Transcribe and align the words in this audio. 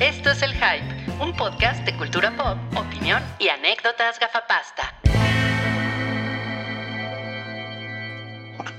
Esto 0.00 0.30
es 0.30 0.42
El 0.42 0.52
Hype, 0.52 1.22
un 1.22 1.36
podcast 1.36 1.84
de 1.84 1.96
cultura 1.96 2.34
pop, 2.36 2.56
opinión 2.76 3.22
y 3.38 3.48
anécdotas 3.48 4.18
gafapasta. 4.18 5.00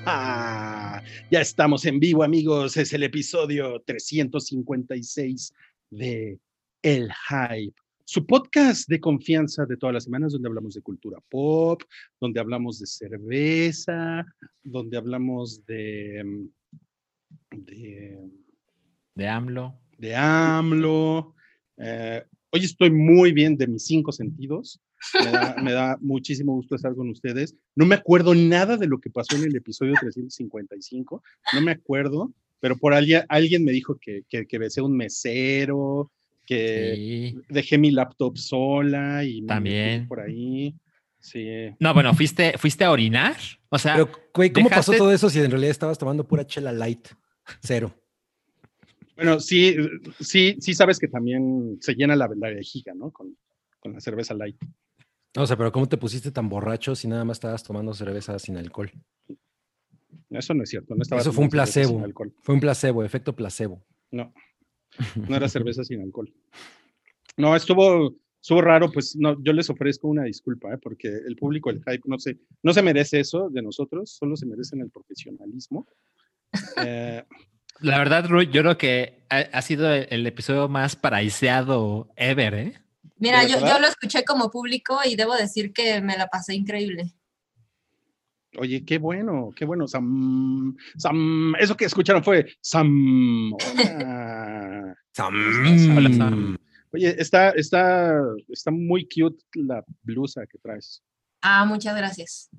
Ah, 0.06 1.02
ya 1.32 1.42
estamos 1.42 1.86
en 1.86 2.00
vivo, 2.00 2.24
amigos. 2.24 2.76
Es 2.78 2.92
el 2.94 3.04
episodio 3.04 3.82
356 3.86 5.54
de 5.92 6.40
El 6.82 7.10
Hype, 7.30 7.76
su 8.06 8.26
podcast 8.26 8.90
de 8.90 9.00
confianza 9.00 9.66
de 9.66 9.78
todas 9.78 9.94
las 9.94 10.04
semanas, 10.06 10.34
donde 10.34 10.50
hablamos 10.50 10.74
de 10.74 10.82
cultura 10.82 11.20
pop, 11.30 11.82
donde 12.20 12.40
hablamos 12.40 12.80
de 12.80 12.88
cerveza, 12.88 14.26
donde 14.64 14.98
hablamos 14.98 15.66
de. 15.66 16.48
de, 17.52 18.20
De 19.16 19.28
AMLO. 19.28 19.83
De 19.98 20.16
AMLO. 20.16 21.36
Eh, 21.78 22.24
hoy 22.52 22.64
estoy 22.64 22.92
muy 22.92 23.32
bien 23.32 23.58
de 23.58 23.68
mis 23.68 23.86
cinco 23.86 24.12
sentidos. 24.12 24.80
Me 25.14 25.32
da, 25.32 25.56
me 25.62 25.72
da 25.74 25.98
muchísimo 26.02 26.54
gusto 26.54 26.76
estar 26.76 26.96
con 26.96 27.10
ustedes. 27.10 27.56
No 27.76 27.86
me 27.86 27.96
acuerdo 27.96 28.34
nada 28.36 28.78
de 28.78 28.88
lo 28.88 29.00
que 29.00 29.10
pasó 29.10 29.36
en 29.36 29.44
el 29.44 29.56
episodio 29.56 29.94
355. 30.00 31.22
No 31.54 31.62
me 31.62 31.72
acuerdo, 31.72 32.32
pero 32.60 32.78
por 32.78 32.94
alguien, 32.94 33.24
alguien 33.28 33.64
me 33.66 33.72
dijo 33.74 33.98
que, 34.00 34.22
que, 34.30 34.46
que 34.48 34.58
besé 34.58 34.80
a 34.80 34.84
un 34.84 34.96
mesero, 34.96 36.10
que 36.46 36.94
Sí. 36.96 37.38
dejé 37.50 37.78
mi 37.78 37.92
laptop 37.92 38.38
sola 38.38 39.24
y 39.26 39.42
me 39.42 39.48
También. 39.48 40.08
por 40.08 40.22
ahí. 40.22 40.74
Sí. 41.20 41.48
No, 41.80 41.94
bueno, 41.94 42.14
¿fuiste, 42.14 42.58
¿fuiste 42.58 42.84
a 42.84 42.92
orinar? 42.92 43.36
O 43.70 43.80
sea, 43.80 43.94
Pero, 43.94 44.10
güey, 44.34 44.52
¿cómo 44.52 44.70
pasó 44.70 44.92
todo 44.94 45.12
eso 45.14 45.30
si 45.30 45.40
en 45.40 45.50
realidad 45.52 45.72
estabas 45.72 45.98
tomando 45.98 46.28
pura 46.28 46.46
chela 46.46 46.72
light? 46.72 47.08
Cero. 47.62 47.94
Bueno, 49.16 49.40
sí, 49.40 49.76
sí, 50.20 50.56
sí 50.60 50.74
sabes 50.74 51.00
que 51.00 51.08
también 51.08 51.78
se 51.82 51.94
llena 51.94 52.16
la, 52.16 52.30
la 52.36 52.50
vejiga, 52.50 52.94
¿no? 52.94 53.12
Con, 53.12 53.38
con 53.80 53.94
la 53.94 54.00
cerveza 54.00 54.34
light. 54.34 54.58
No, 55.36 55.44
o 55.44 55.48
sea, 55.48 55.58
pero 55.58 55.72
¿cómo 55.72 55.88
te 55.90 55.98
pusiste 55.98 56.32
tan 56.32 56.50
borracho 56.50 56.96
si 56.96 57.08
nada 57.08 57.26
más 57.26 57.38
estabas 57.38 57.64
tomando 57.64 57.94
cerveza 57.94 58.38
sin 58.40 58.58
alcohol? 58.58 58.92
Eso 60.30 60.54
no 60.54 60.64
es 60.64 60.70
cierto. 60.70 60.96
No 60.96 61.02
estaba 61.02 61.22
Eso 61.22 61.34
fue 61.34 61.44
un 61.44 61.50
placebo. 61.50 62.04
alcohol. 62.04 62.34
Fue 62.42 62.56
un 62.56 62.62
placebo, 62.62 63.04
efecto 63.04 63.36
placebo. 63.36 63.84
No, 64.12 64.34
no 65.28 65.36
era 65.36 65.50
cerveza 65.50 65.84
sin 65.84 66.02
alcohol. 66.02 66.32
No, 67.38 67.56
estuvo, 67.56 68.16
estuvo 68.42 68.62
raro, 68.62 68.92
pues 68.92 69.16
no, 69.16 69.42
yo 69.44 69.54
les 69.54 69.70
ofrezco 69.70 70.08
una 70.08 70.24
disculpa, 70.24 70.74
¿eh? 70.74 70.78
porque 70.78 71.08
el 71.08 71.36
público, 71.36 71.72
el 71.72 71.80
hype, 71.84 72.02
no 72.06 72.20
se, 72.20 72.38
no 72.62 72.74
se 72.74 72.84
merece 72.84 73.20
eso 73.20 73.50
de 73.50 73.62
nosotros, 73.64 74.12
solo 74.12 74.36
se 74.36 74.46
merecen 74.46 74.82
el 74.82 74.92
profesionalismo. 74.92 75.88
Eh, 76.86 77.24
la 77.80 77.98
verdad, 77.98 78.26
Rui, 78.28 78.48
yo 78.52 78.62
creo 78.62 78.78
que 78.78 79.24
ha, 79.30 79.38
ha 79.40 79.62
sido 79.62 79.92
el, 79.94 80.08
el 80.10 80.28
episodio 80.28 80.68
más 80.70 80.96
paraiseado 80.96 82.10
ever, 82.16 82.54
¿eh? 82.54 82.74
Mira, 83.18 83.42
¿De 83.42 83.50
yo, 83.52 83.60
yo 83.60 83.80
lo 83.80 83.88
escuché 83.88 84.24
como 84.26 84.50
público 84.52 85.00
y 85.06 85.16
debo 85.16 85.36
decir 85.36 85.72
que 85.74 86.02
me 86.02 86.18
la 86.18 86.28
pasé 86.28 86.56
increíble. 86.56 87.14
oye, 88.58 88.84
qué 88.86 88.98
bueno, 88.98 89.52
qué 89.56 89.66
bueno, 89.66 89.88
Sam, 89.88 90.76
Sam, 90.98 91.56
eso 91.60 91.76
que 91.78 91.86
escucharon 91.86 92.24
fue 92.24 92.46
Sam. 92.62 93.54
Hola. 93.54 94.96
Hola, 95.96 96.10
Mm. 96.10 96.18
Sam. 96.18 96.58
Oye, 96.92 97.16
está, 97.18 97.50
está, 97.52 98.14
está 98.50 98.72
muy 98.72 99.08
cute 99.08 99.44
la 99.56 99.84
blusa 100.02 100.46
que 100.46 100.58
traes. 100.60 101.02
Ah, 101.42 101.66
muchas 101.66 101.96
gracias. 101.96 102.50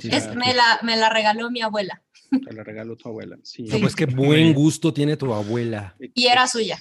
Sí, 0.00 0.08
Es, 0.10 0.34
me, 0.34 0.54
la, 0.54 0.80
me 0.82 0.96
la 0.96 1.08
regaló 1.10 1.50
mi 1.50 1.60
abuela 1.60 2.02
te 2.40 2.52
la 2.52 2.64
regaló 2.64 2.96
tu 2.96 3.08
abuela. 3.08 3.38
Sí. 3.42 3.64
No, 3.64 3.78
pues 3.78 3.94
qué 3.94 4.06
buen 4.06 4.54
gusto 4.54 4.92
tiene 4.92 5.16
tu 5.16 5.32
abuela. 5.32 5.94
y 5.98 6.26
era 6.26 6.46
suya. 6.46 6.78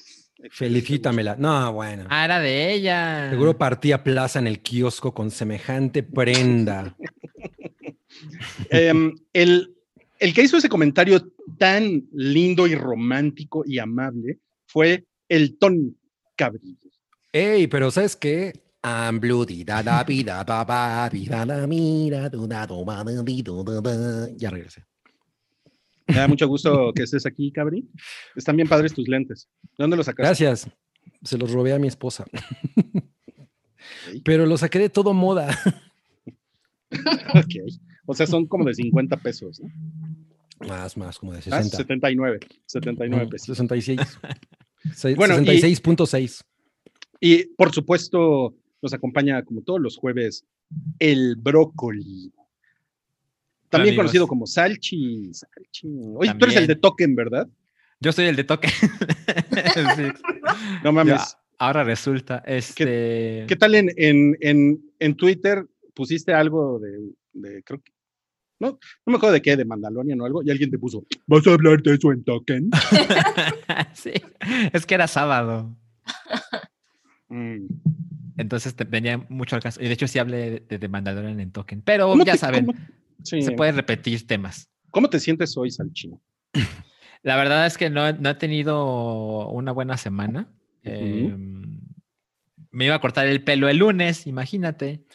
Felicítamela. 0.50 1.36
No, 1.36 1.74
bueno. 1.74 2.06
Ah, 2.10 2.26
era 2.26 2.40
de 2.40 2.74
ella. 2.74 3.30
Seguro 3.30 3.58
partía 3.58 4.04
plaza 4.04 4.40
en 4.40 4.48
el 4.48 4.60
kiosco 4.62 5.14
con 5.14 5.30
semejante 5.30 6.04
prenda. 6.04 6.96
Em, 8.70 9.14
el, 9.34 9.76
el 10.20 10.34
que 10.34 10.44
hizo 10.44 10.58
ese 10.58 10.70
comentario 10.70 11.22
tan 11.58 12.08
lindo 12.14 12.68
y 12.68 12.76
romántico 12.76 13.64
y 13.66 13.80
amable 13.80 14.40
fue 14.68 15.06
el 15.30 15.58
Tony 15.58 15.96
Cabrillo. 16.36 16.90
Ey, 17.34 17.68
pero 17.68 17.92
¿sabes 17.92 18.16
qué? 18.16 18.54
I'm 18.84 19.20
da 19.66 19.84
da 19.84 20.04
da 20.04 20.04
da 20.04 21.10
du, 22.30 22.48
da, 22.48 22.66
do, 22.66 22.84
da, 22.86 23.24
di, 23.24 23.42
du, 23.44 23.64
da, 23.64 23.80
da. 23.82 24.28
Ya 24.38 24.50
regresé. 24.50 24.84
Me 26.08 26.16
da 26.16 26.28
mucho 26.28 26.48
gusto 26.48 26.92
que 26.94 27.04
estés 27.04 27.26
aquí, 27.26 27.52
Cabri. 27.52 27.88
Están 28.36 28.56
bien 28.56 28.68
padres 28.68 28.94
tus 28.94 29.08
lentes. 29.08 29.48
¿De 29.78 29.84
dónde 29.84 29.98
los 29.98 30.06
sacaste? 30.08 30.24
Gracias. 30.28 30.70
Se 31.24 31.38
los 31.38 31.52
robé 31.52 31.74
a 31.74 31.80
mi 31.80 31.88
esposa. 31.88 32.26
Pero 34.24 34.46
lo 34.46 34.58
saqué 34.58 34.80
de 34.80 34.90
todo 34.90 35.14
moda. 35.14 35.56
Ok. 37.36 37.56
O 38.08 38.14
sea, 38.16 38.26
son 38.28 38.48
como 38.48 38.66
de 38.66 38.74
50 38.74 39.18
pesos, 39.18 39.60
¿no? 39.62 40.68
Más, 40.68 40.98
más, 40.98 41.18
como 41.18 41.32
de 41.34 41.40
Ah, 41.40 41.42
60. 41.64 41.78
79. 41.78 42.40
79 42.66 43.26
Mm, 43.26 43.30
pesos. 43.30 43.46
66. 43.58 44.00
Se- 44.96 45.16
Bueno, 45.16 45.40
y- 45.40 45.46
66.6. 45.46 46.44
Y 47.20 47.46
por 47.56 47.72
supuesto, 47.72 48.56
nos 48.82 48.94
acompaña 48.94 49.44
como 49.44 49.62
todos 49.62 49.80
los 49.80 49.98
jueves 49.98 50.46
el 51.00 51.36
brócoli. 51.36 52.32
También 53.70 53.94
amigos. 53.94 54.04
conocido 54.04 54.28
como 54.28 54.46
Salchi. 54.48 55.32
Salchi. 55.34 55.88
Oye, 56.16 56.34
tú 56.34 56.46
eres 56.46 56.56
el 56.58 56.62
También. 56.64 56.68
de 56.68 56.76
Token, 56.76 57.16
¿verdad? 57.16 57.48
Yo 58.00 58.12
soy 58.12 58.26
el 58.26 58.36
de. 58.36 58.44
Sí. 59.96 60.04
No 60.84 60.92
mames. 60.92 61.38
Ahora 61.60 61.84
resulta, 61.84 62.40
este... 62.48 63.46
¿Qué 63.48 63.56
tal 63.56 63.76
en, 63.76 63.92
en, 63.96 64.36
en, 64.42 64.82
en 64.98 65.16
Twitter 65.16 65.64
pusiste 65.94 66.34
algo 66.34 66.80
de, 66.80 67.12
de- 67.34 67.62
creo 67.62 67.80
que, 67.80 67.92
no, 68.60 68.72
no 68.72 68.80
me 69.12 69.18
acuerdo 69.18 69.34
de 69.34 69.44
qué, 69.44 69.56
de 69.56 69.64
Mandalorian 69.66 70.20
o 70.22 70.26
algo, 70.26 70.42
y 70.42 70.50
alguien 70.50 70.72
te 70.72 70.80
puso, 70.80 71.06
¿vas 71.28 71.46
a 71.46 71.54
hablar 71.54 71.84
de 71.84 71.94
eso 71.94 72.12
en 72.12 72.24
Token? 72.24 72.72
sí, 73.94 74.14
es 74.74 74.86
que 74.88 74.96
era 74.96 75.06
sábado. 75.08 75.78
Mm. 77.30 77.68
Entonces 78.38 78.76
te 78.76 78.84
venía 78.84 79.18
mucho 79.30 79.56
al 79.56 79.62
caso. 79.62 79.82
Y 79.82 79.88
de 79.88 79.94
hecho 79.94 80.08
sí 80.08 80.20
hablé 80.20 80.62
de, 80.68 80.78
de 80.78 80.88
Mandalorian 80.88 81.40
en 81.40 81.52
Token. 81.52 81.82
Pero 81.82 82.08
¿Cómo 82.10 82.24
ya 82.26 82.34
te- 82.34 82.38
saben, 82.40 82.68
sí, 83.24 83.42
se 83.42 83.52
puede 83.52 83.72
repetir 83.74 84.26
temas. 84.28 84.70
¿Cómo 84.90 85.10
te 85.10 85.20
sientes 85.20 85.56
hoy, 85.58 85.72
Salchino? 85.72 86.22
La 87.24 87.36
verdad 87.36 87.66
es 87.68 87.78
que 87.78 87.90
no, 87.90 88.12
no 88.14 88.30
he 88.30 88.36
tenido 88.36 89.48
una 89.50 89.72
buena 89.72 89.98
semana. 89.98 90.48
Eh, 90.84 91.36
me 92.72 92.86
iba 92.86 92.96
a 92.96 93.02
cortar 93.02 93.28
el 93.28 93.44
pelo 93.44 93.70
el 93.70 93.78
lunes, 93.78 94.26
imagínate. 94.28 95.06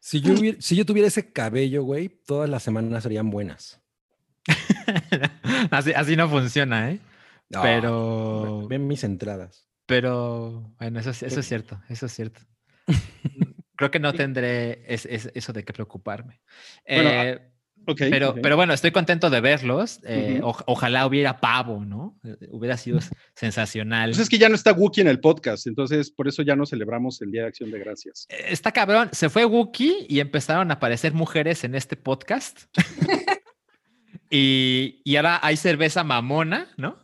Si 0.00 0.20
yo, 0.20 0.34
hubiera- 0.34 0.60
si 0.60 0.74
yo 0.76 0.84
tuviera 0.84 1.08
ese 1.08 1.32
cabello, 1.32 1.82
güey, 1.84 2.08
todas 2.08 2.50
las 2.50 2.62
semanas 2.62 3.02
serían 3.04 3.30
buenas. 3.30 3.80
así, 5.70 5.92
así 5.92 6.16
no 6.16 6.28
funciona, 6.28 6.90
¿eh? 6.90 7.00
Pero, 7.62 8.66
Ven 8.68 8.86
mis 8.86 9.04
entradas. 9.04 9.68
Pero, 9.86 10.74
bueno, 10.78 11.00
eso, 11.00 11.10
es- 11.10 11.22
eso 11.22 11.40
es 11.40 11.46
cierto, 11.46 11.80
eso 11.88 12.06
es 12.06 12.12
cierto. 12.12 12.40
Creo 13.76 13.90
que 13.90 13.98
no 14.00 14.12
tendré 14.12 14.84
es- 14.92 15.06
es- 15.06 15.30
eso 15.34 15.52
de 15.52 15.64
qué 15.64 15.72
preocuparme. 15.72 16.40
Bueno, 16.88 17.10
Eh, 17.10 17.50
Ok. 17.86 17.98
pero, 18.10 18.30
ok. 18.30 18.38
pero 18.42 18.56
bueno, 18.56 18.72
estoy 18.72 18.92
contento 18.92 19.28
de 19.28 19.40
verlos. 19.42 20.00
eh, 20.04 20.36
Ujú. 20.38 20.48
oj- 20.52 20.64
ojalá 20.66 21.06
hubiera 21.06 21.38
pavo, 21.40 21.84
¿no? 21.84 22.18
Eh, 22.24 22.36
Hubiera 22.50 22.76
sido 22.78 22.98
sensacional. 23.34 24.10
Pues 24.14 24.20
es 24.20 24.28
que 24.30 24.38
ya 24.38 24.48
no 24.48 24.54
está 24.54 24.72
Wookiee 24.72 25.02
en 25.02 25.08
el 25.08 25.20
podcast, 25.20 25.66
entonces 25.66 26.10
por 26.10 26.26
eso 26.28 26.42
ya 26.42 26.56
no 26.56 26.64
celebramos 26.66 27.20
el 27.20 27.30
Día 27.32 27.42
de 27.42 27.48
Acción 27.48 27.70
de 27.70 27.78
Gracias. 27.80 28.26
Eh, 28.30 28.46
Está 28.48 28.72
cabrón. 28.72 29.10
Se 29.12 29.28
fue 29.28 29.44
Wookie 29.44 30.06
y 30.08 30.20
empezaron 30.20 30.70
a 30.70 30.74
aparecer 30.74 31.12
mujeres 31.12 31.64
en 31.64 31.74
este 31.74 31.96
podcast. 31.96 32.60
y, 34.30 35.00
y 35.04 35.16
ahora 35.16 35.40
hay 35.42 35.56
cerveza 35.56 36.04
mamona, 36.04 36.72
¿no? 36.76 36.98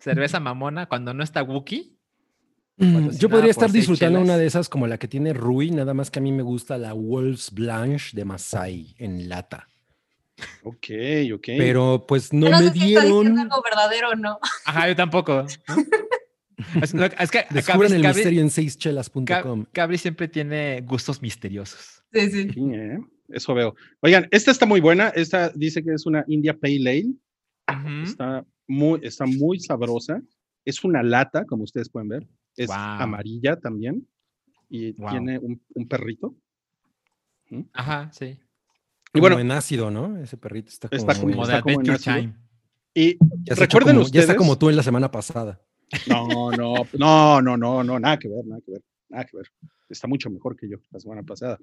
Cerveza 0.00 0.40
mamona 0.40 0.86
cuando 0.86 1.12
no 1.14 1.22
está 1.22 1.42
Wookie. 1.42 1.97
Patrocinada 2.78 3.18
Yo 3.18 3.28
podría 3.28 3.50
estar 3.50 3.70
disfrutando 3.70 4.20
una 4.20 4.36
de 4.38 4.46
esas 4.46 4.68
como 4.68 4.86
la 4.86 4.98
que 4.98 5.08
tiene 5.08 5.32
Rui, 5.32 5.70
nada 5.70 5.94
más 5.94 6.10
que 6.10 6.18
a 6.20 6.22
mí 6.22 6.32
me 6.32 6.42
gusta 6.42 6.78
la 6.78 6.92
Wolves 6.92 7.50
Blanche 7.52 8.10
de 8.16 8.24
Masai 8.24 8.94
en 8.98 9.28
lata. 9.28 9.68
Ok, 10.62 10.86
ok. 11.34 11.44
Pero 11.58 12.04
pues 12.06 12.32
no, 12.32 12.48
no 12.48 12.58
me 12.60 12.68
sé 12.68 12.72
si 12.72 12.78
está 12.94 13.00
diciendo 13.04 13.22
dieron. 13.22 13.38
algo 13.40 13.62
verdadero 13.62 14.10
o 14.10 14.14
no. 14.14 14.38
Ajá, 14.64 14.88
yo 14.88 14.96
tampoco. 14.96 15.44
Es, 16.82 16.92
que 16.92 16.98
Cabri- 17.46 17.92
el 17.92 18.02
Cabri- 18.02 18.14
misterio 18.16 18.40
en 18.42 18.50
seischelas.com. 18.50 19.66
Cabri 19.72 19.96
siempre 19.96 20.26
tiene 20.26 20.80
gustos 20.80 21.22
misteriosos. 21.22 22.02
Sí, 22.12 22.30
sí. 22.30 22.48
Sí, 22.52 22.60
¿eh? 22.72 22.98
Eso 23.28 23.54
veo. 23.54 23.76
Oigan, 24.00 24.26
esta 24.32 24.50
está 24.50 24.66
muy 24.66 24.80
buena. 24.80 25.08
Esta 25.10 25.50
dice 25.50 25.84
que 25.84 25.92
es 25.94 26.04
una 26.06 26.24
India 26.26 26.54
Pale 26.58 27.14
Ale. 27.68 28.02
Está 28.02 28.44
muy, 28.66 28.98
está 29.04 29.24
muy 29.26 29.60
sabrosa. 29.60 30.20
Es 30.64 30.82
una 30.82 31.02
lata, 31.02 31.44
como 31.44 31.62
ustedes 31.62 31.88
pueden 31.88 32.08
ver. 32.08 32.26
Es 32.58 32.66
Guau. 32.66 33.02
amarilla 33.02 33.56
también. 33.58 34.06
Y 34.68 34.92
Guau. 34.92 35.10
tiene 35.12 35.38
un, 35.38 35.60
un 35.74 35.88
perrito. 35.88 36.34
Ajá, 37.72 38.10
sí. 38.12 38.38
Y 39.14 39.20
bueno, 39.20 39.38
en 39.38 39.50
ácido, 39.52 39.90
¿no? 39.90 40.18
Ese 40.18 40.36
perrito 40.36 40.68
está 40.68 40.88
como, 40.88 40.98
Está 41.00 41.22
muy- 41.22 41.32
Como 41.32 41.46
de 41.46 41.52
está 41.54 41.62
como 41.62 41.80
en 41.80 41.90
ácido. 41.90 42.16
Time. 42.16 42.34
Y 42.94 43.16
ya, 43.44 43.54
recuerden 43.54 43.96
como- 43.96 44.08
ya 44.08 44.20
está 44.20 44.32
ustedes- 44.32 44.36
como 44.36 44.58
tú 44.58 44.68
en 44.68 44.76
la 44.76 44.82
semana 44.82 45.10
pasada. 45.10 45.60
No, 46.08 46.50
no, 46.50 46.74
no, 46.98 47.40
no, 47.40 47.56
no, 47.56 47.82
no, 47.84 47.98
nada 47.98 48.18
que 48.18 48.28
ver, 48.28 48.44
nada 48.44 48.60
que 48.60 48.72
ver, 48.72 48.82
nada 49.08 49.24
que 49.24 49.36
ver. 49.38 49.46
Está 49.88 50.06
mucho 50.06 50.28
mejor 50.28 50.54
que 50.54 50.68
yo 50.68 50.76
la 50.90 51.00
semana 51.00 51.22
pasada. 51.22 51.58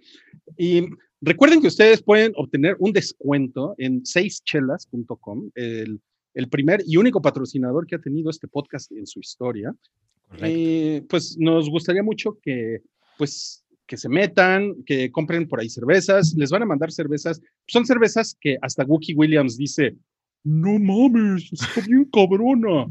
Y 0.58 0.88
recuerden 1.22 1.62
que 1.62 1.68
ustedes 1.68 2.02
pueden 2.02 2.34
obtener 2.36 2.76
un 2.80 2.92
descuento 2.92 3.76
en 3.78 4.04
seischelas.com, 4.04 5.52
el, 5.54 6.02
el 6.34 6.50
primer 6.50 6.82
y 6.88 6.98
único 6.98 7.22
patrocinador 7.22 7.86
que 7.86 7.98
ha 7.98 8.02
tenido 8.02 8.32
este 8.32 8.48
podcast 8.48 8.92
en 8.94 9.06
su 9.06 9.20
historia. 9.20 9.76
Eh, 10.42 11.04
pues 11.10 11.38
nos 11.40 11.70
gustaría 11.70 12.04
mucho 12.04 12.38
que, 12.42 12.82
pues, 13.18 13.64
que 13.88 13.98
se 13.98 14.10
metan, 14.10 14.84
que 14.86 15.12
compren 15.12 15.48
por 15.48 15.60
ahí 15.60 15.70
cervezas, 15.70 16.34
les 16.36 16.50
van 16.50 16.64
a 16.64 16.66
mandar 16.66 16.92
cervezas, 16.92 17.40
son 17.68 17.86
cervezas 17.86 18.36
que 18.40 18.58
hasta 18.62 18.84
Wookie 18.84 19.14
Williams 19.16 19.58
dice, 19.58 19.96
no 20.44 20.78
mames, 20.80 21.50
está 21.54 21.82
bien 21.88 22.06
cabrona. 22.12 22.86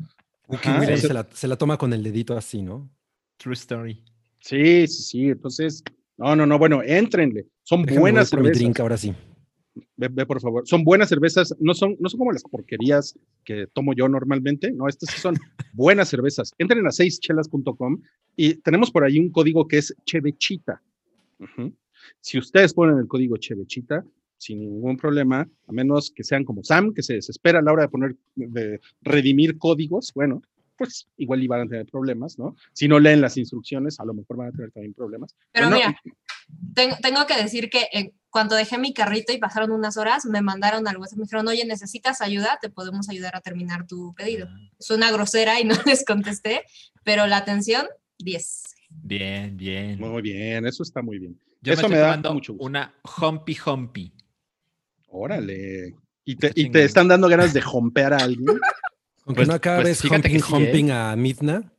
Wookie 0.48 0.68
Ajá, 0.68 0.80
Williams 0.80 1.00
se, 1.02 1.14
la, 1.14 1.28
se 1.32 1.48
la 1.48 1.56
toma 1.56 1.76
con 1.76 1.92
el 1.92 2.02
dedito 2.02 2.36
así, 2.36 2.62
¿no? 2.62 2.88
True 3.36 3.54
story. 3.54 4.04
Sí, 4.40 4.86
sí, 4.86 5.02
sí, 5.02 5.28
entonces, 5.30 5.82
no, 6.16 6.36
no, 6.36 6.46
no, 6.46 6.58
bueno, 6.58 6.82
éntrenle, 6.82 7.46
son 7.62 7.82
Déjame 7.82 8.00
buenas 8.00 8.30
por 8.30 8.40
mi 8.40 8.46
cervezas. 8.46 8.62
drink 8.62 8.80
ahora 8.80 8.96
sí. 8.96 9.14
Ve, 9.96 10.08
ve, 10.08 10.26
por 10.26 10.40
favor, 10.40 10.66
son 10.66 10.84
buenas 10.84 11.08
cervezas, 11.08 11.54
no 11.58 11.74
son, 11.74 11.96
no 11.98 12.08
son 12.08 12.18
como 12.18 12.32
las 12.32 12.44
porquerías 12.44 13.18
que 13.44 13.66
tomo 13.72 13.92
yo 13.92 14.08
normalmente, 14.08 14.70
no, 14.70 14.88
estas 14.88 15.10
sí 15.10 15.20
son 15.20 15.34
buenas 15.72 16.08
cervezas. 16.08 16.52
Entren 16.58 16.86
a 16.86 16.92
seischelas.com 16.92 18.00
y 18.36 18.54
tenemos 18.54 18.90
por 18.90 19.04
ahí 19.04 19.18
un 19.18 19.30
código 19.30 19.66
que 19.66 19.78
es 19.78 19.94
Chevechita. 20.04 20.80
Si 22.20 22.38
ustedes 22.38 22.72
ponen 22.72 22.98
el 22.98 23.08
código 23.08 23.36
Chevechita, 23.36 24.04
sin 24.38 24.60
ningún 24.60 24.96
problema, 24.96 25.48
a 25.66 25.72
menos 25.72 26.10
que 26.10 26.22
sean 26.22 26.44
como 26.44 26.62
Sam, 26.62 26.92
que 26.92 27.02
se 27.02 27.14
desespera 27.14 27.58
a 27.58 27.62
la 27.62 27.72
hora 27.72 27.82
de 27.82 27.88
poner, 27.88 28.16
de 28.34 28.80
redimir 29.02 29.58
códigos, 29.58 30.12
bueno, 30.14 30.42
pues 30.76 31.08
igual 31.16 31.42
iban 31.42 31.62
a 31.62 31.66
tener 31.66 31.86
problemas, 31.86 32.38
¿no? 32.38 32.56
Si 32.72 32.88
no 32.88 32.98
leen 32.98 33.20
las 33.20 33.36
instrucciones, 33.36 34.00
a 34.00 34.04
lo 34.04 34.14
mejor 34.14 34.36
van 34.36 34.48
a 34.48 34.52
tener 34.52 34.70
también 34.72 34.94
problemas. 34.94 35.34
Pero 35.52 35.70
mira, 35.70 35.96
tengo, 36.74 36.96
tengo 37.02 37.26
que 37.26 37.36
decir 37.36 37.70
que 37.70 37.88
en 37.92 38.12
cuando 38.34 38.56
dejé 38.56 38.78
mi 38.78 38.92
carrito 38.92 39.32
y 39.32 39.38
pasaron 39.38 39.70
unas 39.70 39.96
horas, 39.96 40.24
me 40.26 40.42
mandaron 40.42 40.88
al 40.88 40.96
WhatsApp, 40.96 41.18
me 41.18 41.22
dijeron, 41.22 41.46
oye, 41.46 41.64
¿necesitas 41.64 42.20
ayuda? 42.20 42.58
Te 42.60 42.68
podemos 42.68 43.08
ayudar 43.08 43.36
a 43.36 43.40
terminar 43.40 43.86
tu 43.86 44.12
pedido. 44.14 44.48
Es 44.76 44.90
una 44.90 45.12
grosera 45.12 45.60
y 45.60 45.64
no 45.64 45.74
les 45.86 46.04
contesté, 46.04 46.64
pero 47.04 47.28
la 47.28 47.36
atención, 47.36 47.86
10. 48.18 48.64
Bien, 48.90 49.56
bien. 49.56 50.00
Muy 50.00 50.20
bien, 50.20 50.66
eso 50.66 50.82
está 50.82 51.00
muy 51.00 51.20
bien. 51.20 51.38
Yo 51.62 51.74
eso 51.74 51.88
me 51.88 51.94
me 51.94 52.02
estoy 52.02 52.22
da 52.22 52.32
mucho 52.32 52.52
gusto. 52.54 52.66
una 52.66 52.92
Humpy 53.20 53.56
Humpy. 53.64 54.12
Órale. 55.06 55.94
¿Y 56.24 56.36
te, 56.36 56.50
y 56.56 56.70
están 56.76 57.06
dando 57.06 57.28
ganas 57.28 57.54
de 57.54 57.60
jompear 57.60 58.14
a 58.14 58.16
alguien? 58.16 58.46
Aunque 59.26 59.40
Pues- 59.40 59.48
no 59.48 59.54
acabes 59.54 59.84
pues 59.84 60.02
fíjate 60.02 60.28
que 60.30 60.36
humping, 60.36 60.46
sí, 60.46 60.54
¿eh? 60.62 60.66
humping 60.68 60.90
a 60.90 61.16
Midna. 61.16 61.72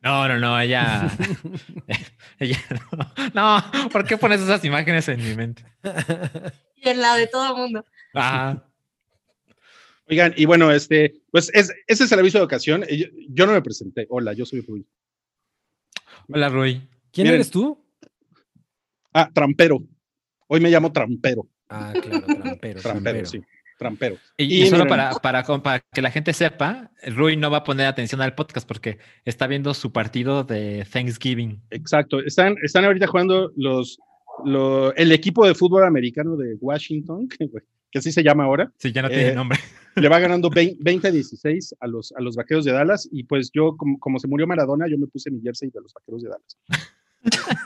No, 0.00 0.28
no, 0.28 0.38
no, 0.38 0.60
ella. 0.60 1.10
ella 2.38 2.58
no. 3.34 3.60
no, 3.82 3.88
¿por 3.90 4.04
qué 4.06 4.16
pones 4.16 4.40
esas 4.40 4.64
imágenes 4.64 5.08
en 5.08 5.22
mi 5.22 5.34
mente? 5.34 5.64
Y 6.76 6.88
en 6.88 7.00
la 7.00 7.16
de 7.16 7.26
todo 7.26 7.48
el 7.54 7.60
mundo. 7.62 7.84
Ah, 8.14 8.64
Oigan, 10.10 10.32
y 10.36 10.46
bueno, 10.46 10.70
este, 10.70 11.20
pues 11.30 11.50
es, 11.52 11.70
ese 11.86 12.04
es 12.04 12.12
el 12.12 12.18
aviso 12.20 12.38
de 12.38 12.44
ocasión. 12.44 12.82
Eh, 12.88 12.96
Yo, 12.96 13.06
yo 13.28 13.46
no 13.46 13.52
me 13.52 13.60
presenté. 13.60 14.06
Hola, 14.08 14.32
yo 14.32 14.46
soy 14.46 14.62
Rui. 14.62 14.86
hola, 16.28 16.48
Rui. 16.48 16.88
¿Quién 17.12 17.24
Miren. 17.26 17.34
eres 17.34 17.50
tú? 17.50 17.84
Ah, 19.12 19.28
trampero. 19.34 19.82
Hoy 20.46 20.60
me 20.60 20.70
llamo 20.70 20.92
trampero. 20.92 21.46
Ah, 21.68 21.92
claro, 22.00 22.24
trampero. 22.24 22.80
Trampero, 22.80 23.26
sí. 23.26 23.42
Trampero. 23.78 24.16
Y, 24.36 24.44
Y 24.44 24.62
y 24.62 24.66
solo 24.66 24.84
miren- 24.84 25.18
para, 25.20 25.42
para, 25.62 25.80
que 25.92 26.02
la 26.02 26.10
gente 26.10 26.32
sepa, 26.32 26.90
Rui 27.06 27.36
no 27.36 27.50
va 27.50 27.58
a 27.58 27.64
poner 27.64 27.86
atención 27.86 28.20
al 28.20 28.34
podcast 28.34 28.66
porque 28.66 28.98
está 29.24 29.46
viendo 29.46 29.72
su 29.72 29.92
partido 29.92 30.44
de 30.44 30.84
Thanksgiving. 30.92 31.62
Exacto. 31.70 32.18
Están, 32.20 32.56
están 32.62 32.84
ahorita 32.84 33.06
jugando 33.06 33.52
los, 33.56 33.98
lo- 34.44 34.92
el 34.96 35.12
equipo 35.12 35.46
de 35.46 35.54
fútbol 35.54 35.84
americano 35.84 36.36
de 36.36 36.56
Washington, 36.60 37.28
que, 37.38 37.48
que 37.90 37.98
así 37.98 38.10
se 38.12 38.22
llama 38.22 38.44
ahora. 38.44 38.72
Sí, 38.78 38.92
ya 38.92 39.02
no 39.02 39.08
tiene 39.08 39.28
Eh, 39.28 39.34
nombre. 39.34 39.58
Le 39.96 40.08
va 40.08 40.18
ganando 40.20 40.48
20 40.50 41.08
a 41.08 41.10
16 41.10 41.74
a 41.80 41.86
los, 41.88 42.12
a 42.16 42.20
los 42.20 42.36
vaqueros 42.36 42.64
de 42.64 42.70
Dallas. 42.72 43.08
Y 43.10 43.24
pues 43.24 43.50
yo, 43.52 43.76
como, 43.76 43.98
como 43.98 44.18
se 44.20 44.28
murió 44.28 44.46
Maradona, 44.46 44.86
yo 44.88 44.96
me 44.98 45.06
puse 45.08 45.28
mi 45.30 45.40
jersey 45.40 45.70
de 45.70 45.80
los 45.80 45.92
vaqueros 45.94 46.22
de 46.22 46.28
Dallas. 46.28 46.58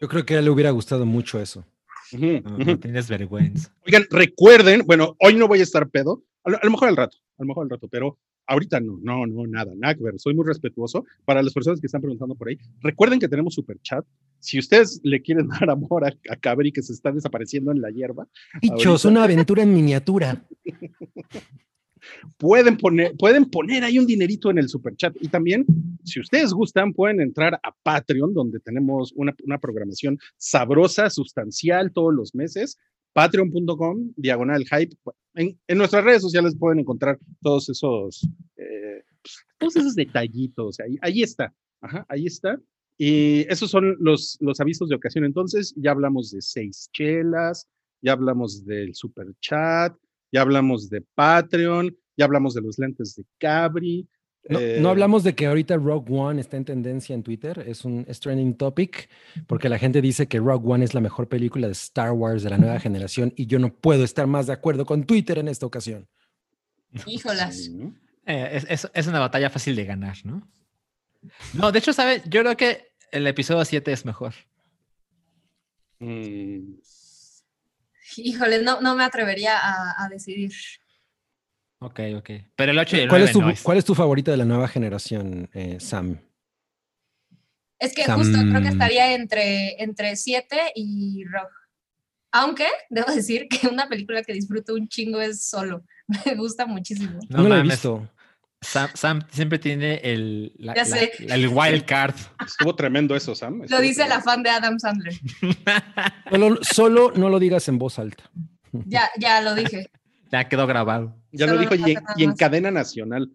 Yo 0.00 0.08
creo 0.08 0.26
que 0.26 0.34
a 0.34 0.38
él 0.40 0.44
le 0.44 0.50
hubiera 0.50 0.70
gustado 0.70 1.06
mucho 1.06 1.40
eso. 1.40 1.64
No, 2.12 2.58
no 2.58 2.78
tienes 2.78 3.08
vergüenza. 3.08 3.72
Oigan, 3.86 4.04
recuerden, 4.10 4.82
bueno, 4.86 5.16
hoy 5.20 5.34
no 5.34 5.48
voy 5.48 5.60
a 5.60 5.62
estar 5.64 5.88
pedo, 5.88 6.22
a 6.44 6.50
lo, 6.50 6.56
a 6.58 6.60
lo 6.64 6.70
mejor 6.70 6.88
al 6.88 6.96
rato, 6.96 7.16
a 7.38 7.42
lo 7.42 7.46
mejor 7.48 7.64
al 7.64 7.70
rato, 7.70 7.88
pero 7.88 8.18
ahorita 8.46 8.78
no, 8.80 8.98
no, 9.02 9.26
no, 9.26 9.46
nada, 9.46 9.72
nada 9.76 9.94
que 9.96 10.04
ver. 10.04 10.14
Soy 10.18 10.34
muy 10.34 10.46
respetuoso 10.46 11.04
para 11.24 11.42
las 11.42 11.52
personas 11.52 11.80
que 11.80 11.86
están 11.86 12.00
preguntando 12.00 12.34
por 12.36 12.48
ahí. 12.48 12.58
Recuerden 12.80 13.18
que 13.18 13.28
tenemos 13.28 13.54
super 13.54 13.78
chat. 13.82 14.04
Si 14.38 14.58
ustedes 14.58 15.00
le 15.02 15.20
quieren 15.20 15.48
dar 15.60 15.68
amor 15.70 16.04
a, 16.04 16.14
a 16.30 16.36
Cabri 16.36 16.70
que 16.72 16.82
se 16.82 16.92
está 16.92 17.10
desapareciendo 17.10 17.72
en 17.72 17.80
la 17.80 17.90
hierba, 17.90 18.28
Bichos, 18.62 19.04
Ahorita- 19.04 19.08
una 19.08 19.24
aventura 19.24 19.62
en 19.64 19.74
miniatura. 19.74 20.44
pueden 22.36 22.76
poner, 22.76 23.14
pueden 23.16 23.46
poner 23.46 23.84
ahí 23.84 23.98
un 23.98 24.06
dinerito 24.06 24.50
en 24.50 24.58
el 24.58 24.68
super 24.68 24.94
chat. 24.96 25.14
Y 25.20 25.28
también, 25.28 25.64
si 26.04 26.20
ustedes 26.20 26.52
gustan, 26.52 26.92
pueden 26.92 27.20
entrar 27.20 27.54
a 27.62 27.74
Patreon, 27.82 28.34
donde 28.34 28.60
tenemos 28.60 29.12
una, 29.14 29.34
una 29.44 29.58
programación 29.58 30.18
sabrosa, 30.36 31.10
sustancial 31.10 31.92
todos 31.92 32.14
los 32.14 32.34
meses. 32.34 32.78
Patreon.com, 33.12 34.12
diagonal 34.16 34.64
hype. 34.66 34.94
En, 35.34 35.58
nuestras 35.78 36.04
redes 36.04 36.20
sociales 36.20 36.54
pueden 36.58 36.80
encontrar 36.80 37.18
todos 37.40 37.68
esos, 37.70 38.28
eh, 38.56 39.02
todos 39.58 39.76
esos 39.76 39.94
detallitos. 39.94 40.78
Ahí, 40.80 40.98
ahí 41.00 41.22
está. 41.22 41.54
Ahí 42.08 42.26
está. 42.26 42.60
Y 42.98 43.50
esos 43.50 43.70
son 43.70 43.96
los, 44.00 44.36
los 44.40 44.60
avisos 44.60 44.88
de 44.88 44.96
ocasión. 44.96 45.24
Entonces, 45.24 45.74
ya 45.76 45.92
hablamos 45.92 46.30
de 46.30 46.42
seis 46.42 46.90
chelas, 46.92 47.68
ya 48.02 48.12
hablamos 48.12 48.64
del 48.64 48.94
super 48.94 49.28
chat, 49.40 49.96
ya 50.32 50.42
hablamos 50.42 50.88
de 50.90 51.02
Patreon, 51.14 51.96
ya 52.16 52.24
hablamos 52.24 52.54
de 52.54 52.62
los 52.62 52.78
lentes 52.78 53.14
de 53.16 53.24
Cabri. 53.38 54.08
No, 54.48 54.60
eh, 54.60 54.78
no 54.80 54.90
hablamos 54.90 55.24
de 55.24 55.34
que 55.34 55.46
ahorita 55.46 55.76
Rogue 55.76 56.12
One 56.16 56.40
está 56.40 56.56
en 56.56 56.64
tendencia 56.64 57.14
en 57.14 57.24
Twitter, 57.24 57.64
es 57.66 57.84
un 57.84 58.04
es 58.08 58.20
trending 58.20 58.54
topic, 58.56 59.08
porque 59.48 59.68
la 59.68 59.76
gente 59.78 60.00
dice 60.00 60.28
que 60.28 60.38
Rogue 60.38 60.72
One 60.72 60.84
es 60.84 60.94
la 60.94 61.00
mejor 61.00 61.28
película 61.28 61.66
de 61.66 61.72
Star 61.72 62.12
Wars 62.12 62.44
de 62.44 62.50
la 62.50 62.58
nueva 62.58 62.78
generación 62.78 63.32
y 63.36 63.46
yo 63.46 63.58
no 63.58 63.74
puedo 63.74 64.04
estar 64.04 64.26
más 64.28 64.46
de 64.46 64.52
acuerdo 64.52 64.86
con 64.86 65.04
Twitter 65.04 65.38
en 65.38 65.48
esta 65.48 65.66
ocasión. 65.66 66.06
Híjolas. 67.06 67.56
sí, 67.64 67.74
¿no? 67.74 67.92
Eh, 68.24 68.50
es, 68.52 68.66
es- 68.84 68.90
es 68.94 69.06
una 69.08 69.18
batalla 69.18 69.50
fácil 69.50 69.74
de 69.74 69.84
ganar, 69.84 70.16
¿no? 70.24 70.48
No, 71.54 71.72
de 71.72 71.80
hecho, 71.80 71.92
¿sabe? 71.92 72.22
Yo 72.28 72.40
creo 72.42 72.56
que 72.56 72.84
el 73.10 73.26
episodio 73.26 73.64
7 73.64 73.90
es 73.92 74.04
mejor. 74.04 74.32
Mm, 75.98 76.74
Híjole, 78.16 78.62
no, 78.62 78.80
no 78.80 78.94
me 78.94 79.04
atrevería 79.04 79.58
a, 79.58 80.04
a 80.04 80.08
decidir. 80.08 80.52
Ok, 81.80 82.00
ok. 82.16 82.30
Pero 82.56 82.72
el 82.72 82.78
8 82.78 82.96
y 82.96 83.00
el 83.00 83.08
¿Cuál 83.08 83.20
9 83.20 83.24
es 83.26 83.32
tu, 83.32 83.40
no 83.42 83.50
es. 83.50 83.62
cuál 83.62 83.78
es 83.78 83.84
tu 83.84 83.94
favorita 83.94 84.30
de 84.30 84.36
la 84.38 84.44
nueva 84.44 84.66
generación, 84.68 85.48
eh, 85.52 85.78
Sam? 85.78 86.18
Es 87.78 87.94
que 87.94 88.04
Sam. 88.04 88.18
justo 88.18 88.38
creo 88.38 88.62
que 88.62 88.68
estaría 88.68 89.14
entre, 89.14 89.82
entre 89.82 90.16
7 90.16 90.72
y 90.74 91.24
Rock. 91.24 91.50
Aunque 92.32 92.66
debo 92.90 93.12
decir 93.14 93.48
que 93.48 93.68
una 93.68 93.88
película 93.88 94.22
que 94.22 94.32
disfruto 94.32 94.74
un 94.74 94.88
chingo 94.88 95.20
es 95.20 95.46
solo. 95.48 95.84
Me 96.26 96.34
gusta 96.34 96.66
muchísimo. 96.66 97.18
No, 97.28 97.42
lo 97.42 97.56
he 97.56 97.62
visto. 97.62 98.08
Sam, 98.62 98.88
Sam 98.94 99.20
siempre 99.30 99.58
tiene 99.58 99.96
el, 100.02 100.52
la- 100.56 100.74
Ya 100.74 100.82
la- 100.82 100.86
sé. 100.86 101.12
la- 101.20 101.34
el 101.34 101.48
wild 101.48 101.84
card. 101.84 102.14
estuvo 102.44 102.74
tremendo 102.74 103.14
eso, 103.14 103.34
Sam. 103.34 103.62
Lo 103.68 103.80
dice 103.80 104.08
la 104.08 104.20
fan 104.22 104.42
de 104.42 104.50
Adam 104.50 104.78
Sandler. 104.78 105.14
Solo, 106.30 106.58
solo 106.62 107.12
no 107.14 107.28
lo 107.28 107.38
digas 107.38 107.68
en 107.68 107.78
voz 107.78 107.98
alta. 107.98 108.30
Ya, 108.86 109.08
ya 109.18 109.40
lo 109.40 109.54
dije. 109.54 109.90
ya 110.32 110.48
quedó 110.48 110.66
grabado. 110.66 111.16
Ya 111.32 111.46
lo 111.46 111.58
dijo 111.58 111.76
no 111.76 111.86
y 111.88 111.92
en, 112.24 112.32
y 112.32 112.34
cadena 112.34 112.70
nacional. 112.70 113.30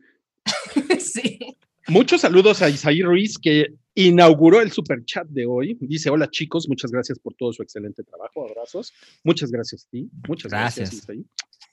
sí. 1.00 1.40
Muchos 1.88 2.22
saludos 2.22 2.62
a 2.62 2.70
Isaí 2.70 3.01
Ruiz, 3.01 3.38
que 3.38 3.75
inauguró 3.96 4.62
el 4.62 4.72
super 4.72 5.04
chat 5.06 5.28
de 5.28 5.46
hoy. 5.46 5.78
Dice: 5.82 6.10
Hola 6.10 6.30
chicos, 6.30 6.68
muchas 6.68 6.92
gracias 6.92 7.20
por 7.20 7.34
todo 7.36 7.54
su 7.54 7.63
excelente 7.63 8.04
trabajo. 8.04 8.48
Abrazos. 8.48 8.94
Muchas 9.24 9.51
gracias 9.51 9.86
a 9.86 9.90
ti. 9.92 10.10
Muchas 10.28 10.51
gracias, 10.51 10.90
Gracias. 10.92 11.04
Isaí. 11.04 11.25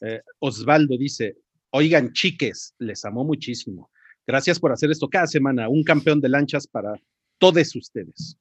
Eh, 0.02 0.20
Osvaldo 0.38 0.96
dice: 0.96 1.36
Oigan, 1.70 2.12
chiques, 2.12 2.74
les 2.78 3.04
amo 3.04 3.24
muchísimo. 3.24 3.90
Gracias 4.26 4.58
por 4.60 4.72
hacer 4.72 4.90
esto 4.90 5.08
cada 5.08 5.26
semana. 5.26 5.68
Un 5.68 5.82
campeón 5.82 6.20
de 6.20 6.28
lanchas 6.28 6.66
para 6.66 6.94
todos 7.38 7.74
ustedes. 7.76 8.36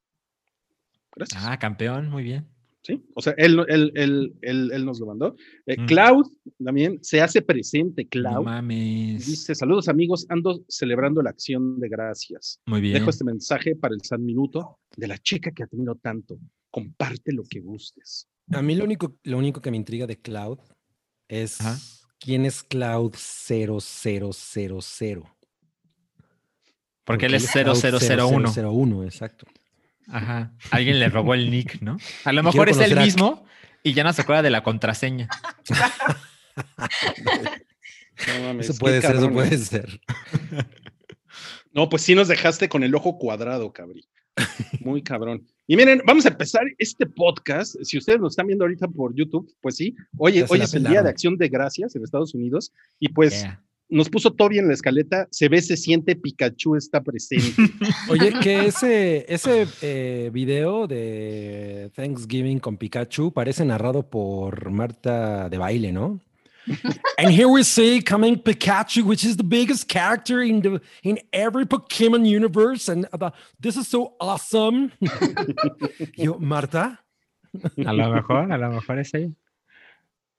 Gracias. 1.16 1.44
Ah, 1.46 1.58
campeón, 1.58 2.10
muy 2.10 2.24
bien. 2.24 2.46
¿sí? 2.84 3.04
O 3.16 3.22
sea, 3.22 3.34
él, 3.38 3.60
él, 3.68 3.92
él, 3.96 4.34
él, 4.42 4.72
él 4.72 4.86
nos 4.86 5.00
lo 5.00 5.08
mandó. 5.08 5.36
Eh, 5.66 5.76
Mm. 5.78 5.86
Cloud 5.88 6.26
también 6.64 7.00
se 7.04 7.22
hace 7.22 7.42
presente. 7.42 8.04
No 8.04 8.10
Cloud 8.10 8.46
mames. 8.46 9.26
dice: 9.26 9.56
Saludos 9.56 9.88
amigos, 9.90 10.26
ando 10.30 10.64
celebrando 10.70 11.22
la 11.22 11.32
acción 11.32 11.80
de 11.80 11.90
gracias. 11.90 12.60
Muy 12.66 12.80
bien. 12.82 12.94
Dejo 12.94 13.10
este 13.10 13.24
mensaje 13.26 13.76
para 13.76 13.94
el 13.94 14.02
San 14.04 14.24
Minuto 14.24 14.80
de 14.96 15.08
la 15.08 15.18
chica 15.18 15.52
que 15.52 15.64
admiro 15.64 15.96
tanto. 15.96 16.38
Comparte 16.72 17.34
lo 17.34 17.44
que 17.44 17.60
gustes. 17.60 18.28
A 18.52 18.62
mí 18.62 18.76
lo 18.76 18.86
único, 18.86 19.18
lo 19.24 19.38
único 19.38 19.62
que 19.62 19.72
me 19.72 19.78
intriga 19.78 20.08
de 20.08 20.18
Cloud 20.22 20.60
es 21.28 21.60
Ajá. 21.60 21.78
Quién 22.20 22.46
es 22.46 22.64
Cloud 22.64 23.14
0000. 23.16 25.24
Porque 27.04 27.26
él 27.28 27.34
es 27.36 27.46
Scout 27.48 27.76
0001. 27.78 28.52
0001, 28.54 29.04
exacto. 29.04 29.46
Ajá. 30.10 30.54
Alguien 30.72 31.00
le 31.00 31.10
robó 31.10 31.34
el 31.34 31.50
nick, 31.52 31.82
¿no? 31.82 31.98
A 32.26 32.32
lo 32.34 32.44
mejor 32.44 32.70
es 32.70 32.80
a- 32.80 33.02
mismo 33.02 33.46
y 33.84 33.94
ya 33.94 34.04
no 34.04 34.12
se 34.14 34.22
acuerda 34.22 34.42
de 34.42 34.50
la 34.50 34.64
contraseña. 34.64 35.28
No 38.28 38.48
mames, 38.48 38.68
Eso 38.70 38.80
puede 38.80 39.00
ser, 39.00 39.12
eso 39.12 39.20
cabrón, 39.28 39.34
puede 39.34 39.56
¿eh? 39.56 39.58
ser. 39.60 40.02
No, 41.72 41.88
pues 41.90 42.02
sí 42.02 42.16
nos 42.16 42.28
dejaste 42.28 42.68
con 42.70 42.82
el 42.84 42.96
ojo 42.96 43.20
cuadrado, 43.20 43.72
cabrí. 43.72 44.10
Muy 44.82 45.02
cabrón. 45.02 45.46
Y 45.68 45.76
miren, 45.76 46.02
vamos 46.06 46.26
a 46.26 46.30
empezar 46.30 46.64
este 46.78 47.06
podcast. 47.06 47.76
Si 47.84 47.98
ustedes 47.98 48.20
lo 48.20 48.28
están 48.28 48.48
viendo 48.48 48.64
ahorita 48.66 48.88
por 48.88 49.14
YouTube, 49.16 49.52
pues 49.62 49.76
sí. 49.76 49.96
Oye, 50.18 50.46
hoy 50.48 50.62
es 50.62 50.74
el 50.74 50.84
Día 50.84 51.04
de 51.04 51.10
Acción 51.10 51.38
de 51.38 51.50
Gracias 51.50 51.96
en 51.96 52.04
Estados 52.04 52.34
Unidos. 52.34 52.72
Y 53.00 53.10
pues 53.10 53.42
Yeah. 53.42 53.64
nos 53.90 54.10
puso 54.10 54.34
Toby 54.34 54.60
en 54.60 54.68
la 54.68 54.74
escaleta. 54.74 55.28
Se 55.32 55.50
ve, 55.50 55.62
se 55.62 55.76
siente, 55.78 56.16
Pikachu 56.16 56.76
está 56.76 57.02
presente. 57.04 57.54
Oye, 58.10 58.34
que 58.42 58.68
ese, 58.68 59.26
ese 59.28 59.68
eh, 59.82 60.30
video 60.32 60.88
de 60.88 61.92
Thanksgiving 61.96 62.60
con 62.60 62.78
Pikachu 62.78 63.32
parece 63.34 63.66
narrado 63.66 64.10
por 64.10 64.72
Marta 64.72 65.50
de 65.50 65.58
baile, 65.58 65.92
¿no? 65.92 66.20
And 67.18 67.32
here 67.32 67.48
we 67.48 67.64
see 67.64 68.02
coming 68.02 68.38
Pikachu, 68.38 69.04
which 69.04 69.24
is 69.24 69.38
the 69.38 69.44
biggest 69.44 69.88
character 69.88 70.42
in 70.42 70.62
the 70.62 70.82
in 71.04 71.20
every 71.32 71.66
Pokemon 71.66 72.26
universe, 72.28 72.90
and 72.90 73.08
uh, 73.14 73.32
this 73.60 73.78
is 73.78 73.88
so 73.88 74.16
awesome. 74.20 74.92
Yo, 76.16 76.38
Marta, 76.40 77.00
A 77.86 77.94
lo 77.94 78.12
mejor, 78.14 78.52
a 78.52 78.58
lo 78.58 78.70
mejor 78.72 79.00
es 79.00 79.14
ella. 79.14 79.30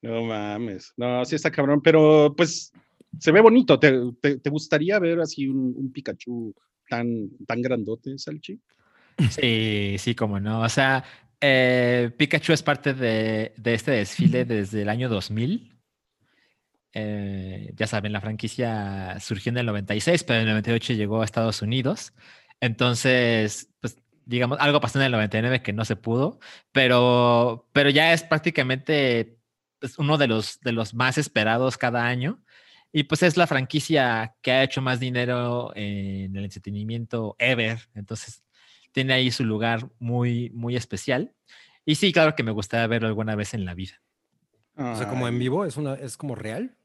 No 0.02 0.22
mames. 0.24 0.92
No, 0.96 1.24
sí 1.24 1.34
está 1.34 1.50
cabrón, 1.50 1.80
pero 1.82 2.32
pues 2.36 2.72
se 3.18 3.32
ve 3.32 3.40
bonito. 3.40 3.78
¿Te, 3.78 3.92
te- 4.20 4.38
te 4.38 4.50
gustaría 4.50 4.98
ver 5.00 5.18
así 5.20 5.48
un, 5.48 5.74
un 5.76 5.90
Pikachu 5.92 6.54
tan, 6.88 7.30
tan 7.46 7.60
grandote, 7.62 8.16
Salchi? 8.18 8.60
Sí, 9.30 9.96
sí, 9.98 10.14
como 10.14 10.38
no. 10.38 10.60
O 10.60 10.68
sea, 10.68 11.02
eh, 11.40 12.10
Pikachu 12.16 12.52
es 12.52 12.62
parte 12.62 12.94
de, 12.94 13.52
de 13.56 13.74
este 13.74 13.90
desfile 13.92 14.44
desde 14.44 14.82
el 14.82 14.88
año 14.88 15.08
2000. 15.08 15.72
Eh, 16.92 17.72
ya 17.76 17.86
saben, 17.86 18.12
la 18.12 18.20
franquicia 18.20 19.18
surgió 19.20 19.50
en 19.50 19.58
el 19.58 19.66
96, 19.66 20.24
pero 20.24 20.40
en 20.40 20.48
el 20.48 20.54
98 20.54 20.94
llegó 20.94 21.22
a 21.22 21.24
Estados 21.24 21.62
Unidos. 21.62 22.12
Entonces, 22.60 23.70
pues, 23.80 23.96
digamos, 24.24 24.58
algo 24.60 24.80
pasó 24.80 24.98
en 24.98 25.06
el 25.06 25.12
99 25.12 25.62
que 25.62 25.72
no 25.72 25.84
se 25.84 25.96
pudo, 25.96 26.40
pero, 26.72 27.68
pero 27.72 27.90
ya 27.90 28.12
es 28.12 28.22
prácticamente 28.22 29.38
pues, 29.78 29.98
uno 29.98 30.18
de 30.18 30.26
los, 30.26 30.60
de 30.60 30.72
los 30.72 30.94
más 30.94 31.18
esperados 31.18 31.76
cada 31.76 32.06
año. 32.06 32.42
Y 32.90 33.04
pues 33.04 33.22
es 33.22 33.36
la 33.36 33.46
franquicia 33.46 34.34
que 34.40 34.50
ha 34.50 34.62
hecho 34.62 34.80
más 34.80 34.98
dinero 34.98 35.72
en 35.74 36.34
el 36.34 36.44
entretenimiento 36.44 37.36
ever. 37.38 37.78
Entonces, 37.94 38.42
tiene 38.92 39.12
ahí 39.12 39.30
su 39.30 39.44
lugar 39.44 39.90
muy, 39.98 40.50
muy 40.54 40.74
especial. 40.74 41.34
Y 41.84 41.96
sí, 41.96 42.12
claro 42.12 42.34
que 42.34 42.42
me 42.42 42.50
gustaría 42.50 42.86
verlo 42.86 43.08
alguna 43.08 43.34
vez 43.34 43.52
en 43.52 43.64
la 43.64 43.74
vida. 43.74 44.00
o 44.74 44.96
sea, 44.96 45.08
como 45.08 45.28
en 45.28 45.38
vivo, 45.38 45.66
es 45.66 45.76
una, 45.76 45.94
es 45.94 46.16
como 46.16 46.34
real. 46.34 46.77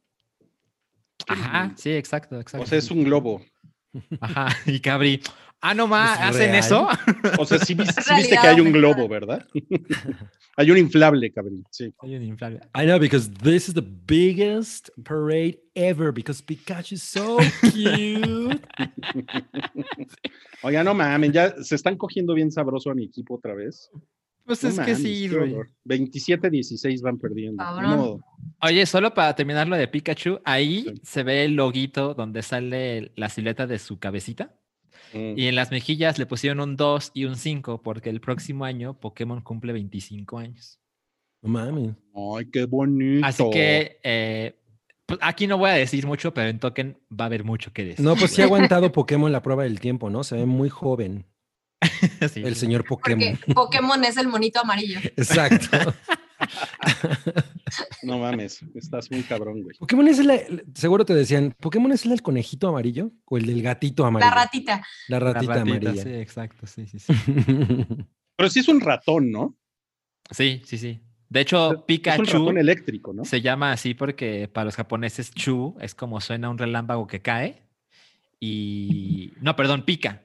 Ajá, 1.27 1.71
sí, 1.75 1.91
exacto, 1.91 2.39
exacto. 2.39 2.63
O 2.63 2.67
sea, 2.67 2.77
es 2.77 2.91
un 2.91 3.03
globo. 3.03 3.41
Ajá, 4.19 4.47
y 4.65 4.79
Cabri, 4.79 5.21
ah, 5.61 5.73
no 5.73 5.87
más, 5.87 6.19
¿Es 6.19 6.25
¿hacen 6.25 6.51
real? 6.51 6.55
eso? 6.55 6.87
O 7.37 7.45
sea, 7.45 7.59
sí, 7.59 7.73
viste, 7.75 8.01
sí 8.01 8.13
viste 8.17 8.37
que 8.41 8.47
hay 8.47 8.59
un 8.59 8.71
globo, 8.71 9.07
¿verdad? 9.07 9.45
hay 10.57 10.71
un 10.71 10.77
inflable, 10.77 11.31
cabrón. 11.31 11.63
Sí. 11.69 11.93
Hay 11.99 12.15
un 12.15 12.23
inflable. 12.23 12.59
I 12.75 12.85
know 12.85 12.99
because 12.99 13.29
this 13.29 13.67
is 13.67 13.75
the 13.75 13.81
biggest 13.83 14.89
parade 15.03 15.59
ever 15.75 16.11
because 16.11 16.41
Pikachu 16.41 16.93
is 16.93 17.03
so 17.03 17.37
cute. 17.71 18.59
Oiga, 20.63 20.83
no 20.83 20.93
mames, 20.93 21.31
ya 21.31 21.53
se 21.61 21.75
están 21.75 21.97
cogiendo 21.97 22.33
bien 22.33 22.51
sabroso 22.51 22.89
a 22.89 22.95
mi 22.95 23.05
equipo 23.05 23.35
otra 23.35 23.53
vez. 23.53 23.89
Pues 24.45 24.61
No 24.63 24.69
es 24.69 24.79
que 24.79 24.95
sí, 24.95 25.29
horror. 25.29 25.69
27-16 25.85 27.01
van 27.01 27.17
perdiendo. 27.17 27.63
modo. 27.63 28.25
Oye, 28.61 28.85
solo 28.85 29.13
para 29.13 29.35
terminar 29.35 29.67
lo 29.67 29.75
de 29.77 29.87
Pikachu, 29.87 30.39
ahí 30.43 30.83
Sí. 30.83 30.93
se 31.03 31.23
ve 31.23 31.45
el 31.45 31.55
loguito 31.55 32.13
donde 32.13 32.41
sale 32.41 33.11
la 33.15 33.29
silueta 33.29 33.67
de 33.67 33.79
su 33.79 33.99
cabecita. 33.99 34.53
Mm. 35.13 35.37
Y 35.37 35.47
en 35.47 35.55
las 35.55 35.71
mejillas 35.71 36.17
le 36.19 36.25
pusieron 36.25 36.59
un 36.59 36.75
2 36.75 37.11
y 37.13 37.25
un 37.25 37.35
5 37.35 37.81
porque 37.81 38.09
el 38.09 38.19
próximo 38.19 38.65
año 38.65 38.99
Pokémon 38.99 39.41
cumple 39.41 39.71
25 39.73 40.37
años. 40.39 40.79
No 41.41 41.49
mames. 41.49 41.95
Ay, 42.15 42.49
qué 42.51 42.65
bonito. 42.65 43.25
Así 43.25 43.43
que 43.51 43.99
eh, 44.03 44.55
pues 45.05 45.19
aquí 45.21 45.45
no 45.47 45.57
voy 45.57 45.69
a 45.69 45.73
decir 45.73 46.07
mucho, 46.07 46.33
pero 46.33 46.49
en 46.49 46.59
Token 46.59 46.97
va 47.11 47.25
a 47.25 47.27
haber 47.27 47.43
mucho 47.43 47.71
que 47.73 47.83
decir. 47.85 48.03
No, 48.05 48.15
pues 48.15 48.31
sí 48.31 48.41
ha 48.41 48.45
aguantado 48.79 48.91
Pokémon 48.91 49.31
la 49.31 49.41
prueba 49.41 49.63
del 49.63 49.79
tiempo, 49.79 50.09
¿no? 50.09 50.23
Se 50.23 50.35
ve 50.35 50.45
muy 50.45 50.69
joven 50.69 51.25
Sí, 52.33 52.41
el 52.43 52.55
señor 52.55 52.85
Pokémon. 52.85 53.37
Porque 53.37 53.53
Pokémon 53.53 54.03
es 54.03 54.17
el 54.17 54.27
monito 54.27 54.59
amarillo. 54.61 54.99
Exacto. 55.17 55.93
No 58.03 58.19
mames, 58.19 58.61
estás 58.75 59.09
muy 59.09 59.23
cabrón, 59.23 59.63
güey. 59.63 59.77
Pokémon 59.77 60.07
es 60.07 60.19
el, 60.19 60.65
seguro 60.75 61.05
te 61.05 61.15
decían, 61.15 61.55
¿Pokémon 61.59 61.91
es 61.91 62.03
el 62.03 62.11
del 62.11 62.21
conejito 62.21 62.67
amarillo 62.67 63.11
o 63.25 63.37
el 63.37 63.45
del 63.45 63.61
gatito 63.61 64.05
amarillo? 64.05 64.29
La 64.29 64.35
ratita. 64.35 64.85
La 65.07 65.19
La 65.19 65.33
ratita, 65.33 65.61
amarilla. 65.61 66.03
Sí, 66.03 66.09
exacto, 66.09 66.67
sí, 66.67 66.85
sí, 66.85 66.99
sí. 66.99 67.13
Pero 68.35 68.49
sí 68.49 68.59
es 68.59 68.67
un 68.67 68.81
ratón, 68.81 69.31
¿no? 69.31 69.57
Sí, 70.29 70.61
sí, 70.65 70.77
sí. 70.77 71.01
De 71.29 71.41
hecho, 71.41 71.71
Es 71.71 71.77
un 71.79 71.85
Pikachu 71.85 72.23
ratón 72.23 72.57
eléctrico, 72.59 73.13
¿no? 73.13 73.25
se 73.25 73.41
llama 73.41 73.71
así 73.71 73.95
porque 73.95 74.47
para 74.47 74.65
los 74.65 74.75
japoneses 74.75 75.31
Chu 75.31 75.75
es 75.79 75.95
como 75.95 76.21
suena 76.21 76.49
un 76.49 76.59
relámpago 76.59 77.07
que 77.07 77.21
cae. 77.21 77.63
Y. 78.39 79.33
No, 79.41 79.55
perdón, 79.55 79.83
pica. 79.83 80.21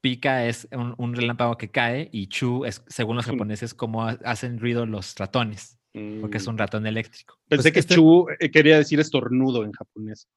Pica 0.00 0.46
es 0.46 0.68
un, 0.72 0.94
un 0.98 1.14
relámpago 1.14 1.56
que 1.58 1.70
cae 1.70 2.08
y 2.12 2.28
Chu 2.28 2.64
es, 2.64 2.82
según 2.86 3.16
los 3.16 3.26
Un- 3.26 3.32
japoneses, 3.34 3.74
como 3.74 4.04
ha- 4.06 4.18
hacen 4.24 4.58
ruido 4.60 4.86
los 4.86 5.14
ratones, 5.16 5.78
porque 6.20 6.36
es 6.38 6.46
Mm. 6.46 6.50
un 6.50 6.58
ratón 6.58 6.86
eléctrico. 6.86 7.38
Pensé 7.48 7.64
Pues 7.64 7.72
que 7.72 7.80
este- 7.80 7.94
Chu 7.96 8.26
eh, 8.38 8.50
quería 8.50 8.76
decir 8.78 9.00
estornudo 9.00 9.64
en 9.64 9.72
japonés. 9.72 10.28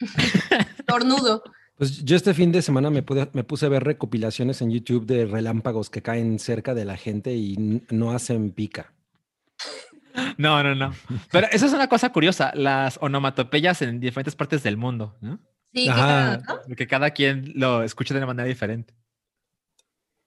Tornudo. 0.86 1.42
Pues 1.76 2.04
yo 2.04 2.16
este 2.16 2.34
fin 2.34 2.52
de 2.52 2.62
semana 2.62 2.90
me, 2.90 3.02
pude- 3.02 3.30
me 3.32 3.44
puse 3.44 3.66
a 3.66 3.68
ver 3.68 3.82
recopilaciones 3.84 4.62
en 4.62 4.70
YouTube 4.70 5.06
de 5.06 5.26
relámpagos 5.26 5.90
que 5.90 6.02
caen 6.02 6.38
cerca 6.38 6.74
de 6.74 6.84
la 6.84 6.96
gente 6.96 7.34
y 7.34 7.82
no 7.90 8.12
hacen 8.12 8.50
pica. 8.52 8.92
No, 10.36 10.62
no, 10.62 10.74
no. 10.74 10.92
Pero 11.30 11.46
eso 11.50 11.66
es 11.66 11.72
una 11.72 11.88
cosa 11.88 12.12
curiosa, 12.12 12.52
las 12.54 12.98
onomatopeyas 13.00 13.80
en 13.82 13.98
diferentes 14.00 14.36
partes 14.36 14.62
del 14.62 14.76
mundo, 14.76 15.16
¿no? 15.22 15.40
Sí, 15.72 15.88
Ajá. 15.88 16.40
Porque 16.68 16.86
cada 16.86 17.10
quien 17.12 17.52
lo 17.54 17.82
escucha 17.82 18.12
de 18.12 18.18
una 18.18 18.26
manera 18.26 18.46
diferente. 18.46 18.94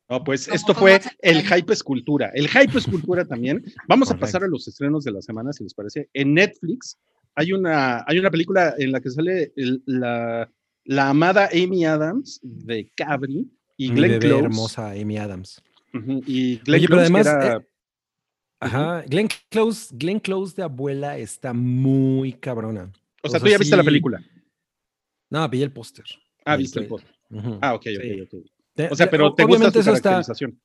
No, 0.09 0.23
pues 0.23 0.47
esto 0.47 0.73
fue 0.75 0.99
el 1.21 1.41
hype 1.41 1.73
escultura. 1.73 2.29
El 2.35 2.47
hype 2.47 2.77
escultura 2.77 3.25
también. 3.25 3.63
Vamos 3.87 4.11
a 4.11 4.17
pasar 4.17 4.43
a 4.43 4.47
los 4.47 4.67
estrenos 4.67 5.03
de 5.03 5.11
la 5.11 5.21
semana, 5.21 5.51
si 5.51 5.63
les 5.63 5.73
parece. 5.73 6.09
En 6.13 6.33
Netflix 6.35 6.97
hay 7.33 7.53
una, 7.53 8.03
hay 8.07 8.19
una 8.19 8.29
película 8.29 8.75
en 8.77 8.91
la 8.91 9.01
que 9.01 9.09
sale 9.09 9.51
el- 9.55 9.81
la, 9.87 10.49
la 10.83 11.09
amada 11.09 11.49
Amy 11.51 11.85
Adams 11.85 12.39
de 12.43 12.91
Cabri 12.95 13.49
y 13.77 13.89
Mi 13.89 13.95
Glenn 13.95 14.11
bebé 14.11 14.27
Close. 14.27 14.43
hermosa 14.45 14.91
Amy 14.91 15.17
Adams. 15.17 15.61
Y 16.27 16.57
Glenn 16.59 16.79
Oye, 16.79 16.87
pero 16.87 16.87
Close, 16.87 17.01
además, 17.01 17.25
era- 17.27 17.55
eh, 17.57 17.67
Ajá, 18.59 19.01
Glenn 19.07 19.27
Close, 19.49 19.95
Glenn 19.97 20.19
Close 20.19 20.55
de 20.55 20.63
abuela 20.63 21.17
está 21.17 21.51
muy 21.53 22.33
cabrona. 22.33 22.91
o 23.23 23.27
sea, 23.29 23.39
o 23.39 23.43
tú 23.43 23.49
ya 23.49 23.57
viste 23.57 23.75
la 23.75 23.83
película. 23.83 24.23
No, 25.31 25.47
vi 25.49 25.61
el 25.63 25.71
póster. 25.71 26.05
Ah, 26.45 26.55
viste 26.55 26.79
el. 26.81 26.87
Ujú. 26.91 27.57
Ah, 27.61 27.73
ok, 27.73 27.83
Sí. 27.83 28.21
ok, 28.21 28.45
O 28.91 28.95
sea, 28.95 29.09
pero 29.09 29.33
te 29.33 29.43
gusta 29.43 29.57
obviamente 29.57 29.73
su 29.83 29.89
eso 29.89 29.93
está 29.93 30.09
caracterización. 30.11 30.59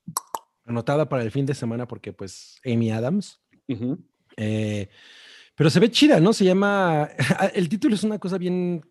anotada 0.65 1.07
para 1.09 1.23
el 1.23 1.31
fin 1.31 1.45
de 1.45 1.53
semana 1.55 1.87
porque 1.87 2.13
pues 2.13 2.59
Amy 2.65 2.91
Adams. 2.91 3.39
Eh, 4.37 4.89
pero 5.55 5.69
se 5.69 5.79
ve 5.79 5.89
chida, 5.91 6.19
¿no? 6.19 6.33
Se 6.33 6.45
llama. 6.45 7.09
El 7.53 7.69
título 7.69 7.95
es 7.95 8.03
una 8.03 8.19
cosa 8.19 8.37
bien 8.37 8.85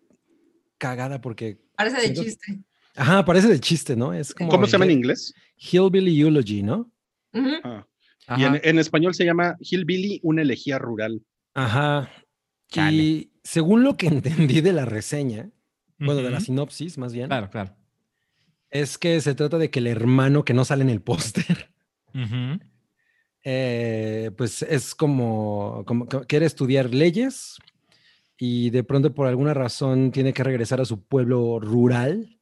cagada 0.77 1.21
porque. 1.21 1.59
Parece 1.75 1.97
de 1.97 2.01
Siento- 2.03 2.23
chiste. 2.23 2.59
Ajá, 2.95 3.23
parece 3.23 3.47
de 3.47 3.59
chiste, 3.59 3.95
¿no? 3.95 4.13
Es 4.13 4.33
como. 4.33 4.49
¿Cómo 4.49 4.65
se 4.65 4.73
llama 4.73 4.85
en 4.85 4.91
inglés? 4.91 5.33
Hillbilly 5.57 6.19
Eulogy, 6.19 6.63
¿no? 6.63 6.91
Ah. 7.63 7.85
Y 8.37 8.43
en, 8.43 8.59
en 8.63 8.79
español 8.79 9.13
se 9.13 9.25
llama 9.25 9.55
Hillbilly, 9.59 10.19
una 10.23 10.41
elegía 10.41 10.77
rural. 10.79 11.21
Ajá. 11.53 12.09
Chale. 12.69 12.95
Y 12.95 13.31
según 13.43 13.83
lo 13.83 13.97
que 13.97 14.07
entendí 14.07 14.61
de 14.61 14.73
la 14.73 14.85
reseña, 14.85 15.49
bueno, 15.99 16.21
de 16.21 16.29
la 16.31 16.39
sinopsis 16.39 16.97
más 16.97 17.13
bien, 17.13 17.27
Claro, 17.27 17.49
claro. 17.49 17.75
Es 18.71 18.97
que 18.97 19.19
se 19.21 19.35
trata 19.35 19.57
de 19.57 19.69
que 19.69 19.79
el 19.79 19.87
hermano 19.87 20.43
que 20.45 20.53
no 20.53 20.65
sale 20.65 20.81
en 20.83 20.89
el 20.89 21.01
póster, 21.01 21.69
eh, 23.43 24.31
pues 24.37 24.61
es 24.63 24.93
como, 24.95 25.85
quiere 26.27 26.45
estudiar 26.45 26.93
leyes 26.93 27.57
y 28.37 28.69
de 28.69 28.83
pronto 28.83 29.13
por 29.13 29.27
alguna 29.27 29.53
razón 29.53 30.11
tiene 30.11 30.33
que 30.33 30.43
regresar 30.43 30.81
a 30.81 30.85
su 30.85 31.03
pueblo 31.03 31.59
rural 31.59 32.37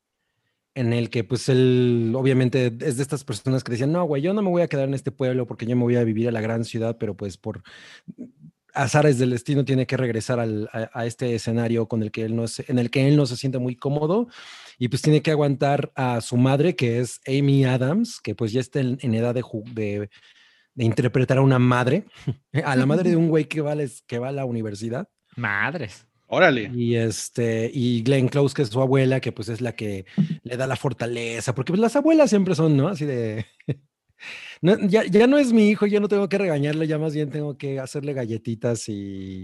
en 0.75 0.93
el 0.93 1.09
que 1.09 1.24
pues 1.24 1.50
él 1.50 2.13
obviamente 2.15 2.67
es 2.81 2.98
de 2.98 3.03
estas 3.03 3.24
personas 3.24 3.63
que 3.63 3.71
decían, 3.71 3.91
no, 3.91 4.03
güey, 4.05 4.21
yo 4.21 4.33
no 4.33 4.41
me 4.41 4.50
voy 4.50 4.62
a 4.62 4.67
quedar 4.67 4.88
en 4.88 4.93
este 4.93 5.12
pueblo 5.12 5.45
porque 5.48 5.65
yo 5.65 5.75
me 5.75 5.83
voy 5.83 5.95
a 5.95 6.03
vivir 6.03 6.27
a 6.27 6.31
la 6.31 6.41
gran 6.41 6.63
ciudad, 6.63 6.98
pero 7.00 7.17
pues 7.17 7.38
por 7.38 7.63
azares 8.74 9.17
del 9.17 9.31
destino 9.31 9.65
tiene 9.65 9.88
que 9.88 9.98
regresar 9.98 10.39
al- 10.39 10.69
a, 10.71 10.89
a 10.93 11.05
este 11.05 11.33
escenario 11.36 11.88
con 11.88 12.03
el 12.03 12.12
que 12.12 12.24
él 12.24 12.36
no 12.36 12.48
se- 12.48 12.65
en 12.67 12.77
el 12.79 12.89
que 12.91 13.07
él 13.07 13.17
no 13.17 13.25
se 13.25 13.36
siente 13.36 13.57
muy 13.57 13.75
cómodo 13.75 14.27
y 14.79 14.88
pues 14.88 15.01
tiene 15.03 15.21
que 15.21 15.29
aguantar 15.31 15.91
a 15.95 16.21
su 16.21 16.38
madre, 16.38 16.75
que 16.75 17.00
es 17.00 17.19
Amy 17.27 17.65
Adams, 17.65 18.19
que 18.21 18.33
pues 18.33 18.51
ya 18.51 18.62
está 18.62 18.79
en, 18.79 18.98
en 19.01 19.13
edad 19.13 19.36
de, 19.36 19.43
de, 19.74 20.09
de 20.74 20.83
interpretar 20.86 21.38
a 21.38 21.41
una 21.41 21.59
madre, 21.59 22.05
a 22.65 22.75
la 22.75 22.86
madre 22.88 23.09
de 23.12 23.15
un 23.17 23.27
güey 23.29 23.45
que 23.45 23.62
va, 23.62 23.74
a 23.74 23.75
la 23.75 23.83
es- 23.83 24.01
que 24.07 24.17
va 24.17 24.29
a 24.29 24.31
la 24.31 24.45
universidad. 24.45 25.07
Madres. 25.36 26.05
Órale. 26.31 26.71
Y 26.75 26.95
este, 26.95 27.71
y 27.74 28.03
Glenn 28.03 28.27
Close, 28.29 28.53
que 28.55 28.62
es 28.62 28.69
su 28.69 28.79
abuela, 28.81 29.19
que 29.19 29.31
pues 29.31 29.50
es 29.50 29.62
la 29.62 29.74
que 29.75 30.05
le 30.43 30.57
da 30.57 30.67
la 30.67 30.75
fortaleza, 30.75 31.53
porque 31.55 31.71
pues 31.71 31.79
las 31.81 31.95
abuelas 31.95 32.29
siempre 32.29 32.53
son, 32.55 32.77
¿no? 32.77 32.88
Así 32.88 33.05
de. 33.05 33.45
No, 34.62 34.77
ya, 34.86 35.05
ya 35.05 35.27
no 35.27 35.38
es 35.38 35.53
mi 35.53 35.69
hijo, 35.69 35.86
yo 35.86 36.01
no 36.01 36.09
tengo 36.09 36.27
que 36.27 36.38
regañarle, 36.38 36.88
ya 36.88 36.98
más 37.00 37.13
bien 37.13 37.29
tengo 37.29 37.57
que 37.57 37.79
hacerle 37.79 38.12
galletitas 38.13 38.89
y, 38.89 39.41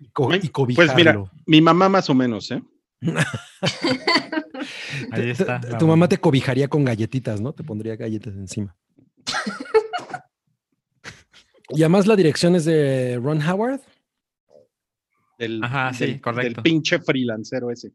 y, 0.00 0.08
co- 0.14 0.34
y 0.34 0.74
Pues 0.74 0.94
mira, 0.94 1.22
mi 1.44 1.60
mamá 1.60 1.90
más 1.90 2.08
o 2.08 2.14
menos, 2.14 2.50
¿eh? 2.50 2.62
Ahí 5.10 5.22
Te- 5.22 5.30
está. 5.30 5.60
tu 5.78 5.86
mamá 5.86 6.08
te 6.08 6.18
cobijaría 6.18 6.68
con 6.68 6.84
galletitas, 6.84 7.40
¿no? 7.40 7.52
Te 7.52 7.64
pondría 7.64 7.96
galletas 7.96 8.34
encima. 8.34 8.76
y 11.70 11.82
además 11.82 12.06
la 12.06 12.16
dirección 12.16 12.54
es 12.56 12.64
de 12.64 13.18
Ron 13.22 13.42
Howard. 13.46 13.80
Del, 15.38 15.62
Ajá, 15.64 15.92
sí, 15.92 16.06
del- 16.06 16.20
correcto. 16.20 16.54
Del 16.54 16.62
pinche 16.62 16.98
freelancero 17.00 17.70
ese. 17.70 17.92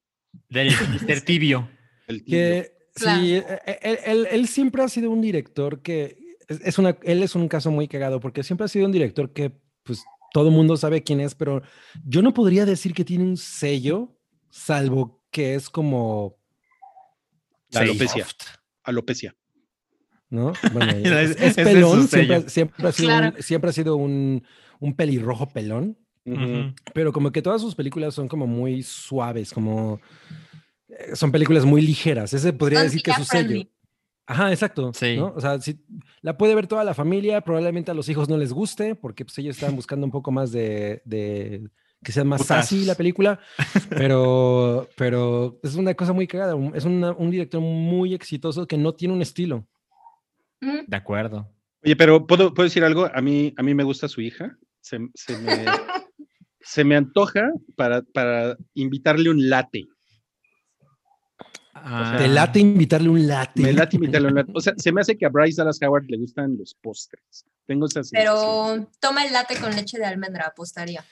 Del 0.50 0.70
Mr. 0.72 1.22
Tibio. 1.26 1.70
El. 2.08 2.24
Que 2.24 2.78
Claro. 2.94 3.22
sí, 3.22 3.36
e- 3.36 3.46
e- 3.66 3.80
él, 3.84 4.00
él- 4.06 4.28
él 4.30 4.48
siempre 4.48 4.84
ha 4.84 4.90
sido 4.90 5.10
un 5.10 5.22
director 5.22 5.82
que 5.82 6.18
es, 6.50 6.60
es 6.66 6.78
una, 6.80 6.98
él 7.04 7.24
es 7.24 7.34
un 7.36 7.48
caso 7.48 7.72
muy 7.72 7.88
cagado 7.88 8.20
porque 8.20 8.44
siempre 8.44 8.66
ha 8.66 8.68
sido 8.68 8.88
un 8.88 8.92
director 8.92 9.32
que 9.32 9.54
pues 9.84 10.04
todo 10.34 10.50
el 10.50 10.54
mundo 10.54 10.76
sabe 10.76 11.02
quién 11.04 11.22
es, 11.22 11.34
pero 11.34 11.62
yo 12.06 12.22
no 12.22 12.34
podría 12.34 12.66
decir 12.66 12.94
que 12.94 13.06
tiene 13.06 13.24
un 13.24 13.38
sello, 13.38 14.19
salvo 14.50 15.22
que 15.32 15.56
es 15.56 15.70
como 15.70 16.38
La 17.72 17.82
alopecia. 17.82 18.24
soft, 18.26 18.42
Alopecia. 18.84 19.36
¿no? 20.30 20.54
Bueno, 20.74 20.92
Es- 20.92 21.56
pelón, 21.56 22.08
siempre, 22.08 22.36
ha- 22.36 22.50
siempre 22.50 22.88
ha 22.88 22.92
sido, 22.92 23.08
Claro. 23.10 23.36
un, 23.38 23.44
siempre 23.44 23.70
ha 23.70 23.74
sido 23.74 23.96
un, 23.96 24.44
un 24.80 24.96
pelirrojo 24.96 25.48
pelón. 25.50 25.98
Pero 26.94 27.12
como 27.12 27.32
que 27.32 27.42
todas 27.42 27.60
sus 27.60 27.74
películas 27.74 28.14
son 28.14 28.28
como 28.28 28.46
muy 28.46 28.84
suaves, 28.84 29.52
como 29.52 30.00
eh, 30.90 31.16
son 31.16 31.32
películas 31.32 31.66
muy 31.66 31.82
ligeras. 31.82 32.34
Ese 32.34 32.54
podría 32.54 32.84
decir 32.84 33.02
que 33.02 33.10
es 33.10 33.18
su 33.18 33.24
sello. 33.26 33.64
Ajá, 34.28 34.52
exacto. 34.52 34.92
Sí. 34.94 35.18
¿no? 35.18 35.34
O 35.36 35.42
sea, 35.42 35.60
si 35.60 35.80
la 36.22 36.38
puede 36.38 36.54
ver 36.54 36.68
toda 36.68 36.84
la 36.84 36.94
familia, 36.94 37.42
probablemente 37.42 37.90
a 37.90 37.96
los 37.96 38.08
hijos 38.10 38.30
no 38.30 38.38
les 38.38 38.54
guste, 38.54 38.94
porque 38.94 39.26
pues 39.26 39.40
ellos 39.40 39.56
están 39.58 39.76
buscando 39.76 40.06
un 40.06 40.12
poco 40.12 40.32
más 40.32 40.52
de, 40.52 41.02
de 41.04 41.68
que 42.04 42.12
sea 42.12 42.24
más 42.24 42.42
Putazos. 42.42 42.66
sassy 42.70 42.86
la 42.86 42.96
película, 42.96 43.40
pero, 43.90 44.88
pero 44.96 45.60
es 45.64 45.76
una 45.76 45.94
cosa 45.94 46.14
muy 46.14 46.28
cagada. 46.28 46.56
Es 46.74 46.86
una- 46.86 47.12
un 47.12 47.30
director 47.32 47.62
muy 47.62 48.14
exitoso 48.14 48.66
que 48.68 48.78
no 48.78 48.94
tiene 48.94 49.14
un 49.14 49.22
estilo. 49.22 49.68
Mm, 50.62 50.80
De 50.88 50.98
acuerdo. 50.98 51.52
Oye, 51.84 51.96
pero 51.96 52.26
¿puedo, 52.28 52.54
¿puedo 52.54 52.68
decir 52.68 52.84
algo? 52.84 53.10
A 53.14 53.22
mí, 53.22 53.54
a 53.58 53.64
mí 53.64 53.74
me 53.74 53.84
gusta 53.84 54.08
su 54.08 54.22
hija. 54.22 54.58
Se, 54.82 54.98
se 55.14 55.38
me, 55.38 55.66
se 56.62 56.84
me 56.84 56.96
antoja 56.96 57.50
para, 57.76 58.02
para 58.02 58.58
invitarle 58.74 59.30
un 59.30 59.50
latte. 59.50 59.88
Ah, 61.74 62.16
Te 62.18 62.28
late 62.28 62.60
invitarle 62.60 63.08
un 63.10 63.26
latte. 63.28 63.62
Me 63.62 63.72
late 63.72 63.96
invitarle 63.96 64.28
un 64.28 64.36
latte. 64.36 64.52
O 64.54 64.60
sea, 64.60 64.74
se 64.76 64.92
me 64.92 65.00
hace 65.02 65.18
que 65.18 65.26
a 65.26 65.30
Bryce 65.30 65.62
Dallas 65.62 65.80
Howard 65.82 66.06
le 66.10 66.18
gustan 66.18 66.58
los 66.58 66.76
postres. 66.76 67.46
Tengo 67.66 67.86
esa 67.86 68.04
sensación. 68.04 68.22
Pero 68.22 68.90
toma 69.00 69.26
el 69.26 69.32
latte 69.32 69.56
con 69.60 69.74
leche 69.74 69.98
de 69.98 70.06
almendra, 70.06 70.48
apostaría. 70.48 71.06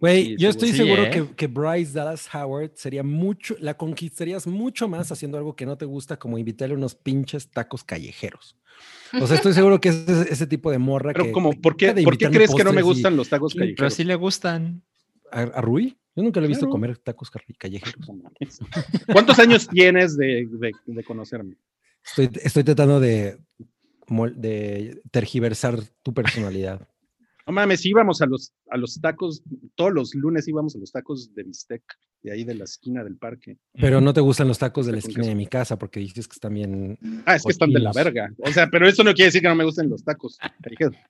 Güey, 0.00 0.24
Sí, 0.24 0.36
yo 0.38 0.48
estoy 0.48 0.70
Sí, 0.70 0.78
seguro 0.78 1.04
¿eh? 1.04 1.10
que, 1.10 1.26
que 1.36 1.46
Bryce 1.46 1.92
Dallas 1.92 2.28
Howard 2.34 2.72
sería 2.74 3.02
mucho, 3.02 3.54
la 3.60 3.74
conquistarías 3.74 4.46
mucho 4.46 4.88
más 4.88 5.12
haciendo 5.12 5.38
algo 5.38 5.54
que 5.54 5.66
no 5.66 5.76
te 5.76 5.84
gusta, 5.84 6.18
como 6.18 6.38
invitarle 6.38 6.74
unos 6.74 6.94
pinches 6.94 7.50
tacos 7.50 7.84
callejeros. 7.84 8.56
O 9.20 9.26
sea, 9.26 9.36
estoy 9.36 9.52
seguro 9.52 9.80
que 9.80 9.90
es 9.90 10.08
ese, 10.08 10.32
ese 10.32 10.46
tipo 10.46 10.70
de 10.70 10.78
morra 10.78 11.12
Pero 11.12 11.26
que. 11.26 11.32
como, 11.32 11.52
¿por 11.60 11.76
qué, 11.76 11.92
¿por 12.02 12.16
qué 12.16 12.30
crees 12.30 12.54
que 12.54 12.64
no 12.64 12.72
me 12.72 12.80
y- 12.80 12.84
gustan 12.84 13.16
los 13.16 13.28
tacos 13.28 13.52
Sí, 13.52 13.58
Pero 13.58 13.66
callejeros? 13.68 13.94
sí 13.94 14.04
le 14.04 14.14
gustan. 14.14 14.82
¿A, 15.30 15.42
a 15.42 15.60
Rui? 15.60 15.96
Yo 16.16 16.22
nunca 16.22 16.40
le 16.40 16.46
he 16.46 16.48
visto 16.48 16.64
Claro. 16.66 16.72
comer 16.72 16.98
tacos 16.98 17.30
callejeros. 17.58 18.06
¿Cuántos 19.12 19.38
años 19.38 19.68
tienes 19.68 20.16
de, 20.16 20.46
de- 20.50 20.72
de 20.86 21.04
conocerme? 21.04 21.56
Estoy, 22.04 22.30
estoy 22.42 22.64
tratando 22.64 22.98
de 23.00 23.38
tergiversar 25.10 25.78
tu 26.02 26.12
personalidad. 26.12 26.88
No 27.46 27.52
mames, 27.52 27.84
íbamos 27.86 28.22
a 28.22 28.26
los, 28.26 28.52
a 28.70 28.76
los 28.76 29.00
tacos, 29.00 29.42
todos 29.74 29.92
los 29.92 30.14
lunes 30.14 30.46
íbamos 30.48 30.76
a 30.76 30.78
los 30.78 30.92
tacos 30.92 31.34
de 31.34 31.42
bistec, 31.42 31.82
de 32.22 32.32
ahí 32.32 32.44
de 32.44 32.54
la 32.54 32.64
esquina 32.64 33.02
del 33.02 33.16
parque. 33.16 33.58
Pero 33.74 34.00
no 34.00 34.12
te 34.14 34.20
gustan 34.20 34.48
los 34.48 34.58
tacos 34.58 34.86
de 34.86 34.92
la 34.92 34.98
esquina 34.98 35.26
de 35.26 35.34
mi 35.34 35.46
casa 35.46 35.76
porque 35.78 36.00
dices 36.00 36.28
que 36.28 36.34
están 36.34 36.54
bien. 36.54 36.98
Ah, 37.26 37.34
es 37.36 37.42
que 37.44 37.52
están 37.52 37.70
de 37.72 37.80
la 37.80 37.92
verga. 37.92 38.32
O 38.38 38.50
sea, 38.52 38.68
pero 38.70 38.86
eso 38.88 39.02
no 39.02 39.12
quiere 39.12 39.26
decir 39.28 39.42
que 39.42 39.48
no 39.48 39.54
me 39.56 39.64
gusten 39.64 39.88
los 39.90 40.04
tacos. 40.04 40.38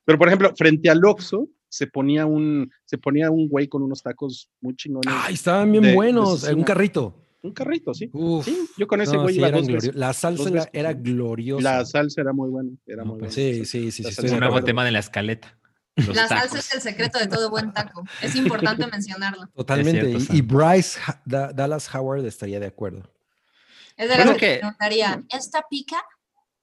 Pero, 0.04 0.18
por 0.18 0.28
ejemplo, 0.28 0.52
frente 0.56 0.88
al 0.90 1.04
Oxxo 1.04 1.48
se 1.68 1.86
ponía 1.86 2.26
un, 2.26 2.70
se 2.84 2.98
ponía 2.98 3.30
un 3.30 3.48
güey 3.48 3.68
con 3.68 3.82
unos 3.82 4.02
tacos 4.02 4.50
muy 4.60 4.74
chingones. 4.76 5.12
¡Ay, 5.14 5.34
estaban 5.34 5.70
bien 5.70 5.84
De- 5.84 5.94
buenos! 5.94 6.44
un 6.44 6.62
carrito. 6.64 7.18
Un 7.44 7.52
carrito, 7.52 7.92
sí. 7.92 8.08
Uf. 8.12 8.44
Sí, 8.44 8.56
yo 8.78 8.86
con 8.86 9.00
ese 9.00 9.14
No, 9.16 9.22
güey 9.22 9.34
sí, 9.34 9.40
iba 9.40 9.50
dos 9.50 9.66
veces. 9.66 9.94
La 9.96 10.12
salsa 10.12 10.44
dos 10.44 10.46
era, 10.52 10.60
veces. 10.60 10.70
era 10.74 10.92
gloriosa. 10.92 11.62
La 11.78 11.84
salsa 11.84 12.20
era 12.20 12.32
muy 12.32 12.48
buena. 12.48 12.70
Era 12.86 13.02
No, 13.02 13.10
muy 13.12 13.18
pues 13.18 13.34
buena. 13.34 13.52
Sí, 13.52 13.64
sí, 13.64 13.90
sí, 13.90 13.90
sí. 13.90 14.08
Estoy 14.08 14.12
salsa 14.14 14.22
de 14.22 14.28
Un 14.28 14.32
era 14.34 14.40
nuevo 14.46 14.52
acuerdo. 14.58 14.66
tema 14.66 14.84
de 14.84 14.90
la 14.92 14.98
escaleta. 15.00 15.58
Los 15.96 16.16
La 16.16 16.26
salsa 16.26 16.58
es 16.58 16.74
el 16.74 16.80
secreto 16.80 17.18
de 17.18 17.26
todo 17.26 17.50
buen 17.50 17.72
taco. 17.72 18.02
Es 18.22 18.34
importante 18.34 18.86
mencionarlo. 18.90 19.46
Totalmente. 19.48 20.18
Cierto, 20.18 20.34
y. 20.34 20.40
Bryce 20.40 20.98
Da- 21.24 21.52
Dallas 21.52 21.94
Howard 21.94 22.24
estaría 22.24 22.58
de 22.60 22.66
acuerdo. 22.66 23.02
Es 23.96 24.08
de 24.08 24.14
Bueno, 24.16 24.30
las 24.32 24.40
que 24.40 24.56
preguntaría, 24.60 25.22
¿esta 25.28 25.62
pica? 25.68 26.02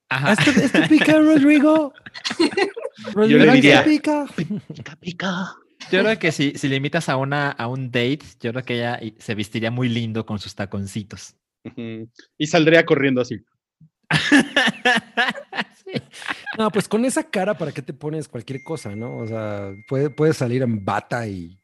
Ajá. 0.10 0.34
¿Este, 0.34 0.66
este 0.66 0.88
pica, 0.88 1.20
Rodrigo? 1.20 1.94
Rodrigo, 3.14 3.40
le 3.40 3.46
¿este 3.46 3.54
diría- 3.62 3.84
pica? 3.84 4.26
Pica, 4.36 4.96
pica. 4.96 5.56
Yo 5.92 6.02
creo 6.04 6.18
que 6.20 6.32
si, 6.32 6.52
si 6.58 6.68
le 6.68 6.76
invitas 6.78 7.08
a 7.08 7.16
una 7.16 7.52
a 7.52 7.68
un 7.68 7.92
date, 7.92 8.20
yo 8.42 8.52
creo 8.52 8.64
que 8.66 8.76
ella 8.78 9.00
se 9.20 9.36
vestiría 9.36 9.70
muy 9.72 9.88
lindo 9.90 10.26
con 10.26 10.40
sus 10.40 10.54
taconcitos. 10.56 11.36
Y 12.38 12.48
saldría 12.48 12.86
corriendo 12.86 13.22
así. 13.22 13.38
Sí. 15.86 15.94
No, 16.60 16.70
pues 16.70 16.90
con 16.90 17.06
esa 17.06 17.24
cara, 17.24 17.58
¿para 17.58 17.72
qué 17.72 17.82
te 17.82 17.94
pones 17.94 18.28
cualquier 18.28 18.62
cosa, 18.64 18.94
no? 18.94 19.18
O 19.20 19.26
sea, 19.26 19.74
puede, 19.88 20.10
puede 20.10 20.34
salir 20.34 20.62
en 20.62 20.84
bata 20.84 21.26
y 21.26 21.58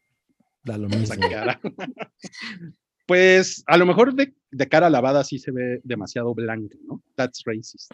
da 0.63 0.77
lo 0.77 0.87
esa 0.87 1.15
mismo. 1.17 1.29
cara. 1.29 1.59
Pues 3.07 3.63
a 3.67 3.77
lo 3.77 3.85
mejor 3.85 4.15
de, 4.15 4.33
de 4.49 4.67
cara 4.67 4.89
lavada 4.89 5.23
sí 5.23 5.37
se 5.37 5.51
ve 5.51 5.79
demasiado 5.83 6.33
blanca, 6.33 6.75
¿no? 6.87 7.03
That's 7.13 7.43
racist. 7.45 7.91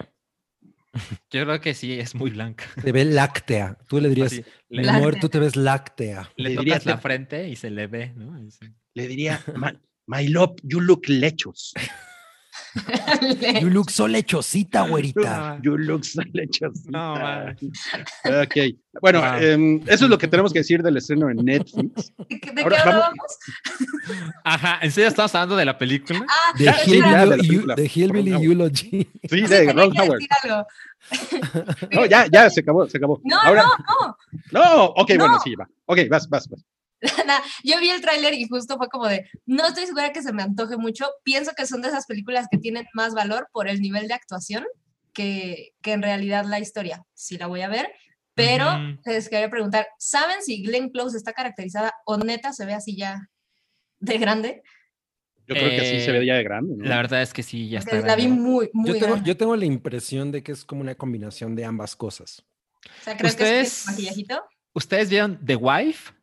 Yo 1.31 1.43
creo 1.43 1.59
que 1.59 1.73
sí, 1.73 1.99
es 1.99 2.15
muy 2.15 2.29
blanca. 2.31 2.63
Te 2.81 2.93
ve 2.93 3.03
láctea. 3.03 3.77
Tú 3.89 3.99
le 3.99 4.07
dirías, 4.07 4.31
mi 4.69 4.83
le, 4.83 4.89
amor, 4.89 5.17
tú 5.19 5.27
te 5.27 5.39
ves 5.39 5.57
láctea. 5.57 6.31
le 6.37 6.49
le 6.51 6.55
tocas 6.55 6.65
dirías 6.65 6.85
la 6.85 6.97
frente 6.99 7.49
y 7.49 7.57
se 7.57 7.69
le 7.71 7.87
ve, 7.87 8.13
¿no? 8.15 8.39
Le 8.93 9.07
diría, 9.07 9.41
"My- 9.57 9.77
my 10.07 10.27
love, 10.29 10.55
you 10.63 10.79
look 10.79 11.01
lechos. 11.09 11.73
You 13.61 13.69
look 13.69 13.89
so 13.91 14.07
lechosita, 14.07 14.83
güerita. 14.87 15.59
You 15.61 15.77
look 15.77 16.05
so 16.05 16.21
lechos. 16.33 16.85
No, 16.87 17.15
man. 17.15 17.57
Ok. 18.25 18.55
Bueno, 19.01 19.19
Wow. 19.21 19.39
em, 19.41 19.81
eso 19.87 20.05
es 20.05 20.09
lo 20.09 20.17
que 20.17 20.27
tenemos 20.27 20.51
que 20.53 20.59
decir 20.59 20.81
del 20.83 20.97
estreno 20.97 21.29
en 21.29 21.37
Netflix. 21.37 22.13
¿De, 22.27 22.61
Ahora 22.63 22.77
qué 22.77 22.89
vamos- 22.89 23.03
hablábamos? 23.03 23.37
Ajá, 24.43 24.79
¿en 24.81 24.91
serio 24.91 25.07
estamos 25.09 25.33
hablando 25.35 25.55
de 25.57 25.65
la 25.65 25.77
película? 25.77 26.25
Ah, 26.29 26.53
De 26.57 27.85
Hillbilly. 27.93 28.31
Eulogy. 28.43 29.07
Sí, 29.29 29.41
de 29.41 29.73
Ron 29.73 29.97
Howard. 29.99 30.19
No, 31.91 32.05
ya, 32.05 32.27
ya, 32.31 32.49
se 32.49 32.61
acabó, 32.61 32.87
se 32.87 32.97
acabó. 32.97 33.21
No, 33.23 33.37
Ahora, 33.41 33.63
no, 33.63 34.17
no. 34.51 34.61
no. 34.75 34.85
ok, 34.85 35.09
No. 35.11 35.17
bueno, 35.19 35.39
sí, 35.43 35.55
va. 35.55 35.67
Ok, 35.85 35.99
vas, 36.09 36.27
vas, 36.29 36.47
vas. 36.49 36.61
Yo 37.63 37.79
vi 37.79 37.89
el 37.89 38.01
tráiler 38.01 38.33
y 38.33 38.47
justo 38.47 38.77
fue 38.77 38.87
como 38.89 39.07
de, 39.07 39.27
no 39.45 39.67
estoy 39.67 39.85
segura 39.85 40.11
que 40.13 40.21
se 40.21 40.33
me 40.33 40.43
antoje 40.43 40.77
mucho. 40.77 41.05
Pienso 41.23 41.51
que 41.55 41.65
son 41.65 41.81
de 41.81 41.87
esas 41.89 42.05
películas 42.05 42.47
que 42.51 42.57
tienen 42.57 42.85
más 42.93 43.13
valor 43.13 43.47
por 43.51 43.67
el 43.67 43.81
nivel 43.81 44.07
de 44.07 44.13
actuación 44.13 44.65
que, 45.13 45.73
que 45.81 45.93
en 45.93 46.01
realidad 46.01 46.45
la 46.45 46.59
historia. 46.59 47.03
Sí 47.13 47.37
la 47.37 47.47
voy 47.47 47.61
a 47.61 47.67
ver, 47.69 47.91
pero 48.33 48.65
les 49.05 49.29
quería 49.29 49.49
preguntar, 49.49 49.87
¿saben 49.97 50.41
si 50.41 50.63
Glenn 50.63 50.89
Close 50.89 51.17
está 51.17 51.33
caracterizada 51.33 51.93
o 52.05 52.17
neta 52.17 52.53
se 52.53 52.65
ve 52.65 52.73
así 52.73 52.95
ya 52.95 53.27
de 53.99 54.17
grande? 54.17 54.61
Yo 55.47 55.55
creo 55.55 55.69
que 55.71 55.81
así 55.81 55.99
se 55.99 56.11
Eh, 56.11 56.19
veía 56.19 56.35
de 56.35 56.43
grande, 56.43 56.75
¿no? 56.77 56.85
La 56.85 56.95
verdad 56.97 57.21
es 57.21 57.33
que 57.33 57.43
sí, 57.43 57.67
ya 57.67 57.79
está. 57.79 57.99
La 58.01 58.15
vi 58.15 58.27
muy, 58.27 58.69
muy 58.73 58.87
Yo 58.87 58.93
tengo, 58.93 59.07
grande. 59.13 59.27
yo 59.27 59.35
tengo 59.37 59.55
la 59.57 59.65
impresión 59.65 60.31
de 60.31 60.43
que 60.43 60.53
es 60.53 60.63
como 60.63 60.79
una 60.81 60.95
combinación 60.95 61.55
de 61.55 61.65
ambas 61.65 61.95
cosas. 61.95 62.45
o 62.85 63.03
sea, 63.03 63.17
creo 63.17 63.35
que 63.35 63.59
es 63.59 63.67
¿Ustedes- 63.67 63.85
maquillajito. 63.87 64.43
¿Ustedes 64.73 65.09
vieron 65.09 65.37
The 65.45 65.55
Wife? 65.57 66.13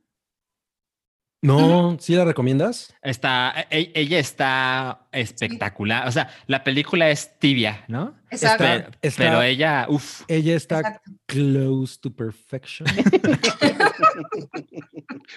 No, 1.40 1.96
¿sí 2.00 2.14
la 2.16 2.24
recomiendas? 2.24 2.92
Está, 3.00 3.54
e- 3.70 3.92
ella 3.94 4.18
está 4.18 5.06
espectacular. 5.12 6.08
O 6.08 6.12
sea, 6.12 6.28
la 6.48 6.64
película 6.64 7.10
es 7.10 7.38
tibia, 7.38 7.84
¿no? 7.86 8.14
Exacto. 8.30 8.64
Está- 8.64 8.76
Pero, 8.84 8.98
está- 9.02 9.22
pero 9.24 9.42
ella, 9.42 9.86
uff, 9.88 10.22
Ella 10.26 10.56
está 10.56 10.78
Exacto. 10.80 11.12
close 11.26 11.98
to 12.00 12.10
perfection. 12.12 12.88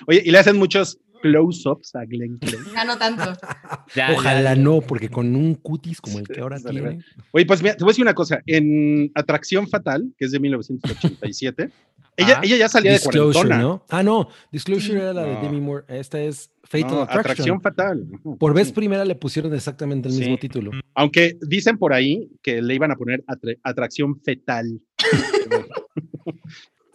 Oye, 0.07 0.21
y 0.25 0.31
le 0.31 0.37
hacen 0.39 0.57
muchos 0.57 0.97
close-ups 1.21 1.95
a 1.95 2.03
Glenn 2.05 2.39
Close. 2.39 2.71
Ya 2.73 2.83
no 2.83 2.97
tanto. 2.97 3.23
Ya, 3.95 4.11
Ojalá 4.13 4.55
ya. 4.55 4.61
no, 4.61 4.79
porque 4.81 5.09
con 5.09 5.35
un 5.35 5.53
cutis 5.55 5.99
como 5.99 6.17
el 6.19 6.25
que 6.27 6.39
ahora 6.39 6.57
Sale, 6.57 6.79
tiene. 6.81 7.03
Oye, 7.31 7.45
pues 7.45 7.61
mira, 7.61 7.75
te 7.75 7.83
voy 7.83 7.89
a 7.89 7.91
decir 7.91 8.03
una 8.05 8.13
cosa. 8.13 8.39
En 8.45 9.11
Atracción 9.15 9.67
Fatal, 9.67 10.13
que 10.17 10.25
es 10.25 10.31
de 10.31 10.39
1987, 10.39 11.69
ella, 12.17 12.37
Ah. 12.37 12.41
ella 12.43 12.57
ya 12.57 12.69
salía 12.69 12.91
de 12.91 12.97
Disclosure, 12.97 13.33
cuarentona. 13.49 13.61
¿no? 13.61 13.85
Ah, 13.89 14.03
no. 14.03 14.27
Disclosure 14.51 14.99
era 14.99 15.13
la 15.13 15.23
de. 15.23 15.35
Demi 15.41 15.61
Moore. 15.61 15.85
Esta 15.87 16.19
es 16.21 16.51
Fatal 16.63 16.91
No, 16.91 17.01
Attraction. 17.01 17.19
Atracción 17.19 17.61
Fatal. 17.61 18.07
Por 18.39 18.53
vez 18.53 18.67
Sí. 18.67 18.73
primera 18.73 19.03
le 19.05 19.15
pusieron 19.15 19.53
exactamente 19.53 20.07
el 20.09 20.13
Sí. 20.15 20.19
mismo 20.21 20.37
título. 20.37 20.71
Aunque 20.95 21.37
dicen 21.41 21.77
por 21.77 21.93
ahí 21.93 22.29
que 22.43 22.61
le 22.61 22.75
iban 22.75 22.91
a 22.91 22.95
poner 22.95 23.23
atra- 23.27 23.57
Atracción 23.63 24.19
Fetal. 24.21 24.79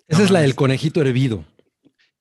Esa 0.08 0.22
es 0.22 0.30
la 0.30 0.40
del 0.40 0.54
conejito 0.54 1.00
hervido. 1.00 1.44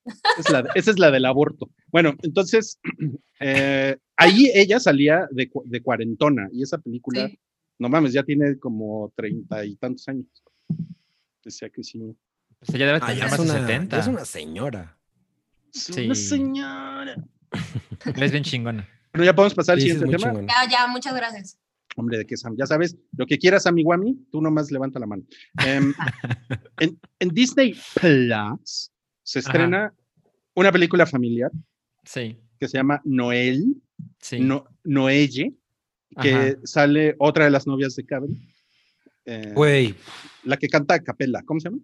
Esa 0.04 0.40
es 0.40 0.50
la, 0.50 0.60
esa 0.74 0.90
es 0.90 0.98
la 0.98 1.10
del 1.10 1.24
aborto. 1.24 1.70
Bueno, 1.90 2.14
entonces, 2.22 2.78
eh, 3.40 3.96
ahí 4.16 4.50
ella 4.54 4.80
salía 4.80 5.28
de, 5.30 5.50
de 5.64 5.82
cuarentona 5.82 6.48
y 6.52 6.62
esa 6.62 6.78
película, 6.78 7.28
Sí. 7.28 7.38
no 7.78 7.88
mames, 7.88 8.12
ya 8.12 8.22
tiene 8.22 8.58
como 8.58 9.12
treinta 9.16 9.64
y 9.64 9.76
tantos 9.76 10.06
años. 10.08 10.26
Decía 11.44 11.70
que 11.70 11.82
sí. 11.84 12.00
Pues 12.60 12.70
ella 12.74 12.86
debe 12.86 12.98
Ah, 13.02 13.06
tener 13.06 13.18
ya, 13.18 13.24
es 13.26 13.30
más 13.30 13.38
de 13.40 13.44
una, 13.44 13.66
70. 13.66 13.96
ya 13.96 14.02
es 14.02 14.08
una 14.08 14.24
señora. 14.24 14.98
Es 15.74 15.82
Sí. 15.84 16.04
Una 16.06 16.14
señora. 16.14 17.16
Es 18.24 18.32
bien 18.32 18.44
chingona. 18.44 18.88
Bueno, 19.12 19.24
ya 19.24 19.34
podemos 19.34 19.54
pasar 19.54 19.74
al 19.74 19.80
Sí, 19.80 19.90
siguiente 19.90 20.16
tema. 20.16 20.32
chingona. 20.32 20.52
Ya, 20.64 20.70
ya, 20.70 20.86
muchas 20.88 21.14
gracias. 21.14 21.58
Hombre, 21.96 22.18
de 22.18 22.26
qué 22.26 22.36
Sam, 22.36 22.54
ya 22.58 22.66
sabes, 22.66 22.96
lo 23.16 23.24
que 23.24 23.38
quieras, 23.38 23.62
Sammy 23.62 23.82
Wami, 23.82 24.26
tú 24.30 24.42
nomás 24.42 24.70
levanta 24.70 24.98
la 24.98 25.06
mano. 25.06 25.22
Em, 25.64 25.94
en, 26.80 27.00
en 27.20 27.28
Disney 27.30 27.74
Plus 28.00 28.90
se 29.22 29.38
Ajá. 29.38 29.48
estrena 29.48 29.94
una 30.54 30.70
película 30.72 31.06
familiar 31.06 31.50
Sí, 32.04 32.38
que 32.60 32.68
se 32.68 32.76
llama 32.78 33.00
Noel, 33.04 33.76
sí. 34.20 34.40
no, 34.40 34.66
Noelle, 34.84 35.54
que 36.20 36.32
Ajá. 36.34 36.54
sale 36.64 37.14
otra 37.18 37.44
de 37.46 37.50
las 37.50 37.66
novias 37.66 37.96
de 37.96 38.04
Kevin, 38.04 38.46
eh, 39.24 39.52
Güey, 39.54 39.94
la 40.44 40.56
que 40.58 40.68
canta 40.68 40.94
a 40.94 41.00
capella, 41.02 41.42
¿cómo 41.44 41.60
se 41.60 41.70
llama? 41.70 41.82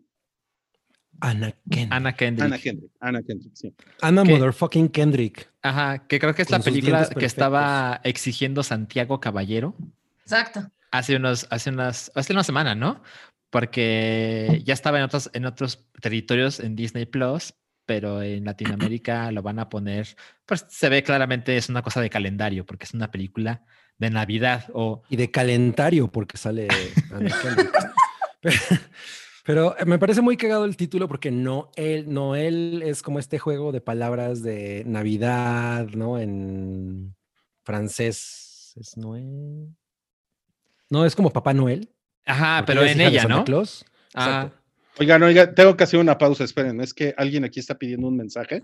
Ana 1.21 1.53
Kendrick. 1.71 1.93
Ana 1.93 2.13
Kendrick. 2.15 2.45
Ana 2.45 2.59
Kendrick. 2.59 2.93
Ana 3.01 3.23
Kendrick, 3.23 3.55
sí. 3.55 3.75
Ana 4.01 4.25
motherfucking 4.25 4.89
Kendrick. 4.89 5.49
Ajá, 5.63 6.07
que 6.07 6.19
creo 6.19 6.35
que 6.35 6.43
es 6.43 6.51
la 6.51 6.59
película 6.59 7.09
que 7.09 7.27
estaba 7.27 8.01
exigiendo 8.03 8.63
Santiago 8.63 9.21
Caballero 9.21 9.77
Exacto. 10.23 10.71
hace 10.91 11.17
unos, 11.17 11.47
hace 11.51 11.71
unas, 11.71 12.11
hace 12.15 12.33
una 12.33 12.43
semana, 12.43 12.75
¿no? 12.75 13.03
Porque 13.51 14.63
ya 14.65 14.75
estaba 14.75 14.99
en 14.99 15.05
otros, 15.05 15.31
en 15.33 15.47
otros 15.47 15.87
territorios 16.01 16.59
en 16.59 16.75
Disney 16.75 17.07
Plus, 17.07 17.55
pero 17.87 18.23
en 18.23 18.45
Latinoamérica 18.45 19.31
lo 19.31 19.43
van 19.43 19.59
a 19.59 19.69
poner, 19.69 20.17
pues 20.47 20.67
se 20.69 20.89
ve 20.89 21.03
claramente 21.03 21.57
es 21.57 21.69
una 21.69 21.83
cosa 21.83 22.01
de 22.01 22.11
calendario, 22.11 22.67
porque 22.67 22.85
es 22.85 22.95
una 22.95 23.11
película 23.11 23.63
de 23.99 24.11
Navidad 24.11 24.65
o 24.73 25.03
Y 25.09 25.17
de 25.17 25.31
calentario, 25.31 26.09
porque 26.09 26.37
sale 26.37 26.69
Ana 27.13 27.31
Kendrick. 27.43 28.83
Pero, 29.45 29.75
pero 29.77 29.87
me 29.87 29.99
parece 29.99 30.21
muy 30.21 30.37
cagado 30.37 30.65
el 30.65 30.77
título 30.77 31.09
porque 31.09 31.31
Noel, 31.31 32.13
Noel 32.13 32.83
es 32.85 33.03
como 33.03 33.19
este 33.19 33.39
juego 33.39 33.73
de 33.73 33.81
palabras 33.81 34.43
de 34.43 34.85
Navidad, 34.87 35.89
¿no? 35.89 36.19
En 36.19 37.15
francés 37.65 38.75
es 38.77 38.97
Noel. 38.97 39.69
No, 40.91 41.05
es 41.05 41.17
como 41.17 41.31
Papá 41.31 41.55
Noel. 41.55 41.89
Ajá, 42.25 42.65
pero 42.67 42.85
en 42.85 43.01
ella, 43.01 43.25
¿no? 43.25 43.45
Claus. 43.45 43.85
Ah. 44.15 44.51
Oigan, 44.99 45.23
oiga, 45.23 45.55
tengo 45.55 45.77
que 45.77 45.85
hacer 45.85 45.99
una 45.99 46.19
pausa, 46.19 46.45
esperen, 46.45 46.81
es 46.81 46.93
que 46.93 47.15
alguien 47.17 47.45
aquí 47.45 47.59
está 47.59 47.79
pidiendo 47.79 48.07
un 48.09 48.17
mensaje, 48.17 48.63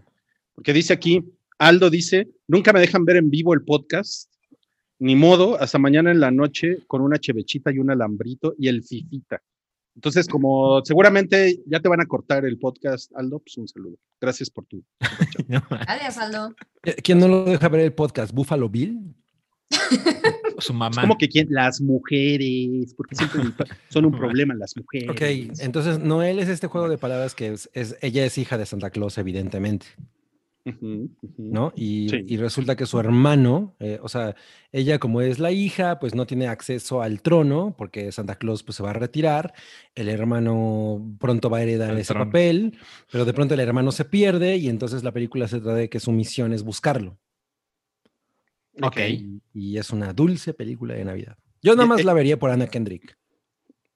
porque 0.54 0.74
dice 0.74 0.92
aquí, 0.92 1.24
Aldo 1.58 1.88
dice, 1.88 2.28
nunca 2.46 2.72
me 2.72 2.80
dejan 2.80 3.04
ver 3.06 3.16
en 3.16 3.30
vivo 3.30 3.54
el 3.54 3.62
podcast, 3.62 4.30
ni 4.98 5.16
modo, 5.16 5.58
hasta 5.58 5.78
mañana 5.78 6.10
en 6.10 6.20
la 6.20 6.30
noche 6.30 6.80
con 6.86 7.00
una 7.00 7.18
chevechita 7.18 7.72
y 7.72 7.78
un 7.78 7.90
alambrito 7.90 8.54
y 8.58 8.68
el 8.68 8.82
fifita. 8.82 9.40
Entonces, 9.98 10.28
como 10.28 10.80
seguramente 10.84 11.61
ya 11.66 11.80
te 11.80 11.88
van 11.88 12.00
a 12.00 12.06
cortar 12.06 12.44
el 12.44 12.56
podcast, 12.56 13.11
Aldo, 13.16 13.40
pues 13.40 13.56
un 13.56 13.66
saludo. 13.66 13.96
Gracias 14.20 14.48
por 14.48 14.64
tu. 14.66 14.84
no, 15.48 15.61
Adiós, 15.88 16.16
Aldo. 16.18 16.54
Eh, 16.84 16.94
¿Quién 17.02 17.18
no 17.18 17.26
lo 17.26 17.44
deja 17.44 17.68
ver 17.68 17.80
el 17.80 17.92
podcast? 17.92 18.32
¿Buffalo 18.32 18.68
Bill? 18.68 19.12
su 20.58 20.72
Es 20.72 20.78
mamá. 20.78 21.00
como 21.02 21.18
que 21.18 21.28
quién, 21.28 21.48
las 21.50 21.80
mujeres, 21.80 22.94
porque 22.96 23.16
siempre 23.16 23.40
son 23.88 24.04
un 24.04 24.12
problema 24.18 24.54
las 24.54 24.76
mujeres. 24.76 25.11
Ok, 25.11 25.61
entonces 25.64 25.98
Noel 25.98 26.38
es 26.38 26.48
este 26.48 26.68
juego 26.68 26.88
de 26.88 26.96
palabras 26.96 27.34
que 27.34 27.48
es, 27.48 27.68
es- 27.72 27.96
ella 28.00 28.24
es 28.24 28.38
hija 28.38 28.56
de 28.56 28.66
Santa 28.66 28.90
Claus, 28.90 29.18
evidentemente. 29.18 29.87
¿No? 31.38 31.72
Y, 31.76 32.09
Sí. 32.09 32.24
y 32.26 32.37
resulta 32.37 32.76
que 32.76 32.87
su 32.87 32.98
hermano, 33.00 33.74
eh, 33.81 33.98
o 34.02 34.09
sea, 34.09 34.35
ella 34.72 34.98
como 34.98 35.20
es 35.20 35.38
la 35.38 35.50
hija, 35.52 35.98
pues 35.98 36.14
no 36.14 36.26
tiene 36.26 36.46
acceso 36.48 37.02
al 37.02 37.22
trono 37.22 37.74
porque 37.78 38.11
Santa 38.12 38.37
Claus 38.37 38.62
pues 38.62 38.76
se 38.76 38.83
va 38.83 38.90
a 38.90 38.94
retirar, 38.94 39.54
el 39.94 40.09
hermano 40.09 41.16
pronto 41.18 41.48
va 41.50 41.59
a 41.59 41.62
heredar 41.62 41.96
ese 41.98 42.12
trono. 42.14 42.26
papel, 42.26 42.78
pero 43.11 43.24
de 43.24 43.33
pronto 43.33 43.54
el 43.54 43.61
hermano 43.61 43.92
se 43.92 44.04
pierde 44.04 44.57
y 44.57 44.68
entonces 44.68 45.02
la 45.04 45.12
película 45.12 45.48
se 45.48 45.61
trata 45.61 45.74
de 45.76 45.88
que 45.88 46.00
su 46.00 46.12
misión 46.12 46.52
es 46.52 46.62
buscarlo. 46.62 47.18
Ok. 48.83 48.98
Y, 49.09 49.42
y 49.52 49.78
es 49.78 49.90
una 49.90 50.12
dulce 50.12 50.54
película 50.54 50.94
de 50.94 51.04
Navidad. 51.04 51.37
Yo 51.62 51.74
nada 51.74 51.87
más 51.88 52.00
eh, 52.00 52.04
la 52.04 52.12
vería 52.14 52.38
por 52.38 52.50
Anna 52.50 52.68
Kendrick. 52.68 53.16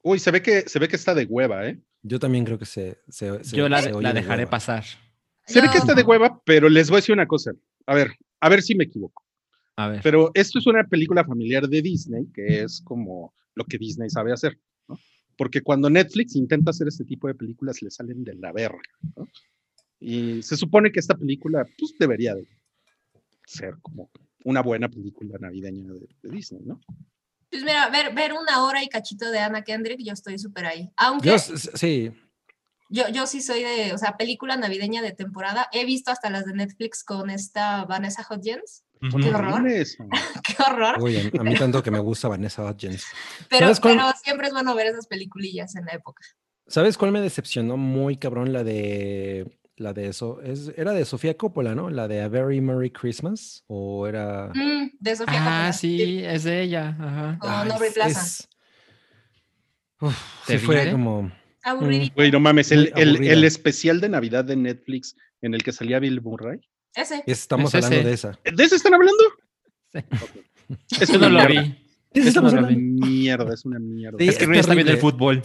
Uy, 0.03 0.19
se 0.19 0.33
ve 0.33 0.43
que 0.43 0.63
se 0.69 0.79
ve 0.81 0.89
que 0.89 0.97
está 0.97 1.15
de 1.15 1.25
hueva, 1.27 1.67
¿eh? 1.69 1.79
Yo 2.03 2.19
también 2.19 2.45
creo 2.45 2.59
que 2.59 2.65
se... 2.67 2.99
se- 3.09 3.45
se- 3.45 3.57
Yo 3.57 3.69
la, 3.69 3.81
dejaré 3.81 4.43
hueva. 4.43 4.51
pasar. 4.51 4.83
Se 5.47 5.61
ve 5.61 5.69
que 5.71 5.79
está 5.79 5.95
de 5.95 6.03
hueva, 6.03 6.41
pero 6.45 6.69
les 6.69 6.89
voy 6.89 6.97
a 6.97 7.01
decir 7.01 7.13
una 7.13 7.27
cosa. 7.27 7.53
A 7.87 7.95
ver, 7.95 8.17
a 8.41 8.49
ver 8.49 8.63
si 8.63 8.75
me 8.75 8.85
equivoco. 8.85 9.25
A 9.77 9.89
ver. 9.89 10.01
Pero 10.03 10.31
esto 10.35 10.59
es 10.59 10.67
una 10.67 10.85
película 10.85 11.25
familiar 11.25 11.69
de 11.69 11.83
Disney, 11.83 12.27
que 12.33 12.63
es 12.63 12.81
como 12.83 13.35
lo 13.55 13.65
que 13.65 13.79
Disney 13.79 14.09
sabe 14.11 14.33
hacer, 14.33 14.59
¿no? 14.89 14.99
Porque 15.37 15.63
cuando 15.63 15.91
Netflix 15.91 16.37
intenta 16.37 16.71
hacer 16.71 16.89
este 16.89 17.05
tipo 17.05 17.27
de 17.27 17.35
películas, 17.35 17.83
le 17.83 17.91
salen 17.91 18.23
de 18.23 18.35
la 18.35 18.53
verga, 18.53 18.81
¿no? 19.17 19.27
Y 19.99 20.43
se 20.43 20.57
supone 20.57 20.91
que 20.91 21.01
esta 21.01 21.15
película, 21.15 21.65
pues, 21.79 21.95
debería 21.99 22.35
de 22.35 22.49
ser 23.47 23.77
como 23.83 24.11
una 24.45 24.61
buena 24.61 24.89
película 24.89 25.39
navideña 25.41 25.93
de, 25.93 26.09
de 26.23 26.29
Disney, 26.29 26.63
¿no? 26.65 26.81
Pues 27.53 27.63
mira, 27.65 27.89
ver, 27.91 28.15
ver 28.15 28.33
una 28.33 28.65
hora 28.65 28.83
y 28.83 28.89
cachito 28.89 29.31
de 29.31 29.39
Anna 29.39 29.63
Kendrick, 29.63 30.01
yo 30.03 30.15
estoy 30.15 30.39
súper 30.39 30.65
ahí. 30.65 30.91
Aunque 30.97 31.29
Yo, 31.29 31.39
sí, 31.39 32.11
yo, 32.93 33.27
sí 33.27 33.41
soy 33.41 33.63
de, 33.63 33.93
o 33.93 33.99
sea, 33.99 34.17
película 34.17 34.57
navideña 34.57 35.03
de 35.03 35.13
temporada. 35.13 35.69
He 35.73 35.85
visto 35.85 36.11
hasta 36.11 36.31
las 36.31 36.45
de 36.45 36.53
Netflix 36.53 37.03
con 37.05 37.31
esta 37.31 37.85
Vanessa 37.87 38.27
Hudgens. 38.29 38.85
Ujú. 39.03 39.19
Qué 39.19 39.31
horror. 39.31 39.63
Qué 40.45 40.63
horror. 40.63 41.03
Uy, 41.03 41.17
a, 41.17 41.41
a 41.41 41.43
mí 41.45 41.55
tanto 41.57 41.83
que 41.83 41.91
me 41.91 41.99
gusta 41.99 42.29
Vanessa 42.29 42.63
Hudgens. 42.65 43.05
Pero, 43.49 43.75
siempre 43.75 44.47
es 44.47 44.53
bueno 44.53 44.75
ver 44.75 44.87
esas 44.87 45.07
peliculillas 45.07 45.75
en 45.75 45.87
la 45.87 45.93
época. 45.93 46.23
¿Sabes 46.69 46.97
cuál 46.97 47.11
me 47.13 47.21
decepcionó 47.21 47.77
muy 47.77 48.17
cabrón? 48.17 48.53
La 48.53 48.63
de. 48.63 49.59
La 49.77 49.93
de 49.95 50.07
eso. 50.09 50.41
Es, 50.43 50.71
era 50.77 50.93
de 50.93 51.05
Sofía 51.07 51.37
Coppola, 51.37 51.75
¿no? 51.75 51.89
La 51.91 52.07
de 52.07 52.21
A 52.23 52.29
Very 52.29 52.61
Merry 52.61 52.91
Christmas. 52.91 53.65
O 53.67 54.07
era. 54.07 54.53
Mm, 54.55 54.91
de 55.01 55.17
Sofía 55.17 55.35
Ah, 55.39 55.45
Coppola. 55.45 55.73
sí, 55.73 56.23
es 56.25 56.45
de 56.45 56.61
ella. 56.63 56.97
Ajá. 57.01 57.39
Aubrey 57.73 57.89
es- 57.89 57.95
Plaza. 57.95 58.21
es- 58.21 58.49
Uf, 60.01 60.17
sí 60.47 60.59
fue 60.59 60.91
como. 60.93 61.33
Aburridito. 61.63 62.15
Güey, 62.17 62.31
no 62.33 62.41
mames, 62.41 62.73
el, 62.73 62.93
el, 62.97 63.23
el 63.25 63.45
especial 63.45 64.01
de 64.01 64.09
Navidad 64.09 64.45
de 64.45 64.57
Netflix 64.57 65.17
en 65.41 65.55
el 65.55 65.63
que 65.63 65.73
salía 65.73 65.99
Bill 66.01 66.21
Murray. 66.21 66.61
Ese. 66.95 67.23
Estamos 67.27 67.75
Es 67.75 67.85
hablando 67.85 67.97
ese. 67.99 68.09
de 68.09 68.15
esa. 68.15 68.39
¿De 68.57 68.65
eso 68.65 68.77
están 68.77 68.95
hablando? 68.95 69.23
Sí. 69.93 69.99
Ok. 69.99 70.45
Es 71.01 71.11
no 71.11 71.19
una 71.19 71.29
lo 71.29 71.49
mierda. 71.49 71.63
vi. 71.63 71.69
¿De 71.69 72.21
ese 72.21 72.21
Eso 72.21 72.29
estamos 72.29 72.53
no 72.53 72.59
hablando? 72.61 72.79
vi. 72.81 72.85
Mierda, 73.11 73.55
es 73.55 73.65
una 73.65 73.79
mierda. 73.79 74.19
Sí, 74.19 74.29
Es 74.29 74.37
que 74.37 74.43
es 74.45 74.49
Rui 74.49 74.59
está 74.59 74.75
viendo 74.75 74.93
el 74.93 74.99
terrible. 74.99 75.13
fútbol. 75.19 75.43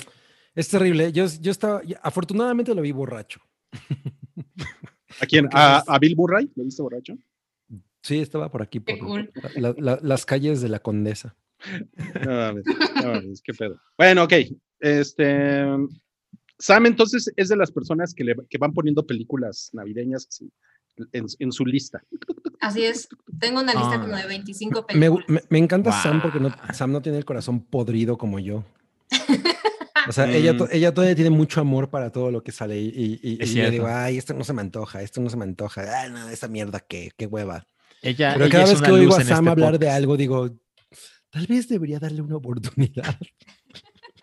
Es 0.56 0.68
terrible. 0.70 1.12
Yo, 1.12 1.26
yo 1.40 1.52
estaba. 1.52 1.82
afortunadamente 2.02 2.74
lo 2.74 2.82
vi 2.82 2.92
borracho. 2.92 3.40
¿A 5.22 5.26
quién? 5.26 5.48
¿A, 5.54 5.80
es- 5.80 5.84
a 5.90 6.00
Bill 6.00 6.16
Murray? 6.16 6.50
¿Lo 6.56 6.64
viste 6.64 6.82
borracho? 6.82 7.14
Sí, 8.02 8.20
estaba 8.20 8.50
por 8.52 8.62
aquí. 8.62 8.80
Por 8.80 8.98
cool. 9.00 9.32
la- 9.56 9.76
la- 9.78 10.00
las 10.02 10.26
calles 10.26 10.62
de 10.62 10.70
la 10.70 10.80
Condesa. 10.80 11.36
No 12.24 12.32
mames, 12.32 12.64
no 13.04 13.14
mames, 13.14 13.42
qué 13.42 13.54
pedo. 13.54 13.80
Bueno, 13.98 14.24
ok. 14.24 14.34
Este. 14.80 15.66
Sam, 16.60 16.86
entonces, 16.88 17.32
es 17.36 17.50
de 17.50 17.56
las 17.56 17.72
personas 17.72 18.14
que, 18.14 18.24
le, 18.24 18.36
que 18.50 18.58
van 18.58 18.74
poniendo 18.74 19.06
películas 19.06 19.70
navideñas 19.74 20.28
así, 20.28 20.52
en, 21.14 21.26
en 21.40 21.52
su 21.52 21.66
lista. 21.66 22.02
Así 22.60 22.84
es. 22.84 23.08
Tengo 23.40 23.62
una 23.62 23.74
lista 23.74 23.94
Ah. 23.96 24.02
como 24.02 24.16
de 24.16 24.26
25 24.26 24.82
Me, 24.82 24.94
películas. 25.12 25.26
me- 25.30 25.42
me 25.50 25.58
encanta 25.60 25.92
Sam 25.92 26.22
porque 26.22 26.40
no. 26.40 26.52
Sam 26.74 26.92
no 26.92 27.02
tiene 27.02 27.20
el 27.20 27.26
corazón 27.26 27.64
podrido 27.64 28.18
como 28.18 28.40
yo. 28.40 28.64
O 30.10 30.12
sea, 30.14 30.32
ella, 30.32 30.54
Mm. 30.54 30.58
to- 30.58 30.70
ella 30.72 30.94
todavía 30.94 31.16
tiene 31.16 31.32
mucho 31.32 31.60
amor 31.60 31.90
para 31.90 32.12
todo 32.14 32.32
lo 32.32 32.42
que 32.42 32.54
sale 32.54 32.80
y, 32.80 32.88
y- 32.88 33.20
y- 33.22 33.38
Es 33.42 33.52
y 33.52 33.56
yo 33.56 33.70
digo, 33.70 33.88
ay, 33.88 34.18
esto 34.18 34.34
no 34.34 34.46
se 34.46 34.54
me 34.54 34.62
antoja, 34.62 35.02
esto 35.02 35.20
no 35.20 35.30
se 35.30 35.36
me 35.36 35.44
antoja, 35.44 35.84
ay, 36.02 36.10
no, 36.12 36.30
esa 36.30 36.48
mierda, 36.48 36.80
qué, 36.80 37.12
qué 37.18 37.26
hueva. 37.26 37.68
Ella, 38.02 38.32
Pero 38.34 38.46
ella 38.46 38.52
cada 38.54 38.64
es 38.64 38.72
vez 38.72 38.82
que 38.84 38.92
oigo 38.94 39.12
a 39.16 39.22
Sam 39.24 39.40
este 39.46 39.50
hablar 39.50 39.74
de 39.74 39.80
podcast. 39.80 39.98
algo, 39.98 40.16
digo, 40.16 40.50
tal 41.30 41.46
vez 41.48 41.68
debería 41.68 42.00
darle 42.00 42.22
una 42.22 42.38
oportunidad. 42.38 43.18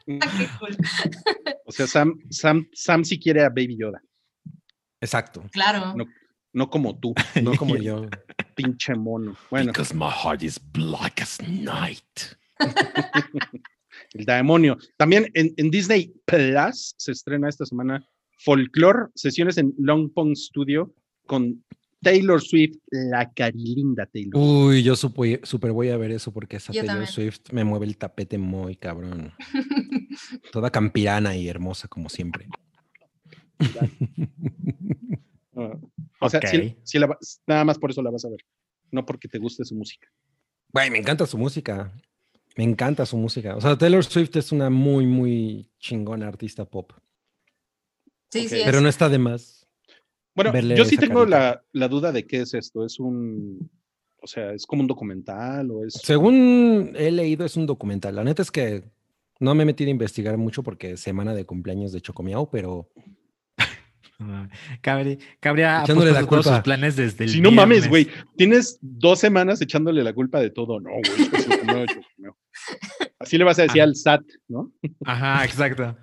Qué 0.06 0.18
cool. 0.58 0.76
O 1.66 1.72
sea, 1.72 1.86
Sam, 1.86 2.18
Sam, 2.30 2.68
Sam 2.72 3.04
sí 3.04 3.18
quiere 3.18 3.42
a 3.42 3.48
Baby 3.48 3.76
Yoda. 3.78 4.02
Exacto. 5.00 5.44
Claro. 5.52 5.94
No. 5.96 6.04
no 6.52 6.70
como 6.70 6.98
tú, 6.98 7.14
No 7.42 7.54
como 7.56 7.76
yo. 7.76 8.06
pinche 8.56 8.94
mono. 8.94 9.36
Bueno, 9.50 9.72
my 9.94 10.10
heart 10.10 10.42
is 10.42 10.60
black 10.72 11.20
as 11.20 11.40
night. 11.42 12.36
el 14.14 14.24
demonio. 14.24 14.78
También 14.96 15.30
en, 15.34 15.52
en 15.56 15.70
Disney 15.70 16.14
Plus 16.24 16.94
se 16.96 17.12
estrena 17.12 17.48
esta 17.48 17.66
semana 17.66 18.04
Folklore, 18.38 19.08
sesiones 19.14 19.58
en 19.58 19.74
Long 19.78 20.12
Pond 20.12 20.36
Studio 20.36 20.94
con 21.26 21.64
Taylor 22.04 22.40
Swift, 22.40 22.76
la 22.90 23.32
carilinda 23.32 24.06
Taylor. 24.06 24.32
Uy, 24.36 24.82
yo 24.82 24.94
supo- 24.94 25.24
súper 25.44 25.72
voy 25.72 25.88
a 25.88 25.96
ver 25.96 26.12
eso 26.12 26.32
porque 26.32 26.56
esa 26.56 26.72
Yo 26.72 26.80
Taylor 26.82 27.04
también. 27.06 27.12
Swift 27.12 27.50
me 27.52 27.64
mueve 27.64 27.86
el 27.86 27.96
tapete 27.96 28.38
muy 28.38 28.76
cabrón. 28.76 29.32
Toda 30.52 30.70
campirana 30.70 31.36
y 31.36 31.48
hermosa 31.48 31.88
como 31.88 32.08
siempre. 32.08 32.46
Ah, 35.56 35.78
o 36.20 36.28
sea, 36.28 36.40
la 36.94 37.06
va- 37.06 37.18
nada 37.46 37.64
más 37.64 37.78
por 37.78 37.90
eso 37.90 38.02
la 38.02 38.10
vas 38.10 38.24
a 38.24 38.28
ver, 38.28 38.40
no 38.90 39.06
porque 39.06 39.28
te 39.28 39.38
guste 39.38 39.64
su 39.64 39.76
música. 39.76 40.08
Güey, 40.72 40.90
me 40.90 40.98
encanta 40.98 41.26
su 41.26 41.38
música. 41.38 41.92
Me 42.56 42.64
encanta 42.64 43.06
su 43.06 43.16
música. 43.16 43.54
O 43.56 43.60
sea, 43.60 43.78
Taylor 43.78 44.04
Swift 44.04 44.34
es 44.36 44.50
una 44.50 44.68
muy, 44.68 45.06
muy 45.06 45.70
chingona 45.78 46.26
artista 46.26 46.64
pop. 46.64 46.92
Sí, 48.32 48.48
sí, 48.48 48.56
es. 48.56 48.64
Pero 48.64 48.80
no 48.80 48.88
está 48.88 49.08
de 49.08 49.18
más. 49.18 49.63
Bueno, 50.34 50.52
yo 50.74 50.84
sí 50.84 50.96
tengo 50.96 51.24
la, 51.26 51.62
la 51.72 51.88
duda 51.88 52.10
de 52.12 52.26
qué 52.26 52.40
es 52.42 52.54
esto. 52.54 52.84
Es 52.84 52.98
un, 52.98 53.70
o 54.20 54.26
sea, 54.26 54.52
es 54.52 54.66
como 54.66 54.82
un 54.82 54.88
documental 54.88 55.70
o 55.70 55.84
es. 55.84 55.94
Según 55.94 56.92
he 56.96 57.10
leído, 57.10 57.44
es 57.46 57.56
un 57.56 57.66
documental. 57.66 58.16
La 58.16 58.24
neta 58.24 58.42
es 58.42 58.50
que 58.50 58.82
no 59.40 59.54
me 59.54 59.62
he 59.62 59.66
metido 59.66 59.88
a 59.88 59.90
investigar 59.92 60.36
mucho 60.36 60.62
porque 60.62 60.92
es 60.92 61.00
semana 61.00 61.34
de 61.34 61.44
cumpleaños 61.44 61.92
de 61.92 62.00
Chocomiao, 62.00 62.48
pero 62.50 62.88
Cabri, 64.80 65.18
ha 65.62 65.82
Echándole 65.82 66.12
la 66.12 66.20
pospuesto 66.20 66.26
todos 66.28 66.44
sus 66.44 66.52
culpa. 66.52 66.62
planes 66.62 66.96
desde 66.96 67.24
el 67.24 67.30
Si 67.30 67.40
no 67.40 67.50
mames, 67.50 67.88
güey, 67.88 68.08
tienes 68.36 68.78
dos 68.80 69.18
semanas 69.18 69.60
echándole 69.60 70.02
la 70.02 70.12
culpa 70.12 70.40
de 70.40 70.50
todo. 70.50 70.80
No, 70.80 70.90
güey. 70.90 71.02
es 71.22 71.28
que 71.28 71.38
sí, 71.40 71.50
no, 71.66 71.78
yo- 71.84 72.00
no. 72.18 72.36
Así 73.18 73.38
le 73.38 73.44
vas 73.44 73.58
a 73.58 73.62
decir 73.62 73.80
Ah. 73.80 73.84
al 73.84 73.96
SAT, 73.96 74.22
¿no? 74.48 74.72
Ajá, 75.04 75.44
exacto. 75.44 75.96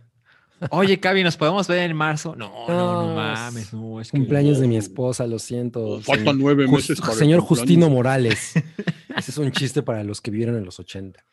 Oye, 0.70 1.00
Cavi, 1.00 1.24
¿nos 1.24 1.38
podemos 1.38 1.68
ver 1.68 1.90
en 1.90 1.96
marzo? 1.96 2.36
No, 2.36 2.68
no, 2.68 2.74
no 3.04 3.08
No, 3.10 3.16
mames, 3.16 3.74
no, 3.74 4.00
es 4.00 4.12
que- 4.12 4.18
cumpleaños 4.18 4.60
de 4.60 4.68
mi 4.68 4.78
esposa, 4.78 5.26
lo 5.28 5.40
siento. 5.40 5.84
Oh, 5.84 6.02
Faltan 6.02 6.26
señor- 6.26 6.38
nueve 6.38 6.68
meses. 6.68 7.00
para 7.02 7.14
el 7.14 7.20
señor. 7.20 7.42
Justino 7.42 7.90
Morales. 7.90 8.54
Ese 9.18 9.32
es 9.32 9.38
un 9.38 9.52
chiste 9.52 9.82
para 9.82 10.04
los 10.04 10.22
que 10.22 10.32
vivieron 10.32 10.56
en 10.58 10.66
los 10.66 10.80
80. 10.80 11.24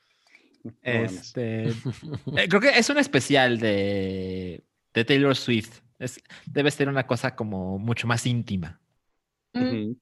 No 0.64 0.72
mames. 0.84 1.12
Este, 1.12 1.68
eh, 1.68 2.48
creo 2.48 2.60
que 2.60 2.70
es 2.78 2.88
un 2.90 2.98
especial 2.98 3.58
de, 3.58 4.64
de 4.94 5.04
Taylor 5.04 5.36
Swift. 5.36 5.80
Es, 5.98 6.20
debe 6.46 6.70
ser 6.70 6.88
una 6.88 7.06
cosa 7.06 7.34
como 7.36 7.78
mucho 7.78 8.06
más 8.06 8.24
íntima. 8.26 8.80
Mm, 9.54 9.92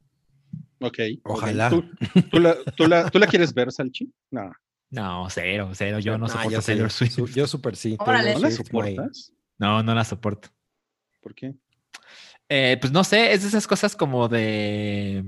ok. 0.81 0.99
Ojalá. 1.25 1.71
¿Tú, 1.71 1.85
tú 2.31 2.39
la, 2.39 2.57
tú 2.77 2.87
la- 2.87 3.11
tú 3.11 3.19
la 3.19 3.27
quieres 3.27 3.53
ver, 3.55 3.71
Salchi? 3.73 4.11
No. 4.31 4.51
No, 4.91 5.29
cero, 5.31 5.71
cero. 5.75 5.99
Yo 5.99 6.17
no 6.19 6.27
Ah, 6.27 6.29
soporto 6.29 6.51
yo 6.51 6.63
Taylor 6.63 6.91
Swift. 6.93 7.13
su- 7.15 7.27
yo 7.29 7.47
súper 7.47 7.77
sí. 7.77 7.97
Órale. 8.01 8.35
¿No 8.35 8.41
la 8.41 8.51
soportas? 8.51 9.33
No, 9.59 9.83
no 9.83 9.95
la 9.95 10.05
soporto. 10.05 10.49
¿Por 11.21 11.35
qué? 11.35 11.55
Eh, 12.49 12.79
pues 12.81 12.93
no 12.93 13.03
sé, 13.03 13.33
es 13.33 13.43
de 13.43 13.49
esas 13.49 13.67
cosas 13.67 13.97
como 13.97 14.29
de. 14.29 15.25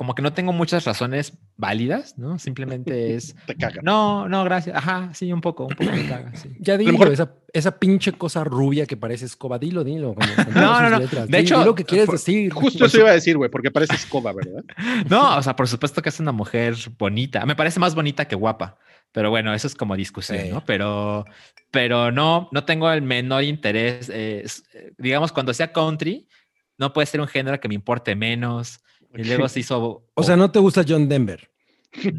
Como 0.00 0.14
que 0.14 0.22
no 0.22 0.32
tengo 0.32 0.54
muchas 0.54 0.86
razones 0.86 1.34
válidas, 1.58 2.16
¿no? 2.16 2.38
Simplemente 2.38 3.14
es. 3.16 3.36
Te 3.46 3.54
caga. 3.54 3.82
No, 3.82 4.26
no, 4.30 4.44
gracias. 4.44 4.74
Ajá, 4.74 5.10
sí, 5.12 5.30
un 5.30 5.42
poco, 5.42 5.64
un 5.66 5.74
poco 5.76 5.92
me 5.92 6.08
caga, 6.08 6.34
sí. 6.34 6.48
Ya 6.58 6.78
dilo, 6.78 6.92
mejor- 6.92 7.12
esa, 7.12 7.34
esa 7.52 7.78
pinche 7.78 8.12
cosa 8.12 8.42
rubia 8.42 8.86
que 8.86 8.96
parece 8.96 9.26
escoba, 9.26 9.58
dilo, 9.58 9.84
dilo. 9.84 10.14
como 10.14 10.26
No, 10.54 10.80
no, 10.80 10.88
no. 10.88 10.98
letras. 11.00 11.28
De 11.28 11.38
hecho, 11.38 11.62
lo 11.62 11.74
que 11.74 11.84
quieres 11.84 12.06
por- 12.06 12.14
decir. 12.14 12.50
Justo 12.50 12.86
eso 12.86 12.96
iba 13.00 13.10
a 13.10 13.12
decir, 13.12 13.36
güey, 13.36 13.50
porque 13.50 13.70
parece 13.70 13.94
escoba, 13.94 14.32
¿verdad? 14.32 14.64
No, 15.10 15.36
o 15.36 15.42
sea, 15.42 15.54
por 15.54 15.68
supuesto 15.68 16.00
que 16.00 16.08
es 16.08 16.18
una 16.18 16.32
mujer 16.32 16.76
bonita. 16.98 17.44
Me 17.44 17.54
parece 17.54 17.78
más 17.78 17.94
bonita 17.94 18.26
que 18.26 18.36
guapa. 18.36 18.78
Pero 19.12 19.28
bueno, 19.28 19.52
eso 19.52 19.66
es 19.66 19.74
como 19.74 19.96
discusión, 19.96 20.38
Sí. 20.40 20.48
¿no? 20.48 20.64
Pero, 20.64 21.26
pero 21.70 22.10
no, 22.10 22.48
no 22.52 22.64
tengo 22.64 22.90
el 22.90 23.02
menor 23.02 23.44
interés. 23.44 24.10
eh, 24.10 24.46
digamos, 24.96 25.30
cuando 25.30 25.52
sea 25.52 25.72
country, 25.72 26.26
no 26.78 26.94
puede 26.94 27.04
ser 27.04 27.20
un 27.20 27.28
género 27.28 27.60
que 27.60 27.68
me 27.68 27.74
importe 27.74 28.16
menos. 28.16 28.80
Y 29.14 29.24
luego 29.24 29.48
se 29.48 29.60
hizo. 29.60 30.06
O 30.14 30.22
sea, 30.22 30.36
no 30.36 30.50
te 30.50 30.58
gusta 30.58 30.84
John 30.86 31.08
Denver. 31.08 31.48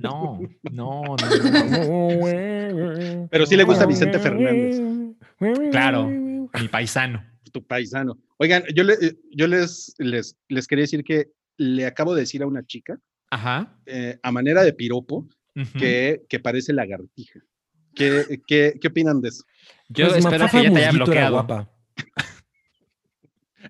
no, 0.02 0.42
no, 0.72 1.04
no, 1.16 1.18
no. 1.66 3.28
Pero 3.32 3.46
sí 3.46 3.56
le 3.56 3.64
gusta 3.64 3.86
Vicente 3.86 4.20
Fernández. 4.20 4.82
Claro. 5.72 6.08
Mi 6.08 6.68
paisano. 6.70 7.24
tu 7.54 7.66
paisano. 7.66 8.18
Oigan, 8.38 8.64
yo, 8.76 8.84
le- 8.84 9.18
yo 9.32 9.48
les, 9.48 9.94
les, 9.98 10.38
les 10.50 10.68
quería 10.68 10.84
decir 10.84 11.04
que 11.04 11.32
le 11.58 11.86
acabo 11.86 12.14
de 12.14 12.22
decir 12.22 12.42
a 12.44 12.48
una 12.48 12.66
chica, 12.66 12.98
Ajá. 13.30 13.78
eh, 13.86 14.18
a 14.24 14.32
manera 14.32 14.64
de 14.64 14.74
piropo, 14.74 15.28
que, 15.78 16.24
que 16.30 16.40
parece 16.40 16.72
lagartija. 16.74 17.40
¿Qué, 17.94 18.42
qué, 18.48 18.78
qué 18.80 18.88
opinan 18.88 19.20
de 19.22 19.30
eso? 19.30 19.44
Yo 19.90 20.08
Pues, 20.08 20.18
espero 20.26 20.48
que 20.50 20.64
ya 20.64 20.72
te 20.74 20.80
haya 20.80 20.92
bloqueado. 20.92 21.32
guapa. 21.34 21.70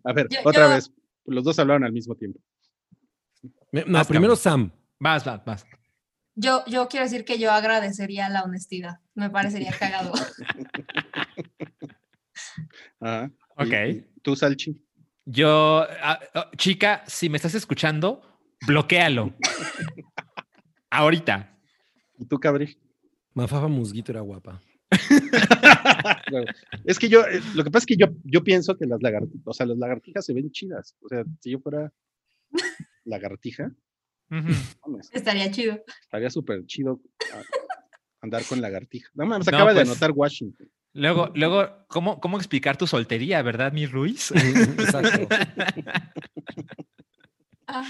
A 0.04 0.14
ver, 0.14 0.28
Yo- 0.30 0.38
otra 0.46 0.68
yo- 0.68 0.76
vez. 0.76 0.92
Los 1.26 1.44
dos 1.44 1.58
hablaron 1.60 1.84
al 1.84 1.92
mismo 1.94 2.16
tiempo. 2.16 2.40
Me- 3.72 3.86
No, 3.86 3.98
Vas, 4.00 4.08
primero 4.08 4.36
cabrón. 4.36 4.70
Sam. 4.70 4.72
Vas, 5.00 5.26
vas, 5.26 5.44
vas. 5.46 5.66
Yo, 6.36 6.64
yo 6.66 6.88
quiero 6.88 7.06
decir 7.06 7.26
que 7.26 7.38
yo 7.40 7.52
agradecería 7.52 8.30
la 8.30 8.44
honestidad. 8.44 9.00
Me 9.16 9.30
parecería 9.30 9.72
cagado. 9.78 10.14
¿Y- 13.02 13.32
Ok. 13.58 13.74
y 13.90 14.02
¿Tú, 14.22 14.36
Salchi? 14.36 14.82
Yo, 15.26 15.86
ah, 16.02 16.20
ah, 16.34 16.52
chica, 16.58 17.04
si 17.08 17.30
me 17.30 17.38
estás 17.38 17.54
escuchando, 17.56 18.22
bloquéalo. 18.66 19.34
Ahorita. 20.90 21.58
¿Y 22.18 22.26
tú, 22.26 22.40
Cabri? 22.40 22.78
Mafafa 23.34 23.68
Musguito 23.68 24.12
era 24.12 24.22
guapa. 24.22 24.62
Es 26.86 26.98
que 27.00 27.08
yo, 27.10 27.26
eh, 27.26 27.42
lo 27.56 27.64
que 27.64 27.72
pasa 27.72 27.84
es 27.84 27.86
que 27.86 27.96
yo, 27.98 28.08
yo 28.24 28.44
pienso 28.44 28.78
que 28.78 28.86
las 28.86 29.02
lagartijas, 29.02 29.42
o 29.46 29.54
sea, 29.54 29.66
las 29.66 29.78
lagartijas 29.78 30.26
se 30.26 30.34
ven 30.34 30.52
chidas. 30.52 30.96
O 31.02 31.08
sea, 31.08 31.24
si 31.40 31.52
yo 31.52 31.60
fuera 31.60 31.92
lagartija, 33.06 33.72
mames, 34.30 35.10
Estaría 35.12 35.52
chido. 35.52 35.84
estaría 36.02 36.30
súper 36.30 36.66
chido 36.66 37.02
ah, 37.34 37.42
andar 38.22 38.44
con 38.46 38.62
lagartija. 38.62 39.10
No 39.14 39.26
mames, 39.26 39.48
No, 39.50 39.58
acaba 39.58 39.74
de 39.74 39.82
pues, 39.82 39.90
anotar 39.90 40.12
Washington. 40.12 40.70
Luego, 40.94 41.32
luego, 41.36 41.86
¿cómo, 41.88 42.20
¿cómo 42.20 42.38
explicar 42.38 42.78
tu 42.78 42.86
soltería, 42.86 43.42
verdad, 43.42 43.72
mi 43.72 43.86
Ruiz? 43.86 44.32
Exacto. 44.32 45.28
Ah, 47.74 47.86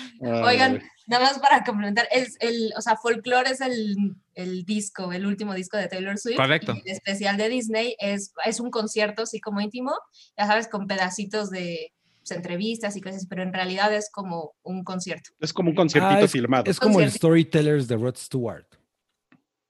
Oigan, 0.45 0.79
nada 1.07 1.25
más 1.25 1.39
para 1.39 1.63
complementar, 1.63 2.07
es 2.11 2.37
el, 2.39 2.71
o 2.77 2.81
sea, 2.81 2.97
Folklore 2.97 3.49
es 3.49 3.61
el, 3.61 4.15
el 4.35 4.63
disco, 4.63 5.11
el 5.11 5.25
último 5.25 5.55
disco 5.55 5.77
de 5.77 5.87
Taylor 5.87 6.19
Swift. 6.19 6.37
Correcto. 6.37 6.75
Y 6.75 6.87
el 6.89 6.95
especial 6.95 7.37
de 7.37 7.49
Disney 7.49 7.95
es, 7.99 8.31
es 8.45 8.59
un 8.59 8.69
concierto 8.69 9.23
así 9.23 9.39
como 9.39 9.59
íntimo, 9.59 9.93
ya 10.37 10.45
sabes, 10.45 10.67
con 10.67 10.85
pedacitos 10.85 11.49
de 11.49 11.93
pues, 12.21 12.31
entrevistas 12.31 12.95
y 12.95 13.01
cosas, 13.01 13.25
pero 13.27 13.43
en 13.43 13.51
realidad 13.53 13.93
es 13.93 14.09
como 14.11 14.53
un 14.63 14.83
concierto. 14.83 15.31
Es 15.39 15.51
como 15.53 15.69
un 15.71 15.75
conciertito 15.75 16.15
Ah, 16.21 16.21
es- 16.25 16.31
filmado. 16.31 16.63
Es 16.69 16.79
como 16.79 16.99
el. 16.99 17.11
Storytellers 17.11 17.87
de 17.87 17.97
Rod 17.97 18.15
Stewart. 18.15 18.65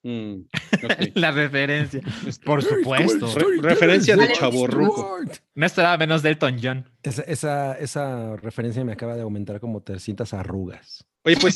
Mm. 0.03 0.45
La 1.15 1.31
referencia. 1.31 2.01
Por 2.43 2.63
supuesto. 2.63 3.27
Re- 3.37 3.61
referencia 3.69 4.15
de 4.15 4.31
chaborruco. 4.33 5.19
No 5.55 5.65
esperaba 5.65 5.97
menos 5.97 6.23
de 6.23 6.29
Elton 6.31 6.57
John. 6.61 6.89
Esa, 7.03 7.21
esa, 7.23 7.73
esa 7.77 8.35
referencia 8.37 8.83
me 8.83 8.93
acaba 8.93 9.15
de 9.15 9.21
aumentar 9.21 9.59
como 9.59 9.81
300 9.81 10.33
arrugas. 10.33 11.05
Oye, 11.23 11.37
pues 11.39 11.55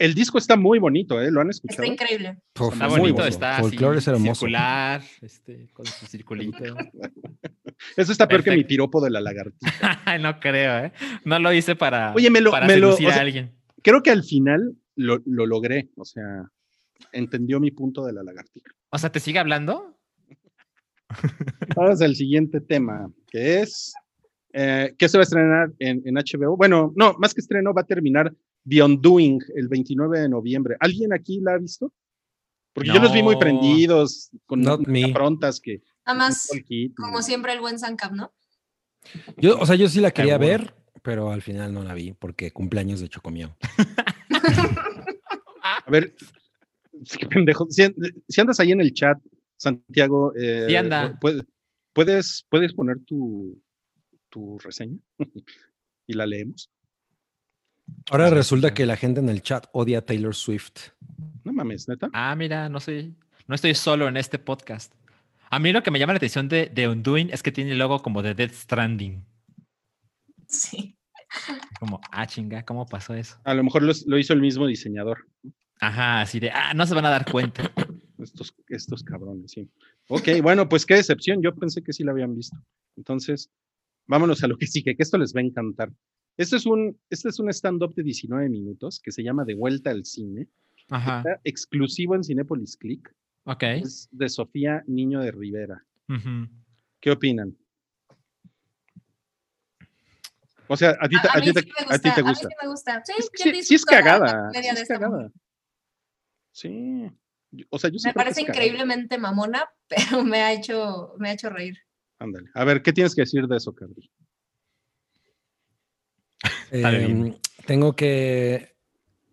el 0.00 0.14
disco 0.14 0.36
está 0.38 0.56
muy 0.56 0.80
bonito, 0.80 1.22
¿eh? 1.22 1.30
¿Lo 1.30 1.40
han 1.40 1.50
Está 1.50 1.62
escuchado? 1.68 1.84
increíble. 1.92 2.38
Uf, 2.58 2.72
Está 2.72 2.88
muy 2.88 2.98
bonito, 2.98 3.14
bueno. 3.18 3.28
está 3.28 3.56
así, 3.58 3.76
es 3.76 4.08
hermoso. 4.08 4.34
circular, 4.40 5.02
este, 5.22 5.68
con 5.72 5.86
su 5.86 6.06
circulito. 6.06 6.58
Eso 7.96 8.12
está 8.12 8.26
peor 8.26 8.42
que 8.42 8.50
mi 8.50 8.64
piropo 8.64 9.00
de 9.00 9.10
la 9.10 9.20
lagartija. 9.20 10.00
No 10.20 10.40
creo, 10.40 10.86
¿eh? 10.86 10.92
No 11.24 11.38
lo 11.38 11.52
hice 11.52 11.76
para, 11.76 12.12
Oye, 12.14 12.30
me 12.30 12.40
lo- 12.40 12.50
para 12.50 12.66
me 12.66 12.76
lo- 12.78 12.88
seducir 12.88 13.06
o 13.06 13.10
sea, 13.10 13.18
a 13.18 13.22
alguien. 13.22 13.52
Creo 13.82 14.02
que 14.02 14.10
al 14.10 14.24
final 14.24 14.76
lo, 14.96 15.22
lo 15.24 15.46
logré, 15.46 15.88
o 15.96 16.04
sea, 16.04 16.50
entendió 17.12 17.60
mi 17.60 17.70
punto 17.70 18.04
de 18.04 18.12
la 18.12 18.22
lagartija. 18.22 18.70
O 18.90 18.98
sea, 18.98 19.10
¿te 19.10 19.20
sigue 19.20 19.38
hablando? 19.38 19.96
Vamos 21.76 22.00
al 22.00 22.14
siguiente 22.14 22.60
tema, 22.60 23.10
que 23.30 23.60
es, 23.60 23.92
eh, 24.52 24.94
¿qué 24.96 25.08
se 25.08 25.18
va 25.18 25.22
a 25.22 25.24
estrenar 25.24 25.72
en, 25.78 26.02
en 26.04 26.14
HBO? 26.14 26.56
Bueno, 26.56 26.92
no, 26.96 27.14
más 27.18 27.34
que 27.34 27.40
estreno, 27.40 27.74
va 27.74 27.82
a 27.82 27.86
terminar 27.86 28.34
The 28.68 28.82
Undoing 28.82 29.40
el 29.56 29.68
29 29.68 30.20
de 30.20 30.28
noviembre. 30.28 30.76
¿Alguien 30.80 31.12
aquí 31.12 31.40
la 31.40 31.54
ha 31.54 31.58
visto? 31.58 31.92
Porque 32.72 32.90
yo 32.90 33.00
los 33.00 33.12
vi 33.12 33.22
muy 33.22 33.36
prendidos, 33.36 34.30
con 34.46 34.62
prontas 35.12 35.60
que... 35.60 35.82
Nada 36.06 36.18
más, 36.18 36.48
Nicole 36.52 36.64
Kidman. 36.64 36.94
como 36.96 37.22
siempre, 37.22 37.52
el 37.52 37.60
buen 37.60 37.78
Sancap, 37.78 38.12
¿no? 38.12 38.32
Yo, 39.36 39.58
o 39.58 39.66
sea, 39.66 39.74
yo 39.76 39.88
sí 39.88 40.00
la 40.00 40.12
quería 40.12 40.38
Seguro. 40.38 40.48
ver, 40.48 40.74
pero 41.02 41.30
al 41.30 41.42
final 41.42 41.72
no 41.72 41.82
la 41.82 41.94
vi 41.94 42.12
porque 42.12 42.52
cumpleaños 42.52 43.00
de 43.00 43.08
Chocomiao. 43.08 43.56
A 45.62 45.90
ver, 45.90 46.14
qué 47.18 47.26
pendejo. 47.26 47.66
Si, 47.70 47.82
si 48.28 48.40
andas 48.40 48.60
ahí 48.60 48.72
en 48.72 48.80
el 48.80 48.92
chat, 48.92 49.18
Santiago, 49.56 50.32
eh, 50.36 50.66
Sí 50.68 50.76
anda. 50.76 51.18
pu- 51.20 51.46
¿puedes, 51.92 52.46
¿puedes 52.48 52.72
poner 52.72 52.98
tu, 53.04 53.60
tu 54.28 54.58
reseña? 54.58 54.98
y 56.06 56.12
la 56.14 56.26
leemos. 56.26 56.70
Ahora 58.10 58.28
Ah, 58.28 58.30
resulta 58.30 58.72
que 58.72 58.86
la 58.86 58.96
gente 58.96 59.20
en 59.20 59.28
el 59.28 59.42
chat 59.42 59.66
odia 59.72 59.98
a 59.98 60.02
Taylor 60.02 60.34
Swift. 60.34 60.90
No 61.44 61.52
mames, 61.52 61.88
neta. 61.88 62.08
Ah, 62.12 62.34
mira, 62.36 62.68
no 62.68 62.78
soy, 62.80 63.14
no 63.48 63.54
estoy 63.56 63.74
solo 63.74 64.06
en 64.08 64.16
este 64.16 64.38
podcast. 64.38 64.94
A 65.50 65.58
mí 65.58 65.72
lo 65.72 65.82
que 65.82 65.90
me 65.90 65.98
llama 65.98 66.12
la 66.12 66.18
atención 66.18 66.48
de, 66.48 66.66
de 66.72 66.86
Undoing 66.86 67.30
es 67.30 67.42
que 67.42 67.50
tiene 67.50 67.72
el 67.72 67.78
logo 67.78 68.00
como 68.02 68.22
de 68.22 68.34
Death 68.34 68.52
Stranding. 68.52 69.24
Sí. 70.46 70.96
Como, 71.80 72.00
ah, 72.12 72.26
chinga, 72.26 72.64
¿cómo 72.64 72.86
pasó 72.86 73.14
eso? 73.14 73.36
A 73.44 73.54
lo 73.54 73.64
mejor 73.64 73.82
los- 73.82 74.06
lo 74.06 74.16
hizo 74.18 74.32
el 74.32 74.40
mismo 74.40 74.66
diseñador. 74.68 75.26
Ajá, 75.80 76.20
así 76.22 76.40
de, 76.40 76.50
ah, 76.50 76.74
no 76.74 76.86
se 76.86 76.94
van 76.94 77.06
a 77.06 77.10
dar 77.10 77.30
cuenta. 77.30 77.62
Estos, 78.18 78.54
estos 78.68 79.02
cabrones, 79.02 79.50
sí. 79.52 79.66
Ok, 80.08 80.28
bueno, 80.42 80.68
pues 80.68 80.84
qué 80.84 80.94
decepción. 80.96 81.40
Yo 81.42 81.54
pensé 81.54 81.82
que 81.82 81.94
sí 81.94 82.04
la 82.04 82.12
habían 82.12 82.34
visto. 82.34 82.54
Entonces, 82.96 83.50
vámonos 84.06 84.44
a 84.44 84.46
lo 84.46 84.58
que 84.58 84.66
sigue, 84.66 84.94
que 84.94 85.02
esto 85.02 85.16
les 85.16 85.34
va 85.34 85.40
a 85.40 85.44
encantar. 85.44 85.90
Este 86.36 86.56
es 86.56 86.66
un, 86.66 87.00
este 87.08 87.30
es 87.30 87.38
un 87.38 87.48
stand-up 87.48 87.94
de 87.94 88.02
19 88.02 88.50
minutos 88.50 89.00
que 89.02 89.10
se 89.10 89.22
llama 89.22 89.46
De 89.46 89.54
vuelta 89.54 89.88
al 89.90 90.04
cine. 90.04 90.48
Ajá, 90.90 91.20
Está 91.20 91.40
exclusivo 91.44 92.14
en 92.14 92.22
Cinepolis 92.22 92.76
Click. 92.76 93.10
ok. 93.44 93.62
Es 93.62 94.08
de 94.12 94.28
Sofía 94.28 94.84
Niño 94.86 95.20
de 95.20 95.30
Rivera. 95.32 95.82
ujú. 96.10 96.46
¿Qué 97.00 97.10
opinan? 97.12 97.56
O 100.66 100.76
sea, 100.76 100.90
a 101.00 101.08
ti, 101.08 101.16
te- 101.20 101.28
A, 101.28 101.32
a 101.32 101.38
a 101.38 101.40
sí 101.42 101.52
me 101.52 101.94
a 101.94 101.98
ti 101.98 102.10
te 102.14 102.22
gusta. 102.22 102.46
A 102.46 102.48
mí 102.48 102.54
sí 102.54 102.56
me 102.62 102.68
gusta. 102.68 103.02
Sí, 103.04 103.12
Es 103.18 103.30
que 103.30 103.44
yo 103.50 103.54
sí, 103.56 103.62
sí 103.62 103.74
es 103.76 103.84
cagada. 103.86 104.50
sí 104.52 104.58
es 104.68 104.86
cagada. 104.86 105.32
Sí. 106.52 107.10
O 107.70 107.78
sea, 107.78 107.90
yo 107.90 107.96
Me 108.04 108.12
parece 108.14 108.42
increíblemente 108.42 109.18
mamona, 109.18 109.68
pero 109.88 110.24
me 110.24 110.42
ha 110.42 110.52
hecho, 110.52 111.14
me 111.18 111.30
ha 111.30 111.32
hecho 111.32 111.50
reír. 111.50 111.78
Ándale. 112.18 112.48
A 112.54 112.64
ver, 112.64 112.82
¿qué 112.82 112.92
tienes 112.92 113.14
que 113.14 113.22
decir 113.22 113.46
de 113.46 113.56
eso, 113.56 113.74
bien. 116.70 117.26
Em, 117.26 117.34
tengo 117.66 117.94
que 117.94 118.76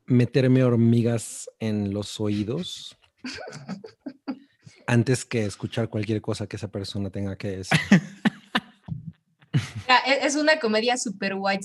meterme 0.05 0.63
hormigas 0.63 1.49
en 1.59 1.93
los 1.93 2.19
oídos 2.19 2.97
antes 4.87 5.25
que 5.25 5.45
escuchar 5.45 5.89
cualquier 5.89 6.21
cosa 6.21 6.47
que 6.47 6.55
esa 6.55 6.71
persona 6.71 7.09
tenga 7.09 7.37
que 7.37 7.57
decir. 7.57 7.79
E- 10.05 10.25
Es 10.25 10.35
una 10.35 10.59
comedia 10.59 10.97
super 10.97 11.33
white 11.37 11.63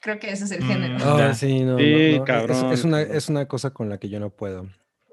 Creo 0.00 0.18
que 0.18 0.30
ese 0.30 0.44
es 0.44 0.50
el 0.52 0.62
Mm. 0.64 0.68
género. 0.68 1.18
Ya. 1.18 1.34
sí, 1.34 1.60
no, 1.60 1.72
no, 1.72 1.78
Sí, 1.78 1.84
no, 1.92 1.98
es- 1.98 2.14
es- 2.14 2.22
cabrón, 2.22 2.72
Es, 2.72 2.84
una, 2.84 3.00
es 3.02 3.28
una 3.28 3.46
cosa 3.46 3.70
con 3.70 3.88
la 3.88 3.98
que 3.98 4.08
yo 4.08 4.18
no 4.20 4.30
puedo. 4.30 4.68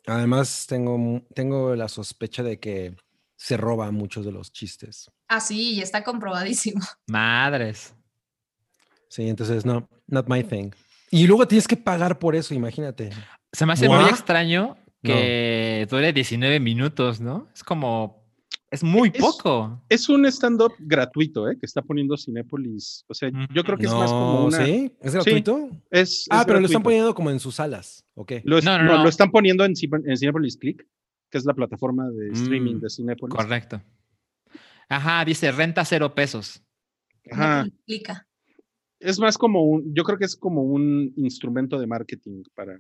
Además, 0.06 0.66
tengo, 0.68 1.22
tengo 1.34 1.76
la 1.76 1.90
sospecha 1.90 2.42
de 2.44 2.60
que 2.60 2.96
se 3.36 3.58
roba 3.58 3.92
muchos 3.92 4.26
de 4.26 4.32
los 4.32 4.52
chistes. 4.52 5.12
Ah, 5.28 5.40
sí, 5.42 5.74
y 5.74 5.82
está 5.82 6.04
comprobadísimo. 6.04 6.80
Madres. 7.08 7.94
Sí, 9.10 9.28
entonces, 9.30 9.66
no, 9.66 9.88
not 10.08 10.28
my 10.30 10.44
thing. 10.44 10.72
Y 11.12 11.28
luego 11.28 11.48
tienes 11.48 11.68
que 11.68 11.78
pagar 11.78 12.20
por 12.20 12.36
eso, 12.36 12.54
imagínate. 12.54 13.12
Se 13.54 13.66
me 13.66 13.74
hace 13.74 13.88
muy 13.88 14.06
extraño 14.10 14.78
que 15.04 15.88
dure 15.90 16.12
19 16.12 16.60
minutos, 16.60 17.22
¿no? 17.22 17.48
Es 17.54 17.64
como, 17.64 18.27
es 18.72 18.84
muy 18.84 19.10
Es- 19.14 19.22
poco. 19.22 19.82
Es 19.90 20.10
un 20.10 20.26
stand-up 20.26 20.74
gratuito, 20.80 21.50
¿eh? 21.50 21.58
Que 21.58 21.66
está 21.66 21.82
poniendo 21.82 22.18
Cinépolis. 22.18 23.06
O 23.08 23.14
sea, 23.14 23.30
yo 23.54 23.64
creo 23.64 23.78
que 23.78 23.86
es 23.86 23.92
más 23.94 24.12
como 24.12 24.34
No, 24.42 24.46
una. 24.48 24.66
¿sí? 24.66 24.92
¿Es 25.02 25.14
gratuito? 25.14 25.70
Es, 25.90 26.26
Ah, 26.30 26.42
es 26.42 26.46
pero 26.46 26.60
lo 26.60 26.66
están 26.68 26.84
poniendo 26.84 27.14
como 27.16 27.30
en 27.32 27.40
sus 27.40 27.56
salas, 27.56 28.06
¿ok? 28.16 28.34
Lo, 28.44 28.58
es- 28.58 28.66
No, 28.66 28.78
no, 28.78 28.84
no, 28.84 28.98
no. 28.98 29.04
lo 29.04 29.10
están 29.10 29.32
poniendo 29.32 29.64
en, 29.66 29.74
en 30.06 30.18
Cinepolis 30.18 30.58
Click, 30.58 30.86
que 31.30 31.38
es 31.38 31.46
la 31.46 31.54
plataforma 31.54 32.10
de 32.10 32.30
streaming 32.32 32.76
Mm, 32.76 32.80
de 32.82 32.90
Cinepolis. 32.90 33.36
Correcto. 33.36 33.82
Ajá, 34.90 35.24
dice 35.26 35.52
renta 35.52 35.84
cero 35.86 36.14
pesos. 36.16 36.64
Ajá. 37.32 37.68
Es 39.00 39.20
más 39.20 39.38
como 39.38 39.64
un, 39.64 39.94
yo 39.94 40.04
creo 40.04 40.18
que 40.18 40.26
es 40.26 40.36
como 40.36 40.64
un 40.64 41.14
instrumento 41.18 41.78
de 41.80 41.86
marketing 41.88 42.44
para 42.56 42.78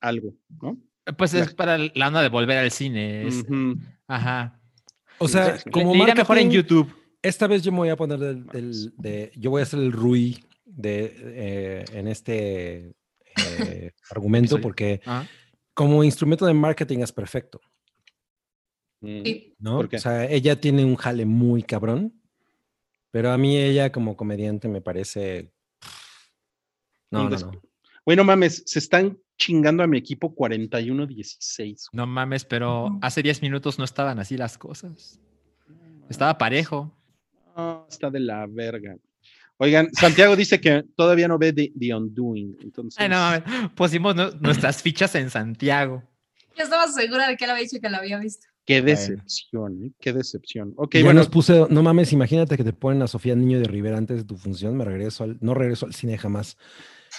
algo, 0.00 0.34
¿no? 0.62 0.78
Pues 1.16 1.32
es 1.34 1.48
La- 1.50 1.56
para 1.56 1.78
la 1.78 2.08
onda 2.08 2.20
de 2.22 2.28
volver 2.28 2.58
al 2.58 2.70
cine. 2.70 3.26
es-. 3.26 3.44
Ajá. 4.06 4.57
O 5.18 5.28
sea, 5.28 5.58
como 5.72 5.92
Le 5.94 6.02
irá 6.04 6.14
mejor 6.14 6.38
en 6.38 6.46
marketing, 6.48 6.50
YouTube. 6.50 6.94
Esta 7.22 7.46
vez 7.46 7.62
yo 7.62 7.72
me 7.72 7.78
voy 7.78 7.88
a 7.88 7.96
poner 7.96 8.18
del, 8.18 8.46
del- 8.46 8.92
de, 8.96 9.32
yo 9.36 9.50
voy 9.50 9.62
a 9.62 9.66
ser 9.66 9.80
el 9.80 9.92
Rui 9.92 10.44
de 10.64 11.14
eh, 11.18 11.84
en 11.92 12.06
este 12.08 12.94
eh, 13.36 13.92
argumento 14.10 14.60
porque 14.60 15.00
Ah. 15.06 15.26
como 15.74 16.04
instrumento 16.04 16.46
de 16.46 16.54
marketing 16.54 16.98
es 17.00 17.12
perfecto, 17.12 17.60
Mm. 19.00 19.22
Sí. 19.24 19.54
¿no? 19.60 19.78
O 19.78 19.98
sea, 19.98 20.24
ella 20.28 20.60
tiene 20.60 20.84
un 20.84 20.96
jale 20.96 21.24
muy 21.24 21.62
cabrón, 21.62 22.20
pero 23.12 23.30
a 23.30 23.38
mí 23.38 23.56
ella 23.56 23.92
como 23.92 24.16
comediante 24.16 24.66
me 24.68 24.80
parece 24.80 25.52
no, 27.12 27.28
no, 27.28 27.36
no. 27.38 27.62
Bueno, 28.04 28.24
mames, 28.24 28.62
se 28.66 28.78
están 28.80 29.18
chingando 29.38 29.82
a 29.82 29.86
mi 29.86 29.96
equipo 29.96 30.34
41-16. 30.34 31.88
No 31.92 32.06
mames, 32.06 32.44
pero 32.44 32.98
hace 33.00 33.22
10 33.22 33.40
minutos 33.42 33.78
no 33.78 33.84
estaban 33.84 34.18
así 34.18 34.36
las 34.36 34.58
cosas. 34.58 35.18
Estaba 36.10 36.36
parejo. 36.38 36.94
No, 37.56 37.86
está 37.88 38.10
de 38.10 38.20
la 38.20 38.46
verga. 38.46 38.96
Oigan, 39.58 39.88
Santiago 39.92 40.36
dice 40.36 40.60
que 40.60 40.84
todavía 40.96 41.26
no 41.28 41.38
ve 41.38 41.52
The, 41.52 41.72
The 41.78 41.94
Undoing. 41.94 42.58
Entonces, 42.62 43.00
Ay, 43.00 43.08
no 43.08 43.16
mames. 43.16 43.42
Pusimos 43.74 44.14
nu- 44.14 44.30
nuestras 44.40 44.82
fichas 44.82 45.14
en 45.16 45.30
Santiago. 45.30 46.02
Yo 46.56 46.64
estaba 46.64 46.86
segura 46.88 47.28
de 47.28 47.36
que 47.36 47.44
él 47.44 47.50
había 47.50 47.62
dicho 47.62 47.78
que 47.80 47.88
lo 47.90 47.96
había 47.96 48.18
visto. 48.18 48.46
qué 48.64 48.82
decepción, 48.82 49.84
¿eh? 49.86 49.90
Qué 50.00 50.12
decepción. 50.12 50.74
Ok, 50.76 50.94
ya 50.96 51.04
bueno, 51.04 51.20
nos 51.20 51.28
puse, 51.28 51.66
no 51.70 51.82
mames, 51.82 52.12
imagínate 52.12 52.56
que 52.56 52.64
te 52.64 52.72
ponen 52.72 53.02
a 53.02 53.06
Sofía 53.08 53.34
Niño 53.34 53.58
de 53.58 53.64
Rivera 53.66 53.96
antes 53.98 54.18
de 54.18 54.24
tu 54.24 54.36
función, 54.36 54.76
me 54.76 54.84
regreso 54.84 55.24
al, 55.24 55.38
no 55.40 55.54
regreso 55.54 55.86
al 55.86 55.94
cine 55.94 56.18
jamás. 56.18 56.56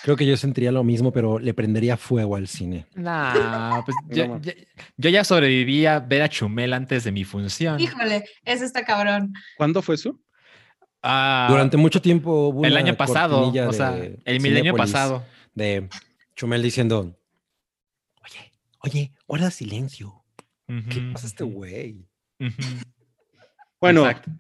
Creo 0.04 0.16
que 0.16 0.26
yo 0.26 0.38
sentiría 0.38 0.72
lo 0.72 0.84
mismo, 0.84 1.12
pero 1.12 1.40
le 1.40 1.54
prendería 1.54 1.98
fuego 1.98 2.36
al 2.36 2.48
cine. 2.48 2.86
Nah, 2.96 3.82
pues 3.84 3.98
yo, 4.10 4.28
No. 4.28 4.42
yo- 4.42 4.52
yo 4.98 5.10
ya 5.10 5.24
sobreviví 5.24 5.86
a 5.86 6.00
ver 6.00 6.22
a 6.22 6.30
Chumel 6.30 6.74
antes 6.74 7.04
de 7.04 7.12
mi 7.12 7.24
función. 7.26 7.80
Híjole, 7.80 8.24
ese 8.46 8.66
está 8.66 8.86
cabrón. 8.86 9.34
¿cuándo 9.58 9.82
fue 9.82 9.96
eso? 9.96 10.20
Ah, 11.02 11.48
Durante 11.50 11.78
mucho 11.78 12.02
tiempo 12.02 12.50
hubo 12.50 12.66
el 12.66 12.76
año 12.76 12.96
pasado, 12.96 13.50
o 13.52 13.74
sea, 13.74 13.96
el 14.26 14.40
milenio 14.42 14.76
pasado. 14.76 15.24
De 15.54 15.90
Chumel 16.36 16.62
diciendo, 16.62 17.18
oye, 18.24 18.52
oye, 18.80 19.12
guarda 19.28 19.50
silencio. 19.52 20.24
¿Qué 20.68 21.02
pasa 21.14 21.28
este 21.28 21.44
güey? 21.44 22.06
Bueno, 23.82 24.06
Exacto. 24.06 24.32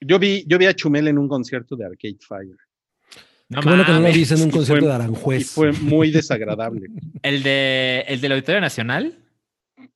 yo 0.00 0.18
vi, 0.18 0.44
yo 0.46 0.58
vi 0.58 0.66
a 0.66 0.74
Chumel 0.74 1.08
en 1.08 1.18
un 1.18 1.28
concierto 1.28 1.76
de 1.76 1.86
Arcade 1.86 2.18
Fire. 2.26 2.56
No 3.50 3.60
Qué 3.62 3.68
bueno 3.68 3.84
que 3.84 3.92
no 3.92 3.96
lo 3.98 4.02
mames. 4.02 4.16
dice 4.16 4.34
en 4.34 4.42
un 4.42 4.50
concierto 4.50 4.84
de 4.84 4.90
Y 4.92 4.94
Aranjuez. 4.94 5.50
fue 5.50 5.72
muy 5.72 6.10
desagradable. 6.12 6.88
¿El, 7.22 7.42
de, 7.42 8.04
¿El 8.08 8.20
del 8.20 8.32
Auditorio 8.32 8.60
Nacional? 8.60 9.24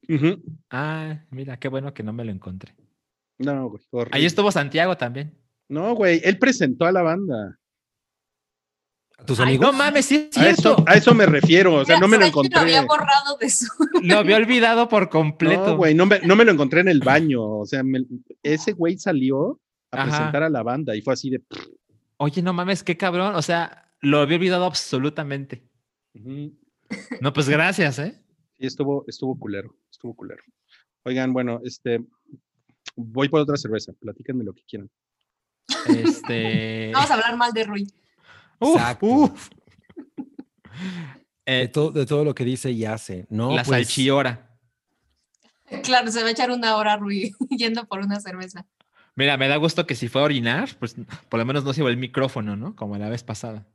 Ujú. 0.09 0.43
Ah, 0.71 1.21
mira, 1.31 1.59
qué 1.59 1.69
bueno 1.69 1.93
que 1.93 2.03
no 2.03 2.12
me 2.12 2.25
lo 2.25 2.33
encontré. 2.33 2.75
No, 3.38 3.69
güey. 3.71 3.83
horrible. 3.91 4.17
Ahí 4.19 4.25
estuvo 4.25 4.51
Santiago 4.51 4.97
también. 4.97 5.37
No, 5.69 5.95
güey, 5.95 6.21
él 6.25 6.38
presentó 6.38 6.87
a 6.87 6.93
la 6.93 7.03
banda. 7.03 7.59
¿A 9.19 9.25
tus 9.25 9.38
Ay, 9.41 9.47
amigos? 9.49 9.67
no 9.67 9.73
mames, 9.79 10.07
sí 10.07 10.29
es 10.31 10.37
A 10.38 10.49
eso, 10.49 10.85
a 10.87 10.95
eso 10.95 11.15
me 11.15 11.27
refiero. 11.27 11.75
O 11.75 11.85
sea, 11.85 11.99
no 12.01 12.09
me 12.09 12.19
lo 12.19 12.25
encontré. 12.27 12.59
había 12.59 12.83
borrado 12.83 13.37
de 13.41 13.49
su. 13.51 13.67
Lo 14.03 14.19
había 14.19 14.37
olvidado 14.37 14.88
por 14.88 15.09
completo. 15.11 15.67
No, 15.69 15.77
güey, 15.77 15.95
no 15.95 16.07
me, 16.07 16.21
no 16.21 16.35
me 16.37 16.45
lo 16.45 16.53
encontré 16.53 16.81
en 16.81 16.88
el 16.88 17.01
baño. 17.01 17.43
O 17.59 17.67
sea, 17.67 17.83
me- 17.85 18.05
ese 18.43 18.73
güey 18.73 18.99
salió 18.99 19.61
a 19.93 20.03
Ajá. 20.03 20.11
presentar 20.11 20.43
a 20.43 20.51
la 20.51 20.62
banda 20.62 20.97
y 20.97 21.03
fue 21.03 21.12
así 21.15 21.31
de. 21.31 21.41
Oye, 22.22 22.40
no 22.40 22.52
mames, 22.52 22.85
qué 22.85 22.96
cabrón. 22.96 23.35
O 23.35 23.42
sea, 23.42 23.90
lo 24.00 24.20
había 24.20 24.37
olvidado 24.37 24.64
absolutamente. 24.64 25.68
No, 27.20 27.32
pues 27.32 27.48
gracias, 27.48 27.98
¿eh? 27.98 28.22
Sí, 28.58 28.66
estuvo, 28.66 29.04
estuvo 29.08 29.37
culero, 29.37 29.74
estuvo 29.90 30.14
culero. 30.14 30.44
Oigan, 31.04 31.32
bueno, 31.32 31.61
este, 31.64 32.00
voy 32.94 33.28
por 33.28 33.40
otra 33.40 33.56
cerveza, 33.56 33.92
platíquenme 33.98 34.44
lo 34.44 34.54
que 34.54 34.62
quieran. 34.62 34.88
Este. 35.88 36.90
Vamos 36.94 37.11
a 37.11 37.14
hablar 37.14 37.37
mal 37.37 37.52
de 37.52 37.64
Rui. 37.64 37.88
Uf, 38.61 38.76
Exacto. 38.76 39.06
uf. 39.06 39.48
De, 39.48 39.56
Eh, 41.44 41.66
todo, 41.66 41.90
de 41.90 42.06
todo 42.06 42.25
lo 42.25 42.37
que 42.37 42.44
dice 42.44 42.70
y 42.70 42.85
hace, 42.85 43.27
¿no? 43.31 43.48
la 43.52 43.64
Pues, 43.64 43.88
salchiora. 43.88 44.48
Claro, 45.83 46.08
se 46.12 46.23
va 46.23 46.29
a 46.29 46.31
echar 46.31 46.52
una 46.52 46.77
hora 46.77 46.96
Rui 46.96 47.35
yendo 47.50 47.85
por 47.88 47.98
una 47.98 48.20
cerveza. 48.20 48.64
Mira, 49.15 49.37
me 49.37 49.48
da 49.48 49.56
gusto 49.56 49.87
que 49.87 49.94
si 49.94 50.08
fue 50.08 50.23
a 50.23 50.25
orinar, 50.25 50.71
pues 50.79 50.96
por 51.29 51.38
lo 51.38 51.44
menos 51.44 51.65
no 51.65 51.73
se 51.73 51.79
llevó 51.79 51.90
el 51.90 51.96
micrófono, 51.96 52.56
¿no? 52.56 52.75
Como 52.75 52.96
la 52.96 53.08
vez 53.08 53.23
pasada. 53.23 53.67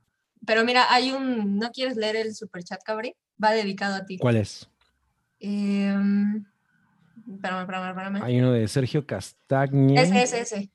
Pero 0.46 0.64
mira, 0.64 0.86
hay 0.90 1.12
un. 1.12 1.58
¿No 1.58 1.72
quieres 1.72 1.96
leer 1.96 2.16
el 2.16 2.36
superchat, 2.36 2.82
Cabri? 2.84 3.16
Va 3.44 3.52
dedicado 3.52 3.96
a 3.96 4.06
ti. 4.06 4.18
¿Cuál 4.18 4.38
es? 4.38 4.70
Em, 5.40 6.44
espérame, 7.32 7.62
espérame, 7.62 7.90
espérame. 7.90 8.24
Hay 8.24 8.40
uno 8.40 8.52
de 8.52 8.68
Sergio 8.68 9.06
Castañe. 9.06 10.02
Ese, 10.02 10.24
ese, 10.24 10.42
ese. 10.42 10.72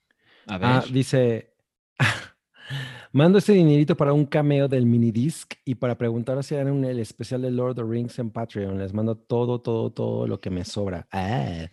A 0.46 0.58
ver. 0.58 0.68
Ah, 0.68 0.84
dice, 0.90 1.54
mando 3.12 3.38
este 3.38 3.52
dinerito 3.52 3.96
para 3.96 4.12
un 4.12 4.26
cameo 4.26 4.68
del 4.68 4.86
minidisc 4.86 5.54
y 5.64 5.74
para 5.74 5.96
preguntar 5.96 6.42
si 6.44 6.54
harán 6.54 6.84
el 6.84 7.00
especial 7.00 7.42
de 7.42 7.50
Lord 7.50 7.70
of 7.70 7.76
the 7.86 7.92
Rings 7.92 8.18
en 8.20 8.30
Patreon. 8.30 8.78
Les 8.78 8.92
mando 8.92 9.16
todo, 9.16 9.60
todo, 9.60 9.90
todo 9.90 10.26
lo 10.28 10.40
que 10.40 10.50
me 10.50 10.64
sobra. 10.64 11.08
Ah. 11.10 11.66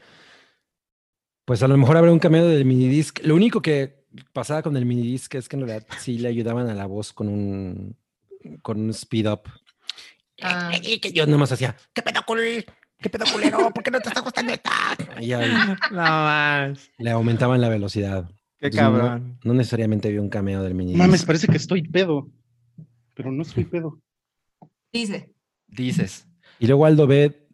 Pues 1.50 1.64
a 1.64 1.68
lo 1.68 1.76
mejor 1.78 1.98
habrá 1.98 2.12
un 2.12 2.20
cameo 2.20 2.48
del 2.48 2.64
minidisc. 2.64 3.22
Lo 3.24 3.34
único 3.34 3.60
que 3.60 4.06
pasaba 4.34 4.62
con 4.62 4.78
el 4.78 4.86
minidisc 4.86 5.34
es 5.34 5.50
que 5.50 5.56
en 5.56 5.66
realidad 5.66 5.88
sí 5.98 6.20
le 6.20 6.28
ayudaban 6.28 6.70
a 6.70 6.76
la 6.76 6.86
voz 6.86 7.12
con 7.12 7.28
un 7.28 7.98
con 8.62 8.80
un 8.80 8.92
speed 8.92 9.32
up. 9.32 9.42
Ah. 10.44 10.70
Y 10.84 11.00
que 11.00 11.12
yo 11.12 11.26
nomás 11.26 11.52
hacía, 11.52 11.76
¿qué 11.92 12.04
pedo, 12.04 12.22
cul- 12.22 12.64
¿Qué 13.00 13.10
pedo, 13.10 13.26
culero? 13.34 13.72
¿Por 13.74 13.84
qué 13.84 13.90
no 13.90 14.00
te 14.00 14.10
está 14.10 14.22
gustando 14.22 14.54
esta? 14.54 14.72
Y 15.20 15.30
No 15.92 15.98
más. 15.98 16.88
le 17.00 17.10
aumentaban 17.10 17.60
la 17.62 17.70
velocidad. 17.70 18.30
Qué 18.60 18.68
Entonces, 18.68 18.84
no- 18.94 19.00
cabrón. 19.00 19.40
No, 19.44 19.54
necesariamente 19.56 20.12
vi 20.12 20.20
un 20.20 20.30
cameo 20.30 20.62
del 20.62 20.76
mini. 20.76 20.94
Mames, 20.94 21.26
parece 21.26 21.48
que 21.48 21.58
estoy 21.58 21.82
pedo. 21.82 22.30
Pero 23.16 23.32
no 23.32 23.42
estoy 23.42 23.64
pedo. 23.66 24.00
Dice. 24.94 25.34
Dices. 25.66 26.28
Y 26.60 26.68
luego 26.68 26.86
Aldo 26.86 27.08
B 27.08 27.49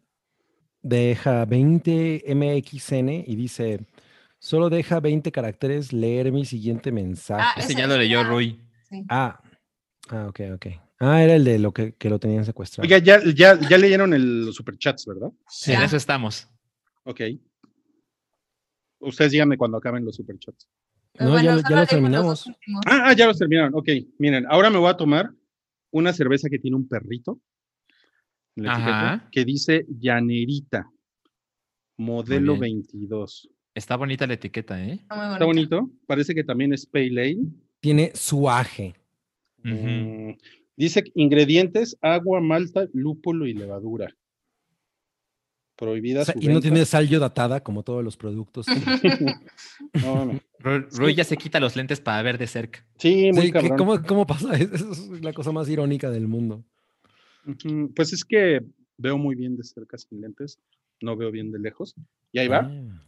deja 0.88 1.44
20 1.44 2.24
MXN 2.34 3.08
y 3.26 3.36
dice, 3.36 3.86
solo 4.38 4.70
deja 4.70 5.00
20 5.00 5.32
caracteres 5.32 5.92
leer 5.92 6.32
mi 6.32 6.44
siguiente 6.44 6.92
mensaje. 6.92 7.42
Ah, 7.44 7.54
Este 7.60 7.72
Ese 7.72 7.80
ya 7.82 7.86
lo 7.86 7.96
leyó 7.96 8.22
Rui. 8.24 8.60
Sí. 8.88 9.04
Ah, 9.08 9.40
ah, 10.10 10.26
ok, 10.28 10.40
ok. 10.54 10.66
Ah, 11.00 11.22
era 11.22 11.34
el 11.34 11.44
de 11.44 11.58
lo 11.58 11.72
que, 11.72 11.92
que 11.94 12.08
lo 12.08 12.18
tenían 12.18 12.44
secuestrado. 12.44 12.86
Oiga, 12.86 12.98
ya, 12.98 13.20
ya, 13.34 13.58
ya 13.60 13.76
leyeron 13.78 14.14
el, 14.14 14.46
los 14.46 14.54
superchats, 14.54 15.04
¿verdad? 15.06 15.30
Sí, 15.48 15.72
Ya. 15.72 15.78
en 15.78 15.84
eso 15.84 15.96
estamos. 15.96 16.48
Ok. 17.04 17.20
Ustedes 19.00 19.32
díganme 19.32 19.58
cuando 19.58 19.76
acaben 19.76 20.04
los 20.04 20.16
superchats. 20.16 20.68
No, 21.18 21.36
ya 21.40 21.60
ya 21.68 21.76
los 21.76 21.88
terminamos. 21.88 22.46
Ah, 22.86 23.04
ah, 23.06 23.12
ya 23.14 23.26
los 23.26 23.38
terminaron. 23.38 23.74
Ok, 23.74 23.88
miren, 24.18 24.46
ahora 24.48 24.70
me 24.70 24.78
voy 24.78 24.90
a 24.90 24.96
tomar 24.96 25.30
una 25.90 26.12
cerveza 26.12 26.48
que 26.50 26.58
tiene 26.58 26.76
un 26.76 26.88
perrito. 26.88 27.40
En 28.56 28.64
la 28.64 28.72
etiqueta, 28.74 29.12
Ajá. 29.14 29.28
que 29.30 29.44
dice 29.44 29.86
Llanerita, 29.88 30.90
modelo 31.96 32.52
bien. 32.54 32.82
22. 32.82 33.48
Está 33.74 33.96
bonita 33.96 34.26
la 34.26 34.34
etiqueta, 34.34 34.82
¿eh? 34.82 34.92
Está 34.94 35.16
muy 35.16 35.32
Está 35.34 35.44
bonito. 35.44 35.90
Parece 36.06 36.34
que 36.34 36.42
también 36.44 36.72
es 36.72 36.86
Pale 36.86 37.08
Ale. 37.20 37.36
Tiene 37.80 38.10
suaje. 38.14 38.94
Mm, 39.62 40.30
dice 40.76 41.04
ingredientes, 41.14 41.96
agua, 42.00 42.40
malta, 42.40 42.86
lúpulo 42.94 43.46
y 43.46 43.52
levadura. 43.52 44.08
Prohibida 45.76 46.22
O 46.22 46.24
sea, 46.24 46.32
su 46.34 46.40
y 46.40 46.48
no 46.48 46.60
tiene 46.60 46.86
sal 46.86 47.06
yodatada 47.06 47.62
como 47.62 47.82
todos 47.82 48.02
los 48.02 48.16
productos. 48.16 48.66
No, 50.02 50.24
no. 50.24 50.40
Ru- 50.60 50.88
Rui 50.96 51.14
ya 51.14 51.24
se 51.24 51.36
quita 51.36 51.60
los 51.60 51.76
lentes 51.76 52.00
para 52.00 52.22
ver 52.22 52.38
de 52.38 52.46
cerca. 52.46 52.86
Sí, 52.98 53.30
muy 53.32 53.42
Sí, 53.42 53.46
¿qué- 53.48 53.52
cabrón. 53.52 53.76
¿cómo, 53.78 54.02
¿Cómo 54.02 54.26
pasa? 54.26 54.56
Eso 54.56 54.90
es 54.92 55.20
la 55.22 55.34
cosa 55.34 55.52
más 55.52 55.68
irónica 55.68 56.10
del 56.10 56.28
mundo. 56.28 56.64
Pues 57.94 58.12
es 58.12 58.24
que 58.24 58.60
veo 58.98 59.18
muy 59.18 59.34
bien 59.36 59.56
de 59.56 59.64
cerca 59.64 59.96
sin 59.98 60.20
lentes, 60.20 60.58
no 61.00 61.16
veo 61.16 61.30
bien 61.30 61.52
de 61.52 61.58
lejos. 61.58 61.94
Y 62.32 62.38
ahí 62.40 62.48
va. 62.48 62.68
Ah, 62.70 63.02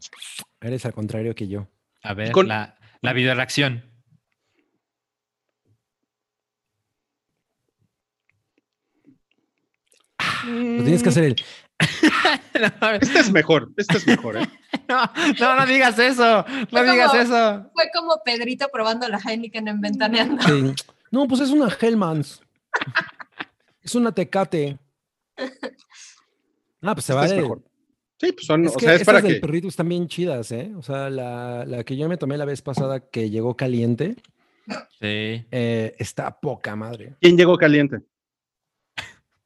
eres 0.61 0.85
al 0.87 0.93
contrario 0.93 1.35
que 1.35 1.49
yo. 1.49 1.69
A 2.03 2.15
ver, 2.15 2.33
con- 2.33 2.49
la, 2.49 2.77
la 3.03 3.13
video 3.13 3.35
reacción. 3.35 3.83
Lo 10.47 10.83
tienes 10.85 11.03
que 11.03 11.09
hacer 11.09 11.25
el... 11.25 11.37
no, 12.81 12.91
Este 12.91 13.19
es 13.21 13.31
mejor, 13.31 13.71
este 13.77 13.99
es 13.99 14.07
mejor, 14.07 14.37
¿eh? 14.37 14.47
no, 14.89 15.11
no, 15.41 15.57
no 15.57 15.67
digas 15.67 15.99
eso. 15.99 16.45
No 16.49 16.67
Fue 16.71 16.91
digas 16.91 17.11
como- 17.11 17.23
eso. 17.23 17.71
Fue 17.75 17.85
como 17.95 18.21
Pedrito 18.25 18.69
probando 18.73 19.09
la 19.09 19.19
Heineken 19.19 19.69
en 19.69 19.81
Ventaneando. 19.81 20.43
sí. 20.43 20.75
No, 21.11 21.27
pues 21.27 21.41
es 21.41 21.51
una 21.51 21.69
Hellmans. 21.81 22.43
Es 23.89 23.95
una 23.95 24.13
Tecate. 24.13 24.79
Ah, 26.83 26.93
pues 26.95 27.07
se 27.07 27.15
Este 27.15 27.25
es 27.25 27.31
vale. 27.31 27.37
mejor. 27.41 27.63
Sí, 28.21 28.33
pues 28.33 28.45
son, 28.45 28.67
Es 28.67 28.75
o 28.75 28.77
que 28.77 28.85
sea, 28.85 28.95
es 28.97 29.05
para 29.05 29.23
del 29.23 29.37
que. 29.37 29.41
perrito 29.41 29.67
están 29.69 29.89
bien 29.89 30.07
chidas, 30.09 30.53
¿eh? 30.53 30.71
O 30.77 30.83
sea, 30.83 31.09
la, 31.09 31.65
la 31.65 31.85
que 31.85 31.97
yo 31.97 32.07
me 32.07 32.19
tomé 32.19 32.37
la 32.37 32.45
vez 32.45 32.61
pasada 32.61 33.01
que 33.09 33.31
llegó 33.31 33.57
caliente, 33.57 34.17
Sí. 35.01 35.47
eh, 35.51 35.95
está 35.99 36.39
poca 36.39 36.77
madre. 36.77 37.15
¿Quién 37.23 37.39
llegó 37.39 37.57
caliente? 37.57 38.01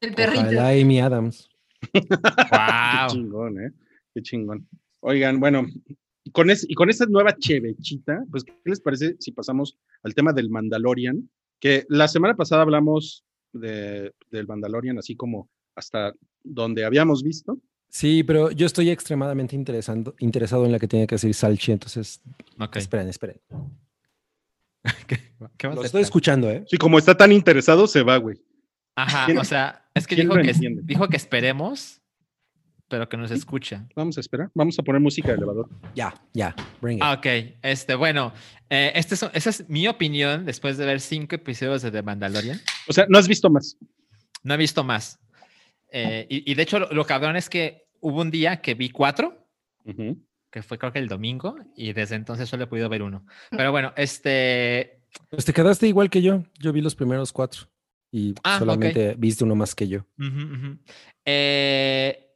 El 0.01 0.13
perrito. 0.13 0.41
Ojalá 0.41 0.71
Amy 0.71 1.01
Adams. 1.01 1.49
Qué 1.93 2.01
Wow. 2.01 3.09
chingón, 3.11 3.61
¿eh? 3.65 3.71
Qué 4.13 4.23
chingón. 4.23 4.67
Oigan, 5.03 5.39
bueno, 5.39 5.67
y 6.25 6.31
con, 6.33 6.51
es, 6.51 6.69
y 6.69 6.75
con 6.75 6.91
esta 6.91 7.07
nueva 7.07 7.37
chevechita, 7.39 8.25
pues, 8.29 8.43
¿qué 8.43 8.53
les 8.65 8.81
parece 8.81 9.15
si 9.21 9.31
pasamos 9.31 9.79
al 10.03 10.17
tema 10.17 10.33
del 10.33 10.51
Mandalorian? 10.51 11.31
Que 11.61 11.87
la 11.89 12.09
semana 12.09 12.35
pasada 12.35 12.63
hablamos 12.63 13.25
de, 13.53 14.13
del 14.31 14.47
Mandalorian, 14.47 14.99
así 14.99 15.15
como 15.17 15.49
hasta 15.75 16.13
donde 16.43 16.85
habíamos 16.85 17.23
visto. 17.23 17.59
Sí, 17.89 18.23
pero 18.23 18.51
yo 18.51 18.67
estoy 18.67 18.91
extremadamente 18.91 19.55
interesando, 19.55 20.15
interesado 20.19 20.65
en 20.67 20.73
la 20.73 20.79
que 20.79 20.89
tiene 20.89 21.07
que 21.07 21.15
decir 21.17 21.35
Salchi, 21.35 21.73
entonces 21.73 22.21
Ok. 22.59 22.77
esperen, 22.77 23.09
esperen. 23.09 23.41
¿Qué, 25.07 25.19
qué 25.57 25.67
vas 25.67 25.77
Lo 25.77 25.85
estoy 25.85 26.03
escuchando, 26.03 26.51
¿eh? 26.51 26.65
Sí, 26.67 26.77
como 26.77 26.99
está 26.99 27.17
tan 27.17 27.33
interesado, 27.33 27.87
se 27.87 28.03
va, 28.03 28.17
güey. 28.17 28.37
Ajá, 28.97 29.27
¿Quién- 29.27 29.39
o 29.39 29.45
sea, 29.45 29.89
es 29.95 30.07
que 30.07 30.17
dijo 30.17 30.35
que, 30.35 30.51
entiende? 30.51 30.83
dijo 30.85 31.09
que 31.09 31.17
esperemos, 31.17 32.02
pero 32.93 33.09
que 33.09 33.17
nos 33.17 33.31
escucha. 33.31 33.87
Vamos 33.97 34.19
a 34.19 34.21
esperar. 34.21 34.51
Vamos 34.55 34.79
a 34.79 34.83
poner 34.83 35.01
música 35.01 35.29
de 35.29 35.37
elevador. 35.39 35.67
Ya, 35.95 36.13
ya, 36.35 36.55
bring 36.83 36.99
it. 36.99 37.03
Ah, 37.03 37.15
ok, 37.15 37.27
este, 37.63 37.95
bueno, 37.95 38.35
eh, 38.69 38.93
este 38.95 39.15
es- 39.15 39.23
esa 39.33 39.49
es 39.49 39.67
mi 39.71 39.89
opinión 39.89 40.45
después 40.45 40.77
de 40.77 40.85
ver 40.85 41.01
cinco 41.01 41.35
episodios 41.37 41.81
de 41.81 41.91
The 41.91 42.03
Mandalorian. 42.03 42.61
O 42.87 42.93
sea, 42.93 43.07
no 43.09 43.17
has 43.17 43.27
visto 43.29 43.49
más. 43.49 43.79
No 44.43 44.53
he 44.53 44.57
visto 44.59 44.85
más. 44.85 45.19
Eh, 45.91 46.27
y, 46.29 46.53
y 46.53 46.55
de 46.55 46.63
hecho, 46.65 46.79
lo, 46.81 46.93
lo 46.93 47.07
cabrón 47.07 47.37
es 47.37 47.49
que 47.49 47.87
hubo 48.01 48.21
un 48.21 48.31
día 48.31 48.61
que 48.61 48.75
vi 48.75 48.91
cuatro, 48.91 49.47
Ujú. 49.87 50.19
que 50.51 50.63
fue 50.63 50.77
creo 50.79 50.93
que 50.93 50.99
el 50.99 51.09
domingo, 51.09 51.57
y 51.75 51.95
desde 51.95 52.17
entonces 52.17 52.47
solo 52.47 52.65
he 52.65 52.67
podido 52.67 52.91
ver 52.91 53.03
uno. 53.03 53.25
Pero 53.51 53.71
bueno, 53.73 53.95
este, 53.97 55.01
Pues 55.31 55.47
te 55.47 55.55
quedaste 55.55 55.89
igual 55.89 56.11
que 56.11 56.21
yo. 56.21 56.45
Yo 56.59 56.75
vi 56.75 56.83
los 56.83 56.95
primeros 56.95 57.33
cuatro 57.33 57.69
y 58.11 58.35
Ah, 58.45 58.59
solamente 58.59 59.15
viste 59.17 59.45
uno 59.45 59.55
más 59.55 59.75
que 59.75 59.89
yo. 59.89 60.01
Ujú, 60.19 60.55
ujú. 60.57 60.79
Eh, 61.25 62.29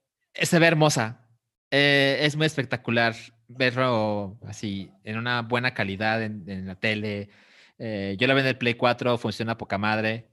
se 0.42 0.58
ve 0.58 0.66
hermosa. 0.66 1.26
Eh, 1.70 2.18
es 2.22 2.36
muy 2.36 2.46
espectacular 2.46 3.14
verlo 3.48 4.38
así 4.46 4.90
en 5.04 5.18
una 5.18 5.42
buena 5.42 5.74
calidad 5.74 6.22
en, 6.22 6.48
en 6.48 6.66
la 6.66 6.74
tele. 6.76 7.28
Eh, 7.78 8.16
yo 8.18 8.26
la 8.26 8.34
vi 8.34 8.40
en 8.40 8.46
el 8.46 8.58
Play 8.58 8.74
4, 8.74 9.18
funciona 9.18 9.58
poca 9.58 9.78
madre. 9.78 10.28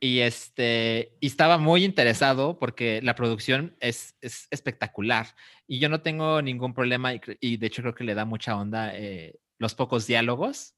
Y 0.00 0.18
este, 0.18 1.16
y 1.20 1.28
estaba 1.28 1.58
muy 1.58 1.84
interesado 1.84 2.58
porque 2.58 3.00
la 3.02 3.14
producción 3.14 3.76
es, 3.78 4.16
es 4.20 4.48
espectacular. 4.50 5.28
Y 5.68 5.78
yo 5.78 5.88
no 5.88 6.00
tengo 6.00 6.42
ningún 6.42 6.74
problema 6.74 7.14
y, 7.14 7.20
y 7.40 7.56
de 7.56 7.66
hecho 7.68 7.82
creo 7.82 7.94
que 7.94 8.02
le 8.02 8.14
da 8.14 8.24
mucha 8.24 8.56
onda 8.56 8.96
eh, 8.96 9.38
los 9.58 9.76
pocos 9.76 10.08
diálogos. 10.08 10.74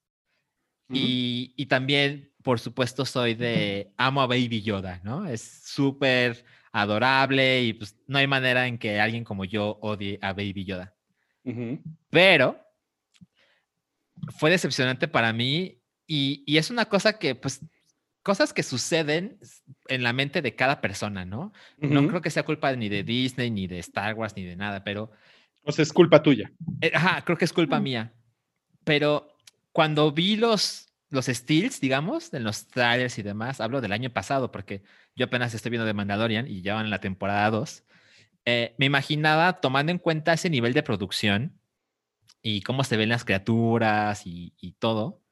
Ujú. 0.91 0.99
Y, 0.99 1.55
y 1.57 1.67
también, 1.67 2.35
por 2.43 2.61
supuesto, 2.61 3.07
soy 3.07 3.35
de 3.35 3.93
amo 3.97 4.21
a 4.21 4.27
Baby 4.27 4.61
Yoda, 4.61 5.01
¿no? 5.03 5.27
Es 5.27 5.63
súper 5.65 6.45
adorable 6.75 7.63
y 7.63 7.73
pues 7.73 7.97
no 8.09 8.19
hay 8.19 8.27
manera 8.27 8.67
en 8.67 8.79
que 8.79 9.01
alguien 9.01 9.23
como 9.25 9.45
yo 9.45 9.79
odie 9.81 10.19
a 10.21 10.33
Baby 10.33 10.65
Yoda. 10.65 10.95
Pero 12.11 12.61
fue 14.39 14.51
decepcionante 14.51 15.07
para 15.09 15.33
mí 15.33 15.81
y, 16.07 16.43
y 16.47 16.57
es 16.59 16.71
una 16.71 16.87
cosa 16.87 17.19
que, 17.19 17.35
pues, 17.35 17.65
cosas 18.23 18.53
que 18.53 18.63
suceden 18.63 19.39
en 19.89 20.03
la 20.03 20.13
mente 20.13 20.43
de 20.43 20.55
cada 20.57 20.81
persona, 20.81 21.25
¿no? 21.25 21.53
No 21.79 22.09
creo 22.09 22.21
que 22.23 22.31
sea 22.31 22.43
culpa 22.43 22.75
ni 22.75 22.89
de 22.89 23.05
Disney, 23.05 23.51
ni 23.51 23.67
de 23.67 23.79
Star 23.79 24.15
Wars, 24.15 24.35
ni 24.37 24.45
de 24.45 24.57
nada, 24.57 24.83
pero 24.83 25.13
O 25.63 25.73
sea, 25.73 25.83
es 25.83 25.93
culpa 25.93 26.23
tuya. 26.23 26.51
eh, 26.81 26.91
Ajá, 26.95 27.23
creo 27.25 27.39
que 27.39 27.45
es 27.45 27.53
culpa 27.53 27.79
mía. 27.81 28.13
Pero 28.83 29.29
cuando 29.73 30.11
vi 30.11 30.37
los, 30.37 30.89
los 31.15 31.27
stills, 31.27 31.81
digamos, 31.81 32.31
de 32.31 32.41
los 32.41 32.67
trailers 32.67 33.19
y 33.19 33.23
demás, 33.23 33.61
hablo 33.61 33.81
del 33.81 33.93
año 33.93 34.11
pasado, 34.11 34.51
porque 34.53 34.83
yo 35.17 35.27
apenas 35.27 35.55
estoy 35.55 35.71
viendo 35.71 35.87
de 35.87 35.95
Mandalorian 35.95 36.47
y 36.49 36.63
ya 36.63 36.75
van 36.75 36.85
en 36.85 36.91
la 36.91 37.01
temporada 37.01 37.51
2, 37.51 37.85
eh, 38.47 38.75
me 38.79 38.87
imaginaba, 38.87 39.61
tomando 39.61 39.91
en 39.93 39.99
cuenta 39.99 40.35
ese 40.35 40.51
nivel 40.51 40.75
de 40.75 40.83
producción 40.83 41.59
y 42.43 42.61
cómo 42.61 42.85
se 42.85 42.97
ven 42.97 43.09
las 43.09 43.25
criaturas 43.25 44.27
y, 44.27 44.53
y 44.61 44.73
todo, 44.73 45.23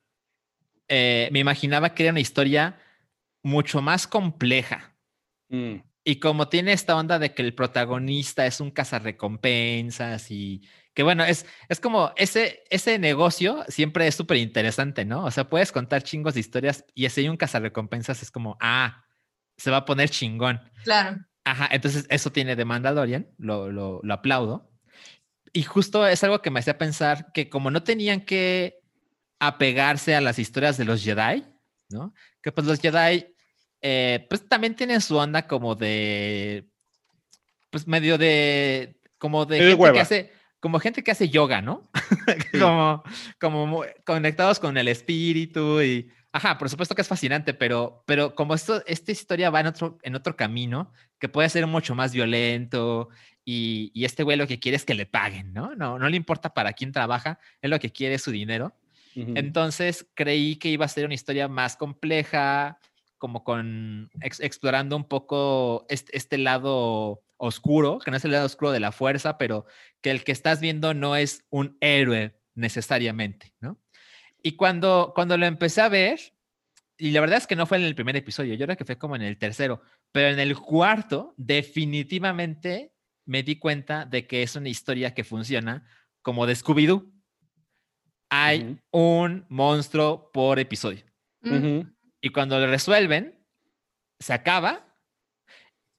eh, 0.89 1.29
me 1.33 1.39
imaginaba 1.39 1.95
que 1.95 2.05
era 2.05 2.13
una 2.13 2.21
historia 2.21 2.79
mucho 3.43 3.83
más 3.83 4.07
compleja. 4.07 4.95
Mm. 5.49 5.77
Y 6.05 6.17
como 6.17 6.49
tiene 6.49 6.73
esta 6.73 6.97
onda 6.97 7.19
de 7.19 7.33
que 7.35 7.43
el 7.43 7.55
protagonista 7.55 8.47
es 8.47 8.61
un 8.61 8.71
cazarrecompensas 8.71 10.31
y 10.31 10.63
que 10.95 11.03
bueno, 11.03 11.25
es, 11.25 11.47
es 11.69 11.81
como 11.81 12.13
ese, 12.17 12.65
ese 12.71 12.99
negocio 12.99 13.65
siempre 13.69 14.07
es 14.07 14.15
súper 14.15 14.37
interesante, 14.37 15.05
¿no? 15.05 15.25
O 15.25 15.31
sea, 15.31 15.49
puedes 15.49 15.73
contar 15.73 16.03
chingos 16.03 16.35
de 16.35 16.41
historias 16.41 16.85
y 16.95 17.09
si 17.09 17.23
hay 17.23 17.29
un 17.29 17.37
cazarrecompensas 17.37 18.23
es 18.23 18.31
como, 18.31 18.57
ah, 18.61 19.05
se 19.57 19.71
va 19.71 19.79
a 19.79 19.85
poner 19.85 20.11
chingón. 20.11 20.61
Claro. 20.85 21.19
Ajá, 21.45 21.69
entonces 21.73 22.07
eso 22.09 22.31
tiene 22.31 22.57
de 22.57 22.65
Mandalorian, 22.65 23.29
lo, 23.39 23.71
lo, 23.73 24.01
lo 24.03 24.15
aplaudo. 24.15 24.71
Y 25.53 25.63
justo 25.63 26.07
es 26.07 26.23
algo 26.25 26.41
que 26.41 26.51
me 26.51 26.61
hacía 26.61 26.79
pensar 26.79 27.33
que 27.33 27.49
como 27.49 27.71
no 27.71 27.83
tenían 27.83 28.21
que 28.23 28.81
apegarse 29.39 30.15
a 30.15 30.21
las 30.21 30.39
historias 30.39 30.77
de 30.77 30.85
los 30.85 31.03
Jedi, 31.03 31.45
¿no? 31.91 32.15
Que 32.43 32.53
pues 32.53 32.67
los 32.67 32.81
Jedi, 32.81 33.35
eh, 33.81 34.27
pues 34.29 34.49
también 34.49 34.77
tienen 34.77 35.01
su 35.01 35.17
onda 35.17 35.47
como 35.47 35.75
de, 35.75 36.69
pues 37.71 37.87
medio 37.87 38.19
de, 38.19 39.01
como 39.19 39.45
de 39.45 39.59
gente 39.59 39.93
que 39.93 40.01
hace, 40.01 40.33
como 40.63 40.79
gente 40.79 41.03
que 41.03 41.11
hace 41.11 41.29
yoga, 41.29 41.61
¿no? 41.61 41.91
como, 42.59 43.03
como 43.41 43.85
conectados 44.07 44.61
con 44.61 44.77
el 44.79 44.87
espíritu 44.89 45.83
y 45.83 46.09
Ajá, 46.35 46.57
por 46.57 46.71
supuesto 46.71 46.95
que 46.95 47.03
es 47.03 47.09
fascinante, 47.09 47.53
pero, 47.53 48.05
pero 48.07 48.35
como 48.35 48.55
esto, 48.55 48.83
esta 48.87 49.13
historia 49.13 49.51
va 49.51 49.61
en 49.61 49.67
otro, 49.67 49.99
en 50.03 50.15
otro 50.15 50.35
camino, 50.35 50.91
que 51.19 51.29
puede 51.29 51.51
ser 51.51 51.67
mucho 51.67 51.95
más 51.95 52.15
violento, 52.15 53.11
y, 53.45 53.91
y 53.93 54.07
este 54.07 54.23
güey 54.23 54.39
lo 54.39 54.47
que 54.47 54.59
quiere 54.59 54.77
es 54.77 54.87
que 54.87 54.95
le 54.95 55.05
paguen, 55.05 55.53
¿no? 55.53 55.75
¿no? 55.75 55.99
No 55.99 56.09
le 56.09 56.17
importa 56.17 56.55
para 56.55 56.73
quién 56.73 56.91
trabaja, 56.91 57.39
él 57.61 57.71
lo 57.71 57.79
que 57.79 57.93
quiere 57.93 58.15
es 58.15 58.23
su 58.23 58.31
dinero. 58.31 58.75
Entonces 59.15 60.07
creí 60.15 60.57
que 60.57 60.71
iba 60.71 60.87
a 60.87 60.89
ser 60.89 61.05
una 61.05 61.13
historia 61.13 61.49
más 61.49 61.77
compleja, 61.77 62.79
como 63.19 63.45
con 63.45 64.11
ex- 64.23 64.41
explorando 64.41 64.97
un 64.97 65.05
poco 65.05 65.85
este, 65.91 66.17
este 66.17 66.39
lado 66.39 67.21
oscuro, 67.43 67.99
que 67.99 68.13
no 68.13 68.17
es 68.17 68.25
el 68.25 68.31
lado 68.31 68.47
oscuro 68.47 68.71
de 68.71 68.79
la 68.79 68.93
fuerza, 68.93 69.37
pero 69.37 69.67
que 70.01 70.13
el 70.13 70.23
que 70.23 70.31
estás 70.31 70.61
viendo 70.61 70.95
no 70.95 71.17
es 71.17 71.45
un 71.51 71.77
héroe 71.81 72.39
necesariamente, 72.55 73.53
¿no? 73.59 73.81
Y 74.45 74.53
cuando, 74.53 75.11
cuando 75.13 75.37
lo 75.37 75.47
empecé 75.47 75.81
a 75.81 75.89
ver, 75.89 76.21
y 76.97 77.11
la 77.11 77.21
verdad 77.21 77.39
es 77.39 77.49
que 77.49 77.57
no 77.57 77.67
fue 77.67 77.79
en 77.79 77.85
el 77.85 77.97
primer 77.97 78.15
episodio, 78.15 78.55
yo 78.55 78.65
creo 78.65 78.77
que 78.77 78.85
fue 78.85 78.97
como 78.97 79.17
en 79.17 79.23
el 79.23 79.39
tercero, 79.39 79.83
pero 80.13 80.29
en 80.29 80.39
el 80.39 80.57
cuarto 80.57 81.35
definitivamente 81.37 82.95
me 83.25 83.43
di 83.43 83.57
cuenta 83.57 84.05
de 84.05 84.29
que 84.29 84.45
es 84.45 84.55
una 84.55 84.69
historia 84.69 85.13
que 85.13 85.25
funciona 85.25 85.85
como 86.23 86.47
de 86.47 86.55
Scooby-Doo. 86.55 87.11
Hay 88.31 88.79
un 88.93 89.47
monstruo 89.49 90.31
por 90.33 90.61
episodio. 90.61 91.05
Mm. 91.41 91.57
Ujú. 91.57 91.93
Y 92.21 92.29
cuando 92.29 92.61
lo 92.61 92.69
resuelven, 92.69 93.45
se 94.21 94.33
acaba 94.33 94.92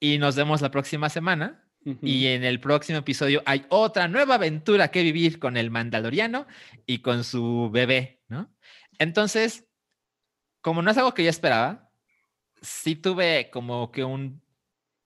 y 0.03 0.17
nos 0.17 0.35
vemos 0.35 0.59
la 0.59 0.69
próxima 0.69 1.07
semana. 1.07 1.63
Y 2.01 2.27
en 2.27 2.43
el 2.43 2.59
próximo 2.59 2.99
episodio 2.99 3.41
hay 3.45 3.65
otra 3.69 4.09
nueva 4.09 4.35
aventura 4.35 4.89
que 4.89 5.01
vivir 5.01 5.39
con 5.39 5.55
el 5.55 5.71
Mandaloriano 5.71 6.45
y 6.85 6.99
con 6.99 7.23
su 7.23 7.69
bebé, 7.71 8.21
¿no? 8.27 8.53
Entonces, 8.99 9.65
como 10.61 10.81
no 10.81 10.91
es 10.91 10.97
algo 10.97 11.13
que 11.13 11.23
yo 11.23 11.29
esperaba, 11.29 11.89
sí 12.61 12.95
tuve 12.95 13.49
como 13.49 13.91
que 13.91 14.03
un, 14.03 14.41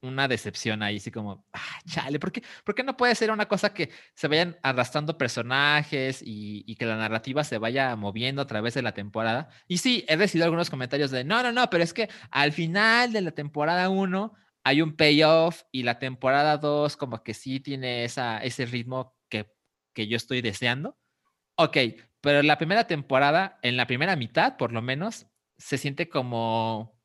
una 0.02 0.28
decepción 0.28 0.82
ahí, 0.82 0.98
así 0.98 1.12
como, 1.12 1.46
ah, 1.54 1.80
chale, 1.88 2.20
¿por 2.20 2.32
qué, 2.32 2.44
por 2.64 2.74
qué 2.74 2.84
no 2.84 2.98
puede 2.98 3.14
ser 3.14 3.32
una 3.32 3.48
cosa 3.48 3.74
que 3.74 3.92
se 4.16 4.28
vayan 4.28 4.58
arrastrando 4.64 5.18
personajes 5.18 6.24
y, 6.24 6.64
y 6.66 6.76
que 6.76 6.86
la 6.86 6.98
narrativa 6.98 7.44
se 7.44 7.60
vaya 7.60 7.96
moviendo 7.96 8.42
a 8.42 8.48
través 8.48 8.74
de 8.74 8.82
la 8.82 8.94
temporada? 8.94 9.50
Y 9.68 9.78
sí, 9.78 10.06
he 10.08 10.16
recibido 10.16 10.46
algunos 10.46 10.72
comentarios 10.72 11.12
de, 11.12 11.24
no, 11.24 11.44
no, 11.44 11.52
no, 11.52 11.70
pero 11.70 11.84
es 11.84 11.94
que 11.94 12.10
al 12.32 12.52
final 12.52 13.14
de 13.14 13.22
la 13.22 13.32
temporada 13.32 13.90
1 13.90 14.34
hay 14.68 14.82
un 14.82 14.96
payoff 14.98 15.62
y 15.72 15.84
la 15.84 15.98
temporada 15.98 16.58
2 16.58 16.98
como 16.98 17.24
que 17.24 17.34
sí 17.34 17.60
tiene 17.62 18.04
esa, 18.04 18.40
ese 18.44 18.66
ritmo 18.66 19.16
que, 19.30 19.50
que 19.94 20.08
yo 20.08 20.18
estoy 20.18 20.42
deseando. 20.42 20.98
Ok, 21.56 21.78
pero 22.20 22.44
la 22.44 22.58
primera 22.58 22.86
temporada, 22.86 23.60
en 23.62 23.78
la 23.78 23.88
primera 23.88 24.16
mitad 24.18 24.58
por 24.58 24.74
lo 24.74 24.82
menos, 24.82 25.26
se 25.58 25.78
siente 25.78 26.10
como, 26.10 27.00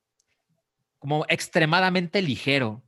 como 0.99 1.25
extremadamente 1.29 2.21
ligero. 2.21 2.83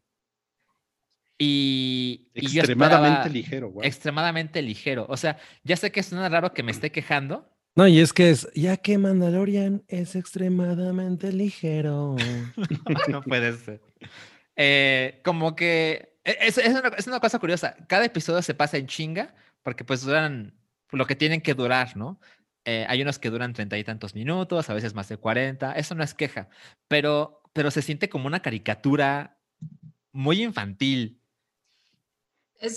Y, 1.39 2.29
y 2.35 2.49
yo 2.49 2.61
Extremadamente 2.61 3.13
esperaba- 3.21 3.29
ligero, 3.33 3.69
güey. 3.71 3.87
Extremadamente 3.89 4.63
ligero. 4.63 5.07
O 5.09 5.17
sea, 5.17 5.39
ya 5.63 5.77
sé 5.77 5.91
que 5.91 6.03
suena 6.03 6.29
raro 6.29 6.53
que 6.53 6.63
me 6.63 6.71
esté 6.73 6.91
quejando. 6.93 7.49
No, 7.77 7.89
y 7.89 7.99
es 7.99 8.13
que 8.13 8.31
es, 8.31 8.49
ya 8.55 8.77
que 8.77 8.99
Mandalorian 8.99 9.83
es 9.89 10.15
extremadamente 10.15 11.33
ligero. 11.33 12.15
no 13.09 13.23
puede 13.23 13.53
ser. 13.57 13.81
Eh, 14.57 15.21
como 15.25 15.57
que 15.57 16.19
e- 16.25 16.39
es, 16.41 16.59
es 16.59 16.69
una, 16.75 16.89
es 16.97 17.07
una 17.07 17.21
cosa 17.21 17.39
curiosa. 17.39 17.77
Cada 17.89 18.05
episodio 18.05 18.43
se 18.43 18.55
pasa 18.55 18.77
en 18.77 18.87
chinga 18.87 19.35
porque 19.63 19.85
pues 19.85 20.03
duran 20.03 20.55
lo 20.91 21.07
que 21.07 21.17
tienen 21.17 21.41
que 21.41 21.55
durar, 21.55 21.97
¿no? 21.97 22.21
Eh, 22.65 22.87
hay 22.89 23.03
unos 23.03 23.19
que 23.19 23.31
duran 23.31 23.53
treinta 23.53 23.77
y 23.77 23.85
tantos 23.85 24.15
minutos, 24.15 24.71
a 24.71 24.75
veces 24.75 24.95
más 24.95 25.09
de 25.09 25.17
40. 25.19 25.73
Eso 25.73 25.95
no 25.95 26.03
es 26.03 26.15
queja, 26.15 26.49
pero, 26.89 27.43
pero 27.53 27.71
se 27.71 27.83
siente 27.83 28.09
como 28.09 28.27
una 28.27 28.41
caricatura 28.41 29.39
muy 30.13 30.43
infantil. 30.43 31.21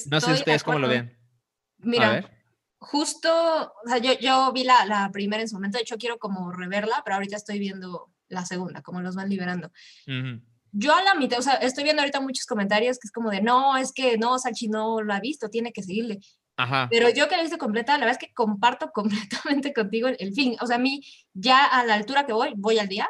No 0.09 0.19
sé 0.19 0.33
ustedes 0.33 0.63
cómo 0.63 0.79
lo 0.79 0.87
ven. 0.87 1.17
A 1.17 1.85
Mira, 1.85 2.11
ver. 2.11 2.31
justo, 2.79 3.29
o 3.31 3.87
sea, 3.87 3.99
yo, 3.99 4.17
yo 4.19 4.51
vi 4.51 4.63
la, 4.63 4.85
la 4.85 5.09
primera 5.11 5.41
en 5.41 5.47
su 5.47 5.55
momento, 5.55 5.77
de 5.77 5.83
hecho 5.83 5.97
quiero 5.97 6.17
como 6.17 6.51
reverla, 6.51 7.01
pero 7.05 7.15
ahorita 7.15 7.37
estoy 7.37 7.59
viendo 7.59 8.11
la 8.27 8.45
segunda, 8.45 8.81
como 8.81 8.99
los 9.01 9.15
van 9.15 9.29
liberando. 9.29 9.71
Ujú. 10.07 10.41
Yo 10.71 10.93
a 10.93 11.01
la 11.01 11.15
mitad, 11.15 11.39
o 11.39 11.41
sea, 11.41 11.53
estoy 11.55 11.83
viendo 11.83 12.01
ahorita 12.01 12.19
muchos 12.19 12.45
comentarios 12.45 12.99
que 12.99 13.07
es 13.07 13.11
como 13.11 13.29
de, 13.29 13.41
no, 13.41 13.77
es 13.77 13.91
que 13.91 14.17
no, 14.17 14.37
Salchi 14.37 14.67
no 14.67 15.01
lo 15.01 15.13
ha 15.13 15.19
visto, 15.19 15.49
tiene 15.49 15.71
que 15.71 15.83
seguirle. 15.83 16.19
Ajá. 16.57 16.87
Pero 16.89 17.09
yo 17.09 17.27
que 17.27 17.35
la 17.35 17.41
he 17.41 17.45
visto 17.45 17.57
completa, 17.57 17.93
la 17.93 18.05
verdad 18.05 18.19
es 18.21 18.27
que 18.27 18.33
comparto 18.33 18.91
completamente 18.93 19.73
contigo 19.73 20.07
el, 20.07 20.17
el 20.19 20.33
fin. 20.33 20.55
O 20.61 20.67
sea, 20.67 20.77
a 20.77 20.79
mí, 20.79 21.01
ya 21.33 21.65
a 21.65 21.85
la 21.85 21.95
altura 21.95 22.25
que 22.25 22.33
voy, 22.33 22.53
voy 22.55 22.79
al 22.79 22.87
día, 22.87 23.07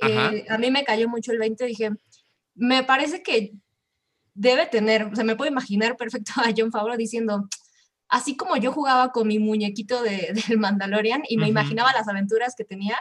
eh, 0.00 0.46
a 0.48 0.58
mí 0.58 0.70
me 0.70 0.84
cayó 0.84 1.08
mucho 1.08 1.32
el 1.32 1.38
20, 1.38 1.64
dije, 1.64 1.90
me 2.54 2.84
parece 2.84 3.22
que 3.22 3.52
debe 4.34 4.66
tener, 4.66 5.04
o 5.04 5.14
sea, 5.14 5.24
me 5.24 5.36
puedo 5.36 5.50
imaginar 5.50 5.96
perfecto 5.96 6.32
a 6.36 6.52
John 6.56 6.70
Favreau 6.70 6.96
diciendo, 6.96 7.48
así 8.08 8.36
como 8.36 8.56
yo 8.56 8.72
jugaba 8.72 9.10
con 9.10 9.26
mi 9.26 9.38
muñequito 9.38 10.02
de, 10.02 10.32
del 10.48 10.58
Mandalorian 10.58 11.22
y 11.28 11.36
me 11.36 11.44
Ujú. 11.44 11.50
imaginaba 11.50 11.92
las 11.92 12.08
aventuras 12.08 12.54
que 12.56 12.64
tenía, 12.64 12.96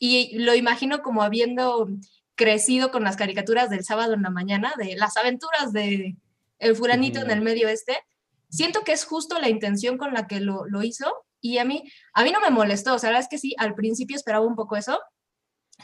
y 0.00 0.38
lo 0.38 0.54
imagino 0.54 1.02
como 1.02 1.22
habiendo 1.22 1.88
crecido 2.38 2.90
con 2.90 3.02
las 3.04 3.16
caricaturas 3.16 3.68
del 3.68 3.84
sábado 3.84 4.14
en 4.14 4.22
la 4.22 4.30
mañana, 4.30 4.72
de 4.78 4.96
las 4.96 5.16
aventuras 5.18 5.72
de 5.72 6.16
el 6.60 6.76
fulanito 6.76 7.18
en 7.18 7.26
Ujú. 7.26 7.32
el 7.34 7.40
medio 7.42 7.68
este, 7.68 7.98
siento 8.48 8.82
que 8.84 8.92
es 8.92 9.04
justo 9.04 9.38
la 9.40 9.48
intención 9.48 9.98
con 9.98 10.14
la 10.14 10.26
que 10.26 10.40
lo, 10.40 10.64
lo 10.66 10.82
hizo 10.82 11.12
y 11.40 11.58
a 11.58 11.64
mí, 11.64 11.82
a 12.14 12.22
mí 12.24 12.30
no 12.30 12.40
me 12.40 12.50
molestó, 12.50 12.94
o 12.94 12.98
sea, 12.98 13.10
la 13.10 13.18
verdad 13.18 13.26
es 13.26 13.30
que 13.30 13.38
sí, 13.38 13.54
al 13.58 13.74
principio 13.74 14.16
esperaba 14.16 14.46
un 14.46 14.54
poco 14.56 14.76
eso, 14.76 14.98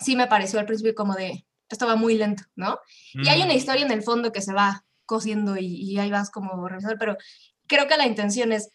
sí 0.01 0.17
me 0.17 0.27
pareció 0.29 0.59
al 0.61 0.67
principio 0.67 0.95
como 0.95 1.15
de, 1.15 1.45
esto 1.69 1.87
va 1.87 1.97
muy 1.97 2.17
lento, 2.17 2.45
¿no? 2.57 2.79
Y 3.13 3.29
hay 3.29 3.43
una 3.43 3.53
Mm. 3.55 3.57
historia 3.57 3.85
en 3.85 3.93
el 3.93 4.03
fondo 4.03 4.33
que 4.33 4.41
se 4.41 4.53
va 4.53 4.85
cosiendo 5.07 5.57
y, 5.57 5.67
y 5.67 5.99
ahí 5.99 6.11
vas 6.11 6.31
como 6.31 6.67
revisando, 6.69 6.97
pero 6.99 7.17
creo 7.67 7.87
que 7.89 7.97
la 7.97 8.07
intención 8.07 8.53
es, 8.53 8.71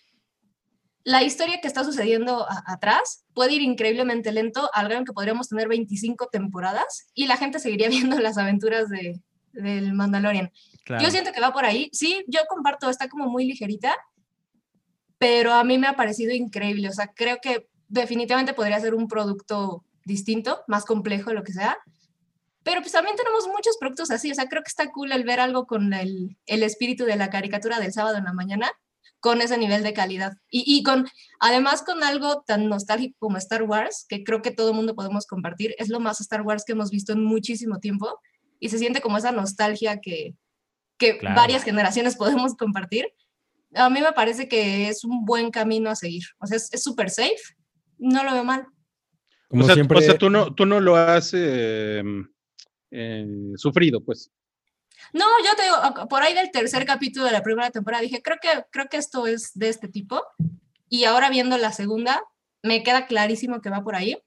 la 1.04 1.24
historia 1.24 1.62
que 1.62 1.68
está 1.68 1.84
sucediendo 1.84 2.46
atrás 2.66 3.26
puede 3.34 3.54
ir 3.54 3.62
increíblemente 3.62 4.32
lento, 4.32 4.70
al 4.74 4.90
grado 4.90 5.06
que 5.06 5.14
podríamos 5.14 5.50
tener 5.50 5.68
25 5.68 6.28
temporadas 6.32 7.10
y 7.14 7.28
la 7.28 7.38
gente 7.38 7.60
seguiría 7.60 7.90
viendo 7.90 8.20
las 8.20 8.38
aventuras 8.38 8.90
de, 8.90 9.22
del 9.54 9.94
Mandalorian. 9.94 10.52
Claro. 10.84 11.04
Yo 11.04 11.12
siento 11.12 11.32
que 11.32 11.42
va 11.42 11.54
por 11.54 11.66
ahí. 11.66 11.90
Sí, 11.94 12.24
yo 12.28 12.42
comparto, 12.48 12.90
está 12.90 13.10
como 13.10 13.30
muy 13.30 13.46
ligerita, 13.46 13.96
pero 15.18 15.54
a 15.54 15.64
mí 15.64 15.78
me 15.78 15.88
ha 15.88 15.96
parecido 15.96 16.34
increíble. 16.34 16.90
O 16.90 16.94
sea, 16.94 17.08
creo 17.08 17.38
que 17.42 17.68
definitivamente 17.88 18.54
podría 18.54 18.80
ser 18.80 18.96
un 18.96 19.08
producto 19.08 19.84
distinto, 20.06 20.64
más 20.68 20.86
complejo, 20.86 21.34
lo 21.34 21.44
que 21.44 21.54
sea. 21.54 21.78
Pero 22.64 22.82
pues 22.82 22.92
también 22.92 23.16
tenemos 23.16 23.48
muchos 23.48 23.78
productos 23.80 24.12
así. 24.12 24.32
O 24.32 24.36
sea, 24.36 24.48
creo 24.48 24.64
que 24.64 24.70
está 24.70 24.92
cool 24.92 25.12
el 25.12 25.24
ver 25.24 25.40
algo 25.40 25.66
con 25.66 25.94
el, 25.94 26.38
el 26.46 26.64
espíritu 26.64 27.06
de 27.06 27.16
la 27.16 27.30
caricatura 27.30 27.80
del 27.80 27.94
sábado 27.94 28.18
en 28.18 28.26
la 28.26 28.34
mañana, 28.34 28.72
con 29.20 29.42
ese 29.42 29.58
nivel 29.58 29.84
de 29.84 29.94
calidad. 29.94 30.34
Y, 30.50 30.64
y 30.66 30.84
con, 30.84 31.08
además, 31.40 31.84
con 31.84 32.04
algo 32.04 32.44
tan 32.46 32.70
nostálgico 32.70 33.16
como 33.20 33.38
Star 33.38 33.64
Wars, 33.64 34.06
que 34.08 34.24
creo 34.24 34.42
que 34.42 34.52
todo 34.52 34.70
el 34.70 34.76
mundo 34.76 34.96
podemos 34.96 35.26
compartir. 35.26 35.76
Es 35.78 35.90
lo 35.90 36.00
más 36.00 36.22
Star 36.22 36.42
Wars 36.42 36.64
que 36.66 36.74
hemos 36.74 36.92
visto 36.92 37.14
en 37.14 37.24
muchísimo 37.24 37.80
tiempo. 37.80 38.20
Y 38.60 38.70
se 38.70 38.78
siente 38.78 39.02
como 39.02 39.18
esa 39.18 39.32
nostalgia 39.32 40.00
que, 40.02 40.36
que 40.98 41.18
Claro. 41.18 41.36
varias 41.36 41.64
generaciones 41.64 42.16
podemos 42.16 42.56
compartir. 42.56 43.08
A 43.76 43.90
mí 43.90 44.02
me 44.02 44.14
parece 44.14 44.48
que 44.48 44.90
es 44.90 45.04
un 45.04 45.26
buen 45.26 45.52
camino 45.52 45.90
a 45.90 45.96
seguir. 45.96 46.24
O 46.40 46.48
sea, 46.48 46.58
es 46.58 46.84
súper 46.84 47.10
safe. 47.10 47.38
No 47.98 48.24
lo 48.24 48.34
veo 48.34 48.44
mal. 48.44 48.66
Como 49.50 49.64
o, 49.64 49.66
sea, 49.66 49.76
siempre, 49.76 49.98
o 49.98 50.02
sea, 50.02 50.18
tú 50.18 50.30
no, 50.30 50.54
tú 50.54 50.66
no 50.66 50.80
lo 50.80 50.96
has 50.96 51.32
eh, 51.34 52.04
eh, 52.92 53.28
sufrido, 53.56 54.00
pues. 54.02 54.32
No, 55.14 55.26
yo 55.44 55.56
te 55.56 55.64
digo, 55.64 56.08
por 56.08 56.22
ahí 56.22 56.34
del 56.34 56.52
tercer 56.52 56.86
capítulo 56.86 57.26
de 57.26 57.32
la 57.32 57.44
primera 57.44 57.72
temporada 57.72 58.02
dije, 58.02 58.22
creo 58.22 58.38
que, 58.42 58.50
creo 58.72 58.88
que 58.88 58.98
esto 58.98 59.28
es 59.28 59.52
de 59.54 59.70
este 59.70 59.88
tipo. 59.88 60.24
Y 60.90 61.06
ahora 61.06 61.30
viendo 61.30 61.58
la 61.58 61.72
segunda, 61.72 62.22
me 62.64 62.84
queda 62.84 63.08
clarísimo 63.08 63.62
que 63.62 63.70
va 63.70 63.84
por 63.84 63.96
ahí. 63.96 64.18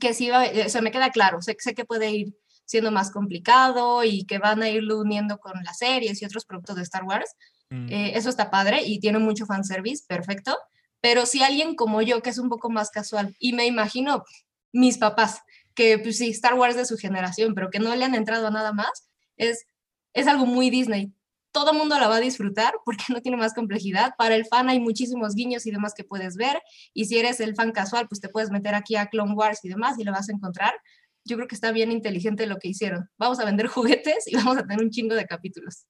Que 0.00 0.14
sí 0.14 0.30
va, 0.30 0.46
eh, 0.46 0.66
o 0.66 0.68
sea, 0.68 0.82
me 0.82 0.92
queda 0.92 1.10
claro, 1.10 1.42
sé, 1.42 1.56
sé 1.58 1.74
que 1.74 1.84
puede 1.84 2.10
ir 2.10 2.34
siendo 2.64 2.92
más 2.92 3.10
complicado 3.10 4.04
y 4.04 4.24
que 4.24 4.38
van 4.38 4.62
a 4.62 4.68
irlo 4.68 5.00
uniendo 5.00 5.38
con 5.38 5.52
las 5.64 5.78
series 5.78 6.22
y 6.22 6.24
otros 6.24 6.44
productos 6.44 6.76
de 6.76 6.82
Star 6.82 7.02
Wars. 7.02 7.34
Mm. 7.70 7.88
Eh, 7.90 8.12
eso 8.14 8.28
está 8.28 8.50
padre 8.50 8.82
y 8.84 9.00
tiene 9.00 9.18
mucho 9.18 9.46
fanservice, 9.46 10.04
perfecto. 10.06 10.56
Pero 11.00 11.26
si 11.26 11.42
alguien 11.42 11.74
como 11.74 12.02
yo, 12.02 12.22
que 12.22 12.30
es 12.30 12.38
un 12.38 12.48
poco 12.48 12.70
más 12.70 12.90
casual, 12.90 13.34
y 13.40 13.54
me 13.54 13.66
imagino 13.66 14.24
mis 14.72 14.98
papás, 14.98 15.40
que 15.74 15.98
pues 15.98 16.18
sí, 16.18 16.30
Star 16.30 16.54
Wars 16.54 16.76
de 16.76 16.84
su 16.84 16.96
generación, 16.96 17.54
pero 17.54 17.70
que 17.70 17.80
no 17.80 17.94
le 17.94 18.04
han 18.04 18.14
entrado 18.14 18.46
a 18.46 18.50
nada 18.50 18.72
más, 18.72 19.08
es, 19.36 19.66
es 20.12 20.26
algo 20.26 20.46
muy 20.46 20.70
Disney. 20.70 21.12
Todo 21.52 21.72
mundo 21.72 21.98
la 21.98 22.08
va 22.08 22.16
a 22.16 22.20
disfrutar 22.20 22.74
porque 22.84 23.04
no 23.08 23.20
tiene 23.20 23.36
más 23.36 23.54
complejidad. 23.54 24.12
Para 24.16 24.36
el 24.36 24.46
fan 24.46 24.68
hay 24.68 24.80
muchísimos 24.80 25.34
guiños 25.34 25.66
y 25.66 25.70
demás 25.70 25.94
que 25.94 26.04
puedes 26.04 26.36
ver. 26.36 26.60
Y 26.94 27.06
si 27.06 27.18
eres 27.18 27.40
el 27.40 27.54
fan 27.54 27.72
casual, 27.72 28.06
pues 28.08 28.20
te 28.20 28.28
puedes 28.28 28.50
meter 28.50 28.74
aquí 28.74 28.96
a 28.96 29.06
Clone 29.06 29.34
Wars 29.34 29.60
y 29.64 29.68
demás 29.68 29.98
y 29.98 30.04
lo 30.04 30.12
vas 30.12 30.28
a 30.28 30.32
encontrar. 30.32 30.74
Yo 31.24 31.36
creo 31.36 31.48
que 31.48 31.54
está 31.54 31.72
bien 31.72 31.92
inteligente 31.92 32.46
lo 32.46 32.56
que 32.58 32.68
hicieron. 32.68 33.08
Vamos 33.18 33.40
a 33.40 33.44
vender 33.44 33.66
juguetes 33.68 34.26
y 34.26 34.36
vamos 34.36 34.56
a 34.56 34.62
tener 34.62 34.82
un 34.82 34.90
chingo 34.90 35.14
de 35.14 35.26
capítulos. 35.26 35.86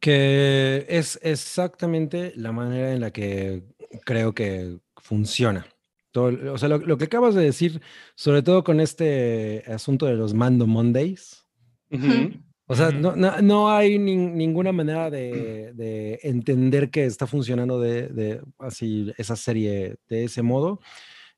que 0.00 0.86
es 0.88 1.18
exactamente 1.22 2.32
la 2.34 2.52
manera 2.52 2.94
en 2.94 3.00
la 3.02 3.10
que 3.10 3.62
creo 4.06 4.34
que 4.34 4.78
funciona. 4.96 5.66
Todo, 6.10 6.54
o 6.54 6.58
sea, 6.58 6.70
lo, 6.70 6.78
lo, 6.78 6.96
que 6.96 7.04
acabas 7.04 7.34
de 7.34 7.42
decir, 7.42 7.82
sobre 8.16 8.42
todo 8.42 8.64
con 8.64 8.80
este 8.80 9.62
asunto 9.66 10.06
de 10.06 10.14
los 10.14 10.32
Mando 10.32 10.66
Mondays. 10.66 11.46
Uh 11.90 11.98
-huh. 11.98 12.49
O 12.70 12.76
sea, 12.76 12.92
no, 12.92 13.16
no, 13.16 13.42
no 13.42 13.68
hay 13.68 13.98
ni, 13.98 14.16
ninguna 14.16 14.70
manera 14.70 15.10
de, 15.10 15.72
de, 15.74 16.20
entender 16.22 16.88
que 16.88 17.04
está 17.04 17.26
funcionando 17.26 17.80
de, 17.80 18.06
de, 18.06 18.40
así 18.60 19.12
esa 19.18 19.34
serie 19.34 19.96
de 20.08 20.22
ese 20.22 20.42
modo 20.42 20.78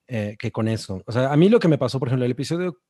eh, 0.09 0.37
que 0.39 0.53
con 0.53 0.69
eso. 0.69 1.03
O 1.07 1.11
sea, 1.11 1.33
a 1.33 1.37
mí 1.39 1.49
lo 1.49 1.59
que 1.59 1.69
me 1.69 1.79
pasó, 1.79 1.99
por 1.99 2.09
ejemplo, 2.09 2.27
el 2.27 2.33
episodio, 2.33 2.83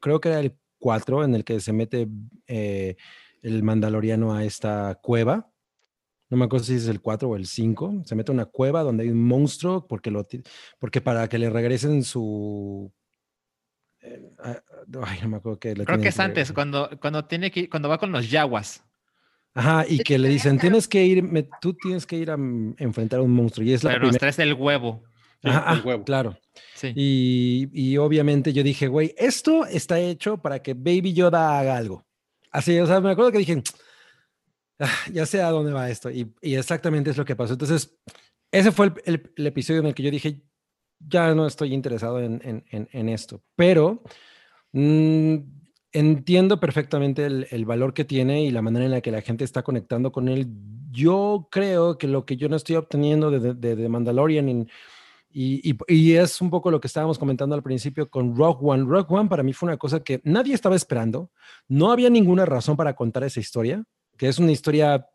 creo 0.00 0.20
que 0.20 0.28
era 0.28 0.40
el 0.40 0.54
4, 0.80 1.24
en 1.24 1.34
el 1.34 1.44
que 1.44 1.60
se 1.60 1.72
mete 1.72 2.08
eh, 2.46 2.96
el 3.40 3.62
mandaloriano 3.62 4.34
a 4.34 4.44
esta 4.44 4.98
cueva. 5.02 5.50
No 6.28 6.36
me 6.36 6.44
acuerdo 6.44 6.66
si 6.66 6.74
es 6.74 6.88
el 6.88 7.00
4 7.00 7.26
o 7.26 7.36
el 7.36 7.46
5. 7.46 8.02
Se 8.04 8.14
mete 8.14 8.32
a 8.32 8.34
una 8.34 8.44
cueva 8.44 8.82
donde 8.82 9.04
hay 9.04 9.08
un 9.08 9.26
monstruo 9.26 9.88
porque, 9.88 10.10
lo, 10.10 10.26
porque 10.78 11.00
para 11.00 11.26
que 11.30 11.38
le 11.38 11.48
regresen 11.48 12.04
su 12.04 12.92
ay, 14.42 15.18
no 15.22 15.28
me 15.28 15.36
acuerdo 15.36 15.58
que 15.58 15.74
Creo 15.74 16.00
que 16.00 16.08
es 16.08 16.20
antes, 16.20 16.52
cuando, 16.52 16.90
cuando, 17.00 17.24
tiene 17.24 17.50
que, 17.50 17.68
cuando 17.68 17.88
va 17.88 17.98
con 17.98 18.12
los 18.12 18.30
yaguas. 18.30 18.84
Ajá, 19.54 19.84
y 19.88 19.98
que 19.98 20.18
le 20.18 20.28
dicen, 20.28 20.58
tienes 20.58 20.86
que 20.86 21.04
ir, 21.04 21.22
me, 21.22 21.48
tú 21.60 21.74
tienes 21.74 22.06
que 22.06 22.16
ir 22.16 22.30
a 22.30 22.34
enfrentar 22.34 23.20
a 23.20 23.22
un 23.22 23.32
monstruo. 23.32 23.66
Y 23.66 23.72
es 23.72 23.82
la 23.82 23.90
Pero 23.92 24.06
nos 24.06 24.18
traes 24.18 24.38
el 24.38 24.54
huevo. 24.54 25.02
Ajá, 25.42 25.74
el 25.74 25.84
huevo. 25.84 26.04
claro. 26.04 26.38
Sí. 26.74 26.92
Y, 26.94 27.68
y, 27.72 27.96
obviamente 27.96 28.52
yo 28.52 28.62
dije, 28.62 28.86
güey, 28.86 29.14
esto 29.16 29.66
está 29.66 29.98
hecho 29.98 30.38
para 30.38 30.62
que 30.62 30.74
Baby 30.74 31.12
Yoda 31.12 31.58
haga 31.58 31.76
algo. 31.76 32.06
Así, 32.52 32.78
o 32.78 32.86
sea, 32.86 33.00
me 33.00 33.10
acuerdo 33.10 33.32
que 33.32 33.38
dije, 33.38 33.62
ah, 34.78 34.90
ya 35.12 35.26
sé 35.26 35.42
a 35.42 35.50
dónde 35.50 35.72
va 35.72 35.90
esto. 35.90 36.10
Y, 36.10 36.32
y, 36.40 36.54
exactamente 36.54 37.10
es 37.10 37.16
lo 37.16 37.24
que 37.24 37.36
pasó. 37.36 37.54
Entonces, 37.54 37.96
ese 38.52 38.70
fue 38.70 38.86
el, 38.86 38.92
el, 39.04 39.32
el 39.36 39.46
episodio 39.46 39.80
en 39.80 39.86
el 39.86 39.94
que 39.94 40.02
yo 40.02 40.10
dije, 40.10 40.42
ya 41.00 41.34
no 41.34 41.46
estoy 41.46 41.74
interesado 41.74 42.20
en, 42.20 42.40
en, 42.70 42.88
en, 42.92 43.08
esto. 43.08 43.42
Pero 43.56 44.02
mmm, 44.72 45.36
entiendo 45.92 46.60
perfectamente 46.60 47.26
el, 47.26 47.46
el, 47.50 47.64
valor 47.64 47.94
que 47.94 48.04
tiene 48.04 48.44
y 48.44 48.50
la 48.50 48.62
manera 48.62 48.84
en 48.84 48.90
la 48.90 49.00
que 49.00 49.10
la 49.10 49.22
gente 49.22 49.44
está 49.44 49.62
conectando 49.62 50.12
con 50.12 50.28
él. 50.28 50.48
Yo 50.90 51.48
creo 51.50 51.98
que 51.98 52.08
lo 52.08 52.24
que 52.24 52.36
yo 52.36 52.48
no 52.48 52.56
estoy 52.56 52.76
obteniendo 52.76 53.30
de, 53.30 53.54
de, 53.54 53.76
de 53.76 53.88
Mandalorian 53.88 54.48
y, 54.48 54.66
y, 55.30 55.76
y, 55.86 56.14
es 56.14 56.40
un 56.40 56.50
poco 56.50 56.70
lo 56.70 56.80
que 56.80 56.86
estábamos 56.86 57.18
comentando 57.18 57.54
al 57.54 57.62
principio 57.62 58.10
con 58.10 58.36
Rock 58.36 58.62
One. 58.62 58.84
Rock 58.84 59.10
One 59.12 59.28
para 59.28 59.42
mí 59.42 59.52
fue 59.52 59.68
una 59.68 59.76
cosa 59.76 60.00
que 60.00 60.20
nadie 60.24 60.54
estaba 60.54 60.76
esperando. 60.76 61.30
No 61.68 61.92
había 61.92 62.10
ninguna 62.10 62.46
razón 62.46 62.76
para 62.76 62.94
contar 62.94 63.24
esa 63.24 63.40
historia, 63.40 63.84
que 64.16 64.28
es 64.28 64.38
una 64.38 64.52
historia 64.52 65.06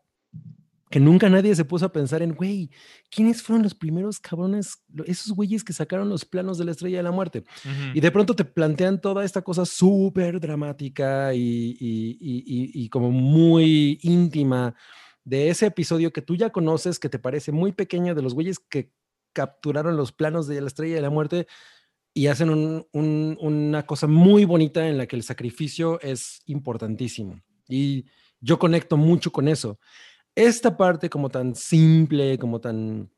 que 0.94 1.00
nunca 1.00 1.28
nadie 1.28 1.56
se 1.56 1.64
puso 1.64 1.86
a 1.86 1.92
pensar 1.92 2.22
en, 2.22 2.36
güey, 2.36 2.70
¿quiénes 3.10 3.42
fueron 3.42 3.64
los 3.64 3.74
primeros 3.74 4.20
cabrones, 4.20 4.80
esos 5.06 5.32
güeyes 5.32 5.64
que 5.64 5.72
sacaron 5.72 6.08
los 6.08 6.24
planos 6.24 6.56
de 6.56 6.64
la 6.66 6.70
estrella 6.70 6.98
de 6.98 7.02
la 7.02 7.10
muerte? 7.10 7.42
Uh 7.64 7.68
-huh. 7.68 7.96
Y 7.96 8.00
de 8.00 8.12
pronto 8.12 8.36
te 8.36 8.44
plantean 8.44 9.00
toda 9.00 9.24
esta 9.24 9.42
cosa 9.42 9.66
súper 9.66 10.38
dramática 10.38 11.34
y, 11.34 11.76
y, 11.80 12.16
y, 12.20 12.70
y, 12.84 12.88
como 12.90 13.10
muy 13.10 13.98
íntima 14.02 14.76
de 15.24 15.48
ese 15.48 15.66
episodio 15.66 16.12
que 16.12 16.22
tú 16.22 16.36
ya 16.36 16.50
conoces, 16.50 17.00
que 17.00 17.08
te 17.08 17.18
parece 17.18 17.50
muy 17.50 17.72
pequeño, 17.72 18.14
de 18.14 18.22
los 18.22 18.32
güeyes 18.32 18.60
que 18.60 18.92
capturaron 19.32 19.96
los 19.96 20.12
planos 20.12 20.46
de 20.46 20.60
la 20.60 20.68
estrella 20.68 20.94
de 20.94 21.02
la 21.02 21.10
muerte 21.10 21.48
y 22.14 22.28
hacen 22.28 22.50
un, 22.50 22.86
un, 22.92 23.36
una 23.40 23.84
cosa 23.84 24.06
muy 24.06 24.44
bonita 24.44 24.86
en 24.86 24.96
la 24.96 25.08
que 25.08 25.16
el 25.16 25.24
sacrificio 25.24 26.00
es 26.02 26.42
importantísimo. 26.46 27.42
Y 27.68 28.04
yo 28.40 28.60
conecto 28.60 28.96
mucho 28.96 29.32
con 29.32 29.48
eso 29.48 29.80
esta 30.34 30.76
parte 30.76 31.10
como 31.10 31.28
tan 31.28 31.54
simple, 31.54 32.38
como 32.38 32.60
tan, 32.60 33.10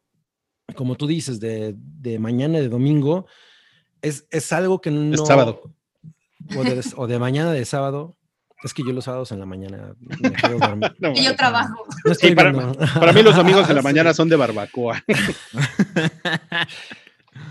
como 0.74 0.96
tú 0.96 1.06
dices, 1.06 1.40
de, 1.40 1.74
de 1.76 2.18
mañana, 2.18 2.58
de 2.58 2.68
domingo, 2.68 3.26
es, 4.02 4.26
es 4.30 4.52
algo 4.52 4.80
que 4.80 4.90
no... 4.90 5.14
Es 5.14 5.26
sábado. 5.26 5.62
O 6.56 6.62
de, 6.62 6.84
o 6.96 7.06
de, 7.06 7.18
mañana 7.18 7.52
de 7.52 7.64
sábado. 7.64 8.16
Es 8.62 8.72
que 8.72 8.82
yo 8.84 8.92
los 8.92 9.04
sábados 9.04 9.32
en 9.32 9.40
la 9.40 9.46
mañana 9.46 9.94
me 9.98 10.32
quedo 10.32 10.58
dormido. 10.58 10.94
no, 10.98 11.12
y 11.12 11.24
yo 11.24 11.36
trabajo. 11.36 11.84
No 12.04 12.14
sí, 12.14 12.34
para, 12.34 12.52
para, 12.72 13.12
mí 13.12 13.22
los 13.22 13.36
domingos 13.36 13.68
de 13.68 13.74
la 13.74 13.82
mañana 13.82 14.14
son 14.14 14.28
de 14.28 14.36
barbacoa. 14.36 15.04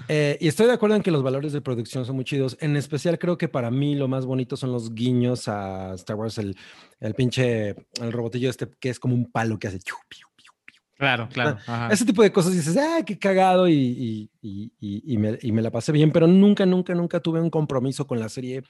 Eh, 0.08 0.38
y 0.40 0.48
estoy 0.48 0.68
de 0.68 0.74
acuerdo 0.74 0.96
en 0.96 1.02
que 1.02 1.12
los 1.12 1.24
valores 1.24 1.52
de 1.54 1.62
producción 1.62 2.06
son 2.06 2.16
muy 2.16 2.26
chidos. 2.26 2.58
En 2.60 2.76
especial 2.76 3.18
creo 3.18 3.38
que 3.38 3.48
para 3.48 3.72
mí 3.72 3.96
lo 3.96 4.08
más 4.08 4.26
bonito 4.26 4.56
son 4.56 4.72
los 4.72 4.94
guiños 4.94 5.48
a 5.48 5.94
Star 5.96 6.16
Wars, 6.16 6.38
el, 6.38 6.56
el 7.00 7.14
pinche, 7.16 7.70
el 8.02 8.12
robotillo 8.12 8.50
este 8.50 8.70
que 8.80 8.90
es 8.90 9.00
como 9.00 9.16
un 9.16 9.32
palo 9.32 9.58
que 9.58 9.68
hace... 9.68 9.80
Piu, 9.80 9.96
piu, 10.08 10.28
piu, 10.36 10.52
claro, 10.96 11.28
claro. 11.32 11.58
Ajá. 11.66 11.90
Ese 11.92 12.06
tipo 12.06 12.22
de 12.22 12.32
cosas 12.32 12.54
dices, 12.54 12.78
ah, 12.78 13.04
qué 13.06 13.18
cagado 13.18 13.68
y, 13.68 13.74
y, 13.74 14.30
y, 14.42 15.14
y, 15.14 15.18
me, 15.18 15.38
y 15.42 15.52
me 15.52 15.62
la 15.62 15.72
pasé 15.72 15.92
bien, 15.92 16.12
pero 16.12 16.28
nunca, 16.28 16.66
nunca, 16.66 16.94
nunca 16.94 17.20
tuve 17.20 17.42
un 17.42 17.50
compromiso 17.50 18.06
con 18.06 18.20
la 18.20 18.30
serie 18.30 18.64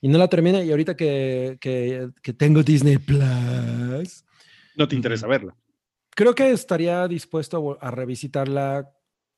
y 0.00 0.08
no 0.08 0.18
la 0.18 0.28
terminé. 0.28 0.64
Y 0.64 0.70
ahorita 0.70 0.96
que, 0.96 1.56
que, 1.60 2.10
que 2.22 2.32
tengo 2.32 2.62
Disney 2.62 2.98
Plus... 2.98 4.24
No 4.76 4.86
te 4.86 4.94
interesa 4.94 5.26
verla. 5.26 5.56
Creo 6.14 6.34
que 6.34 6.50
estaría 6.50 7.08
dispuesto 7.08 7.78
a, 7.80 7.88
a 7.88 7.90
revisitarla 7.90 8.90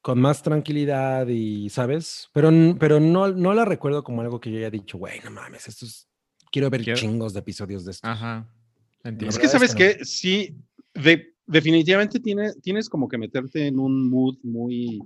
con 0.09 0.23
más 0.23 0.43
tranquilidad 0.43 1.29
y, 1.29 1.69
¿sabes? 1.69 2.31
Pero, 2.33 2.51
pero 2.81 2.99
no, 2.99 3.31
no 3.31 3.53
la 3.53 3.67
recuerdo 3.67 4.03
como 4.03 4.23
algo 4.23 4.41
que 4.41 4.51
yo 4.51 4.57
haya 4.57 4.71
dicho, 4.71 4.97
güey, 4.97 5.21
no 5.23 5.31
mames, 5.31 5.69
esto 5.69 5.85
es... 5.85 6.09
Quiero 6.51 6.71
ver 6.71 6.83
¿Quiero? 6.83 6.99
chingos 6.99 7.35
de 7.35 7.41
episodios 7.41 7.85
de 7.85 7.91
esto. 7.91 8.09
Ajá. 8.09 8.51
Entiendo. 9.05 9.29
Es 9.29 9.39
que, 9.39 9.49
¿sabes 9.49 9.75
que 9.75 9.97
no. 9.99 10.05
Sí, 10.07 10.57
de, 10.95 11.35
definitivamente 11.45 12.21
tiene, 12.21 12.55
tienes 12.63 12.89
como 12.89 13.07
que 13.07 13.19
meterte 13.19 13.67
en 13.67 13.79
un 13.79 14.09
mood 14.09 14.39
muy, 14.43 14.99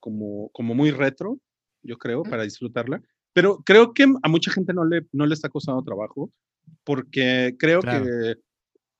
como, 0.00 0.48
como 0.54 0.74
muy 0.74 0.90
retro, 0.90 1.38
yo 1.82 1.98
creo, 1.98 2.22
para 2.22 2.44
disfrutarla. 2.44 3.02
Pero 3.34 3.62
creo 3.62 3.92
que 3.92 4.04
a 4.22 4.28
mucha 4.30 4.50
gente 4.50 4.72
no 4.72 4.86
le, 4.86 5.06
no 5.12 5.26
le 5.26 5.34
está 5.34 5.50
costando 5.50 5.82
trabajo, 5.82 6.32
porque 6.82 7.54
creo 7.58 7.80
claro. 7.80 8.06
que, 8.06 8.36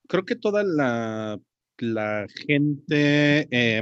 creo 0.06 0.24
que 0.26 0.36
toda 0.36 0.62
la, 0.64 1.40
la 1.78 2.26
gente... 2.46 3.48
Eh, 3.50 3.80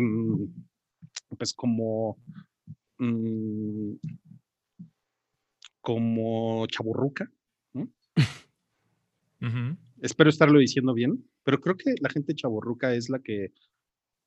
pues 1.36 1.54
como, 1.54 2.18
mmm, 2.98 3.94
como 5.80 6.66
chaburruca. 6.66 7.30
¿no? 7.72 7.88
Uh 9.40 9.46
-huh. 9.48 9.76
Espero 10.00 10.30
estarlo 10.30 10.58
diciendo 10.58 10.94
bien, 10.94 11.22
pero 11.42 11.60
creo 11.60 11.76
que 11.76 11.94
la 12.00 12.08
gente 12.08 12.34
chaburruca 12.34 12.94
es 12.94 13.10
la 13.10 13.18
que 13.18 13.52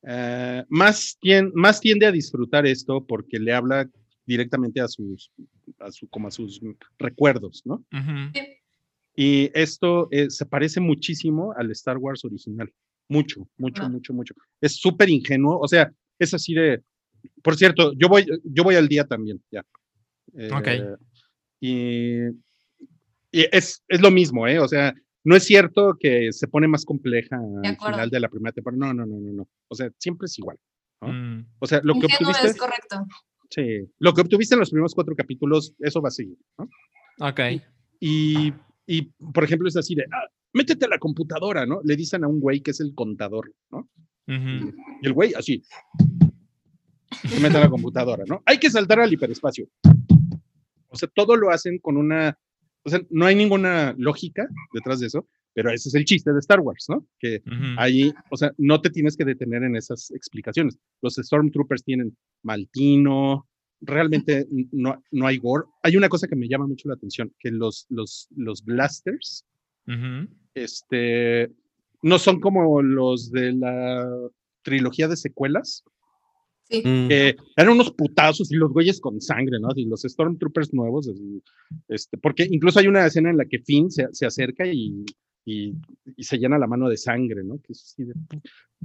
uh, 0.02 0.62
más, 0.68 1.18
tien, 1.20 1.50
más 1.54 1.80
tiende 1.80 2.06
a 2.06 2.12
disfrutar 2.12 2.68
esto 2.68 3.04
porque 3.04 3.40
le 3.40 3.52
habla 3.52 3.90
directamente 4.26 4.80
a 4.80 4.86
sus, 4.86 5.32
a 5.80 5.90
su, 5.90 6.08
como 6.08 6.28
a 6.28 6.30
sus 6.30 6.60
recuerdos, 6.98 7.62
¿no? 7.64 7.84
Uh 7.90 7.96
-huh. 7.96 8.58
Y 9.16 9.50
esto 9.52 10.06
eh, 10.12 10.30
se 10.30 10.46
parece 10.46 10.78
muchísimo 10.78 11.52
al 11.56 11.72
Star 11.72 11.98
Wars 11.98 12.24
original. 12.24 12.72
Mucho, 13.08 13.48
mucho, 13.56 13.82
ah. 13.82 13.88
mucho, 13.88 14.14
mucho. 14.14 14.32
Es 14.60 14.76
súper 14.76 15.08
ingenuo. 15.08 15.58
O 15.58 15.66
sea, 15.66 15.92
es 16.20 16.34
así 16.34 16.54
de, 16.54 16.84
por 17.42 17.56
cierto, 17.56 17.92
yo 17.96 18.08
voy, 18.08 18.26
yo 18.44 18.64
voy 18.64 18.74
al 18.74 18.88
día 18.88 19.04
también, 19.04 19.42
ya. 19.50 19.64
Eh, 20.34 20.50
ok. 20.52 20.68
Y, 21.60 22.26
y, 23.32 23.46
es, 23.52 23.82
es 23.88 24.00
lo 24.00 24.10
mismo, 24.10 24.46
¿eh? 24.46 24.58
O 24.58 24.68
sea, 24.68 24.94
no 25.24 25.36
es 25.36 25.44
cierto 25.44 25.96
que 25.98 26.32
se 26.32 26.48
pone 26.48 26.68
más 26.68 26.84
compleja 26.84 27.38
al 27.64 27.76
final 27.76 28.10
de 28.10 28.20
la 28.20 28.28
primera 28.28 28.52
temporada. 28.52 28.78
No, 28.78 28.94
no, 28.94 29.06
no, 29.06 29.20
no, 29.20 29.32
no. 29.32 29.48
O 29.68 29.74
sea, 29.74 29.90
siempre 29.98 30.26
es 30.26 30.38
igual. 30.38 30.56
¿no? 31.00 31.12
Mm. 31.12 31.46
O 31.58 31.66
sea, 31.66 31.80
lo 31.82 31.94
que 31.94 32.06
obtuviste. 32.06 32.46
es 32.46 32.56
correcto. 32.56 33.04
Sí, 33.50 33.90
lo 33.98 34.12
que 34.12 34.20
obtuviste 34.20 34.54
en 34.54 34.60
los 34.60 34.70
primeros 34.70 34.94
cuatro 34.94 35.14
capítulos, 35.16 35.74
eso 35.78 36.02
va 36.02 36.08
a 36.08 36.12
seguir, 36.12 36.36
¿no? 36.58 36.68
Ok. 37.26 37.40
Y, 37.98 38.52
y 38.86 39.02
por 39.32 39.44
ejemplo, 39.44 39.68
es 39.68 39.76
así 39.76 39.94
de, 39.94 40.04
ah, 40.04 40.28
métete 40.52 40.84
a 40.84 40.88
la 40.88 40.98
computadora, 40.98 41.64
¿no? 41.64 41.80
Le 41.82 41.96
dicen 41.96 42.24
a 42.24 42.28
un 42.28 42.40
güey 42.40 42.60
que 42.60 42.72
es 42.72 42.80
el 42.80 42.94
contador, 42.94 43.52
¿no? 43.70 43.88
Uh 44.28 44.32
-huh. 44.32 44.74
y, 45.00 45.04
y 45.04 45.06
el 45.06 45.12
güey, 45.14 45.32
así, 45.32 45.62
se 47.10 47.40
mete 47.40 47.56
a 47.56 47.60
la 47.60 47.70
computadora, 47.70 48.24
¿no? 48.26 48.42
Hay 48.46 48.58
que 48.58 48.70
saltar 48.70 49.00
al 49.00 49.12
hiperespacio. 49.12 49.68
O 50.88 50.96
sea, 50.96 51.08
todo 51.14 51.36
lo 51.36 51.50
hacen 51.50 51.78
con 51.78 51.96
una, 51.96 52.38
o 52.82 52.90
sea, 52.90 53.00
no 53.10 53.26
hay 53.26 53.34
ninguna 53.34 53.94
lógica 53.98 54.48
detrás 54.72 55.00
de 55.00 55.06
eso, 55.08 55.26
pero 55.54 55.70
ese 55.70 55.88
es 55.88 55.94
el 55.94 56.04
chiste 56.04 56.32
de 56.32 56.38
Star 56.38 56.60
Wars, 56.60 56.86
¿no? 56.88 57.06
Que 57.18 57.42
uh 57.46 57.50
-huh. 57.50 57.74
ahí, 57.78 58.12
o 58.30 58.36
sea, 58.36 58.52
no 58.58 58.80
te 58.80 58.90
tienes 58.90 59.16
que 59.16 59.24
detener 59.24 59.62
en 59.64 59.76
esas 59.76 60.10
explicaciones. 60.12 60.78
Los 61.02 61.14
Stormtroopers 61.16 61.82
tienen 61.84 62.16
maltino, 62.42 63.46
realmente 63.80 64.46
no, 64.72 65.02
no 65.10 65.26
hay 65.26 65.38
gore. 65.38 65.64
Hay 65.82 65.96
una 65.96 66.08
cosa 66.08 66.26
que 66.28 66.36
me 66.36 66.48
llama 66.48 66.66
mucho 66.66 66.88
la 66.88 66.94
atención, 66.94 67.32
que 67.38 67.50
los, 67.50 67.86
los, 67.88 68.28
los 68.36 68.64
blasters, 68.64 69.44
uh 69.86 69.92
-huh. 69.92 70.28
este, 70.54 71.50
no 72.02 72.18
son 72.18 72.40
como 72.40 72.80
los 72.82 73.30
de 73.30 73.52
la 73.52 74.08
trilogía 74.62 75.08
de 75.08 75.16
secuelas, 75.16 75.84
Sí. 76.70 76.82
Eh, 76.84 77.34
eran 77.56 77.72
unos 77.72 77.92
putazos 77.92 78.52
y 78.52 78.56
los 78.56 78.72
güeyes 78.72 79.00
con 79.00 79.20
sangre, 79.20 79.58
¿no? 79.58 79.68
Y 79.74 79.86
los 79.86 80.02
Stormtroopers 80.02 80.74
nuevos, 80.74 81.08
así, 81.08 81.42
este, 81.88 82.18
porque 82.18 82.46
incluso 82.50 82.78
hay 82.78 82.88
una 82.88 83.06
escena 83.06 83.30
en 83.30 83.38
la 83.38 83.46
que 83.46 83.60
Finn 83.60 83.90
se, 83.90 84.06
se 84.12 84.26
acerca 84.26 84.66
y, 84.66 85.04
y, 85.46 85.74
y, 86.16 86.24
se 86.24 86.36
llena 86.36 86.58
la 86.58 86.66
mano 86.66 86.90
de 86.90 86.98
sangre, 86.98 87.42
¿no? 87.42 87.58
Que 87.62 87.72
es 87.72 87.84
así 87.84 88.04
de, 88.04 88.12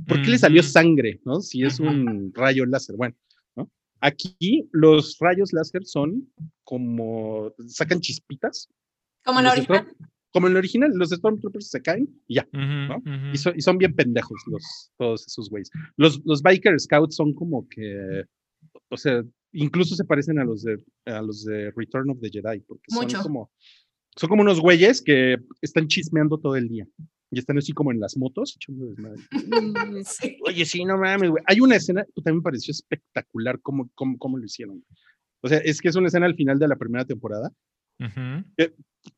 ¿Por 0.07 0.21
qué 0.21 0.27
mm 0.27 0.31
le 0.31 0.37
salió 0.37 0.63
sangre, 0.63 1.19
no? 1.25 1.41
Si 1.41 1.63
es 1.63 1.79
un 1.79 2.31
rayo 2.33 2.65
láser, 2.65 2.95
bueno, 2.95 3.15
¿no? 3.55 3.69
Aquí 3.99 4.69
los 4.71 5.17
rayos 5.19 5.51
láser 5.51 5.85
son 5.85 6.31
como, 6.63 7.53
sacan 7.67 7.99
chispitas. 7.99 8.69
Como 9.25 9.41
la 9.41 9.49
Los 9.49 9.57
original. 9.57 9.93
Como 10.33 10.47
en 10.47 10.51
el 10.53 10.57
original, 10.57 10.91
los 10.95 11.11
Stormtroopers 11.11 11.69
se 11.69 11.81
caen 11.81 12.09
y 12.27 12.35
ya. 12.35 12.47
Ujú, 12.51 12.99
ujú. 13.09 13.31
Y, 13.33 13.37
son- 13.37 13.53
y 13.55 13.61
son 13.61 13.77
bien 13.77 13.95
pendejos 13.95 14.41
los, 14.47 14.91
todos 14.97 15.25
esos 15.27 15.49
güeyes. 15.49 15.69
Los, 15.95 16.21
los 16.25 16.41
Biker 16.41 16.77
Scouts 16.79 17.15
son 17.15 17.33
como 17.33 17.67
que, 17.69 18.23
o 18.89 18.97
sea, 18.97 19.23
incluso 19.53 19.95
se 19.95 20.03
parecen 20.05 20.39
a 20.39 20.43
los 20.43 20.63
de, 20.63 20.77
a 21.05 21.21
los 21.21 21.45
de 21.45 21.71
Return 21.75 22.09
of 22.09 22.19
the 22.19 22.29
Jedi, 22.29 22.59
porque 22.61 22.83
Mucho. 22.91 23.17
son 23.17 23.23
como, 23.23 23.51
son 24.17 24.29
como 24.29 24.41
unos 24.41 24.59
güeyes 24.59 25.01
que 25.01 25.37
están 25.61 25.87
chismeando 25.87 26.37
todo 26.39 26.55
el 26.55 26.67
día. 26.67 26.87
Y 27.31 27.39
están 27.39 27.57
así 27.57 27.71
como 27.73 27.91
en 27.91 27.99
las 27.99 28.15
motos. 28.17 28.57
Mm, 28.67 30.03
sí. 30.05 30.37
Oye, 30.45 30.65
sí, 30.65 30.85
no 30.85 30.97
mames, 30.97 31.29
güey. 31.31 31.43
Hay 31.47 31.59
una 31.59 31.75
escena 31.75 32.03
que 32.05 32.21
también 32.21 32.37
me 32.37 32.43
pareció 32.43 32.71
espectacular 32.71 33.59
cómo, 33.61 33.89
cómo, 33.95 34.17
cómo 34.17 34.37
lo 34.37 34.45
hicieron. 34.45 34.83
O 35.41 35.47
sea, 35.47 35.57
es 35.59 35.81
que 35.81 35.89
es 35.89 35.95
una 35.95 36.07
escena 36.07 36.25
al 36.25 36.35
final 36.35 36.59
de 36.59 36.67
la 36.67 36.75
primera 36.75 37.05
temporada. 37.05 37.51
Ujú. 37.99 38.43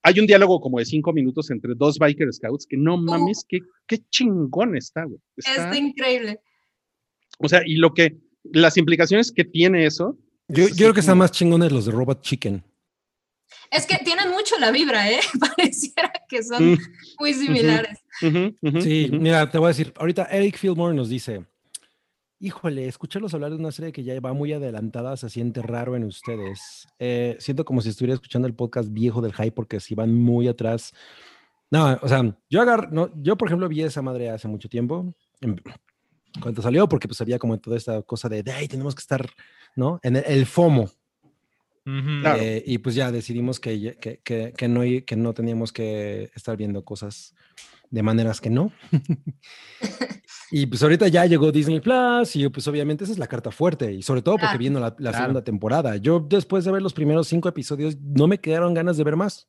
Hay 0.02 0.20
un 0.20 0.26
diálogo 0.28 0.60
como 0.60 0.80
de 0.80 0.86
cinco 0.86 1.14
minutos 1.14 1.52
entre 1.52 1.74
dos 1.76 1.98
Biker 2.00 2.32
Scouts 2.34 2.66
que 2.68 2.76
no 2.78 2.98
mames, 2.98 3.46
qué, 3.48 3.60
qué 3.88 4.00
chingón 4.10 4.76
está, 4.76 5.04
güey. 5.04 5.20
Está- 5.38 5.52
Está 5.52 5.78
increíble. 5.78 6.40
O 7.40 7.48
sea, 7.50 7.62
y 7.66 7.76
lo 7.76 7.94
que, 7.94 8.18
las 8.44 8.78
implicaciones 8.78 9.32
que 9.32 9.44
tiene 9.44 9.86
eso. 9.86 10.18
Yo, 10.48 10.64
es 10.64 10.70
yo 10.70 10.74
así 10.74 10.78
creo 10.78 10.94
que 10.94 11.00
están 11.02 11.18
más 11.18 11.32
chingones 11.32 11.72
los 11.72 11.86
de 11.86 11.92
Robot 11.92 12.22
Chicken. 12.22 12.64
Es 13.72 13.86
que 13.86 13.98
tienen 14.04 14.30
mucho 14.32 14.58
la 14.60 14.72
vibra, 14.72 15.10
¿eh? 15.12 15.20
Pareciera 15.40 16.12
que 16.28 16.44
son 16.44 16.74
Mm, 16.74 16.78
muy 17.20 17.34
similares. 17.34 18.00
Sí, 18.20 19.10
mira, 19.12 19.50
te 19.50 19.58
voy 19.58 19.66
a 19.66 19.70
decir, 19.70 19.94
ahorita 19.98 20.26
Eric 20.26 20.58
Fillmore 20.58 20.96
nos 20.96 21.10
dice, 21.10 21.46
híjole, 22.46 22.88
escucharlos 22.88 23.34
hablar 23.34 23.52
de 23.52 23.58
una 23.58 23.72
serie 23.72 23.92
que 23.92 24.04
ya 24.04 24.20
va 24.20 24.34
muy 24.34 24.54
adelantada 24.54 25.18
se 25.18 25.30
siente 25.30 25.62
raro 25.62 25.96
en 25.96 26.04
ustedes. 26.04 26.88
Eh, 27.00 27.36
siento 27.40 27.66
como 27.66 27.82
si 27.82 27.90
estuviera 27.90 28.14
escuchando 28.14 28.48
el 28.48 28.54
podcast 28.54 28.92
viejo 28.92 29.22
del 29.22 29.34
hype 29.34 29.52
porque 29.52 29.80
si 29.80 29.96
van 29.96 30.14
muy 30.14 30.48
atrás. 30.48 30.94
No, 31.72 31.98
o 32.02 32.08
sea, 32.08 32.38
yo 32.50 32.62
agar, 32.62 32.92
no, 32.94 33.10
yo 33.22 33.38
por 33.38 33.48
ejemplo 33.48 33.68
vi 33.68 33.82
esa 33.82 34.02
madre 34.02 34.30
hace 34.30 34.48
mucho 34.48 34.70
tiempo, 34.70 35.14
en- 35.42 35.62
cuando 36.42 36.62
salió, 36.62 36.88
porque 36.88 37.08
pues 37.08 37.20
había 37.22 37.40
como 37.40 37.58
toda 37.60 37.78
esta 37.78 38.02
cosa 38.04 38.30
de, 38.30 38.44
de 38.44 38.52
"Ay, 38.52 38.68
tenemos 38.68 38.94
que 38.94 39.00
estar, 39.02 39.28
¿no? 39.76 40.00
En 40.04 40.18
el, 40.18 40.24
el 40.28 40.46
FOMO. 40.46 40.84
Ujú. 41.88 42.22
Claro. 42.22 42.42
Eh, 42.42 42.64
y 42.66 42.78
pues 42.80 42.96
ya 42.96 43.12
decidimos 43.12 43.60
que, 43.60 43.96
que, 44.00 44.20
que, 44.24 44.54
que 44.58 44.68
no, 44.68 44.82
que 45.06 45.16
no 45.16 45.34
teníamos 45.34 45.72
que 45.72 46.32
estar 46.36 46.58
viendo 46.58 46.84
cosas 46.84 47.36
de 47.96 48.04
maneras 48.04 48.42
que 48.42 48.50
no. 48.50 48.72
y 50.52 50.66
pues 50.66 50.84
ahorita 50.84 51.08
ya 51.08 51.26
llegó 51.26 51.52
Disney 51.52 51.80
Plus 51.80 52.36
y 52.36 52.48
pues 52.50 52.68
obviamente 52.68 53.06
esa 53.06 53.14
es 53.14 53.20
la 53.20 53.28
carta 53.28 53.52
fuerte 53.52 53.94
y 53.94 54.02
sobre 54.04 54.22
todo 54.22 54.38
porque 54.38 54.58
viendo 54.58 54.80
la, 54.80 54.90
la 55.00 55.12
Claro. 55.12 55.18
segunda 55.18 55.44
temporada. 55.44 55.96
Yo 55.98 56.20
después 56.20 56.66
de 56.66 56.72
ver 56.72 56.82
los 56.82 56.94
primeros 56.94 57.28
cinco 57.28 57.48
episodios 57.50 57.98
no 58.00 58.28
me 58.28 58.40
quedaron 58.40 58.74
ganas 58.74 58.98
de 58.98 59.04
ver 59.06 59.16
más. 59.16 59.48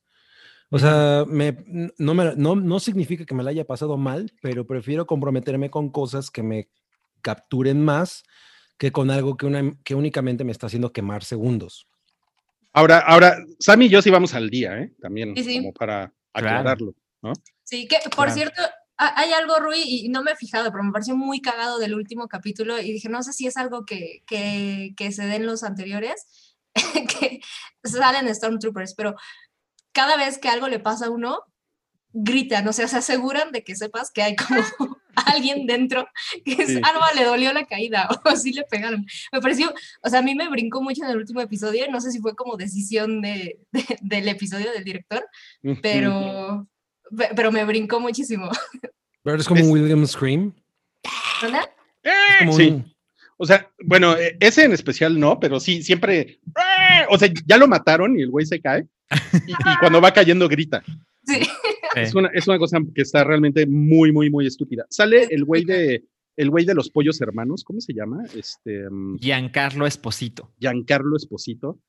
O 0.69 0.79
sea, 0.79 1.23
me, 1.27 1.63
no, 1.97 2.13
me, 2.13 2.35
no, 2.35 2.55
no 2.55 2.79
significa 2.79 3.25
que 3.25 3.35
me 3.35 3.43
la 3.43 3.51
haya 3.51 3.65
pasado 3.65 3.97
mal, 3.97 4.31
pero 4.41 4.65
prefiero 4.65 5.05
comprometerme 5.05 5.69
con 5.69 5.89
cosas 5.89 6.29
que 6.31 6.43
me 6.43 6.69
capturen 7.21 7.83
más 7.83 8.23
que 8.77 8.91
con 8.91 9.09
algo 9.09 9.37
que, 9.37 9.45
una, 9.45 9.73
que 9.83 9.95
únicamente 9.95 10.43
me 10.43 10.51
está 10.51 10.67
haciendo 10.67 10.91
quemar 10.93 11.23
segundos. 11.23 11.87
Ahora, 12.73 12.99
ahora, 12.99 13.37
Sammy 13.59 13.85
y 13.85 13.89
yo 13.89 14.01
sí 14.01 14.09
vamos 14.09 14.33
al 14.33 14.49
día, 14.49 14.77
¿eh? 14.79 14.93
También, 15.01 15.35
Sí, 15.35 15.43
sí. 15.43 15.57
como 15.59 15.73
para 15.73 16.13
aclararlo. 16.33 16.93
Sí, 17.69 17.85
que 17.87 17.97
por 18.15 18.25
Claro. 18.27 18.33
cierto, 18.33 18.61
ha- 18.97 19.19
hay 19.19 19.33
algo, 19.33 19.57
Rui, 19.59 19.81
y 19.83 20.07
no 20.09 20.23
me 20.23 20.31
he 20.31 20.35
fijado, 20.37 20.71
pero 20.71 20.83
me 20.85 20.91
pareció 20.93 21.17
muy 21.17 21.41
cagado 21.41 21.79
del 21.79 21.95
último 21.95 22.29
capítulo 22.29 22.79
y 22.79 22.93
dije, 22.93 23.09
no 23.09 23.21
sé 23.23 23.33
si 23.33 23.45
es 23.45 23.57
algo 23.57 23.85
que, 23.85 24.23
que, 24.25 24.93
que 24.95 25.11
se 25.11 25.25
den 25.25 25.45
los 25.45 25.63
anteriores, 25.63 26.55
que 27.19 27.41
salen 27.83 28.33
Stormtroopers, 28.33 28.93
pero 28.95 29.15
cada 29.91 30.15
vez 30.15 30.37
que 30.37 30.47
algo 30.47 30.69
le 30.69 30.79
pasa 30.79 31.07
a 31.07 31.09
uno, 31.09 31.39
gritan, 32.13 32.65
o 32.67 32.73
sea, 32.73 32.87
se 32.87 32.97
aseguran 32.97 33.51
de 33.51 33.63
que 33.65 33.75
sepas 33.75 34.11
que 34.11 34.21
hay 34.23 34.35
como 34.37 34.61
alguien 35.15 35.67
dentro 35.67 36.07
que 36.45 36.53
es, 36.53 36.67
Sí. 36.69 36.81
Alba 36.83 37.11
le 37.15 37.25
dolió 37.25 37.51
la 37.51 37.65
caída 37.65 38.07
o 38.25 38.29
así 38.29 38.53
le 38.53 38.63
pegaron. 38.63 39.05
Me 39.33 39.41
pareció, 39.41 39.73
o 40.01 40.09
sea, 40.09 40.19
a 40.19 40.23
mí 40.23 40.35
me 40.35 40.47
brincó 40.47 40.81
mucho 40.81 41.03
en 41.03 41.09
el 41.09 41.17
último 41.17 41.41
episodio, 41.41 41.85
no 41.91 41.99
sé 41.99 42.11
si 42.11 42.19
fue 42.19 42.33
como 42.35 42.55
decisión 42.55 43.21
de, 43.21 43.59
de- 43.73 43.97
del 44.01 44.27
episodio 44.29 44.71
del 44.71 44.85
director, 44.85 45.27
pero, 45.81 46.65
pe- 46.65 46.76
pero 47.35 47.51
me 47.51 47.63
brincó 47.65 47.99
muchísimo. 47.99 48.49
Pero 49.23 49.37
es 49.37 49.47
como 49.47 49.59
Es- 49.61 49.65
un 49.67 49.71
William 49.73 50.05
Scream. 50.07 50.53
¿Verdad? 51.41 51.69
¡Eh! 52.03 52.51
Sí. 52.51 52.67
un- 52.69 52.93
O 53.37 53.45
sea, 53.45 53.69
bueno, 53.83 54.15
eh, 54.17 54.35
ese 54.39 54.63
en 54.65 54.71
especial 54.73 55.19
no, 55.19 55.39
pero 55.39 55.59
sí, 55.59 55.83
siempre. 55.83 56.39
¡eh! 56.55 57.05
O 57.09 57.17
sea, 57.19 57.29
ya 57.45 57.57
lo 57.57 57.67
mataron 57.67 58.17
y 58.17 58.23
el 58.23 58.31
güey 58.31 58.45
se 58.45 58.59
cae. 58.61 58.87
Y, 59.47 59.51
y 59.51 59.77
cuando 59.79 60.01
va 60.01 60.11
cayendo 60.11 60.47
grita. 60.49 60.83
Sí. 61.25 61.39
Es 61.95 62.13
una, 62.15 62.29
es 62.33 62.47
una 62.47 62.57
cosa 62.57 62.79
que 62.95 63.01
está 63.01 63.23
realmente 63.23 63.65
muy, 63.67 64.11
muy, 64.11 64.29
muy 64.29 64.47
estúpida. 64.47 64.85
Sale 64.89 65.27
el 65.29 65.45
güey 65.45 65.65
de 65.65 66.03
el 66.35 66.49
güey 66.51 66.65
de 66.65 66.75
los 66.75 66.89
pollos 66.91 67.19
hermanos, 67.21 67.63
¿cómo 67.63 67.81
se 67.81 67.93
llama? 67.93 68.23
Este 68.35 68.87
mm, 68.89 69.17
Giancarlo 69.17 69.87
Esposito. 69.87 70.53
Giancarlo 70.59 71.17
Esposito. 71.17 71.79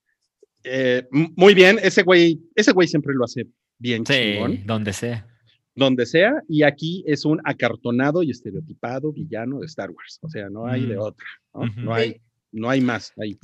Eh, 0.64 1.06
muy 1.12 1.54
bien, 1.54 1.78
ese 1.82 2.02
güey, 2.02 2.40
ese 2.54 2.72
güey 2.72 2.88
siempre 2.88 3.14
lo 3.14 3.24
hace 3.24 3.46
bien 3.78 4.04
Sí, 4.06 4.12
chingón, 4.14 4.66
donde 4.66 4.92
sea. 4.92 5.26
donde 5.74 6.06
sea, 6.06 6.32
y 6.48 6.62
aquí 6.64 7.04
es 7.06 7.24
un 7.24 7.40
acartonado 7.44 8.22
y 8.22 8.30
estereotipado 8.30 9.12
villano 9.12 9.60
de 9.60 9.66
Star 9.66 9.90
Wars. 9.90 10.18
O 10.22 10.28
sea, 10.28 10.48
no 10.50 10.66
hay 10.66 10.86
de 10.86 10.96
Mm. 10.96 11.00
otra, 11.00 11.26
¿no? 11.76 11.94
Hay, 11.94 12.20
no 12.52 12.68
hay 12.68 12.80
más 12.80 13.12
ahí. 13.20 13.38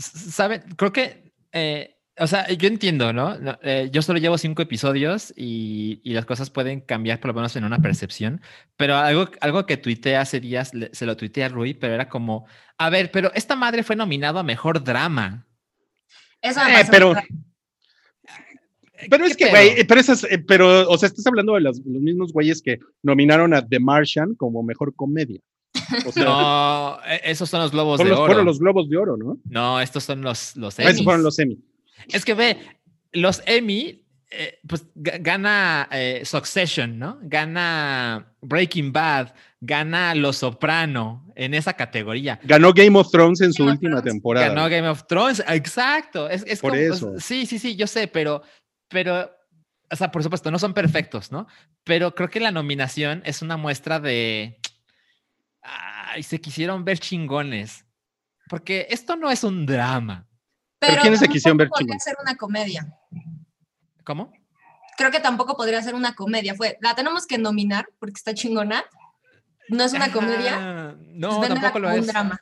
Creo 0.77 0.93
que, 0.93 1.33
eh, 1.53 1.97
o 2.19 2.27
sea, 2.27 2.49
yo 2.51 2.67
entiendo, 2.69 3.13
¿no? 3.13 3.37
Eh, 3.63 3.89
yo 3.93 4.03
solo 4.03 4.19
llevo 4.19 4.39
cinco 4.39 4.63
episodios 4.63 5.33
y, 5.37 6.01
y 6.05 6.13
las 6.15 6.25
cosas 6.27 6.51
pueden 6.51 6.81
cambiar 6.81 7.21
por 7.21 7.29
lo 7.29 7.35
menos 7.35 7.55
en 7.57 7.65
una 7.65 7.79
percepción, 7.81 8.41
pero 8.77 8.97
algo, 8.97 9.29
algo 9.41 9.67
que 9.67 9.77
tuiteé 9.77 10.17
hace 10.17 10.41
días, 10.41 10.75
le- 10.75 10.91
se 10.93 11.07
lo 11.07 11.17
tuiteé 11.17 11.45
a 11.45 11.49
Rui, 11.49 11.75
pero 11.75 11.95
era 11.95 12.09
como, 12.09 12.47
a 12.79 12.91
ver, 12.91 13.11
pero 13.13 13.33
esta 13.35 13.55
madre 13.57 13.83
fue 13.85 13.95
nominado 13.97 14.39
a 14.39 14.43
Mejor 14.45 14.83
Drama. 14.83 15.47
Eso 16.41 16.61
me 16.65 16.81
Eh, 16.81 16.85
pero-. 16.91 17.15
Pero 19.11 19.25
es 19.25 19.37
¿Qué 19.37 19.45
que, 19.47 19.51
güey, 19.51 19.85
pero 19.87 20.01
esas, 20.01 20.25
eh, 20.25 20.39
pero, 20.47 20.89
o 20.89 20.99
sea, 20.99 21.07
estás 21.09 21.27
hablando 21.27 21.55
de 21.55 21.61
los, 21.63 21.79
los 21.85 22.03
mismos 22.03 22.33
güeyes 22.33 22.61
que 22.63 22.79
nominaron 23.03 23.55
a 23.55 23.67
The 23.67 23.81
Martian 23.81 24.35
como 24.35 24.63
mejor 24.63 24.95
comedia. 24.95 25.41
O 26.07 26.13
sea, 26.13 26.25
No, 26.25 26.99
e- 27.07 27.21
esos 27.25 27.49
son 27.51 27.61
los 27.61 27.73
globos 27.73 27.99
de 27.99 28.05
los, 28.05 28.19
oro. 28.19 28.27
fueron 28.27 28.47
los 28.47 28.59
globos 28.59 28.89
de 28.89 28.97
oro, 28.97 29.17
¿no? 29.17 29.39
No, 29.45 29.81
estos 29.81 30.05
son 30.05 30.23
los, 30.23 30.57
los 30.57 30.79
Ah, 30.79 30.85
esos 30.91 31.05
fueron 31.05 31.23
los 31.23 31.39
Emmy. 31.39 31.59
Es 32.09 32.25
que 32.25 32.35
ve, 32.35 32.57
los 33.13 33.43
Emmy, 33.47 34.03
eh, 34.31 34.59
pues 34.67 34.87
ga- 34.95 35.19
gana 35.23 35.89
eh, 35.93 36.23
Succession, 36.25 36.99
¿no? 36.99 37.19
Gana 37.23 38.35
Breaking 38.43 38.93
Bad, 38.93 39.33
gana 39.61 40.15
Los 40.15 40.39
Soprano 40.39 41.33
en 41.37 41.55
esa 41.55 41.73
categoría. 41.75 42.39
Ganó 42.45 42.73
Game 42.73 42.99
of 42.99 43.11
Thrones 43.11 43.41
en 43.41 43.53
su 43.53 43.63
Game 43.65 43.73
última 43.73 43.91
Thrones. 43.97 44.13
temporada. 44.13 44.49
Ganó 44.49 44.63
Game 44.69 44.89
of 44.89 45.07
Thrones, 45.07 45.43
exacto. 45.49 46.29
Es, 46.29 46.45
es 46.47 46.61
Por 46.61 46.73
como- 46.73 46.83
eso. 46.83 47.13
Sí, 47.19 47.47
sí, 47.47 47.59
sí, 47.59 47.77
yo 47.77 47.87
sé, 47.87 48.07
pero, 48.09 48.43
pero, 48.89 49.31
o 49.91 49.97
sea, 49.97 50.11
por 50.11 50.23
supuesto, 50.23 50.51
no 50.51 50.59
son 50.59 50.75
perfectos, 50.75 51.31
¿no? 51.33 51.47
Pero 51.85 52.15
creo 52.15 52.29
que 52.31 52.41
la 52.41 52.51
nominación 52.51 53.23
es 53.25 53.43
una 53.43 53.57
muestra 53.57 54.01
de, 54.01 54.59
ay, 55.63 56.23
se 56.23 56.41
quisieron 56.41 56.85
ver 56.85 56.99
chingones, 56.99 57.85
porque 58.49 58.87
esto 58.91 59.17
no 59.17 59.31
es 59.31 59.45
un 59.45 59.67
drama. 59.67 60.27
¿Pero 60.79 61.01
quiénes 61.01 61.21
se 61.21 61.29
quisieron 61.29 61.57
ver 61.57 61.69
podría 61.69 61.85
chingones? 61.87 62.05
ser 62.05 62.17
una 62.23 62.37
comedia. 62.37 62.87
¿Cómo? 64.05 64.33
Creo 64.97 65.11
que 65.11 65.21
tampoco 65.21 65.57
podría 65.57 65.83
ser 65.83 65.95
una 65.95 66.15
comedia. 66.15 66.55
Fue, 66.55 66.79
la 66.81 66.95
tenemos 66.95 67.27
que 67.27 67.39
nominar 67.39 67.87
porque 67.99 68.15
está 68.17 68.35
chingona. 68.35 68.85
No 69.69 69.83
es 69.85 69.93
una 69.95 70.13
comedia. 70.13 70.57
Ah, 70.61 70.95
No, 70.99 71.41
tampoco 71.41 71.79
lo 71.79 71.91
es. 71.91 72.01
un 72.01 72.07
drama. 72.07 72.39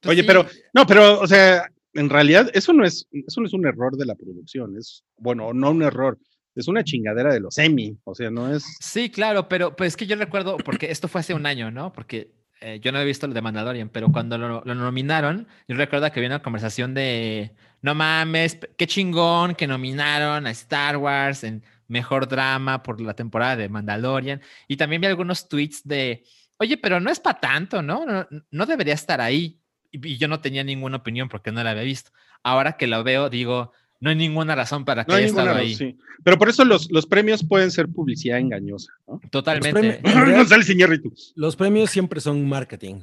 Pues 0.00 0.12
Oye, 0.12 0.20
sí. 0.20 0.26
pero, 0.26 0.46
no, 0.74 0.86
pero, 0.86 1.20
o 1.20 1.26
sea, 1.26 1.66
en 1.94 2.10
realidad, 2.10 2.50
eso 2.54 2.72
no 2.72 2.84
es, 2.84 3.06
eso 3.12 3.40
no 3.40 3.46
es 3.46 3.52
un 3.52 3.66
error 3.66 3.96
de 3.96 4.06
la 4.06 4.14
producción. 4.14 4.76
Es, 4.76 5.04
bueno, 5.16 5.52
no 5.52 5.70
un 5.70 5.82
error. 5.82 6.18
Es 6.54 6.68
una 6.68 6.82
chingadera 6.82 7.32
de 7.32 7.40
los 7.40 7.56
Emmy. 7.58 7.96
O 8.04 8.14
sea, 8.14 8.30
no 8.30 8.52
es. 8.52 8.64
Sí, 8.80 9.10
claro, 9.10 9.48
pero 9.48 9.76
pues 9.76 9.88
es 9.88 9.96
que 9.96 10.06
yo 10.06 10.16
recuerdo, 10.16 10.56
porque 10.58 10.90
esto 10.90 11.08
fue 11.08 11.20
hace 11.20 11.34
un 11.34 11.46
año, 11.46 11.70
¿no? 11.70 11.92
Porque 11.92 12.32
eh, 12.60 12.80
yo 12.82 12.90
no 12.90 13.00
he 13.00 13.04
visto 13.04 13.26
lo 13.26 13.34
de 13.34 13.42
Mandalorian, 13.42 13.88
pero 13.88 14.10
cuando 14.10 14.36
lo, 14.36 14.62
nominaron, 14.64 15.46
yo 15.68 15.76
recuerdo 15.76 16.10
que 16.10 16.18
había 16.18 16.30
una 16.30 16.42
conversación 16.42 16.94
de, 16.94 17.54
no 17.82 17.94
mames, 17.94 18.58
qué 18.76 18.86
chingón 18.86 19.54
que 19.54 19.68
nominaron 19.68 20.46
a 20.46 20.50
Star 20.50 20.96
Wars 20.96 21.44
en 21.44 21.62
Mejor 21.86 22.26
Drama 22.26 22.82
por 22.82 23.00
la 23.00 23.14
temporada 23.14 23.56
de 23.56 23.68
Mandalorian. 23.68 24.40
Y 24.66 24.76
también 24.76 25.00
vi 25.00 25.06
algunos 25.06 25.48
tweets 25.48 25.86
de, 25.86 26.24
oye, 26.58 26.76
pero 26.76 26.98
no 26.98 27.10
es 27.10 27.20
para 27.20 27.38
tanto, 27.38 27.82
¿no? 27.82 28.04
¿no? 28.04 28.26
No 28.50 28.66
debería 28.66 28.94
estar 28.94 29.20
ahí. 29.20 29.60
Y, 29.90 30.16
yo 30.18 30.28
no 30.28 30.40
tenía 30.40 30.64
ninguna 30.64 30.98
opinión 30.98 31.28
porque 31.28 31.52
no 31.52 31.62
la 31.64 31.70
había 31.70 31.82
visto. 31.82 32.10
Ahora 32.42 32.76
que 32.76 32.86
lo 32.86 33.02
veo, 33.04 33.30
digo, 33.30 33.72
no 34.00 34.10
hay 34.10 34.16
ninguna 34.16 34.54
razón 34.54 34.84
para 34.84 35.04
que 35.04 35.10
No 35.12 35.16
hay 35.16 35.24
haya 35.24 35.30
estado 35.30 35.54
ahí. 35.54 35.74
sí. 35.74 35.96
Pero 36.24 36.36
por 36.38 36.48
eso 36.48 36.64
los, 36.64 36.90
los 36.90 37.06
premios 37.06 37.44
pueden 37.44 37.70
ser 37.70 37.88
publicidad 37.88 38.38
engañosa, 38.38 38.92
¿no? 39.06 39.20
Totalmente. 39.30 40.00
premios- 40.00 40.02
realidad- 40.14 40.38
González 40.38 40.70
Iñárritu. 40.70 41.12
Los 41.34 41.56
premios 41.56 41.90
siempre 41.90 42.20
son 42.20 42.48
marketing. 42.48 43.00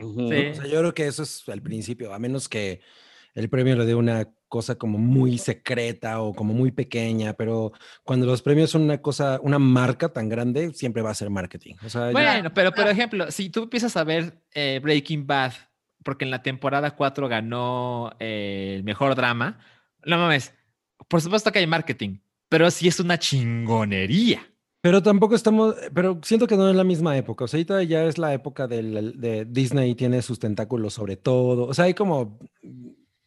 Ujú. 0.00 0.28
Sí. 0.30 0.46
O 0.50 0.54
sea, 0.54 0.66
yo 0.66 0.78
creo 0.80 0.94
que 0.94 1.06
eso 1.06 1.22
es 1.22 1.48
al 1.48 1.62
principio, 1.62 2.12
a 2.12 2.18
menos 2.18 2.48
que 2.48 2.80
el 3.34 3.48
premio 3.48 3.76
le 3.76 3.84
dé 3.86 3.94
una 3.94 4.28
cosa 4.48 4.76
como 4.76 4.98
muy 4.98 5.38
secreta 5.38 6.20
o 6.20 6.32
como 6.34 6.52
muy 6.54 6.70
pequeña, 6.70 7.32
pero 7.32 7.72
cuando 8.04 8.26
los 8.26 8.42
premios 8.42 8.70
son 8.70 8.82
una 8.82 8.98
cosa, 9.02 9.40
una 9.42 9.58
marca 9.58 10.08
tan 10.12 10.28
grande, 10.28 10.72
siempre 10.72 11.02
va 11.02 11.10
a 11.10 11.14
ser 11.14 11.30
marketing. 11.30 11.74
O 11.84 11.88
sea, 11.88 12.06
ya- 12.06 12.12
Bueno, 12.12 12.54
pero 12.54 12.70
por 12.72 12.86
ejemplo, 12.88 13.30
si 13.32 13.50
tú 13.50 13.64
empiezas 13.64 13.96
a 13.96 14.04
ver 14.04 14.40
eh, 14.54 14.78
Breaking 14.82 15.26
Bad, 15.26 15.52
porque 16.04 16.24
en 16.24 16.30
la 16.30 16.42
temporada 16.42 16.92
4 16.94 17.28
ganó 17.28 18.12
eh, 18.20 18.74
el 18.76 18.84
mejor 18.84 19.14
drama, 19.16 19.58
no 20.04 20.16
mames, 20.18 20.54
por 21.08 21.20
supuesto 21.20 21.50
que 21.50 21.58
hay 21.58 21.66
marketing, 21.66 22.18
pero 22.48 22.70
sí 22.70 22.86
es 22.86 23.00
una 23.00 23.18
chingonería. 23.18 24.46
Pero 24.80 25.02
tampoco 25.02 25.34
estamos, 25.34 25.74
pero 25.94 26.20
siento 26.22 26.46
que 26.46 26.56
no 26.58 26.68
es 26.68 26.76
la 26.76 26.84
misma 26.84 27.16
época. 27.16 27.44
O 27.44 27.48
sea, 27.48 27.56
ahorita 27.56 27.82
ya 27.84 28.04
es 28.04 28.18
la 28.18 28.34
época 28.34 28.66
del, 28.68 29.18
de 29.18 29.46
Disney 29.46 29.94
tiene 29.94 30.20
sus 30.20 30.38
tentáculos 30.38 30.92
sobre 30.92 31.16
todo. 31.16 31.64
O 31.66 31.72
sea, 31.72 31.86
hay 31.86 31.94
como, 31.94 32.38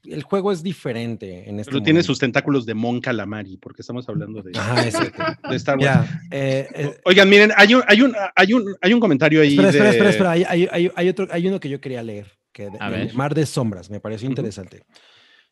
el 0.03 0.21
juego 0.21 0.51
es 0.51 0.61
diferente 0.61 1.49
en 1.49 1.59
este 1.59 1.71
Pero 1.71 1.81
tiene 1.81 1.97
momento. 1.97 2.05
sus 2.07 2.19
tentáculos 2.19 2.67
de 2.67 2.75
Mon 2.75 3.01
Calamari, 3.01 3.57
porque 3.57 3.81
estamos 3.81 4.07
hablando 4.07 4.43
de, 4.43 4.51
Ajá, 4.57 4.85
exacto. 4.85 5.49
de 5.49 5.55
Star 5.55 5.79
Wars. 5.79 5.83
Ya, 6.07 6.21
eh, 6.29 6.67
eh, 6.75 6.99
Oigan, 7.05 7.27
miren, 7.27 7.51
hay 7.57 7.73
un, 7.73 7.81
hay 7.87 8.01
un, 8.03 8.13
hay 8.35 8.53
un, 8.53 8.75
hay 8.79 8.93
un 8.93 8.99
comentario 8.99 9.41
ahí. 9.41 9.57
espera, 9.57 9.69
espera, 9.69 9.83
de- 9.85 9.89
espera, 9.89 10.09
espera. 10.11 10.31
Hay, 10.31 10.43
hay- 10.43 10.67
hay- 10.71 10.91
hay 10.95 11.09
otro, 11.09 11.27
hay 11.31 11.47
uno 11.47 11.59
que 11.59 11.69
yo 11.69 11.81
quería 11.81 12.03
leer, 12.03 12.27
que 12.57 12.71
de, 12.71 12.77
A 12.79 12.89
de 12.89 12.97
ver. 12.97 13.13
Mar 13.13 13.35
de 13.35 13.45
Sombras, 13.45 13.89
me 13.89 13.99
pareció 13.99 14.27
interesante. 14.27 14.83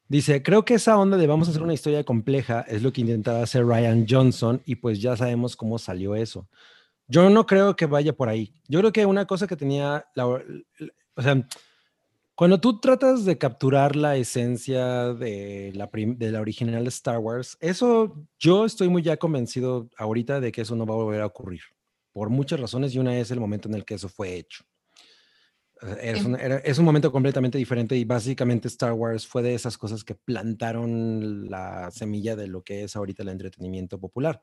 Dice, 0.07 0.41
creo 0.41 0.65
que 0.65 0.75
esa 0.75 0.97
onda 0.97 1.17
de 1.17 1.27
vamos 1.27 1.47
a 1.47 1.51
hacer 1.51 1.61
una 1.61 1.73
historia 1.73 2.03
compleja 2.03 2.61
es 2.67 2.81
lo 2.81 2.91
que 2.91 3.01
intentaba 3.01 3.43
hacer 3.43 3.65
Ryan 3.65 4.05
Johnson 4.09 4.61
y 4.65 4.75
pues 4.75 4.99
ya 5.01 5.15
sabemos 5.15 5.55
cómo 5.55 5.77
salió 5.77 6.15
eso. 6.15 6.47
Yo 7.07 7.29
no 7.29 7.45
creo 7.45 7.75
que 7.75 7.85
vaya 7.85 8.13
por 8.13 8.29
ahí. 8.29 8.53
Yo 8.67 8.79
creo 8.79 8.91
que 8.91 9.05
una 9.05 9.25
cosa 9.25 9.45
que 9.45 9.55
tenía, 9.55 10.05
la, 10.15 10.25
o 10.25 10.41
sea, 11.21 11.47
cuando 12.33 12.59
tú 12.59 12.79
tratas 12.79 13.23
de 13.25 13.37
capturar 13.37 13.95
la 13.95 14.15
esencia 14.15 15.13
de 15.13 15.71
la, 15.75 15.89
de 15.93 16.31
la 16.31 16.41
original 16.41 16.87
Star 16.87 17.19
Wars, 17.19 17.57
eso 17.59 18.27
yo 18.39 18.65
estoy 18.65 18.89
muy 18.89 19.03
ya 19.03 19.17
convencido 19.17 19.89
ahorita 19.97 20.39
de 20.39 20.51
que 20.51 20.61
eso 20.61 20.75
no 20.75 20.85
va 20.85 20.95
a 20.95 20.97
volver 20.97 21.21
a 21.21 21.27
ocurrir, 21.27 21.61
por 22.13 22.29
muchas 22.29 22.59
razones 22.59 22.93
y 22.95 22.99
una 22.99 23.17
es 23.17 23.29
el 23.29 23.39
momento 23.39 23.69
en 23.69 23.75
el 23.75 23.85
que 23.85 23.93
eso 23.93 24.09
fue 24.09 24.35
hecho. 24.35 24.65
Eh, 25.81 26.11
Es 26.13 26.25
un, 26.25 26.35
era- 26.35 26.57
es 26.59 26.77
un 26.79 26.85
momento 26.85 27.11
completamente 27.11 27.57
diferente 27.57 27.95
y 27.97 28.05
básicamente 28.05 28.67
Star 28.67 28.93
Wars 28.93 29.27
fue 29.27 29.43
de 29.43 29.53
esas 29.55 29.77
cosas 29.77 30.03
que 30.03 30.15
plantaron 30.15 31.49
la 31.49 31.91
semilla 31.91 32.35
de 32.35 32.47
lo 32.47 32.63
que 32.63 32.83
es 32.83 32.95
ahorita 32.95 33.23
el 33.23 33.29
entretenimiento 33.29 33.99
popular. 33.99 34.41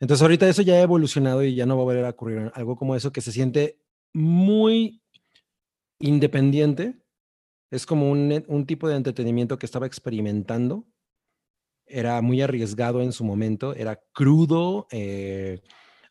Entonces 0.00 0.22
ahorita 0.22 0.48
eso 0.48 0.62
ya 0.62 0.74
ha 0.74 0.82
evolucionado 0.82 1.42
y 1.42 1.54
ya 1.54 1.66
no 1.66 1.76
va 1.76 1.82
a 1.82 1.86
volver 1.86 2.04
a 2.04 2.10
ocurrir 2.10 2.50
algo 2.54 2.76
como 2.76 2.96
eso 2.96 3.12
que 3.12 3.20
se 3.22 3.32
siente 3.32 3.78
muy 4.12 5.00
independiente. 5.98 6.96
Es 7.70 7.86
como 7.86 8.10
un, 8.10 8.44
un 8.48 8.66
tipo 8.66 8.88
de 8.88 8.96
entretenimiento 8.96 9.58
que 9.58 9.66
estaba 9.66 9.86
experimentando. 9.86 10.86
Era 11.86 12.20
muy 12.20 12.42
arriesgado 12.42 13.00
en 13.02 13.12
su 13.12 13.24
momento, 13.24 13.72
era 13.74 14.00
crudo, 14.12 14.86
eh, 14.90 15.60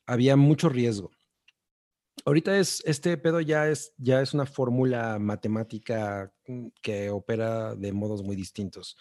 había 0.06 0.36
mucho 0.38 0.70
riesgo. 0.70 1.12
Ahorita 2.26 2.58
es, 2.58 2.82
este 2.86 3.18
pedo 3.18 3.40
ya 3.40 3.68
es, 3.70 3.94
ya 3.98 4.22
es 4.22 4.34
una 4.34 4.46
fórmula 4.48 5.20
matemática 5.20 6.34
mm, 6.48 6.68
que 6.82 7.10
opera 7.12 7.76
de 7.76 7.94
modos 7.94 8.24
muy 8.24 8.36
distintos. 8.36 8.98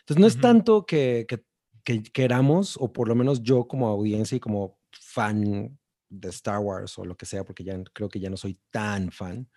Entonces, 0.00 0.20
no 0.20 0.26
es 0.26 0.34
Ujú. 0.34 0.42
tanto 0.42 0.86
que, 0.86 1.24
que- 1.28 1.44
que 1.84 2.02
queramos, 2.02 2.76
o 2.80 2.92
por 2.92 3.08
lo 3.08 3.14
menos 3.14 3.42
yo 3.42 3.66
como 3.68 3.88
audiencia 3.88 4.36
y 4.36 4.40
como 4.40 4.78
fan 4.92 5.78
de 6.08 6.28
Star 6.30 6.58
Wars 6.58 6.98
o 6.98 7.04
lo 7.04 7.16
que 7.16 7.26
sea, 7.26 7.44
porque 7.44 7.64
ya 7.64 7.82
creo 7.92 8.08
que 8.08 8.20
ya 8.20 8.28
no 8.30 8.36
soy 8.36 8.58
tan 8.70 9.10
fan, 9.12 9.48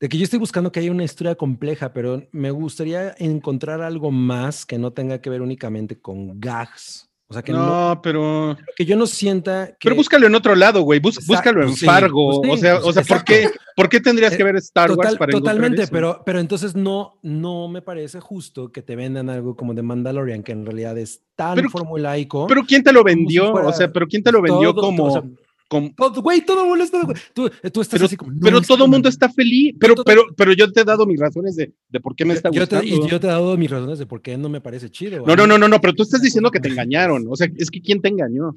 de 0.00 0.08
que 0.08 0.18
yo 0.18 0.24
estoy 0.24 0.38
buscando 0.38 0.70
que 0.70 0.80
haya 0.80 0.90
una 0.90 1.04
historia 1.04 1.34
compleja, 1.34 1.92
pero 1.92 2.22
me 2.32 2.50
gustaría 2.50 3.14
encontrar 3.18 3.80
algo 3.80 4.10
más 4.10 4.66
que 4.66 4.78
no 4.78 4.92
tenga 4.92 5.20
que 5.20 5.30
ver 5.30 5.40
únicamente 5.42 6.00
con 6.00 6.38
gags. 6.40 7.10
O 7.26 7.32
sea, 7.32 7.42
que, 7.42 7.52
no, 7.52 7.64
No, 7.94 8.02
pero. 8.02 8.56
que 8.76 8.84
yo 8.84 8.96
no 8.96 9.06
sienta 9.06 9.68
que... 9.68 9.76
Pero 9.84 9.96
búscalo 9.96 10.26
en 10.26 10.34
otro 10.34 10.54
lado, 10.54 10.82
güey. 10.82 11.00
Búscalo 11.00 11.62
en 11.62 11.74
sí, 11.74 11.86
Fargo. 11.86 12.42
pues 12.42 12.58
o 12.58 12.60
sea, 12.60 12.74
pues 12.80 12.86
o 12.86 12.92
sea 12.92 13.02
¿por, 13.02 13.24
qué, 13.24 13.48
¿por 13.74 13.88
qué 13.88 13.98
tendrías 14.00 14.36
que 14.36 14.42
Eh, 14.42 14.44
ver 14.44 14.56
Star 14.56 14.92
Wars 14.92 15.16
para 15.16 15.32
totalmente, 15.32 15.82
eso? 15.84 15.90
pero, 15.92 16.22
pero 16.26 16.38
entonces 16.38 16.76
no, 16.76 17.18
no 17.22 17.66
me 17.68 17.80
parece 17.80 18.20
justo 18.20 18.70
que 18.70 18.82
te 18.82 18.94
vendan 18.94 19.30
algo 19.30 19.56
como 19.56 19.72
de 19.72 19.82
Mandalorian, 19.82 20.42
que 20.42 20.52
en 20.52 20.66
realidad 20.66 20.98
es 20.98 21.22
tan 21.34 21.54
Pero- 21.56 21.70
formulaico. 21.70 22.46
Pero 22.46 22.62
¿quién 22.62 22.82
te 22.84 22.92
lo 22.92 23.00
si 23.00 23.04
vendió? 23.06 23.52
o 23.54 23.72
sea, 23.72 23.90
pero 23.90 24.06
¿quién 24.06 24.22
te 24.22 24.30
lo 24.30 24.42
vendió 24.42 24.74
todo- 24.74 24.84
como, 24.84 25.04
o 25.06 25.10
sea, 25.10 25.22
Güey, 25.70 26.44
todo 26.44 26.62
el 26.62 26.68
mundo 26.68 26.84
está. 26.84 27.00
Tú, 27.32 27.50
tú 27.72 27.80
estás 27.80 27.88
Pero, 27.98 28.06
así 28.06 28.16
como. 28.16 28.32
no, 28.32 28.38
pero 28.42 28.60
todo 28.60 28.84
el 28.84 28.90
mundo 28.90 29.08
está 29.08 29.28
feliz. 29.28 29.74
Pero, 29.80 29.94
todo- 29.94 30.04
pero, 30.04 30.22
pero 30.36 30.52
yo 30.52 30.70
te 30.70 30.82
he 30.82 30.84
dado 30.84 31.06
mis 31.06 31.18
razones 31.18 31.56
de, 31.56 31.72
de 31.88 32.00
por 32.00 32.14
qué 32.14 32.24
me 32.24 32.34
está 32.34 32.50
Yo 32.50 32.68
te, 32.68 32.76
gustando. 32.76 33.06
y 33.06 33.10
yo 33.10 33.18
te 33.20 33.26
he 33.26 33.30
dado 33.30 33.56
mis 33.56 33.70
razones 33.70 33.98
de 33.98 34.06
por 34.06 34.22
qué 34.22 34.36
no 34.38 34.48
me 34.48 34.60
parece 34.60 34.90
chido. 34.90 35.24
No, 35.26 35.34
no, 35.34 35.46
no, 35.46 35.58
no, 35.58 35.66
no, 35.68 35.80
pero 35.80 35.94
tú 35.94 36.02
estás 36.02 36.22
diciendo 36.22 36.50
que 36.50 36.60
te 36.60 36.68
engañaron. 36.68 37.26
O 37.28 37.36
sea, 37.36 37.48
es 37.56 37.70
que 37.70 37.80
¿quién 37.80 38.00
te 38.00 38.08
engañó? 38.08 38.54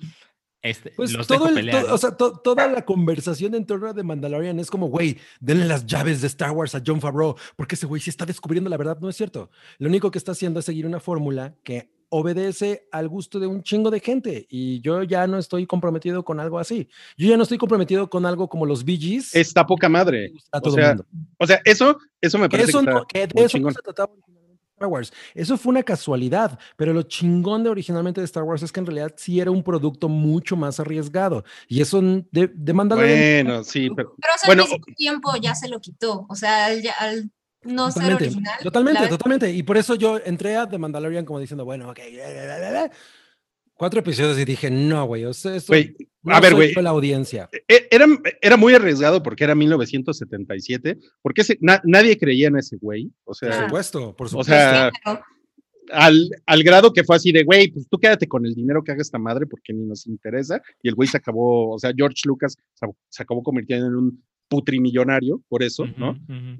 Este, 0.61 0.91
Pues 0.97 1.13
los 1.13 1.27
todo 1.27 1.47
el, 1.49 1.69
todo- 1.69 1.93
o 1.93 1.97
sea, 1.97 2.11
to- 2.17 2.41
toda 2.43 2.67
la 2.67 2.83
conversación 2.83 3.55
en 3.55 3.65
torno 3.65 3.87
a 3.87 3.93
The 3.93 4.03
Mandalorian 4.03 4.59
es 4.59 4.69
como, 4.69 4.87
güey, 4.87 5.17
denle 5.39 5.65
las 5.65 5.85
llaves 5.85 6.19
de 6.21 6.27
Star 6.27 6.51
Wars 6.51 6.75
a 6.75 6.81
John 6.85 6.99
Favreau, 6.99 7.35
porque 7.55 7.75
ese 7.75 7.85
güey 7.85 8.01
sí 8.01 8.09
está 8.09 8.25
descubriendo 8.25 8.69
la 8.69 8.75
verdad, 8.77 8.97
no 8.99 9.07
es 9.07 9.15
cierto. 9.15 9.49
Lo 9.77 9.87
único 9.87 10.11
que 10.11 10.17
está 10.17 10.31
haciendo 10.33 10.59
es 10.59 10.65
seguir 10.65 10.85
una 10.85 10.99
fórmula 10.99 11.55
que 11.63 11.89
obedece 12.09 12.87
al 12.91 13.07
gusto 13.09 13.39
de 13.39 13.47
un 13.47 13.63
chingo 13.63 13.91
de 13.91 13.99
gente 13.99 14.45
y 14.49 14.79
yo 14.81 15.03
ya 15.03 15.27
no 15.27 15.37
estoy 15.37 15.65
comprometido 15.65 16.23
con 16.23 16.39
algo 16.39 16.59
así. 16.59 16.87
Yo 17.17 17.27
ya 17.27 17.37
no 17.37 17.43
estoy 17.43 17.57
comprometido 17.57 18.09
con 18.09 18.25
algo 18.25 18.47
como 18.49 18.65
los 18.65 18.83
Gees. 18.85 19.35
Está 19.35 19.65
poca 19.65 19.89
madre. 19.89 20.31
a 20.51 20.59
O 20.59 20.71
sea, 20.71 20.87
mundo. 20.89 21.05
o 21.37 21.47
sea, 21.47 21.61
eso, 21.65 21.97
eso 22.21 22.37
me 22.37 22.49
parece 22.49 22.69
eso 22.69 22.79
que 22.79 22.85
no- 22.85 23.05
que 23.05 23.19
de 23.19 23.25
eso 23.35 23.41
no 23.43 23.47
chingón. 23.47 23.73
se 23.73 23.81
trataba 23.81 24.11
originalmente 24.13 24.57
de 24.63 24.69
Star 24.75 24.87
Wars. 24.87 25.13
Eso 25.33 25.57
fue 25.57 25.71
una 25.71 25.83
casualidad, 25.83 26.57
pero 26.77 26.93
lo 26.93 27.01
chingón 27.03 27.63
de 27.63 27.69
originalmente 27.69 28.21
de 28.21 28.25
Star 28.25 28.43
Wars 28.43 28.63
es 28.63 28.71
que 28.71 28.79
en 28.79 28.85
realidad 28.85 29.13
sí 29.17 29.39
era 29.39 29.51
un 29.51 29.63
producto 29.63 30.07
mucho 30.07 30.55
más 30.55 30.79
arriesgado. 30.79 31.43
Y 31.67 31.81
eso 31.81 32.01
de, 32.01 32.47
de 32.53 32.73
Mandalorian- 32.73 33.43
Bueno, 33.43 33.63
sí, 33.63 33.89
pero 33.95 34.13
Pero 34.21 34.33
sea, 34.39 34.47
Bueno, 34.47 34.63
al 34.63 34.69
mismo 34.69 34.85
tiempo 34.95 35.31
ya 35.41 35.55
se 35.55 35.67
lo 35.67 35.79
quitó. 35.81 36.25
O 36.29 36.35
sea, 36.35 36.67
al, 36.67 36.81
ya- 36.81 36.93
al 36.99 37.31
no 37.67 37.91
ser 37.91 38.03
Totalmente, 38.03 38.23
original. 38.25 38.53
totalmente, 38.63 39.07
totalmente. 39.07 39.51
Y 39.51 39.63
por 39.63 39.77
eso 39.77 39.95
yo 39.95 40.19
entré 40.25 40.55
a 40.55 40.67
The 40.67 40.77
Mandalorian 40.77 41.25
como 41.25 41.39
diciendo, 41.39 41.65
bueno, 41.65 41.89
ok, 41.91 41.99
bla, 42.13 42.57
bla, 42.57 42.69
bla, 42.69 42.91
cuatro 43.73 43.99
episodios 43.99 44.39
y 44.39 44.45
dije, 44.45 44.71
no, 44.71 45.05
güey, 45.05 45.25
o 45.25 45.33
sea, 45.33 45.55
esto 45.55 45.73
no 46.23 46.35
a 46.35 46.39
ver, 46.39 46.55
güey, 46.55 46.73
la 46.73 46.89
audiencia. 46.89 47.47
e- 47.67 47.87
era, 47.91 48.05
era 48.41 48.57
muy 48.57 48.73
arriesgado 48.73 49.21
porque 49.21 49.43
era 49.43 49.53
1977, 49.55 50.97
porque 51.21 51.41
ese, 51.41 51.57
na- 51.61 51.81
nadie 51.85 52.17
creía 52.17 52.47
en 52.47 52.57
ese 52.57 52.77
güey. 52.77 53.11
O 53.23 53.25
Por 53.25 53.35
sea, 53.35 53.49
Ah. 53.51 53.65
supuesto, 53.65 54.15
por 54.15 54.27
o 54.27 54.29
supuesto. 54.29 54.51
sea, 54.53 54.91
Pero- 55.05 55.21
al, 55.93 56.29
al 56.45 56.63
grado 56.63 56.91
que 56.91 57.03
fue 57.05 57.15
así 57.15 57.31
de, 57.31 57.43
güey, 57.43 57.69
pues 57.71 57.87
tú 57.87 57.97
quédate 57.97 58.27
con 58.27 58.45
el 58.45 58.53
dinero 58.55 58.83
que 58.83 58.91
haga 58.91 59.01
esta 59.01 59.19
madre 59.19 59.45
porque 59.45 59.71
ni 59.73 59.85
nos 59.85 60.05
interesa. 60.07 60.61
Y 60.83 60.89
el 60.89 60.95
güey 60.95 61.07
se 61.07 61.15
acabó, 61.17 61.73
o 61.73 61.79
sea, 61.79 61.93
George 61.95 62.21
Lucas 62.25 62.57
se, 62.73 62.87
se 63.09 63.23
acabó 63.23 63.41
convirtiendo 63.41 63.87
en 63.87 63.95
un 63.95 64.23
putrimillonario 64.47 65.41
por 65.47 65.63
eso, 65.63 65.85
¿no? 65.97 66.17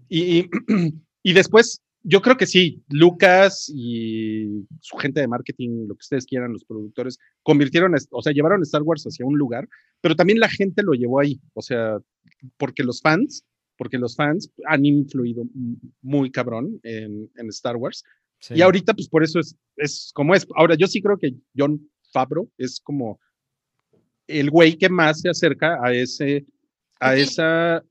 Y, 0.10 0.50
y 1.24 1.34
después, 1.34 1.82
yo 2.04 2.22
creo 2.22 2.38
que 2.38 2.46
sí, 2.46 2.84
Lucas 2.90 3.72
y 3.74 4.66
su 4.80 4.98
gente 4.98 5.22
de 5.22 5.28
marketing, 5.28 5.88
lo 5.88 5.96
que 5.96 6.02
ustedes 6.02 6.26
quieran, 6.26 6.54
los 6.54 6.64
productores, 6.64 7.18
convirtieron, 7.44 7.94
o 8.12 8.22
sea, 8.22 8.34
llevaron 8.34 8.62
Star 8.64 8.84
Wars 8.84 9.04
hacia 9.04 9.26
un 9.26 9.38
lugar, 9.38 9.68
pero 10.02 10.16
también 10.16 10.40
la 10.40 10.50
gente 10.50 10.84
lo 10.84 10.94
llevó 10.94 11.20
ahí, 11.20 11.40
o 11.54 11.62
sea, 11.62 11.98
porque 12.58 12.84
los 12.84 13.02
fans, 13.02 13.44
porque 13.78 13.98
los 13.98 14.16
fans 14.16 14.50
han 14.66 14.86
influido 14.86 15.44
muy 16.02 16.32
cabrón 16.32 16.80
en, 16.84 17.30
en 17.36 17.48
Star 17.50 17.76
Wars. 17.76 18.04
Sí. 18.40 18.56
Y 18.56 18.62
ahorita, 18.62 18.94
pues 18.94 19.08
por 19.08 19.24
eso 19.24 19.40
es, 19.40 19.56
es 19.78 20.12
como 20.14 20.36
es. 20.36 20.48
Ahora, 20.56 20.76
yo 20.76 20.88
sí 20.88 21.02
creo 21.02 21.18
que 21.18 21.34
John 21.56 21.90
Favreau 22.12 22.50
es 22.58 22.80
como 22.80 23.20
el 24.28 24.50
güey 24.50 24.78
que 24.78 24.90
más 24.90 25.22
se 25.22 25.30
acerca 25.30 25.78
a 25.84 25.94
ese, 25.94 26.46
a 27.00 27.16
esa, 27.16 27.84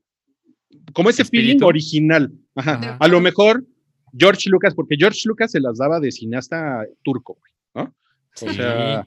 como 0.93 1.09
ese 1.09 1.25
feeling 1.25 1.55
Espíritu. 1.55 1.67
original. 1.67 2.31
Ajá. 2.55 2.73
Ajá. 2.73 2.97
A 2.99 3.07
lo 3.07 3.19
mejor 3.21 3.65
George 4.17 4.49
Lucas, 4.49 4.73
porque 4.73 4.95
George 4.97 5.21
Lucas 5.25 5.51
se 5.51 5.59
las 5.59 5.77
daba 5.77 5.99
de 5.99 6.11
cineasta 6.11 6.85
turco, 7.03 7.37
güey, 7.39 7.87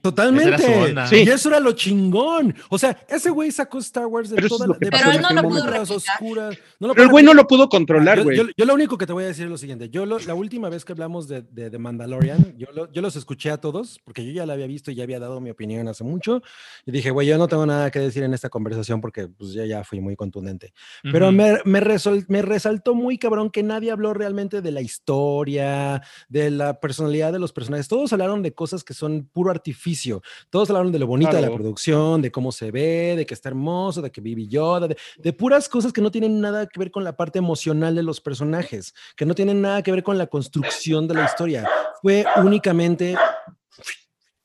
Totalmente. 0.01 1.07
Sí. 1.07 1.15
Y 1.25 1.29
eso 1.29 1.49
era 1.49 1.59
lo 1.59 1.71
chingón. 1.73 2.55
O 2.69 2.77
sea, 2.77 2.97
ese 3.09 3.29
güey 3.29 3.51
sacó 3.51 3.79
Star 3.79 4.05
Wars 4.07 4.29
de 4.29 4.35
Pero 4.35 4.47
eso 4.47 4.55
toda 4.57 4.65
es 4.65 4.67
lo 4.69 4.73
la- 4.73 4.79
que 4.79 4.85
de 4.85 4.91
Pero 4.91 5.11
él 5.11 5.21
no 5.21 5.29
lo 5.41 5.49
pudo 5.49 5.81
oscuras. 5.95 6.57
No 6.79 6.87
lo 6.87 6.93
Pero 6.93 7.03
el 7.05 7.09
güey 7.11 7.23
no 7.23 7.33
lo 7.33 7.47
pudo 7.47 7.69
controlar, 7.69 8.17
Yo, 8.19 8.23
güey. 8.23 8.37
yo- 8.37 8.45
yo 8.55 8.65
lo 8.65 8.73
único 8.73 8.97
que 8.97 9.05
te 9.05 9.13
voy 9.13 9.23
a 9.23 9.27
decir 9.27 9.45
es 9.45 9.51
lo 9.51 9.57
siguiente. 9.57 9.89
Yo 9.89 10.05
lo- 10.05 10.19
la 10.19 10.33
última 10.33 10.69
vez 10.69 10.85
que 10.85 10.91
hablamos 10.93 11.27
de, 11.27 11.41
de, 11.43 11.69
de 11.69 11.77
Mandalorian, 11.77 12.55
yo, 12.57 12.67
lo- 12.73 12.91
yo 12.91 13.01
los 13.01 13.15
escuché 13.15 13.51
a 13.51 13.57
todos, 13.57 13.99
porque 14.03 14.25
yo 14.25 14.31
ya 14.31 14.45
la 14.45 14.53
había 14.53 14.67
visto 14.67 14.91
y 14.91 14.95
ya 14.95 15.03
había 15.03 15.19
dado 15.19 15.39
mi 15.41 15.49
opinión 15.49 15.87
hace 15.87 16.03
mucho. 16.03 16.41
Y 16.85 16.91
dije, 16.91 17.11
güey, 17.11 17.27
yo 17.27 17.37
no 17.37 17.47
tengo 17.47 17.65
nada 17.65 17.91
que 17.91 17.99
decir 17.99 18.23
en 18.23 18.33
esta 18.33 18.49
conversación 18.49 19.01
porque 19.01 19.27
pues 19.27 19.53
ya, 19.53 19.65
ya 19.65 19.83
fui 19.83 19.99
muy 19.99 20.15
contundente. 20.15 20.73
Pero 21.03 21.31
me, 21.31 21.57
me, 21.65 21.81
resol- 21.81 22.25
me 22.27 22.41
resaltó 22.41 22.95
muy 22.95 23.17
cabrón 23.17 23.49
que 23.49 23.63
nadie 23.63 23.91
habló 23.91 24.13
realmente 24.13 24.61
de 24.61 24.71
la 24.71 24.81
historia, 24.81 26.01
de 26.29 26.51
la 26.51 26.79
personalidad 26.79 27.31
de 27.33 27.39
los 27.39 27.53
personajes. 27.53 27.87
Todos 27.87 28.11
hablaron 28.13 28.41
de 28.41 28.53
cosas 28.53 28.83
que 28.83 28.93
son 28.93 29.20
puro 29.25 29.51
artificio. 29.51 30.21
Todos 30.49 30.69
hablaron 30.69 30.91
de 30.91 30.99
lo 30.99 31.07
bonito 31.07 31.35
de 31.35 31.41
la 31.41 31.53
producción, 31.53 32.21
de 32.21 32.31
cómo 32.31 32.51
se 32.51 32.71
ve, 32.71 33.15
de 33.15 33.25
que 33.25 33.33
está 33.33 33.49
hermoso, 33.49 34.01
de 34.01 34.11
que 34.11 34.21
Baby 34.21 34.47
Yoda, 34.47 34.87
de, 34.87 34.97
de 35.17 35.33
puras 35.33 35.69
cosas 35.69 35.93
que 35.93 36.01
no 36.01 36.11
tienen 36.11 36.39
nada 36.41 36.67
que 36.67 36.79
ver 36.79 36.91
con 36.91 37.03
la 37.03 37.15
parte 37.15 37.39
emocional 37.39 37.95
de 37.95 38.03
los 38.03 38.21
personajes, 38.21 38.93
que 39.15 39.25
no 39.25 39.35
tienen 39.35 39.61
nada 39.61 39.81
que 39.83 39.91
ver 39.91 40.03
con 40.03 40.17
la 40.17 40.27
construcción 40.27 41.07
de 41.07 41.15
la 41.15 41.25
historia. 41.25 41.67
Fue 42.01 42.25
únicamente, 42.37 43.15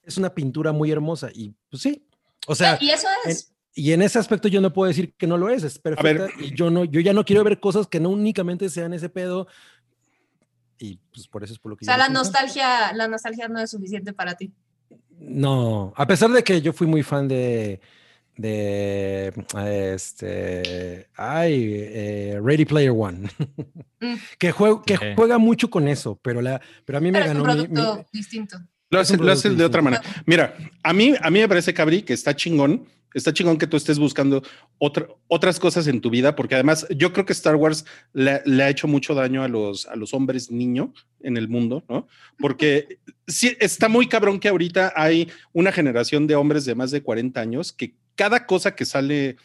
es 0.03 0.16
una 0.18 0.35
pintura 0.35 0.72
muy 0.72 0.91
hermosa 0.91 1.31
y 1.33 1.55
pues 1.70 1.83
sí, 1.83 2.07
o 2.47 2.55
sea, 2.55 2.79
y 2.81 2.91
eso 2.91 3.09
es. 3.24 3.53
y 3.74 3.93
en 3.93 4.03
ese 4.03 4.18
aspecto 4.18 4.49
yo 4.49 4.61
no 4.61 4.72
puedo 4.72 4.89
decir 4.89 5.14
que 5.16 5.27
no 5.27 5.37
lo 5.37 5.49
es, 5.49 5.64
es 5.64 5.79
perfecta 5.79 6.29
y 6.39 6.55
yo 6.55 6.70
no, 6.70 6.85
yo 6.85 7.01
ya 7.01 7.12
no 7.12 7.24
quiero 7.24 7.43
ver 7.43 7.59
cosas 7.61 7.87
que 7.89 7.99
no 7.99 8.11
únicamente 8.11 8.68
sean 8.68 8.95
ese 8.95 9.09
pedo 9.09 9.49
y 10.79 10.99
pues 11.12 11.27
por 11.27 11.43
eso 11.43 11.53
es 11.53 11.59
por 11.59 11.70
lo 11.70 11.77
que 11.77 11.85
O 11.85 11.87
sea, 11.87 11.97
yo 11.97 12.03
la 12.03 12.09
nostalgia, 12.09 12.93
la 12.93 13.09
nostalgia 13.09 13.49
no 13.49 13.59
es 13.61 13.70
suficiente 13.70 14.12
para 14.12 14.35
ti. 14.35 14.53
No, 15.18 15.92
a 15.96 16.06
pesar 16.06 16.30
de 16.30 16.42
que 16.44 16.60
yo 16.60 16.72
fui 16.72 16.86
muy 16.86 17.02
fan 17.02 17.26
de 17.28 17.80
de 18.36 19.32
este 19.94 21.08
ay 21.16 21.70
eh, 21.74 22.40
Ready 22.42 22.66
Player 22.66 22.90
One 22.94 23.28
Mm. 23.98 24.14
que 24.38 24.52
juega 24.52 24.82
que 24.84 24.94
Ok. 24.96 25.02
juega 25.16 25.38
mucho 25.38 25.70
con 25.70 25.88
eso 25.88 26.18
pero 26.20 26.42
la 26.42 26.60
pero 26.84 26.98
a 26.98 27.00
mí 27.00 27.10
me 27.10 27.18
Pero 27.20 27.32
es 27.32 27.38
un 27.38 27.42
ganó 27.42 27.54
mi- 27.54 27.68
mi- 27.68 27.74
producto 27.74 28.06
distinto. 28.12 28.58
Lo 28.90 29.00
Es 29.00 29.10
un 29.10 29.16
hace, 29.16 29.24
lo 29.24 29.32
hace 29.32 29.50
de 29.50 29.64
otra 29.64 29.80
manera. 29.82 30.02
Mira, 30.26 30.54
a 30.82 30.92
mí, 30.92 31.14
a 31.20 31.28
mí 31.30 31.40
me 31.40 31.48
parece, 31.48 31.74
Cabri, 31.74 32.02
que 32.02 32.12
está 32.12 32.36
chingón. 32.36 32.84
Está 33.16 33.32
chingón 33.32 33.56
que 33.56 33.66
tú 33.66 33.76
estés 33.76 33.98
buscando 33.98 34.42
otra- 34.78 35.08
otras 35.26 35.58
cosas 35.58 35.86
en 35.86 36.00
tu 36.00 36.10
vida, 36.10 36.36
porque 36.36 36.54
además 36.54 36.86
yo 36.94 37.12
creo 37.12 37.24
que 37.24 37.32
Star 37.32 37.56
Wars 37.56 37.84
le, 38.12 38.42
le 38.44 38.62
ha 38.62 38.68
hecho 38.68 38.86
mucho 38.86 39.14
daño 39.14 39.42
a 39.42 39.48
los, 39.48 39.86
a 39.86 39.96
los 39.96 40.12
hombres 40.12 40.50
niño 40.50 40.92
en 41.20 41.36
el 41.36 41.48
mundo, 41.48 41.82
¿no? 41.88 42.06
Porque 42.38 42.98
sí, 43.26 43.56
está 43.58 43.88
muy 43.88 44.06
cabrón 44.06 44.38
que 44.38 44.48
ahorita 44.48 44.92
hay 44.94 45.30
una 45.52 45.72
generación 45.72 46.26
de 46.26 46.36
hombres 46.36 46.64
de 46.66 46.74
más 46.74 46.90
de 46.90 47.02
40 47.02 47.40
años 47.40 47.72
que 47.72 47.94
cada 48.14 48.46
cosa 48.46 48.74
que 48.74 48.84
sale 48.84 49.36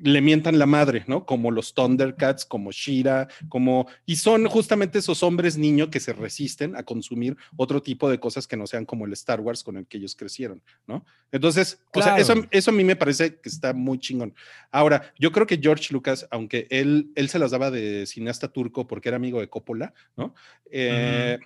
le 0.00 0.20
mientan 0.20 0.58
la 0.58 0.66
madre, 0.66 1.04
¿no? 1.06 1.26
Como 1.26 1.50
los 1.50 1.74
Thundercats, 1.74 2.44
como 2.44 2.70
Shira, 2.72 3.28
como... 3.48 3.88
Y 4.06 4.16
son 4.16 4.46
justamente 4.46 4.98
esos 4.98 5.22
hombres 5.22 5.56
niño 5.58 5.90
que 5.90 6.00
se 6.00 6.12
resisten 6.12 6.76
a 6.76 6.82
consumir 6.82 7.36
otro 7.56 7.82
tipo 7.82 8.08
de 8.08 8.20
cosas 8.20 8.46
que 8.46 8.56
no 8.56 8.66
sean 8.66 8.84
como 8.84 9.06
el 9.06 9.12
Star 9.12 9.40
Wars 9.40 9.62
con 9.64 9.76
el 9.76 9.86
que 9.86 9.98
ellos 9.98 10.14
crecieron, 10.14 10.62
¿no? 10.86 11.04
Entonces, 11.32 11.80
o 11.94 12.02
sea, 12.02 12.16
Claro. 12.16 12.22
eso, 12.22 12.46
eso 12.50 12.70
a 12.70 12.74
mí 12.74 12.84
me 12.84 12.96
parece 12.96 13.36
que 13.40 13.48
está 13.48 13.72
muy 13.72 13.98
chingón. 13.98 14.34
Ahora, 14.70 15.12
yo 15.18 15.32
creo 15.32 15.46
que 15.46 15.58
George 15.60 15.92
Lucas, 15.92 16.26
aunque 16.30 16.66
él, 16.70 17.10
él 17.14 17.28
se 17.28 17.38
las 17.38 17.50
daba 17.50 17.70
de 17.70 18.06
cineasta 18.06 18.48
turco 18.48 18.86
porque 18.86 19.08
era 19.08 19.16
amigo 19.16 19.40
de 19.40 19.48
Coppola, 19.48 19.94
¿no? 20.16 20.34
Eh, 20.70 21.38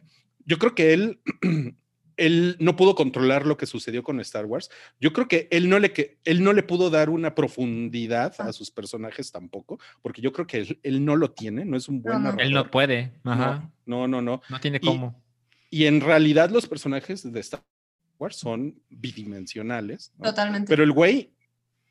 Yo 0.44 0.58
creo 0.58 0.74
que 0.74 0.92
él... 0.92 1.20
Él 2.16 2.56
no 2.58 2.76
pudo 2.76 2.94
controlar 2.94 3.46
lo 3.46 3.56
que 3.56 3.66
sucedió 3.66 4.02
con 4.02 4.20
Star 4.20 4.46
Wars. 4.46 4.70
Yo 5.00 5.12
creo 5.12 5.28
que 5.28 5.48
él 5.50 5.68
no 5.68 5.78
le, 5.78 5.92
que, 5.92 6.18
él 6.24 6.42
no 6.44 6.52
le 6.52 6.62
pudo 6.62 6.90
dar 6.90 7.10
una 7.10 7.34
profundidad 7.34 8.34
a 8.40 8.52
sus 8.52 8.70
personajes 8.70 9.32
tampoco, 9.32 9.78
porque 10.02 10.20
yo 10.22 10.32
creo 10.32 10.46
que 10.46 10.58
él, 10.58 10.80
él 10.82 11.04
no 11.04 11.16
lo 11.16 11.30
tiene, 11.30 11.64
no 11.64 11.76
es 11.76 11.88
un 11.88 12.02
buen 12.02 12.22
No. 12.22 12.34
Él 12.38 12.52
no 12.52 12.70
puede. 12.70 13.12
Ajá. 13.24 13.70
No, 13.86 14.06
no, 14.06 14.20
no, 14.20 14.22
no. 14.22 14.42
No 14.48 14.60
tiene 14.60 14.78
Y- 14.82 14.86
cómo. 14.86 15.22
Y 15.70 15.86
en 15.86 16.00
realidad 16.02 16.50
los 16.50 16.66
personajes 16.66 17.30
de 17.32 17.40
Star 17.40 17.62
Wars 18.18 18.36
son 18.36 18.78
bidimensionales, 18.90 20.12
¿no? 20.18 20.24
Totalmente. 20.26 20.68
pero 20.68 20.84
el 20.84 20.92
güey 20.92 21.32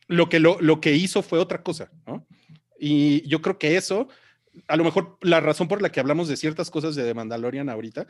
lo 0.07 0.29
que, 0.29 0.39
lo, 0.39 0.59
lo 0.61 0.81
que 0.81 0.93
hizo 0.93 1.21
fue 1.23 1.39
otra 1.39 1.63
cosa, 1.63 1.89
¿no? 2.05 2.27
Y 2.79 3.27
yo 3.27 3.41
creo 3.41 3.57
que 3.57 3.77
eso, 3.77 4.07
a 4.67 4.75
lo 4.75 4.83
mejor 4.83 5.17
la 5.21 5.39
razón 5.39 5.67
por 5.67 5.81
la 5.81 5.91
que 5.91 5.99
hablamos 5.99 6.27
de 6.27 6.35
ciertas 6.37 6.69
cosas 6.69 6.95
de 6.95 7.03
The 7.03 7.13
Mandalorian 7.13 7.69
ahorita, 7.69 8.07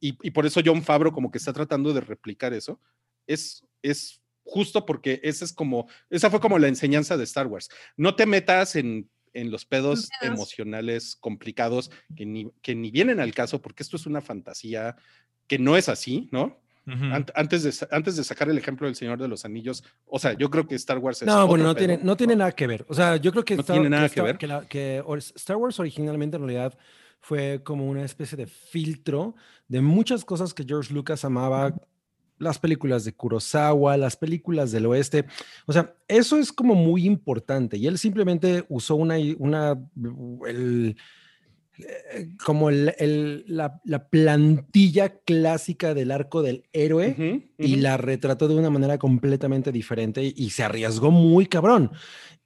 y, 0.00 0.16
y- 0.22 0.30
por 0.30 0.46
eso 0.46 0.60
John 0.64 0.82
Favreau 0.82 1.12
como 1.12 1.30
que 1.30 1.38
está 1.38 1.52
tratando 1.52 1.92
de 1.92 2.00
replicar 2.00 2.52
eso, 2.54 2.80
es, 3.26 3.64
es 3.82 4.20
justo 4.44 4.86
porque 4.86 5.20
esa 5.22 5.44
es 5.44 5.52
como, 5.52 5.88
esa 6.10 6.30
fue 6.30 6.40
como 6.40 6.58
la 6.58 6.68
enseñanza 6.68 7.16
de 7.16 7.24
Star 7.24 7.46
Wars. 7.46 7.68
No 7.96 8.14
te 8.14 8.26
metas 8.26 8.76
en, 8.76 9.08
en 9.34 9.50
los 9.50 9.64
pedos 9.64 10.08
pedos. 10.20 10.34
emocionales 10.34 11.16
complicados 11.20 11.90
que 12.16 12.24
ni, 12.26 12.50
que 12.62 12.74
ni 12.74 12.90
vienen 12.90 13.20
al 13.20 13.34
caso, 13.34 13.60
porque 13.60 13.82
esto 13.82 13.96
es 13.96 14.06
una 14.06 14.20
fantasía 14.20 14.96
que 15.46 15.58
no 15.58 15.76
es 15.76 15.88
así, 15.88 16.28
¿no? 16.32 16.58
Ujú. 16.86 17.04
Ant- 17.06 17.32
antes, 17.34 17.64
de, 17.64 17.86
antes 17.90 18.14
de 18.16 18.22
sacar 18.22 18.48
el 18.48 18.56
ejemplo 18.58 18.86
del 18.86 18.94
Señor 18.94 19.18
de 19.18 19.26
los 19.26 19.44
Anillos, 19.44 19.82
o 20.06 20.20
sea, 20.20 20.34
yo 20.34 20.48
creo 20.50 20.68
que 20.68 20.76
Star 20.76 20.98
Wars 20.98 21.20
es. 21.22 21.26
No, 21.26 21.46
bueno, 21.48 21.64
no 21.64 21.74
tiene, 21.74 21.98
no 22.00 22.16
tiene 22.16 22.36
nada 22.36 22.52
que 22.52 22.68
ver. 22.68 22.86
O 22.88 22.94
sea, 22.94 23.16
yo 23.16 23.32
creo 23.32 23.44
que, 23.44 23.56
No 23.56 23.62
Star- 23.62 23.74
tiene 23.74 23.90
nada 23.90 24.08
que 24.08 24.14
que 24.14 24.20
Star- 24.20 24.26
ver. 24.26 24.38
que 24.38 24.46
la- 24.46 24.68
que 24.68 25.02
or- 25.04 25.18
Star 25.18 25.56
Wars 25.56 25.80
originalmente 25.80 26.36
en 26.36 26.42
realidad 26.44 26.78
fue 27.20 27.62
como 27.64 27.88
una 27.88 28.04
especie 28.04 28.36
de 28.36 28.46
filtro 28.46 29.34
de 29.68 29.80
muchas 29.80 30.24
cosas 30.24 30.54
que 30.54 30.64
George 30.64 30.92
Lucas 30.94 31.24
amaba. 31.24 31.74
Las 32.38 32.58
películas 32.58 33.04
de 33.06 33.14
Kurosawa, 33.14 33.96
las 33.96 34.14
películas 34.16 34.70
del 34.70 34.84
oeste. 34.84 35.24
O 35.64 35.72
sea, 35.72 35.94
eso 36.06 36.36
es 36.38 36.52
como 36.52 36.74
muy 36.74 37.06
importante. 37.06 37.78
Y 37.78 37.86
él 37.86 37.96
simplemente 37.96 38.66
usó 38.68 38.94
una, 38.96 39.16
una 39.38 39.88
el- 40.46 40.96
eh, 41.78 42.28
como 42.44 42.68
el- 42.68 42.94
el- 42.98 43.44
la, 43.48 43.80
la 43.84 44.08
plantilla 44.08 45.18
clásica 45.20 45.94
del 45.94 46.10
arco 46.10 46.42
del 46.42 46.64
héroe 46.74 47.14
y 47.58 47.76
la 47.76 47.96
retrató 47.96 48.48
de 48.48 48.56
una 48.56 48.70
manera 48.70 48.98
completamente 48.98 49.72
diferente 49.72 50.22
y, 50.22 50.34
y 50.36 50.50
se 50.50 50.62
arriesgó 50.62 51.10
muy 51.10 51.46
cabrón. 51.46 51.90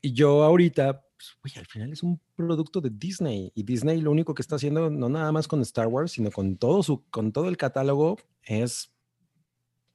Y 0.01 0.13
yo 0.13 0.43
ahorita, 0.45 1.05
pues, 1.21 1.37
güey, 1.55 1.63
al 1.63 1.67
final 1.67 1.93
es 1.93 2.03
un 2.03 2.19
producto 2.35 2.81
de 2.81 2.91
Disney 2.91 3.53
y 3.55 3.63
Disney 3.63 4.01
lo 4.01 4.11
único 4.11 4.35
que 4.35 4.41
está 4.41 4.57
haciendo, 4.57 4.89
no 4.89 5.09
nada 5.11 5.31
más 5.33 5.47
con 5.47 5.61
Star 5.61 5.87
Wars, 5.87 6.13
sino 6.13 6.31
con 6.31 6.57
todo, 6.57 6.83
su, 6.83 7.05
con 7.11 7.33
todo 7.33 7.49
el 7.49 7.59
catálogo, 7.59 8.17
es 8.43 8.91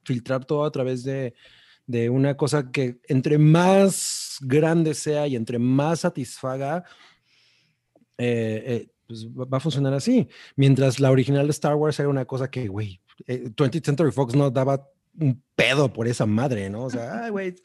filtrar 0.04 0.46
todo 0.46 0.66
a 0.66 0.72
través 0.72 1.04
de, 1.04 1.34
de 1.88 2.10
una 2.12 2.38
cosa 2.38 2.72
que 2.72 3.00
entre 3.08 3.40
más 3.40 4.38
grande 4.42 4.94
sea 4.94 5.26
y 5.28 5.36
entre 5.36 5.58
más 5.58 6.02
satisfaga, 6.02 6.84
eh, 8.18 8.64
eh, 8.66 8.90
pues 9.08 9.28
va 9.28 9.58
a 9.58 9.60
funcionar 9.60 9.94
así. 9.94 10.28
Mientras 10.56 11.00
la 11.00 11.10
original 11.10 11.48
de 11.48 11.52
Star 11.52 11.74
Wars 11.74 12.00
era 12.00 12.10
una 12.10 12.26
cosa 12.26 12.52
que, 12.52 12.68
güey, 12.68 13.02
eh, 13.26 13.50
20th 13.50 13.84
Century 13.84 14.12
Fox 14.12 14.36
no 14.36 14.52
daba 14.52 14.88
un 15.20 15.42
pedo 15.56 15.92
por 15.92 16.08
esa 16.08 16.28
madre, 16.28 16.70
¿no? 16.70 16.84
O 16.84 16.90
sea, 16.92 17.24
ay, 17.26 17.32
güey. 17.32 17.56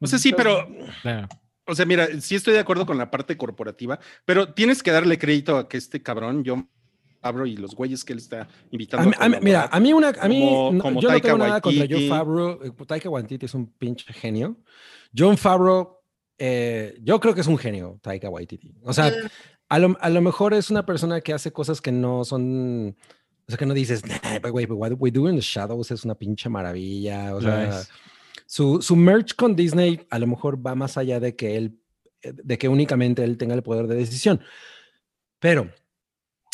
O 0.00 0.06
sea, 0.06 0.18
sí, 0.18 0.32
pero, 0.36 0.68
Claro. 1.02 1.28
O 1.68 1.74
sea, 1.74 1.86
mira, 1.86 2.08
sí 2.20 2.34
estoy 2.34 2.54
de 2.54 2.60
acuerdo 2.60 2.86
con 2.86 2.98
la 2.98 3.10
parte 3.10 3.36
corporativa, 3.36 4.00
pero 4.24 4.52
tienes 4.54 4.82
que 4.82 4.90
darle 4.90 5.18
crédito 5.18 5.56
a 5.56 5.68
que 5.68 5.76
este 5.76 6.02
cabrón, 6.02 6.42
John 6.44 6.68
Favreau 7.20 7.46
y 7.46 7.56
los 7.56 7.74
güeyes 7.74 8.04
que 8.04 8.12
él 8.14 8.18
está 8.20 8.42
A 8.42 8.48
invitando. 8.70 9.08
mí- 9.10 9.14
a 9.18 9.28
mí- 9.28 9.36
mira, 9.42 9.68
a 9.70 9.80
mí 9.80 9.92
una, 9.92 10.08
a 10.20 10.28
mí, 10.28 10.40
Como- 10.40 10.72
no- 10.72 10.82
como 10.82 11.00
yo 11.00 11.08
no 11.08 11.12
Taika 11.14 11.28
tengo 11.28 11.38
nada 11.38 11.60
contra 11.60 11.86
John. 11.90 12.08
Favreau. 12.08 12.60
eh, 12.64 12.72
Taika 12.86 13.08
Waititi 13.10 13.46
es 13.46 13.54
un 13.54 13.66
pinche 13.72 14.12
genio. 14.12 14.56
John 15.16 15.36
Favreau, 15.36 15.98
eh, 16.38 16.96
yo 17.02 17.18
creo 17.20 17.34
que 17.34 17.40
es 17.40 17.46
un 17.46 17.58
genio, 17.58 17.98
Taika 18.02 18.28
Waititi. 18.28 18.74
O 18.82 18.92
sea, 18.92 19.12
a 19.68 19.78
lo, 19.78 19.96
a 20.00 20.08
lo 20.10 20.20
mejor 20.22 20.54
es 20.54 20.70
una 20.70 20.86
persona 20.86 21.20
que 21.20 21.32
hace 21.32 21.52
cosas 21.52 21.80
que 21.80 21.90
no 21.92 22.24
son, 22.24 22.96
o 23.46 23.50
sea, 23.50 23.58
que 23.58 23.66
no 23.66 23.74
dices, 23.74 24.04
nah, 24.06 24.38
but 24.40 24.52
wait, 24.52 24.68
but 24.68 24.78
what 24.78 24.92
we 24.98 25.10
do 25.10 25.28
in 25.28 25.34
the 25.36 25.42
shadows 25.42 25.90
es 25.90 26.04
una 26.04 26.14
pinche 26.14 26.48
maravilla. 26.48 27.34
O 27.34 27.40
sea, 27.40 27.80
es. 27.80 27.90
Su, 28.48 28.80
su 28.80 28.96
merch 28.96 29.36
con 29.36 29.54
Disney 29.54 30.06
a 30.08 30.18
lo 30.18 30.26
mejor 30.26 30.66
va 30.66 30.74
más 30.74 30.96
allá 30.96 31.20
de 31.20 31.36
que 31.36 31.58
él, 31.58 31.82
eh, 32.22 32.32
de 32.32 32.56
que 32.56 32.66
únicamente 32.66 33.22
él 33.22 33.36
tenga 33.36 33.54
el 33.54 33.62
poder 33.62 33.86
de 33.86 33.96
decisión. 33.96 34.40
Pero 35.38 35.70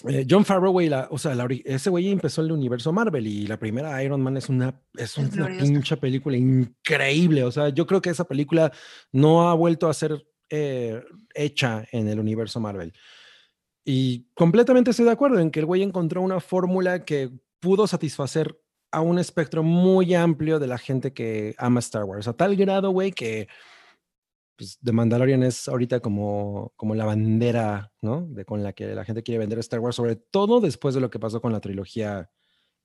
eh, 0.08 0.26
John 0.28 0.44
Favreau, 0.44 0.76
o 1.10 1.18
sea, 1.18 1.36
la 1.36 1.46
ese 1.64 1.90
güey 1.90 2.10
empezó 2.10 2.42
el 2.42 2.50
universo 2.50 2.92
Marvel 2.92 3.24
y 3.28 3.46
la 3.46 3.60
primera 3.60 4.02
Iron 4.02 4.20
Man 4.20 4.36
es 4.36 4.48
una, 4.48 4.82
es 4.94 5.16
una 5.16 5.46
pinche 5.46 5.96
película 5.96 6.36
increíble. 6.36 7.44
O 7.44 7.52
sea, 7.52 7.68
yo 7.68 7.86
creo 7.86 8.02
que 8.02 8.10
esa 8.10 8.24
película 8.24 8.72
no 9.12 9.48
ha 9.48 9.54
vuelto 9.54 9.88
a 9.88 9.94
ser 9.94 10.26
eh, 10.50 11.00
hecha 11.32 11.86
en 11.92 12.08
el 12.08 12.18
universo 12.18 12.58
Marvel. 12.58 12.92
Y 13.84 14.26
completamente 14.34 14.90
estoy 14.90 15.04
de 15.04 15.12
acuerdo 15.12 15.38
en 15.38 15.52
que 15.52 15.60
el 15.60 15.66
güey 15.66 15.84
encontró 15.84 16.22
una 16.22 16.40
fórmula 16.40 17.04
que 17.04 17.30
pudo 17.60 17.86
satisfacer 17.86 18.58
a 18.94 19.00
un 19.00 19.18
espectro 19.18 19.62
muy 19.62 20.14
amplio 20.14 20.58
de 20.58 20.66
la 20.66 20.78
gente 20.78 21.12
que 21.12 21.54
ama 21.58 21.80
Star 21.80 22.04
Wars. 22.04 22.28
A 22.28 22.32
tal 22.36 22.56
grado, 22.56 22.90
güey, 22.90 23.12
que 23.12 23.48
pues, 24.56 24.78
The 24.82 24.92
Mandalorian 24.92 25.42
es 25.42 25.68
ahorita 25.68 26.00
como, 26.00 26.72
como 26.76 26.94
la 26.94 27.04
bandera, 27.04 27.92
¿no? 28.00 28.26
De, 28.26 28.44
con 28.44 28.62
la 28.62 28.72
que 28.72 28.94
la 28.94 29.04
gente 29.04 29.22
quiere 29.22 29.40
vender 29.40 29.58
Star 29.58 29.80
Wars, 29.80 29.96
sobre 29.96 30.16
todo 30.16 30.60
después 30.60 30.94
de 30.94 31.00
lo 31.00 31.10
que 31.10 31.18
pasó 31.18 31.40
con 31.40 31.52
la 31.52 31.60
trilogía. 31.60 32.30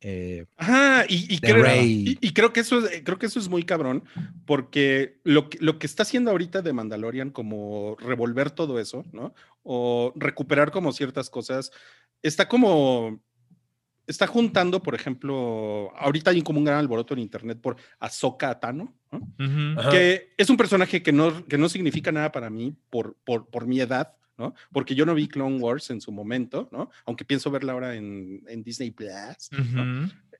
eh, 0.01 0.45
Ajá, 0.57 1.05
y, 1.09 1.39
creo, 1.39 1.61
Rey. 1.63 2.17
y- 2.21 2.27
y 2.27 2.33
creo 2.33 2.53
que 2.53 2.61
eso 2.61 2.79
es, 2.87 3.01
creo 3.03 3.19
que 3.19 3.25
eso 3.27 3.37
es 3.37 3.49
muy 3.49 3.63
cabrón, 3.63 4.03
porque 4.45 5.19
lo 5.23 5.49
que, 5.49 5.57
lo 5.61 5.77
que 5.77 5.85
está 5.87 6.03
haciendo 6.03 6.31
ahorita 6.31 6.61
de 6.61 6.73
Mandalorian, 6.73 7.29
como 7.31 7.97
revolver 7.99 8.49
todo 8.49 8.79
eso, 8.79 9.03
¿no? 9.11 9.33
O 9.61 10.13
recuperar 10.15 10.71
como 10.71 10.91
ciertas 10.93 11.29
cosas, 11.29 11.71
está 12.23 12.47
como, 12.47 13.21
está 14.09 14.25
juntando, 14.25 14.81
por 14.81 14.95
ejemplo, 14.95 15.93
ahorita 15.95 16.31
hay 16.31 16.41
como 16.41 16.59
un 16.59 16.65
gran 16.65 16.79
alboroto 16.79 17.13
en 17.13 17.19
internet 17.19 17.59
por 17.61 17.77
Ahsoka 17.99 18.59
Tano, 18.59 18.95
¿no? 19.11 19.19
Ujú. 19.19 19.79
Ajá. 19.79 19.91
que 19.91 20.33
es 20.35 20.49
un 20.49 20.57
personaje 20.57 21.03
que 21.03 21.11
no, 21.11 21.45
que 21.45 21.57
no 21.57 21.69
significa 21.69 22.11
nada 22.11 22.31
para 22.31 22.49
mí 22.49 22.75
por, 22.89 23.15
por, 23.23 23.47
por 23.49 23.67
mi 23.67 23.79
edad, 23.79 24.15
¿no? 24.37 24.55
Porque 24.71 24.95
yo 24.95 25.05
no 25.05 25.13
vi 25.13 25.27
Clone 25.27 25.59
Wars 25.59 25.91
en 25.91 26.01
su 26.01 26.11
momento, 26.11 26.69
¿no? 26.71 26.89
Aunque 27.05 27.23
pienso 27.23 27.51
verla 27.51 27.73
ahora 27.73 27.95
en, 27.95 28.43
en 28.47 28.63
Disney 28.63 28.89
Plus. 28.89 29.49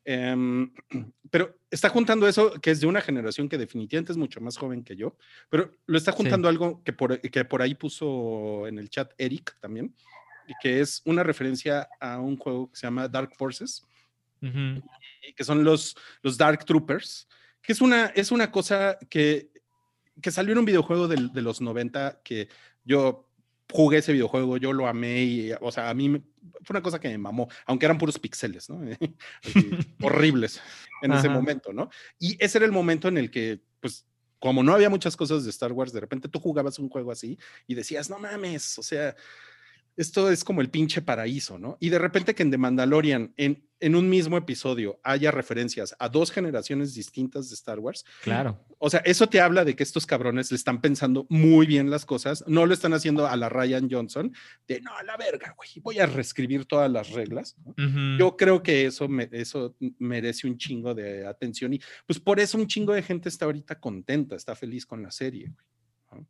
Em, 0.04 0.72
pero 1.30 1.56
está 1.70 1.90
juntando 1.90 2.28
eso 2.28 2.54
que 2.54 2.72
es 2.72 2.80
de 2.80 2.88
una 2.88 3.02
generación 3.02 3.48
que 3.48 3.60
definitivamente 3.60 4.12
es 4.12 4.18
mucho 4.18 4.42
más 4.42 4.58
joven 4.58 4.84
que 4.84 4.96
yo, 4.96 5.16
pero 5.50 5.72
lo 5.86 5.98
está 5.98 6.12
juntando 6.12 6.50
algo 6.50 6.82
que 6.84 6.94
por, 6.94 7.22
que 7.22 7.46
por 7.46 7.62
ahí 7.62 7.76
puso 7.76 8.66
en 8.66 8.80
el 8.80 8.90
chat 8.90 9.12
Eric 9.20 9.56
también, 9.60 9.94
que 10.62 10.80
es 10.80 11.02
una 11.06 11.24
referencia 11.24 11.88
a 12.00 12.20
un 12.20 12.38
juego 12.38 12.72
que 12.72 12.78
se 12.78 12.88
llama 12.88 13.08
Dark 13.08 13.36
Forces, 13.36 13.84
Ujú. 14.42 14.82
y 15.28 15.34
que 15.34 15.44
son 15.44 15.64
los, 15.64 15.96
los 16.22 16.38
Dark 16.38 16.66
Troopers, 16.66 17.28
que 17.62 17.74
es 17.74 17.82
una, 17.82 18.08
es 18.08 18.32
una 18.32 18.52
cosa 18.52 18.98
que, 19.10 19.52
que 20.22 20.32
salió 20.32 20.54
en 20.54 20.60
un 20.60 20.66
videojuego 20.66 21.08
del- 21.08 21.32
de, 21.34 21.42
los 21.42 21.62
90 21.62 22.22
que 22.24 22.48
yo 22.84 23.30
jugué 23.72 24.00
ese 24.00 24.14
videojuego, 24.14 24.58
yo 24.58 24.74
lo 24.74 24.88
amé 24.88 25.24
y, 25.24 25.52
o 25.62 25.72
sea, 25.72 25.90
a 25.90 25.94
mí 25.94 26.10
me- 26.10 26.24
fue 26.64 26.74
una 26.74 26.82
cosa 26.82 27.00
que 27.00 27.10
me 27.10 27.18
mamó, 27.18 27.48
aunque 27.66 27.86
eran 27.86 27.98
puros 27.98 28.18
píxeles, 28.18 28.70
¿no? 28.70 28.80
Horribles 30.02 30.62
en 31.02 31.12
ese 31.14 31.28
Ajá. 31.28 31.36
momento, 31.36 31.72
¿no? 31.74 31.90
Y 32.18 32.36
ese 32.44 32.58
era 32.58 32.66
el 32.66 32.72
momento 32.72 33.08
en 33.08 33.18
el 33.18 33.30
que, 33.30 33.62
pues, 33.80 34.06
como 34.40 34.64
no 34.64 34.74
había 34.74 34.90
muchas 34.90 35.16
cosas 35.18 35.44
de 35.44 35.50
Star 35.50 35.72
Wars, 35.74 35.92
de 35.92 36.00
repente 36.00 36.30
tú 36.30 36.40
jugabas 36.40 36.80
un 36.80 36.90
juego 36.90 37.12
así 37.12 37.38
y 37.68 37.76
decías, 37.76 38.10
no 38.10 38.18
mames, 38.20 38.80
o 38.80 38.84
sea, 38.84 39.16
esto 40.00 40.32
es 40.32 40.44
como 40.44 40.62
el 40.62 40.70
pinche 40.70 41.02
paraíso, 41.02 41.60
¿no? 41.60 41.78
Y 41.80 41.90
de 41.90 42.00
repente 42.00 42.34
que 42.34 42.44
en 42.44 42.52
The 42.52 42.58
Mandalorian, 42.58 43.34
en, 43.38 43.66
en 43.82 43.96
un 43.96 44.10
mismo 44.10 44.36
episodio, 44.38 45.00
haya 45.04 45.32
referencias 45.32 45.96
a 46.00 46.10
dos 46.10 46.32
generaciones 46.32 46.94
distintas 46.94 47.50
de 47.50 47.56
Star 47.56 47.80
Wars, 47.80 48.04
Claro. 48.24 48.66
o 48.78 48.90
sea, 48.90 49.00
eso 49.06 49.28
te 49.28 49.40
habla 49.40 49.64
de 49.64 49.76
que 49.76 49.84
estos 49.84 50.06
cabrones 50.06 50.52
le 50.52 50.56
están 50.58 50.82
pensando 50.82 51.26
muy 51.30 51.66
bien 51.66 51.90
las 51.90 52.06
cosas, 52.06 52.44
no 52.48 52.66
lo 52.66 52.74
están 52.74 52.94
haciendo 52.94 53.28
a 53.28 53.36
la 53.38 53.48
Ryan 53.50 53.88
Johnson, 53.90 54.34
de 54.68 54.82
no, 54.82 54.96
a 54.98 55.04
la 55.04 55.16
verga, 55.18 55.54
güey, 55.58 55.70
voy 55.82 56.00
a 56.00 56.06
reescribir 56.08 56.66
todas 56.66 56.92
las 56.92 57.12
reglas. 57.12 57.56
Yo 58.18 58.36
creo 58.36 58.62
que 58.64 58.86
eso, 58.86 59.08
me- 59.08 59.30
eso 59.32 59.76
merece 60.00 60.48
un 60.48 60.58
chingo 60.58 60.94
de 60.94 61.26
atención 61.26 61.74
y 61.74 61.80
pues 62.06 62.20
por 62.20 62.40
eso 62.40 62.58
un 62.58 62.68
chingo 62.68 62.94
de 62.94 63.02
gente 63.04 63.30
está 63.30 63.46
ahorita 63.46 63.80
contenta, 63.80 64.36
está 64.36 64.56
feliz 64.56 64.86
con 64.86 65.02
la 65.04 65.12
serie. 65.12 65.46
güey. 65.50 65.66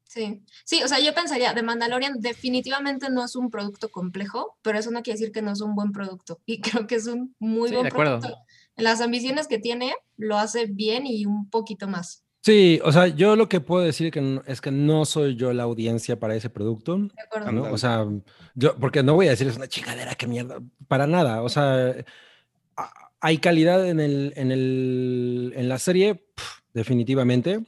Sí, 0.03 0.41
sí, 0.65 0.81
o 0.83 0.87
sea, 0.87 0.99
yo 0.99 1.13
pensaría, 1.13 1.53
The 1.53 1.63
Mandalorian 1.63 2.19
definitivamente 2.19 3.09
no 3.09 3.23
es 3.23 3.35
un 3.35 3.49
producto 3.49 3.89
complejo, 3.89 4.57
pero 4.61 4.77
eso 4.79 4.91
no 4.91 5.01
quiere 5.03 5.19
decir 5.19 5.31
que 5.31 5.41
no 5.41 5.51
es 5.51 5.61
un 5.61 5.75
buen 5.75 5.91
producto. 5.91 6.39
Y 6.45 6.61
creo 6.83 6.87
que 6.87 6.95
es 6.95 7.07
un 7.07 7.35
muy 7.39 7.69
Sí, 7.69 7.75
buen 7.75 7.83
de 7.85 7.89
acuerdo. 7.89 8.19
producto. 8.19 8.39
Las 8.75 9.01
ambiciones 9.01 9.47
que 9.47 9.59
tiene, 9.59 9.93
lo 10.17 10.37
hace 10.37 10.65
bien 10.65 11.05
y 11.05 11.25
un 11.25 11.49
poquito 11.49 11.87
más. 11.87 12.23
Sí, 12.41 12.79
o 12.85 12.91
sea, 12.93 13.07
yo 13.07 13.35
lo 13.35 13.49
que 13.49 13.59
puedo 13.59 13.83
decir 13.83 14.11
que 14.11 14.21
no- 14.21 14.41
es 14.47 14.61
que 14.61 14.71
no 14.71 15.03
soy 15.05 15.35
yo 15.35 15.51
la 15.53 15.63
audiencia 15.63 16.17
para 16.19 16.35
ese 16.35 16.49
producto, 16.49 16.97
De 16.97 17.09
acuerdo. 17.21 17.71
O 17.73 17.77
sea, 17.77 18.05
yo, 18.55 18.75
porque 18.77 19.03
no 19.03 19.13
voy 19.15 19.27
a 19.27 19.31
decir 19.31 19.47
es 19.47 19.57
una 19.57 19.67
chingadera, 19.67 20.15
qué 20.15 20.25
mierda, 20.27 20.59
para 20.87 21.05
nada. 21.05 21.41
O 21.43 21.49
sea, 21.49 21.93
hay 23.19 23.37
calidad 23.39 23.85
en 23.85 23.99
el, 23.99 24.31
en 24.37 24.51
el, 24.53 25.53
en 25.55 25.67
la 25.67 25.77
serie, 25.79 26.23
definitivamente. 26.73 27.59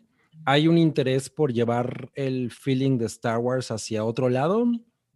Hay 0.45 0.67
un 0.67 0.77
interés 0.77 1.29
por 1.29 1.53
llevar 1.53 2.11
el 2.15 2.51
feeling 2.51 2.97
de 2.97 3.05
Star 3.05 3.37
Wars 3.37 3.71
hacia 3.71 4.03
otro 4.03 4.29
lado, 4.29 4.65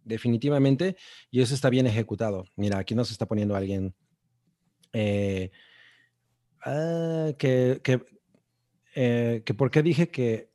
definitivamente, 0.04 0.96
y 1.30 1.40
eso 1.40 1.54
está 1.54 1.68
bien 1.68 1.86
ejecutado. 1.86 2.44
Mira, 2.56 2.78
aquí 2.78 2.94
nos 2.94 3.10
está 3.10 3.26
poniendo 3.26 3.56
alguien 3.56 3.94
eh, 4.92 5.50
ah, 6.64 7.32
que, 7.38 7.80
eh, 8.94 9.42
que 9.44 9.54
por 9.54 9.70
qué 9.70 9.82
dije 9.82 10.08
que, 10.08 10.50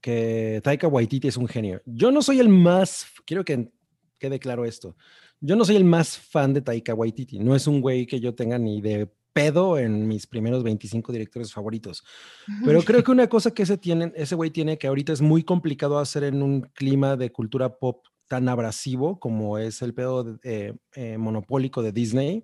que 0.00 0.60
Taika 0.62 0.88
Waititi 0.88 1.28
es 1.28 1.36
un 1.36 1.48
genio. 1.48 1.82
Yo 1.84 2.10
no 2.10 2.22
soy 2.22 2.40
el 2.40 2.48
más, 2.48 3.06
quiero 3.26 3.44
que 3.44 3.70
quede 4.18 4.38
claro 4.38 4.64
esto, 4.64 4.96
yo 5.40 5.56
no 5.56 5.64
soy 5.64 5.76
el 5.76 5.84
más 5.84 6.16
fan 6.16 6.54
de 6.54 6.62
Taika 6.62 6.94
Waititi, 6.94 7.38
no 7.38 7.54
es 7.54 7.66
un 7.66 7.80
güey 7.80 8.06
que 8.06 8.20
yo 8.20 8.34
tenga 8.34 8.58
ni 8.58 8.80
de 8.80 9.12
pedo 9.34 9.76
en 9.76 10.08
mis 10.08 10.26
primeros 10.26 10.62
25 10.62 11.12
directores 11.12 11.52
favoritos. 11.52 12.02
Pero 12.64 12.82
creo 12.82 13.04
que 13.04 13.10
una 13.10 13.28
cosa 13.28 13.52
que 13.52 13.64
ese, 13.64 13.76
tiene, 13.76 14.12
ese 14.16 14.34
güey 14.34 14.50
tiene 14.50 14.78
que 14.78 14.86
ahorita 14.86 15.12
es 15.12 15.20
muy 15.20 15.42
complicado 15.42 15.98
hacer 15.98 16.24
en 16.24 16.42
un 16.42 16.62
clima 16.62 17.16
de 17.16 17.30
cultura 17.30 17.76
pop 17.76 18.06
tan 18.26 18.48
abrasivo 18.48 19.20
como 19.20 19.58
es 19.58 19.82
el 19.82 19.92
pedo 19.92 20.38
eh, 20.44 20.74
eh, 20.94 21.18
monopólico 21.18 21.82
de 21.82 21.92
Disney, 21.92 22.42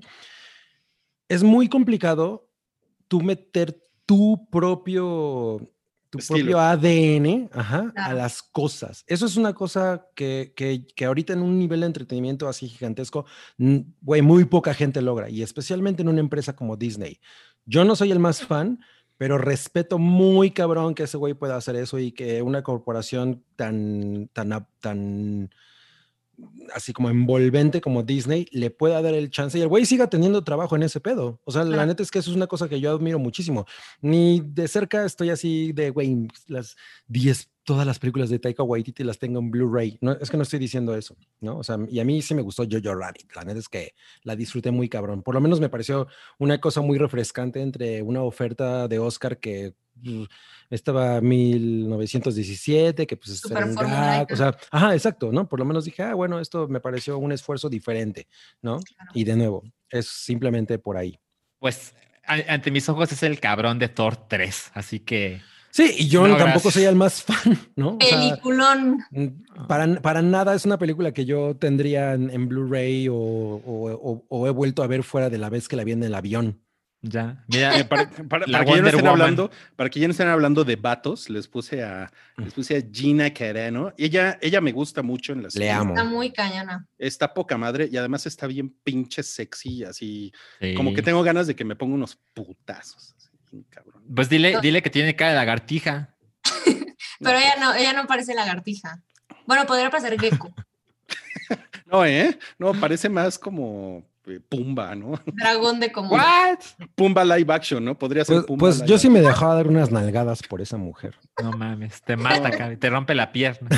es 1.28 1.42
muy 1.42 1.68
complicado 1.68 2.50
tú 3.08 3.22
meter 3.22 3.82
tu 4.04 4.48
propio, 4.50 5.60
tu 6.10 6.18
Estilo. 6.18 6.38
propio 6.38 6.60
ADN 6.60 7.48
ajá, 7.52 7.92
a 7.96 8.12
las 8.12 8.42
cosas. 8.42 9.04
Eso 9.06 9.26
es 9.26 9.36
una 9.36 9.54
cosa 9.54 10.06
que, 10.14 10.52
que, 10.56 10.86
que 10.94 11.04
ahorita 11.04 11.32
en 11.32 11.40
un 11.42 11.58
nivel 11.58 11.80
de 11.80 11.86
entretenimiento 11.86 12.48
así 12.48 12.68
gigantesco, 12.68 13.26
güey, 13.56 14.20
muy 14.20 14.44
poca 14.44 14.74
gente 14.74 15.00
logra, 15.02 15.30
y 15.30 15.42
especialmente 15.42 16.02
en 16.02 16.08
una 16.08 16.20
empresa 16.20 16.54
como 16.54 16.76
Disney. 16.76 17.20
Yo 17.64 17.84
no 17.84 17.94
soy 17.94 18.10
el 18.10 18.18
más 18.18 18.42
fan, 18.42 18.80
pero 19.16 19.38
respeto 19.38 19.98
muy 19.98 20.50
cabrón 20.50 20.94
que 20.94 21.04
ese 21.04 21.16
güey 21.16 21.34
pueda 21.34 21.54
hacer 21.56 21.76
eso 21.76 21.98
y 21.98 22.10
que 22.10 22.42
una 22.42 22.62
corporación 22.62 23.44
tan, 23.54 24.28
tan, 24.32 24.52
ap- 24.52 24.70
tan 24.80 25.50
así 26.74 26.92
como 26.92 27.10
envolvente 27.10 27.80
como 27.80 28.02
Disney 28.02 28.46
le 28.52 28.70
pueda 28.70 29.02
dar 29.02 29.14
el 29.14 29.30
chance 29.30 29.58
y 29.58 29.62
el 29.62 29.68
güey 29.68 29.84
siga 29.84 30.08
teniendo 30.08 30.44
trabajo 30.44 30.76
en 30.76 30.82
ese 30.82 31.00
pedo. 31.00 31.40
O 31.44 31.52
sea, 31.52 31.64
la 31.64 31.86
neta 31.86 32.02
es 32.02 32.10
que 32.10 32.18
eso 32.18 32.30
es 32.30 32.36
una 32.36 32.46
cosa 32.46 32.68
que 32.68 32.80
yo 32.80 32.90
admiro 32.90 33.18
muchísimo. 33.18 33.66
Ni 34.00 34.40
de 34.40 34.68
cerca 34.68 35.04
estoy 35.04 35.30
así 35.30 35.72
de, 35.72 35.90
güey, 35.90 36.28
las 36.46 36.76
10, 37.08 37.50
todas 37.64 37.86
las 37.86 37.98
películas 37.98 38.30
de 38.30 38.38
Taika 38.38 38.62
Waititi 38.62 39.04
las 39.04 39.18
tengo 39.18 39.38
en 39.38 39.50
Blu-ray. 39.50 39.98
No, 40.00 40.12
es 40.12 40.30
que 40.30 40.36
no 40.36 40.42
estoy 40.42 40.58
diciendo 40.58 40.94
eso, 40.94 41.16
¿no? 41.40 41.58
O 41.58 41.64
sea, 41.64 41.78
y 41.88 42.00
a 42.00 42.04
mí 42.04 42.22
sí 42.22 42.34
me 42.34 42.42
gustó 42.42 42.64
Jojo 42.70 42.94
Rabbit. 42.94 43.34
La 43.34 43.44
neta 43.44 43.58
es 43.58 43.68
que 43.68 43.94
la 44.22 44.36
disfruté 44.36 44.70
muy 44.70 44.88
cabrón. 44.88 45.22
Por 45.22 45.34
lo 45.34 45.40
menos 45.40 45.60
me 45.60 45.68
pareció 45.68 46.08
una 46.38 46.60
cosa 46.60 46.80
muy 46.80 46.98
refrescante 46.98 47.60
entre 47.60 48.02
una 48.02 48.22
oferta 48.22 48.88
de 48.88 48.98
Oscar 48.98 49.38
que 49.38 49.74
estaba 50.70 51.20
1917, 51.20 53.06
que 53.06 53.16
pues 53.16 53.38
Súper 53.38 53.58
era 53.58 53.66
un 53.66 53.74
formulaica. 53.74 54.16
gag, 54.18 54.32
o 54.32 54.36
sea, 54.36 54.56
ajá, 54.70 54.94
exacto, 54.94 55.32
¿no? 55.32 55.48
Por 55.48 55.58
lo 55.58 55.64
menos 55.64 55.84
dije, 55.84 56.02
ah, 56.02 56.14
bueno, 56.14 56.40
esto 56.40 56.68
me 56.68 56.80
pareció 56.80 57.18
un 57.18 57.32
esfuerzo 57.32 57.68
diferente, 57.68 58.26
¿no? 58.62 58.78
Claro. 58.80 59.10
Y 59.14 59.24
de 59.24 59.36
nuevo, 59.36 59.62
es 59.90 60.06
simplemente 60.08 60.78
por 60.78 60.96
ahí. 60.96 61.18
Pues 61.58 61.94
a- 62.26 62.52
ante 62.54 62.70
mis 62.70 62.88
ojos 62.88 63.10
es 63.12 63.22
el 63.22 63.40
cabrón 63.40 63.78
de 63.78 63.88
Thor 63.88 64.16
3, 64.28 64.70
así 64.74 65.00
que 65.00 65.40
Sí, 65.72 65.94
y 65.98 66.08
yo 66.08 66.22
No, 66.26 66.30
tampoco 66.36 66.64
gracias. 66.64 66.74
soy 66.74 66.84
el 66.86 66.96
más 66.96 67.22
fan, 67.22 67.56
¿no? 67.76 67.90
O 67.90 67.98
sea, 68.04 68.18
Peliculón. 68.18 68.98
mm, 69.12 69.66
para, 69.68 70.00
para 70.02 70.20
nada 70.20 70.52
es 70.56 70.64
una 70.64 70.78
película 70.78 71.12
que 71.12 71.24
yo 71.24 71.54
tendría 71.56 72.14
en, 72.14 72.28
en 72.30 72.48
Blu-ray 72.48 73.06
o, 73.08 73.14
o- 73.14 73.92
o- 73.92 74.24
o 74.28 74.46
he 74.48 74.50
vuelto 74.50 74.82
a 74.82 74.88
ver 74.88 75.04
fuera 75.04 75.30
de 75.30 75.38
la 75.38 75.48
vez 75.48 75.68
que 75.68 75.76
la 75.76 75.84
vi 75.84 75.92
en 75.92 76.02
el 76.02 76.14
avión. 76.16 76.60
Ya. 77.02 77.44
Mira, 77.48 77.78
Eh, 77.78 77.84
para, 77.84 78.08
para- 78.28 78.46
La 78.46 78.58
para 78.58 78.64
que 78.64 78.76
ya 78.76 78.82
no 78.82 78.88
estén 78.88 79.06
hablando, 79.06 79.50
para 79.76 79.90
que 79.90 80.00
ya 80.00 80.06
no 80.06 80.10
estén 80.12 80.28
hablando 80.28 80.64
de 80.64 80.76
vatos, 80.76 81.28
les 81.30 81.48
puse 81.48 81.82
a, 81.82 82.10
les 82.36 82.52
puse 82.52 82.76
a 82.76 82.82
Gina 82.92 83.32
Carano. 83.32 83.92
Ella, 83.96 84.38
ella 84.42 84.60
me 84.60 84.72
gusta 84.72 85.02
mucho 85.02 85.32
en 85.32 85.42
la 85.44 85.50
serie. 85.50 85.68
Le 85.68 85.72
amo. 85.72 85.94
Está 85.94 86.04
muy 86.04 86.32
cañona. 86.32 86.86
Está 86.98 87.32
poca 87.32 87.56
madre 87.56 87.88
y 87.90 87.96
además 87.96 88.26
está 88.26 88.46
bien 88.46 88.70
pinche 88.84 89.22
sexy, 89.22 89.84
así 89.84 90.32
sí. 90.60 90.74
como 90.74 90.92
que 90.94 91.02
tengo 91.02 91.22
ganas 91.22 91.46
de 91.46 91.54
que 91.56 91.64
me 91.64 91.76
ponga 91.76 91.94
unos 91.94 92.18
putazos. 92.34 93.14
así, 93.16 93.30
bien 93.50 93.64
cabrón. 93.70 94.02
Pues 94.14 94.28
dile, 94.28 94.58
dile 94.60 94.82
que 94.82 94.90
tiene 94.90 95.16
cara 95.16 95.30
de 95.30 95.36
lagartija. 95.36 96.14
Pero 97.20 97.36
ella 97.38 97.54
no, 97.60 97.74
ella 97.74 97.92
no 97.92 98.06
parece 98.06 98.34
lagartija. 98.34 99.02
Bueno, 99.46 99.66
podría 99.66 99.90
parecer 99.90 100.18
gecko. 100.20 100.54
No, 101.86 102.04
¿eh? 102.06 102.38
No, 102.56 102.72
parece 102.74 103.08
más 103.08 103.36
como 103.36 104.08
Pumba, 104.48 104.94
¿no? 104.94 105.20
Dragón 105.26 105.80
de 105.80 105.90
como. 105.92 106.10
¿What? 106.10 106.58
Pumba 106.94 107.24
live 107.24 107.52
action, 107.52 107.84
¿no? 107.84 107.98
Podría 107.98 108.24
ser 108.24 108.36
Pues, 108.36 108.46
Pumba 108.46 108.60
pues 108.60 108.76
live 108.76 108.88
yo 108.88 108.98
sí 108.98 109.06
action. 109.08 109.12
me 109.22 109.28
dejaba 109.28 109.54
dar 109.54 109.66
unas 109.68 109.90
nalgadas 109.90 110.42
por 110.42 110.60
esa 110.60 110.76
mujer. 110.76 111.18
No 111.42 111.52
mames, 111.52 112.02
te 112.02 112.16
mata, 112.16 112.50
cabrón, 112.56 112.78
te 112.78 112.90
rompe 112.90 113.14
la 113.14 113.32
pierna. 113.32 113.68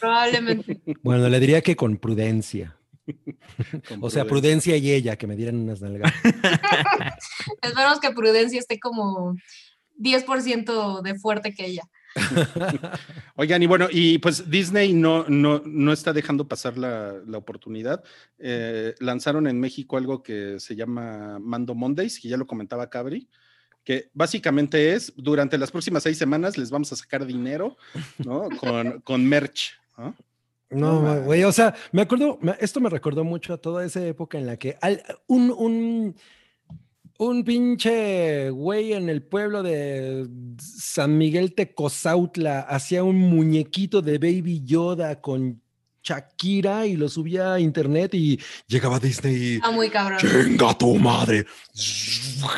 Probablemente. 0.00 0.80
Bueno, 1.02 1.28
le 1.28 1.40
diría 1.40 1.60
que 1.62 1.76
con 1.76 1.96
prudencia. 1.98 2.74
Con 3.88 4.04
O 4.04 4.10
sea, 4.10 4.24
prudencia. 4.24 4.24
prudencia 4.26 4.76
y 4.76 4.90
ella 4.92 5.16
que 5.16 5.26
me 5.26 5.34
dieran 5.34 5.56
unas 5.56 5.80
nalgadas. 5.80 6.12
Esperamos 7.62 8.00
que 8.00 8.10
Prudencia 8.12 8.58
esté 8.58 8.78
como 8.78 9.34
10% 9.98 11.02
de 11.02 11.14
fuerte 11.14 11.54
que 11.54 11.64
ella. 11.66 11.82
Oigan, 13.36 13.62
y 13.62 13.66
bueno, 13.66 13.88
y 13.90 14.18
pues 14.18 14.50
Disney 14.50 14.92
no, 14.92 15.24
no, 15.28 15.62
no 15.64 15.92
está 15.92 16.12
dejando 16.12 16.46
pasar 16.48 16.76
la, 16.78 17.14
la 17.26 17.38
oportunidad. 17.38 18.02
Eh, 18.38 18.94
lanzaron 19.00 19.46
en 19.46 19.60
México 19.60 19.96
algo 19.96 20.22
que 20.22 20.58
se 20.60 20.76
llama 20.76 21.38
Mando 21.38 21.74
Mondays, 21.74 22.18
que 22.20 22.28
ya 22.28 22.36
lo 22.36 22.46
comentaba 22.46 22.90
Cabri, 22.90 23.28
que 23.84 24.10
básicamente 24.12 24.92
es, 24.94 25.12
durante 25.16 25.56
las 25.58 25.70
próximas 25.70 26.02
seis 26.02 26.18
semanas 26.18 26.58
les 26.58 26.70
vamos 26.70 26.92
a 26.92 26.96
sacar 26.96 27.24
dinero, 27.24 27.76
¿no? 28.24 28.48
Con, 28.60 29.00
con 29.00 29.24
merch, 29.24 29.72
¿no? 29.96 30.14
No 30.70 31.22
güey, 31.22 31.44
o 31.44 31.52
sea, 31.52 31.74
me 31.92 32.02
acuerdo, 32.02 32.38
esto 32.60 32.78
me 32.78 32.90
recordó 32.90 33.24
mucho 33.24 33.54
a 33.54 33.56
toda 33.56 33.86
esa 33.86 34.04
época 34.06 34.36
en 34.36 34.44
la 34.44 34.58
que 34.58 34.76
al- 34.82 35.02
un, 35.26 35.50
un, 35.50 36.14
un 37.18 37.44
pinche 37.44 38.50
güey 38.50 38.92
en 38.92 39.08
el 39.08 39.22
pueblo 39.22 39.62
de 39.62 40.26
San 40.60 41.18
Miguel 41.18 41.54
Tecozautla 41.54 42.60
hacía 42.60 43.02
un 43.04 43.18
muñequito 43.18 44.00
de 44.02 44.18
Baby 44.18 44.62
Yoda 44.64 45.20
con 45.20 45.60
Shakira 46.02 46.86
y 46.86 46.96
lo 46.96 47.08
subía 47.08 47.54
a 47.54 47.60
internet 47.60 48.14
y 48.14 48.40
llegaba 48.66 48.98
Disney 49.00 49.34
y 49.34 49.54
Está 49.56 49.70
muy 49.72 49.90
cabrón. 49.90 50.18
chinga 50.18 50.78
tu 50.78 50.94
madre, 50.94 51.44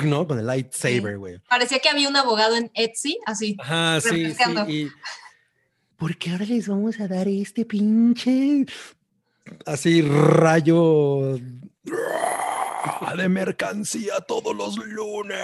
¿no? 0.05 0.27
Con 0.27 0.39
el 0.39 0.47
lightsaber, 0.47 1.19
güey. 1.19 1.39
Parecía 1.49 1.79
que 1.79 1.89
había 1.89 2.09
un 2.09 2.17
abogado 2.17 2.55
en 2.55 2.71
Etsy, 2.75 3.19
así. 3.27 3.57
Ajá, 3.59 4.01
sí, 4.01 4.09
sí. 4.09 4.15
Referenciando. 4.15 4.69
Y, 4.71 4.91
¿Por 5.97 6.17
qué 6.17 6.31
ahora 6.31 6.45
les 6.45 6.69
vamos 6.69 7.01
a 7.01 7.09
dar 7.09 7.29
este 7.29 7.65
pinche 7.65 8.67
así 9.67 10.03
rayo 10.03 11.39
de 13.17 13.29
mercancía 13.29 14.21
todos 14.27 14.57
los 14.57 14.77
lunes? 14.87 15.39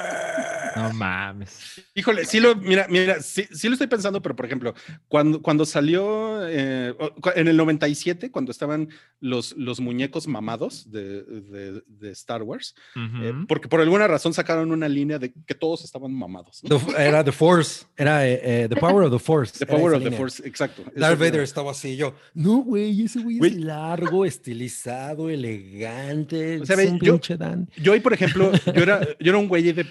No 0.76 0.92
mames. 0.92 1.82
Híjole, 1.94 2.24
sí 2.24 2.40
lo, 2.40 2.54
mira, 2.56 2.86
mira, 2.88 3.20
sí, 3.22 3.46
sí 3.52 3.68
lo 3.68 3.74
estoy 3.74 3.86
pensando, 3.88 4.20
pero 4.22 4.36
por 4.36 4.46
ejemplo, 4.46 4.74
cuando, 5.08 5.40
cuando 5.42 5.64
salió 5.64 6.46
eh, 6.48 6.94
en 7.34 7.48
el 7.48 7.56
97, 7.56 8.30
cuando 8.30 8.52
estaban 8.52 8.88
los, 9.20 9.54
los 9.56 9.80
muñecos 9.80 10.26
mamados 10.26 10.90
de, 10.90 11.22
de- 11.22 11.82
de 11.86 12.10
Star 12.12 12.42
Wars, 12.42 12.74
eh, 12.94 13.30
Ujú. 13.32 13.46
porque 13.46 13.68
por 13.68 13.80
alguna 13.80 14.06
razón 14.06 14.32
sacaron 14.34 14.70
una 14.72 14.88
línea 14.88 15.18
de 15.18 15.32
que 15.32 15.54
todos 15.54 15.84
estaban 15.84 16.12
mamados. 16.12 16.62
¿no? 16.62 16.78
The- 16.78 17.06
era 17.06 17.24
The 17.24 17.32
Force, 17.32 17.86
era 17.96 18.26
eh, 18.28 18.40
eh, 18.64 18.66
The 18.68 18.76
Power 18.76 19.04
of 19.06 19.12
the 19.12 19.18
Force. 19.18 19.58
The 19.58 19.66
Power 19.66 19.92
of 19.94 19.98
the 19.98 20.04
línea. 20.04 20.18
Force, 20.18 20.46
exacto. 20.46 20.82
Darth 20.94 20.96
era- 21.20 21.26
Vader 21.30 21.40
estaba 21.40 21.70
así, 21.72 21.96
yo, 21.96 22.14
no, 22.34 22.58
güey, 22.58 23.02
ese 23.04 23.20
güey 23.22 23.38
Güey. 23.38 23.50
es 23.52 23.56
largo, 23.58 24.24
estilizado, 24.24 25.30
elegante, 25.30 26.60
O 26.60 26.66
sea, 26.66 26.76
es 26.76 26.82
ve, 26.84 26.88
un 26.92 27.00
yo- 27.00 27.14
Dan. 27.35 27.69
Yo 27.77 27.93
hoy, 27.93 28.01
por 28.01 28.12
ejemplo, 28.12 28.53
yo 28.66 28.82
era, 28.82 29.01
yo 29.20 29.31
era 29.31 29.39
un 29.39 29.48
güey 29.48 29.73
de 29.73 29.86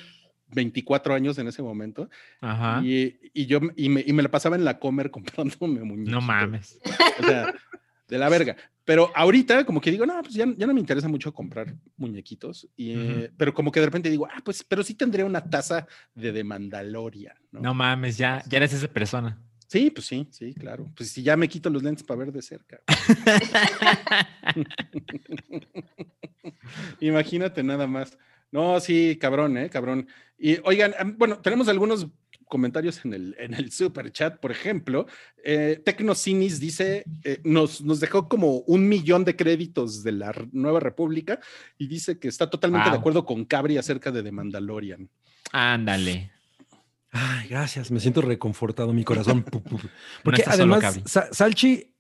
24 0.53 1.14
años 1.14 1.38
en 1.38 1.48
ese 1.48 1.62
momento 1.62 2.10
Ajá. 2.40 2.82
y, 2.84 3.18
y 3.34 3.45
yo 3.45 3.60
y 3.76 3.90
me, 3.90 4.03
y 4.06 4.14
me 4.14 4.24
la 4.24 4.30
pasaba 4.30 4.56
en 4.56 4.64
la 4.64 4.80
comer 4.80 5.12
comprándome 5.12 5.84
muñecos. 5.84 6.14
No 6.14 6.22
mames. 6.22 6.80
O 7.20 7.24
sea, 7.24 7.53
de 8.07 8.18
la 8.18 8.30
verga. 8.30 8.56
Pero 8.86 9.12
ahorita 9.16 9.66
como 9.66 9.82
que 9.82 9.91
digo, 9.91 10.06
no, 10.06 10.22
pues 10.22 10.36
ya, 10.36 10.45
ya 10.56 10.68
no 10.68 10.74
me 10.74 10.80
interesa 10.80 11.07
mucho 11.07 11.34
comprar 11.34 11.74
muñequitos. 11.98 12.70
Y, 12.78 12.95
Pero 13.36 13.53
como 13.53 13.72
que 13.72 13.80
de 13.80 13.88
repente 13.88 14.10
digo, 14.12 14.28
ah, 14.32 14.41
pues, 14.44 14.64
pero 14.64 14.84
sí 14.84 14.94
tendría 14.94 15.26
una 15.26 15.44
taza 15.44 15.88
de 16.14 16.32
The 16.32 16.44
Mandalorian. 16.44 17.36
¿no? 17.52 17.62
No 17.62 17.74
mames, 17.74 18.18
ya, 18.18 18.44
ya 18.48 18.57
eres 18.57 18.74
esa 18.74 18.88
persona. 18.88 19.41
Sí, 19.67 19.89
pues 19.89 20.05
sí, 20.05 20.27
sí, 20.31 20.53
claro. 20.53 20.91
Pues 20.95 21.11
si 21.11 21.23
ya 21.23 21.35
me 21.35 21.47
quito 21.47 21.69
los 21.69 21.83
lentes 21.83 22.03
para 22.03 22.19
ver 22.19 22.31
de 22.31 22.41
cerca. 22.41 22.81
Imagínate 26.99 27.63
nada 27.63 27.87
más. 27.87 28.17
No, 28.51 28.79
sí, 28.79 29.17
cabrón, 29.19 29.57
¿eh? 29.57 29.69
Cabrón. 29.69 30.07
Y 30.37 30.57
oigan, 30.63 30.93
bueno, 31.17 31.39
tenemos 31.39 31.67
algunos 31.67 32.07
comentarios 32.47 33.03
en 33.03 33.13
el, 33.13 33.35
en 33.39 33.53
el 33.53 33.71
super 33.71 34.11
chat, 34.11 34.39
por 34.39 34.51
ejemplo. 34.51 35.07
Eh, 35.43 35.81
Tecnocinis 35.83 36.59
dice, 36.59 37.05
eh, 37.23 37.39
nos, 37.43 37.81
nos 37.81 37.99
dejó 37.99 38.29
como 38.29 38.59
un 38.59 38.87
millón 38.87 39.25
de 39.25 39.35
créditos 39.35 40.03
de 40.03 40.11
la 40.11 40.33
Nueva 40.51 40.79
República 40.79 41.39
y 41.77 41.87
dice 41.87 42.19
que 42.19 42.27
está 42.27 42.49
totalmente 42.49 42.89
de 42.89 42.97
acuerdo 42.97 43.25
con 43.25 43.45
Cabri 43.45 43.77
acerca 43.77 44.11
de 44.11 44.23
The 44.23 44.31
Mandalorian. 44.31 45.09
Ándale. 45.51 46.35
Ay, 47.17 47.47
gracias, 47.47 47.91
me 47.91 47.99
siento 48.01 48.21
reconfortado, 48.21 48.91
mi 48.91 49.03
corazón. 49.05 49.45
Porque 50.23 50.43
además, 50.45 50.99
Salchi, 51.31 51.93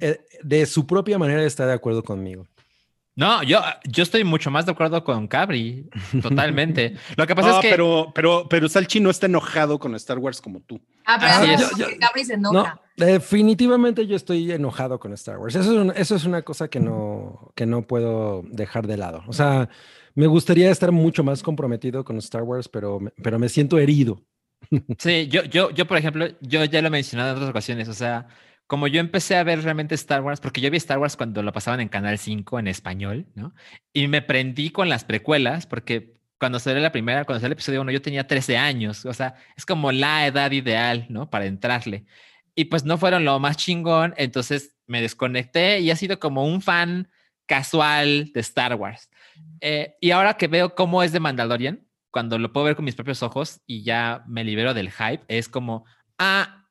eh, 0.00 0.20
de 0.42 0.66
su 0.66 0.86
propia 0.86 1.18
manera, 1.18 1.42
está 1.44 1.66
de 1.66 1.72
acuerdo 1.72 2.02
conmigo. 2.02 2.46
No, 3.16 3.42
yo, 3.42 3.60
yo 3.84 4.02
estoy 4.02 4.22
mucho 4.24 4.50
más 4.50 4.66
de 4.66 4.72
acuerdo 4.72 5.02
con 5.02 5.26
Cabri. 5.28 5.88
Totalmente. 6.22 6.94
Lo 7.16 7.26
que 7.26 7.34
pasa 7.34 7.50
Ah, 7.50 7.54
es 7.56 7.60
que. 7.60 7.70
pero, 7.70 8.12
pero, 8.14 8.46
pero 8.48 8.68
Salchi 8.68 9.00
no 9.00 9.10
está 9.10 9.26
enojado 9.26 9.78
con 9.78 9.94
Star 9.96 10.18
Wars 10.18 10.40
como 10.40 10.60
tú. 10.60 10.80
Ah, 11.06 11.16
pero 11.18 11.96
Gabri 11.98 12.24
se 12.24 12.36
No, 12.36 12.50
enoja. 12.50 12.80
definitivamente 12.96 14.06
yo 14.06 14.14
estoy 14.16 14.50
enojado 14.52 14.98
con 14.98 15.12
Star 15.14 15.38
Wars. 15.38 15.54
Eso 15.54 15.70
es, 15.72 15.78
un- 15.78 15.92
eso 15.96 16.14
es 16.16 16.24
una 16.24 16.42
cosa 16.42 16.68
que 16.68 16.80
no, 16.80 17.52
que 17.56 17.66
no 17.66 17.82
puedo 17.82 18.42
dejar 18.50 18.86
de 18.86 18.96
lado. 18.96 19.22
O 19.26 19.32
sea, 19.32 19.68
me 20.14 20.26
gustaría 20.26 20.70
estar 20.70 20.92
mucho 20.92 21.22
más 21.24 21.42
comprometido 21.42 22.04
con 22.04 22.16
Star 22.18 22.42
Wars, 22.42 22.68
pero, 22.68 23.00
pero 23.22 23.38
me 23.38 23.48
siento 23.48 23.78
herido. 23.78 24.22
Sí, 24.98 25.28
yo, 25.28 25.44
yo, 25.44 25.70
yo, 25.70 25.86
por 25.86 25.96
ejemplo, 25.96 26.28
yo 26.40 26.64
ya 26.64 26.80
lo 26.80 26.88
he 26.88 26.90
mencionado 26.90 27.30
en 27.30 27.36
otras 27.36 27.50
ocasiones. 27.50 27.88
O 27.88 27.94
sea, 27.94 28.28
como 28.66 28.86
yo 28.86 29.00
empecé 29.00 29.36
a 29.36 29.42
ver 29.42 29.62
realmente 29.62 29.94
Star 29.94 30.22
Wars, 30.22 30.40
porque 30.40 30.60
yo 30.60 30.70
vi 30.70 30.76
Star 30.76 30.98
Wars 30.98 31.16
cuando 31.16 31.42
lo 31.42 31.52
pasaban 31.52 31.80
en 31.80 31.88
Canal 31.88 32.18
5 32.18 32.58
en 32.58 32.68
español, 32.68 33.26
¿no? 33.34 33.54
Y 33.92 34.08
me 34.08 34.22
prendí 34.22 34.70
con 34.70 34.88
las 34.88 35.04
precuelas, 35.04 35.66
porque 35.66 36.14
cuando 36.38 36.58
salió 36.58 36.80
la 36.80 36.92
primera, 36.92 37.24
cuando 37.24 37.40
salió 37.40 37.48
el 37.48 37.52
episodio 37.54 37.80
1, 37.82 37.90
yo 37.92 38.02
tenía 38.02 38.26
13 38.26 38.56
años. 38.58 39.04
O 39.06 39.12
sea, 39.14 39.34
es 39.56 39.66
como 39.66 39.92
la 39.92 40.26
edad 40.26 40.50
ideal, 40.52 41.06
¿no? 41.08 41.30
Para 41.30 41.46
entrarle. 41.46 42.04
Y 42.54 42.66
pues 42.66 42.84
no 42.84 42.98
fueron 42.98 43.24
lo 43.24 43.38
más 43.38 43.56
chingón, 43.56 44.14
entonces 44.16 44.76
me 44.86 45.00
desconecté 45.00 45.80
y 45.80 45.90
ha 45.90 45.96
sido 45.96 46.18
como 46.18 46.44
un 46.44 46.60
fan 46.62 47.08
casual 47.46 48.30
de 48.32 48.40
Star 48.40 48.74
Wars. 48.74 49.08
Eh, 49.60 49.96
y 50.00 50.10
ahora 50.10 50.34
que 50.34 50.48
veo 50.48 50.74
cómo 50.74 51.02
es 51.02 51.12
de 51.12 51.20
Mandalorian, 51.20 51.86
cuando 52.10 52.38
lo 52.38 52.52
puedo 52.52 52.66
ver 52.66 52.76
con 52.76 52.84
mis 52.84 52.94
propios 52.94 53.22
ojos 53.22 53.60
y 53.66 53.82
ya 53.82 54.24
me 54.26 54.44
libero 54.44 54.74
del 54.74 54.90
hype, 54.90 55.22
es 55.28 55.48
como, 55.48 55.84
ah, 56.18 56.66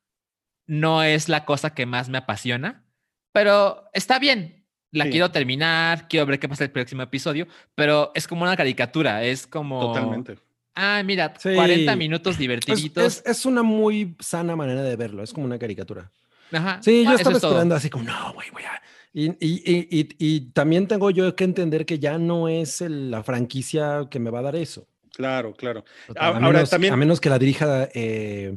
no 0.67 1.03
es 1.03 1.29
la 1.29 1.45
cosa 1.45 1.73
que 1.73 1.85
más 1.85 2.09
me 2.09 2.17
apasiona, 2.17 2.85
pero 3.31 3.85
está 3.93 4.19
bien. 4.19 4.65
La 4.91 5.05
Sí. 5.05 5.11
quiero 5.11 5.29
terminar, 5.31 6.07
quiero 6.07 6.25
ver 6.25 6.39
qué 6.39 6.49
pasa 6.49 6.63
el 6.63 6.71
próximo 6.71 7.03
episodio, 7.03 7.47
pero 7.75 8.11
es 8.15 8.27
como 8.27 8.41
una 8.43 8.57
caricatura, 8.57 9.23
es 9.23 9.45
como... 9.45 9.79
Totalmente. 9.81 10.37
Ah, 10.75 11.03
mira, 11.05 11.33
Sí. 11.37 11.53
40 11.53 11.95
minutos 11.95 12.37
divertiditos. 12.37 13.03
es- 13.03 13.23
es 13.25 13.45
una 13.45 13.61
muy 13.63 14.15
sana 14.19 14.55
manera 14.55 14.81
de 14.81 14.95
verlo. 14.95 15.21
Es 15.23 15.31
como 15.33 15.45
una 15.45 15.59
caricatura. 15.59 16.11
Ajá, 16.51 16.79
Sí, 16.81 17.03
yo 17.03 17.09
eso 17.11 17.17
estaba 17.17 17.35
es 17.35 17.41
todo. 17.41 17.51
esperando 17.51 17.75
así 17.75 17.89
como, 17.89 18.05
no, 18.05 18.33
güey, 18.33 18.49
voy 18.51 18.63
a... 18.63 18.81
Y, 19.13 19.25
y- 19.45 19.63
y- 19.65 19.99
y- 19.99 20.15
y 20.17 20.41
también 20.51 20.87
tengo 20.87 21.09
yo 21.11 21.35
que 21.35 21.43
entender 21.43 21.85
que 21.85 21.99
ya 21.99 22.17
no 22.17 22.47
es 22.47 22.81
el- 22.81 23.11
la 23.11 23.23
franquicia 23.23 24.07
que 24.09 24.19
me 24.19 24.29
va 24.31 24.39
a 24.39 24.43
dar 24.43 24.55
eso. 24.55 24.87
Claro, 25.13 25.53
claro. 25.53 25.83
A 26.17 26.27
Ahora 26.27 26.39
menos, 26.39 26.69
también- 26.69 26.93
a 26.93 26.97
menos 26.97 27.19
que 27.21 27.29
la 27.29 27.39
dirija... 27.39 27.89
eh, 27.93 28.55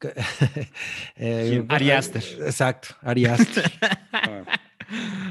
eh, 1.16 1.66
Aster. 1.96 2.22
Exacto, 2.44 2.88
Ari 3.02 3.26
Aster. 3.26 3.64
Ah, 4.12 4.44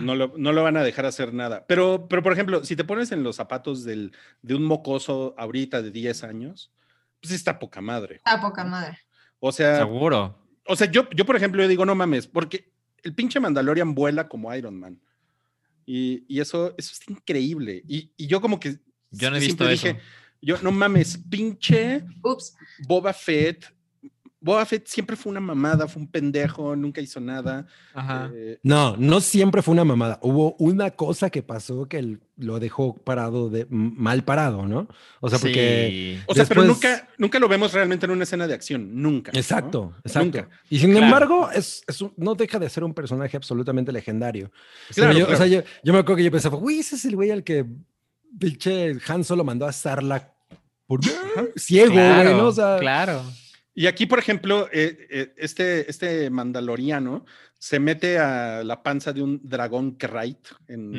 No 0.01 0.15
lo, 0.15 0.33
no 0.37 0.51
lo 0.51 0.63
van 0.63 0.77
a 0.77 0.83
dejar 0.83 1.05
hacer 1.05 1.33
nada. 1.33 1.65
Pero, 1.67 2.07
pero, 2.07 2.21
por 2.21 2.33
ejemplo, 2.33 2.63
si 2.63 2.75
te 2.75 2.83
pones 2.83 3.11
en 3.11 3.23
los 3.23 3.35
zapatos 3.37 3.83
del, 3.83 4.11
de 4.41 4.55
un 4.55 4.63
mocoso 4.63 5.33
ahorita 5.37 5.81
de 5.81 5.91
10 5.91 6.23
años, 6.23 6.71
pues 7.21 7.33
está 7.33 7.57
poca 7.59 7.81
madre. 7.81 8.17
Está 8.17 8.39
poca 8.39 8.63
madre. 8.63 8.99
O 9.39 9.51
sea, 9.51 9.77
Seguro. 9.79 10.37
o 10.65 10.75
sea 10.75 10.89
yo, 10.91 11.09
yo, 11.11 11.25
por 11.25 11.35
ejemplo, 11.35 11.61
yo 11.61 11.67
digo, 11.67 11.85
no 11.85 11.95
mames, 11.95 12.27
porque 12.27 12.71
el 13.03 13.13
pinche 13.15 13.39
Mandalorian 13.39 13.95
vuela 13.95 14.27
como 14.27 14.53
Iron 14.55 14.79
Man. 14.79 14.99
Y, 15.85 16.25
y 16.27 16.41
eso, 16.41 16.75
eso 16.77 16.91
es 16.93 17.09
increíble. 17.09 17.81
Y, 17.87 18.11
y 18.17 18.27
yo 18.27 18.41
como 18.41 18.59
que 18.59 18.77
Yo 19.11 19.29
no 19.31 19.37
he 19.37 19.39
visto 19.39 19.67
eso. 19.69 19.87
dije, 19.87 19.99
yo, 20.41 20.57
no 20.61 20.71
mames, 20.71 21.17
pinche 21.29 22.03
Ups. 22.23 22.55
Boba 22.87 23.13
Fett. 23.13 23.65
Boba 24.39 24.63
Fett 24.67 24.85
siempre 24.87 25.15
fue 25.15 25.31
una 25.31 25.39
mamada, 25.39 25.87
fue 25.87 25.99
un 26.03 26.07
pendejo, 26.07 26.75
nunca 26.75 27.01
hizo 27.01 27.19
nada. 27.19 27.65
Ajá. 27.93 28.29
Eh, 28.33 28.59
No, 28.61 28.95
no 28.95 29.19
siempre 29.19 29.63
fue 29.63 29.73
una 29.73 29.83
mamada. 29.83 30.19
Hubo 30.21 30.55
una 30.59 30.91
cosa 30.91 31.31
que 31.31 31.41
pasó 31.41 31.87
que 31.89 32.19
lo 32.37 32.59
dejó 32.59 32.95
parado 32.95 33.49
de 33.49 33.65
mal 33.71 34.23
parado, 34.23 34.67
¿no? 34.67 34.87
O 35.21 35.29
sea, 35.29 35.39
porque 35.39 36.17
Sí. 36.19 36.23
o 36.27 36.35
sea, 36.35 36.45
pero 36.45 36.63
nunca, 36.63 37.09
nunca 37.17 37.39
lo 37.39 37.47
vemos 37.49 37.73
realmente 37.73 38.05
en 38.05 38.11
una 38.11 38.23
escena 38.23 38.45
de 38.47 38.53
acción, 38.53 39.01
nunca. 39.01 39.31
¿no? 39.31 39.39
Exacto, 39.39 39.95
exacto. 40.05 40.37
Nunca. 40.39 40.49
Y 40.69 40.77
sin 40.79 40.91
Claro. 40.91 41.05
embargo, 41.07 41.49
es, 41.51 41.83
es 41.87 41.99
un- 41.99 42.13
no 42.15 42.35
deja 42.35 42.59
de 42.59 42.69
ser 42.69 42.83
un 42.83 42.93
personaje 42.93 43.35
absolutamente 43.35 43.91
legendario. 43.91 44.51
Claro, 44.93 45.13
yo, 45.13 45.25
claro. 45.25 45.33
O 45.33 45.37
sea, 45.37 45.47
yo, 45.47 45.63
yo 45.83 45.93
me 45.93 45.99
acuerdo 45.99 46.17
que 46.17 46.23
yo 46.25 46.31
pensaba, 46.31 46.57
uy, 46.57 46.77
ese 46.79 46.95
es 46.95 47.05
el 47.05 47.15
güey 47.15 47.31
al 47.31 47.43
que 47.43 47.65
pinche 48.39 48.97
Han 49.07 49.23
Solo 49.23 49.43
mandó 49.43 49.65
a 49.65 49.71
Sarlacc 49.73 50.29
por 50.85 51.01
ciego, 51.55 51.93
claro, 51.93 52.29
güey, 52.29 52.41
¿no? 52.41 52.47
O 52.47 52.51
sea, 52.51 52.77
claro. 52.79 53.23
Y 53.73 53.85
aquí, 53.85 54.05
por 54.05 54.17
ejemplo, 54.19 54.67
eh, 54.71 55.07
eh, 55.09 55.33
este, 55.37 55.89
este 55.89 56.29
mandaloriano 56.29 57.25
se 57.59 57.79
mete 57.79 58.17
a 58.19 58.63
la 58.63 58.81
panza 58.81 59.13
de 59.13 59.21
un 59.21 59.39
dragón 59.43 59.91
Krayt 59.97 60.47
en, 60.67 60.89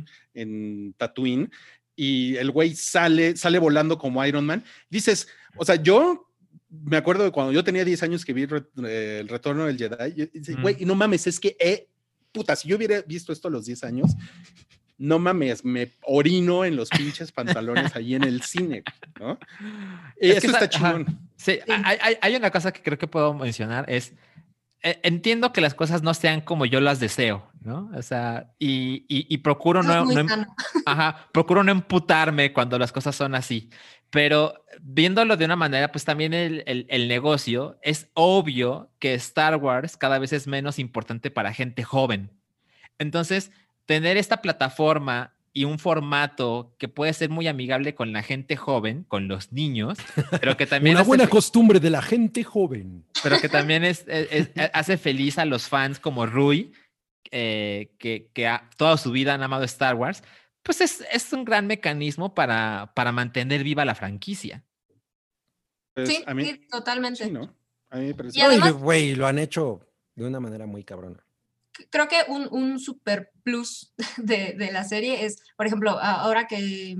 Ujú. 0.00 0.04
en 0.34 0.94
Tatooine 0.96 1.50
y 1.96 2.36
el 2.36 2.50
güey 2.52 2.74
sale, 2.76 3.36
sale 3.36 3.58
volando 3.58 3.98
como 3.98 4.24
Iron 4.24 4.44
Man. 4.46 4.62
Dices, 4.88 5.26
o 5.56 5.64
sea, 5.64 5.76
yo 5.76 6.30
me 6.70 6.96
acuerdo 6.96 7.24
de 7.24 7.32
cuando 7.32 7.52
yo 7.52 7.64
tenía 7.64 7.84
10 7.84 8.02
años 8.04 8.24
que 8.24 8.32
vi 8.34 8.46
re- 8.46 8.66
eh, 8.84 9.18
el 9.20 9.28
retorno 9.28 9.64
del 9.66 9.78
Jedi. 9.78 10.22
y 10.22 10.38
dice, 10.38 10.52
Ujú. 10.52 10.62
güey, 10.62 10.76
y 10.78 10.84
no 10.84 10.94
mames, 10.94 11.26
es 11.26 11.40
que, 11.40 11.56
eh, 11.58 11.88
puta, 12.30 12.54
si 12.54 12.68
yo 12.68 12.76
hubiera 12.76 13.00
visto 13.02 13.32
esto 13.32 13.48
a 13.48 13.50
los 13.50 13.64
10 13.66 13.82
años, 13.84 14.12
no 14.98 15.18
mames, 15.18 15.64
me 15.64 15.92
orino 16.02 16.64
en 16.64 16.76
los 16.76 16.90
pinches 16.90 17.30
pantalones 17.32 17.94
ahí 17.96 18.14
en 18.16 18.24
el 18.24 18.42
cine, 18.42 18.82
¿no? 19.18 19.38
Y 20.20 20.30
Es 20.30 20.38
eso 20.38 20.40
que 20.40 20.46
está 20.48 20.64
esa- 20.64 20.78
ajá. 20.86 20.96
chingón. 20.98 21.18
Sí, 21.36 21.58
hay, 21.84 21.96
hay- 22.00 22.16
hay 22.20 22.36
una 22.36 22.50
cosa 22.50 22.72
que 22.72 22.82
creo 22.82 22.98
que 22.98 23.06
puedo 23.06 23.32
mencionar, 23.32 23.84
es 23.88 24.14
eh, 24.82 25.00
entiendo 25.02 25.52
que 25.52 25.60
las 25.60 25.74
cosas 25.74 26.02
no 26.02 26.14
sean 26.14 26.40
como 26.40 26.64
yo 26.64 26.80
las 26.80 27.00
deseo, 27.00 27.50
¿no? 27.62 27.90
O 27.96 28.02
sea, 28.02 28.52
y, 28.60 29.04
y- 29.08 29.26
y 29.28 29.38
procuro 29.38 29.82
no, 29.82 30.04
no 30.04 30.20
em- 30.20 30.28
sano. 30.28 30.54
Ajá, 30.86 31.28
procuro 31.32 31.64
no 31.64 31.72
emputarme 31.72 32.52
cuando 32.52 32.78
las 32.78 32.92
cosas 32.92 33.16
son 33.16 33.34
así, 33.34 33.70
pero 34.10 34.64
viéndolo 34.80 35.36
de 35.36 35.44
una 35.46 35.56
manera, 35.56 35.90
pues 35.90 36.04
también 36.04 36.32
el, 36.32 36.62
el- 36.66 36.86
el 36.90 37.08
negocio, 37.08 37.76
es 37.82 38.08
obvio 38.14 38.90
que 39.00 39.14
Star 39.14 39.56
Wars 39.56 39.96
cada 39.96 40.20
vez 40.20 40.32
es 40.32 40.46
menos 40.46 40.78
importante 40.78 41.30
para 41.32 41.52
gente 41.52 41.82
joven. 41.82 42.30
Entonces, 42.98 43.50
tener 43.88 44.18
esta 44.18 44.42
plataforma 44.42 45.32
y 45.54 45.64
un 45.64 45.78
formato 45.78 46.74
que 46.78 46.88
puede 46.88 47.14
ser 47.14 47.30
muy 47.30 47.48
amigable 47.48 47.94
con 47.94 48.12
la 48.12 48.22
gente 48.22 48.54
joven, 48.54 49.04
con 49.08 49.28
los 49.28 49.50
niños, 49.50 49.96
pero 50.42 50.58
que 50.58 50.66
también 50.74 50.94
Una 50.96 51.00
hace 51.00 51.08
buena 51.08 51.26
costumbre 51.26 51.80
de 51.80 51.88
la 51.88 52.02
gente 52.02 52.44
joven. 52.44 53.06
pero 53.22 53.40
que 53.40 53.48
también 53.48 53.82
es, 53.84 54.04
es- 54.06 54.50
es- 54.54 54.70
hace 54.74 54.98
feliz 54.98 55.38
a 55.38 55.46
los 55.46 55.68
fans 55.68 55.98
como 56.00 56.26
Rui, 56.26 56.72
eh, 57.30 57.94
que, 57.98 58.28
que 58.34 58.46
ha- 58.46 58.68
toda 58.76 58.98
su 58.98 59.10
vida 59.10 59.32
han 59.32 59.42
amado 59.42 59.64
Star 59.64 59.94
Wars, 59.94 60.22
pues 60.62 60.82
es, 60.82 61.02
es 61.10 61.32
un 61.32 61.46
gran 61.46 61.66
mecanismo 61.66 62.34
para, 62.34 62.92
para 62.94 63.10
mantener 63.10 63.64
viva 63.64 63.86
la 63.86 63.94
franquicia. 63.94 64.64
Pues, 65.94 66.08
Sí, 66.10 66.22
a 66.26 66.34
mí, 66.34 66.44
sí, 66.44 66.60
totalmente. 66.70 67.24
sí, 67.24 67.30
¿no? 67.30 67.54
A 67.90 67.96
mí 67.96 68.08
me 68.08 68.14
parece. 68.14 68.38
Y 68.38 68.42
además- 68.42 68.74
Güey, 68.74 69.14
lo 69.14 69.26
han 69.26 69.38
hecho 69.38 69.80
de 70.14 70.26
una 70.26 70.40
manera 70.40 70.66
muy 70.66 70.84
cabrona. 70.84 71.24
Creo 71.90 72.08
que 72.08 72.16
un, 72.28 72.48
un 72.50 72.78
super 72.78 73.30
plus 73.42 73.92
de, 74.16 74.54
de 74.58 74.72
la 74.72 74.84
serie 74.84 75.24
es, 75.24 75.36
por 75.56 75.66
ejemplo, 75.66 75.90
ahora 76.00 76.46
que, 76.46 76.96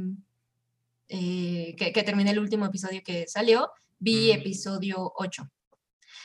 eh, 1.09 1.75
que, 1.79 1.93
que 1.93 2.03
terminé 2.03 2.31
el 2.33 2.39
último 2.39 2.67
episodio 2.67 3.01
que 3.05 3.27
salió, 3.27 3.71
vi 3.99 4.31
Mm. 4.33 4.37
episodio 4.41 5.13
8. 5.17 5.43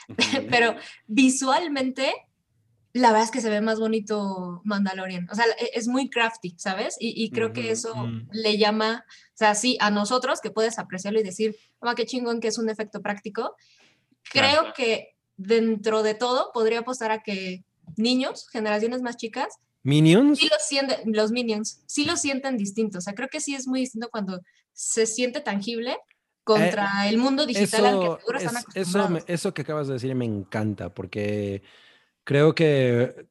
Ujú. 0.08 0.18
Pero 0.50 0.76
visualmente, 1.06 2.12
la 2.92 3.08
verdad 3.08 3.24
es 3.24 3.30
que 3.30 3.40
se 3.40 3.50
ve 3.50 3.60
más 3.60 3.80
bonito 3.80 4.60
Mandalorian. 4.64 5.26
O 5.30 5.34
sea, 5.34 5.44
e- 5.58 5.70
es 5.74 5.88
muy 5.88 6.10
crafty, 6.10 6.54
¿sabes? 6.58 6.96
Y, 7.00 7.24
y 7.24 7.30
creo 7.30 7.46
Ujú, 7.48 7.54
que 7.54 7.70
eso 7.70 7.94
mm. 7.96 8.28
le 8.32 8.58
llama, 8.58 9.04
o 9.08 9.36
sea, 9.36 9.54
sí, 9.54 9.76
a 9.80 9.90
nosotros 9.90 10.40
que 10.40 10.50
puedes 10.50 10.78
apreciarlo 10.78 11.18
y 11.20 11.24
decir, 11.24 11.56
ah, 11.80 11.94
qué 11.96 12.04
chingón 12.06 12.40
que 12.40 12.48
es 12.48 12.58
un 12.58 12.68
efecto 12.68 13.00
práctico. 13.02 13.56
Creo 14.30 14.60
Claro. 14.60 14.72
que 14.76 15.16
dentro 15.36 16.02
de 16.04 16.14
todo 16.14 16.50
podría 16.52 16.80
apostar 16.80 17.10
a 17.10 17.22
que 17.22 17.64
niños, 17.96 18.48
generaciones 18.50 19.02
más 19.02 19.16
chicas, 19.16 19.54
Minions. 19.82 20.38
sí 20.38 20.48
lo 20.48 20.56
sienten, 20.58 21.00
los 21.12 21.30
minions, 21.30 21.82
sí 21.86 22.04
lo 22.04 22.16
sienten 22.16 22.56
distinto. 22.56 22.98
O 22.98 23.00
sea, 23.00 23.14
creo 23.14 23.28
que 23.28 23.40
sí 23.40 23.54
es 23.54 23.66
muy 23.66 23.80
distinto 23.80 24.08
cuando 24.10 24.40
se 24.72 25.06
siente 25.06 25.40
tangible 25.40 25.96
contra 26.42 27.08
el 27.08 27.16
mundo 27.18 27.46
digital 27.46 27.86
al 27.86 27.98
que 28.00 28.06
Eso, 28.06 28.18
seguro 28.18 28.38
están 28.38 28.56
es- 28.56 28.62
eso, 28.62 28.70
acostumbrados. 28.98 29.10
me- 29.28 29.34
eso 29.34 29.54
que 29.54 29.62
acabas 29.62 29.86
de 29.88 29.94
decir 29.94 30.14
me 30.14 30.24
encanta 30.26 30.92
porque 30.92 31.62
creo 32.24 32.54
que 32.54 33.26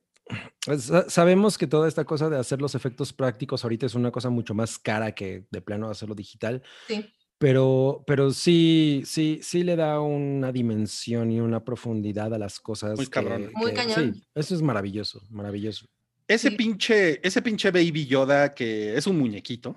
sa- 0.80 1.10
sabemos 1.10 1.58
que 1.58 1.68
toda 1.68 1.88
esta 1.88 2.06
cosa 2.06 2.30
de 2.30 2.38
hacer 2.40 2.62
los 2.62 2.76
efectos 2.76 3.14
prácticos 3.14 3.64
ahorita 3.64 3.86
es 3.86 3.94
una 3.96 4.12
cosa 4.12 4.30
mucho 4.30 4.54
más 4.54 4.80
cara 4.80 5.14
que 5.14 5.46
de 5.52 5.62
plano 5.62 5.90
hacerlo 5.90 6.16
digital, 6.16 6.64
Sí. 6.88 7.06
Pero, 7.44 8.04
pero 8.08 8.32
sí, 8.32 9.04
sí, 9.06 9.42
sí 9.44 9.64
le 9.66 9.76
da 9.76 10.00
una 10.00 10.54
dimensión 10.54 11.30
y 11.30 11.42
una 11.42 11.60
profundidad 11.66 12.34
a 12.34 12.38
las 12.38 12.58
cosas. 12.62 12.96
Muy 12.96 13.08
que- 13.08 13.12
cabrón. 13.12 13.52
Muy 13.54 13.72
que- 13.72 13.76
cañón. 13.76 14.14
Sí, 14.16 14.24
eso 14.34 14.56
es 14.56 14.62
maravilloso, 14.62 15.22
maravilloso. 15.30 15.86
Ese 16.26 16.52
Sí. 16.52 16.56
pinche, 16.56 17.20
ese 17.28 17.42
pinche 17.42 17.70
Baby 17.70 18.06
Yoda 18.06 18.54
que 18.54 18.96
es 18.96 19.08
un 19.08 19.20
muñequito. 19.20 19.76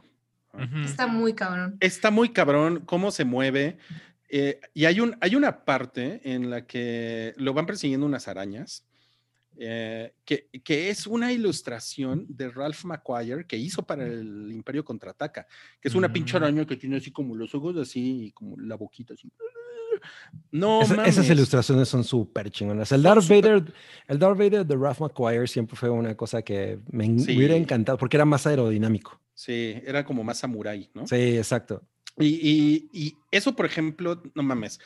Ujú. 0.55 0.79
Está 0.85 1.09
muy 1.09 1.35
cabrón. 1.35 1.77
Está 1.81 2.13
muy 2.13 2.29
cabrón 2.29 2.83
cómo 2.87 3.11
se 3.11 3.25
mueve. 3.25 3.79
eh, 4.29 4.61
y 4.75 4.85
hay, 4.87 4.99
un, 5.01 5.17
hay 5.21 5.35
una 5.37 5.65
parte 5.65 6.21
en 6.25 6.51
la 6.51 6.67
que 6.67 7.33
lo 7.37 7.53
van 7.55 7.65
persiguiendo 7.67 8.07
unas 8.07 8.27
arañas, 8.29 8.85
eh, 9.59 10.13
que, 10.25 10.49
que 10.65 10.91
es 10.91 11.07
una 11.07 11.33
ilustración 11.33 12.27
de 12.29 12.51
Ralph 12.51 12.85
McQuire 12.85 13.47
que 13.47 13.57
hizo 13.57 13.83
para 13.85 14.05
el 14.07 14.51
Imperio 14.53 14.85
Contraataca, 14.85 15.47
que 15.81 15.89
es 15.89 15.95
una 15.95 16.13
pinche 16.13 16.35
Mm. 16.39 16.43
araña 16.43 16.67
que 16.67 16.77
tiene 16.77 16.97
así 16.97 17.11
como 17.11 17.35
los 17.35 17.55
ojos 17.55 17.77
así 17.77 18.27
y 18.27 18.31
como 18.33 18.57
la 18.61 18.77
boquita 18.77 19.15
así. 19.15 19.31
No, 20.51 20.81
mames. 20.87 21.09
esas 21.09 21.29
ilustraciones 21.31 21.89
son 21.89 22.05
súper 22.05 22.51
chingonas. 22.51 22.93
El 22.93 23.03
Darth 23.03 23.23
súper- 23.23 23.43
Vader, 23.45 23.73
el 24.09 24.19
Darth 24.19 24.39
Vader 24.39 24.67
de 24.67 24.77
Ralph 24.77 25.01
McQuire 25.01 25.47
siempre 25.47 25.77
fue 25.77 25.91
una 25.91 26.15
cosa 26.17 26.43
que 26.43 26.79
me 26.91 27.19
Sí. 27.19 27.37
hubiera 27.37 27.55
encantado 27.57 27.99
porque 27.99 28.17
era 28.17 28.25
más 28.25 28.47
aerodinámico. 28.47 29.21
Sí, 29.35 29.75
era 29.85 30.05
como 30.05 30.23
más 30.25 30.39
samurái, 30.39 30.91
¿no? 30.95 31.07
Sí, 31.07 31.37
exacto. 31.37 31.83
Y, 32.19 32.27
y- 32.27 32.89
y 32.93 33.17
eso, 33.31 33.55
por 33.55 33.67
ejemplo, 33.67 34.23
no 34.35 34.43
mames. 34.43 34.81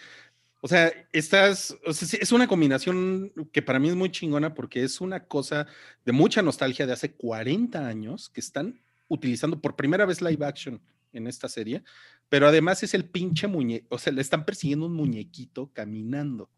O 0.60 0.68
sea, 0.68 0.92
estás, 1.12 1.74
es 1.86 2.32
una 2.32 2.46
combinación 2.46 3.32
que 3.50 3.62
para 3.62 3.78
mí 3.78 3.88
es 3.88 3.96
muy 3.96 4.10
chingona 4.10 4.54
porque 4.54 4.82
es 4.82 5.00
una 5.00 5.24
cosa 5.24 5.66
de 6.04 6.12
mucha 6.12 6.42
nostalgia 6.42 6.86
de 6.86 6.92
hace 6.92 7.12
40 7.12 7.86
años 7.86 8.28
que 8.28 8.40
están 8.40 8.80
utilizando 9.08 9.60
por 9.60 9.74
primera 9.74 10.04
vez 10.04 10.20
live 10.20 10.44
action 10.44 10.80
en 11.12 11.26
esta 11.26 11.48
serie, 11.48 11.82
pero 12.28 12.46
además 12.46 12.82
es 12.82 12.94
el 12.94 13.04
pinche 13.04 13.46
muñeco, 13.46 13.86
o 13.90 13.98
sea, 13.98 14.12
le 14.12 14.20
están 14.20 14.44
persiguiendo 14.44 14.86
un 14.86 14.94
muñequito 14.94 15.70
caminando. 15.72 16.50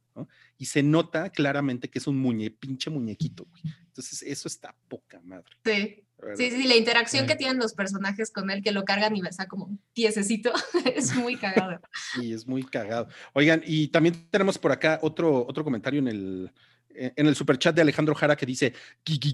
Y 0.58 0.66
se 0.66 0.82
nota 0.82 1.30
claramente 1.30 1.88
que 1.88 1.98
es 1.98 2.06
un 2.06 2.18
muñe, 2.18 2.50
pinche 2.50 2.90
muñequito, 2.90 3.46
güey. 3.46 3.62
Entonces, 3.86 4.22
eso 4.22 4.46
está 4.46 4.76
poca 4.86 5.20
madre. 5.22 5.56
Sí. 5.64 6.04
Sí, 6.36 6.50
sí, 6.50 6.68
la 6.68 6.76
interacción 6.76 7.24
sí. 7.24 7.28
que 7.28 7.36
tienen 7.36 7.58
los 7.58 7.74
personajes 7.74 8.30
con 8.30 8.50
él, 8.50 8.62
que 8.62 8.70
lo 8.72 8.84
cargan 8.84 9.16
y 9.16 9.20
besa 9.20 9.46
como 9.46 9.76
piececito, 9.92 10.52
es 10.94 11.14
muy 11.14 11.36
cagado. 11.36 11.80
Sí, 12.14 12.32
es 12.32 12.46
muy 12.46 12.62
cagado. 12.62 13.08
Oigan, 13.32 13.62
y 13.66 13.88
también 13.88 14.28
tenemos 14.30 14.58
por 14.58 14.72
acá 14.72 15.00
otro, 15.02 15.44
otro 15.46 15.64
comentario 15.64 15.98
en 15.98 16.08
el, 16.08 16.52
en 16.94 17.26
el 17.26 17.34
superchat 17.34 17.74
de 17.74 17.82
Alejandro 17.82 18.14
Jara 18.14 18.36
que 18.36 18.46
dice 18.46 18.72
Geek 19.04 19.24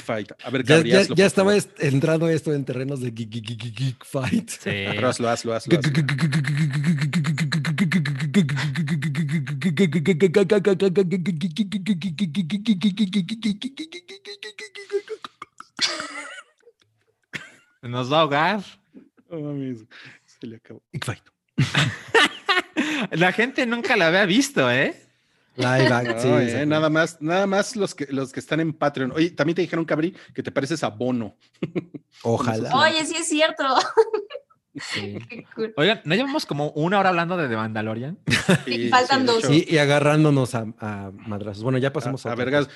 Fight. 0.00 0.32
A 0.44 0.50
ver, 0.50 0.62
Gabriel. 0.62 1.02
Ya, 1.02 1.08
ya, 1.08 1.14
ya 1.14 1.26
estaba 1.26 1.54
entrando 1.78 2.28
esto 2.28 2.54
en 2.54 2.64
terrenos 2.64 3.00
de 3.00 3.10
Geek 3.10 4.04
Fight. 4.04 4.50
Sí. 4.50 4.58
Pero 4.64 5.08
hazlo, 5.08 5.28
hazlo, 5.28 5.54
hazlo. 5.54 5.78
Nos 17.82 18.12
va 18.12 18.18
a 18.18 18.20
ahogar. 18.22 18.60
No 19.30 19.40
mames, 19.40 19.84
se 20.26 20.46
le 20.46 20.56
acabó. 20.56 20.82
La 23.12 23.32
gente 23.32 23.64
nunca 23.66 23.96
la 23.96 24.08
había 24.08 24.24
visto, 24.26 24.70
¿eh? 24.70 25.04
Live 25.56 25.88
No, 25.88 25.94
act- 25.96 26.18
sí, 26.20 26.28
eh, 26.28 26.66
nada 26.66 26.88
más, 26.88 27.20
nada 27.20 27.46
más 27.46 27.74
los 27.74 27.94
que, 27.94 28.06
los 28.10 28.32
que 28.32 28.38
están 28.40 28.60
en 28.60 28.72
Patreon. 28.72 29.10
Oye, 29.12 29.30
también 29.30 29.56
te 29.56 29.62
dijeron, 29.62 29.84
Cabri, 29.84 30.14
que 30.34 30.42
te 30.42 30.52
pareces 30.52 30.84
a 30.84 30.88
Bono. 30.88 31.36
Ojalá. 32.22 32.70
Oye, 32.76 33.04
sí 33.04 33.16
es 33.16 33.28
cierto. 33.28 33.64
Sí. 34.80 35.18
Cool. 35.56 35.74
Oigan, 35.76 36.02
¿no 36.04 36.14
llevamos 36.14 36.46
como 36.46 36.70
una 36.70 37.00
hora 37.00 37.08
hablando 37.08 37.36
de 37.36 37.48
The 37.48 37.56
Mandalorian? 37.56 38.16
Sí, 38.64 38.88
faltan 38.90 39.26
de 39.26 39.32
dos. 39.32 39.42
Sí, 39.42 39.66
y 39.68 39.78
agarrándonos 39.78 40.54
a, 40.54 40.66
a 40.78 41.10
madrazos. 41.12 41.64
Bueno, 41.64 41.78
ya 41.78 41.92
pasamos 41.92 42.24
a, 42.24 42.28
a 42.28 42.32
otra 42.34 42.44
vergas. 42.44 42.68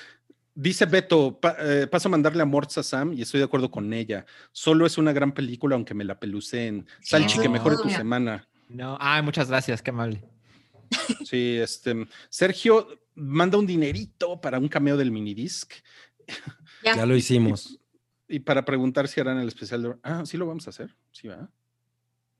Dice 0.55 0.85
Beto, 0.85 1.41
pa- 1.41 1.57
eh, 1.61 1.87
paso 1.87 2.09
a 2.09 2.11
mandarle 2.11 2.43
amor 2.43 2.67
a 2.77 2.83
Sam 2.83 3.15
y 3.15 3.23
estoy 3.23 3.39
de 3.39 3.45
acuerdo 3.45 3.71
con 3.71 3.93
ella. 3.93 4.27
Solo 4.53 4.85
es 4.85 4.99
una 4.99 5.13
gran 5.13 5.33
película, 5.33 5.77
aunque 5.77 5.95
me 5.95 6.05
la 6.05 6.21
peluceen. 6.21 6.87
Salchi, 7.01 7.39
que 7.39 7.47
No. 7.47 7.53
mejore 7.53 7.77
tu 7.77 7.85
Mira. 7.87 7.97
semana. 7.99 8.49
No. 8.69 8.97
Ay, 9.01 9.23
muchas 9.23 9.49
gracias, 9.49 9.81
qué 9.83 9.91
amable. 9.91 10.23
Sí, 11.25 11.57
este. 11.59 12.07
Sergio 12.29 12.87
manda 13.15 13.57
un 13.57 13.67
dinerito 13.67 14.41
para 14.41 14.59
un 14.59 14.69
cameo 14.69 14.97
del 14.97 15.11
minidisc 15.11 15.73
Ya. 16.85 16.97
Ya 16.97 17.07
lo 17.07 17.17
hicimos. 17.17 17.79
y 18.29 18.41
para 18.41 18.65
preguntar 18.65 19.09
si 19.09 19.21
harán 19.21 19.39
el 19.39 19.49
especial 19.49 19.83
de. 19.83 19.95
Ah, 20.03 20.25
sí 20.27 20.37
lo 20.37 20.47
vamos 20.47 20.67
a 20.67 20.71
hacer. 20.71 20.95
Sí, 21.13 21.29
va. 21.29 21.49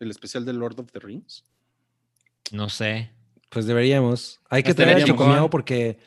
El 0.01 0.11
especial 0.11 0.45
de 0.45 0.53
Lord 0.53 0.79
of 0.81 0.91
the 0.93 0.99
Rings. 0.99 1.45
No 2.51 2.69
sé. 2.69 3.11
Pues 3.49 3.67
deberíamos. 3.67 4.41
Hay 4.51 4.63
que 4.63 4.71
a 4.73 4.75
deberíamos. 4.75 5.05
Chicomiao 5.11 5.49
porque 5.51 5.99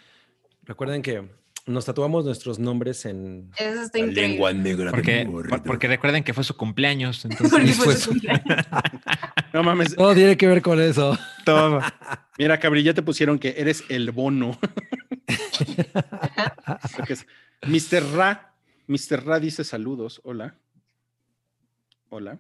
recuerden 0.64 1.02
que 1.02 1.30
nos 1.68 1.86
tatuamos 1.86 2.26
nuestros 2.26 2.60
nombres 2.60 3.06
en 3.06 3.50
Eso 3.58 3.82
está 3.82 3.98
increíble. 4.00 4.54
negra 4.54 4.92
Porque, 4.92 5.26
por- 5.30 5.64
porque 5.64 5.88
recuerden 5.88 6.24
que 6.24 6.34
fue 6.34 6.44
su 6.44 6.56
cumpleaños. 6.56 7.26
Entonces, 7.26 7.50
Porque 7.52 7.74
fue 7.74 7.96
su 7.96 8.12
cumpleaños. 8.12 8.66
No 9.54 9.64
mames. 9.64 9.96
Todo 9.96 10.14
tiene 10.14 10.38
que 10.38 10.48
ver 10.48 10.62
con 10.62 10.80
eso. 10.82 11.18
todo. 11.44 11.80
Mira, 12.38 12.60
Cabri, 12.60 12.84
ya 12.84 12.94
te 12.94 13.02
pusieron 13.02 13.40
que 13.40 13.56
eres 13.58 13.84
el 13.90 14.12
bono. 14.12 14.60
Es- 17.08 17.26
Mr. 17.66 18.04
Ra. 18.16 18.54
Mr. 18.88 19.26
Ra 19.26 19.40
dice 19.40 19.64
saludos. 19.64 20.22
Hola. 20.24 20.56
Hola. 22.10 22.38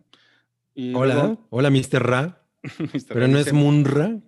Y 0.75 0.93
Hola, 0.93 1.13
luego, 1.15 1.47
hola 1.49 1.69
Mr. 1.69 2.03
Ra, 2.05 2.41
Mr. 2.63 3.05
pero 3.07 3.21
Ra 3.21 3.27
no 3.27 3.39
es 3.39 3.45
dice- 3.45 3.55
Munra. 3.55 4.19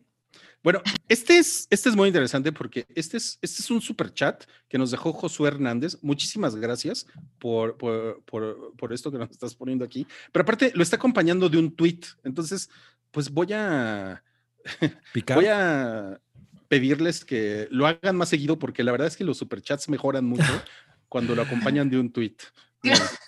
Bueno, 0.63 0.81
este 1.07 1.38
es, 1.38 1.67
este 1.69 1.89
es 1.89 1.95
muy 1.95 2.07
interesante 2.07 2.51
porque 2.51 2.85
este 2.95 3.17
es, 3.17 3.38
este 3.41 3.61
es 3.61 3.71
un 3.71 3.79
super 3.81 4.13
chat 4.13 4.43
que 4.67 4.77
nos 4.77 4.91
dejó 4.91 5.13
Josué 5.13 5.47
Hernández. 5.49 5.97
Muchísimas 6.01 6.55
gracias 6.55 7.05
por, 7.39 7.77
por, 7.77 8.21
por- 8.23 8.73
por 8.75 8.91
esto 8.93 9.11
que 9.11 9.17
nos 9.17 9.29
estás 9.31 9.55
poniendo 9.55 9.85
aquí. 9.85 10.05
Pero 10.31 10.43
aparte 10.43 10.71
lo 10.75 10.84
está 10.84 10.97
acompañando 10.97 11.47
de 11.47 11.57
un 11.57 11.73
tweet. 11.75 12.01
Entonces, 12.23 12.69
pues 13.11 13.29
voy 13.29 13.53
a, 13.53 14.23
Picar. 15.13 15.38
voy 15.38 15.45
a, 15.47 16.19
pedirles 16.67 17.23
que 17.23 17.67
lo 17.71 17.88
hagan 17.88 18.17
más 18.17 18.29
seguido 18.29 18.59
porque 18.59 18.84
la 18.84 18.91
verdad 18.91 19.07
es 19.07 19.15
que 19.15 19.23
los 19.23 19.38
superchats 19.38 19.88
mejoran 19.89 20.25
mucho 20.25 20.43
cuando 21.07 21.34
lo 21.35 21.43
acompañan 21.43 21.89
de 21.89 21.99
un 21.99 22.11
tweet. 22.11 22.35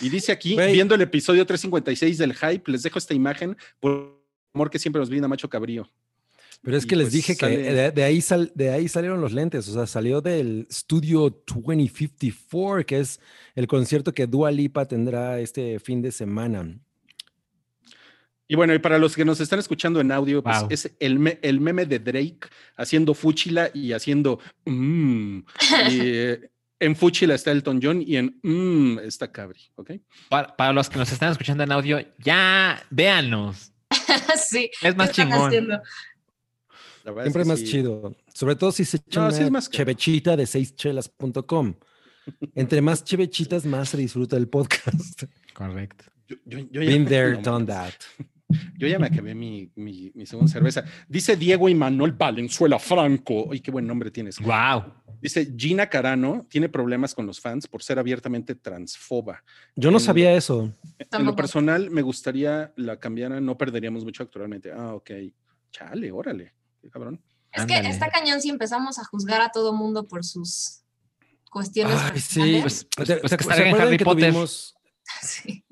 Y 0.00 0.08
dice 0.08 0.32
aquí, 0.32 0.56
viendo 0.56 0.96
el 0.96 1.02
episodio 1.02 1.46
356 1.46 2.18
del 2.18 2.34
hype, 2.34 2.68
les 2.68 2.82
dejo 2.82 2.98
esta 2.98 3.14
imagen 3.14 3.56
por 3.78 4.20
amor 4.52 4.68
que 4.68 4.80
siempre 4.80 4.98
nos 4.98 5.08
brinda 5.08 5.28
Macho 5.28 5.48
Cabrío. 5.48 5.88
Pero 6.64 6.76
es 6.78 6.86
que 6.86 6.96
les 6.96 7.06
pues 7.06 7.12
dije 7.12 7.36
que 7.36 7.46
de, 7.46 7.90
de 7.90 8.04
ahí 8.04 8.20
sal- 8.22 8.50
de 8.54 8.70
ahí 8.70 8.88
salieron 8.88 9.20
los 9.20 9.32
lentes, 9.32 9.68
o 9.68 9.72
sea, 9.74 9.86
salió 9.86 10.20
del 10.22 10.66
Studio 10.72 11.28
2054, 11.46 12.86
que 12.86 13.00
es 13.00 13.20
el 13.54 13.66
concierto 13.66 14.12
que 14.14 14.26
Dua 14.26 14.50
Lipa 14.50 14.86
tendrá 14.86 15.38
este 15.40 15.78
fin 15.78 16.00
de 16.00 16.10
semana. 16.10 16.78
Y 18.46 18.56
bueno, 18.56 18.74
y 18.74 18.78
para 18.78 18.98
los 18.98 19.14
que 19.16 19.24
nos 19.24 19.40
están 19.40 19.58
escuchando 19.58 20.00
en 20.00 20.12
audio, 20.12 20.42
pues 20.42 20.60
Wow. 20.60 20.68
es 20.70 20.90
el, 21.00 21.18
me- 21.18 21.38
el 21.42 21.60
meme 21.60 21.86
de 21.86 21.98
Drake 21.98 22.40
haciendo 22.76 23.14
fúchila 23.14 23.70
y 23.72 23.92
haciendo 23.92 24.38
mmm. 24.66 25.38
Y, 25.90 26.00
eh, 26.00 26.50
en 26.80 26.94
fúchila 26.96 27.34
está 27.34 27.52
Elton 27.52 27.80
John 27.82 28.02
y 28.06 28.16
en 28.16 28.38
mmm 28.42 28.98
está 29.00 29.30
Cabri, 29.32 29.60
¿ok? 29.76 29.92
Para, 30.28 30.54
para 30.56 30.72
los 30.72 30.90
que 30.90 30.98
nos 30.98 31.10
están 31.10 31.32
escuchando 31.32 31.62
en 31.64 31.72
audio, 31.72 31.98
ya 32.18 32.82
véanos. 32.90 33.72
sí. 34.48 34.70
Es 34.82 34.94
más 34.96 35.10
¿qué 35.10 35.22
están 35.22 35.30
chingón. 35.30 35.48
haciendo? 35.48 35.82
La 37.04 37.12
verdad 37.12 37.24
Siempre 37.24 37.42
es 37.42 37.46
que 37.48 37.52
más 37.52 37.60
sí. 37.60 37.66
chido. 37.66 38.16
Sobre 38.32 38.56
todo 38.56 38.72
si 38.72 38.84
se 38.84 38.96
echa 38.96 39.20
No, 39.20 39.26
una 39.28 39.36
sí 39.36 39.42
es 39.44 39.50
más 39.50 39.68
caro. 39.68 39.76
chevechita 39.76 40.36
de 40.36 40.46
seischelas.com. 40.46 41.74
Entre 42.54 42.80
más 42.80 43.04
chevechitas, 43.04 43.66
más 43.66 43.90
se 43.90 43.98
disfruta 43.98 44.36
el 44.36 44.48
podcast. 44.48 45.24
Correcto. 45.52 46.04
Yo, 46.26 46.36
yo- 46.46 46.58
yo 46.70 46.82
ya- 46.82 46.88
Been 46.90 47.04
there, 47.06 47.36
done 47.36 47.66
that. 47.66 47.92
Yo 48.78 48.86
ya 48.86 48.98
me 49.00 49.06
acabé 49.08 49.34
mi, 49.34 49.72
mi, 49.74 50.12
mi 50.14 50.26
segunda 50.26 50.52
cerveza. 50.52 50.84
Dice 51.08 51.34
Diego 51.34 51.68
y 51.68 51.74
Manuel 51.74 52.12
Valenzuela 52.12 52.78
Franco. 52.78 53.48
Ay, 53.50 53.58
qué 53.60 53.70
buen 53.70 53.86
nombre 53.86 54.10
tienes. 54.12 54.38
Wow. 54.38 54.92
Dice 55.20 55.52
Gina 55.56 55.88
Carano 55.88 56.46
tiene 56.48 56.68
problemas 56.68 57.14
con 57.14 57.26
los 57.26 57.40
fans 57.40 57.66
por 57.66 57.82
ser 57.82 57.98
abiertamente 57.98 58.54
transfoba. 58.54 59.42
Yo 59.74 59.90
no 59.90 59.96
En- 59.96 60.04
sabía 60.04 60.34
eso. 60.34 60.72
En 61.10 61.24
lo 61.24 61.34
personal, 61.34 61.90
me 61.90 62.02
gustaría 62.02 62.72
la 62.76 62.98
cambiaran, 63.00 63.44
no 63.44 63.56
perderíamos 63.58 64.04
mucho 64.04 64.22
actualmente. 64.22 64.70
Ah, 64.70 64.94
ok. 64.94 65.10
Chale, 65.72 66.12
órale. 66.12 66.52
Qué 66.84 66.90
cabrón. 66.90 67.20
Es 67.52 67.64
que 67.66 67.74
Ándale. 67.74 67.94
está 67.94 68.10
cañón 68.10 68.40
si 68.42 68.50
empezamos 68.50 68.98
a 68.98 69.04
juzgar 69.04 69.40
a 69.40 69.50
todo 69.50 69.72
mundo 69.72 70.06
por 70.06 70.24
sus 70.24 70.82
cuestiones 71.50 71.96
Ay, 71.98 72.20
sí. 72.20 72.58
Pues, 72.60 72.86
pues, 72.96 73.08
¿Se- 73.08 73.16
pues 73.16 73.30
se- 73.30 73.36
que 73.36 73.44
salga 73.44 73.62
en 73.62 73.68
acuerdan 73.68 73.88
Harry 73.88 73.96
que 73.98 74.04
Potter. 74.04 74.32
tuvimos- 74.32 74.74
Sí. 75.22 75.64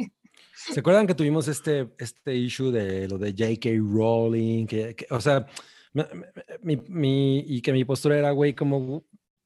¿Se 0.72 0.78
acuerdan 0.80 1.06
que 1.08 1.14
tuvimos 1.14 1.48
este, 1.48 1.88
este 1.98 2.36
issue 2.36 2.70
de 2.70 3.08
lo 3.08 3.18
de 3.18 3.32
J.K. 3.32 3.70
Rowling? 3.78 4.66
Que, 4.66 4.94
que- 4.94 5.06
o 5.10 5.20
sea, 5.20 5.46
mi, 6.62 6.76
mi- 6.88 7.40
y 7.40 7.60
que 7.62 7.72
mi 7.72 7.84
postura 7.84 8.16
era, 8.16 8.30
güey, 8.30 8.54
como, 8.54 9.04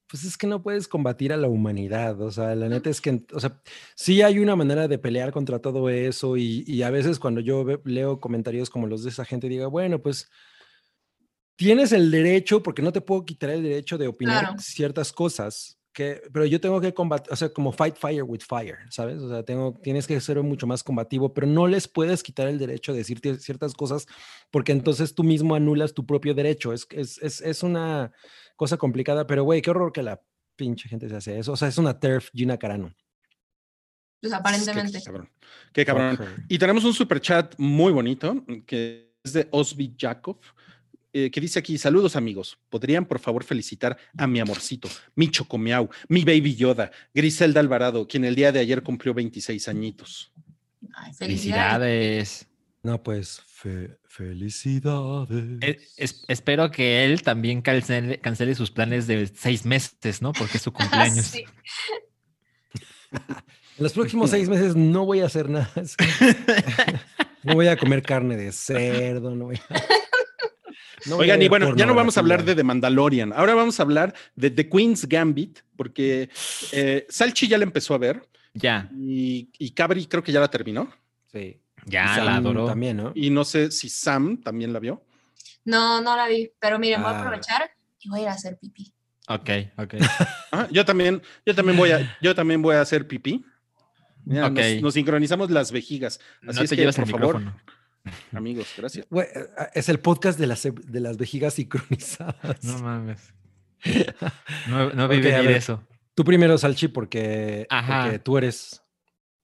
pues 0.08 0.24
es 0.24 0.36
que 0.36 0.46
no 0.46 0.62
puedes 0.62 0.86
combatir 0.88 1.32
a 1.32 1.36
la 1.38 1.48
humanidad. 1.48 2.20
O 2.20 2.30
sea, 2.30 2.54
la 2.54 2.68
neta 2.68 2.90
es 2.90 3.00
que, 3.00 3.24
o 3.32 3.40
sea, 3.40 3.60
sí 3.94 4.20
hay 4.22 4.38
una 4.38 4.56
manera 4.56 4.88
de 4.88 4.98
pelear 4.98 5.32
contra 5.32 5.58
todo 5.60 5.88
eso 5.88 6.36
y, 6.36 6.64
y 6.66 6.82
a 6.82 6.90
veces 6.90 7.18
cuando 7.18 7.40
yo 7.40 7.64
ve- 7.64 7.80
leo 7.84 8.20
comentarios 8.20 8.68
como 8.68 8.86
los 8.86 9.02
de 9.02 9.08
esa 9.10 9.24
gente, 9.24 9.48
digo, 9.48 9.70
bueno, 9.70 10.02
pues 10.02 10.28
tienes 11.56 11.92
el 11.92 12.10
derecho, 12.10 12.62
porque 12.62 12.82
no 12.82 12.92
te 12.92 13.00
puedo 13.00 13.24
quitar 13.24 13.50
el 13.50 13.62
derecho 13.62 13.98
de 13.98 14.08
opinar 14.08 14.40
Claro. 14.44 14.58
ciertas 14.60 15.12
cosas, 15.12 15.78
que, 15.92 16.20
pero 16.30 16.44
yo 16.44 16.60
tengo 16.60 16.78
que 16.80 16.92
combatir, 16.92 17.32
o 17.32 17.36
sea, 17.36 17.48
como 17.48 17.72
fight 17.72 17.96
fire 17.96 18.22
with 18.22 18.42
fire, 18.46 18.76
¿sabes? 18.90 19.16
O 19.22 19.30
sea, 19.30 19.42
tengo, 19.42 19.72
tienes 19.82 20.06
que 20.06 20.20
ser 20.20 20.42
mucho 20.42 20.66
más 20.66 20.82
combativo, 20.82 21.32
pero 21.32 21.46
no 21.46 21.66
les 21.66 21.88
puedes 21.88 22.22
quitar 22.22 22.48
el 22.48 22.58
derecho 22.58 22.92
de 22.92 22.98
decir 22.98 23.18
ciertas 23.38 23.72
cosas, 23.72 24.06
porque 24.50 24.72
entonces 24.72 25.14
tú 25.14 25.24
mismo 25.24 25.54
anulas 25.54 25.94
tu 25.94 26.04
propio 26.04 26.34
derecho. 26.34 26.74
Es, 26.74 26.86
es, 26.90 27.16
es, 27.22 27.40
es 27.40 27.62
una 27.62 28.12
cosa 28.56 28.76
complicada, 28.76 29.26
pero 29.26 29.44
güey, 29.44 29.62
qué 29.62 29.70
horror 29.70 29.90
que 29.92 30.02
la 30.02 30.20
pinche 30.54 30.86
gente 30.88 31.08
se 31.08 31.16
hace 31.16 31.38
eso. 31.38 31.52
O 31.52 31.56
sea, 31.56 31.68
es 31.68 31.78
una 31.78 31.98
TERF 31.98 32.28
Gina 32.34 32.58
Carano. 32.58 32.94
Pues 34.20 34.32
Qué 34.32 34.36
aparentemente. 34.36 35.02
cabrón. 35.02 35.30
Qué 35.72 35.84
cabrón. 35.86 36.16
Fuck 36.16 36.26
her. 36.26 36.44
Y 36.48 36.58
tenemos 36.58 36.84
un 36.84 36.92
super 36.94 37.20
chat 37.20 37.54
muy 37.58 37.92
bonito 37.92 38.44
que 38.66 39.14
es 39.24 39.32
de 39.32 39.48
Osby 39.50 39.94
Jakov, 39.98 40.38
eh, 41.24 41.30
que 41.30 41.40
dice 41.40 41.58
aquí: 41.58 41.78
Saludos, 41.78 42.16
amigos. 42.16 42.58
¿Podrían, 42.68 43.06
por 43.06 43.18
favor, 43.18 43.42
felicitar 43.44 43.96
a 44.18 44.26
mi 44.26 44.40
amorcito, 44.40 44.88
mi 45.14 45.30
chocomiau, 45.30 45.88
mi 46.08 46.24
baby 46.24 46.54
Yoda, 46.56 46.90
Griselda 47.14 47.60
Alvarado, 47.60 48.06
quien 48.06 48.24
el 48.24 48.34
día 48.34 48.52
de 48.52 48.60
ayer 48.60 48.82
cumplió 48.82 49.14
26 49.14 49.68
añitos? 49.68 50.32
Ay, 50.94 51.12
felicidades. 51.14 51.16
Felicidades. 51.18 52.46
No, 52.82 53.02
pues, 53.02 53.42
fe- 53.46 53.96
felicidades. 54.06 55.58
Eh, 55.62 55.78
es- 55.96 56.24
espero 56.28 56.70
que 56.70 57.04
él 57.04 57.22
también 57.22 57.60
cancele, 57.62 58.18
cancele 58.20 58.54
sus 58.54 58.70
planes 58.70 59.06
de 59.08 59.26
seis 59.26 59.64
meses, 59.64 60.22
¿no? 60.22 60.32
Porque 60.32 60.58
es 60.58 60.62
su 60.62 60.72
cumpleaños. 60.72 61.26
Sí. 61.36 61.44
En 63.78 63.82
los 63.82 63.92
próximos 63.92 64.30
seis 64.30 64.48
meses 64.48 64.74
no 64.74 65.04
voy 65.06 65.20
a 65.20 65.26
hacer 65.26 65.48
nada. 65.48 65.70
No 67.42 67.54
voy 67.54 67.68
a 67.68 67.76
comer 67.76 68.02
carne 68.02 68.36
de 68.36 68.50
cerdo, 68.50 69.36
no 69.36 69.44
voy 69.44 69.54
a... 69.70 69.80
no 71.06 71.16
Oigan, 71.16 71.40
y 71.42 71.48
bueno, 71.48 71.76
ya 71.76 71.84
no 71.86 71.94
vamos 71.94 72.16
a 72.16 72.20
hablar 72.20 72.44
de. 72.44 72.54
The 72.54 72.64
Mandalorian. 72.64 73.32
Ahora 73.32 73.54
vamos 73.54 73.78
a 73.78 73.82
hablar 73.82 74.14
de 74.34 74.50
The 74.50 74.68
Queen's 74.68 75.06
Gambit, 75.06 75.58
porque 75.76 76.30
eh, 76.72 77.06
Salchi 77.08 77.46
ya 77.48 77.58
la 77.58 77.64
empezó 77.64 77.94
a 77.94 77.98
ver 77.98 78.22
Ya, 78.54 78.88
y, 78.98 79.50
y 79.58 79.70
Cabri 79.72 80.06
creo 80.06 80.22
que 80.22 80.32
ya 80.32 80.40
la 80.40 80.48
terminó. 80.48 80.90
Sí. 81.30 81.60
ya 81.84 82.14
Sam 82.14 82.24
la 82.24 82.36
adoró. 82.36 82.66
También, 82.66 82.96
¿no? 82.96 83.12
Y 83.14 83.30
no 83.30 83.44
sé 83.44 83.70
si 83.70 83.88
Sam 83.88 84.40
también 84.42 84.72
la 84.72 84.78
vio. 84.80 85.02
No, 85.64 86.00
no 86.00 86.16
la 86.16 86.26
vi, 86.28 86.50
pero 86.58 86.78
miren, 86.78 87.02
voy 87.02 87.12
Ah. 87.12 87.16
a 87.16 87.20
aprovechar 87.20 87.70
y 88.00 88.08
voy 88.08 88.20
a 88.20 88.22
ir 88.22 88.28
a 88.28 88.32
hacer 88.32 88.56
pipí. 88.58 88.92
Ok, 89.28 89.50
ok. 89.76 89.94
Ah, 90.52 90.68
yo 90.70 90.84
también, 90.84 91.20
yo 91.44 91.54
también 91.54 91.76
voy 91.76 91.90
a, 91.90 92.16
yo 92.22 92.34
también 92.34 92.62
voy 92.62 92.76
a 92.76 92.80
hacer 92.80 93.06
pipí. 93.06 93.44
Mira, 94.24 94.48
nos- 94.48 94.58
Ok. 94.64 94.82
nos, 94.82 94.94
sincronizamos 94.94 95.50
las 95.50 95.70
vejigas. 95.72 96.18
Así 96.48 96.56
no 96.58 96.62
es 96.62 96.70
te 96.70 96.76
que, 96.76 96.82
llevas 96.82 96.96
por 96.96 97.04
el 97.04 97.10
favor, 97.10 97.38
micrófono. 97.40 97.60
Amigos, 98.32 98.72
gracias. 98.76 99.06
Güey, 99.10 99.26
eh, 99.34 99.46
es 99.74 99.88
el 99.88 99.98
podcast 100.00 100.38
de 100.38 100.46
las, 100.46 100.62
de 100.62 101.00
las 101.00 101.16
vejigas 101.16 101.54
sincronizadas. 101.54 102.62
No 102.64 102.78
mames. 102.78 103.32
No, 104.68 104.90
no 104.90 105.06
vi 105.06 105.20
venir 105.20 105.46
ver. 105.46 105.56
eso. 105.56 105.86
Tú 106.14 106.24
primero, 106.24 106.58
Salchi, 106.58 106.88
porque, 106.88 107.66
Ajá. 107.70 108.04
porque 108.04 108.18
tú 108.18 108.38
eres 108.38 108.82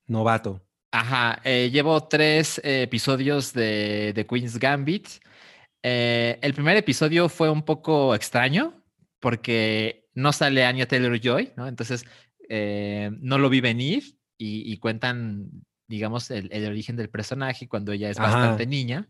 novato. 0.06 0.66
Ajá, 0.90 1.40
eh, 1.44 1.70
llevo 1.70 2.02
tres 2.08 2.58
eh, 2.64 2.82
episodios 2.82 3.52
de, 3.52 4.12
de 4.14 4.26
Queen's 4.26 4.58
Gambit. 4.58 5.08
Eh, 5.82 6.38
el 6.42 6.54
primer 6.54 6.76
episodio 6.76 7.28
fue 7.28 7.50
un 7.50 7.62
poco 7.62 8.14
extraño 8.14 8.82
porque 9.20 10.08
no 10.14 10.32
sale 10.32 10.64
Anya 10.64 10.86
Taylor 10.86 11.18
Joy, 11.20 11.52
¿no? 11.56 11.66
Entonces 11.66 12.04
eh, 12.48 13.10
no 13.20 13.38
lo 13.38 13.48
vi 13.48 13.60
venir 13.60 14.02
y, 14.36 14.70
y 14.72 14.78
cuentan, 14.78 15.48
digamos, 15.92 16.30
el, 16.30 16.48
el 16.50 16.66
origen 16.66 16.96
del 16.96 17.10
personaje 17.10 17.68
cuando 17.68 17.92
ella 17.92 18.08
es 18.08 18.18
Ajá. 18.18 18.30
bastante 18.30 18.66
niña. 18.66 19.08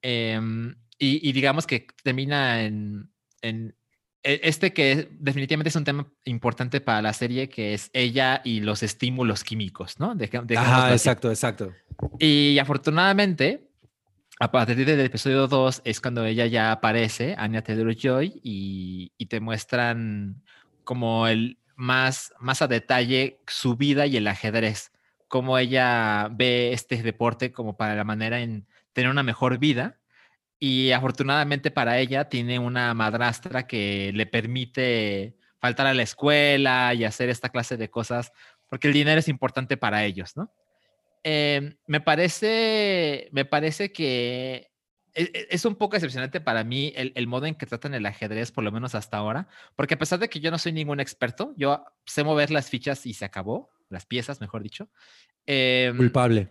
Em, 0.00 0.74
y, 0.98 1.28
y 1.28 1.32
digamos 1.32 1.66
que 1.66 1.86
termina 2.02 2.62
en, 2.62 3.10
en 3.42 3.76
e- 4.22 4.40
este 4.42 4.72
que 4.72 5.08
definitivamente 5.12 5.68
es 5.68 5.76
un 5.76 5.84
tema 5.84 6.10
importante 6.24 6.80
para 6.80 7.02
la 7.02 7.12
serie, 7.12 7.48
que 7.50 7.74
es 7.74 7.90
ella 7.92 8.40
y 8.42 8.60
los 8.60 8.82
estímulos 8.82 9.44
químicos, 9.44 10.00
¿no? 10.00 10.14
Dejémoslo 10.14 10.56
Ajá, 10.56 10.86
así. 10.86 10.92
exacto, 10.94 11.30
exacto. 11.30 11.74
Y 12.18 12.58
afortunadamente, 12.58 13.68
a 14.40 14.50
partir 14.50 14.84
del 14.86 15.00
episodio 15.00 15.46
2 15.46 15.82
es 15.84 16.00
cuando 16.00 16.24
ella 16.24 16.46
ya 16.46 16.72
aparece, 16.72 17.34
Anya 17.36 17.62
Taylor-Joy, 17.62 18.40
y, 18.42 19.12
y 19.18 19.26
te 19.26 19.40
muestran 19.40 20.42
como 20.84 21.26
el 21.28 21.58
más, 21.76 22.32
más 22.38 22.62
a 22.62 22.68
detalle 22.68 23.40
su 23.46 23.76
vida 23.76 24.06
y 24.06 24.16
el 24.16 24.26
ajedrez, 24.26 24.92
cómo 25.34 25.58
ella 25.58 26.28
ve 26.30 26.72
este 26.72 27.02
deporte 27.02 27.50
como 27.50 27.76
para 27.76 27.96
la 27.96 28.04
manera 28.04 28.38
en 28.38 28.68
tener 28.92 29.10
una 29.10 29.24
mejor 29.24 29.58
vida. 29.58 29.98
Y 30.60 30.92
afortunadamente 30.92 31.72
para 31.72 31.98
ella 31.98 32.28
tiene 32.28 32.60
una 32.60 32.94
madrastra 32.94 33.66
que 33.66 34.12
le 34.14 34.26
permite 34.26 35.34
faltar 35.58 35.88
a 35.88 35.94
la 35.94 36.04
escuela 36.04 36.94
y 36.94 37.02
hacer 37.02 37.30
esta 37.30 37.48
clase 37.48 37.76
de 37.76 37.90
cosas, 37.90 38.30
porque 38.68 38.86
el 38.86 38.94
dinero 38.94 39.18
es 39.18 39.26
importante 39.26 39.76
para 39.76 40.04
ellos, 40.04 40.36
¿no? 40.36 40.54
Eh, 41.24 41.78
me 41.88 42.00
parece, 42.00 43.28
me 43.32 43.44
parece 43.44 43.92
que 43.92 44.70
es 45.14 45.64
un 45.64 45.76
poco 45.76 45.94
decepcionante 45.96 46.40
para 46.40 46.64
mí 46.64 46.92
el, 46.96 47.12
el 47.14 47.26
modo 47.26 47.46
en 47.46 47.54
que 47.54 47.66
tratan 47.66 47.94
el 47.94 48.04
ajedrez, 48.06 48.50
por 48.52 48.64
lo 48.64 48.72
menos 48.72 48.94
hasta 48.94 49.16
ahora, 49.16 49.48
porque 49.76 49.94
a 49.94 49.98
pesar 49.98 50.18
de 50.18 50.28
que 50.28 50.40
yo 50.40 50.50
no 50.50 50.58
soy 50.58 50.72
ningún 50.72 51.00
experto, 51.00 51.54
yo 51.56 51.84
sé 52.04 52.24
mover 52.24 52.50
las 52.50 52.68
fichas 52.70 53.06
y 53.06 53.14
se 53.14 53.24
acabó, 53.24 53.70
las 53.90 54.06
piezas, 54.06 54.40
mejor 54.40 54.62
dicho. 54.62 54.88
em, 55.46 55.96
Culpable. 55.96 56.48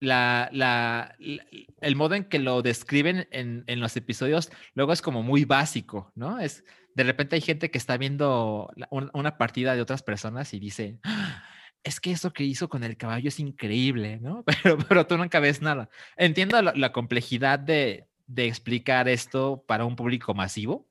la, 0.00 0.48
la- 0.52 1.14
la- 1.18 1.44
el 1.80 1.96
modo 1.96 2.14
en 2.14 2.24
que 2.24 2.38
lo 2.38 2.62
describen 2.62 3.28
en, 3.32 3.64
en 3.66 3.80
los 3.80 3.96
episodios 3.96 4.50
luego 4.74 4.92
es 4.94 5.02
como 5.02 5.22
muy 5.22 5.44
básico, 5.44 6.10
¿no? 6.14 6.38
Es 6.40 6.64
de 6.94 7.04
repente 7.04 7.36
hay 7.36 7.42
gente 7.42 7.70
que 7.70 7.78
está 7.78 7.96
viendo 7.98 8.70
una 9.12 9.36
partida 9.36 9.74
de 9.74 9.82
otras 9.82 10.02
personas 10.02 10.54
y 10.54 10.58
dice, 10.58 10.98
"Ah, 11.04 11.44
es 11.82 12.00
que 12.00 12.12
eso 12.12 12.32
que 12.32 12.44
hizo 12.44 12.68
con 12.68 12.84
el 12.84 12.96
caballo 12.96 13.28
es 13.28 13.40
increíble, 13.40 14.18
¿no? 14.20 14.44
Pero, 14.62 14.78
pero 14.78 15.06
tú 15.06 15.16
nunca 15.16 15.40
ves 15.40 15.62
nada. 15.62 15.88
Entiendo 16.16 16.60
la, 16.60 16.92
complejidad 16.92 17.58
de, 17.58 18.06
de 18.26 18.46
explicar 18.46 19.08
esto 19.08 19.64
para 19.66 19.84
un 19.84 19.96
público 19.96 20.34
masivo, 20.34 20.86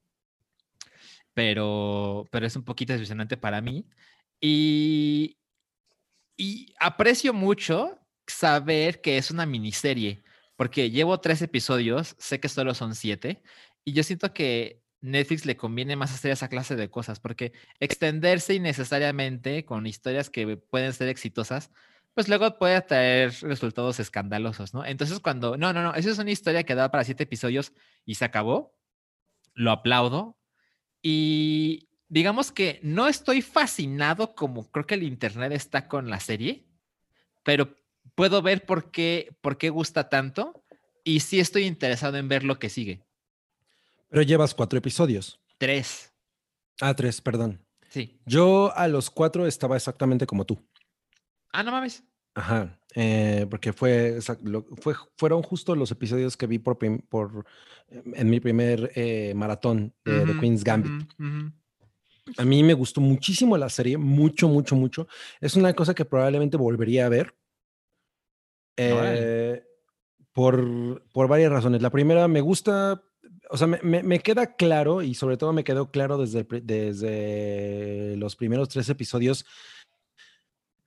pero, 1.34 2.28
pero 2.32 2.46
es 2.46 2.56
un 2.56 2.64
poquito 2.64 2.94
decepcionante 2.94 3.38
para 3.38 3.62
mí. 3.62 3.86
Y, 4.42 5.38
y 6.38 6.74
aprecio 6.80 7.34
mucho 7.34 8.00
saber 8.28 9.02
que 9.02 9.18
es 9.18 9.32
una 9.32 9.46
miniserie, 9.46 10.24
porque 10.56 10.92
llevo 10.92 11.20
tres 11.20 11.42
episodios, 11.42 12.16
sé 12.20 12.40
que 12.40 12.50
solo 12.50 12.74
son 12.74 12.96
siete, 12.96 13.42
y 13.86 13.94
yo 13.94 14.04
siento 14.04 14.34
que 14.34 14.82
Netflix 15.02 15.46
le 15.46 15.58
conviene 15.58 15.96
más 15.96 16.14
hacer 16.14 16.32
esa 16.32 16.50
clase 16.50 16.76
de 16.76 16.90
cosas, 16.90 17.20
porque 17.20 17.54
extenderse 17.80 18.54
innecesariamente 18.54 19.66
con 19.66 19.88
historias 19.88 20.30
que 20.30 20.58
pueden 20.58 20.94
ser 20.94 21.08
exitosas, 21.08 21.72
pues 22.14 22.28
luego 22.28 22.58
puede 22.58 22.82
traer 22.82 23.34
resultados 23.42 24.00
escandalosos, 24.00 24.74
¿no? 24.74 24.86
Entonces 24.86 25.20
cuando, 25.20 25.58
no, 25.58 25.72
no, 25.74 25.84
no, 25.84 25.96
esa 25.96 26.10
es 26.10 26.18
una 26.18 26.32
historia 26.32 26.64
que 26.64 26.76
da 26.76 26.92
para 26.92 27.04
siete 27.04 27.24
episodios 27.24 27.74
y 28.06 28.16
se 28.16 28.26
acabó, 28.26 28.76
lo 29.54 29.72
aplaudo. 29.72 30.38
Y 31.02 31.90
digamos 32.10 32.52
que 32.52 32.80
no 32.84 33.08
estoy 33.08 33.42
fascinado 33.42 34.36
como 34.36 34.70
creo 34.70 34.86
que 34.86 34.96
el 34.96 35.04
Internet 35.04 35.54
está 35.54 35.88
con 35.88 36.10
la 36.10 36.20
serie, 36.20 36.66
pero 37.44 37.76
puedo 38.16 38.42
ver 38.42 38.66
por 38.66 38.92
qué, 38.92 39.34
por 39.42 39.58
qué 39.58 39.70
gusta 39.70 40.10
tanto 40.10 40.66
y 41.06 41.22
sí 41.22 41.40
estoy 41.40 41.64
interesado 41.64 42.18
en 42.18 42.28
ver 42.28 42.44
lo 42.44 42.60
que 42.60 42.70
sigue. 42.70 43.06
Pero 44.10 44.22
llevas 44.24 44.54
cuatro 44.54 44.78
episodios. 44.80 45.40
Tres. 45.58 46.14
Ah, 46.82 46.94
tres, 46.96 47.22
perdón. 47.22 47.64
Sí. 47.90 48.20
Yo 48.26 48.72
a 48.76 48.88
los 48.88 49.10
cuatro 49.10 49.46
estaba 49.48 49.76
exactamente 49.76 50.26
como 50.26 50.46
tú. 50.46 50.64
Ah, 51.52 51.64
no 51.64 51.72
mames. 51.72 52.04
Ajá, 52.36 52.80
eh, 52.96 53.48
porque 53.50 53.74
fue, 53.74 54.20
fue, 54.82 54.94
fueron 55.18 55.42
justo 55.42 55.76
los 55.76 55.92
episodios 55.92 56.38
que 56.38 56.48
vi 56.48 56.60
por, 56.60 56.78
por 57.10 57.46
en 57.90 58.30
mi 58.30 58.40
primer 58.40 58.92
eh, 58.96 59.34
maratón 59.36 59.94
de, 60.06 60.26
de 60.26 60.32
Ujú, 60.32 60.40
Queen's 60.40 60.64
Gambit. 60.64 60.92
ujú, 61.18 61.28
ujú. 61.28 61.52
A 62.38 62.46
mí 62.46 62.64
me 62.64 62.76
gustó 62.76 63.02
muchísimo 63.02 63.58
la 63.58 63.68
serie, 63.70 63.98
mucho, 63.98 64.48
mucho, 64.48 64.76
mucho. 64.76 65.08
Es 65.42 65.56
una 65.56 65.74
cosa 65.74 65.96
que 65.96 66.06
probablemente 66.06 66.56
volvería 66.58 67.08
a 67.08 67.10
ver. 67.10 67.36
Eh, 68.78 69.64
por, 70.32 71.04
por 71.12 71.28
varias 71.28 71.52
razones. 71.52 71.82
La 71.82 71.90
primera, 71.90 72.28
me 72.28 72.42
gusta, 72.42 73.04
o 73.50 73.58
sea, 73.58 73.68
me, 73.68 73.80
me- 73.84 74.04
me 74.04 74.20
queda 74.20 74.56
claro 74.56 75.02
y 75.02 75.14
sobre 75.16 75.36
todo 75.38 75.52
me 75.54 75.64
quedó 75.64 75.92
claro 75.92 76.18
desde, 76.18 76.46
desde 76.62 78.16
los 78.18 78.36
primeros 78.36 78.70
tres 78.70 78.88
episodios 78.90 79.46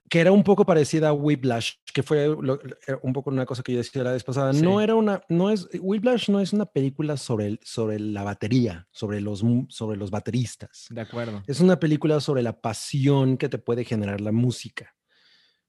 que 0.08 0.20
era 0.20 0.30
un 0.30 0.44
poco 0.44 0.66
parecida 0.66 1.08
a 1.08 1.12
Whiplash, 1.14 1.76
que 1.94 2.02
fue 2.02 2.26
lo- 2.28 2.60
eh, 2.62 2.96
un 3.02 3.14
poco 3.14 3.30
una 3.30 3.46
cosa 3.46 3.62
que 3.62 3.72
yo 3.72 3.78
decía 3.78 4.02
la 4.04 4.12
vez 4.12 4.22
pasada. 4.22 4.52
No 4.52 4.82
era 4.82 4.94
una, 4.94 5.22
no 5.30 5.48
es, 5.50 5.66
Whiplash 5.80 6.28
no 6.28 6.38
es 6.40 6.52
una 6.52 6.66
película 6.66 7.16
sobre, 7.16 7.46
el- 7.46 7.60
sobre 7.62 7.98
la 7.98 8.22
batería, 8.22 8.86
sobre 8.90 9.22
los, 9.22 9.42
sobre 9.70 9.96
los 9.96 10.10
bateristas. 10.10 10.86
De 10.90 11.00
acuerdo. 11.00 11.42
Es 11.46 11.60
una 11.60 11.80
película 11.80 12.20
sobre 12.20 12.42
la 12.42 12.60
pasión 12.60 13.38
que 13.38 13.48
te 13.48 13.56
puede 13.58 13.84
generar 13.86 14.20
la 14.20 14.32
música, 14.32 14.94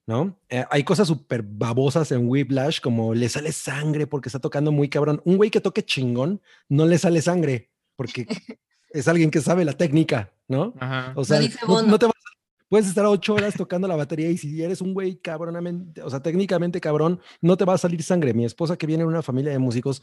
¿no? 0.05 0.39
Eh, 0.49 0.65
hay 0.69 0.83
cosas 0.83 1.07
súper 1.07 1.43
babosas 1.43 2.11
en 2.11 2.27
Whiplash, 2.27 2.81
como 2.81 3.13
le 3.13 3.29
sale 3.29 3.51
sangre 3.51 4.07
porque 4.07 4.29
está 4.29 4.39
tocando 4.39 4.71
muy 4.71 4.89
cabrón. 4.89 5.21
Un 5.25 5.37
güey 5.37 5.49
que 5.49 5.61
toque 5.61 5.83
chingón 5.83 6.41
no 6.69 6.85
le 6.85 6.97
sale 6.97 7.21
sangre 7.21 7.71
porque 7.95 8.25
es 8.89 9.07
alguien 9.07 9.31
que 9.31 9.41
sabe 9.41 9.65
la 9.65 9.73
técnica, 9.73 10.33
¿no? 10.47 10.73
Ajá. 10.79 11.13
O 11.15 11.23
sea, 11.23 11.39
no, 11.67 11.97
te 11.99 12.05
vas 12.05 12.15
a- 12.15 12.67
puedes 12.69 12.87
estar 12.87 13.05
ocho 13.05 13.35
horas 13.35 13.53
tocando 13.55 13.87
la 13.87 13.95
batería 13.95 14.29
y 14.29 14.37
si 14.37 14.61
eres 14.61 14.81
un 14.81 14.93
güey 14.93 15.17
cabronamente, 15.17 16.01
o 16.01 16.09
sea, 16.09 16.21
técnicamente 16.21 16.81
cabrón, 16.81 17.21
no 17.41 17.55
te 17.55 17.65
va 17.65 17.75
a 17.75 17.77
salir 17.77 18.01
sangre. 18.03 18.33
Mi 18.33 18.45
esposa 18.45 18.77
que 18.77 18.87
viene 18.87 19.03
de 19.03 19.07
una 19.09 19.21
familia 19.21 19.51
de 19.51 19.59
músicos 19.59 20.01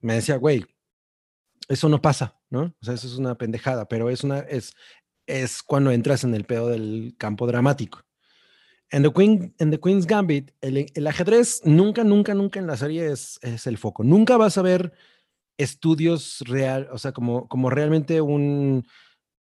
me 0.00 0.14
decía, 0.14 0.36
güey, 0.36 0.64
eso 1.68 1.88
no 1.88 2.00
pasa, 2.02 2.38
¿no? 2.50 2.74
O 2.80 2.84
sea, 2.84 2.94
eso 2.94 3.06
es 3.06 3.14
una 3.16 3.36
pendejada, 3.36 3.86
pero 3.88 4.10
es 4.10 4.22
una, 4.24 4.40
es, 4.40 4.74
es 5.26 5.62
cuando 5.62 5.90
entras 5.92 6.24
en 6.24 6.34
el 6.34 6.44
pedo 6.44 6.68
del 6.68 7.14
campo 7.18 7.46
dramático. 7.46 8.00
En 8.90 9.04
The, 9.04 9.12
Queen, 9.12 9.54
en 9.58 9.70
The 9.70 9.78
Queen's 9.78 10.06
Gambit, 10.06 10.50
el, 10.60 11.06
ajedrez 11.06 11.62
nunca, 11.64 12.02
nunca, 12.02 12.34
nunca 12.34 12.58
en 12.58 12.66
la 12.66 12.76
serie 12.76 13.10
es, 13.12 13.38
el 13.66 13.78
foco. 13.78 14.02
Nunca 14.02 14.36
vas 14.36 14.58
a 14.58 14.62
ver 14.62 14.92
estudios 15.58 16.40
real, 16.46 16.88
o 16.90 16.98
sea, 16.98 17.12
como, 17.12 17.46
realmente 17.70 18.20
un, 18.20 18.84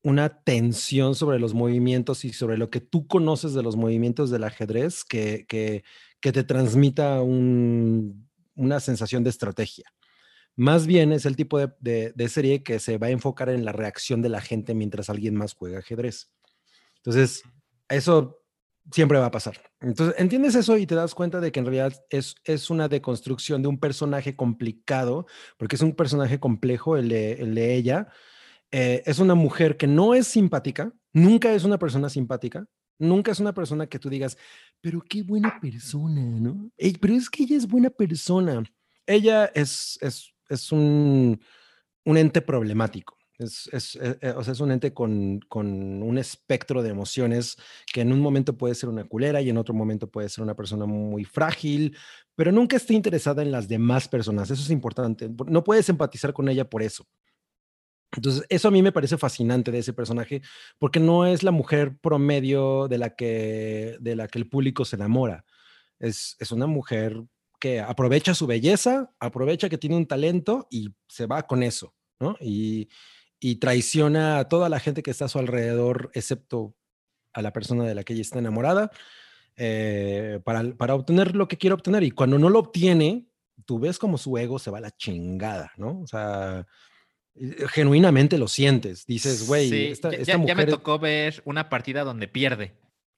una 0.02 0.42
tensión 0.44 1.14
sobre 1.14 1.40
los 1.40 1.54
movimientos 1.54 2.26
y 2.26 2.34
sobre 2.34 2.58
lo 2.58 2.70
que 2.72 2.82
tú 2.82 3.06
conoces 3.08 3.54
de 3.54 3.62
los 3.62 3.76
movimientos 3.76 4.32
del 4.32 4.46
ajedrez 4.46 5.04
que, 5.04 5.46
que, 5.48 5.84
que 6.22 6.32
te 6.32 6.44
transmita 6.44 7.22
un- 7.22 8.28
una 8.56 8.80
sensación 8.80 9.24
de 9.24 9.30
estrategia. 9.30 9.86
Más 10.56 10.88
bien 10.88 11.12
es 11.12 11.26
el 11.26 11.36
tipo 11.36 11.60
de, 11.60 11.72
de- 11.82 12.14
de 12.16 12.30
serie 12.30 12.64
que 12.64 12.80
se 12.80 12.98
va 12.98 13.08
a 13.08 13.12
enfocar 13.12 13.50
en 13.50 13.66
la 13.66 13.74
reacción 13.74 14.22
de 14.22 14.30
la 14.30 14.42
gente 14.42 14.74
mientras 14.74 15.10
alguien 15.10 15.36
más 15.36 15.54
juega 15.54 15.80
ajedrez. 15.80 16.32
Entonces, 16.98 17.44
eso 17.90 18.40
siempre 18.92 19.20
va 19.20 19.28
a 19.28 19.32
pasar. 19.32 19.60
Entonces, 19.82 20.16
entiendes 20.20 20.56
eso 20.56 20.78
y 20.78 20.86
te 20.86 20.96
das 20.96 21.16
cuenta 21.16 21.40
de 21.40 21.52
que 21.52 21.60
en 21.60 21.66
realidad 21.66 21.94
es, 22.10 22.36
es 22.44 22.70
una 22.70 22.88
deconstrucción 22.88 23.62
de 23.62 23.68
un 23.68 23.80
personaje 23.80 24.36
complicado, 24.36 25.26
porque 25.58 25.76
es 25.76 25.82
un 25.82 25.96
personaje 25.96 26.40
complejo 26.40 26.98
el 26.98 27.10
de, 27.10 27.34
el 27.34 27.56
de 27.56 27.76
ella. 27.76 28.08
Eh, 28.72 29.04
es 29.06 29.20
una 29.20 29.36
mujer 29.36 29.78
que 29.78 29.88
no 29.88 30.14
es 30.14 30.28
simpática, 30.28 30.92
nunca 31.14 31.54
es 31.54 31.64
una 31.64 31.80
persona 31.80 32.10
simpática, 32.10 32.66
nunca 33.00 33.32
es 33.32 33.40
una 33.40 33.54
persona 33.54 33.88
que 33.88 34.00
tú 34.00 34.10
digas, 34.10 34.38
pero 34.82 35.02
qué 35.02 35.24
buena 35.24 35.60
persona, 35.60 36.22
¿no? 36.22 36.72
Pero 36.78 37.14
es 37.14 37.30
que 37.30 37.44
ella 37.44 37.58
es 37.58 37.68
buena 37.68 37.90
persona. 37.90 38.64
Ella 39.06 39.46
es, 39.54 39.98
es, 40.02 40.34
es 40.50 40.72
un, 40.72 41.40
un 42.04 42.18
ente 42.18 42.42
problemático. 42.42 43.18
Es, 43.38 43.98
eh, 44.02 44.18
eh, 44.22 44.34
o 44.36 44.44
sea, 44.44 44.54
es 44.54 44.60
un 44.62 44.72
ente 44.72 44.94
con, 44.94 45.42
con 45.50 46.02
un 46.02 46.18
espectro 46.18 46.82
de 46.82 46.90
emociones 46.90 47.58
que 47.92 48.02
en 48.02 48.14
un 48.14 48.22
momento 48.22 48.58
puede 48.58 48.76
ser 48.76 48.90
una 48.90 49.04
culera 49.04 49.42
y 49.42 49.50
en 49.50 49.58
otro 49.58 49.74
momento 49.74 50.10
puede 50.10 50.30
ser 50.30 50.44
una 50.44 50.56
persona 50.56 50.86
muy 50.86 51.26
frágil, 51.26 51.98
pero 52.36 52.52
nunca 52.52 52.78
está 52.78 52.94
interesada 52.94 53.42
en 53.42 53.52
las 53.52 53.68
demás 53.68 54.08
personas. 54.08 54.50
Eso 54.50 54.62
es 54.62 54.70
importante. 54.70 55.30
No 55.48 55.64
puedes 55.64 55.90
empatizar 55.90 56.32
con 56.32 56.48
ella 56.48 56.70
por 56.70 56.82
eso. 56.82 57.06
Entonces, 58.16 58.46
eso 58.48 58.70
a 58.70 58.72
mí 58.72 58.82
me 58.82 58.94
parece 58.94 59.18
fascinante 59.18 59.72
de 59.72 59.80
ese 59.80 59.92
personaje, 59.92 60.42
porque 60.80 61.02
no 61.02 61.26
es 61.26 61.44
la 61.44 61.52
mujer 61.52 61.98
promedio 61.98 62.88
de 62.88 62.98
la 62.98 63.16
que, 63.16 63.98
de 64.00 64.16
la 64.16 64.30
que 64.30 64.40
el 64.40 64.48
público 64.48 64.86
se 64.86 64.96
enamora. 64.96 65.44
Es, 66.00 66.38
es 66.40 66.54
una 66.54 66.68
mujer 66.68 67.22
que 67.60 67.82
aprovecha 67.82 68.34
su 68.34 68.48
belleza, 68.48 69.12
aprovecha 69.20 69.68
que 69.68 69.78
tiene 69.78 69.98
un 69.98 70.06
talento 70.06 70.68
y 70.70 70.94
se 71.10 71.26
va 71.26 71.44
con 71.44 71.64
eso, 71.64 71.94
¿no? 72.20 72.38
Y, 72.40 72.88
y 73.40 73.56
traiciona 73.58 74.40
a 74.40 74.48
toda 74.50 74.70
la 74.70 74.80
gente 74.80 75.04
que 75.04 75.12
está 75.12 75.26
a 75.26 75.30
su 75.30 75.40
alrededor, 75.40 76.10
excepto 76.14 76.76
a 77.34 77.42
la 77.42 77.52
persona 77.54 77.84
de 77.84 77.96
la 77.96 78.04
que 78.04 78.14
ella 78.14 78.22
está 78.22 78.40
enamorada, 78.40 78.92
eh, 79.58 80.40
para, 80.44 80.64
para 80.76 80.96
obtener 80.96 81.36
lo 81.36 81.48
que 81.48 81.58
quiere 81.58 81.74
obtener. 81.74 82.04
Y 82.04 82.12
cuando 82.12 82.38
no 82.40 82.50
lo 82.50 82.60
obtiene, 82.60 83.26
tú 83.66 83.80
ves 83.80 84.00
como 84.00 84.18
su 84.18 84.38
ego 84.38 84.60
se 84.60 84.72
va 84.72 84.80
a 84.80 84.82
la 84.82 84.92
chingada, 84.92 85.72
¿no? 85.78 86.02
O 86.02 86.08
sea, 86.08 86.66
eh, 87.36 87.66
genuinamente 87.70 88.38
lo 88.38 88.48
sientes. 88.48 89.06
Dices, 89.06 89.48
güey, 89.48 89.70
Sí, 89.70 89.86
esta, 89.88 90.12
ya- 90.12 90.18
esta 90.18 90.26
ya, 90.26 90.34
ya 90.34 90.38
mujer... 90.40 90.58
me 90.58 90.64
es- 90.64 90.70
tocó 90.70 91.00
ver 91.00 91.42
una 91.46 91.70
partida 91.70 92.04
donde 92.04 92.28
pierde. 92.28 92.74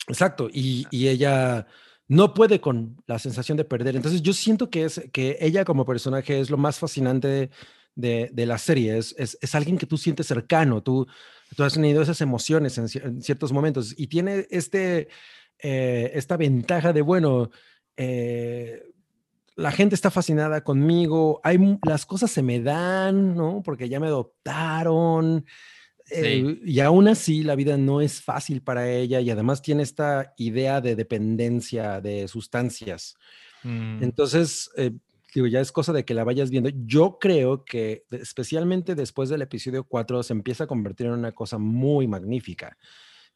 Exacto, 0.08 0.50
y, 0.52 0.88
y 0.90 1.10
ella 1.10 1.68
no 2.08 2.34
puede 2.34 2.62
con 2.62 3.04
la 3.08 3.20
sensación 3.20 3.58
de 3.58 3.66
perder. 3.66 3.96
Entonces 3.96 4.22
yo 4.22 4.32
siento 4.34 4.70
que, 4.70 4.86
es, 4.86 5.02
que 5.12 5.38
ella 5.42 5.66
como 5.66 5.86
personaje 5.86 6.40
es 6.40 6.50
lo 6.50 6.58
más 6.58 6.80
fascinante 6.80 7.50
de, 7.98 8.30
de 8.32 8.46
la 8.46 8.58
serie. 8.58 8.98
Es, 8.98 9.14
es, 9.18 9.38
es 9.42 9.56
alguien 9.56 9.78
que 9.78 9.86
tú 9.88 9.98
sientes 9.98 10.28
cercano, 10.28 10.82
tú, 10.82 11.06
tú 11.56 11.64
has 11.64 11.74
tenido 11.74 12.02
esas 12.02 12.22
emociones 12.22 12.78
en, 12.78 12.86
cier- 12.86 13.06
en 13.06 13.22
ciertos 13.22 13.52
momentos 13.52 13.94
y 13.98 14.08
tiene 14.08 14.46
este, 14.50 15.10
eh, 15.60 16.12
esta 16.14 16.38
ventaja 16.38 16.94
de, 16.94 17.02
bueno, 17.02 17.50
eh, 17.98 18.84
la 19.56 19.72
gente 19.72 19.96
está 19.96 20.12
fascinada 20.12 20.64
conmigo, 20.64 21.42
hay, 21.44 21.58
las 21.86 22.06
cosas 22.06 22.30
se 22.30 22.44
me 22.44 22.60
dan, 22.62 23.36
¿no? 23.36 23.62
Porque 23.64 23.90
ya 23.90 24.00
me 24.00 24.08
adoptaron. 24.08 25.46
eh, 26.12 26.60
y 26.64 26.80
aún 26.80 27.08
así 27.08 27.44
la 27.44 27.56
vida 27.56 27.76
no 27.76 28.00
es 28.00 28.22
fácil 28.22 28.62
para 28.62 28.90
ella 28.90 29.20
y 29.20 29.30
además 29.30 29.62
tiene 29.62 29.84
esta 29.84 30.34
idea 30.38 30.80
de 30.80 30.96
dependencia 30.96 32.00
de 32.02 32.28
sustancias. 32.28 33.16
Mm, 33.64 34.04
Entonces, 34.04 34.70
eh, 34.78 34.92
digo, 35.34 35.48
ya 35.48 35.60
es 35.60 35.72
cosa 35.72 35.94
de 35.94 36.06
que 36.06 36.14
la 36.14 36.24
vayas 36.24 36.50
viendo. 36.50 36.70
Yo 36.74 37.18
creo 37.20 37.66
que 37.66 38.06
especialmente 38.12 38.96
después 38.96 39.30
del 39.30 39.42
episodio 39.42 39.84
4 39.84 40.24
se 40.24 40.34
empieza 40.34 40.66
a 40.66 40.68
convertir 40.68 41.08
en 41.08 41.14
una 41.14 41.32
cosa 41.32 41.58
muy 41.58 42.08
magnífica. 42.08 42.78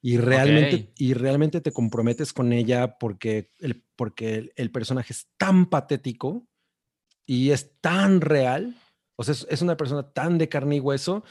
Y 0.02 0.18
realmente, 0.18 0.92
y 0.98 1.14
realmente 1.14 1.62
te 1.62 1.72
comprometes 1.72 2.34
con 2.34 2.54
ella 2.54 2.98
porque 2.98 3.52
el, 3.60 3.84
porque 3.96 4.36
el, 4.36 4.54
el 4.56 4.72
personaje 4.72 5.14
es 5.14 5.28
tan 5.38 5.68
patético 5.68 6.48
y 7.26 7.52
es 7.52 7.80
tan 7.82 8.20
real. 8.20 8.76
O 9.16 9.24
sea, 9.24 9.34
es, 9.34 9.46
es 9.50 9.62
una 9.62 9.78
persona 9.78 10.12
tan 10.12 10.40
de 10.40 10.50
carne 10.50 10.78
y 10.78 10.80
hueso 10.80 11.24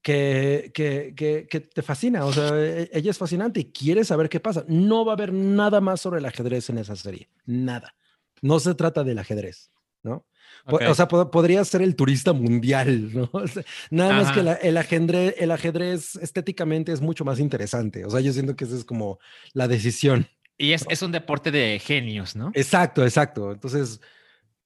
que, 0.00 0.70
que, 0.74 1.12
que, 1.16 1.46
que 1.50 1.60
te 1.60 1.82
fascina. 1.82 2.24
O 2.24 2.32
sea, 2.32 2.50
e- 2.56 2.90
ella 2.92 3.10
es 3.10 3.18
fascinante 3.18 3.60
y 3.60 3.72
quieres 3.72 4.08
saber 4.08 4.28
qué 4.30 4.40
pasa. 4.40 4.64
No 4.68 5.04
va 5.04 5.12
a 5.12 5.16
haber 5.16 5.32
nada 5.32 5.82
más 5.82 6.00
sobre 6.00 6.20
el 6.20 6.26
ajedrez 6.26 6.70
en 6.70 6.78
esa 6.78 6.96
serie. 6.96 7.28
Nada. 7.44 7.94
No 8.40 8.60
se 8.60 8.74
trata 8.74 9.04
del 9.04 9.18
ajedrez. 9.18 9.70
¿No? 10.04 10.24
Po- 10.66 10.76
Ok. 10.76 10.82
O 10.88 10.94
sea, 10.94 11.08
po- 11.08 11.30
podría 11.30 11.64
ser 11.64 11.82
el 11.82 11.96
turista 11.96 12.32
mundial, 12.32 13.12
¿no? 13.12 13.28
O 13.32 13.46
sea, 13.48 13.64
nada 13.90 14.12
más 14.12 14.26
que 14.32 14.40
Ajá. 14.40 14.42
la- 14.42 14.52
el, 14.54 14.76
ajedrez, 14.76 15.34
el 15.38 15.50
ajedrez 15.50 16.16
estéticamente 16.16 16.92
es 16.92 17.00
mucho 17.00 17.24
más 17.24 17.40
interesante. 17.40 18.04
O 18.04 18.10
sea, 18.10 18.20
yo 18.20 18.32
siento 18.32 18.54
que 18.54 18.64
esa 18.64 18.76
es 18.76 18.84
como 18.84 19.18
la 19.52 19.66
decisión. 19.68 20.28
Y 20.56 20.72
es, 20.72 20.86
es 20.88 21.02
un 21.02 21.10
deporte 21.10 21.50
de 21.50 21.80
genios, 21.80 22.36
¿no? 22.36 22.52
Exacto, 22.54 23.02
exacto. 23.02 23.50
Entonces, 23.52 24.00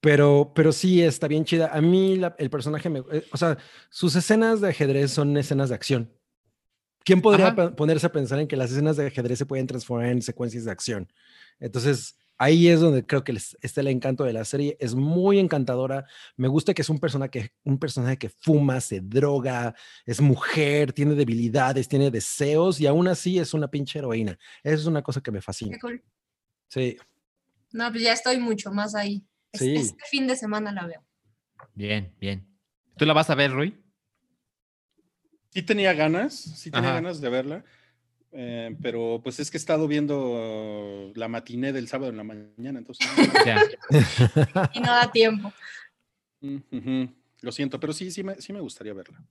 pero, 0.00 0.52
pero 0.54 0.70
sí 0.72 1.02
está 1.02 1.26
bien 1.26 1.44
chida. 1.44 1.70
A 1.72 1.80
mí 1.80 2.16
la- 2.16 2.36
el 2.38 2.50
personaje 2.50 2.88
me, 2.90 3.00
eh, 3.10 3.24
o 3.32 3.36
sea, 3.36 3.56
sus 3.90 4.14
escenas 4.14 4.60
de 4.60 4.68
ajedrez 4.68 5.10
son 5.12 5.36
escenas 5.36 5.70
de 5.70 5.74
acción. 5.74 6.12
¿Quién 7.04 7.22
podría 7.22 7.48
Ajá. 7.48 7.74
ponerse 7.74 8.06
a 8.06 8.12
pensar 8.12 8.38
en 8.38 8.46
que 8.46 8.56
las 8.56 8.70
escenas 8.70 8.96
de 8.98 9.06
ajedrez 9.06 9.38
se 9.38 9.46
pueden 9.46 9.66
transformar 9.66 10.08
en 10.10 10.20
secuencias 10.20 10.64
de 10.66 10.70
acción? 10.70 11.10
Entonces, 11.58 12.16
ahí 12.38 12.68
es 12.68 12.80
donde 12.80 13.04
creo 13.04 13.24
que 13.24 13.32
les- 13.32 13.56
está 13.60 13.80
el 13.80 13.88
encanto 13.88 14.24
de 14.24 14.32
la 14.32 14.44
serie. 14.44 14.76
Es 14.80 14.94
muy 14.94 15.38
encantadora. 15.38 16.06
Me 16.36 16.48
gusta 16.48 16.72
que 16.72 16.82
es 16.82 16.88
un 16.88 16.98
personaje, 16.98 17.30
que- 17.30 17.52
un 17.64 17.78
personaje 17.78 18.16
que 18.16 18.28
fuma, 18.30 18.80
se 18.80 19.00
droga, 19.00 19.74
es 20.06 20.20
mujer, 20.20 20.92
tiene 20.92 21.14
debilidades, 21.14 21.88
tiene 21.88 22.10
deseos 22.10 22.80
y 22.80 22.86
aún 22.86 23.08
así 23.08 23.38
es 23.38 23.52
una 23.54 23.68
pinche 23.68 23.98
heroína. 23.98 24.38
Eso 24.62 24.76
es 24.82 24.86
una 24.86 25.02
cosa 25.02 25.20
que 25.20 25.30
me 25.32 25.42
fascina. 25.42 25.72
Qué 25.72 25.80
cool. 25.80 26.02
Sí, 26.68 26.96
No, 27.72 27.90
pues 27.90 28.02
ya 28.02 28.12
estoy 28.14 28.38
mucho 28.40 28.70
más 28.72 28.94
ahí. 28.94 29.26
Sí. 29.52 29.74
Este 29.74 30.02
fin 30.10 30.26
de 30.26 30.36
semana 30.36 30.72
la 30.72 30.86
veo. 30.86 31.04
Bien, 31.74 32.14
bien. 32.18 32.46
¿Tú 32.96 33.04
la 33.04 33.12
vas 33.12 33.28
a 33.30 33.34
ver, 33.34 33.52
Rui? 33.52 33.78
Sí 35.50 35.62
tenía 35.62 35.92
ganas, 35.94 36.34
sí 36.34 36.70
tenía 36.70 36.90
Ajá. 36.90 37.00
ganas 37.00 37.20
de 37.20 37.28
verla, 37.28 37.64
eh, 38.32 38.76
pero 38.82 39.20
pues 39.22 39.40
es 39.40 39.50
que 39.50 39.56
he 39.56 39.60
estado 39.60 39.88
viendo 39.88 41.12
la 41.14 41.28
matiné 41.28 41.72
del 41.72 41.88
sábado 41.88 42.10
en 42.10 42.16
la 42.16 42.24
mañana, 42.24 42.78
entonces... 42.78 43.06
Ya. 43.46 43.62
Y 44.74 44.80
no 44.80 44.92
da 44.92 45.10
tiempo. 45.10 45.52
Mm, 46.40 47.04
Lo 47.40 47.52
siento, 47.52 47.80
pero 47.80 47.92
sí, 47.92 48.10
sí 48.10 48.22
me, 48.22 48.40
sí 48.40 48.52
me 48.52 48.60
gustaría 48.60 48.92
verla. 48.94 49.22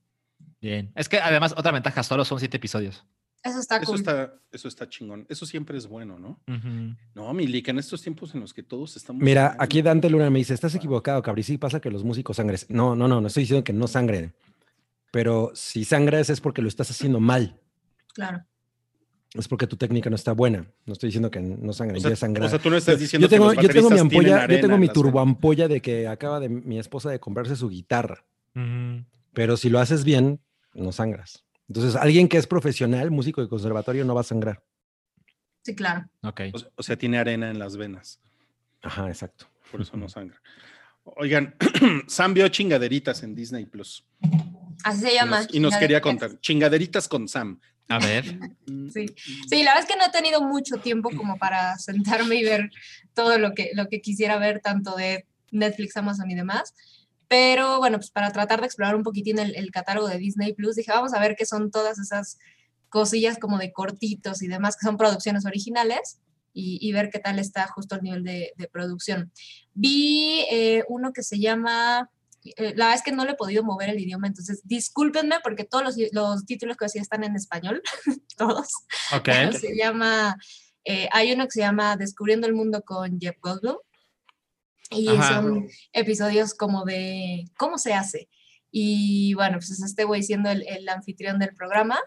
Bien. 0.62 0.92
Es 0.96 1.08
que 1.10 1.18
además, 1.20 1.54
otra 1.56 1.72
ventaja, 1.72 2.04
solo 2.04 2.26
son 2.26 2.40
siete 2.40 2.58
episodios. 2.58 3.06
Eso 3.44 3.60
está 3.60 3.78
Eso 3.78 3.86
cool. 3.86 3.98
está, 4.00 4.34
eso 4.52 4.68
está 4.68 4.90
chingón. 4.90 5.26
Eso 5.30 5.46
siempre 5.46 5.78
es 5.78 5.88
bueno, 5.88 6.18
¿no? 6.20 6.42
No, 7.14 7.34
Milik, 7.34 7.68
en 7.70 7.78
estos 7.80 8.02
tiempos 8.02 8.34
en 8.34 8.42
los 8.42 8.54
que 8.54 8.64
todos 8.64 8.98
estamos... 8.98 9.22
Mira, 9.22 9.56
aquí 9.60 9.82
Dante 9.82 10.10
Luna 10.10 10.30
me 10.30 10.40
dice, 10.40 10.54
estás 10.54 10.74
equivocado, 10.76 11.22
Cabri. 11.22 11.44
Sí 11.44 11.58
pasa 11.58 11.80
que 11.80 11.92
los 11.92 12.04
músicos 12.04 12.38
sangres. 12.38 12.66
No, 12.70 12.96
no, 12.96 13.08
no, 13.08 13.22
no 13.22 13.28
estoy 13.28 13.44
diciendo 13.44 13.64
que 13.64 13.74
no 13.74 13.88
sangren. 13.88 14.34
Pero 15.12 15.52
si 15.54 15.86
sangras 15.86 16.30
es 16.30 16.42
porque 16.42 16.62
lo 16.62 16.68
estás 16.68 16.90
haciendo 16.92 17.20
mal. 17.20 17.60
Claro. 18.14 18.44
Es 19.34 19.48
porque 19.48 19.68
tu 19.68 19.76
técnica 19.78 20.10
no 20.10 20.16
está 20.16 20.32
buena. 20.32 20.66
No 20.86 20.94
estoy 20.94 21.08
diciendo 21.08 21.30
que 21.30 21.40
no 21.42 21.74
sangren. 21.74 21.98
O 21.98 22.10
yo 22.10 22.16
sea, 22.16 22.58
o 22.58 22.60
tú 22.60 22.70
no 22.70 22.78
estás 22.78 22.96
Yo- 22.96 23.00
diciendo 23.02 23.26
yo 23.28 23.30
tengo, 23.30 23.50
que 23.50 23.56
los 23.58 23.66
yo 23.66 23.70
tengo 23.72 23.90
mi 23.90 24.00
ampolla, 24.00 24.48
yo 24.48 24.60
tengo 24.62 24.76
en 24.76 24.80
mi 24.82 24.88
turboampolla 24.90 25.68
de 25.68 25.82
que 25.82 26.08
acaba 26.08 26.40
de 26.40 26.50
mi 26.50 26.80
esposa 26.80 27.10
de 27.10 27.20
comprarse 27.20 27.56
su 27.56 27.70
guitarra. 27.70 28.26
Pero 29.34 29.58
si 29.58 29.70
lo 29.70 29.80
haces 29.80 30.04
bien, 30.04 30.40
no 30.74 30.92
sangras. 30.92 31.44
Entonces, 31.68 31.96
alguien 31.96 32.28
que 32.30 32.38
es 32.38 32.48
profesional, 32.48 33.12
músico 33.12 33.42
de 33.42 33.50
conservatorio, 33.50 34.06
no 34.06 34.16
va 34.16 34.22
a 34.22 34.24
sangrar. 34.24 34.64
Sí, 35.64 35.76
claro. 35.76 36.08
Ok. 36.24 36.42
O 36.54 36.58
sea- 36.60 36.70
O 36.76 36.84
sea, 36.84 36.98
tiene 36.98 37.18
arena 37.18 37.52
en 37.52 37.60
las 37.60 37.76
venas, 37.76 38.22
Ajá, 38.82 39.10
exacto. 39.10 39.48
por 39.70 39.82
eso 39.82 39.98
no 39.98 40.08
sangra. 40.08 40.42
Oigan, 41.04 41.56
Sam 42.08 42.34
vio 42.34 42.48
chingaderitas 42.48 43.22
en 43.24 43.36
Disney 43.36 43.66
Plus. 43.66 44.06
Así 44.84 45.02
se 45.02 45.12
Y 45.12 45.16
llama. 45.16 45.42
nos, 45.44 45.54
y 45.54 45.60
nos 45.60 45.76
quería 45.76 46.00
contar. 46.02 46.40
Chingaderitas 46.40 47.08
con 47.08 47.28
Sam. 47.28 47.60
A 47.90 48.00
ver. 48.00 48.26
Sí. 48.94 49.06
Sí, 49.50 49.64
la 49.64 49.74
verdad 49.74 49.84
es 49.84 49.86
que 49.86 49.98
no 49.98 50.06
he 50.06 50.12
tenido 50.12 50.42
mucho 50.42 50.78
tiempo 50.78 51.10
como 51.16 51.38
para 51.38 51.78
sentarme 51.80 52.36
y 52.36 52.44
ver 52.44 52.70
todo 53.14 53.38
lo 53.38 53.54
que, 53.54 53.72
lo 53.74 53.88
que 53.88 54.02
quisiera 54.02 54.38
ver, 54.38 54.62
tanto 54.62 54.96
de 54.96 55.26
Netflix, 55.52 55.98
Amazon 55.98 56.30
y 56.32 56.36
demás. 56.36 56.74
Pero 57.28 57.80
bueno, 57.80 57.98
pues 57.98 58.12
para 58.12 58.32
tratar 58.32 58.62
de 58.62 58.68
explorar 58.68 58.96
un 58.96 59.04
poquitín 59.04 59.40
el, 59.40 59.72
catálogo 59.72 60.08
de 60.08 60.18
Disney 60.18 60.54
Plus, 60.54 60.76
dije, 60.76 60.92
vamos 60.92 61.14
a 61.14 61.20
ver 61.20 61.36
qué 61.36 61.46
son 61.46 61.70
todas 61.70 62.00
esas 62.00 62.38
cosillas 62.90 63.38
como 63.38 63.58
de 63.58 63.74
cortitos 63.74 64.42
y 64.42 64.48
demás, 64.48 64.78
que 64.78 64.86
son 64.86 64.98
producciones 64.98 65.46
originales, 65.46 66.20
y, 66.54 66.80
y 66.82 66.92
ver 66.92 67.10
qué 67.12 67.20
tal 67.20 67.38
está 67.38 67.68
justo 67.68 67.96
el 67.96 68.02
nivel 68.02 68.24
de, 68.24 68.54
de 68.56 68.68
producción. 68.68 69.32
Vi 69.76 70.46
eh, 70.50 70.84
uno 70.88 71.14
que 71.14 71.22
se 71.22 71.40
llama, 71.40 72.10
eh, 72.58 72.74
la 72.76 72.86
verdad 72.86 72.96
es 72.96 73.04
que 73.04 73.12
no 73.12 73.26
le 73.26 73.32
he 73.32 73.36
podido 73.36 73.64
mover 73.64 73.90
el 73.90 74.00
idioma, 74.00 74.28
entonces 74.28 74.62
discúlpenme 74.64 75.36
porque 75.44 75.66
todos 75.66 75.84
los, 75.84 75.96
los 76.12 76.46
títulos 76.46 76.78
que 76.78 76.86
decía 76.86 77.02
están 77.02 77.24
en 77.24 77.36
español, 77.36 77.82
todos. 78.38 78.70
Ok. 79.14 79.30
Se 79.60 79.76
llama, 79.76 80.38
eh, 80.84 81.10
hay 81.12 81.34
uno 81.34 81.46
que 81.46 81.52
se 81.52 81.60
llama 81.62 81.98
Descubriendo 81.98 82.48
el 82.48 82.54
Mundo 82.54 82.82
con 82.84 83.20
Jeff 83.20 83.38
Goldblum. 83.42 83.78
Y 84.90 85.10
Ajá. 85.10 85.42
son 85.42 85.68
episodios 85.92 86.54
como 86.54 86.86
de 86.86 87.44
cómo 87.58 87.78
se 87.78 87.94
hace. 87.94 88.30
Y 88.72 89.34
bueno, 89.34 89.58
pues 89.58 89.72
es 89.72 89.84
este 89.84 90.06
güey 90.06 90.24
siendo 90.24 90.50
el, 90.50 90.66
el 90.68 90.88
anfitrión 90.88 91.40
del 91.40 91.54
programa, 91.54 92.00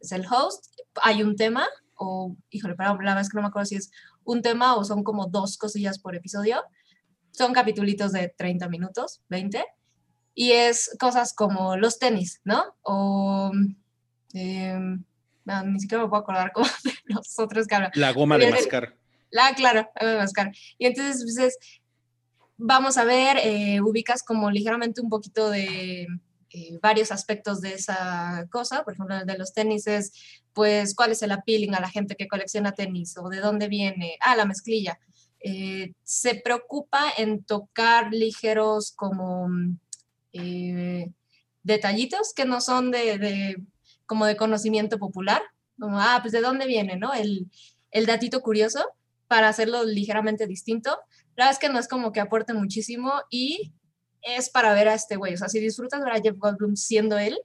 es 0.00 0.12
el 0.12 0.26
host. 0.30 0.66
Hay 1.02 1.22
un 1.22 1.36
tema, 1.36 1.66
o 1.94 2.36
híjole, 2.50 2.74
pero 2.76 2.90
la 2.90 2.96
verdad 2.96 3.20
es 3.20 3.30
que 3.30 3.36
no 3.36 3.42
me 3.42 3.48
acuerdo 3.48 3.66
si 3.66 3.76
es 3.76 3.90
un 4.24 4.42
tema 4.42 4.74
o 4.76 4.84
son 4.84 5.02
como 5.02 5.26
dos 5.26 5.56
cosillas 5.56 5.98
por 5.98 6.14
episodio. 6.14 6.62
Son 7.32 7.52
capitulitos 7.52 8.12
de 8.12 8.34
30 8.36 8.68
minutos, 8.68 9.22
20. 9.28 9.64
Y 10.38 10.52
es 10.52 10.94
cosas 11.00 11.32
como 11.32 11.76
los 11.76 11.98
tenis, 11.98 12.42
¿no? 12.44 12.62
O 12.82 13.50
em, 14.34 15.02
no, 15.46 15.62
ni 15.64 15.80
siquiera 15.80 16.04
me 16.04 16.10
puedo 16.10 16.22
acordar 16.22 16.52
cómo 16.52 16.66
de 16.84 16.92
los 17.06 17.38
otros 17.38 17.66
que 17.66 17.74
hablan. 17.74 17.90
La 17.94 18.12
goma 18.12 18.36
de 18.36 18.50
mascar. 18.50 18.94
La, 19.30 19.54
claro, 19.54 19.88
la 19.98 20.08
de 20.08 20.18
mascar. 20.18 20.52
Y 20.76 20.86
entonces, 20.86 21.22
pues 21.24 21.38
es, 21.38 21.58
vamos 22.58 22.98
a 22.98 23.04
ver, 23.04 23.38
eh, 23.38 23.80
ubicas 23.80 24.22
como 24.22 24.50
ligeramente 24.50 25.00
un 25.00 25.08
poquito 25.08 25.48
de 25.48 26.06
eh, 26.50 26.78
varios 26.82 27.12
aspectos 27.12 27.60
de 27.60 27.74
esa 27.74 28.46
cosa. 28.50 28.84
Por 28.84 28.94
ejemplo, 28.94 29.16
el 29.16 29.26
de 29.26 29.38
los 29.38 29.52
tenis 29.52 29.86
es, 29.86 30.12
pues, 30.52 30.94
cuál 30.94 31.12
es 31.12 31.22
el 31.22 31.32
appealing 31.32 31.74
a 31.74 31.80
la 31.80 31.90
gente 31.90 32.16
que 32.16 32.28
colecciona 32.28 32.72
tenis 32.72 33.16
o 33.16 33.28
de 33.28 33.40
dónde 33.40 33.68
viene. 33.68 34.18
Ah, 34.20 34.36
la 34.36 34.44
mezclilla. 34.44 34.98
Eh, 35.40 35.92
se 36.02 36.36
preocupa 36.36 37.12
en 37.16 37.44
tocar 37.44 38.12
ligeros 38.12 38.92
como 38.96 39.48
eh, 40.38 41.12
detallitos 41.62 42.32
que 42.34 42.44
no 42.44 42.60
son 42.60 42.90
de, 42.90 43.56
como 44.06 44.26
de 44.26 44.36
conocimiento 44.36 44.98
popular. 44.98 45.42
Como, 45.78 46.00
ah, 46.00 46.18
pues 46.22 46.32
de 46.32 46.40
dónde 46.40 46.66
viene, 46.66 46.96
¿no? 46.96 47.12
El, 47.12 47.50
el 47.90 48.06
datito 48.06 48.40
curioso 48.40 48.84
para 49.28 49.48
hacerlo 49.48 49.84
ligeramente 49.84 50.46
distinto. 50.46 50.90
La 51.36 51.46
verdad 51.46 51.52
es 51.52 51.58
que 51.58 51.68
no 51.68 51.78
es 51.78 51.88
como 51.88 52.12
que 52.12 52.20
aporte 52.20 52.54
muchísimo 52.54 53.12
y 53.30 53.72
es 54.22 54.50
para 54.50 54.72
ver 54.72 54.88
a 54.88 54.94
este 54.94 55.16
güey. 55.16 55.34
O 55.34 55.36
sea, 55.36 55.48
si 55.48 55.60
disfrutas 55.60 56.02
ver 56.02 56.12
a 56.12 56.20
Jeff 56.20 56.36
Goldblum 56.36 56.76
siendo 56.76 57.18
él, 57.18 57.38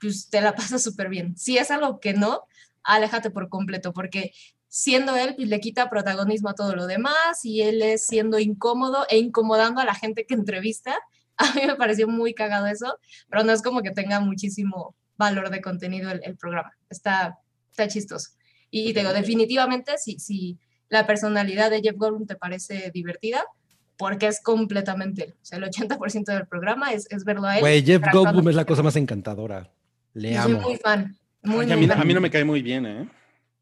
pues 0.00 0.28
te 0.28 0.40
la 0.40 0.54
pasas 0.56 0.82
súper 0.82 1.08
bien. 1.08 1.36
Si 1.36 1.58
es 1.58 1.70
algo 1.70 2.00
que 2.00 2.14
no, 2.14 2.42
aléjate 2.82 3.30
por 3.30 3.48
completo, 3.48 3.92
porque 3.92 4.32
siendo 4.68 5.16
él, 5.16 5.34
pues 5.36 5.48
le 5.48 5.60
quita 5.60 5.88
protagonismo 5.88 6.50
a 6.50 6.54
todo 6.54 6.74
lo 6.74 6.86
demás 6.86 7.44
y 7.44 7.62
él 7.62 7.82
es 7.82 8.06
siendo 8.06 8.38
incómodo 8.38 9.06
e 9.08 9.18
incomodando 9.18 9.80
a 9.80 9.84
la 9.84 9.94
gente 9.94 10.26
que 10.26 10.34
entrevista. 10.34 10.98
A 11.52 11.52
mí 11.54 11.62
me 11.66 11.76
pareció 11.76 12.08
muy 12.08 12.34
cagado 12.34 12.66
eso, 12.66 12.98
pero 13.28 13.44
no 13.44 13.52
es 13.52 13.62
como 13.62 13.82
que 13.82 13.90
tenga 13.90 14.20
muchísimo 14.20 14.94
valor 15.16 15.50
de 15.50 15.60
contenido 15.60 16.10
el, 16.10 16.20
el 16.24 16.36
programa. 16.36 16.72
Está, 16.90 17.38
está 17.70 17.88
chistoso. 17.88 18.30
Y 18.70 18.92
te 18.92 19.00
digo, 19.00 19.12
definitivamente, 19.12 19.96
si, 19.98 20.18
si 20.18 20.58
la 20.88 21.06
personalidad 21.06 21.70
de 21.70 21.80
Jeff 21.80 21.96
Goldblum 21.96 22.26
te 22.26 22.36
parece 22.36 22.90
divertida, 22.92 23.44
porque 23.96 24.26
es 24.26 24.40
completamente 24.42 25.24
él. 25.24 25.34
O 25.40 25.44
sea, 25.44 25.58
el 25.58 25.64
80% 25.64 26.24
del 26.26 26.46
programa 26.46 26.92
es, 26.92 27.06
es 27.10 27.24
verlo 27.24 27.46
a 27.46 27.56
él. 27.56 27.60
Güey, 27.60 27.84
Jeff 27.84 28.02
Goldblum 28.12 28.48
es 28.48 28.54
la 28.54 28.64
cosa 28.64 28.82
más 28.82 28.96
encantadora. 28.96 29.70
Le 30.12 30.34
Yo 30.34 30.42
soy 30.42 30.52
amo. 30.52 30.60
muy 30.62 30.76
fan. 30.76 31.16
Muy, 31.42 31.66
Ay, 31.66 31.72
a, 31.72 31.76
muy 31.76 31.86
mí, 31.86 31.88
fan. 31.88 32.00
a 32.00 32.04
mí 32.04 32.14
no 32.14 32.20
me 32.20 32.30
cae 32.30 32.44
muy 32.44 32.62
bien, 32.62 32.86
¿eh? 32.86 33.08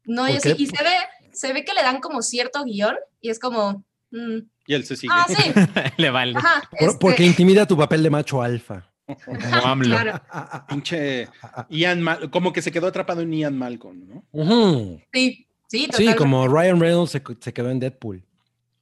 No, 0.05 0.23
¿Por 0.23 0.33
yo 0.33 0.39
sí. 0.41 0.55
Y 0.57 0.67
se 0.67 0.83
ve, 0.83 0.95
se 1.31 1.53
ve 1.53 1.63
que 1.63 1.73
le 1.73 1.81
dan 1.81 1.99
como 1.99 2.21
cierto 2.21 2.63
guion 2.63 2.95
y 3.21 3.29
es 3.29 3.39
como, 3.39 3.83
mm, 4.11 4.39
Y 4.67 4.73
él 4.73 4.85
se 4.85 4.95
sigue. 4.95 5.13
ah, 5.15 5.25
sí, 5.27 5.35
Le 5.97 6.09
vale. 6.09 6.33
ajá. 6.37 6.63
Por- 6.71 6.89
este, 6.89 6.99
porque 6.99 7.23
intimida 7.25 7.65
tu 7.67 7.77
papel 7.77 8.01
de 8.03 8.09
macho 8.09 8.41
alfa. 8.41 8.89
Como 9.25 9.37
AMLO. 9.65 9.95
claro, 9.97 10.21
Pinche 10.67 11.27
Ian 11.69 12.01
Mal 12.01 12.29
como 12.31 12.51
que 12.51 12.61
se 12.63 12.71
quedó 12.71 12.87
atrapado 12.87 13.21
en 13.21 13.31
Ian 13.31 13.55
Malcolm, 13.57 14.07
¿no? 14.07 14.23
Sí, 15.13 15.45
sí, 15.67 15.79
Sí, 15.81 15.85
totalmente. 15.87 16.17
como 16.17 16.47
Ryan 16.47 16.79
Reynolds 16.79 17.11
se, 17.11 17.21
se 17.39 17.53
quedó 17.53 17.69
en 17.69 17.79
Deadpool. 17.79 18.23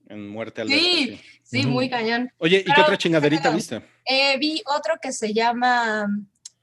En 0.07 0.29
Muerte 0.29 0.61
al 0.61 0.67
Sí. 0.69 1.19
Sí, 1.43 1.65
muy 1.67 1.89
cañón. 1.89 2.31
Oye, 2.37 2.63
¿y 2.65 2.73
qué 2.73 2.81
otra 2.81 2.97
chingaderita 2.97 3.49
viste? 3.51 3.81
Eh, 4.05 4.37
vi 4.39 4.61
otro 4.65 4.93
que 5.01 5.11
se 5.11 5.33
llama 5.33 6.07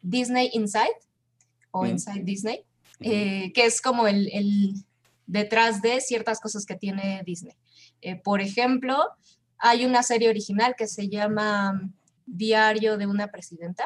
Disney 0.03 0.51
Inside 0.55 0.89
o 1.71 1.85
Mm. 1.85 1.89
Inside 1.89 2.23
Disney, 2.25 2.63
eh, 3.01 3.53
que 3.55 3.67
es 3.67 3.81
como 3.83 4.07
el, 4.09 4.29
el 4.33 4.73
detrás 5.27 5.81
de 5.83 6.01
ciertas 6.01 6.41
cosas 6.41 6.65
que 6.67 6.75
tiene 6.77 7.23
Disney. 7.25 7.55
Eh, 8.03 8.17
por 8.17 8.41
ejemplo, 8.41 8.97
hay 9.59 9.85
una 9.85 10.03
serie 10.03 10.29
original 10.29 10.75
que 10.77 10.87
se 10.89 11.09
llama 11.09 11.81
Diario 12.27 12.97
de 12.97 13.07
una 13.07 13.29
presidenta, 13.29 13.85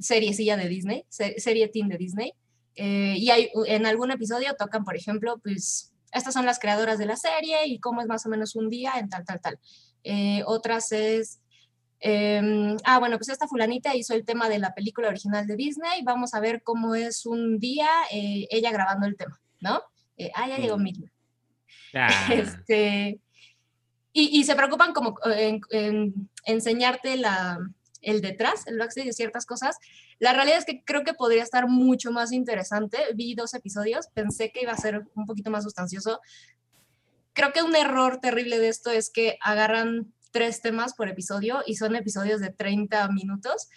seriecilla 0.00 0.56
de 0.56 0.68
Disney, 0.68 1.04
se- 1.08 1.38
serie 1.40 1.68
teen 1.68 1.88
de 1.88 1.98
Disney. 1.98 2.32
eh, 2.76 3.14
y 3.16 3.30
hay, 3.30 3.50
en 3.66 3.86
algún 3.86 4.10
episodio 4.10 4.54
tocan, 4.58 4.84
por 4.84 4.96
ejemplo, 4.96 5.38
pues 5.38 5.92
estas 6.10 6.34
son 6.34 6.44
las 6.44 6.58
creadoras 6.58 6.98
de 6.98 7.06
la 7.06 7.16
serie 7.16 7.66
y 7.68 7.78
cómo 7.78 8.00
es 8.00 8.08
más 8.08 8.26
o 8.26 8.28
menos 8.28 8.56
un 8.56 8.68
día 8.68 8.94
en 8.98 9.08
tal, 9.08 9.24
tal, 9.24 9.40
tal. 9.40 9.58
Eh, 10.02 10.42
otras 10.46 10.90
es 10.90 11.40
em, 12.00 12.76
ah, 12.84 12.98
bueno, 12.98 13.16
pues 13.16 13.28
esta 13.30 13.46
fulanita 13.48 13.94
hizo 13.94 14.12
el 14.14 14.24
tema 14.24 14.48
de 14.48 14.58
la 14.58 14.74
película 14.74 15.08
original 15.08 15.46
de 15.46 15.56
Disney, 15.56 16.02
vamos 16.02 16.34
a 16.34 16.40
ver 16.40 16.62
cómo 16.62 16.94
es 16.96 17.24
un 17.26 17.58
día 17.60 17.88
eh, 18.10 18.46
ella 18.50 18.70
grabando 18.72 19.06
el 19.06 19.16
tema, 19.16 19.40
¿no? 19.60 19.80
Eh, 20.16 20.30
ah, 20.34 20.48
ya 20.48 20.58
llegó 20.58 20.76
Mm. 20.76 20.82
Midna. 20.82 21.12
Ah, 21.94 22.08
Este, 22.66 23.20
y, 24.14 24.40
y 24.40 24.44
se 24.44 24.54
preocupan 24.54 24.94
como 24.94 25.16
en, 25.26 25.60
en 25.70 26.30
enseñarte 26.44 27.16
la, 27.18 27.58
el 28.00 28.20
detrás, 28.22 28.66
el 28.66 28.78
backstage 28.78 29.06
de 29.06 29.12
ciertas 29.12 29.44
cosas. 29.44 29.76
La 30.20 30.32
realidad 30.32 30.58
es 30.58 30.64
que 30.64 30.84
creo 30.84 31.02
que 31.02 31.14
podría 31.14 31.42
estar 31.42 31.66
mucho 31.68 32.12
más 32.12 32.32
interesante. 32.32 32.98
Vi 33.14 33.34
dos 33.34 33.54
episodios, 33.54 34.06
pensé 34.14 34.52
que 34.52 34.62
iba 34.62 34.72
a 34.72 34.76
ser 34.78 35.02
un 35.14 35.26
poquito 35.26 35.50
más 35.50 35.64
sustancioso. 35.64 36.20
Creo 37.32 37.52
que 37.52 37.62
un 37.62 37.74
error 37.74 38.20
terrible 38.20 38.58
de 38.58 38.68
esto 38.68 38.90
es 38.90 39.10
que 39.10 39.36
agarran 39.42 40.14
tres 40.30 40.62
temas 40.62 40.94
por 40.94 41.08
episodio 41.08 41.62
y 41.66 41.74
son 41.76 41.96
episodios 41.96 42.40
de 42.40 42.50
30 42.50 43.08
minutos. 43.08 43.68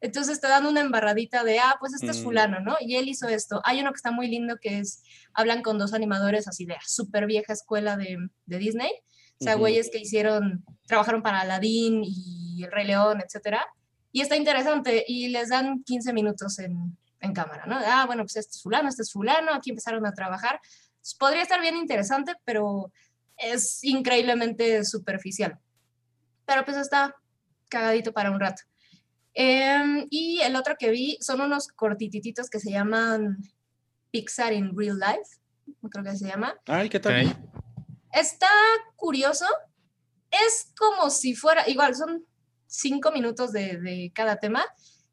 Entonces 0.00 0.40
te 0.40 0.48
dan 0.48 0.66
una 0.66 0.80
embarradita 0.80 1.44
de, 1.44 1.58
ah, 1.58 1.76
pues 1.78 1.92
este 1.94 2.10
es 2.10 2.18
Mm. 2.20 2.24
fulano, 2.24 2.60
¿no? 2.60 2.76
Y 2.80 2.96
él 2.96 3.08
hizo 3.08 3.28
esto. 3.28 3.60
Hay 3.64 3.80
uno 3.80 3.92
que 3.92 3.96
está 3.96 4.10
muy 4.10 4.26
lindo 4.26 4.56
que 4.60 4.78
es, 4.78 5.02
hablan 5.34 5.62
con 5.62 5.78
dos 5.78 5.92
animadores 5.92 6.48
así 6.48 6.64
de 6.64 6.76
súper 6.86 7.26
vieja 7.26 7.52
escuela 7.52 7.96
de, 7.96 8.16
de 8.46 8.58
Disney. 8.58 8.90
O 9.42 9.44
sea, 9.44 9.54
Ujú. 9.54 9.62
güeyes 9.62 9.90
que 9.90 9.98
hicieron, 9.98 10.64
trabajaron 10.86 11.20
para 11.20 11.40
Aladdin 11.40 12.04
y 12.06 12.62
El 12.62 12.70
Rey 12.70 12.86
León, 12.86 13.20
etcétera. 13.20 13.66
Y 14.12 14.20
está 14.20 14.36
interesante 14.36 15.04
y 15.08 15.30
les 15.30 15.48
dan 15.48 15.82
15 15.82 16.12
minutos 16.12 16.60
en, 16.60 16.96
en 17.18 17.32
cámara, 17.32 17.66
¿no? 17.66 17.76
Ah, 17.84 18.06
bueno, 18.06 18.22
pues 18.22 18.36
este 18.36 18.52
es 18.52 18.62
fulano, 18.62 18.88
este 18.88 19.02
es 19.02 19.10
fulano, 19.10 19.52
aquí 19.52 19.70
empezaron 19.70 20.06
a 20.06 20.12
trabajar. 20.12 20.60
Pues, 21.00 21.16
podría 21.16 21.42
estar 21.42 21.60
bien 21.60 21.76
interesante, 21.76 22.34
pero 22.44 22.92
es 23.36 23.82
increíblemente 23.82 24.84
superficial. 24.84 25.58
Pero 26.46 26.64
pues 26.64 26.76
está 26.76 27.16
cagadito 27.68 28.12
para 28.12 28.30
un 28.30 28.38
rato. 28.38 28.62
Em, 29.34 30.06
y 30.08 30.38
el 30.42 30.54
otro 30.54 30.76
que 30.78 30.90
vi 30.90 31.18
son 31.20 31.40
unos 31.40 31.66
cortitititos 31.66 32.48
que 32.48 32.60
se 32.60 32.70
llaman 32.70 33.38
Pixar 34.12 34.52
in 34.52 34.78
Real 34.78 35.00
Life, 35.00 35.40
creo 35.90 36.04
que 36.04 36.16
se 36.16 36.28
llama. 36.28 36.54
Ay, 36.66 36.88
¿qué 36.88 37.00
tal? 37.00 37.36
Está 38.12 38.48
curioso. 38.96 39.46
Es 40.30 40.72
como 40.78 41.10
si 41.10 41.34
fuera, 41.34 41.68
igual, 41.68 41.94
son 41.94 42.24
cinco 42.66 43.10
minutos 43.12 43.52
de, 43.52 43.78
de 43.78 44.12
cada 44.14 44.36
tema. 44.36 44.64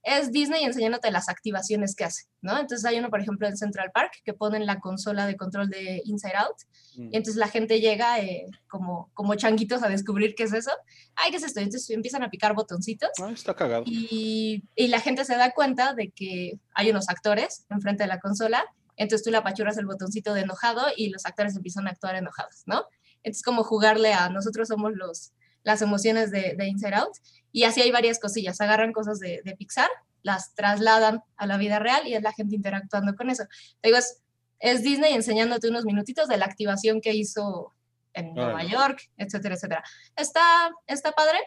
Es 0.02 0.32
Disney 0.32 0.64
enseñándote 0.64 1.12
las 1.12 1.28
activaciones 1.28 1.94
que 1.94 2.06
hace, 2.06 2.24
¿no? 2.42 2.58
Entonces 2.58 2.86
hay 2.86 2.98
uno, 3.00 3.10
por 3.10 3.20
ejemplo, 3.20 3.46
en 3.48 3.58
Central 3.58 3.92
Park 3.94 4.14
que 4.24 4.34
ponen 4.34 4.66
la 4.66 4.80
consola 4.80 5.28
de 5.28 5.36
control 5.36 5.70
de 5.70 6.02
Inside 6.06 6.36
Out 6.38 6.56
Mm. 6.96 7.10
y 7.14 7.18
entonces 7.18 7.36
la 7.36 7.48
gente 7.48 7.80
llega 7.80 8.20
eh, 8.20 8.46
como, 8.68 9.12
como 9.14 9.36
changuitos 9.36 9.84
a 9.84 9.90
descubrir 9.90 10.34
qué 10.36 10.44
es 10.44 10.54
eso. 10.54 10.72
Ay, 11.16 11.30
¿qué 11.32 11.38
es 11.38 11.44
esto? 11.44 11.60
Entonces 11.60 11.88
empiezan 11.92 12.24
a 12.24 12.30
picar 12.30 12.56
botoncitos 12.56 13.10
Ay, 13.24 13.34
está 13.34 13.54
cagado. 13.56 13.84
y, 13.86 14.64
y 14.76 14.88
la 14.88 15.00
gente 15.00 15.24
se 15.24 15.36
da 15.36 15.52
cuenta 15.52 15.94
de 15.94 16.10
que 16.12 16.60
hay 16.74 16.90
unos 16.90 17.08
actores 17.10 17.66
enfrente 17.70 18.04
de 18.04 18.08
la 18.08 18.20
consola, 18.20 18.66
entonces 19.04 19.24
tú 19.24 19.32
le 19.32 19.38
apachurras 19.38 19.78
el 19.78 19.86
botoncito 19.86 20.34
de 20.34 20.42
enojado 20.42 20.86
y 20.96 21.10
los 21.10 21.26
actores 21.26 21.56
empiezan 21.56 21.88
a 21.88 21.92
actuar 21.92 22.16
enojados, 22.16 22.64
¿no? 22.66 22.86
Entonces 23.24 23.44
como 23.44 23.64
jugarle 23.64 24.14
a 24.14 24.30
nosotros 24.30 24.68
somos 24.68 24.94
los, 24.94 25.32
las 25.64 25.82
emociones 25.82 26.32
de, 26.32 26.54
de 26.58 26.68
Inside 26.68 26.96
Out 26.96 27.18
y 27.52 27.64
así 27.64 27.82
hay 27.82 27.92
varias 27.92 28.20
cosillas, 28.20 28.62
agarran 28.62 28.94
cosas 28.94 29.20
de, 29.20 29.42
de 29.44 29.56
Pixar, 29.56 29.90
las 30.22 30.54
trasladan 30.54 31.24
a 31.38 31.48
la 31.48 31.58
vida 31.58 31.80
real 31.80 32.08
y 32.08 32.14
es 32.14 32.22
la 32.22 32.34
gente 32.34 32.56
interactuando 32.56 33.16
con 33.16 33.30
eso. 33.30 33.46
Te 33.82 33.90
digo, 33.90 33.98
es, 33.98 34.22
es 34.60 34.84
Disney 34.84 35.14
enseñándote 35.14 35.70
unos 35.70 35.86
minutitos 35.86 36.28
de 36.28 36.38
la 36.38 36.46
activación 36.46 37.02
que 37.02 37.14
hizo 37.14 37.74
en 38.14 38.34
Nueva. 38.34 38.64
York, 38.64 39.10
etcétera, 39.18 39.56
etcétera. 39.56 39.84
Está, 40.16 40.72
está 40.88 41.12
padre, 41.14 41.40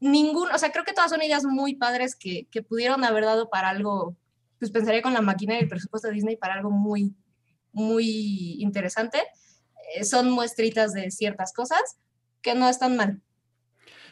ningún, 0.00 0.50
o 0.50 0.58
sea, 0.58 0.70
creo 0.70 0.84
que 0.84 0.92
todas 0.92 1.10
son 1.10 1.22
ideas 1.22 1.44
muy 1.44 1.74
padres 1.74 2.14
que, 2.16 2.46
que 2.50 2.62
pudieron 2.62 3.04
haber 3.04 3.24
dado 3.24 3.48
para 3.50 3.68
algo, 3.70 4.16
pues 4.62 4.70
pensaría 4.70 5.02
con 5.02 5.12
la 5.12 5.22
máquina 5.22 5.56
y 5.56 5.58
el 5.58 5.68
presupuesto 5.68 6.06
de 6.06 6.14
Disney 6.14 6.36
para 6.36 6.54
algo 6.54 6.70
muy, 6.70 7.16
muy 7.72 8.62
interesante. 8.62 9.18
Eh, 9.96 10.04
son 10.04 10.30
muestritas 10.30 10.92
de 10.92 11.10
ciertas 11.10 11.52
cosas 11.52 11.80
que 12.42 12.54
no 12.54 12.68
están 12.68 12.96
mal. 12.96 13.20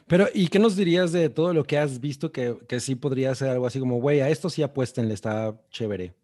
Pero, 0.08 0.26
¿y 0.34 0.48
qué 0.48 0.58
nos 0.58 0.74
dirías 0.74 1.12
de 1.12 1.28
todo 1.28 1.54
lo 1.54 1.62
que 1.62 1.78
has 1.78 2.00
visto 2.00 2.32
que, 2.32 2.58
que 2.68 2.80
sí 2.80 2.96
podría 2.96 3.32
ser 3.36 3.50
algo 3.50 3.64
así 3.64 3.78
como, 3.78 4.00
güey, 4.00 4.22
a 4.22 4.28
esto 4.28 4.50
sí 4.50 4.60
apuéstenle, 4.60 5.14
está 5.14 5.54
chévere? 5.70 6.16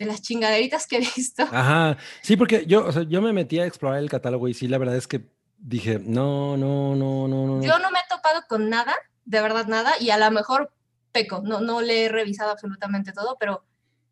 De 0.00 0.06
las 0.06 0.20
chingaderitas 0.20 0.88
que 0.88 0.96
he 0.96 1.00
visto. 1.16 1.44
Ajá, 1.44 1.96
sí, 2.22 2.36
porque 2.36 2.66
yo, 2.66 2.86
o 2.86 2.90
sea, 2.90 3.04
yo 3.04 3.22
me 3.22 3.32
metí 3.32 3.60
a 3.60 3.66
explorar 3.66 4.00
el 4.00 4.10
catálogo 4.10 4.48
y 4.48 4.54
sí, 4.54 4.66
la 4.66 4.78
verdad 4.78 4.96
es 4.96 5.06
que 5.06 5.30
dije, 5.58 6.00
no, 6.00 6.56
no, 6.56 6.96
no, 6.96 7.28
no, 7.28 7.46
no. 7.46 7.56
no. 7.58 7.62
Yo 7.62 7.78
no 7.78 7.92
me 7.92 8.00
he 8.00 8.08
topado 8.10 8.42
con 8.48 8.68
nada, 8.68 8.96
de 9.24 9.40
verdad 9.40 9.68
nada, 9.68 9.92
y 10.00 10.10
a 10.10 10.18
lo 10.18 10.28
mejor 10.32 10.72
peco, 11.16 11.40
no, 11.44 11.60
no 11.60 11.80
le 11.80 12.04
he 12.04 12.08
revisado 12.08 12.50
absolutamente 12.50 13.12
todo, 13.12 13.36
pero 13.40 13.64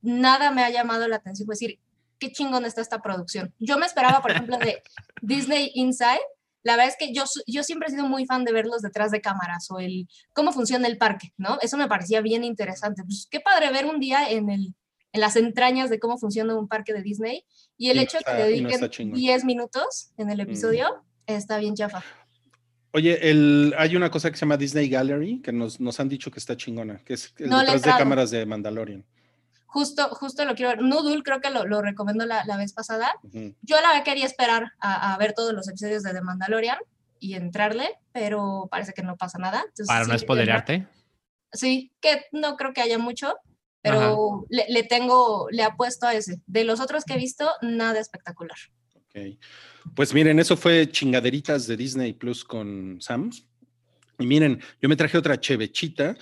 nada 0.03 0.51
me 0.51 0.63
ha 0.65 0.71
llamado 0.71 1.07
la 1.09 1.17
atención, 1.17 1.47
es 1.53 1.59
decir, 1.59 1.79
qué 2.19 2.33
chingón 2.33 2.65
está 2.65 2.81
esta 2.81 3.01
producción. 3.03 3.53
Yo 3.59 3.77
me 3.79 3.87
esperaba, 3.87 4.23
por 4.23 4.31
ejemplo, 4.31 4.57
de 4.59 4.83
Disney 5.23 5.71
Inside, 5.75 6.21
la 6.63 6.77
verdad 6.77 6.89
es 6.89 6.97
que 6.99 7.13
yo, 7.13 7.25
yo 7.47 7.63
siempre 7.63 7.89
he 7.89 7.91
sido 7.91 8.07
muy 8.07 8.25
fan 8.25 8.45
de 8.45 8.53
verlos 8.53 8.81
detrás 8.81 9.11
de 9.11 9.21
cámaras 9.21 9.71
o 9.71 9.79
el 9.81 10.09
cómo 10.33 10.51
funciona 10.53 10.87
el 10.89 10.97
parque, 10.97 11.33
¿no? 11.37 11.59
Eso 11.61 11.77
me 11.77 11.89
parecía 11.89 12.23
bien 12.23 12.43
interesante. 12.43 13.03
Pues 13.05 13.29
qué 13.31 13.41
padre 13.41 13.71
ver 13.71 13.85
un 13.85 14.01
día 14.01 14.31
en, 14.31 14.49
el, 14.49 14.75
en 15.13 15.21
las 15.21 15.37
entrañas 15.37 15.91
de 15.91 15.99
cómo 15.99 16.17
funciona 16.17 16.55
un 16.57 16.67
parque 16.67 16.95
de 16.95 17.03
Disney 17.03 17.45
y 17.77 17.91
el 17.91 17.97
Y 17.97 17.99
no 17.99 18.03
hecho 18.05 18.17
de 18.17 18.21
está- 18.21 18.33
que 18.33 18.39
no 18.39 18.47
dediquen 18.47 18.91
chingón. 18.91 19.19
10 19.21 19.45
minutos 19.45 20.13
en 20.17 20.31
el 20.31 20.41
episodio 20.41 21.05
está 21.27 21.59
bien 21.59 21.75
chafa. 21.75 22.03
Oye, 22.95 23.29
el, 23.29 23.75
hay 23.77 23.97
una 23.97 24.09
cosa 24.09 24.31
que 24.31 24.37
se 24.37 24.43
llama 24.43 24.57
Disney 24.57 24.89
Gallery 24.89 25.41
que 25.43 25.51
nos, 25.53 25.81
nos 25.81 25.99
han 25.99 26.09
dicho 26.09 26.31
que 26.31 26.39
está 26.39 26.57
chingona, 26.57 26.99
que 27.05 27.15
es 27.15 27.35
el 27.39 27.51
No 27.51 27.59
detrás 27.59 27.83
de 27.83 27.91
cámaras 27.91 28.31
de 28.31 28.47
Mandalorian. 28.47 29.05
Justo, 29.67 30.11
justo 30.11 30.45
lo 30.45 30.55
quiero 30.55 30.71
ver. 30.71 30.81
Noodle 30.81 31.25
creo 31.25 31.41
que 31.41 31.51
lo, 31.51 31.67
lo 31.67 31.83
recomendó 31.83 32.25
la, 32.25 32.45
la 32.45 32.57
vez 32.57 32.73
pasada. 32.73 33.11
Ujú. 33.25 33.53
Yo 33.63 33.77
la 33.81 34.05
quería 34.05 34.25
esperar 34.25 34.75
a, 34.79 35.13
a 35.13 35.19
ver 35.19 35.33
todos 35.33 35.53
los 35.53 35.69
episodios 35.69 36.05
de 36.05 36.13
The 36.13 36.21
Mandalorian 36.21 36.79
y 37.19 37.35
entrarle, 37.35 37.99
pero 38.13 38.69
parece 38.71 38.93
que 38.93 39.03
no 39.03 39.17
pasa 39.17 39.39
nada. 39.39 39.59
Entonces, 39.59 39.89
Para 39.89 40.05
sí 40.05 40.13
no 40.13 40.19
spoilearte. 40.19 40.87
Sí, 41.53 41.91
que 42.01 42.27
no 42.31 42.57
creo 42.57 42.73
que 42.73 42.81
haya 42.81 42.99
mucho, 42.99 43.35
pero 43.83 44.47
le, 44.51 44.67
le 44.69 44.85
tengo, 44.85 45.49
le 45.51 45.65
apuesto 45.65 46.07
a 46.07 46.15
ese. 46.15 46.41
De 46.47 46.63
los 46.63 46.79
otros 46.79 47.05
que 47.05 47.15
he 47.15 47.19
visto, 47.19 47.51
nada 47.61 47.99
espectacular. 47.99 48.59
Ok. 49.15 49.39
Pues 49.95 50.13
miren, 50.13 50.39
eso 50.39 50.57
fue 50.57 50.91
chingaderitas 50.91 51.67
de 51.67 51.77
Disney 51.77 52.13
Plus 52.13 52.45
con 52.45 52.99
Sam. 53.01 53.31
Y 54.19 54.27
miren, 54.27 54.61
yo 54.81 54.89
me 54.89 54.97
traje 54.97 55.19
otra 55.19 55.39
chevechita 55.39 56.17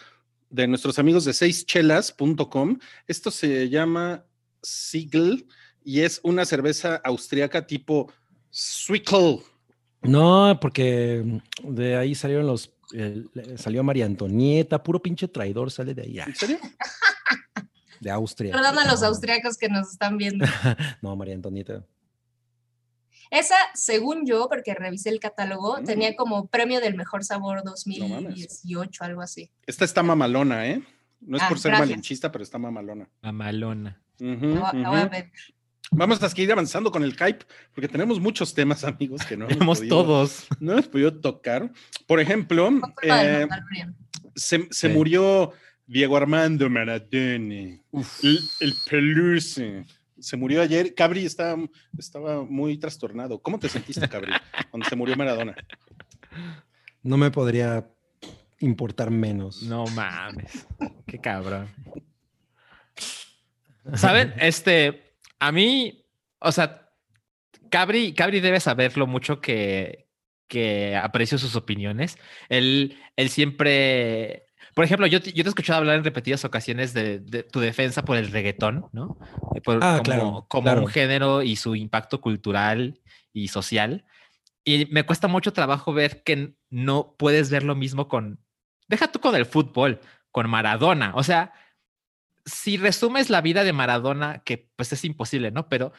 de 0.50 0.66
nuestros 0.66 0.98
amigos 0.98 1.24
de 1.24 1.32
seischelas.com. 1.32 2.78
Esto 3.06 3.30
se 3.30 3.68
llama 3.68 4.24
Siegel 4.62 5.46
y 5.84 6.00
es 6.00 6.20
una 6.22 6.44
cerveza 6.44 6.96
austriaca 6.96 7.66
tipo 7.66 8.12
Swickel. 8.50 9.38
No, 10.02 10.58
porque 10.60 11.40
de 11.62 11.96
ahí 11.96 12.14
salieron 12.14 12.46
los, 12.46 12.74
salió 13.56 13.82
María 13.84 14.04
Antonieta, 14.04 14.82
puro 14.82 15.00
pinche 15.00 15.28
traidor 15.28 15.70
sale 15.70 15.94
de 15.94 16.02
ahí, 16.02 16.18
ah, 16.18 16.24
¿En 16.26 16.34
serio? 16.34 16.58
de 18.00 18.10
Austria. 18.10 18.52
Perdón 18.52 18.78
a 18.78 18.90
los 18.90 19.02
austriacos 19.02 19.56
que 19.56 19.68
nos 19.68 19.92
están 19.92 20.18
viendo. 20.18 20.44
No, 21.02 21.14
María 21.14 21.34
Antonieta. 21.34 21.84
Esa, 23.32 23.56
según 23.74 24.26
yo, 24.26 24.46
porque 24.48 24.74
revisé 24.74 25.08
el 25.08 25.18
catálogo, 25.18 25.78
Mm. 25.80 25.84
tenía 25.84 26.14
como 26.16 26.46
premio 26.48 26.80
del 26.80 26.94
mejor 26.96 27.24
sabor 27.24 27.56
mames. 27.64 27.70
2018, 27.84 29.04
algo 29.04 29.22
así. 29.22 29.50
Esta 29.66 29.84
está 29.86 30.02
mamalona, 30.02 30.66
¿eh? 30.68 30.82
No 31.20 31.38
es 31.38 31.42
Ah, 31.42 31.48
por 31.48 31.58
ser 31.58 31.70
gracias. 31.70 31.88
malinchista, 31.88 32.30
pero 32.30 32.44
está 32.44 32.58
mamalona. 32.58 33.08
Mamalona. 33.22 34.00
La 34.18 34.88
voy 34.90 35.00
a 35.00 35.08
ver. 35.08 35.32
Vamos 35.90 36.22
a 36.22 36.28
seguir 36.28 36.50
avanzando 36.52 36.90
con 36.90 37.02
el 37.04 37.12
hype, 37.12 37.44
porque 37.74 37.88
tenemos 37.88 38.20
muchos 38.20 38.54
temas, 38.54 38.84
amigos, 38.84 39.24
que 39.24 39.36
no 39.36 39.44
hemos 39.46 39.54
Tenemos 39.58 39.78
podido- 39.78 39.96
todos. 40.04 40.46
no 40.60 40.72
hemos 40.72 40.88
podido 40.88 41.14
tocar. 41.20 41.70
Por 42.06 42.20
ejemplo, 42.20 42.70
eh, 43.02 43.46
se, 44.34 44.68
se 44.70 44.88
Sí. 44.88 44.94
murió 44.94 45.52
Diego 45.86 46.16
Armando 46.16 46.68
Maradona, 46.70 47.78
el, 48.22 48.40
el 48.60 48.74
Peluche. 48.88 49.84
Se 50.22 50.36
murió 50.36 50.62
ayer. 50.62 50.94
Cabri 50.94 51.26
estaba, 51.26 51.60
estaba 51.98 52.44
muy 52.44 52.78
trastornado. 52.78 53.42
¿Cómo 53.42 53.58
te 53.58 53.68
sentiste, 53.68 54.08
Cabri, 54.08 54.32
cuando 54.70 54.88
se 54.88 54.94
murió 54.94 55.16
Maradona? 55.16 55.54
No 57.02 57.16
me 57.16 57.30
podría 57.32 57.90
importar 58.60 59.10
menos. 59.10 59.62
No 59.62 59.84
mames. 59.86 60.66
Qué 61.06 61.18
cabrón. 61.18 61.68
¿Saben? 63.94 64.32
Este, 64.38 65.16
a 65.40 65.50
mí, 65.50 66.06
o 66.38 66.52
sea, 66.52 66.88
Cabri, 67.68 68.14
Cabri 68.14 68.38
debe 68.38 68.60
saber 68.60 68.96
lo 68.96 69.08
mucho 69.08 69.40
que, 69.40 70.06
que 70.46 70.94
aprecio 70.94 71.36
sus 71.36 71.56
opiniones. 71.56 72.16
Él, 72.48 72.96
él 73.16 73.28
siempre, 73.28 74.46
por 74.74 74.84
ejemplo, 74.84 75.06
yo, 75.06 75.20
te- 75.20 75.32
yo 75.32 75.42
te 75.44 75.48
he 75.48 75.50
escuchado 75.50 75.78
hablar 75.78 75.96
en 75.96 76.04
repetidas 76.04 76.44
ocasiones 76.44 76.92
de, 76.94 77.18
de 77.20 77.42
tu 77.42 77.60
defensa 77.60 78.04
por 78.04 78.16
el 78.16 78.30
reggaetón, 78.30 78.86
¿no? 78.92 79.18
Eh, 79.54 79.60
Por- 79.60 79.78
Ah, 79.82 79.92
como, 79.98 80.02
claro, 80.02 80.46
como 80.48 80.62
claro. 80.64 80.80
un 80.82 80.86
género 80.88 81.42
y 81.42 81.56
su 81.56 81.74
impacto 81.74 82.20
cultural 82.20 83.00
y 83.32 83.48
social. 83.48 84.04
Y 84.64 84.86
me 84.86 85.04
cuesta 85.04 85.28
mucho 85.28 85.52
trabajo 85.52 85.92
ver 85.92 86.22
que 86.22 86.54
no 86.70 87.14
puedes 87.18 87.50
ver 87.50 87.62
lo 87.64 87.74
mismo 87.74 88.08
con, 88.08 88.38
deja 88.88 89.10
tú 89.10 89.18
con 89.20 89.34
el 89.34 89.46
fútbol, 89.46 90.00
con 90.30 90.48
Maradona. 90.48 91.12
O 91.16 91.22
sea, 91.22 91.52
si 92.44 92.76
resumes 92.76 93.30
la 93.30 93.40
vida 93.40 93.64
de 93.64 93.72
Maradona, 93.72 94.42
que 94.44 94.68
pues 94.76 94.92
es 94.92 95.04
imposible, 95.04 95.50
¿no? 95.50 95.68
Pero 95.68 95.92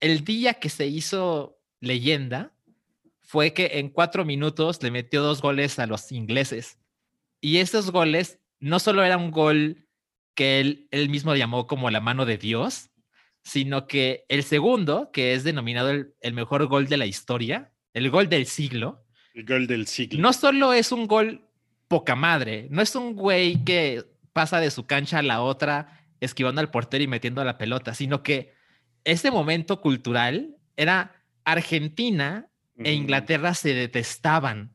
el 0.00 0.24
día 0.24 0.54
que 0.54 0.68
se 0.68 0.86
hizo 0.86 1.58
leyenda 1.80 2.52
fue 3.20 3.52
que 3.54 3.78
en 3.78 3.90
cuatro 3.90 4.24
minutos 4.24 4.82
le 4.82 4.90
metió 4.90 5.22
dos 5.22 5.40
goles 5.42 5.78
a 5.78 5.86
los 5.86 6.10
ingleses. 6.12 6.78
Y 7.40 7.58
esos 7.58 7.90
goles 7.90 8.38
no 8.58 8.78
solo 8.78 9.02
era 9.02 9.16
un 9.16 9.30
gol 9.30 9.86
que 10.34 10.60
él, 10.60 10.88
él 10.90 11.08
mismo 11.08 11.34
llamó 11.34 11.66
como 11.66 11.90
la 11.90 12.00
mano 12.00 12.26
de 12.26 12.38
Dios, 12.38 12.90
sino 13.42 13.86
que 13.86 14.24
el 14.28 14.42
segundo, 14.42 15.10
que 15.12 15.34
es 15.34 15.44
denominado 15.44 15.90
el, 15.90 16.14
el 16.20 16.34
mejor 16.34 16.66
gol 16.66 16.88
de 16.88 16.96
la 16.96 17.06
historia, 17.06 17.72
el 17.94 18.10
gol 18.10 18.28
del 18.28 18.46
siglo, 18.46 19.04
El 19.34 19.44
gol 19.44 19.66
del 19.66 19.86
siglo. 19.86 20.20
no 20.20 20.32
solo 20.32 20.72
es 20.72 20.92
un 20.92 21.06
gol 21.06 21.48
poca 21.88 22.14
madre, 22.14 22.68
no 22.70 22.82
es 22.82 22.94
un 22.94 23.16
güey 23.16 23.64
que 23.64 24.04
pasa 24.32 24.60
de 24.60 24.70
su 24.70 24.86
cancha 24.86 25.18
a 25.18 25.22
la 25.22 25.42
otra 25.42 26.06
esquivando 26.20 26.60
al 26.60 26.70
portero 26.70 27.02
y 27.02 27.08
metiendo 27.08 27.42
la 27.44 27.58
pelota, 27.58 27.94
sino 27.94 28.22
que 28.22 28.54
ese 29.04 29.30
momento 29.30 29.80
cultural 29.80 30.56
era 30.76 31.24
Argentina 31.44 32.48
e 32.76 32.92
Inglaterra 32.92 33.54
se 33.54 33.74
detestaban. 33.74 34.74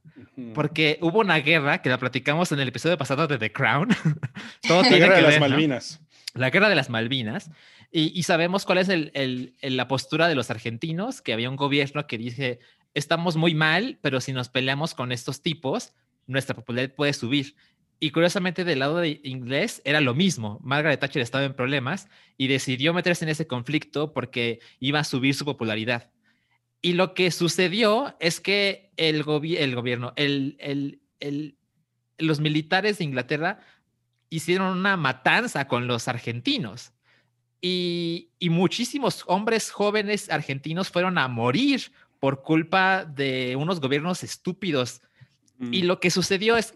Porque 0.54 0.98
hubo 1.02 1.20
una 1.20 1.38
guerra 1.40 1.82
que 1.82 1.90
la 1.90 1.98
platicamos 1.98 2.52
en 2.52 2.60
el 2.60 2.68
episodio 2.70 2.98
pasado 2.98 3.28
de 3.28 3.38
The 3.38 3.52
Crown. 3.52 3.90
Todo 4.68 4.82
La 4.84 4.88
tiene 4.90 4.98
guerra 5.06 5.16
que 5.16 5.22
de 5.22 5.28
las. 5.32 5.40
Malvinas. 5.40 6.02
La 6.34 6.50
guerra 6.50 6.70
de 6.70 6.76
las 6.76 6.90
Malvinas. 6.90 7.52
Y, 7.92 8.12
y 8.18 8.24
sabemos 8.24 8.66
cuál 8.66 8.80
es 8.80 8.90
el- 8.90 9.12
el- 9.14 9.54
el- 9.62 9.78
la 9.78 9.88
postura 9.88 10.28
de 10.28 10.36
los 10.36 10.50
argentinos, 10.52 11.22
que 11.22 11.34
había 11.34 11.50
un 11.50 11.56
gobierno 11.56 12.08
que 12.08 12.18
dice, 12.18 12.60
estamos 12.94 13.36
muy 13.38 13.54
mal, 13.56 14.00
pero 14.02 14.20
si 14.22 14.34
nos 14.34 14.50
peleamos 14.50 14.94
con 14.96 15.12
estos 15.12 15.42
tipos, 15.42 15.94
nuestra 16.28 16.56
popularidad 16.56 16.94
puede 16.96 17.14
subir. 17.14 17.56
Y 18.00 18.10
curiosamente 18.12 18.66
del 18.66 18.80
lado 18.80 18.98
de 18.98 19.22
inglés 19.24 19.82
era 19.86 20.02
lo 20.02 20.14
mismo. 20.14 20.60
Margaret 20.62 21.00
Thatcher 21.00 21.22
estaba 21.22 21.46
en 21.46 21.54
problemas 21.54 22.10
y 22.38 22.48
decidió 22.48 22.94
meterse 22.94 23.24
en 23.24 23.30
ese 23.30 23.48
conflicto 23.48 24.12
porque 24.12 24.60
iba 24.82 25.00
a 25.00 25.04
subir 25.06 25.34
su 25.34 25.46
popularidad. 25.46 26.10
Y 26.86 26.94
lo 26.94 27.14
que 27.16 27.32
sucedió 27.32 28.16
es 28.20 28.40
que 28.40 28.92
el, 28.96 29.24
gobi- 29.26 29.58
el 29.58 29.74
gobierno, 29.74 30.14
el, 30.16 30.56
el- 30.60 31.02
el- 31.20 31.58
los 32.20 32.40
militares 32.40 32.98
de 33.00 33.06
Inglaterra 33.06 33.60
hicieron 34.30 34.78
una 34.78 34.96
matanza 34.96 35.68
con 35.68 35.88
los 35.88 36.08
argentinos. 36.08 36.92
Y, 37.62 38.30
y 38.38 38.50
muchísimos 38.52 39.24
hombres 39.26 39.72
jóvenes 39.72 40.30
argentinos 40.30 40.90
fueron 40.92 41.18
a 41.18 41.28
morir 41.28 41.92
por 42.20 42.44
culpa 42.44 43.04
de 43.06 43.56
unos 43.56 43.80
gobiernos 43.80 44.24
estúpidos. 44.24 45.02
Y 45.72 45.82
Mm. 45.84 45.86
lo 45.88 46.00
que 46.00 46.12
sucedió 46.12 46.58
es, 46.58 46.76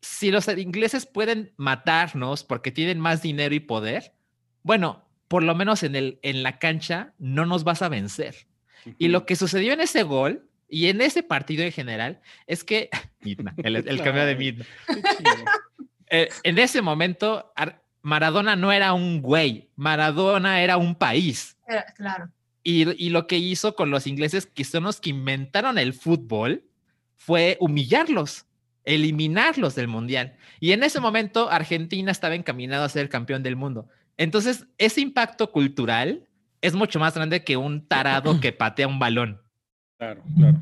si 0.00 0.30
los 0.30 0.48
ingleses 0.48 1.04
pueden 1.04 1.52
matarnos 1.56 2.44
porque 2.44 2.70
tienen 2.70 2.98
más 3.00 3.20
dinero 3.22 3.54
y 3.54 3.60
poder, 3.60 4.14
bueno, 4.62 5.04
por 5.28 5.42
lo 5.42 5.54
menos 5.54 5.82
en, 5.82 5.96
el, 5.96 6.18
en 6.22 6.42
la 6.42 6.58
cancha 6.58 7.12
no 7.18 7.44
nos 7.44 7.64
vas 7.64 7.82
a 7.82 7.88
vencer. 7.90 8.46
Y 8.98 9.08
lo 9.08 9.26
que 9.26 9.36
sucedió 9.36 9.72
en 9.72 9.80
ese 9.80 10.02
gol 10.02 10.48
y 10.68 10.86
en 10.86 11.00
ese 11.00 11.22
partido 11.22 11.64
en 11.64 11.72
general 11.72 12.20
es 12.46 12.64
que, 12.64 12.88
Midna, 13.20 13.54
el, 13.58 13.76
el 13.76 14.02
cambio 14.02 14.24
de. 14.26 14.36
Midna, 14.36 14.64
eh, 16.08 16.28
en 16.42 16.58
ese 16.58 16.82
momento 16.82 17.52
Ar- 17.56 17.82
Maradona 18.02 18.56
no 18.56 18.72
era 18.72 18.92
un 18.94 19.20
güey, 19.22 19.68
Maradona 19.76 20.62
era 20.62 20.76
un 20.76 20.94
país. 20.94 21.56
Era- 21.66 21.84
claro. 21.96 22.30
Y, 22.62 23.04
y 23.04 23.10
lo 23.10 23.26
que 23.26 23.38
hizo 23.38 23.74
con 23.74 23.90
los 23.90 24.06
ingleses, 24.06 24.44
que 24.46 24.64
son 24.64 24.84
los 24.84 25.00
que 25.00 25.10
inventaron 25.10 25.78
el 25.78 25.94
fútbol, 25.94 26.64
fue 27.16 27.56
humillarlos, 27.60 28.44
eliminarlos 28.84 29.74
del 29.74 29.88
mundial. 29.88 30.36
Y 30.60 30.72
en 30.72 30.82
ese 30.82 31.00
momento 31.00 31.50
Argentina 31.50 32.12
estaba 32.12 32.34
encaminado 32.34 32.84
a 32.84 32.88
ser 32.88 33.08
campeón 33.08 33.42
del 33.42 33.56
mundo. 33.56 33.88
Entonces, 34.18 34.66
ese 34.76 35.00
impacto 35.00 35.50
cultural 35.52 36.28
es 36.62 36.74
mucho 36.74 36.98
más 36.98 37.14
grande 37.14 37.44
que 37.44 37.56
un 37.56 37.86
tarado 37.86 38.40
que 38.40 38.52
patea 38.52 38.86
un 38.88 38.98
balón. 38.98 39.40
Claro, 39.98 40.22
claro. 40.36 40.60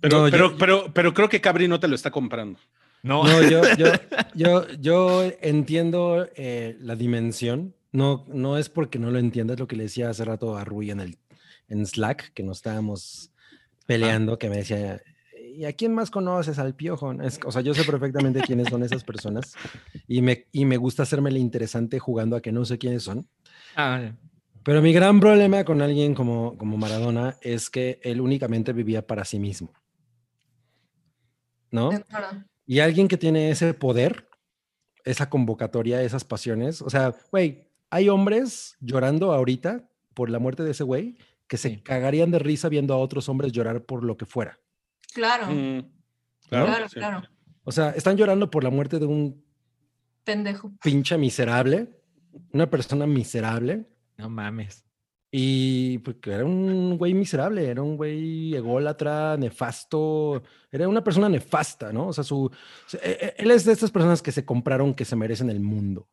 Pero, 0.00 0.18
No, 0.18 0.28
yo- 0.28 0.30
pero, 0.30 0.56
pero, 0.58 0.92
pero 0.94 1.14
creo 1.14 1.28
que 1.28 1.40
Cabri 1.40 1.68
no 1.68 1.80
te 1.80 1.88
lo 1.88 1.94
está 1.94 2.10
comprando. 2.10 2.58
No, 3.02 3.24
No, 3.24 3.42
yo, 3.42 3.62
yo, 3.78 3.86
yo, 4.34 4.68
yo 4.80 5.22
entiendo 5.40 6.28
eh, 6.36 6.76
la 6.80 6.96
dimensión. 6.96 7.74
No, 7.92 8.24
no 8.28 8.58
es 8.58 8.68
porque 8.68 8.98
no 8.98 9.10
lo 9.10 9.18
entiendas 9.18 9.58
lo 9.58 9.66
que 9.66 9.76
le 9.76 9.84
decía 9.84 10.10
hace 10.10 10.24
rato 10.24 10.56
a 10.56 10.64
Rui 10.64 10.90
en 10.90 11.00
el 11.00 11.16
en 11.68 11.84
Slack, 11.86 12.32
que 12.34 12.42
nos 12.42 12.58
estábamos 12.58 13.32
peleando, 13.86 14.38
que 14.38 14.48
me 14.50 14.58
decía, 14.58 15.00
¿y 15.56 15.64
a 15.64 15.72
quién 15.72 15.94
más 15.94 16.10
conoces 16.10 16.58
al 16.58 16.74
piojo? 16.74 17.12
Es- 17.22 17.40
o 17.44 17.50
sea, 17.50 17.62
yo 17.62 17.72
sé 17.74 17.84
perfectamente 17.84 18.40
quiénes 18.42 18.68
son 18.68 18.82
esas 18.82 19.02
personas 19.02 19.54
y 20.06 20.20
me, 20.22 20.46
y 20.52 20.64
me 20.64 20.76
gusta 20.76 21.02
hacerme 21.04 21.30
el 21.30 21.38
interesante 21.38 21.98
jugando 21.98 22.36
a 22.36 22.42
que 22.42 22.52
no 22.52 22.64
sé 22.64 22.78
quiénes 22.78 23.02
son. 23.02 23.26
Ah, 23.74 24.12
Pero 24.66 24.82
mi 24.82 24.92
gran 24.92 25.20
problema 25.20 25.64
con 25.64 25.80
alguien 25.80 26.12
como, 26.14 26.58
como 26.58 26.76
Maradona 26.76 27.36
es 27.40 27.70
que 27.70 28.00
él 28.02 28.20
únicamente 28.20 28.72
vivía 28.74 29.06
para 29.06 29.24
sí 29.24 29.38
mismo. 29.38 29.72
¿No? 31.70 31.90
Y 32.66 32.80
alguien 32.80 33.06
que 33.08 33.16
tiene 33.16 33.50
ese 33.50 33.74
poder, 33.74 34.28
esa 35.04 35.30
convocatoria, 35.30 36.02
esas 36.02 36.24
pasiones, 36.24 36.82
o 36.82 36.90
sea, 36.90 37.14
güey, 37.30 37.68
hay 37.90 38.08
hombres 38.08 38.76
llorando 38.80 39.32
ahorita 39.32 39.88
por 40.14 40.30
la 40.30 40.38
muerte 40.40 40.64
de 40.64 40.72
ese 40.72 40.82
güey 40.84 41.16
que 41.46 41.56
se 41.58 41.70
Sí. 41.70 41.80
cagarían 41.82 42.32
de 42.32 42.40
risa 42.40 42.68
viendo 42.68 42.92
a 42.92 42.98
otros 42.98 43.28
hombres 43.28 43.52
llorar 43.52 43.84
por 43.84 44.02
lo 44.02 44.16
que 44.16 44.26
fuera. 44.26 44.58
Claro, 45.14 45.46
Mm, 45.48 45.80
claro, 46.48 46.88
sí. 46.88 46.96
claro. 46.96 47.22
O 47.62 47.70
sea, 47.70 47.90
están 47.90 48.16
llorando 48.16 48.50
por 48.50 48.64
la 48.64 48.70
muerte 48.70 48.98
de 48.98 49.06
un 49.06 49.44
Pendejo. 50.24 50.72
pinche 50.82 51.16
miserable, 51.18 52.00
una 52.52 52.68
persona 52.68 53.06
miserable, 53.06 53.86
no 54.18 54.28
mames. 54.30 54.84
y 55.30 55.98
pues, 55.98 56.16
que 56.22 56.30
era 56.32 56.44
un 56.44 56.96
güey 56.96 57.12
miserable, 57.14 57.68
era 57.68 57.82
un 57.82 57.96
güey 57.96 58.54
ególatra, 58.54 59.36
nefasto, 59.36 60.42
era 60.70 60.88
una 60.88 61.02
persona 61.04 61.28
nefasta, 61.28 61.92
¿no? 61.92 62.08
O 62.08 62.12
sea, 62.12 62.24
su, 62.24 62.50
e- 63.02 63.18
e- 63.20 63.34
él 63.38 63.50
es 63.50 63.64
de 63.64 63.72
estas 63.72 63.90
personas 63.90 64.22
que 64.22 64.32
se 64.32 64.44
compraron 64.44 64.94
que 64.94 65.04
se 65.04 65.16
merecen 65.16 65.50
el 65.50 65.60
mundo. 65.60 66.08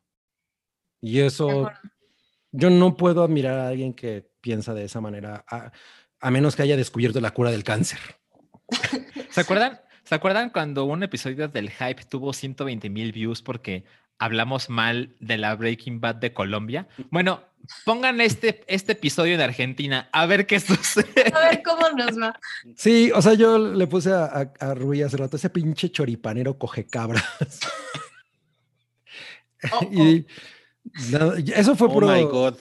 Y 1.00 1.20
eso, 1.20 1.70
yo 2.50 2.70
no 2.70 2.96
puedo 2.96 3.22
admirar 3.22 3.58
a 3.58 3.68
alguien 3.68 3.94
que 3.94 4.30
piensa 4.40 4.74
de 4.74 4.84
esa 4.84 5.00
manera, 5.00 5.44
a, 5.48 5.70
a 6.20 6.30
menos 6.30 6.56
que 6.56 6.62
haya 6.62 6.76
descubierto 6.76 7.20
la 7.20 7.32
cura 7.32 7.50
del 7.50 7.64
cáncer. 7.64 7.98
¿Se 9.30 9.40
acuerdan? 9.40 9.80
¿Se 10.04 10.14
acuerdan 10.14 10.50
cuando 10.50 10.84
un 10.84 11.02
episodio 11.02 11.48
del 11.48 11.70
Hype 11.70 12.04
tuvo 12.04 12.32
120 12.32 12.90
mil 12.90 13.12
views 13.12 13.40
porque 13.42 13.84
hablamos 14.18 14.70
mal 14.70 15.14
de 15.20 15.38
la 15.38 15.54
Breaking 15.54 16.00
Bad 16.00 16.16
de 16.16 16.32
Colombia? 16.32 16.88
Bueno, 17.10 17.42
pongan 17.84 18.20
este, 18.20 18.64
este 18.66 18.92
episodio 18.92 19.36
de 19.36 19.44
Argentina 19.44 20.08
a 20.12 20.26
ver 20.26 20.46
qué 20.46 20.60
sucede. 20.60 21.32
A 21.34 21.50
ver 21.50 21.62
cómo 21.62 21.88
nos 21.90 22.18
va. 22.20 22.38
Sí, 22.76 23.10
o 23.14 23.22
sea, 23.22 23.34
yo 23.34 23.58
le 23.58 23.86
puse 23.86 24.12
a, 24.12 24.24
a, 24.24 24.52
a 24.70 24.74
Rui 24.74 25.02
hace 25.02 25.16
rato, 25.16 25.36
ese 25.36 25.50
pinche 25.50 25.90
choripanero 25.90 26.58
coge 26.58 26.86
cabras. 26.86 27.24
Oh, 29.72 29.78
oh. 29.82 29.92
y 29.92 30.26
nada, 31.10 31.40
y 31.40 31.52
eso 31.52 31.76
fue 31.76 31.88
Oh 31.88 31.92
puro, 31.92 32.08
my 32.08 32.22
God. 32.24 32.56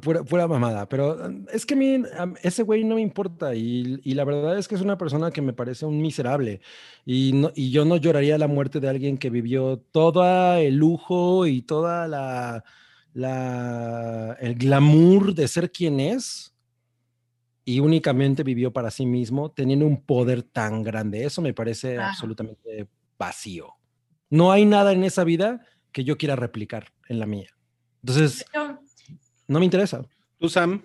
Pura, 0.00 0.22
pura- 0.22 0.46
mamada, 0.46 0.88
pero 0.88 1.16
um, 1.26 1.44
es 1.52 1.66
que 1.66 1.74
a 1.74 1.76
mí 1.76 1.96
um, 1.96 2.34
ese 2.42 2.62
güey 2.62 2.84
no 2.84 2.94
me 2.94 3.00
importa 3.00 3.54
y, 3.54 4.00
y 4.04 4.14
la 4.14 4.24
verdad 4.24 4.56
es 4.56 4.68
que 4.68 4.76
es 4.76 4.80
una 4.80 4.96
persona 4.96 5.30
que 5.32 5.42
me 5.42 5.52
parece 5.52 5.84
un 5.84 6.00
miserable 6.00 6.60
y, 7.04 7.32
no, 7.34 7.50
y 7.54 7.70
yo 7.72 7.84
no 7.84 7.96
lloraría 7.96 8.38
la 8.38 8.46
muerte 8.46 8.78
de 8.80 8.88
alguien 8.88 9.18
que 9.18 9.28
vivió 9.28 9.78
todo 9.90 10.54
el 10.54 10.76
lujo 10.76 11.46
y 11.46 11.62
toda 11.62 12.06
la, 12.06 12.64
la 13.12 14.36
el 14.40 14.54
glamour 14.54 15.34
de 15.34 15.48
ser 15.48 15.70
quien 15.72 16.00
es 16.00 16.54
y 17.64 17.80
únicamente 17.80 18.42
vivió 18.42 18.72
para 18.72 18.90
sí 18.90 19.06
mismo 19.06 19.50
teniendo 19.50 19.86
un 19.86 20.02
poder 20.02 20.42
tan 20.42 20.82
grande. 20.82 21.24
Eso 21.24 21.42
me 21.42 21.54
parece 21.54 21.94
Claro. 21.94 22.08
absolutamente 22.10 22.88
vacío. 23.18 23.74
No 24.30 24.50
hay 24.50 24.64
nada 24.64 24.92
en 24.92 25.04
esa 25.04 25.24
vida 25.24 25.64
que 25.92 26.04
yo 26.04 26.16
quiera 26.16 26.36
replicar 26.36 26.92
en 27.08 27.18
la 27.18 27.26
mía. 27.26 27.50
Entonces, 28.02 28.44
Yo, 28.52 28.80
no 29.52 29.58
me 29.58 29.66
interesa. 29.66 30.02
¿Tú, 30.38 30.48
Sam? 30.48 30.82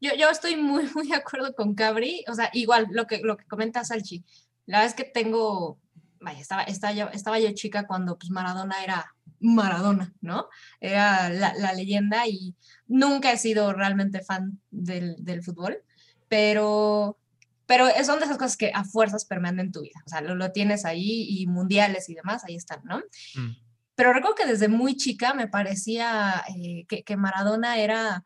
yo, 0.00 0.10
yo 0.18 0.30
estoy 0.30 0.56
muy, 0.56 0.88
muy 0.94 1.08
de 1.08 1.16
acuerdo 1.16 1.54
con 1.54 1.74
Cabri. 1.74 2.24
O 2.28 2.34
sea, 2.34 2.50
igual 2.52 2.88
lo 2.90 3.06
que, 3.06 3.20
lo 3.22 3.36
que 3.36 3.44
comenta 3.44 3.84
Salchi. 3.84 4.24
La 4.66 4.78
verdad 4.78 4.96
es 4.96 5.04
que 5.04 5.10
tengo, 5.10 5.78
vaya, 6.20 6.40
estaba, 6.40 6.62
estaba, 6.62 6.92
yo, 6.92 7.08
estaba 7.08 7.38
yo 7.38 7.52
chica 7.52 7.86
cuando 7.86 8.18
pues, 8.18 8.30
Maradona 8.30 8.82
era 8.82 9.14
Maradona, 9.40 10.12
¿no? 10.20 10.48
Era 10.80 11.28
la, 11.28 11.54
la 11.54 11.72
leyenda 11.72 12.26
y 12.26 12.54
nunca 12.86 13.32
he 13.32 13.38
sido 13.38 13.72
realmente 13.72 14.22
fan 14.22 14.60
del, 14.70 15.16
del 15.18 15.42
fútbol, 15.42 15.82
pero, 16.28 17.18
pero 17.66 17.86
son 18.04 18.18
de 18.18 18.26
esas 18.26 18.38
cosas 18.38 18.56
que 18.56 18.70
a 18.74 18.84
fuerzas 18.84 19.24
permean 19.24 19.60
en 19.60 19.72
tu 19.72 19.80
vida. 19.80 20.02
O 20.06 20.08
sea, 20.08 20.20
lo, 20.20 20.34
lo 20.34 20.52
tienes 20.52 20.84
ahí 20.84 21.26
y 21.28 21.46
mundiales 21.46 22.08
y 22.08 22.14
demás, 22.14 22.44
ahí 22.44 22.54
están, 22.54 22.80
¿no? 22.84 22.98
Mm. 23.34 23.69
Pero 24.00 24.14
recuerdo 24.14 24.34
que 24.34 24.46
desde 24.46 24.68
muy 24.68 24.96
chica 24.96 25.34
me 25.34 25.46
parecía 25.46 26.42
eh, 26.56 26.86
que, 26.88 27.02
que 27.02 27.18
Maradona 27.18 27.76
era, 27.76 28.24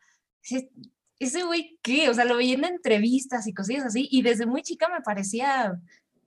ese 1.18 1.42
güey, 1.42 1.80
¿qué? 1.82 2.08
O 2.08 2.14
sea, 2.14 2.24
lo 2.24 2.36
veía 2.36 2.54
en 2.54 2.64
entrevistas 2.64 3.48
y 3.48 3.54
cosillas 3.54 3.84
así, 3.84 4.06
y 4.08 4.22
desde 4.22 4.46
muy 4.46 4.62
chica 4.62 4.88
me 4.88 5.00
parecía 5.00 5.76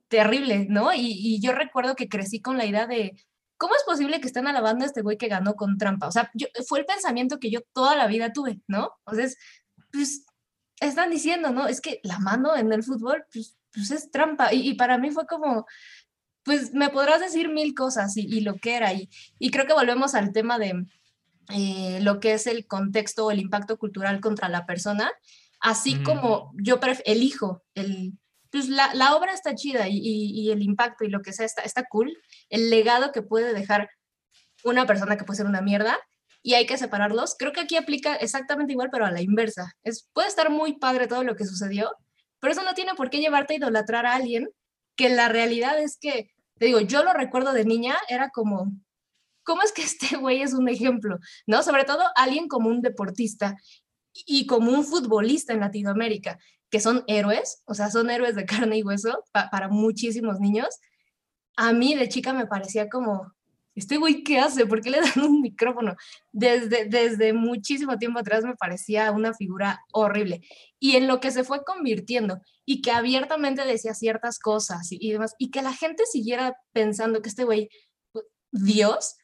terrible, 0.08 0.66
¿no? 0.68 0.92
Y, 0.92 1.12
y 1.12 1.40
yo 1.40 1.52
recuerdo 1.52 1.96
que 1.96 2.10
crecí 2.10 2.42
con 2.42 2.58
la 2.58 2.66
idea 2.66 2.86
de, 2.86 3.16
¿cómo 3.56 3.74
es 3.74 3.84
posible 3.84 4.20
que 4.20 4.26
estén 4.26 4.46
alabando 4.46 4.84
a 4.84 4.88
este 4.88 5.00
güey 5.00 5.16
que 5.16 5.28
ganó 5.28 5.54
con 5.54 5.78
trampa? 5.78 6.08
O 6.08 6.12
sea, 6.12 6.30
yo, 6.34 6.48
fue 6.66 6.80
el 6.80 6.84
pensamiento 6.84 7.40
que 7.40 7.50
yo 7.50 7.62
toda 7.72 7.96
la 7.96 8.06
vida 8.06 8.34
tuve, 8.34 8.60
¿no? 8.66 8.98
Entonces, 9.06 9.38
pues, 9.90 10.26
están 10.78 11.08
diciendo, 11.08 11.52
¿no? 11.52 11.68
Es 11.68 11.80
que 11.80 12.00
la 12.02 12.18
mano 12.18 12.54
en 12.54 12.70
el 12.70 12.82
fútbol, 12.82 13.24
pues, 13.32 13.56
pues 13.72 13.92
es 13.92 14.10
trampa. 14.10 14.52
Y, 14.52 14.68
y 14.68 14.74
para 14.74 14.98
mí 14.98 15.10
fue 15.10 15.26
como, 15.26 15.64
pues, 16.48 16.72
me 16.72 16.88
podrás 16.88 17.20
decir 17.20 17.48
mil 17.50 17.74
cosas 17.74 18.16
y, 18.16 18.22
y 18.22 18.40
lo 18.40 18.54
que 18.56 18.74
era. 18.74 18.92
Y, 18.94 19.08
y 19.38 19.50
creo 19.50 19.66
que 19.66 19.74
volvemos 19.74 20.14
al 20.14 20.32
tema 20.32 20.58
de 20.58 20.72
eh, 21.50 21.98
lo 22.02 22.20
que 22.20 22.32
es 22.32 22.46
el 22.46 22.66
contexto 22.66 23.26
o 23.26 23.30
el 23.30 23.38
impacto 23.40 23.76
cultural 23.78 24.20
contra 24.20 24.48
la 24.48 24.64
persona, 24.66 25.12
así 25.60 26.02
como 26.02 26.52
yo 26.56 26.80
elijo 27.04 27.62
el... 27.74 28.14
Pues 28.50 28.68
la, 28.70 28.94
la 28.94 29.14
obra 29.14 29.34
está 29.34 29.54
chida 29.54 29.88
y, 29.88 29.98
y- 29.98 30.40
y 30.40 30.50
el 30.50 30.62
impacto 30.62 31.04
y 31.04 31.10
lo 31.10 31.20
que 31.20 31.34
sea 31.34 31.44
está, 31.44 31.60
está 31.62 31.84
cool, 31.84 32.16
el 32.48 32.70
legado 32.70 33.12
que 33.12 33.20
puede 33.20 33.52
dejar 33.52 33.90
una 34.64 34.86
persona 34.86 35.16
que 35.18 35.24
puede 35.24 35.36
ser 35.36 35.46
una 35.46 35.60
mierda 35.60 35.98
y 36.42 36.54
hay 36.54 36.64
que 36.64 36.78
separarlos. 36.78 37.34
Creo 37.38 37.52
que 37.52 37.60
aquí 37.60 37.76
aplica 37.76 38.14
exactamente 38.16 38.72
igual, 38.72 38.88
pero 38.90 39.04
a 39.04 39.10
la 39.10 39.20
inversa. 39.20 39.74
Es, 39.82 40.08
puede 40.14 40.28
estar 40.28 40.48
muy 40.48 40.78
padre 40.78 41.06
todo 41.08 41.24
lo 41.24 41.36
que 41.36 41.44
sucedió, 41.44 41.90
pero 42.40 42.52
eso 42.52 42.62
no 42.62 42.72
tiene 42.72 42.94
por 42.94 43.10
qué 43.10 43.18
llevarte 43.20 43.52
a 43.52 43.56
idolatrar 43.58 44.06
a 44.06 44.14
alguien 44.14 44.48
que 44.96 45.08
la 45.10 45.28
realidad 45.28 45.78
es 45.80 45.98
que, 46.00 46.30
te 46.58 46.66
digo, 46.66 46.80
yo 46.80 47.02
lo 47.04 47.12
recuerdo 47.12 47.52
de 47.52 47.64
niña, 47.64 47.96
era 48.08 48.30
como, 48.30 48.72
¿cómo 49.44 49.62
es 49.62 49.72
que 49.72 49.82
este 49.82 50.16
güey 50.18 50.42
es 50.42 50.52
un 50.54 50.68
ejemplo? 50.68 51.18
¿No? 51.46 51.62
Sobre 51.62 51.84
todo 51.84 52.02
alguien 52.16 52.48
como 52.48 52.68
un 52.68 52.82
deportista 52.82 53.56
y 54.26 54.46
como 54.46 54.72
un 54.72 54.84
futbolista 54.84 55.52
en 55.52 55.60
Latinoamérica, 55.60 56.38
que 56.70 56.80
son 56.80 57.04
héroes, 57.06 57.62
o 57.66 57.74
sea, 57.74 57.90
son 57.90 58.10
héroes 58.10 58.34
de 58.36 58.44
carne 58.72 58.78
y 58.78 58.82
hueso 58.82 59.24
pa- 59.32 59.48
para 59.50 59.68
muchísimos 59.68 60.40
niños. 60.40 60.68
A 61.56 61.72
mí 61.72 61.94
de 61.94 62.08
chica 62.08 62.32
me 62.32 62.46
parecía 62.46 62.88
como, 62.88 63.32
este 63.78 63.96
güey, 63.96 64.22
¿qué 64.22 64.38
hace? 64.38 64.66
¿Por 64.66 64.80
qué 64.80 64.90
le 64.90 65.00
dan 65.00 65.20
un 65.24 65.40
micrófono? 65.40 65.96
Desde, 66.32 66.86
desde 66.86 67.32
muchísimo 67.32 67.98
tiempo 67.98 68.18
atrás 68.18 68.44
me 68.44 68.56
parecía 68.56 69.10
una 69.12 69.34
figura 69.34 69.84
horrible. 69.92 70.42
Y 70.78 70.96
en 70.96 71.06
lo 71.06 71.20
que 71.20 71.30
se 71.30 71.44
fue 71.44 71.64
convirtiendo 71.64 72.40
y 72.64 72.82
que 72.82 72.90
abiertamente 72.90 73.64
decía 73.64 73.94
ciertas 73.94 74.38
cosas 74.38 74.90
y, 74.92 74.98
y 75.00 75.12
demás, 75.12 75.34
y 75.38 75.50
que 75.50 75.62
la 75.62 75.72
gente 75.72 76.04
siguiera 76.06 76.56
pensando 76.72 77.22
que 77.22 77.28
este 77.28 77.44
güey, 77.44 77.68
Dios, 78.50 79.16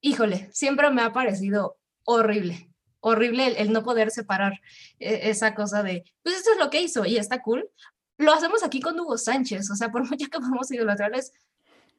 híjole, 0.00 0.50
siempre 0.52 0.90
me 0.90 1.02
ha 1.02 1.12
parecido 1.12 1.78
horrible. 2.04 2.70
Horrible 3.00 3.46
el, 3.46 3.56
el 3.56 3.72
no 3.72 3.82
poder 3.82 4.10
separar 4.10 4.60
eh, 4.98 5.20
esa 5.24 5.54
cosa 5.54 5.82
de, 5.82 6.04
pues 6.22 6.36
esto 6.36 6.52
es 6.52 6.58
lo 6.58 6.70
que 6.70 6.82
hizo 6.82 7.06
y 7.06 7.16
está 7.16 7.40
cool. 7.42 7.70
Lo 8.18 8.32
hacemos 8.32 8.62
aquí 8.62 8.80
con 8.80 8.98
Hugo 9.00 9.16
Sánchez, 9.16 9.70
o 9.70 9.76
sea, 9.76 9.90
por 9.90 10.08
mucho 10.08 10.26
que 10.26 10.38
vamos 10.40 10.70
a 10.70 10.74
idolatrarles, 10.74 11.32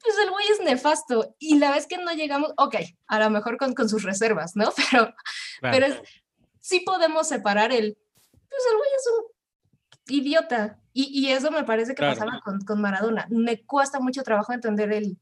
pues 0.03 0.15
el 0.23 0.29
güey 0.31 0.45
es 0.49 0.59
nefasto 0.61 1.35
y 1.39 1.57
la 1.57 1.71
vez 1.71 1.87
que 1.87 1.97
no 1.97 2.11
llegamos, 2.13 2.51
ok, 2.57 2.75
a 3.07 3.19
lo 3.19 3.29
mejor 3.29 3.57
con, 3.57 3.73
con 3.73 3.87
sus 3.89 4.03
reservas, 4.03 4.55
¿no? 4.55 4.71
Pero, 4.91 5.13
Claro. 5.59 5.75
pero 5.77 5.85
es- 5.87 6.01
sí 6.59 6.79
podemos 6.81 7.27
separar 7.27 7.71
el, 7.71 7.97
pues 8.31 8.61
el 8.71 8.77
güey 8.77 8.89
es 8.97 9.07
un 9.17 10.15
idiota. 10.15 10.77
Y, 10.93 11.03
y 11.17 11.31
eso 11.31 11.51
me 11.51 11.63
parece 11.63 11.91
que 11.91 11.97
Claro. 12.01 12.17
pasaba 12.19 12.41
con, 12.43 12.59
con 12.61 12.81
Maradona. 12.81 13.27
Me 13.29 13.61
cuesta 13.63 13.99
mucho 13.99 14.23
trabajo 14.23 14.51
entender 14.53 14.91
el, 14.91 15.17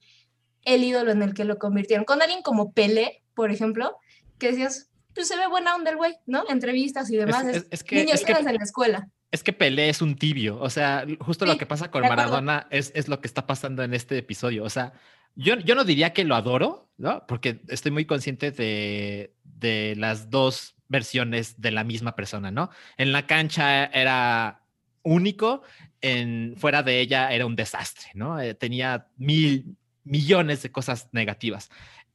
el 0.63 0.83
ídolo 0.83 1.11
en 1.11 1.21
el 1.21 1.33
que 1.33 1.45
lo 1.45 1.57
convirtieron. 1.59 2.05
Con 2.05 2.21
alguien 2.21 2.41
como 2.41 2.73
Pelé, 2.73 3.23
por 3.35 3.51
ejemplo, 3.51 3.97
que 4.39 4.47
decías, 4.51 4.88
pues 5.19 5.27
se 5.27 5.35
ve 5.35 5.47
buena 5.47 5.75
onda 5.75 5.91
el 5.91 5.97
güey, 5.97 6.15
¿no? 6.27 6.45
Entrevistas 6.47 7.11
y 7.11 7.17
demás. 7.17 7.45
es- 7.45 7.57
es, 7.57 7.67
es 7.71 7.83
que- 7.83 7.95
niños 7.97 8.21
es 8.21 8.25
que- 8.25 8.31
en 8.31 8.45
la 8.45 8.63
escuela. 8.63 9.09
Es 9.31 9.43
que 9.43 9.51
Pelé 9.51 9.89
es 9.89 10.01
un 10.01 10.15
tibio, 10.15 10.57
o 10.59 10.69
sea, 10.69 11.05
justo 11.19 11.45
lo 11.45 11.57
que 11.57 11.65
pasa 11.65 11.91
con. 11.91 12.01
Maradona 12.01 12.67
es, 12.71 12.91
es 12.95 13.09
lo 13.09 13.19
que 13.19 13.27
está 13.27 13.45
pasando 13.45 13.83
en 13.83 13.93
este 13.93 14.17
episodio. 14.17 14.63
O 14.63 14.69
sea, 14.69 14.93
yo, 15.35 15.57
yo 15.59 15.75
no 15.75 15.83
diría 15.83 16.13
que 16.13 16.23
lo 16.23 16.35
adoro, 16.35 16.89
¿no? 16.97 17.27
Porque 17.27 17.59
estoy 17.67 17.91
muy 17.91 18.05
consciente 18.05 18.51
de, 18.51 19.33
de 19.43 19.95
las 19.97 20.29
dos 20.29 20.75
versiones 20.87 21.59
de 21.61 21.71
la 21.71 21.83
misma 21.83 22.15
persona, 22.15 22.49
¿no? 22.49 22.69
En 22.97 23.11
la 23.11 23.27
cancha 23.27 23.85
era 23.87 24.63
único, 25.03 25.61
en, 26.01 26.55
fuera 26.57 26.81
de 26.81 26.99
ella 27.01 27.31
era 27.31 27.45
un 27.45 27.55
desastre, 27.57 28.07
¿no? 28.15 28.39
Eh, 28.39 28.53
tenía 28.55 29.07
mil 29.17 29.75
millones 30.05 30.63
de 30.63 30.71
cosas 30.71 31.09
negativas. 31.11 31.69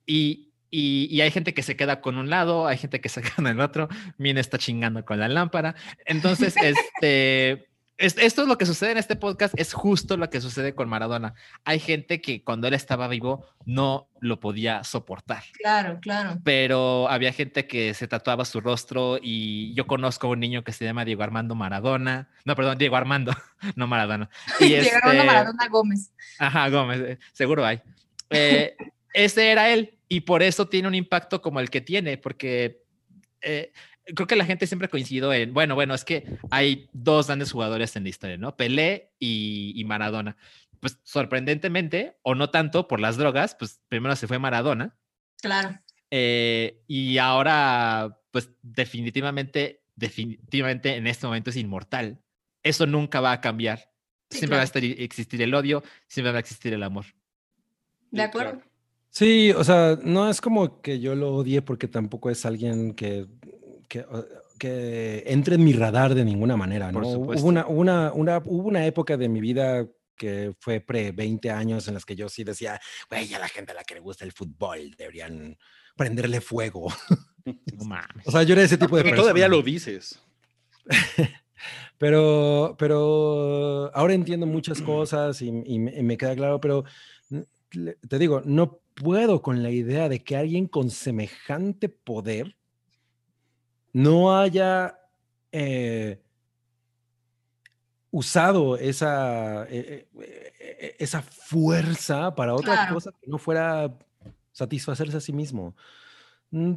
Y, 0.07 0.51
y, 0.75 1.07
y 1.15 1.21
hay 1.21 1.31
gente 1.31 1.55
que 1.55 1.63
se 1.63 1.77
queda 1.77 2.01
con 2.01 2.17
un 2.19 2.29
lado, 2.31 2.67
hay 2.67 2.77
gente 2.79 3.01
que 3.01 3.09
se 3.09 3.23
queda 3.23 3.35
con 3.37 3.47
el 3.47 3.61
otro, 3.61 3.89
Mine 4.19 4.41
está 4.41 4.59
chingando 4.59 5.05
con 5.05 5.19
la 5.21 5.29
lámpara. 5.29 5.75
Entonces, 6.05 6.55
este, 6.57 7.67
es- 7.97 8.19
esto 8.19 8.43
es 8.43 8.49
lo 8.49 8.59
que 8.59 8.67
sucede 8.67 8.91
en 8.91 8.99
este 8.99 9.15
podcast, 9.15 9.55
es 9.57 9.73
justo 9.73 10.17
lo 10.17 10.29
que 10.29 10.41
sucede 10.41 10.75
con 10.75 10.89
Maradona. 10.89 11.35
Hay 11.65 11.79
gente 11.79 12.21
que 12.21 12.43
cuando 12.43 12.67
él 12.67 12.75
estaba 12.75 13.07
vivo 13.07 13.47
no 13.67 14.09
lo 14.21 14.41
podía 14.41 14.83
soportar, 14.83 15.45
Claro, 15.63 15.99
claro. 16.01 16.41
pero 16.43 17.09
había 17.09 17.33
gente 17.33 17.67
que 17.69 17.95
se 17.95 18.09
tatuaba 18.09 18.45
su 18.45 18.61
rostro 18.61 19.19
y 19.23 19.73
yo 19.75 19.87
conozco 19.87 20.27
a 20.27 20.31
un 20.31 20.41
niño 20.41 20.65
que 20.65 20.73
se 20.73 20.85
llama 20.85 21.05
Diego 21.05 21.23
Armando 21.23 21.55
Maradona. 21.55 22.29
No, 22.45 22.57
perdón, 22.57 22.79
Diego 22.79 22.97
Armando, 22.97 23.33
no 23.77 23.87
Maradona. 23.87 24.29
Y 24.61 24.75
a 24.75 24.81
este- 24.81 25.25
Maradona 25.25 25.69
Gómez. 25.69 26.11
Ajá, 26.41 26.69
Gómez, 26.69 27.01
eh, 27.01 27.19
seguro 27.33 27.65
hay. 27.65 27.81
Eh, 28.31 28.75
ese 29.13 29.53
era 29.53 29.69
él 29.71 29.97
y 30.15 30.21
por 30.21 30.43
eso 30.43 30.69
tiene 30.69 30.89
un 30.89 30.95
impacto 30.95 31.41
como 31.43 31.61
el 31.61 31.71
que 31.71 31.81
tiene, 31.81 32.19
porque 32.19 32.83
eh, 33.41 33.73
creo 34.15 34.27
que 34.27 34.37
la 34.37 34.45
gente 34.45 34.67
siempre 34.67 34.89
coincidió 34.89 35.33
en, 35.33 35.53
bueno, 35.53 35.75
bueno, 35.75 35.95
es 35.95 36.05
que 36.05 36.25
hay 36.51 36.89
dos 36.93 37.27
grandes 37.27 37.51
jugadores 37.53 37.97
en 37.97 38.05
la 38.05 38.09
historia, 38.11 38.37
¿no? 38.37 38.57
Pelé 38.57 39.13
y, 39.19 39.73
y 39.75 39.85
Maradona. 39.85 40.37
Pues 40.81 40.99
sorprendentemente, 41.03 42.19
o 42.23 42.35
no 42.35 42.51
tanto 42.51 42.87
por 42.89 43.01
las 43.01 43.17
drogas, 43.17 43.55
pues 43.59 43.81
primero 43.89 44.15
se 44.17 44.27
fue 44.27 44.39
Maradona 44.39 44.97
Claro. 45.41 45.79
eh, 46.11 46.83
y 46.87 47.19
ahora, 47.19 48.19
pues 48.31 48.51
definitivamente, 48.63 49.83
definitivamente 49.97 50.97
en 50.97 51.07
este 51.07 51.27
momento 51.27 51.51
es 51.51 51.57
inmortal. 51.57 52.21
Eso 52.63 52.87
nunca 52.87 53.21
va 53.21 53.33
a 53.33 53.41
cambiar. 53.41 53.91
Sí, 54.31 54.39
siempre 54.39 54.57
va 54.57 54.63
a 54.63 54.67
estar- 54.67 54.85
existir 54.85 55.43
el 55.43 55.55
odio, 55.55 55.83
siempre 56.07 56.33
va 56.33 56.39
a 56.39 56.41
existir 56.41 56.73
el 56.73 56.83
amor. 56.83 57.05
De 58.11 58.23
acuerdo. 58.23 58.63
Sí, 59.15 59.53
o 59.53 59.63
sea, 59.63 59.97
no 60.03 60.29
es 60.29 60.41
como 60.41 60.83
que 60.83 60.99
yo 60.99 61.15
lo 61.15 61.37
odie 61.37 61.63
porque 61.63 61.87
tampoco 61.87 62.31
es 62.31 62.45
alguien 62.45 62.95
que, 62.95 63.29
que, 64.59 65.23
entre 65.27 65.55
en 65.55 65.63
mi 65.63 65.73
radar 65.73 66.17
de 66.17 66.25
ninguna 66.25 66.57
manera, 66.57 66.91
¿no? 66.91 67.01
Por 67.01 67.37
Hubo 67.37 67.47
una, 67.47 67.65
una, 67.69 68.13
una, 68.13 68.39
hubo 68.39 68.67
una 68.67 68.85
época 68.87 69.17
de 69.17 69.29
mi 69.29 69.41
vida 69.41 69.87
que 70.17 70.53
fue 70.59 70.81
pre 70.81 71.13
20 71.13 71.49
años 71.53 71.87
en 71.87 71.95
las 71.95 72.05
que 72.05 72.17
yo 72.17 72.29
sí 72.29 72.43
decía, 72.43 72.81
güey, 73.09 73.33
a 73.35 73.39
la 73.39 73.47
gente 73.47 73.71
a 73.71 73.77
la 73.77 73.85
que 73.85 73.95
le 73.95 74.01
gusta 74.01 74.25
el 74.25 74.33
fútbol 74.33 74.97
deberían 74.99 75.57
prenderle 75.97 76.41
fuego. 76.41 76.93
No 77.77 77.85
mames. 77.85 78.27
O 78.27 78.31
sea, 78.31 78.43
yo 78.43 78.55
era 78.55 78.63
ese 78.63 78.79
tipo 78.79 78.97
de 78.97 79.03
persona. 79.03 79.21
todavía 79.21 79.49
lo 79.49 79.61
dices. 79.61 80.19
Pero, 81.99 82.75
pero 82.79 83.91
ahora 83.95 84.15
entiendo 84.15 84.47
muchas 84.47 84.83
cosas 84.83 85.41
y, 85.41 85.49
y 85.49 85.79
me, 85.79 85.95
y 85.95 86.03
me 86.03 86.17
queda 86.17 86.35
claro, 86.35 86.61
pero 86.61 86.85
te 88.09 88.19
digo, 88.19 88.43
no 88.45 88.81
puedo 88.95 89.43
con 89.43 89.63
la 89.63 89.71
idea 89.71 90.09
de 90.09 90.23
que 90.23 90.37
alguien 90.37 90.67
con 90.67 90.91
semejante 90.91 91.89
poder 91.89 92.57
no 93.93 94.37
haya 94.39 94.99
eh, 95.53 96.21
usado 98.11 98.77
esa, 98.77 99.67
eh, 99.69 100.07
eh, 100.21 100.97
esa 100.99 101.23
fuerza 101.23 102.35
para 102.35 102.55
otra 102.55 102.75
Claro. 102.75 102.95
cosa 102.95 103.13
que 103.13 103.27
no 103.27 103.39
fuera 103.39 103.93
satisfacerse 104.53 105.17
a 105.17 105.21
sí 105.21 105.33
mismo. 105.33 105.75
Mm, 106.51 106.75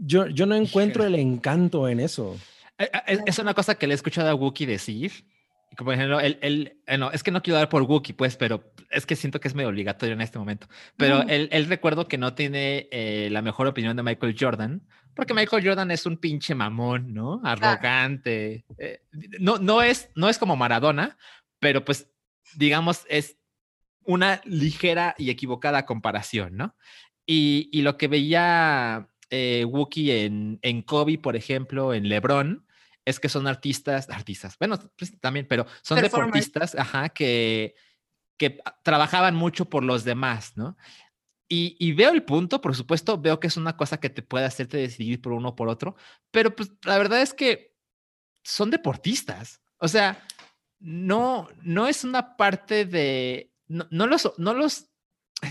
Yo, 0.00 0.26
yo 0.28 0.46
no 0.46 0.54
encuentro 0.54 1.04
el 1.04 1.14
encanto 1.16 1.88
en 1.88 1.98
eso. 2.00 2.36
Es, 3.06 3.20
es 3.26 3.38
una 3.40 3.52
cosa 3.54 3.74
que 3.74 3.86
le 3.86 3.94
he 3.94 3.96
escuchado 3.96 4.28
a 4.28 4.34
Wookie 4.34 4.64
decir. 4.66 5.10
Por 5.76 5.94
ejemplo, 5.94 6.20
él, 6.20 6.38
él- 6.42 6.80
eh, 6.86 6.98
no, 6.98 7.10
es 7.12 7.22
que 7.22 7.30
no 7.30 7.42
quiero 7.42 7.58
dar 7.58 7.68
por 7.68 7.82
Wookie, 7.82 8.12
pues, 8.12 8.36
pero 8.36 8.72
es 8.90 9.06
que 9.06 9.16
siento 9.16 9.40
que 9.40 9.48
es 9.48 9.54
medio 9.54 9.68
obligatorio 9.68 10.14
en 10.14 10.20
este 10.20 10.38
momento. 10.38 10.66
Pero 10.96 11.18
Ujú. 11.20 11.28
él, 11.28 11.48
él 11.52 11.66
recuerdo 11.66 12.08
que 12.08 12.18
no 12.18 12.34
tiene 12.34 12.88
eh, 12.90 13.28
la 13.30 13.42
mejor 13.42 13.66
opinión 13.66 13.96
de 13.96 14.02
Michael 14.02 14.36
Jordan, 14.38 14.82
porque 15.14 15.34
Michael 15.34 15.66
Jordan 15.66 15.90
es 15.90 16.06
un 16.06 16.16
pinche 16.16 16.54
mamón, 16.54 17.12
¿no? 17.12 17.40
Arrogante. 17.44 18.64
eh, 18.78 19.00
no, 19.40 19.58
no, 19.58 19.82
es, 19.82 20.10
no 20.14 20.28
es 20.28 20.38
como 20.38 20.56
Maradona, 20.56 21.16
pero 21.58 21.84
pues, 21.84 22.10
digamos, 22.56 23.04
es 23.08 23.36
una 24.04 24.40
ligera 24.44 25.14
y 25.18 25.30
equivocada 25.30 25.84
comparación, 25.84 26.56
¿no? 26.56 26.76
Y, 27.26 27.68
y 27.72 27.82
lo 27.82 27.98
que 27.98 28.08
veía 28.08 29.08
eh, 29.28 29.64
Wookie 29.66 30.12
en, 30.24 30.58
en 30.62 30.82
Kobe, 30.82 31.18
por 31.18 31.36
ejemplo, 31.36 31.92
en 31.92 32.08
LeBron, 32.08 32.64
es 33.08 33.18
que 33.18 33.28
son 33.28 33.46
artistas, 33.46 34.08
artistas, 34.10 34.56
bueno, 34.58 34.78
pues, 34.96 35.18
también, 35.20 35.46
pero 35.48 35.66
son 35.82 36.00
deportistas, 36.00 36.74
ajá, 36.74 37.08
que, 37.08 37.74
que 38.36 38.60
trabajaban 38.82 39.34
mucho 39.34 39.64
por 39.64 39.82
los 39.82 40.04
demás, 40.04 40.56
¿no? 40.56 40.76
Y, 41.48 41.76
y 41.78 41.92
veo 41.92 42.10
el 42.10 42.24
punto, 42.24 42.60
por 42.60 42.76
supuesto, 42.76 43.18
veo 43.18 43.40
que 43.40 43.46
es 43.46 43.56
una 43.56 43.76
cosa 43.78 43.98
que 43.98 44.10
te 44.10 44.22
puede 44.22 44.44
hacerte 44.44 44.76
decidir 44.76 45.22
por 45.22 45.32
uno 45.32 45.50
o 45.50 45.56
por 45.56 45.68
otro, 45.68 45.96
pero 46.30 46.54
pues 46.54 46.70
la 46.84 46.98
verdad 46.98 47.22
es 47.22 47.32
que 47.32 47.74
son 48.44 48.70
deportistas. 48.70 49.62
O 49.78 49.88
sea, 49.88 50.26
no, 50.78 51.48
no 51.62 51.88
es 51.88 52.04
una 52.04 52.36
parte 52.36 52.84
de, 52.84 53.52
no, 53.66 53.86
no 53.90 54.06
los, 54.06 54.30
no 54.36 54.52
los, 54.52 54.90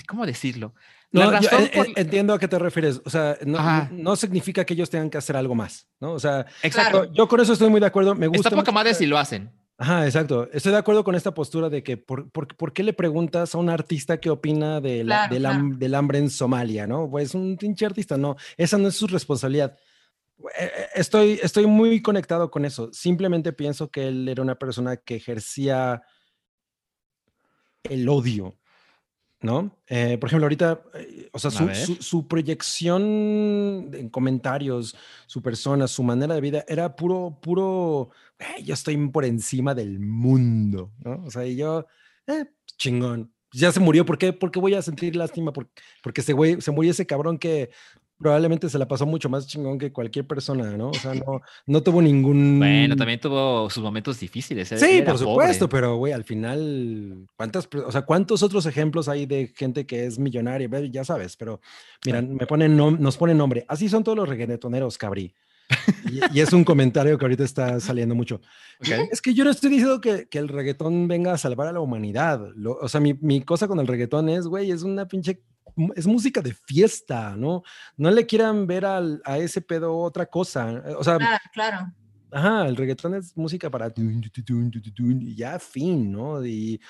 ¿cómo 0.07 0.27
decirlo? 0.27 0.75
La 1.11 1.25
No, 1.25 1.31
yo 1.41 1.49
razón 1.49 1.63
en- 1.63 1.71
por- 1.71 1.88
en- 1.88 1.93
entiendo 1.95 2.34
a 2.34 2.39
qué 2.39 2.47
te 2.47 2.59
refieres. 2.59 3.01
O 3.05 3.09
sea, 3.09 3.38
no, 3.45 3.88
no 3.91 4.15
significa 4.15 4.65
que 4.65 4.73
ellos 4.73 4.89
tengan 4.89 5.09
que 5.09 5.17
hacer 5.17 5.38
algo 5.38 5.55
más, 5.55 5.88
¿no? 5.99 6.11
O 6.13 6.19
sea, 6.19 6.45
Exacto. 6.63 6.99
Claro. 7.01 7.13
yo 7.13 7.27
con 7.27 7.39
eso 7.39 7.53
estoy 7.53 7.69
muy 7.69 7.79
de 7.79 7.85
acuerdo. 7.88 8.13
Me 8.15 8.27
gusta 8.27 8.49
Está 8.49 8.55
poca 8.59 8.71
madre 8.71 8.93
si 8.93 9.05
lo 9.05 9.17
hacen. 9.17 9.49
Ajá, 9.79 10.05
exacto. 10.05 10.49
Estoy 10.51 10.71
de 10.71 10.79
acuerdo 10.79 11.03
con 11.03 11.13
esta 11.15 11.34
postura 11.34 11.69
de 11.69 11.84
que 11.84 11.97
por, 11.97 12.29
por, 12.31 12.47
¿por 12.57 12.73
qué 12.73 12.81
le 12.84 12.93
preguntas 12.93 13.53
a 13.53 13.57
un 13.59 13.69
artista 13.69 14.19
qué 14.19 14.29
opina 14.31 14.81
de 14.81 15.03
la- 15.03 15.27
Claro, 15.29 15.34
del, 15.35 15.45
ham- 15.45 15.77
del 15.77 15.95
hambre 15.95 16.17
en 16.17 16.29
Somalia, 16.31 16.88
¿no? 16.88 17.09
Pues 17.09 17.35
un 17.35 17.55
pinche 17.57 17.85
artista, 17.85 18.17
no. 18.17 18.35
Esa 18.57 18.77
no 18.77 18.88
es 18.88 18.95
su 18.95 19.05
responsabilidad. 19.07 19.77
Eh, 20.59 20.65
eh, 20.65 20.85
Estoy, 20.95 21.39
estoy 21.41 21.67
muy 21.67 22.01
conectado 22.01 22.49
con 22.51 22.65
eso. 22.65 22.89
Simplemente 22.91 23.53
pienso 23.53 23.89
que 23.89 24.07
él 24.07 24.27
era 24.27 24.41
una 24.41 24.55
persona 24.55 24.97
que 24.97 25.15
ejercía 25.15 26.01
el 27.84 28.09
odio, 28.09 28.57
¿no? 29.41 29.77
Eh, 29.88 30.18
por 30.18 30.30
ejemplo, 30.30 30.45
ahorita, 30.45 30.81
eh, 30.95 31.30
o 31.31 31.39
sea, 31.39 31.51
su, 31.51 31.65
su- 31.85 32.01
su 32.01 32.27
proyección 32.27 33.03
en 33.93 34.09
comentarios, 34.09 34.95
su 35.27 35.41
persona, 35.41 35.88
su 35.88 36.03
manera 36.03 36.35
de 36.35 36.41
vida, 36.41 36.65
era 36.68 36.95
puro, 36.95 37.38
puro, 37.41 38.09
"Güey, 38.39 38.64
yo 38.64 38.73
estoy 38.73 38.97
por 39.09 39.26
encima 39.26 39.73
del 39.76 39.99
mundo, 39.99 40.91
¿no? 41.03 41.23
O 41.26 41.31
sea, 41.31 41.45
y 41.45 41.55
yo, 41.55 41.85
eh, 42.27 42.45
chingón. 42.77 43.31
Ya 43.53 43.72
se 43.72 43.80
murió, 43.80 44.05
¿por 44.05 44.18
qué? 44.18 44.34
¿Por 44.34 44.51
qué 44.51 44.59
voy 44.59 44.73
a 44.73 44.81
sentir 44.81 45.15
lástima? 45.15 45.53
Por- 45.53 45.69
porque 46.03 46.22
ese 46.22 46.34
güey, 46.34 46.59
se 46.61 46.72
murió 46.72 46.91
ese 46.91 47.05
cabrón 47.05 47.38
que 47.38 47.69
probablemente 48.18 48.69
se 48.69 48.77
la 48.80 48.88
pasó 48.88 49.06
mucho 49.06 49.30
más 49.30 49.45
chingón 49.48 49.77
que 49.77 49.91
cualquier 49.91 50.26
persona, 50.26 50.76
¿no? 50.76 50.89
O 50.89 50.94
sea, 50.94 51.14
no, 51.14 51.41
no 51.65 51.84
tuvo 51.84 52.02
ningún... 52.02 52.57
Bueno, 52.60 52.95
también 52.95 53.19
tuvo 53.19 53.69
sus 53.69 53.84
momentos 53.84 54.19
difíciles. 54.19 54.72
él- 54.72 54.80
Sí, 54.80 54.98
era 54.98 55.11
por 55.11 55.19
supuesto, 55.19 55.68
pobre. 55.69 55.77
pero 55.81 55.95
güey, 55.98 56.14
al 56.14 56.23
final, 56.23 57.27
¿cuántas, 57.35 57.69
o 57.85 57.91
sea, 57.91 58.02
cuántos 58.03 58.44
otros 58.44 58.65
ejemplos 58.65 59.07
hay 59.07 59.26
de 59.26 59.53
gente 59.56 59.85
que 59.85 60.06
es 60.06 60.18
millonaria? 60.19 60.68
Ya 60.91 61.03
sabes, 61.03 61.35
pero 61.38 61.60
mira, 62.06 62.22
me 62.22 62.45
ponen 62.48 62.76
nos 62.76 63.18
ponen 63.18 63.38
nombre. 63.38 63.65
Así 63.68 63.89
son 63.89 64.03
todos 64.03 64.18
los 64.18 64.27
reggaetoneros, 64.30 64.98
cabrí. 64.98 65.34
Y, 66.10 66.38
y 66.38 66.39
es 66.39 66.53
un 66.53 66.64
comentario 66.64 67.18
que 67.18 67.26
ahorita 67.26 67.44
está 67.44 67.80
saliendo 67.81 68.15
mucho. 68.15 68.35
Ok. 68.80 69.10
Es 69.11 69.22
que 69.22 69.34
yo 69.34 69.44
no 69.44 69.49
estoy 69.52 69.69
diciendo 69.69 69.99
que, 69.99 70.27
que 70.30 70.38
el 70.39 70.48
reggaetón 70.48 71.07
venga 71.10 71.34
a 71.34 71.38
salvar 71.38 71.68
a 71.68 71.73
la 71.73 71.81
humanidad. 71.81 72.41
Lo- 72.56 72.77
o 72.81 72.88
sea, 72.88 73.02
mi, 73.02 73.14
mi 73.15 73.41
cosa 73.41 73.68
con 73.68 73.80
el 73.80 73.88
reggaetón 73.88 74.30
es, 74.30 74.48
güey, 74.48 74.72
es 74.72 74.84
una 74.84 75.07
pinche, 75.10 75.41
es 75.95 76.07
música 76.07 76.41
de 76.41 76.53
fiesta, 76.53 77.35
¿no? 77.35 77.63
No 77.95 78.11
le 78.11 78.25
quieran 78.25 78.67
ver 78.67 78.85
al- 78.85 79.21
a 79.25 79.37
ese 79.37 79.61
pedo 79.61 79.97
otra 79.97 80.25
cosa. 80.25 80.83
O 80.97 81.03
sea, 81.03 81.17
Claro, 81.17 81.37
claro. 81.53 81.93
Ajá, 82.29 82.67
el 82.67 82.75
reggaetón 82.75 83.15
es 83.15 83.35
música 83.37 83.69
para 83.69 83.89
y 85.21 85.35
ya 85.35 85.57
fin, 85.59 86.11
¿no? 86.11 86.45
Y, 86.45 86.81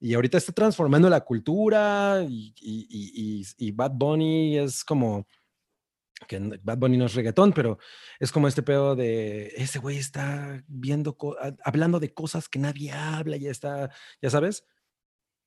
y 0.00 0.14
ahorita 0.14 0.38
está 0.38 0.52
transformando 0.52 1.10
la 1.10 1.20
cultura 1.20 2.24
y, 2.26 2.54
y- 2.60 3.44
y- 3.58 3.70
Bad 3.72 3.92
Bunny 3.92 4.56
es 4.58 4.82
como, 4.84 5.26
que 6.26 6.38
Bad 6.62 6.78
Bunny 6.78 6.96
no 6.96 7.04
es 7.06 7.14
reggaetón, 7.14 7.52
pero 7.52 7.78
es 8.18 8.32
como 8.32 8.48
este 8.48 8.62
pedo 8.62 8.96
de, 8.96 9.48
ese 9.56 9.78
güey 9.78 9.98
está 9.98 10.64
viendo, 10.66 11.14
hablando 11.62 12.00
de 12.00 12.14
cosas 12.14 12.48
que 12.48 12.58
nadie 12.58 12.90
habla, 12.92 13.36
ya 13.36 13.50
está, 13.50 13.90
ya 14.22 14.30
sabes. 14.30 14.64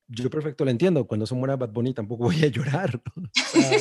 Yo 0.10 0.30
perfecto 0.30 0.65
lo 0.65 0.72
entiendo, 0.72 1.06
cuando 1.06 1.26
se 1.26 1.36
muera 1.36 1.56
Bad 1.56 1.69
Bunny 1.69 1.94
tampoco 1.94 2.23
voy 2.26 2.44
a 2.44 2.48
llorar. 2.48 3.02
O 3.56 3.61
sea, 3.61 3.80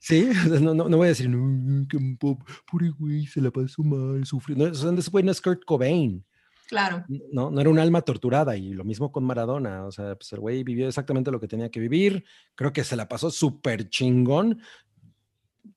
Sí, 0.00 0.28
no, 0.60 0.74
no, 0.74 0.88
no 0.88 0.96
voy 0.96 1.06
a 1.06 1.08
decir, 1.08 1.28
no, 1.28 1.86
que 1.88 1.98
pop, 2.18 2.40
pobre 2.70 2.90
güey, 2.90 3.26
se 3.26 3.40
la 3.40 3.50
pasó 3.50 3.82
mal, 3.82 4.24
sufrió. 4.24 4.56
No, 4.56 4.64
o 4.64 4.74
sea, 4.74 4.92
ese 4.92 5.10
güey 5.10 5.24
no 5.24 5.32
es 5.32 5.40
Kurt 5.40 5.64
Cobain, 5.64 6.24
Claro. 6.68 7.04
no, 7.32 7.50
no 7.50 7.60
era 7.60 7.70
un 7.70 7.78
alma 7.78 8.02
torturada 8.02 8.56
y 8.56 8.74
lo 8.74 8.84
mismo 8.84 9.10
con 9.10 9.24
Maradona, 9.24 9.86
o 9.86 9.90
sea, 9.90 10.14
pues 10.16 10.32
el 10.32 10.40
güey 10.40 10.62
vivió 10.62 10.86
exactamente 10.86 11.30
lo 11.30 11.40
que 11.40 11.48
tenía 11.48 11.70
que 11.70 11.80
vivir, 11.80 12.24
creo 12.54 12.72
que 12.72 12.84
se 12.84 12.94
la 12.94 13.08
pasó 13.08 13.30
súper 13.30 13.88
chingón. 13.88 14.60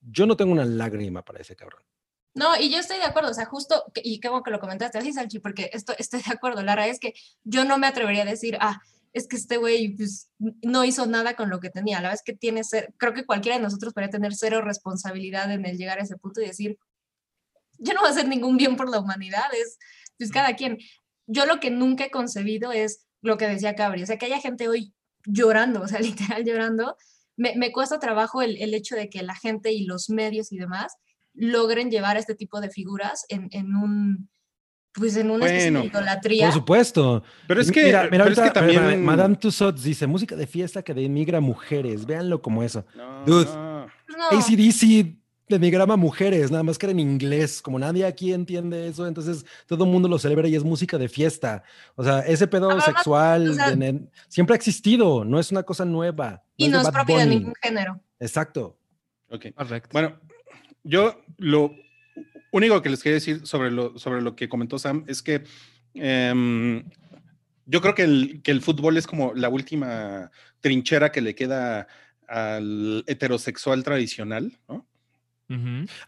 Yo 0.01 0.25
no 0.25 0.35
tengo 0.35 0.51
una 0.51 0.65
lágrima 0.65 1.23
para 1.23 1.39
ese 1.39 1.55
cabrón. 1.55 1.81
No, 2.33 2.57
y 2.59 2.69
yo 2.69 2.77
estoy 2.77 2.97
de 2.97 3.05
acuerdo, 3.05 3.31
o 3.31 3.33
sea, 3.33 3.45
justo, 3.45 3.83
y 4.03 4.19
qué 4.19 4.29
bueno 4.29 4.43
que 4.43 4.51
lo 4.51 4.59
comentaste 4.59 4.97
así, 4.97 5.11
Salchi, 5.13 5.39
porque 5.39 5.69
esto, 5.73 5.93
estoy 5.97 6.21
de 6.21 6.31
acuerdo. 6.31 6.61
La 6.61 6.75
verdad 6.75 6.89
es 6.89 6.99
que 6.99 7.13
yo 7.43 7.65
no 7.65 7.77
me 7.77 7.87
atrevería 7.87 8.21
a 8.21 8.25
decir, 8.25 8.57
ah, 8.61 8.81
es 9.13 9.27
que 9.27 9.35
este 9.35 9.57
güey 9.57 9.95
pues, 9.95 10.29
no 10.39 10.85
hizo 10.85 11.05
nada 11.05 11.35
con 11.35 11.49
lo 11.49 11.59
que 11.59 11.69
tenía. 11.69 11.97
La 11.97 12.09
verdad 12.09 12.15
es 12.15 12.23
que 12.23 12.33
tiene 12.33 12.63
ser, 12.63 12.93
creo 12.97 13.13
que 13.13 13.25
cualquiera 13.25 13.57
de 13.57 13.63
nosotros 13.63 13.93
podría 13.93 14.09
tener 14.09 14.33
cero 14.33 14.61
responsabilidad 14.61 15.51
en 15.51 15.65
el 15.65 15.77
llegar 15.77 15.99
a 15.99 16.03
ese 16.03 16.17
punto 16.17 16.41
y 16.41 16.47
decir, 16.47 16.77
yo 17.77 17.93
no 17.93 18.01
voy 18.01 18.09
a 18.09 18.11
hacer 18.11 18.27
ningún 18.27 18.57
bien 18.57 18.75
por 18.75 18.89
la 18.89 18.99
humanidad, 18.99 19.53
es 19.53 19.77
pues 20.17 20.31
cada 20.31 20.55
quien. 20.55 20.77
Yo 21.27 21.45
lo 21.45 21.59
que 21.59 21.71
nunca 21.71 22.05
he 22.05 22.11
concebido 22.11 22.71
es 22.71 23.05
lo 23.21 23.37
que 23.37 23.47
decía 23.47 23.75
Cabri, 23.75 24.03
o 24.03 24.05
sea, 24.05 24.17
que 24.17 24.27
haya 24.27 24.39
gente 24.39 24.67
hoy 24.67 24.93
llorando, 25.25 25.81
o 25.81 25.87
sea, 25.87 25.99
literal 25.99 26.45
llorando. 26.45 26.95
Me, 27.37 27.55
me 27.55 27.71
cuesta 27.71 27.99
trabajo 27.99 28.41
el, 28.41 28.61
el 28.61 28.73
hecho 28.73 28.95
de 28.95 29.09
que 29.09 29.23
la 29.23 29.35
gente 29.35 29.71
y 29.71 29.85
los 29.85 30.09
medios 30.09 30.51
y 30.51 30.57
demás 30.57 30.93
logren 31.33 31.89
llevar 31.89 32.17
a 32.17 32.19
este 32.19 32.35
tipo 32.35 32.61
de 32.61 32.69
figuras 32.69 33.25
en, 33.29 33.47
en 33.51 33.75
un, 33.75 34.29
pues 34.93 35.15
en 35.17 35.31
una 35.31 35.45
especie 35.45 35.71
de 35.71 35.85
idolatría. 35.85 36.45
Por 36.45 36.53
supuesto. 36.53 37.23
Pero 37.47 37.61
es 37.61 37.71
que, 37.71 37.85
mira, 37.85 38.03
mira, 38.11 38.23
pero 38.25 38.29
es 38.29 38.35
que 38.35 38.41
ahorita, 38.41 38.59
también. 38.59 39.03
Madame 39.05 39.35
Tussauds 39.35 39.83
dice, 39.83 40.07
música 40.07 40.35
de 40.35 40.47
fiesta 40.47 40.81
que 40.83 40.93
denigra 40.93 41.39
mujeres, 41.39 42.05
véanlo 42.05 42.41
como 42.41 42.63
eso. 42.63 42.85
No, 42.95 43.23
Dude. 43.25 43.45
no. 43.45 43.87
Pues 44.29 44.45
ACDC 44.45 45.15
denigraba 45.47 45.97
mujeres, 45.97 46.49
nada 46.49 46.63
más 46.63 46.77
que 46.77 46.85
era 46.85 46.91
en 46.91 46.99
inglés, 47.01 47.61
como 47.61 47.77
nadie 47.77 48.05
aquí 48.05 48.31
entiende 48.31 48.87
eso, 48.87 49.05
entonces 49.05 49.45
todo 49.65 49.83
el 49.83 49.89
mundo 49.89 50.07
lo 50.07 50.17
celebra 50.17 50.47
y 50.47 50.55
es 50.55 50.63
música 50.63 50.97
de 50.97 51.09
fiesta. 51.09 51.63
O 51.95 52.03
sea, 52.05 52.19
ese 52.19 52.47
pedo 52.47 52.79
sexual 52.79 53.49
o 53.49 53.53
sea- 53.53 53.69
de 53.71 53.75
nen- 53.77 54.09
siempre 54.29 54.53
ha 54.53 54.57
existido, 54.57 55.25
no 55.25 55.39
es 55.39 55.51
una 55.51 55.63
cosa 55.63 55.83
nueva. 55.85 56.43
y 56.55 56.67
no 56.69 56.77
es 56.77 56.83
Bad 56.85 56.93
propio 56.93 57.17
de 57.17 57.25
ningún 57.25 57.53
género. 57.61 57.99
Exacto. 58.19 58.77
Ok. 59.29 59.47
Correcto. 59.55 59.89
Bueno, 59.93 60.19
yo 60.83 61.19
lo 61.37 61.73
único 62.51 62.81
que 62.81 62.89
les 62.89 63.01
quería 63.01 63.15
decir 63.15 63.45
sobre 63.45 63.71
lo, 63.71 63.97
sobre 63.97 64.21
lo 64.21 64.35
que 64.35 64.49
comentó 64.49 64.77
Sam 64.79 65.03
es 65.07 65.21
que 65.21 65.43
em, 65.93 66.83
yo 67.65 67.81
creo 67.81 67.95
que 67.95 68.03
el, 68.03 68.41
que 68.43 68.51
el 68.51 68.61
fútbol 68.61 68.97
es 68.97 69.07
como 69.07 69.33
la 69.33 69.49
última 69.49 70.31
trinchera 70.59 71.11
que 71.11 71.21
le 71.21 71.35
queda 71.35 71.87
al 72.27 73.03
heterosexual 73.07 73.83
tradicional, 73.83 74.57
¿no? 74.67 74.87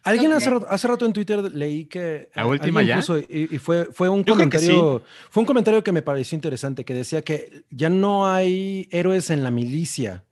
Alguien 0.04 0.32
hace, 0.32 0.50
rato, 0.50 0.66
hace 0.70 0.88
rato 0.88 1.06
en 1.06 1.12
Twitter 1.12 1.54
leí 1.54 1.86
que 1.86 2.30
¿La 2.34 2.46
última 2.46 2.82
ya? 2.82 2.96
puso 2.96 3.20
y, 3.20 3.50
y 3.52 3.58
fue, 3.58 3.86
fue 3.92 4.08
un 4.08 4.24
Yo 4.24 4.36
sí. 4.36 4.40
comentario, 4.40 5.04
fue 5.30 5.42
un 5.42 5.46
comentario 5.48 5.84
que 5.84 5.92
me 5.92 6.02
pareció 6.02 6.36
interesante, 6.38 6.86
que 6.86 6.94
decía 6.94 7.22
que 7.24 7.66
ya 7.70 7.90
no 7.90 8.28
hay 8.28 8.88
héroes 8.90 9.30
en 9.32 9.44
la 9.44 9.52
milicia. 9.52 10.24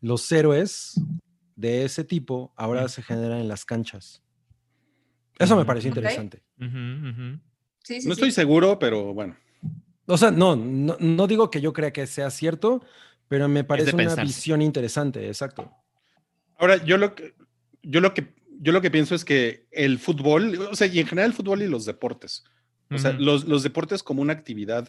Los 0.00 0.30
héroes 0.32 1.00
de 1.56 1.84
ese 1.84 2.04
tipo 2.04 2.52
ahora 2.56 2.88
se 2.88 3.02
generan 3.02 3.40
en 3.40 3.48
las 3.48 3.64
canchas. 3.66 4.23
Eso 5.38 5.56
me 5.56 5.64
pareció 5.64 5.88
interesante. 5.88 6.42
Sí, 6.58 8.00
sí, 8.00 8.08
No 8.08 8.14
sí. 8.14 8.20
estoy 8.20 8.30
seguro, 8.30 8.78
pero 8.78 9.12
bueno. 9.14 9.36
O 10.06 10.16
sea, 10.18 10.30
no, 10.30 10.54
no, 10.56 10.96
no 11.00 11.26
digo 11.26 11.50
que 11.50 11.60
yo 11.60 11.72
crea 11.72 11.92
que 11.92 12.06
sea 12.06 12.30
cierto, 12.30 12.82
pero 13.28 13.48
me 13.48 13.64
parece 13.64 13.90
una 13.94 14.04
pensarse. 14.04 14.22
visión 14.22 14.62
interesante, 14.62 15.26
exacto. 15.26 15.70
Ahora, 16.58 16.82
yo 16.84 16.98
lo 16.98 17.14
que, 17.14 17.34
yo 17.82 18.00
lo 18.00 18.12
que, 18.14 18.34
yo 18.60 18.72
lo 18.72 18.80
que 18.80 18.90
pienso 18.90 19.14
es 19.14 19.24
que 19.24 19.66
el 19.72 19.98
fútbol, 19.98 20.56
o 20.70 20.76
sea, 20.76 20.86
y 20.86 21.00
en 21.00 21.06
general 21.06 21.30
el 21.30 21.36
fútbol 21.36 21.62
y 21.62 21.68
los 21.68 21.84
deportes, 21.84 22.44
o 22.90 22.98
sea, 22.98 23.12
los, 23.14 23.44
los 23.46 23.62
deportes 23.62 24.02
como 24.02 24.22
una 24.22 24.34
actividad 24.34 24.88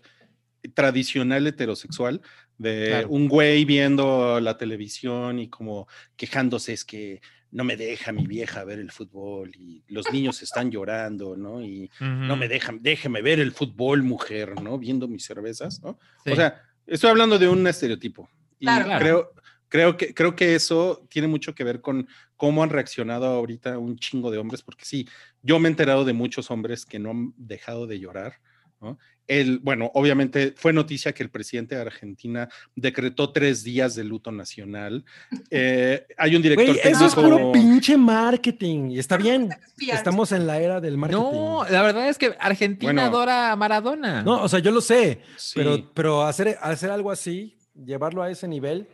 tradicional 0.73 1.47
heterosexual 1.47 2.21
de 2.57 2.87
Claro. 2.87 3.09
un 3.09 3.27
güey 3.29 3.65
viendo 3.65 4.39
la 4.39 4.57
televisión 4.57 5.39
y 5.39 5.47
como 5.49 5.87
quejándose 6.17 6.73
es 6.73 6.83
que 6.85 7.21
no 7.55 7.63
me 7.63 7.77
deja 7.77 8.11
mi 8.11 8.27
vieja 8.27 8.65
ver 8.65 8.79
el 8.79 8.91
fútbol 8.91 9.55
y 9.55 9.81
los 9.87 10.11
niños 10.11 10.41
están 10.41 10.69
llorando, 10.69 11.37
¿no? 11.37 11.63
Y 11.63 11.89
no 12.01 12.35
me 12.35 12.49
dejan, 12.49 12.81
déjeme 12.81 13.21
ver 13.21 13.39
el 13.39 13.53
fútbol, 13.53 14.03
mujer, 14.03 14.61
¿no? 14.61 14.77
Viendo 14.77 15.07
mis 15.07 15.23
cervezas, 15.23 15.81
¿no? 15.81 15.97
Sí. 16.25 16.33
O 16.33 16.35
sea, 16.35 16.61
estoy 16.85 17.11
hablando 17.11 17.39
de 17.39 17.47
un 17.47 17.65
estereotipo. 17.65 18.29
Y 18.59 18.65
Claro. 18.65 18.85
Claro. 18.85 18.99
creo, 18.99 19.33
creo, 19.69 19.95
que, 19.95 20.13
creo 20.13 20.35
que 20.35 20.53
eso 20.53 21.07
tiene 21.09 21.29
mucho 21.29 21.55
que 21.55 21.63
ver 21.63 21.79
con 21.79 22.09
cómo 22.35 22.61
han 22.61 22.71
reaccionado 22.71 23.25
ahorita 23.27 23.77
un 23.77 23.97
chingo 23.99 24.31
de 24.31 24.37
hombres, 24.37 24.61
porque 24.61 24.83
sí, 24.83 25.07
yo 25.41 25.57
me 25.57 25.69
he 25.69 25.71
enterado 25.71 26.03
de 26.03 26.11
muchos 26.11 26.51
hombres 26.51 26.85
que 26.85 26.99
no 26.99 27.11
han 27.11 27.33
dejado 27.37 27.87
de 27.87 28.01
llorar. 28.01 28.33
¿no? 28.81 28.99
El, 29.27 29.57
bueno, 29.59 29.89
obviamente 29.95 30.53
fue 30.55 30.71
noticia 30.71 31.11
que 31.13 31.23
el 31.23 31.29
presidente 31.31 31.73
de 31.75 31.81
Argentina 31.81 32.47
decretó 32.75 33.31
tres 33.31 33.63
días 33.63 33.95
de 33.95 34.03
luto 34.03 34.31
nacional. 34.31 35.03
Eh, 35.51 36.05
hay 36.17 36.35
un 36.35 36.41
director 36.41 36.67
Güey, 36.67 36.79
eso 36.83 37.05
es 37.05 37.15
puro 37.15 37.51
pinche 37.51 37.97
marketing. 37.97 38.91
Y 38.91 38.99
está 38.99 39.17
bien. 39.17 39.49
Estamos 39.91 40.31
en 40.31 40.45
la 40.47 40.59
era 40.59 40.81
del 40.81 40.97
marketing. 40.97 41.21
No, 41.21 41.65
la 41.69 41.81
verdad 41.81 42.09
es 42.09 42.17
que 42.17 42.35
Argentina 42.39 42.91
Bueno. 42.93 43.01
adora 43.07 43.51
a 43.51 43.55
Maradona. 43.55 44.21
No, 44.23 44.43
o 44.43 44.49
sea, 44.49 44.59
yo 44.59 44.71
lo 44.71 44.81
sé, 44.81 45.21
Sí. 45.37 45.53
pero, 45.55 45.91
pero 45.93 46.23
hacer, 46.23 46.57
hacer 46.61 46.89
algo 46.91 47.09
así, 47.11 47.57
llevarlo 47.73 48.21
a 48.21 48.29
ese 48.29 48.47
nivel, 48.47 48.87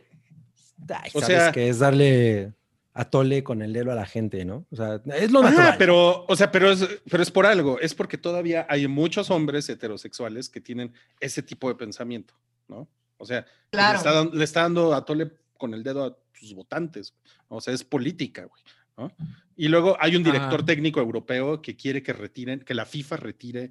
ay, 0.88 1.10
O 1.14 1.20
sabes 1.20 1.36
sea- 1.36 1.52
que 1.52 1.68
es 1.68 1.78
darle 1.78 2.52
atole 2.94 3.42
con 3.42 3.62
el 3.62 3.72
dedo 3.72 3.90
a 3.92 3.94
la 3.94 4.04
gente, 4.06 4.44
¿no? 4.44 4.66
O 4.70 4.76
sea, 4.76 5.00
es 5.16 5.30
lo 5.32 5.40
Ah, 5.40 5.50
natural. 5.50 5.74
pero, 5.78 6.24
o 6.28 6.36
sea, 6.36 6.50
pero 6.52 6.70
es, 6.70 6.86
pero 7.10 7.22
es 7.22 7.30
por 7.30 7.46
algo. 7.46 7.80
Es 7.80 7.94
porque 7.94 8.18
todavía 8.18 8.66
hay 8.68 8.86
muchos 8.88 9.30
hombres 9.30 9.68
heterosexuales 9.68 10.48
que 10.50 10.60
tienen 10.60 10.92
ese 11.20 11.42
tipo 11.42 11.68
de 11.68 11.74
pensamiento, 11.74 12.34
¿no? 12.68 12.88
O 13.16 13.24
sea, 13.24 13.46
Claro. 13.70 13.92
le, 13.92 13.96
está, 13.98 14.36
le 14.36 14.44
está 14.44 14.62
dando 14.62 14.94
a 14.94 15.04
tole 15.04 15.32
con 15.56 15.72
el 15.74 15.82
dedo 15.82 16.04
a 16.04 16.16
sus 16.38 16.54
votantes. 16.54 17.14
O 17.48 17.60
sea, 17.60 17.72
es 17.72 17.84
política, 17.84 18.44
güey. 18.44 18.62
¿no? 18.98 19.10
Y 19.56 19.68
luego 19.68 19.96
hay 19.98 20.16
un 20.16 20.22
director 20.22 20.60
Ah. 20.62 20.66
técnico 20.66 21.00
europeo 21.00 21.62
que 21.62 21.76
quiere 21.76 22.02
que 22.02 22.12
retiren, 22.12 22.60
que 22.60 22.74
la 22.74 22.84
FIFA 22.84 23.16
retire 23.16 23.70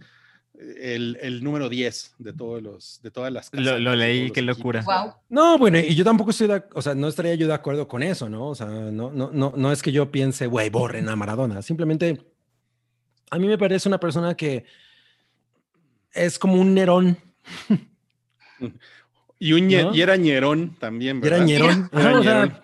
el, 0.80 1.18
el 1.22 1.44
número 1.44 1.70
10 1.70 2.16
de 2.20 2.34
todos 2.34 2.62
los, 2.62 3.00
de 3.02 3.12
todas 3.12 3.32
las 3.32 3.50
Lo, 3.54 3.80
lo 3.80 3.96
leí, 3.96 4.32
qué 4.32 4.42
locura. 4.42 4.84
Wow. 4.84 5.14
No, 5.30 5.58
bueno, 5.58 5.80
y 5.80 5.96
yo 5.96 6.04
tampoco 6.04 6.32
estoy 6.32 6.48
de, 6.48 6.64
o 6.74 6.82
sea, 6.82 6.94
no 6.96 7.08
estaría 7.08 7.36
yo 7.36 7.48
de 7.48 7.54
acuerdo 7.54 7.88
con 7.88 8.04
eso, 8.04 8.30
¿no? 8.30 8.48
O 8.48 8.56
sea, 8.56 8.68
no, 8.68 9.12
no, 9.12 9.32
no, 9.34 9.54
no 9.56 9.72
es 9.72 9.82
que 9.82 9.92
yo 9.92 10.12
piense, 10.12 10.48
güey, 10.48 10.70
borren 10.70 11.10
a 11.10 11.16
Maradona. 11.16 11.62
Simplemente, 11.62 12.22
a 13.30 13.38
mí 13.38 13.48
me 13.48 13.58
parece 13.58 13.90
una 13.90 14.00
persona 14.00 14.36
que 14.36 14.66
es 16.14 16.38
como 16.38 16.56
un 16.56 16.74
Nerón. 16.74 17.18
Y, 19.44 19.54
un 19.54 19.72
y 19.72 20.00
era 20.00 20.18
ñerón 20.18 20.76
también, 20.80 21.18
Y 21.18 21.26
era 21.26 21.38
¿verdad? 21.38 21.48
Ñerón. 21.48 21.90
Era 21.94 22.20
ñerón. 22.20 22.62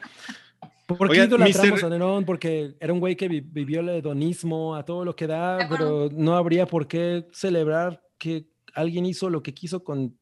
¿Por 0.88 1.10
qué 1.12 1.26
idolatramos 1.26 1.82
Mr. 1.82 1.86
a 1.86 1.90
Nerón? 1.90 2.26
Porque 2.26 2.76
era 2.80 2.94
un 2.94 3.00
güey 3.00 3.16
que 3.16 3.28
vi- 3.28 3.42
vivió 3.42 3.82
el 3.82 3.90
hedonismo 3.90 4.76
a 4.76 4.84
todo 4.86 5.04
lo 5.06 5.16
que 5.16 5.28
da, 5.28 5.68
pero 5.70 6.10
no 6.14 6.36
habría 6.38 6.66
por 6.66 6.88
qué 6.88 7.28
celebrar 7.34 8.02
que 8.18 8.48
alguien 8.74 9.06
hizo 9.06 9.30
lo 9.30 9.44
que 9.44 9.54
quiso 9.54 9.84
con 9.84 10.18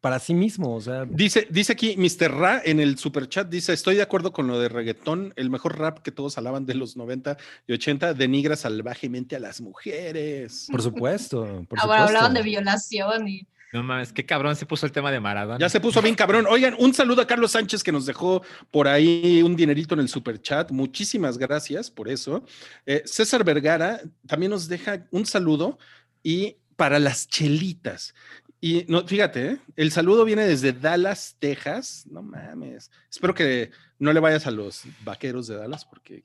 para 0.00 0.18
sí 0.18 0.34
mismo. 0.34 0.74
O 0.74 0.80
sea, 0.80 1.04
Dice, 1.04 1.46
dice 1.48 1.72
aquí 1.74 1.94
Mr. 1.96 2.32
Ra 2.32 2.60
en 2.64 2.80
el 2.80 2.98
super 2.98 3.28
chat, 3.28 3.48
dice, 3.48 3.72
estoy 3.72 3.94
de 3.94 4.02
acuerdo 4.02 4.32
con 4.32 4.48
lo 4.48 4.58
de 4.58 4.68
reggaetón, 4.68 5.32
el 5.36 5.48
mejor 5.48 5.78
rap 5.78 6.00
que 6.00 6.10
todos 6.10 6.36
alaban 6.38 6.66
de 6.66 6.74
los 6.74 6.96
90 6.96 7.36
y 7.68 7.72
80 7.74 8.14
denigra 8.14 8.56
salvajemente 8.56 9.36
a 9.36 9.38
las 9.38 9.60
mujeres. 9.60 10.66
por 10.72 10.82
supuesto. 10.82 11.64
Por 11.68 11.78
Ahora 11.78 12.06
hablaban 12.06 12.30
supuesto. 12.30 12.34
de 12.34 12.42
violación 12.42 13.28
y 13.28 13.46
No 13.72 13.82
mames, 13.82 14.12
qué 14.12 14.26
cabrón 14.26 14.54
se 14.54 14.66
puso 14.66 14.84
el 14.84 14.92
tema 14.92 15.10
de 15.10 15.18
Maradona. 15.18 15.58
Ya 15.58 15.68
se 15.70 15.80
puso 15.80 16.02
bien 16.02 16.14
cabrón. 16.14 16.46
Oigan, 16.48 16.76
un 16.78 16.92
saludo 16.92 17.22
a 17.22 17.26
Carlos 17.26 17.52
Sánchez 17.52 17.82
que 17.82 17.90
nos 17.90 18.04
dejó 18.04 18.42
por 18.70 18.86
ahí 18.86 19.42
un 19.42 19.56
dinerito 19.56 19.94
en 19.94 20.00
el 20.00 20.08
super 20.08 20.40
chat. 20.42 20.70
Muchísimas 20.70 21.38
gracias 21.38 21.90
por 21.90 22.10
eso. 22.10 22.44
Eh, 22.84 23.02
César 23.06 23.44
Vergara 23.44 24.00
también 24.26 24.50
nos 24.50 24.68
deja 24.68 25.06
un 25.10 25.24
saludo 25.24 25.78
y 26.22 26.56
para 26.76 26.98
las 26.98 27.26
chelitas. 27.26 28.14
Y 28.60 28.84
no, 28.88 29.06
fíjate, 29.06 29.52
¿eh? 29.52 29.58
el 29.74 29.90
saludo 29.90 30.24
viene 30.26 30.46
desde 30.46 30.72
Dallas, 30.72 31.36
Texas. 31.38 32.06
No 32.10 32.22
mames. 32.22 32.90
Espero 33.10 33.34
que 33.34 33.70
no 33.98 34.12
le 34.12 34.20
vayas 34.20 34.46
a 34.46 34.50
los 34.50 34.82
vaqueros 35.02 35.46
de 35.46 35.56
Dallas 35.56 35.86
porque 35.86 36.20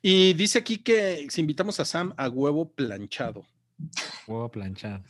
Y 0.00 0.32
dice 0.34 0.58
aquí 0.60 0.78
que 0.78 1.26
si 1.28 1.40
invitamos 1.40 1.80
a 1.80 1.84
Sam 1.84 2.14
a 2.16 2.28
huevo 2.28 2.70
planchado. 2.70 3.44
Huevo 4.28 4.48
planchado. 4.48 5.02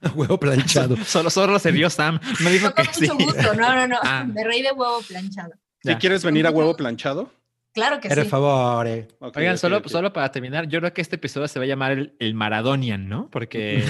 Huevo 0.14 0.38
planchado. 0.38 0.96
Solo, 1.04 1.30
solo 1.30 1.58
se 1.58 1.72
vio 1.72 1.88
Sam. 1.90 2.20
Me 2.40 2.50
dijo 2.52 2.72
con 2.74 2.84
que 2.86 2.94
sí. 2.94 3.08
mucho 3.10 3.24
gusto. 3.24 3.54
No, 3.54 3.74
no, 3.74 3.86
no. 3.88 3.96
Ah. 4.02 4.24
Me 4.24 4.44
reí 4.44 4.62
de 4.62 4.72
huevo 4.72 5.00
planchado. 5.06 5.52
¿Si 5.82 5.94
quieres 5.96 6.24
venir 6.24 6.46
a 6.46 6.50
huevo 6.50 6.76
planchado? 6.76 7.30
Claro 7.72 8.00
que 8.00 8.08
Por 8.08 8.22
sí. 8.22 8.28
favor. 8.28 8.86
eh. 8.86 9.06
Oigan, 9.20 9.58
solo, 9.58 9.82
solo 9.86 10.12
para 10.12 10.32
terminar, 10.32 10.66
yo 10.66 10.80
creo 10.80 10.94
que 10.94 11.02
este 11.02 11.16
episodio 11.16 11.46
se 11.46 11.58
va 11.58 11.64
a 11.64 11.68
llamar 11.68 11.92
el, 11.92 12.16
el 12.18 12.34
Maradonian, 12.34 13.06
¿no? 13.08 13.28
Porque 13.30 13.84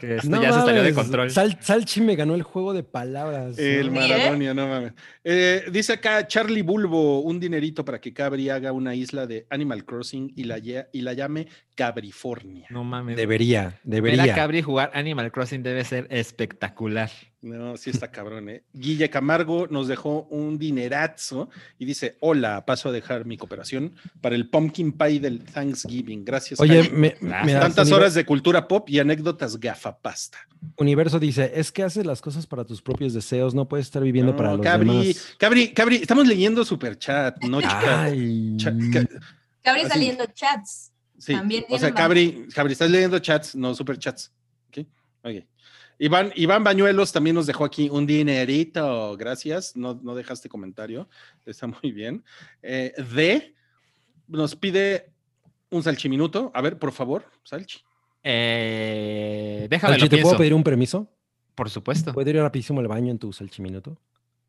que 0.00 0.16
esto 0.16 0.28
No 0.28 0.40
ya 0.42 0.52
se 0.52 0.60
salió 0.60 0.82
de 0.82 0.94
control. 0.94 1.30
Sal- 1.30 1.58
Salchi 1.60 2.00
me 2.00 2.16
ganó 2.16 2.34
el 2.34 2.42
juego 2.42 2.72
de 2.72 2.82
palabras. 2.82 3.58
El 3.58 3.92
¿no? 3.92 4.00
¿eh? 4.02 4.54
No 4.54 4.68
mames. 4.68 4.92
Eh, 5.24 5.64
dice 5.72 5.94
acá 5.94 6.26
Charlie 6.26 6.62
Bulbo, 6.62 7.20
un 7.20 7.40
dinerito 7.40 7.84
para 7.84 8.00
que 8.00 8.12
Cabri 8.12 8.48
haga 8.50 8.72
una 8.72 8.94
isla 8.94 9.26
de 9.26 9.46
Animal 9.50 9.84
Crossing 9.84 10.32
y 10.36 10.44
la, 10.44 10.58
y 10.58 11.00
la 11.00 11.12
llame 11.12 11.48
Cabrifornia. 11.74 12.66
No 12.70 12.84
mames. 12.84 13.16
Debería, 13.16 13.62
Ver 13.62 13.74
a 13.74 13.80
debería. 13.84 14.34
Cabri 14.34 14.62
jugar 14.62 14.90
Animal 14.94 15.32
Crossing 15.32 15.62
debe 15.62 15.84
ser 15.84 16.06
espectacular. 16.10 17.10
No, 17.42 17.74
sí 17.78 17.88
está 17.88 18.10
cabrón, 18.10 18.50
¿eh? 18.50 18.64
Guille 18.74 19.08
Camargo 19.08 19.66
nos 19.68 19.88
dejó 19.88 20.24
un 20.30 20.58
dinerazo 20.58 21.48
y 21.78 21.86
dice, 21.86 22.18
hola, 22.20 22.66
paso 22.66 22.90
a 22.90 22.92
dejar 22.92 23.24
mi 23.24 23.38
cooperación 23.38 23.94
para 24.20 24.34
el 24.34 24.50
pumpkin 24.50 24.92
pie 24.92 25.20
del 25.20 25.42
Thanksgiving. 25.44 26.22
Gracias. 26.22 26.60
Oye, 26.60 26.90
me, 26.90 27.10
Tantas 27.12 27.90
horas 27.92 28.12
de 28.12 28.26
cultura 28.26 28.68
pop 28.68 28.90
y 28.90 28.98
anécdotas 28.98 29.58
gafapasta. 29.58 30.36
Universo 30.76 31.18
dice, 31.18 31.50
es 31.54 31.72
que 31.72 31.82
haces 31.82 32.04
las 32.04 32.20
cosas 32.20 32.46
para 32.46 32.66
tus 32.66 32.82
propios 32.82 33.14
deseos, 33.14 33.54
no 33.54 33.66
puedes 33.66 33.86
estar 33.86 34.02
viviendo 34.02 34.32
No, 34.32 34.36
para 34.36 34.52
los 34.52 34.60
Cabri, 34.60 34.88
demás. 34.90 35.34
Cabri, 35.38 35.72
Cabri, 35.72 35.96
estamos 35.96 36.26
leyendo 36.26 36.62
super 36.62 36.98
chat, 36.98 37.42
no. 37.44 37.60
Ay, 37.64 38.54
Cha- 38.58 38.70
ca- 38.92 39.08
Cabri 39.62 39.80
Así. 39.80 39.90
saliendo 39.90 40.26
chats. 40.26 40.92
Sí, 41.16 41.32
También 41.32 41.64
o 41.70 41.78
sea, 41.78 41.92
Cabri, 41.94 42.48
Cabri, 42.54 42.72
estás 42.74 42.90
leyendo 42.90 43.18
chats, 43.18 43.54
no 43.54 43.74
super 43.74 43.98
chats. 43.98 44.30
¿Ok? 44.68 44.86
Ok. 45.22 45.44
Iván, 46.02 46.32
Iván 46.34 46.64
Bañuelos 46.64 47.12
también 47.12 47.36
nos 47.36 47.46
dejó 47.46 47.66
aquí 47.66 47.90
un 47.90 48.06
dinerito. 48.06 49.14
Gracias. 49.18 49.76
No, 49.76 50.00
no 50.02 50.14
dejaste 50.14 50.48
comentario. 50.48 51.08
Está 51.44 51.66
muy 51.66 51.92
bien. 51.92 52.24
Eh, 52.62 52.94
D 53.14 53.54
nos 54.26 54.56
pide 54.56 55.12
un 55.68 55.82
salchiminuto. 55.82 56.50
A 56.54 56.62
ver, 56.62 56.78
por 56.78 56.92
favor, 56.92 57.26
salchi. 57.44 57.80
Eh, 58.22 59.66
déjame 59.68 59.94
Salchi, 59.94 60.04
lo 60.06 60.08
¿te 60.08 60.22
puedo 60.22 60.38
pedir 60.38 60.54
un 60.54 60.64
permiso? 60.64 61.06
Por 61.54 61.68
supuesto. 61.68 62.14
¿Puedo 62.14 62.30
ir 62.30 62.36
rapidísimo 62.36 62.80
al 62.80 62.88
baño 62.88 63.10
en 63.10 63.18
tu 63.18 63.30
salchiminuto? 63.34 63.98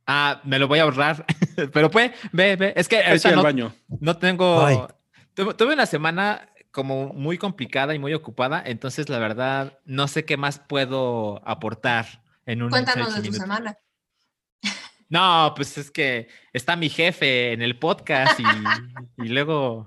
Ah, 0.08 0.42
me 0.46 0.58
lo 0.58 0.70
voy 0.70 0.80
a 0.80 0.84
ahorrar. 0.84 1.26
Pero 1.74 1.92
pues, 1.92 2.12
ve, 2.32 2.56
ve. 2.56 2.74
Es 2.78 2.88
que 2.88 3.20
sí, 3.20 3.28
al 3.28 3.36
no, 3.36 3.44
baño. 3.44 3.74
no 4.00 4.16
tengo. 4.18 4.88
Tuve 5.34 5.74
una 5.74 5.86
semana 5.86 6.50
como 6.72 7.14
muy 7.14 7.38
complicada 7.38 7.94
y 7.96 8.00
muy 8.00 8.14
ocupada, 8.14 8.62
entonces 8.66 9.10
la 9.10 9.20
verdad 9.20 9.78
no 9.86 10.08
sé 10.08 10.26
qué 10.26 10.38
más 10.38 10.60
puedo 10.60 11.42
aportar 11.48 12.24
en 12.46 12.62
un 12.64 12.70
Cuéntanos 12.70 13.16
de 13.22 13.28
tu 13.30 13.34
semana. 13.34 13.78
No, 15.10 15.52
pues 15.56 15.78
es 15.78 15.92
que 15.92 16.30
está 16.54 16.76
mi 16.78 16.88
jefe 16.90 17.52
en 17.52 17.62
el 17.62 17.78
podcast 17.78 18.40
y, 18.40 18.44
y 19.26 19.28
luego, 19.28 19.86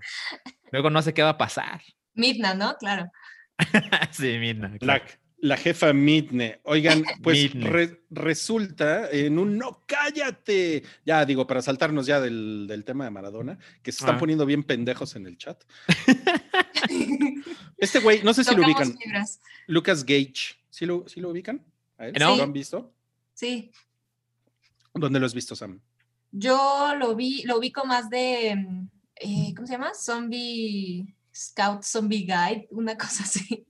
luego 0.71 0.91
no 0.91 1.01
sé 1.01 1.15
qué 1.15 1.23
va 1.23 1.31
a 1.31 1.39
pasar. 1.39 1.81
Midna, 2.15 2.53
¿no? 2.55 2.77
Claro. 2.79 3.11
sí, 4.11 4.37
mira. 4.39 4.71
La, 4.81 5.03
la 5.39 5.57
jefa 5.57 5.93
Midne. 5.95 6.61
Oigan, 6.65 7.03
pues 7.23 7.55
Midne. 7.55 7.71
re- 7.71 8.01
resulta 8.11 9.11
en 9.11 9.39
un 9.39 9.57
no 9.57 9.83
cállate. 9.87 10.83
Ya 11.07 11.25
digo, 11.25 11.47
para 11.47 11.63
saltarnos 11.63 12.05
ya 12.07 12.21
del, 12.21 12.67
del 12.69 12.85
tema 12.85 13.05
de 13.05 13.11
Maradona, 13.11 13.59
que 13.83 13.93
se 13.93 14.01
están 14.01 14.17
Ah. 14.17 14.19
poniendo 14.19 14.45
bien 14.45 14.63
pendejos 14.63 15.17
en 15.17 15.27
el 15.27 15.39
chat. 15.39 15.63
Este 17.79 18.01
güey, 18.01 18.23
no 18.23 18.33
sé 18.35 18.45
si 18.45 18.55
lo 18.55 18.65
ubican. 18.65 18.97
fibras. 18.97 19.41
Lucas 19.67 20.05
Gage. 20.05 20.57
¿Sí 20.71 20.87
lo, 20.87 21.09
sí 21.09 21.21
lo 21.21 21.31
ubican? 21.31 21.63
¿A 21.99 22.07
él? 22.09 22.15
No. 22.19 22.37
¿Lo 22.37 22.43
han 22.43 22.53
visto? 22.53 22.93
Sí. 23.35 23.71
¿Dónde 24.95 25.19
lo 25.21 25.27
has 25.27 25.35
visto, 25.35 25.55
Sam? 25.57 25.81
Yo 26.31 26.95
lo 26.99 27.15
vi, 27.15 27.43
lo 27.45 27.59
ubico 27.59 27.85
más 27.85 28.09
de, 28.11 28.55
mm, 28.57 28.89
eh, 29.17 29.53
¿cómo 29.55 29.67
se 29.67 29.75
llama? 29.75 29.93
Zombie 29.95 31.07
Scout, 31.35 31.83
Zombie 31.85 32.21
Guide, 32.27 32.69
una 32.71 32.97
cosa 32.99 33.23
así. 33.25 33.65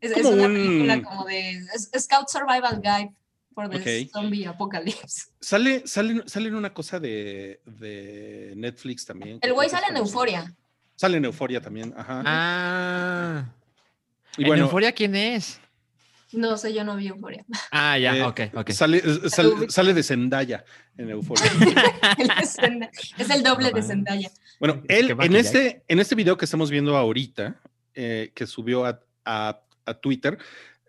Es, 0.00 0.24
una 0.24 0.46
un- 0.46 0.54
película 0.54 1.02
como 1.02 1.24
de 1.24 1.50
es- 1.74 1.90
Scout 1.98 2.28
Survival 2.28 2.80
Guide 2.82 3.12
for 3.54 3.68
the 3.70 4.04
Ok. 4.04 4.10
Zombie 4.12 4.46
Apocalypse. 4.46 5.30
Sale, 5.40 5.86
sale, 5.86 6.22
sale 6.26 6.48
en 6.48 6.54
una 6.54 6.72
cosa 6.74 7.00
de, 7.00 7.60
de 7.64 8.52
Netflix 8.56 9.04
también. 9.06 9.38
El 9.40 9.52
güey 9.54 9.68
sale 9.70 9.86
en. 9.88 9.96
Euforia. 9.96 10.54
Sale 10.96 11.18
en 11.18 11.24
Euforia 11.26 11.60
también, 11.60 11.94
ajá. 11.96 12.22
Ah. 12.26 13.44
y 14.36 14.42
¿En 14.42 14.48
bueno, 14.48 14.64
Euforia 14.64 14.92
quién 14.92 15.14
es? 15.14 15.60
No 16.32 16.56
sé, 16.58 16.74
yo 16.74 16.82
no 16.84 16.96
vi 16.96 17.06
Euforia. 17.08 17.44
Ah, 17.70 17.96
ya, 17.98 18.16
eh, 18.16 18.22
ok, 18.24 18.40
ok. 18.54 18.70
Sale, 18.70 18.98
eh, 18.98 19.28
sale, 19.30 19.50
sale 19.70 19.94
de 19.94 20.02
Zendaya 20.02 20.64
en 20.96 21.10
Euforia. 21.10 21.44
Es, 23.18 23.30
el 23.30 23.42
doble 23.42 23.70
de. 23.72 23.82
Zendaya. 23.82 24.30
Bueno, 24.58 24.82
él 24.88 25.14
en 25.20 25.36
este, 25.36 25.84
en 25.86 26.00
este 26.00 26.14
video 26.14 26.36
que 26.36 26.44
estamos 26.46 26.70
viendo 26.70 26.96
ahorita, 26.96 27.60
eh, 27.94 28.32
que 28.34 28.46
subió 28.46 28.84
a, 28.86 29.00
a- 29.24 29.60
a 29.84 29.94
Twitter, 29.94 30.36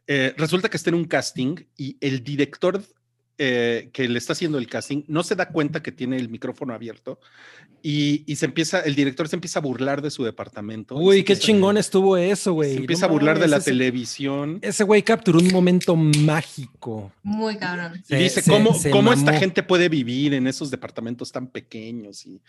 eh, 0.08 0.34
resulta 0.38 0.70
que 0.70 0.78
está 0.78 0.90
en 0.90 0.96
un 0.96 1.06
casting 1.06 1.58
y 1.78 1.98
el 2.02 2.24
director 2.24 2.82
eh, 3.38 3.90
que 3.94 4.08
le 4.10 4.18
está 4.18 4.34
haciendo 4.34 4.58
el 4.58 4.68
casting 4.68 5.04
no 5.08 5.24
se 5.24 5.36
da 5.36 5.50
cuenta 5.50 5.84
que 5.84 5.92
tiene 5.92 6.18
el 6.18 6.28
micrófono 6.30 6.74
abierto 6.74 7.20
y, 7.84 8.24
y 8.26 8.36
se 8.38 8.46
empieza, 8.46 8.80
el 8.82 8.96
director 8.96 9.28
se 9.28 9.36
empieza 9.36 9.60
a 9.60 9.62
burlar 9.62 10.02
de 10.02 10.10
su 10.10 10.24
departamento. 10.24 10.96
Uy, 10.96 11.24
qué 11.24 11.38
chingón 11.38 11.78
estuvo 11.78 12.18
eso, 12.18 12.54
güey. 12.54 12.70
Se 12.72 12.76
No 12.76 12.82
empieza 12.82 13.06
a 13.06 13.10
burlar 13.10 13.38
de 13.40 13.48
la 13.48 13.58
ese- 13.58 13.72
televisión. 13.72 14.58
Ese 14.64 14.84
güey 14.84 15.04
capturó 15.04 15.40
un 15.40 15.50
momento 15.52 15.96
mágico. 15.96 17.12
Muy 17.24 17.58
cabrón. 17.58 17.94
Y 18.04 18.04
Se- 18.08 18.16
dice, 18.18 18.42
se- 18.42 18.52
¿cómo, 18.52 18.74
se 18.74 18.90
cómo 18.90 19.14
esta 19.14 19.34
gente 19.34 19.62
puede 19.64 19.90
vivir 19.90 20.34
en 20.34 20.48
esos 20.48 20.72
departamentos 20.72 21.32
tan 21.32 21.48
pequeños? 21.48 22.26
Y 22.26 22.42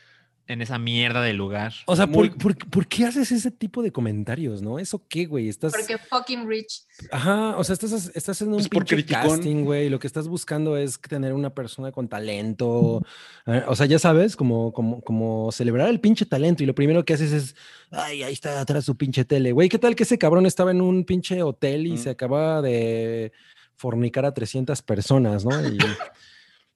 en 0.48 0.62
esa 0.62 0.78
mierda 0.78 1.22
de 1.22 1.34
lugar. 1.34 1.74
O 1.84 1.94
sea, 1.94 2.06
Muy- 2.06 2.30
¿por, 2.30 2.56
por, 2.56 2.70
por 2.70 2.86
qué 2.88 3.04
haces 3.04 3.30
ese 3.32 3.50
tipo 3.50 3.82
de 3.82 3.92
comentarios, 3.92 4.62
no? 4.62 4.78
¿Eso 4.78 5.02
qué, 5.08 5.26
güey? 5.26 5.48
Estás... 5.48 5.72
Porque 5.72 5.98
fucking 5.98 6.48
rich. 6.48 6.84
Ajá, 7.12 7.56
o 7.58 7.62
sea, 7.64 7.74
estás, 7.74 8.10
estás 8.14 8.40
en 8.40 8.48
un 8.48 8.54
Pues 8.56 8.68
pinche 8.70 9.04
casting, 9.04 9.64
güey. 9.64 9.90
Lo 9.90 9.98
que 9.98 10.06
estás 10.06 10.26
buscando 10.26 10.76
es 10.78 10.98
tener 11.00 11.34
una 11.34 11.50
persona 11.54 11.92
con 11.92 12.08
talento. 12.08 13.02
eh, 13.46 13.62
O 13.68 13.76
sea, 13.76 13.84
ya 13.86 13.98
sabes, 13.98 14.36
como, 14.36 14.72
como, 14.72 15.02
como 15.02 15.52
celebrar 15.52 15.88
el 15.90 16.00
pinche 16.00 16.24
talento. 16.24 16.62
Y 16.62 16.66
lo 16.66 16.74
primero 16.74 17.04
que 17.04 17.12
haces 17.12 17.32
es, 17.32 17.54
ay, 17.90 18.22
ahí 18.22 18.32
está 18.32 18.58
atrás 18.60 18.86
su 18.86 18.96
pinche 18.96 19.24
tele. 19.26 19.52
Güey, 19.52 19.68
¿qué 19.68 19.78
tal 19.78 19.94
que 19.94 20.04
ese 20.04 20.16
cabrón 20.18 20.46
estaba 20.46 20.70
en 20.70 20.80
un 20.80 21.04
pinche 21.04 21.42
hotel 21.42 21.86
y 21.86 21.92
Mm. 21.92 21.98
se 21.98 22.10
acababa 22.10 22.62
de 22.62 23.32
fornicar 23.76 24.24
a 24.24 24.32
300 24.32 24.80
personas, 24.82 25.44
¿no? 25.44 25.60
Y... 25.68 25.76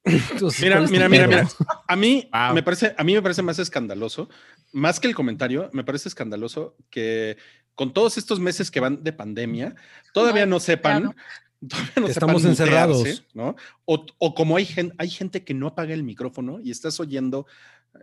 Entonces, 0.05 0.61
Mira, 0.61 0.77
¿cuál 0.77 0.85
es 0.85 0.91
tu 0.91 0.95
mira, 0.95 1.09
mira, 1.09 1.27
mira. 1.29 1.49
A 1.87 1.97
mí 1.97 2.29
Wow. 2.33 2.55
me 2.55 2.63
parece, 2.63 2.95
a 2.99 3.05
mí 3.05 3.15
me 3.15 3.23
parece 3.23 3.43
más 3.43 3.59
escandaloso, 3.59 4.29
más 4.73 4.99
que 4.99 5.07
el 5.09 5.15
comentario, 5.15 5.71
me 5.73 5.85
parece 5.85 6.09
escandaloso 6.09 6.77
que 6.91 7.37
con 7.75 7.93
todos 7.93 8.19
estos 8.19 8.41
meses 8.41 8.71
que 8.71 8.81
van 8.81 9.03
de 9.05 9.13
pandemia, 9.13 9.75
todavía 10.13 10.45
no 10.47 10.59
sepan, 10.61 11.03
claro. 11.03 11.17
todavía 11.69 11.93
no 11.97 12.07
Estamos 12.09 12.43
sepan 12.43 12.51
encerrados. 12.51 12.99
mutearse, 12.99 13.25
¿no? 13.35 13.57
O, 13.85 14.05
o 14.19 14.35
como 14.35 14.57
hay 14.57 14.67
gente, 14.67 14.95
hay 14.99 15.09
gente 15.09 15.45
que 15.45 15.55
no 15.55 15.69
apaga 15.69 15.95
el 15.95 16.03
micrófono 16.03 16.59
y 16.61 16.71
estás 16.73 16.99
oyendo 17.01 17.47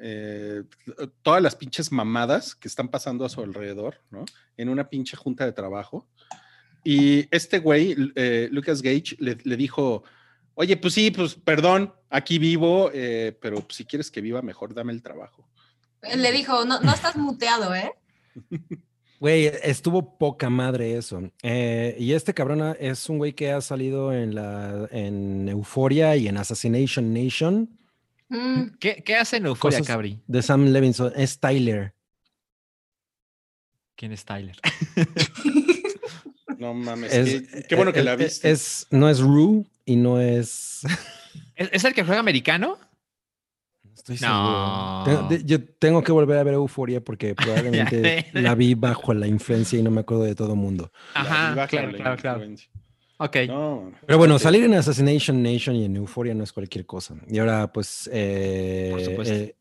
eh, 0.01 0.63
todas 1.21 1.41
las 1.43 1.55
pinches 1.55 1.91
mamadas 1.91 2.55
que 2.55 2.67
están 2.67 2.87
pasando 2.89 3.25
a 3.25 3.29
su 3.29 3.41
alrededor, 3.41 4.01
¿no? 4.09 4.23
En 4.55 4.69
una 4.69 4.89
pinche 4.89 5.17
junta 5.17 5.45
de 5.45 5.51
trabajo. 5.51 6.07
Y 6.83 7.27
este 7.35 7.59
güey, 7.59 7.95
eh, 8.15 8.47
Lucas 8.51 8.81
Gage, 8.81 9.17
le, 9.19 9.37
le 9.43 9.57
dijo, 9.57 10.03
oye, 10.59 10.75
pues 10.77 10.93
sí, 10.93 11.09
pues 11.11 11.35
perdón, 11.35 11.93
aquí 12.09 12.37
vivo, 12.37 12.91
eh, 12.93 13.37
pero 13.41 13.65
si 13.69 13.85
quieres 13.85 14.11
que 14.11 14.19
viva 14.19 14.41
mejor, 14.41 14.73
dame 14.73 14.91
el 14.91 15.01
trabajo. 15.01 15.47
Le 16.15 16.31
dijo, 16.33 16.65
no, 16.65 16.79
no 16.81 16.93
estás 16.93 17.15
muteado, 17.15 17.73
¿eh? 17.73 17.91
Güey, 19.21 19.47
estuvo 19.63 20.17
poca 20.17 20.49
madre 20.49 20.95
eso. 20.97 21.21
Eh, 21.43 21.93
y 21.99 22.13
este 22.13 22.33
cabrón 22.33 22.77
es 22.79 23.09
un 23.09 23.17
güey 23.17 23.33
que 23.33 23.51
ha 23.51 23.59
salido 23.59 24.13
en 24.13 24.33
la 24.33 24.87
en 24.91 25.49
Euforia 25.49 26.15
y 26.15 26.27
en 26.29 26.37
Assassination 26.37 27.13
Nation 27.13 27.69
Mm, 28.29 28.77
¿Qué, 28.79 29.01
qué 29.03 29.15
hace 29.15 29.37
en 29.37 29.47
Euphoria, 29.47 29.79
Cosas- 29.79 29.87
Cabri? 29.87 30.19
de 30.27 30.41
Sam 30.43 30.67
Levinson. 30.67 31.11
Es 31.15 31.39
Tyler. 31.39 31.93
¿Quién 33.95 34.11
es 34.13 34.23
Tyler? 34.23 34.55
No 36.57 36.73
mames, 36.73 37.13
Es- 37.13 37.41
qué, 37.47 37.63
qué 37.69 37.75
bueno 37.75 37.91
que 37.93 38.03
la 38.03 38.15
viste. 38.17 38.51
Es, 38.51 38.85
no 38.91 39.09
es 39.09 39.19
Rue 39.19 39.65
y 39.91 39.95
no 39.95 40.19
es. 40.21 40.81
¿Es, 41.55 41.69
es 41.73 41.83
el 41.83 41.93
que 41.93 42.03
juega 42.03 42.19
americano? 42.19 42.77
Estoy 43.95 44.17
No. 44.21 45.03
seguro. 45.05 45.43
Yo 45.45 45.63
tengo 45.63 46.01
que 46.03 46.11
volver 46.11 46.37
a 46.37 46.43
ver 46.43 46.53
Euforia 46.53 47.01
porque 47.03 47.35
probablemente 47.35 48.27
la 48.33 48.55
vi 48.55 48.73
bajo 48.75 49.13
la 49.13 49.27
influencia 49.27 49.77
y 49.77 49.83
no 49.83 49.91
me 49.91 50.01
acuerdo 50.01 50.23
de 50.23 50.35
todo 50.35 50.55
mundo. 50.55 50.91
Ajá, 51.13 51.67
claro, 51.67 51.91
la 51.91 51.97
claro, 51.97 52.17
claro. 52.17 52.43
Ok. 53.17 53.35
No. 53.47 53.91
Pero 54.05 54.17
bueno, 54.17 54.39
Sí. 54.39 54.43
salir 54.43 54.63
en 54.63 54.73
Assassination 54.75 55.43
Nation 55.43 55.75
y 55.75 55.83
en 55.85 55.97
Euphoria 55.97 56.33
no 56.33 56.43
es 56.45 56.53
cualquier 56.53 56.85
cosa. 56.85 57.15
Y 57.27 57.37
ahora, 57.39 57.71
pues, 57.73 58.09
eh, 58.13 58.89
Por 58.91 59.01
supuesto. 59.01 59.33
eh, 59.35 59.55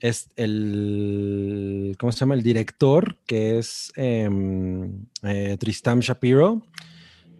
es 0.00 0.28
el, 0.36 1.96
¿cómo 1.98 2.12
se 2.12 2.18
llama? 2.18 2.34
El 2.34 2.42
director, 2.42 3.16
que 3.26 3.58
es 3.58 3.90
em, 3.96 5.06
eh, 5.22 5.56
Tristam 5.58 6.00
Shapiro. 6.00 6.66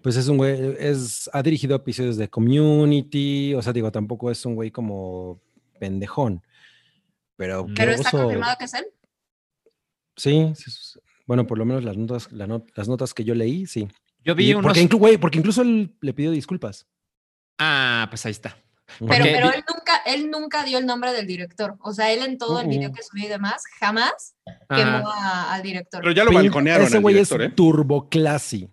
Pues 0.05 0.17
es 0.17 0.29
un 0.29 0.37
güey, 0.37 0.77
es, 0.79 1.29
ha 1.33 1.43
dirigido 1.43 1.75
episodios 1.75 2.19
de 2.19 2.29
Community, 2.29 3.55
o 3.55 3.63
sea, 3.63 3.73
digo, 3.73 3.91
tampoco 3.91 4.31
es 4.31 4.45
un 4.45 4.55
güey 4.55 4.71
como 4.71 5.41
pendejón. 5.81 6.43
Pero. 7.37 7.65
Pero 7.75 7.93
qué 7.93 7.95
está 7.97 8.09
oso. 8.11 8.19
confirmado 8.25 8.55
que 8.59 8.67
es 8.67 8.75
él. 8.75 8.85
Sí, 10.15 10.53
sí, 10.57 10.71
sí, 10.71 11.01
bueno, 11.27 11.47
por 11.47 11.57
lo 11.57 11.65
menos 11.65 11.83
las 11.85 11.97
notas, 11.97 12.31
la 12.33 12.47
not- 12.47 12.71
las 12.77 12.87
notas 12.87 13.15
que 13.15 13.25
yo 13.25 13.35
leí, 13.35 13.65
sí. 13.67 13.89
Yo 14.23 14.35
vi 14.35 14.51
Y 14.51 14.53
unos. 14.55 14.65
porque, 14.65 14.83
inclu- 14.87 14.99
güey, 14.99 15.17
porque 15.17 15.39
incluso 15.39 15.63
él 15.63 15.95
le 16.03 16.13
pidió 16.13 16.31
disculpas. 16.31 16.87
Ah, 17.59 18.07
pues 18.11 18.25
ahí 18.27 18.33
está. 18.33 18.59
Pero, 18.99 19.07
Porque 19.09 19.23
pero 19.33 19.51
él 19.53 19.65
nunca, 19.67 19.97
él 20.05 20.31
nunca 20.31 20.65
dio 20.65 20.77
el 20.77 20.85
nombre 20.85 21.13
del 21.15 21.27
director. 21.27 21.77
O 21.81 21.95
sea, 21.95 22.13
él 22.13 22.23
en 22.23 22.37
todo 22.37 22.61
el 22.61 22.69
video 22.69 22.91
Uh-uh. 22.91 22.95
que 22.95 23.03
subió 23.03 23.25
y 23.25 23.29
demás, 23.29 23.63
jamás 23.81 24.35
quemó 24.69 25.09
a- 25.11 25.55
al 25.55 25.63
director. 25.63 26.03
Pero 26.03 26.13
ya 26.13 26.25
lo 26.25 26.33
balconearon 26.33 26.87
Ese 26.87 26.99
güey 26.99 27.17
es 27.19 27.33
¿eh? 27.33 27.49
turbo 27.57 28.11
classy. 28.11 28.69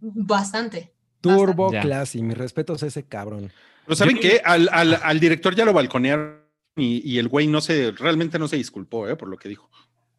Bastante. 0.00 0.92
Turbo 1.20 1.72
Ya. 1.72 1.80
classy. 1.82 2.22
Mis 2.22 2.36
respetos 2.38 2.82
a 2.82 2.86
ese 2.86 3.04
cabrón. 3.04 3.52
Pero 3.84 3.96
¿saben 3.96 4.16
Yo- 4.16 4.22
qué? 4.22 4.40
Al, 4.44 4.68
al- 4.72 5.00
al 5.02 5.20
director 5.20 5.54
ya 5.54 5.64
lo 5.64 5.72
balconearon 5.72 6.40
y, 6.76 7.02
y 7.10 7.18
el 7.18 7.28
güey 7.28 7.46
no 7.46 7.60
se, 7.60 7.90
realmente 7.92 8.38
no 8.38 8.48
se 8.48 8.56
disculpó, 8.56 9.08
¿eh? 9.08 9.16
Por 9.16 9.28
lo 9.28 9.36
que 9.36 9.48
dijo. 9.48 9.70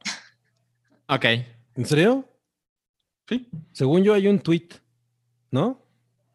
Ok. 1.08 1.26
¿En 1.76 1.86
serio? 1.86 2.28
Sí. 3.28 3.50
Según 3.72 4.04
yo 4.04 4.14
hay 4.14 4.28
un 4.28 4.40
tweet, 4.40 4.68
¿no? 5.52 5.86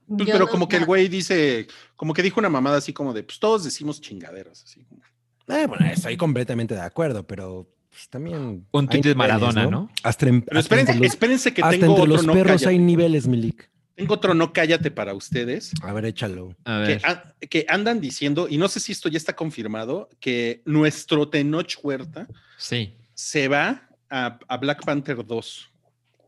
Pues, 0.09 0.27
pero 0.31 0.41
no- 0.45 0.49
como 0.49 0.69
que 0.69 0.77
el 0.77 0.85
güey 0.87 1.09
dice, 1.09 1.67
como 1.97 2.13
que 2.15 2.23
dijo 2.23 2.41
una 2.41 2.49
mamada 2.49 2.77
así 2.79 2.93
como 2.93 3.13
de, 3.13 3.23
pues 3.23 3.39
todos 3.41 3.65
decimos 3.65 4.01
chingaderas, 4.01 4.63
así. 4.65 4.85
como. 4.85 5.01
Eh, 5.49 5.67
bueno, 5.67 5.87
estoy 5.87 6.17
completamente 6.17 6.75
de 6.75 6.81
acuerdo, 6.81 7.27
pero 7.27 7.69
pues, 7.97 8.09
también. 8.11 8.67
Un 8.73 8.89
tuit 8.89 9.03
de 9.03 9.15
niveles, 9.15 9.17
Maradona, 9.17 9.67
¿no? 9.67 9.91
Hasta, 10.03 10.29
en- 10.29 10.43
Pero 10.43 10.61
espérense, 10.61 10.93
entre 10.93 11.07
los, 11.07 11.15
espérense 11.15 11.55
que 11.55 11.63
hasta 11.63 11.71
tengo 11.73 11.87
entre 11.95 12.03
otro 12.03 12.07
los 12.17 12.27
no 12.27 12.33
perros 12.35 12.67
hay 12.67 12.79
niveles, 12.79 13.27
Milik. 13.27 13.71
Tengo 13.95 14.13
otro 14.15 14.35
no 14.35 14.53
cállate 14.53 14.91
para 14.91 15.15
ustedes. 15.15 15.73
A 15.83 15.93
ver, 15.95 16.05
échalo. 16.05 16.55
A 16.67 16.83
Que, 16.83 16.87
ver. 16.97 17.07
a- 17.07 17.33
que 17.49 17.65
andan 17.71 18.01
diciendo, 18.01 18.47
y 18.51 18.59
no 18.59 18.69
sé 18.69 18.81
si 18.81 18.93
esto 18.93 19.09
ya 19.09 19.17
está 19.17 19.35
confirmado, 19.35 20.11
que 20.21 20.61
nuestro 20.67 21.29
Tenoch 21.31 21.73
Huerta 21.83 22.27
Sí. 22.59 22.95
se 23.15 23.49
va 23.49 23.89
a, 24.11 24.39
a 24.47 24.57
Black 24.59 24.85
Panther 24.85 25.25
2. 25.25 25.71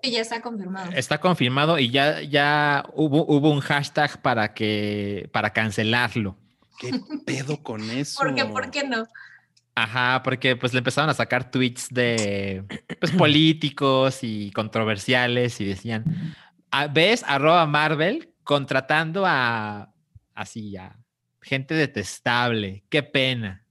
Sí, 0.03 0.11
ya 0.13 0.21
está 0.23 0.41
confirmado. 0.41 0.91
Está 0.93 1.21
confirmado 1.21 1.79
y 1.79 1.91
ya, 1.91 2.23
ya 2.23 2.85
hubo, 2.95 3.27
hubo 3.27 3.51
un 3.51 3.61
hashtag 3.61 4.23
para 4.23 4.55
que 4.55 5.29
para 5.33 5.53
cancelarlo. 5.53 6.39
¿Qué 6.81 6.93
pedo 7.27 7.61
con 7.63 7.83
eso? 7.91 8.19
¿Por 8.21 8.35
qué? 8.35 8.45
¿Por 8.47 8.71
qué 8.71 8.85
no? 8.87 9.07
Ajá, 9.83 10.23
porque 10.23 10.57
pues 10.57 10.73
le 10.73 10.79
empezaron 10.79 11.09
a 11.09 11.15
sacar 11.15 11.51
tweets 11.51 11.89
de 11.91 12.65
pues, 13.01 13.13
políticos 13.13 14.21
y 14.23 14.51
controversiales 14.51 15.61
y 15.61 15.65
decían, 15.65 16.05
"Ah, 16.71 16.89
¿ves? 16.89 17.25
Arroba 17.27 17.67
Marvel 17.67 18.33
contratando 18.43 19.25
a 19.27 19.93
así 20.35 20.77
a 20.77 20.97
gente 21.43 21.75
detestable. 21.75 22.85
Qué 22.89 23.03
pena. 23.03 23.65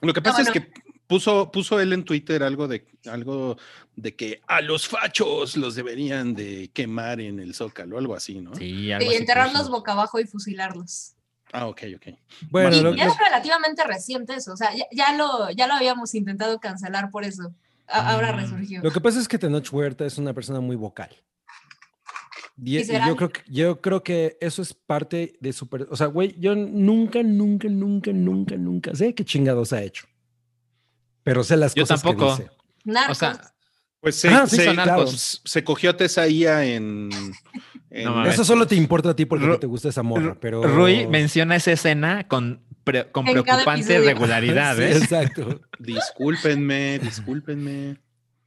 Lo 0.00 0.12
que 0.12 0.22
pasa 0.22 0.42
bueno. 0.42 0.52
es 0.52 0.60
que 0.60 0.72
puso, 1.06 1.50
puso 1.50 1.80
él 1.80 1.92
en 1.92 2.04
Twitter 2.04 2.42
algo 2.42 2.68
de 2.68 2.86
algo 3.06 3.56
de 3.96 4.14
que 4.14 4.40
a 4.46 4.60
los 4.60 4.86
fachos 4.86 5.56
los 5.56 5.74
deberían 5.74 6.34
de 6.34 6.70
quemar 6.72 7.20
en 7.20 7.40
el 7.40 7.54
zócalo, 7.54 7.98
algo 7.98 8.14
así, 8.14 8.40
¿no? 8.40 8.54
Sí, 8.54 8.92
algo 8.92 9.06
Y 9.06 9.14
así 9.14 9.16
enterrarlos 9.22 9.62
puso. 9.62 9.72
boca 9.72 9.92
abajo 9.92 10.20
y 10.20 10.24
fusilarlos. 10.24 11.14
Ah, 11.52 11.66
ok, 11.66 11.82
ok. 11.96 12.14
Bueno, 12.50 12.76
y 12.76 12.80
lo- 12.82 12.94
ya 12.94 13.06
lo- 13.06 13.12
es 13.12 13.18
relativamente 13.18 13.82
reciente 13.84 14.34
eso. 14.34 14.52
O 14.52 14.56
sea, 14.56 14.74
ya, 14.74 14.84
ya 14.92 15.16
lo, 15.16 15.50
ya 15.50 15.66
lo 15.66 15.74
habíamos 15.74 16.14
intentado 16.14 16.58
cancelar 16.60 17.10
por 17.10 17.24
eso. 17.24 17.54
A- 17.86 18.12
ahora 18.12 18.32
Mm. 18.32 18.36
resurgió. 18.36 18.82
Lo 18.82 18.90
que 18.90 19.00
pasa 19.00 19.18
es 19.18 19.26
que 19.28 19.38
Tenoch 19.38 19.72
Huerta 19.72 20.04
es 20.04 20.18
una 20.18 20.34
persona 20.34 20.60
muy 20.60 20.76
vocal. 20.76 21.08
Y, 22.62 22.76
¿Y 22.76 22.80
y 22.80 22.84
será? 22.84 23.06
yo, 23.06 23.16
creo 23.16 23.30
que, 23.30 23.40
yo 23.46 23.80
creo 23.80 24.02
que 24.02 24.36
eso 24.40 24.62
es 24.62 24.74
parte 24.74 25.36
de 25.40 25.52
su... 25.52 25.68
per- 25.68 25.86
O 25.90 25.96
sea, 25.96 26.08
güey, 26.08 26.34
yo 26.38 26.54
nunca, 26.56 27.22
nunca, 27.22 27.68
nunca, 27.68 28.12
nunca, 28.12 28.56
nunca 28.56 28.94
sé 28.94 29.14
qué 29.14 29.24
chingados 29.24 29.72
ha 29.72 29.80
hecho. 29.82 30.06
Pero 31.22 31.44
sé 31.44 31.56
las 31.56 31.74
Yo 31.74 31.84
cosas 31.84 32.02
tampoco. 32.02 32.36
que 32.36 32.42
dice. 32.42 32.56
Narcos. 32.84 33.16
O 33.16 33.20
sea, 33.20 33.54
Pues 34.00 34.14
se, 34.16 34.28
Ah, 34.28 34.46
sí, 34.46 34.56
se- 34.56 34.64
son 34.66 34.76
narcos. 34.76 35.12
s- 35.14 35.38
se 35.44 35.64
cogió 35.64 35.90
a 35.90 35.96
Tesaía 35.96 36.64
en- 36.64 37.10
No. 37.90 38.24
Eso 38.26 38.44
solo 38.44 38.66
te 38.66 38.74
importa 38.74 39.10
a 39.10 39.16
ti 39.16 39.24
porque 39.24 39.46
Ru- 39.46 39.50
no 39.50 39.58
te 39.58 39.66
gusta 39.66 39.88
esa 39.88 40.02
morra, 40.02 40.36
pero... 40.40 40.62
Rui 40.62 41.06
menciona 41.06 41.56
esa 41.56 41.72
escena 41.72 42.28
con, 42.28 42.60
pre- 42.84 43.10
con 43.10 43.24
preocupante 43.24 43.98
regularidad. 44.00 44.76
Sí, 44.76 44.82
¿eh? 44.82 44.96
exacto. 44.96 45.60
Discúlpenme, 45.78 46.98
discúlpenme. 46.98 47.96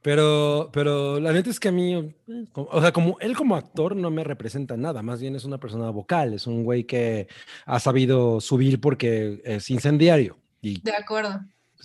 Pero, 0.02 0.70
pero 0.72 1.20
la 1.20 1.32
neta 1.32 1.48
es 1.48 1.60
que 1.60 1.68
a 1.68 1.72
mí, 1.72 1.94
eh, 1.94 2.14
como- 2.52 2.68
o 2.72 2.80
sea, 2.80 2.92
como 2.92 3.16
él 3.20 3.36
como 3.36 3.54
actor 3.56 3.94
no 3.94 4.10
me 4.10 4.24
representa 4.24 4.76
nada, 4.76 5.00
más 5.02 5.20
bien 5.20 5.36
es 5.36 5.44
una 5.44 5.58
persona 5.58 5.90
vocal, 5.90 6.34
es 6.34 6.46
un 6.48 6.64
güey 6.64 6.84
que 6.84 7.28
ha 7.66 7.78
sabido 7.78 8.40
subir 8.40 8.80
porque 8.80 9.40
es 9.44 9.70
incendiario. 9.70 10.38
Y 10.60 10.80
De 10.82 10.94
acuerdo. 10.94 11.40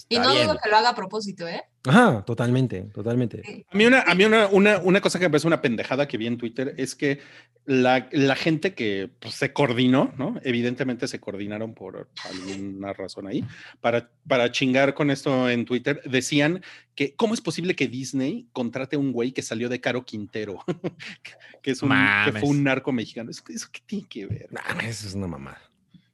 Y 0.09 0.17
no 0.19 0.31
bien. 0.31 0.47
dudo 0.47 0.57
que 0.63 0.69
lo 0.69 0.77
haga 0.77 0.89
a 0.89 0.95
propósito, 0.95 1.47
¿eh? 1.47 1.63
Ajá, 1.87 2.23
totalmente, 2.25 2.81
totalmente. 2.93 3.65
A 3.69 3.77
mí, 3.77 3.85
una, 3.85 4.01
a 4.01 4.13
mí 4.15 4.25
una, 4.25 4.47
una, 4.47 4.79
una 4.79 5.01
cosa 5.01 5.19
que 5.19 5.25
me 5.25 5.29
parece 5.29 5.47
una 5.47 5.61
pendejada 5.61 6.07
que 6.07 6.17
vi 6.17 6.27
en 6.27 6.37
Twitter 6.37 6.73
es 6.77 6.95
que 6.95 7.19
la, 7.65 8.09
la 8.11 8.35
gente 8.35 8.73
que 8.73 9.09
pues, 9.19 9.35
se 9.35 9.53
coordinó, 9.53 10.13
¿no? 10.17 10.35
Evidentemente 10.43 11.07
se 11.07 11.19
coordinaron 11.19 11.73
por 11.73 12.09
alguna 12.25 12.93
razón 12.93 13.27
ahí, 13.27 13.43
para, 13.81 14.09
para 14.27 14.51
chingar 14.51 14.93
con 14.93 15.11
esto 15.11 15.49
en 15.49 15.65
Twitter, 15.65 16.01
decían 16.05 16.61
que 16.95 17.15
cómo 17.15 17.33
es 17.33 17.41
posible 17.41 17.75
que 17.75 17.87
Disney 17.87 18.47
contrate 18.53 18.95
a 18.95 18.99
un 18.99 19.11
güey 19.11 19.31
que 19.31 19.41
salió 19.41 19.69
de 19.69 19.79
Caro 19.79 20.03
Quintero, 20.05 20.63
que, 21.61 21.71
es 21.71 21.81
un, 21.81 21.89
que 21.89 21.95
Mames. 21.95 22.41
fue 22.41 22.49
un 22.49 22.63
narco 22.63 22.91
mexicano. 22.91 23.31
¿Eso, 23.31 23.43
eso 23.49 23.67
qué 23.71 23.81
tiene 23.85 24.07
que 24.07 24.25
ver? 24.25 24.47
Nah, 24.51 24.81
eso 24.83 25.07
es 25.07 25.13
una 25.13 25.27
mamada. 25.27 25.61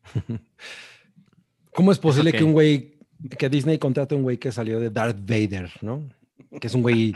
¿Cómo 1.74 1.92
es 1.92 1.98
posible 1.98 2.32
que 2.32 2.44
un 2.44 2.54
güey 2.54 2.93
que 3.38 3.50
Disney 3.50 3.78
contrate 3.78 4.16
a 4.16 4.18
un 4.18 4.24
güey 4.24 4.38
que 4.38 4.52
salió 4.52 4.80
de 4.80 4.90
Darth 4.90 5.20
Vader, 5.20 5.72
¿no? 5.82 6.10
Que 6.60 6.68
es 6.68 6.74
un 6.74 6.82
güey 6.82 7.16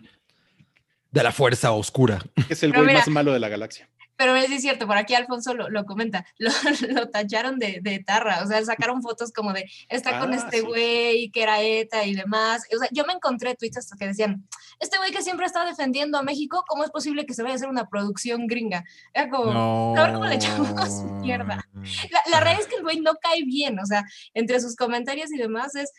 de 1.11 1.23
la 1.23 1.31
fuerza 1.31 1.71
oscura. 1.71 2.23
Es 2.49 2.63
el 2.63 2.73
güey 2.73 2.93
más 2.93 3.07
malo 3.07 3.33
de 3.33 3.39
la 3.39 3.49
galaxia. 3.49 3.89
Pero 4.17 4.35
es 4.35 4.61
cierto, 4.61 4.87
por 4.87 4.97
aquí 4.97 5.13
Alfonso 5.13 5.53
lo, 5.53 5.69
lo 5.69 5.85
comenta, 5.85 6.25
lo, 6.39 6.49
lo 6.89 7.09
tacharon 7.09 7.59
de, 7.59 7.79
de 7.81 7.99
tarra, 7.99 8.41
o 8.43 8.47
sea, 8.47 8.63
sacaron 8.65 9.01
fotos 9.01 9.31
como 9.31 9.53
de, 9.53 9.69
está 9.89 10.19
con 10.19 10.33
Ah, 10.33 10.35
este 10.37 10.59
sí. 10.61 10.65
güey 10.65 11.29
que 11.31 11.43
era 11.43 11.61
ETA 11.61 12.05
y 12.05 12.15
demás. 12.15 12.63
O 12.75 12.79
sea, 12.79 12.89
yo 12.91 13.05
me 13.05 13.13
encontré 13.13 13.55
tweets 13.55 13.77
hasta 13.77 13.95
que 13.95 14.07
decían, 14.07 14.47
este 14.79 14.97
güey 14.97 15.11
que 15.11 15.21
siempre 15.21 15.45
está 15.45 15.65
defendiendo 15.65 16.17
a 16.17 16.23
México, 16.23 16.65
¿cómo 16.67 16.83
es 16.83 16.89
posible 16.91 17.25
que 17.25 17.33
se 17.33 17.43
vaya 17.43 17.53
a 17.53 17.57
hacer 17.57 17.69
una 17.69 17.87
producción 17.87 18.47
gringa? 18.47 18.83
Era 19.13 19.29
como, 19.29 19.53
No. 19.53 19.95
a 19.97 20.03
ver 20.05 20.13
cómo 20.13 20.25
le 20.25 20.35
echamos 20.35 20.67
mierda. 21.21 21.67
La, 22.11 22.21
la 22.31 22.39
realidad 22.39 22.61
es 22.63 22.67
que 22.67 22.75
el 22.77 22.83
güey 22.83 22.99
no 22.99 23.13
cae 23.21 23.43
bien, 23.45 23.79
o 23.79 23.85
sea, 23.85 24.03
entre 24.33 24.59
sus 24.59 24.75
comentarios 24.75 25.31
y 25.31 25.37
demás 25.37 25.75
es, 25.75 25.91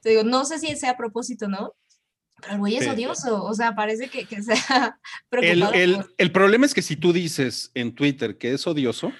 te 0.00 0.10
digo, 0.10 0.22
no 0.22 0.44
sé 0.44 0.58
si 0.58 0.74
sea 0.76 0.90
a 0.90 0.96
propósito, 0.96 1.48
¿no? 1.48 1.74
Pero 2.40 2.52
el 2.54 2.58
güey 2.58 2.76
es 2.76 2.84
Sí. 2.84 2.90
odioso, 2.90 3.42
o 3.44 3.54
sea, 3.54 3.74
parece 3.74 4.08
que, 4.08 4.26
que 4.26 4.42
sea 4.42 4.98
El, 5.30 5.30
preocupado 5.30 5.72
el- 5.74 5.94
por- 5.96 6.14
el 6.18 6.32
problema 6.32 6.66
es 6.66 6.74
que 6.74 6.82
si 6.82 6.96
tú 6.96 7.12
dices 7.12 7.70
en 7.74 7.94
Twitter 7.94 8.36
que 8.38 8.52
es 8.52 8.66
odioso 8.66 9.12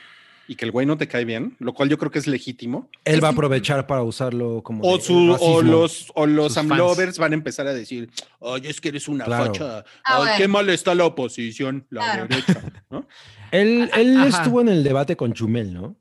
y 0.47 0.57
que 0.57 0.66
el 0.66 0.73
güey 0.73 0.85
no 0.86 0.99
te 0.99 1.09
cae 1.09 1.24
bien, 1.24 1.57
lo 1.59 1.73
cual 1.73 1.89
yo 1.89 1.97
creo 1.97 2.11
que 2.11 2.19
es 2.19 2.27
legítimo, 2.27 2.91
Él 3.07 3.24
va 3.24 3.28
a 3.28 3.31
Sí. 3.31 3.35
aprovechar 3.35 3.86
para 3.86 4.03
usarlo 4.03 4.62
como. 4.62 4.85
o, 4.86 5.01
su- 5.01 5.35
o 5.41 5.62
los, 5.62 6.12
o 6.15 6.27
los 6.27 6.59
amlovers 6.59 7.16
van 7.19 7.32
a 7.32 7.35
empezar 7.35 7.66
a 7.66 7.73
decir, 7.73 8.11
oye, 8.41 8.69
es 8.69 8.78
que 8.81 8.91
eres 8.91 9.09
una 9.09 9.24
Claro. 9.24 9.47
facha, 9.47 9.78
Ah, 10.05 10.23
ay, 10.27 10.36
qué 10.36 10.47
mal 10.49 10.69
está 10.69 10.95
la 10.95 11.07
oposición, 11.07 11.86
la 11.89 12.03
Claro. 12.03 12.27
derecha, 12.28 12.61
¿no? 12.91 13.07
Él, 13.53 13.91
él 13.95 14.16
Ajá. 14.19 14.28
estuvo 14.43 14.61
en 14.61 14.69
el 14.69 14.85
debate 14.85 15.16
con 15.16 15.32
Chumel, 15.32 15.73
¿no? 15.73 15.97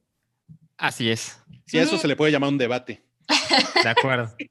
Así 0.77 1.09
es, 1.09 1.39
Si 1.65 1.77
a 1.77 1.83
eso 1.83 1.97
se 1.97 2.07
le 2.09 2.17
puede 2.17 2.31
llamar 2.33 2.49
un 2.49 2.57
debate. 2.57 3.01
De 3.83 3.89
acuerdo. 3.89 4.33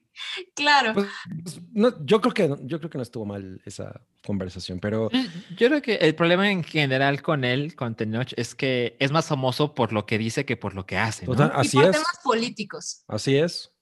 Claro. 0.54 0.94
Pues, 0.94 1.08
pues, 1.42 1.60
no, 1.72 2.04
yo 2.06 2.20
creo 2.20 2.32
que 2.32 2.46
no- 2.48 2.58
yo 2.62 2.78
creo 2.78 2.90
que 2.90 2.98
no 2.98 3.02
estuvo 3.02 3.24
mal 3.26 3.60
esa 3.64 4.02
conversación, 4.24 4.78
pero 4.78 5.10
Yo- 5.10 5.18
Yo 5.56 5.68
creo 5.68 5.82
que 5.82 5.94
el 5.96 6.14
problema 6.14 6.48
en 6.50 6.62
general 6.62 7.22
con 7.22 7.44
él, 7.44 7.74
con 7.74 7.96
Tenoch, 7.96 8.32
es 8.36 8.54
que 8.54 8.96
es 9.00 9.10
más 9.10 9.26
famoso 9.26 9.74
por 9.74 9.92
lo 9.92 10.06
que 10.06 10.18
dice 10.18 10.44
que 10.44 10.56
por 10.56 10.74
lo 10.74 10.86
que 10.86 10.96
hace. 10.96 11.26
¿no? 11.26 11.32
total, 11.32 11.52
y 11.56 11.60
así 11.60 11.76
por 11.76 11.86
es, 11.86 11.92
temas 11.92 12.20
políticos. 12.22 13.04
así 13.08 13.36
es, 13.36 13.72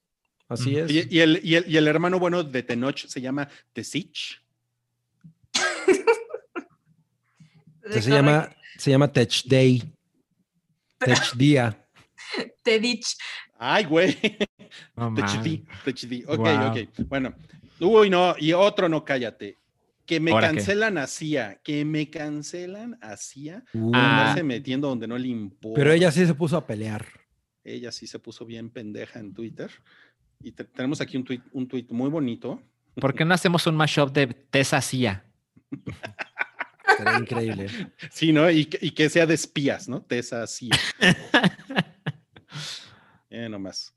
así 0.48 0.76
es. 0.78 0.90
Y, 0.90 1.06
y 1.10 1.20
el, 1.20 1.40
y, 1.42 1.56
el, 1.56 1.64
y 1.68 1.76
el 1.76 1.88
hermano 1.88 2.18
bueno 2.18 2.42
de 2.42 2.62
Tenoch 2.62 3.06
se 3.06 3.20
llama 3.20 3.48
Tesich. 3.72 4.40
Se 7.90 8.00
llama 8.10 8.50
se 8.78 8.90
llama 8.90 9.12
Tech 9.12 9.42
Day, 9.46 9.82
Tech 10.98 11.34
Día. 11.34 11.86
Te 12.62 12.76
he 12.76 12.80
dicho. 12.80 13.16
Ay, 13.62 13.84
güey. 13.84 14.16
No 14.96 15.12
Techdi, 15.14 15.64
mames. 15.66 15.84
Techdi. 15.84 16.24
Ok, 16.26 16.36
Guau. 16.38 16.70
ok. 16.70 16.78
Bueno. 17.08 17.34
Uy, 17.80 18.08
no. 18.08 18.34
Y 18.38 18.52
otro 18.54 18.88
no, 18.88 19.04
cállate. 19.04 19.58
Que 20.06 20.18
me 20.18 20.30
¿Ahora 20.32 20.48
qué? 20.50 20.56
cancelan 20.56 20.96
a 20.98 21.06
CIA. 21.06 21.60
Que 21.62 21.84
me 21.84 22.08
cancelan 22.08 22.98
a 23.02 23.16
CIA. 23.16 23.62
Uh, 23.74 23.92
Ah. 23.94 24.20
Andarse 24.20 24.42
metiendo 24.42 24.88
donde 24.88 25.06
no 25.06 25.18
le 25.18 25.28
importa. 25.28 25.76
Pero 25.78 25.92
ella 25.92 26.10
sí 26.10 26.24
se 26.26 26.34
puso 26.34 26.56
a 26.56 26.66
pelear. 26.66 27.06
Ella 27.62 27.92
sí 27.92 28.06
se 28.06 28.18
puso 28.18 28.46
bien 28.46 28.70
pendeja 28.70 29.20
en 29.20 29.34
Twitter. 29.34 29.70
Y 30.42 30.52
te- 30.52 30.64
tenemos 30.64 31.00
aquí 31.02 31.16
un 31.18 31.24
tweet, 31.24 31.42
un 31.52 31.68
tweet 31.68 31.86
muy 31.90 32.08
bonito. 32.08 32.62
¿Por 32.94 33.14
qué 33.14 33.24
no 33.26 33.34
hacemos 33.34 33.66
un 33.66 33.76
mashup 33.76 34.10
de 34.12 34.26
Tessa 34.28 34.80
Cia? 34.80 35.24
Sería 36.96 37.18
increíble. 37.18 37.68
Sí, 38.10 38.32
¿no? 38.32 38.50
Y, 38.50 38.64
que- 38.64 38.78
y 38.84 38.90
que 38.92 39.08
sea 39.08 39.26
de 39.26 39.34
espías, 39.34 39.88
¿no? 39.88 40.00
Tessa 40.02 40.46
CIA. 40.46 40.70
eh, 43.30 43.48
nomás. 43.48 43.94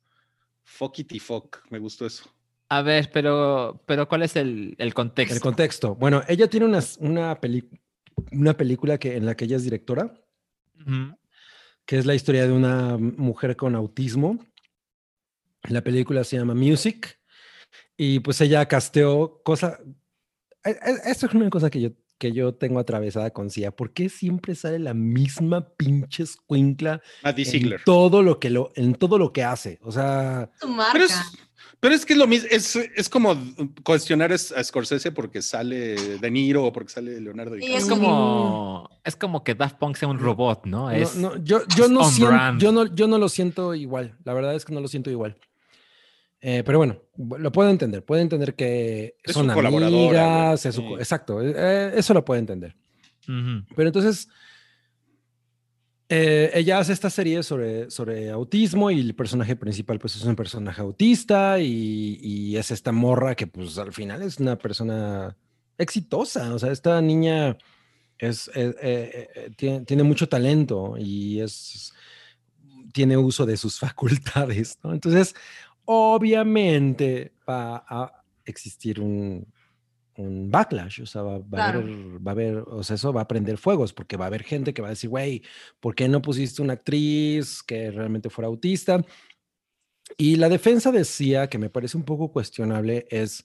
Fuck 0.64 1.00
it 1.00 1.12
y 1.14 1.20
fuck. 1.20 1.58
Me 1.70 1.80
gustó 1.80 2.06
eso. 2.06 2.24
A 2.70 2.82
ver, 2.82 3.12
pero, 3.14 3.84
pero 3.86 4.08
¿cuál 4.08 4.24
es 4.24 4.36
el, 4.36 4.76
el 4.78 4.94
contexto? 4.94 5.36
El 5.36 5.42
contexto. 5.42 5.96
Bueno, 5.96 6.24
ella 6.28 6.48
tiene 6.48 6.66
una, 6.66 6.80
una, 7.00 7.40
peli- 7.40 7.70
una 8.32 8.56
película 8.56 8.98
que, 8.98 9.16
en 9.18 9.26
la 9.26 9.36
que 9.36 9.46
ella 9.46 9.58
es 9.58 9.64
directora, 9.64 10.14
que 11.86 11.98
es 11.98 12.06
la 12.06 12.16
historia 12.16 12.46
de 12.48 12.52
una 12.54 12.98
mujer 12.98 13.56
con 13.56 13.76
autismo. 13.76 14.40
La 15.70 15.82
película 15.82 16.24
se 16.24 16.38
llama 16.38 16.56
Music 16.56 17.20
y 17.96 18.20
pues 18.20 18.42
ella 18.42 18.66
casteó 18.68 19.42
cosa. 19.44 19.80
e- 20.64 20.72
e- 20.72 21.10
Esto 21.12 21.28
es 21.28 21.34
una 21.34 21.50
cosa 21.50 21.70
que 21.70 21.82
yo, 21.82 21.90
que 22.18 22.31
yo 22.31 22.53
tengo 22.53 22.80
atravesada 22.80 23.31
con 23.31 23.49
CIA. 23.49 23.76
¿Por 23.76 23.94
qué 23.94 24.10
siempre 24.10 24.56
sale 24.56 24.80
la 24.80 24.94
misma 24.94 25.69
pinche 25.76 26.23
escuincla 26.23 27.02
en 27.23 27.76
todo 27.85 28.23
lo 28.23 28.40
que 28.40 28.49
lo, 28.49 28.72
en 28.76 28.95
todo 28.95 29.18
lo 29.18 29.34
que 29.34 29.44
hace? 29.44 29.80
O 29.81 29.91
sea, 29.91 30.52
Tu 30.60 30.68
marca. 30.68 30.94
Pero 30.94 31.06
es, 31.06 31.14
pero 31.84 31.95
es 31.95 32.06
que 32.06 32.14
es 32.14 32.19
lo 32.19 32.27
mismo, 32.27 32.48
es, 32.49 32.76
es 32.76 33.10
como 33.10 33.35
cuestionar 33.84 34.31
a 34.31 34.38
Scorsese 34.38 35.11
porque 35.11 35.41
sale 35.41 36.18
De 36.18 36.31
Niro 36.31 36.64
o 36.64 36.72
porque 36.72 36.94
sale 36.94 37.19
Leonardo 37.19 37.57
Y 37.57 37.60
DiCaprio. 37.60 37.77
Es 37.77 37.84
es 37.84 37.90
como, 37.90 38.90
es 39.03 39.15
como 39.18 39.44
que 39.44 39.53
Daft 39.53 39.77
Punk 39.80 39.98
sea 39.98 40.07
un 40.07 40.18
robot, 40.18 40.65
¿no? 40.65 40.90
Es, 40.90 41.18
no, 41.18 41.35
yo, 41.44 41.68
yo, 41.76 41.84
es 41.84 41.91
no 41.91 42.06
siento, 42.06 42.57
yo, 42.57 42.72
no, 42.72 42.85
yo 42.85 43.07
no 43.07 43.18
lo 43.18 43.27
siento 43.27 43.76
igual. 43.76 44.18
La 44.23 44.34
verdad 44.34 44.56
es 44.56 44.64
que 44.64 44.73
no 44.73 44.80
lo 44.80 44.88
siento 44.88 45.10
igual. 45.10 45.38
Eh, 46.45 46.61
pero 46.65 46.78
bueno, 46.78 47.02
bu- 47.18 47.38
lo 47.38 47.52
puedo 47.53 47.70
entender. 47.70 48.03
Puedo 48.03 48.22
entender 48.22 48.53
que 48.53 49.15
Es 49.24 49.34
son 49.34 49.49
amigas. 49.49 50.65
es 50.65 50.76
su 50.76 50.82
Sí. 50.82 50.94
exacto. 50.99 51.41
eh, 51.41 51.53
eh, 51.56 51.91
eso 51.95 52.14
lo 52.14 52.26
puedo 52.26 52.38
entender. 52.38 52.76
Ujú. 53.30 53.64
Pero 53.76 53.88
entonces, 53.88 54.28
eh, 56.10 56.52
ella 56.53 56.80
hace 56.80 56.94
esta 56.94 57.10
serie 57.10 57.41
sobre, 57.44 57.90
sobre 57.90 58.30
autismo 58.30 58.91
y 58.91 58.99
el 58.99 59.15
personaje 59.15 59.56
principal 59.56 59.98
pues 59.99 60.15
es 60.15 60.24
un 60.26 60.36
personaje 60.36 60.82
autista 60.82 61.60
y, 61.60 62.20
y 62.22 62.57
es 62.57 62.72
esta 62.72 62.91
morra 62.91 63.36
que 63.36 63.48
pues 63.48 63.78
al 63.78 63.94
final 63.94 64.22
es 64.22 64.38
una 64.40 64.57
persona 64.57 65.36
exitosa. 65.78 66.53
O 66.53 66.60
sea, 66.60 66.72
esta 66.72 67.02
niña 67.02 67.57
es, 68.18 68.49
eh, 68.53 68.76
eh, 68.82 69.30
eh, 69.36 69.52
tiene, 69.56 69.86
tiene 69.86 70.03
mucho 70.03 70.28
talento 70.30 70.95
y 70.99 71.40
es, 71.40 71.94
tiene 72.91 73.15
uso 73.18 73.45
de 73.45 73.56
sus 73.57 73.80
facultades. 73.80 74.78
¿no? 74.84 74.94
Entonces, 74.94 75.34
obviamente 75.86 77.34
va 77.48 77.84
a 77.88 78.24
existir 78.46 79.00
un, 79.00 79.46
un 80.18 80.52
backlash, 80.52 81.02
o 81.02 81.06
sea, 81.06 81.22
va, 81.22 81.38
va 81.40 81.46
Claro. 81.50 81.80
haber, 81.80 82.28
va 82.28 82.32
a 82.32 82.34
haber, 82.34 82.58
o 82.58 82.84
sea, 82.84 82.96
eso 82.96 83.14
va 83.14 83.22
a 83.22 83.28
prender 83.28 83.58
fuegos, 83.58 83.94
porque 83.94 84.18
va 84.18 84.26
a 84.26 84.28
haber 84.28 84.44
gente 84.44 84.74
que 84.74 84.82
va 84.82 84.90
a 84.90 84.92
decir, 84.92 85.10
güey, 85.10 85.42
¿por 85.80 85.96
qué 85.96 86.08
no 86.08 86.22
pusiste 86.22 86.62
una 86.62 86.74
actriz 86.74 87.64
que 87.64 87.92
realmente 87.92 88.30
fuera 88.30 88.48
autista? 88.48 89.04
Y 90.18 90.36
la 90.36 90.50
defensa 90.50 90.92
decía, 90.92 91.48
que 91.50 91.58
me 91.58 91.70
parece 91.70 91.98
un 91.98 92.04
poco 92.04 92.32
cuestionable, 92.32 93.08
es, 93.10 93.44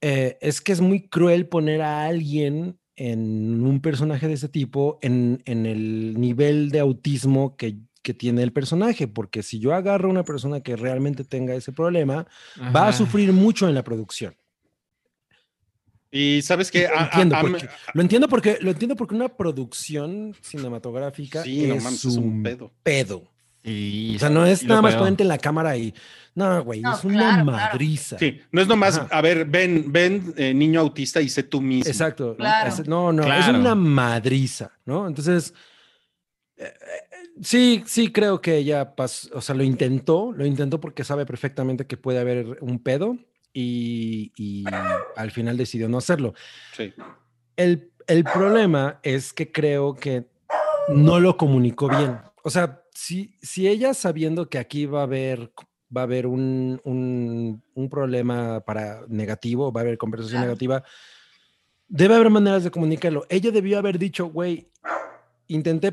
eh, 0.00 0.36
es 0.40 0.60
que 0.60 0.72
es 0.72 0.80
muy 0.80 1.08
cruel 1.08 1.46
poner 1.48 1.80
a 1.82 2.04
alguien 2.04 2.78
en 2.96 3.64
un 3.64 3.80
personaje 3.80 4.28
de 4.28 4.34
ese 4.34 4.48
tipo 4.48 4.98
en, 5.00 5.42
en 5.46 5.64
el 5.64 6.20
nivel 6.20 6.70
de 6.70 6.80
autismo 6.80 7.56
que, 7.56 7.78
que 8.02 8.14
tiene 8.14 8.42
el 8.42 8.52
personaje, 8.52 9.06
porque 9.08 9.42
si 9.42 9.58
yo 9.60 9.74
agarro 9.74 10.08
a 10.08 10.12
una 10.12 10.24
persona 10.24 10.60
que 10.60 10.76
realmente 10.76 11.24
tenga 11.24 11.54
ese 11.54 11.72
problema, 11.72 12.26
va 12.74 12.80
a 12.86 12.88
Ajá. 12.88 12.92
sufrir 12.92 13.32
mucho 13.32 13.68
en 13.68 13.74
la 13.74 13.82
producción. 13.84 14.34
Y 16.10 16.42
sabes 16.42 16.70
que 16.70 16.88
Lo 16.88 17.00
entiendo, 17.00 17.36
porque, 17.40 17.68
lo 17.94 18.02
entiendo 18.02 18.28
porque 18.28 18.58
lo 18.60 18.70
entiendo 18.70 18.96
porque 18.96 19.14
una 19.14 19.28
producción 19.34 20.34
cinematográfica 20.42 21.42
sí, 21.42 21.66
no 21.66 21.74
es, 21.76 21.82
mames, 21.84 22.04
un 22.04 22.10
es 22.10 22.16
un 22.18 22.42
pedo. 22.42 22.72
pedo. 22.82 23.28
Sí, 23.64 24.14
O 24.16 24.18
sea, 24.18 24.28
no 24.28 24.44
es 24.44 24.64
nada 24.64 24.82
más 24.82 24.96
ponerte 24.96 25.22
en 25.22 25.28
la 25.28 25.38
cámara 25.38 25.76
y 25.76 25.94
no, 26.34 26.64
güey, 26.64 26.80
No, 26.80 26.94
es 26.96 27.04
una 27.04 27.14
claro, 27.16 27.44
claro. 27.44 27.44
madriza. 27.52 28.18
Sí, 28.18 28.40
no 28.50 28.60
es 28.60 28.66
nomás, 28.66 28.98
Ajá. 28.98 29.08
a 29.16 29.20
ver, 29.22 29.44
ven, 29.44 29.84
ven, 29.92 30.34
eh, 30.36 30.52
niño 30.52 30.80
autista 30.80 31.20
y 31.20 31.28
sé 31.28 31.44
tú 31.44 31.60
mismo. 31.62 31.88
Exacto. 31.88 32.34
Claro. 32.36 32.68
Es- 32.68 32.86
no, 32.88 33.12
no, 33.12 33.22
es 33.22 33.28
Claro. 33.44 33.60
una 33.60 33.74
madriza, 33.76 34.72
¿no? 34.84 35.06
Entonces, 35.06 35.54
eh, 36.56 36.64
eh, 36.66 37.11
sí, 37.42 37.82
sí 37.86 38.10
creo 38.12 38.40
que 38.40 38.56
ella, 38.56 38.94
pas- 38.96 39.30
o 39.34 39.40
sea, 39.40 39.54
lo 39.54 39.62
intentó, 39.62 40.32
lo 40.32 40.46
intentó 40.46 40.80
porque 40.80 41.04
sabe 41.04 41.26
perfectamente 41.26 41.86
que 41.86 41.96
puede 41.96 42.18
haber 42.20 42.58
un 42.62 42.78
pedo 42.82 43.16
y, 43.52 44.32
y 44.36 44.64
al 45.16 45.30
final 45.30 45.56
decidió 45.58 45.88
no 45.88 45.98
hacerlo. 45.98 46.32
Sí. 46.74 46.92
El, 47.56 47.90
el 48.06 48.24
problema 48.24 48.98
es 49.02 49.32
que 49.32 49.52
creo 49.52 49.94
que 49.94 50.26
no 50.88 51.20
lo 51.20 51.36
comunicó 51.36 51.88
bien. 51.88 52.18
O 52.44 52.50
sea, 52.50 52.82
si, 52.94 53.36
si 53.42 53.68
ella 53.68 53.92
sabiendo 53.94 54.48
que 54.48 54.58
aquí 54.58 54.86
va 54.86 55.00
a 55.00 55.04
haber, 55.04 55.52
va 55.94 56.00
a 56.00 56.04
haber 56.04 56.26
un, 56.26 56.80
un- 56.84 57.62
un 57.74 57.88
problema 57.90 58.60
para 58.60 59.02
negativo, 59.08 59.70
va 59.72 59.80
a 59.80 59.84
haber 59.84 59.98
conversación 59.98 60.38
Claro. 60.40 60.46
negativa, 60.52 60.82
debe 61.88 62.14
haber 62.14 62.30
maneras 62.30 62.64
de 62.64 62.70
comunicarlo. 62.70 63.26
Ella 63.28 63.50
debió 63.50 63.78
haber 63.78 63.98
dicho, 63.98 64.26
güey, 64.26 64.70
intenté 65.48 65.92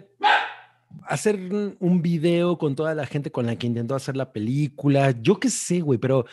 hacer 1.08 1.36
un- 1.80 2.02
video 2.02 2.58
con 2.58 2.76
toda 2.76 2.96
la 2.96 3.06
gente 3.06 3.32
con 3.32 3.46
la 3.46 3.56
que 3.56 3.68
intentó 3.68 3.96
hacer 3.96 4.16
la 4.18 4.32
película, 4.32 5.12
yo 5.22 5.40
qué 5.40 5.50
sé, 5.50 5.82
güey, 5.82 6.00
pero 6.00 6.26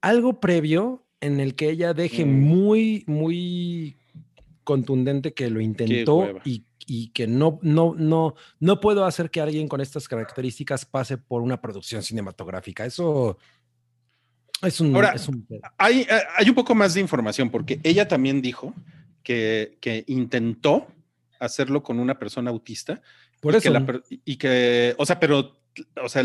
algo 0.00 0.40
previo 0.40 1.04
en 1.20 1.40
el 1.40 1.54
que 1.54 1.70
ella 1.70 1.92
deje 1.94 2.24
Mm. 2.24 2.40
muy, 2.40 3.04
muy 3.06 3.96
contundente 4.64 5.32
que 5.34 5.50
lo 5.50 5.60
intentó 5.60 6.40
y, 6.44 6.64
y 6.86 7.08
que 7.08 7.26
no, 7.26 7.58
no, 7.62 7.94
no, 7.96 8.34
no 8.58 8.80
puedo 8.80 9.04
hacer 9.04 9.30
que 9.30 9.40
alguien 9.40 9.68
con 9.68 9.80
estas 9.80 10.08
características 10.08 10.84
pase 10.86 11.18
por 11.18 11.42
una 11.42 11.60
producción 11.60 12.02
cinematográfica. 12.02 12.84
Eso, 12.86 13.36
Es 14.62 14.80
un, 14.80 14.94
Ahora, 14.94 15.12
es 15.12 15.26
un. 15.28 15.46
Hay, 15.78 16.00
eh, 16.02 16.06
hay 16.36 16.48
un 16.48 16.54
poco 16.54 16.74
más 16.74 16.92
de 16.94 17.00
información 17.00 17.48
porque 17.50 17.80
ella 17.82 18.06
también 18.06 18.42
dijo 18.42 18.74
que, 19.22 19.78
que 19.80 20.04
intentó 20.06 20.86
hacerlo 21.38 21.82
con 21.82 21.98
una 21.98 22.18
persona 22.18 22.50
autista 22.50 23.00
Por 23.40 23.54
y 23.54 23.56
eso. 23.56 23.64
que, 23.64 23.70
la 23.70 24.00
y 24.24 24.36
que, 24.36 24.94
o 24.98 25.06
sea, 25.06 25.18
pero, 25.18 25.56
o 26.02 26.08
sea, 26.08 26.22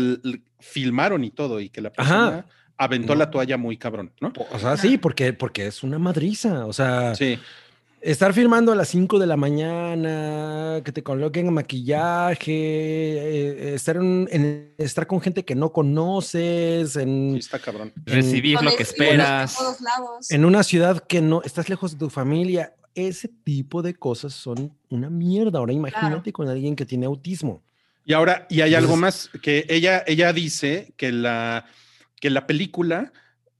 filmaron 0.60 1.24
y 1.24 1.30
todo 1.30 1.60
y 1.60 1.68
que 1.70 1.80
la 1.80 1.88
Ajá. 1.96 1.96
persona 1.96 2.46
aventó 2.78 3.14
No. 3.14 3.20
la 3.20 3.30
toalla 3.30 3.56
muy 3.56 3.76
cabrón, 3.78 4.12
¿no? 4.20 4.32
O 4.52 4.58
sea, 4.58 4.76
sí, 4.76 4.98
porque, 4.98 5.32
porque 5.32 5.66
es 5.66 5.82
una 5.82 5.98
madriza. 5.98 6.66
O 6.66 6.72
sea, 6.74 7.14
Sí, 7.14 7.38
estar 8.02 8.34
filmando 8.34 8.70
a 8.70 8.74
las 8.76 8.88
5 8.88 9.18
de 9.18 9.26
la 9.26 9.36
mañana, 9.38 10.80
que 10.84 10.92
te 10.92 11.02
coloquen 11.02 11.52
maquillaje, 11.52 12.52
eh, 12.52 13.74
estar, 13.74 13.96
en, 13.96 14.28
en- 14.30 14.74
estar 14.78 15.06
con 15.06 15.20
gente 15.20 15.44
que 15.44 15.54
no 15.54 15.72
conoces, 15.72 16.92
sí 16.92 17.00
en, 17.00 17.36
está 17.36 17.58
cabrón. 17.58 17.92
Recibir 18.04 18.60
lo 18.62 18.74
que 18.76 18.82
esperas. 18.82 19.52
De 19.54 19.58
todos 19.58 19.80
lados. 19.80 20.30
en 20.30 20.44
una 20.44 20.62
ciudad 20.62 20.98
que 21.00 21.20
no 21.22 21.42
estás 21.42 21.68
lejos 21.68 21.92
de 21.92 21.98
tu 21.98 22.10
familia. 22.10 22.74
Ese 22.96 23.28
tipo 23.28 23.82
de 23.82 23.94
cosas 23.94 24.34
son 24.34 24.76
una 24.88 25.08
mierda. 25.10 25.60
Ahora 25.60 25.72
imagínate 25.72 26.32
con 26.32 26.48
alguien 26.48 26.74
que 26.74 26.84
tiene 26.84 27.06
autismo. 27.06 27.62
Y 28.04 28.12
ahora, 28.12 28.46
y 28.50 28.62
hay 28.62 28.74
algo 28.74 28.96
más, 28.96 29.30
que 29.42 29.66
ella, 29.68 30.02
ella 30.06 30.32
dice 30.32 30.94
que 30.96 31.12
la, 31.12 31.66
que 32.20 32.30
la 32.30 32.46
película 32.46 33.12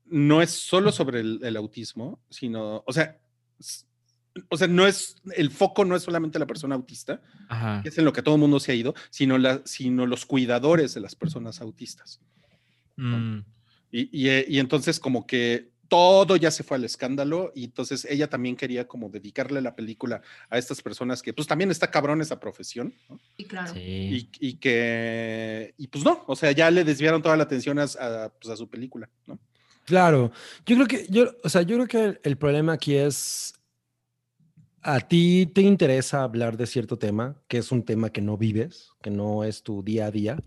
no 0.06 0.40
es 0.40 0.50
solo 0.50 0.90
sobre 0.90 1.20
el, 1.20 1.40
el 1.42 1.56
autismo, 1.56 2.20
sino, 2.30 2.82
o 2.86 2.92
sea, 2.92 3.18
o 4.48 4.56
sea, 4.56 4.68
no 4.68 4.86
es, 4.86 5.16
el 5.34 5.50
foco 5.50 5.84
no 5.84 5.96
es 5.96 6.02
solamente 6.02 6.38
la 6.38 6.46
persona 6.46 6.74
autista, 6.74 7.20
Ajá. 7.48 7.82
que 7.82 7.88
es 7.88 7.98
en 7.98 8.04
lo 8.04 8.12
que 8.12 8.22
todo 8.22 8.34
el 8.36 8.40
mundo 8.40 8.60
se 8.60 8.72
ha 8.72 8.74
ido, 8.74 8.94
sino, 9.10 9.38
la, 9.38 9.62
sino 9.64 10.06
los 10.06 10.26
cuidadores 10.26 10.94
de 10.94 11.00
las 11.00 11.14
personas 11.14 11.60
autistas. 11.60 12.20
Mm, 12.96 13.40
Y, 13.90 14.08
y, 14.12 14.28
eh, 14.28 14.46
y 14.48 14.58
entonces 14.58 15.00
como 15.00 15.26
que 15.26 15.70
todo 15.88 16.36
ya 16.36 16.50
se 16.50 16.62
fue 16.62 16.76
al 16.76 16.84
escándalo 16.84 17.52
y 17.54 17.64
entonces 17.64 18.04
ella 18.04 18.28
también 18.28 18.56
quería 18.56 18.86
como 18.86 19.08
dedicarle 19.08 19.60
la 19.60 19.74
película 19.74 20.22
a 20.50 20.58
estas 20.58 20.82
personas 20.82 21.22
que 21.22 21.32
pues 21.32 21.46
también 21.46 21.70
está 21.70 21.90
cabrón 21.90 22.20
esa 22.20 22.38
profesión, 22.40 22.94
¿no? 23.08 23.18
Sí, 23.36 23.44
claro. 23.44 23.72
sí. 23.72 23.80
y, 23.80 24.48
y 24.48 24.54
que, 24.54 25.74
y 25.76 25.86
pues 25.88 26.04
no, 26.04 26.24
o 26.26 26.36
sea, 26.36 26.52
ya 26.52 26.70
le 26.70 26.84
desviaron 26.84 27.22
toda 27.22 27.36
la 27.36 27.44
atención 27.44 27.78
a, 27.78 27.84
a, 27.84 28.28
pues, 28.30 28.52
a 28.52 28.56
su 28.56 28.68
película, 28.68 29.08
¿no? 29.26 29.38
Claro, 29.84 30.32
yo 30.64 30.74
creo 30.74 30.86
que, 30.88 31.06
yo, 31.08 31.26
o 31.44 31.48
sea, 31.48 31.62
yo 31.62 31.76
creo 31.76 31.86
que 31.86 32.04
el, 32.04 32.20
el 32.24 32.36
problema 32.36 32.72
aquí 32.72 32.96
es, 32.96 33.54
a 34.82 35.00
ti 35.00 35.46
te 35.46 35.60
interesa 35.60 36.24
hablar 36.24 36.56
de 36.56 36.66
cierto 36.66 36.98
tema, 36.98 37.40
que 37.46 37.58
es 37.58 37.70
un 37.70 37.84
tema 37.84 38.10
que 38.10 38.20
no 38.20 38.36
vives, 38.36 38.90
que 39.00 39.10
no 39.10 39.44
es 39.44 39.62
tu 39.62 39.84
día 39.84 40.06
a 40.06 40.10
día, 40.10 40.38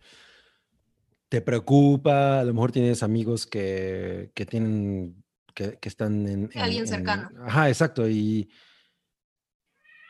te 1.30 1.42
preocupa, 1.42 2.40
a 2.40 2.44
lo 2.44 2.54
mejor 2.54 2.72
tienes 2.72 3.04
amigos 3.04 3.46
que, 3.46 4.32
que 4.34 4.46
tienen, 4.46 5.24
que, 5.54 5.78
que 5.80 5.90
están 5.90 6.28
en, 6.28 6.50
en- 6.54 6.62
Alguien 6.62 6.84
en- 6.84 6.88
cercano. 6.88 7.30
Ajá, 7.46 7.70
exacto, 7.70 8.08
y, 8.10 8.50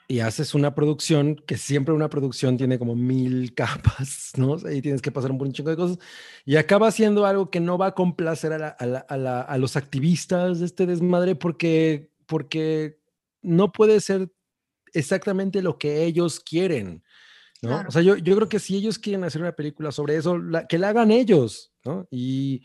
y 0.08 0.22
haces 0.22 0.56
una 0.56 0.74
producción, 0.74 1.36
que 1.36 1.56
siempre 1.58 1.94
una 1.94 2.10
producción 2.10 2.58
tiene 2.58 2.80
como 2.80 2.96
mil 2.96 3.54
capas, 3.56 4.32
¿no? 4.38 4.54
O 4.54 4.60
sea, 4.60 4.74
Y 4.74 4.82
tienes 4.82 5.02
que 5.02 5.12
pasar 5.12 5.30
por 5.38 5.46
un 5.46 5.54
chingo 5.54 5.70
de 5.70 5.76
cosas. 5.76 6.00
Y 6.46 6.56
acaba 6.56 6.90
siendo 6.92 7.26
algo 7.28 7.52
que 7.52 7.60
no 7.60 7.78
va 7.78 7.88
a 7.88 7.96
complacer 7.96 8.54
a, 8.54 8.58
la- 8.58 8.68
a 8.70 8.86
la- 8.88 9.00
a 9.08 9.18
la- 9.18 9.42
a 9.42 9.58
los 9.60 9.76
activistas 9.76 10.60
de 10.60 10.66
este 10.66 10.86
desmadre 10.88 11.36
porque, 11.36 12.12
porque 12.26 13.00
no 13.42 13.72
puede 13.72 14.00
ser 14.02 14.32
exactamente 14.94 15.62
lo 15.62 15.78
que 15.78 16.04
ellos 16.06 16.40
quieren, 16.40 17.04
¿no? 17.62 17.70
Claro. 17.70 17.90
O 17.90 17.92
sea, 17.92 18.02
yo, 18.02 18.18
yo 18.18 18.36
creo 18.36 18.50
que 18.50 18.58
si 18.60 18.76
ellos 18.78 18.98
quieren 18.98 19.24
hacer 19.24 19.42
una 19.42 19.52
película 19.56 19.92
sobre 19.92 20.16
eso, 20.16 20.40
la- 20.40 20.66
que 20.66 20.80
la 20.80 20.90
hagan 20.90 21.12
ellos, 21.12 21.72
¿no? 21.86 22.08
Y 22.10 22.64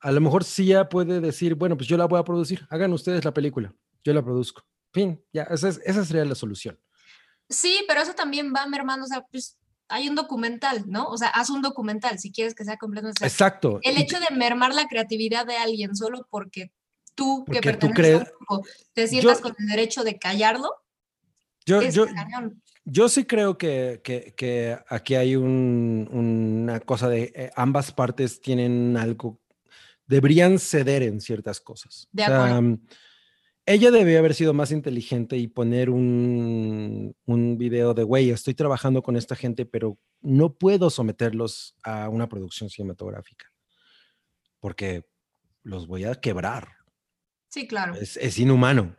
a 0.00 0.12
lo 0.12 0.20
mejor 0.20 0.44
CIA 0.44 0.88
puede 0.88 1.20
decir, 1.20 1.54
bueno, 1.54 1.76
pues 1.76 1.88
yo 1.88 1.96
la 1.96 2.06
voy 2.06 2.18
a 2.20 2.24
producir, 2.24 2.66
hagan 2.70 2.92
ustedes 2.92 3.24
la 3.24 3.32
película, 3.34 3.74
yo 4.04 4.12
la 4.14 4.22
produzco. 4.22 4.62
Fin, 4.92 5.22
ya, 5.32 5.42
esa, 5.44 5.68
es- 5.68 5.80
esa 5.84 6.04
sería 6.04 6.24
la 6.24 6.34
solución. 6.34 6.78
Sí, 7.48 7.84
pero 7.88 8.00
eso 8.00 8.14
también 8.14 8.52
va 8.54 8.66
mermando, 8.66 9.04
o 9.04 9.08
sea, 9.08 9.22
pues 9.30 9.58
hay 9.88 10.08
un 10.08 10.14
documental, 10.14 10.84
¿no? 10.86 11.06
O 11.06 11.16
sea, 11.16 11.28
haz 11.28 11.48
un 11.50 11.62
documental 11.62 12.18
si 12.18 12.30
quieres 12.30 12.54
que 12.54 12.64
sea 12.64 12.76
completamente. 12.76 13.24
Exacto. 13.24 13.80
el 13.82 13.96
hecho 13.96 14.18
de 14.20 14.34
mermar 14.36 14.74
la 14.74 14.86
creatividad 14.86 15.46
de 15.46 15.56
alguien 15.56 15.96
solo 15.96 16.26
porque 16.30 16.72
tú, 17.14 17.44
que 17.46 17.54
Porque 17.54 17.72
tú 17.72 17.86
perteneces 17.88 18.14
a 18.14 18.18
un 18.18 18.24
grupo, 18.24 18.66
te 18.92 19.06
sientas 19.08 19.38
Yo- 19.38 19.42
con 19.42 19.54
el 19.58 19.66
derecho 19.66 20.04
de 20.04 20.18
callarlo, 20.18 20.70
yo, 21.66 21.80
es 21.82 21.94
yo, 21.94 22.06
cañón. 22.06 22.62
Yo 22.84 23.08
sí 23.10 23.24
creo 23.24 23.58
que, 23.58 24.00
que- 24.02 24.32
que 24.36 24.78
aquí 24.88 25.14
hay 25.14 25.36
un- 25.36 26.08
una 26.10 26.80
cosa 26.80 27.08
de 27.08 27.32
eh, 27.34 27.50
ambas 27.56 27.92
partes 27.92 28.40
tienen 28.40 28.96
algo, 28.96 29.40
deberían 30.08 30.58
ceder 30.58 31.04
en 31.04 31.20
ciertas 31.20 31.60
cosas. 31.60 32.08
De 32.10 32.24
O 32.24 32.26
sea, 32.26 32.36
acuerdo. 32.46 32.62
mm, 32.62 32.86
ella 33.66 33.90
debió 33.90 34.18
haber 34.18 34.34
sido 34.34 34.52
más 34.54 34.72
inteligente 34.72 35.36
y 35.36 35.46
poner 35.46 35.90
un, 35.90 37.14
un 37.26 37.58
video 37.58 37.94
de, 37.94 38.02
güey, 38.02 38.30
estoy 38.30 38.54
trabajando 38.54 39.02
con 39.02 39.16
esta 39.16 39.36
gente, 39.36 39.66
pero 39.66 39.98
no 40.22 40.54
puedo 40.54 40.90
someterlos 40.90 41.76
a 41.84 42.08
una 42.08 42.28
producción 42.28 42.70
cinematográfica 42.70 43.46
porque 44.60 45.04
los 45.62 45.86
voy 45.86 46.04
a 46.04 46.14
quebrar. 46.16 46.68
Sí, 47.48 47.68
claro. 47.68 47.94
Es, 47.94 48.16
es 48.16 48.38
inhumano. 48.38 48.96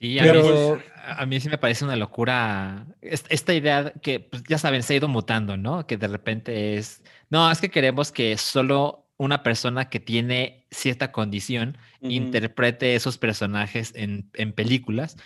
Sí, 0.00 0.18
a, 0.18 0.22
Pero- 0.22 0.76
mí, 0.76 0.82
a 1.04 1.26
mí 1.26 1.40
sí 1.40 1.48
me 1.48 1.58
parece 1.58 1.84
una 1.84 1.96
locura 1.96 2.86
es- 3.00 3.24
esta 3.30 3.54
idea 3.54 3.92
que, 4.02 4.20
pues, 4.20 4.42
ya 4.48 4.58
saben, 4.58 4.82
se 4.82 4.92
ha 4.92 4.96
ido 4.96 5.08
mutando, 5.08 5.56
¿no? 5.56 5.86
Que 5.86 5.96
de 5.96 6.08
repente 6.08 6.76
es, 6.76 7.02
no, 7.30 7.50
es 7.50 7.60
que 7.60 7.70
queremos 7.70 8.12
que 8.12 8.36
solo 8.36 9.03
una 9.16 9.42
persona 9.42 9.88
que 9.88 10.00
tiene 10.00 10.66
cierta 10.70 11.12
condición 11.12 11.78
Ujú. 12.00 12.10
interprete 12.10 12.94
esos 12.94 13.18
personajes 13.18 13.92
en, 13.94 14.30
en 14.34 14.52
películas. 14.52 15.16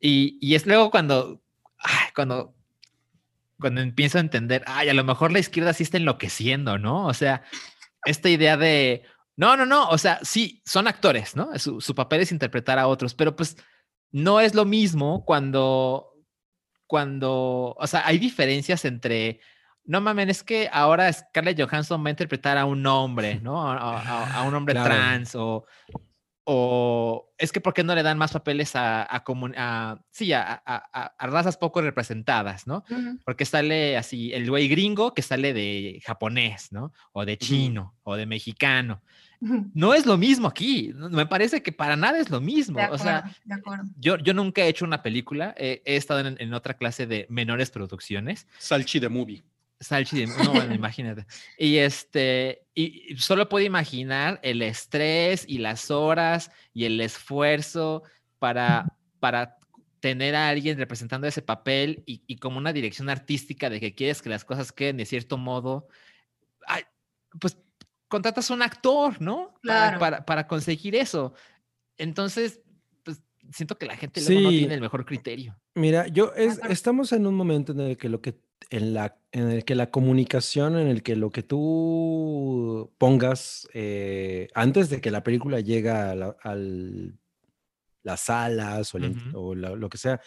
Y, 0.00 0.38
y 0.40 0.54
es 0.54 0.66
luego 0.66 0.90
cuando, 0.90 1.42
ay, 1.78 2.08
cuando, 2.14 2.54
cuando 3.58 3.80
empiezo 3.80 4.18
a 4.18 4.22
entender, 4.22 4.64
ay, 4.66 4.88
a 4.88 4.94
lo 4.94 5.04
mejor 5.04 5.32
la 5.32 5.38
izquierda 5.38 5.72
sí 5.72 5.82
está 5.82 5.98
enloqueciendo, 5.98 6.78
¿no? 6.78 7.06
O 7.06 7.14
sea, 7.14 7.42
esta 8.04 8.28
idea 8.30 8.56
de, 8.56 9.02
no, 9.36 9.56
no, 9.56 9.66
no, 9.66 9.88
o 9.88 9.98
sea, 9.98 10.20
sí, 10.22 10.62
son 10.64 10.88
actores, 10.88 11.36
¿no? 11.36 11.58
Su, 11.58 11.80
su 11.80 11.94
papel 11.94 12.22
es 12.22 12.32
interpretar 12.32 12.78
a 12.78 12.86
otros, 12.86 13.14
pero 13.14 13.36
pues 13.36 13.56
no 14.10 14.40
es 14.40 14.54
lo 14.54 14.64
mismo 14.64 15.24
cuando, 15.24 16.14
cuando, 16.86 17.74
o 17.78 17.86
sea, 17.86 18.06
hay 18.06 18.18
diferencias 18.18 18.84
entre, 18.84 19.40
no 19.86 20.00
mames, 20.00 20.28
es 20.28 20.42
que 20.42 20.68
ahora 20.72 21.12
Scarlett 21.12 21.60
Johansson 21.60 22.02
va 22.02 22.08
a 22.08 22.10
interpretar 22.10 22.56
a 22.58 22.64
un 22.64 22.86
hombre, 22.86 23.40
¿no? 23.40 23.70
A, 23.70 24.00
a- 24.00 24.34
a 24.38 24.42
un 24.42 24.54
hombre 24.54 24.74
Claro. 24.74 24.88
trans 24.88 25.34
o, 25.34 25.66
o 26.46 27.32
es 27.38 27.52
que 27.52 27.60
¿por 27.60 27.72
qué 27.72 27.82
no 27.82 27.94
le 27.94 28.02
dan 28.02 28.18
más 28.18 28.32
papeles 28.32 28.76
a, 28.76 29.02
a, 29.04 29.98
sí, 30.10 30.32
a, 30.34 30.62
a- 30.64 30.84
a- 30.92 31.14
a 31.18 31.26
razas 31.26 31.56
poco 31.56 31.80
representadas, 31.80 32.66
¿no? 32.66 32.84
Porque 33.24 33.44
sale 33.46 33.96
así 33.96 34.32
el 34.32 34.48
güey 34.50 34.68
gringo 34.68 35.14
que 35.14 35.22
sale 35.22 35.54
de 35.54 36.00
japonés, 36.04 36.70
¿no? 36.70 36.92
O 37.12 37.24
de 37.24 37.38
chino 37.38 37.94
o 38.02 38.16
de 38.16 38.26
mexicano. 38.26 39.02
No 39.74 39.92
es 39.94 40.06
lo 40.06 40.16
mismo 40.16 40.48
aquí. 40.48 40.92
no- 40.94 41.08
Me 41.10 41.26
parece 41.26 41.62
que 41.62 41.72
para 41.72 41.96
nada 41.96 42.18
es 42.18 42.30
lo 42.30 42.40
mismo. 42.40 42.78
De 42.78 42.86
O 42.88 42.98
sea, 42.98 43.30
de 43.44 43.54
acuerdo. 43.54 43.84
yo, 43.96 44.16
yo 44.18 44.32
nunca 44.34 44.62
he 44.62 44.68
hecho 44.68 44.84
una 44.84 45.02
película. 45.02 45.54
eh, 45.58 45.82
he 45.84 45.96
estado 45.96 46.20
en, 46.20 46.36
en 46.38 46.54
otra 46.54 46.74
clase 46.74 47.06
de 47.06 47.26
menores 47.30 47.70
producciones. 47.70 48.46
Salchi 48.58 49.00
de 49.00 49.08
movie. 49.08 49.42
Salchi 49.80 50.26
no, 50.26 50.52
bueno, 50.52 50.74
imagínate. 50.74 51.26
Y 51.58 51.76
este, 51.78 52.66
y 52.74 53.16
solo 53.18 53.48
puedo 53.48 53.64
imaginar 53.66 54.40
el 54.42 54.62
estrés 54.62 55.44
y 55.48 55.58
las 55.58 55.90
horas 55.90 56.50
y 56.72 56.84
el 56.84 57.00
esfuerzo 57.00 58.02
para, 58.38 58.96
para 59.20 59.56
tener 60.00 60.34
a 60.36 60.48
alguien 60.48 60.76
representando 60.78 61.26
ese 61.26 61.42
papel 61.42 62.02
y, 62.06 62.22
y 62.26 62.36
como 62.36 62.58
una 62.58 62.72
dirección 62.72 63.08
artística 63.08 63.70
de 63.70 63.80
que 63.80 63.94
quieres 63.94 64.20
que 64.22 64.28
las 64.28 64.44
cosas 64.44 64.70
queden 64.72 64.98
de 64.98 65.06
cierto 65.06 65.38
modo. 65.38 65.88
ay, 66.66 66.82
pues 67.40 67.56
contratas 68.08 68.50
a 68.50 68.54
un 68.54 68.62
actor, 68.62 69.20
¿no? 69.20 69.54
Para- 69.54 69.60
Claro. 69.62 69.98
Para, 69.98 70.24
para 70.24 70.46
conseguir 70.46 70.94
eso. 70.94 71.34
Entonces, 71.96 72.60
pues 73.02 73.22
siento 73.50 73.76
que 73.78 73.86
la 73.86 73.96
gente 73.96 74.20
luego 74.20 74.40
no 74.42 74.50
Sí. 74.50 74.58
tiene 74.58 74.74
el 74.74 74.80
mejor 74.80 75.04
criterio. 75.04 75.58
Mira, 75.74 76.06
yo 76.08 76.32
es- 76.36 76.60
estamos 76.68 77.12
en 77.12 77.26
un 77.26 77.34
momento 77.34 77.72
en 77.72 77.80
el 77.80 77.96
que 77.96 78.08
lo 78.08 78.20
que 78.20 78.34
en 78.70 78.94
la 78.94 79.18
en 79.32 79.50
el 79.50 79.64
que 79.64 79.74
la 79.74 79.90
comunicación, 79.90 80.76
en 80.78 80.86
el 80.86 81.02
que 81.02 81.16
lo 81.16 81.30
que 81.30 81.42
tú 81.42 82.92
pongas 82.98 83.68
eh, 83.74 84.46
antes 84.54 84.88
de 84.90 85.00
que 85.00 85.10
la 85.10 85.24
película 85.24 85.58
llega 85.58 86.12
a 86.12 86.14
la- 86.14 86.36
las 88.04 88.20
salas 88.20 88.94
o, 88.94 89.54
la- 89.56 89.70
lo 89.74 89.88
que 89.88 89.98
sea, 89.98 90.20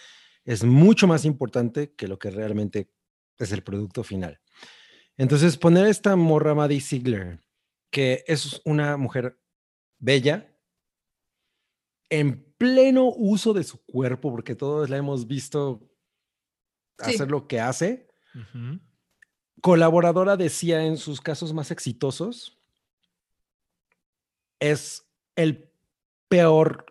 es 0.43 0.63
mucho 0.65 1.07
más 1.07 1.23
importante 1.23 1.93
que 1.93 2.07
lo 2.09 2.19
que 2.19 2.31
realmente 2.31 2.89
es 3.37 3.51
el 3.53 3.63
producto 3.63 4.03
final. 4.03 4.41
Entonces, 5.15 5.57
poner 5.57 5.87
esta 5.87 6.15
morra 6.17 6.53
Maddie 6.53 6.81
Ziegler, 6.81 7.39
que 7.89 8.23
es 8.27 8.61
una 8.65 8.97
mujer 8.97 9.39
bella, 9.99 10.53
en 12.09 12.43
pleno 12.57 13.05
uso 13.15 13.53
de 13.53 13.63
su 13.63 13.83
cuerpo, 13.85 14.31
porque 14.31 14.55
todos 14.55 14.89
la 14.89 14.97
hemos 14.97 15.27
visto 15.27 15.81
Sí. 16.99 17.11
hacer 17.13 17.29
lo 17.29 17.47
que 17.47 17.59
hace, 17.59 18.06
Colaboradora 19.61 20.37
decía 20.37 20.85
en 20.85 20.97
sus 20.97 21.19
casos 21.21 21.53
más 21.53 21.71
exitosos, 21.71 22.57
es 24.59 25.03
el 25.35 25.69
peor 26.27 26.85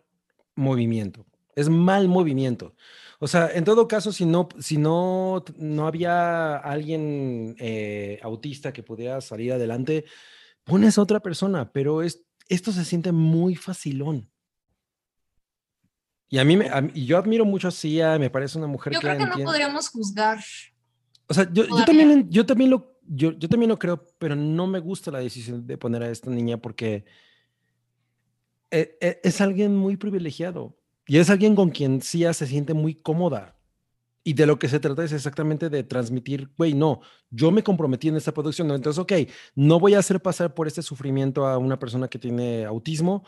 movimiento. 0.55 1.27
Es 1.55 1.69
mal 1.69 2.09
movimiento. 2.09 2.75
O 3.19 3.27
sea, 3.29 3.51
en 3.53 3.65
todo 3.65 3.89
caso, 3.89 4.13
si 4.13 4.27
no, 4.27 4.49
si 4.59 4.77
no, 4.77 5.43
no 5.57 5.87
había 5.87 6.57
alguien 6.57 7.57
eh, 7.59 8.19
autista 8.23 8.73
que 8.73 8.83
pudiera 8.83 9.21
salir 9.21 9.53
adelante, 9.53 10.05
pones 10.65 10.99
a 10.99 11.03
otra 11.03 11.21
persona, 11.21 11.73
pero 11.73 12.03
es, 12.03 12.25
esto 12.49 12.73
se 12.73 12.85
siente 12.85 13.13
muy 13.13 13.55
facilón. 13.57 14.31
Y 16.29 16.39
a 16.39 16.45
mí, 16.45 16.57
me, 16.57 16.69
a 16.69 16.81
mí- 16.83 16.91
y 16.95 17.07
yo 17.07 17.17
admiro 17.17 17.45
mucho 17.45 17.69
a 17.69 17.71
Sia, 17.71 18.19
me 18.19 18.29
parece 18.31 18.59
una 18.59 18.67
mujer 18.67 18.93
Yo 18.93 19.01
que 19.01 19.07
creo 19.07 19.15
que 19.19 19.25
no 19.25 19.27
entiende- 19.31 19.45
podríamos 19.51 19.89
juzgar. 19.89 20.41
O 21.29 21.35
sea, 21.35 21.49
yo, 21.53 21.65
yo 21.67 21.85
también, 21.85 22.31
yo 22.31 22.47
también 22.47 22.71
lo, 22.71 22.99
yo, 23.07 23.33
yo 23.33 23.49
también 23.49 23.69
lo 23.69 23.79
creo, 23.79 24.07
pero 24.19 24.37
no 24.37 24.67
me 24.67 24.79
gusta 24.79 25.11
la 25.11 25.19
decisión 25.19 25.67
de 25.67 25.77
poner 25.79 26.03
a 26.03 26.11
esta 26.11 26.31
niña 26.31 26.57
porque 26.59 27.05
e- 28.71 28.97
e- 29.01 29.21
es 29.23 29.41
alguien 29.41 29.77
muy 29.77 29.97
privilegiado 29.97 30.77
y 31.07 31.19
es 31.19 31.31
alguien 31.31 31.55
con 31.55 31.71
quien 31.71 32.03
Sia 32.03 32.33
se 32.33 32.47
siente 32.47 32.75
muy 32.75 32.95
cómoda. 32.95 33.55
Y 34.25 34.33
de 34.35 34.45
lo 34.45 34.59
que 34.59 34.69
se 34.69 34.81
trata 34.81 35.05
es 35.05 35.13
exactamente 35.13 35.71
de 35.71 35.85
transmitir, 35.85 36.51
güey, 36.59 36.75
no, 36.75 37.01
yo 37.31 37.53
me 37.53 37.63
comprometí 37.63 38.09
en 38.09 38.17
esta 38.17 38.35
producción, 38.35 38.69
entonces, 38.73 38.99
ok, 38.99 39.13
no 39.55 39.79
voy 39.79 39.95
a 39.95 40.01
hacer 40.01 40.21
pasar 40.21 40.53
por 40.53 40.67
este 40.67 40.83
sufrimiento 40.83 41.47
a 41.47 41.59
una 41.59 41.79
persona 41.79 42.09
que 42.09 42.19
tiene 42.19 42.65
autismo, 42.65 43.25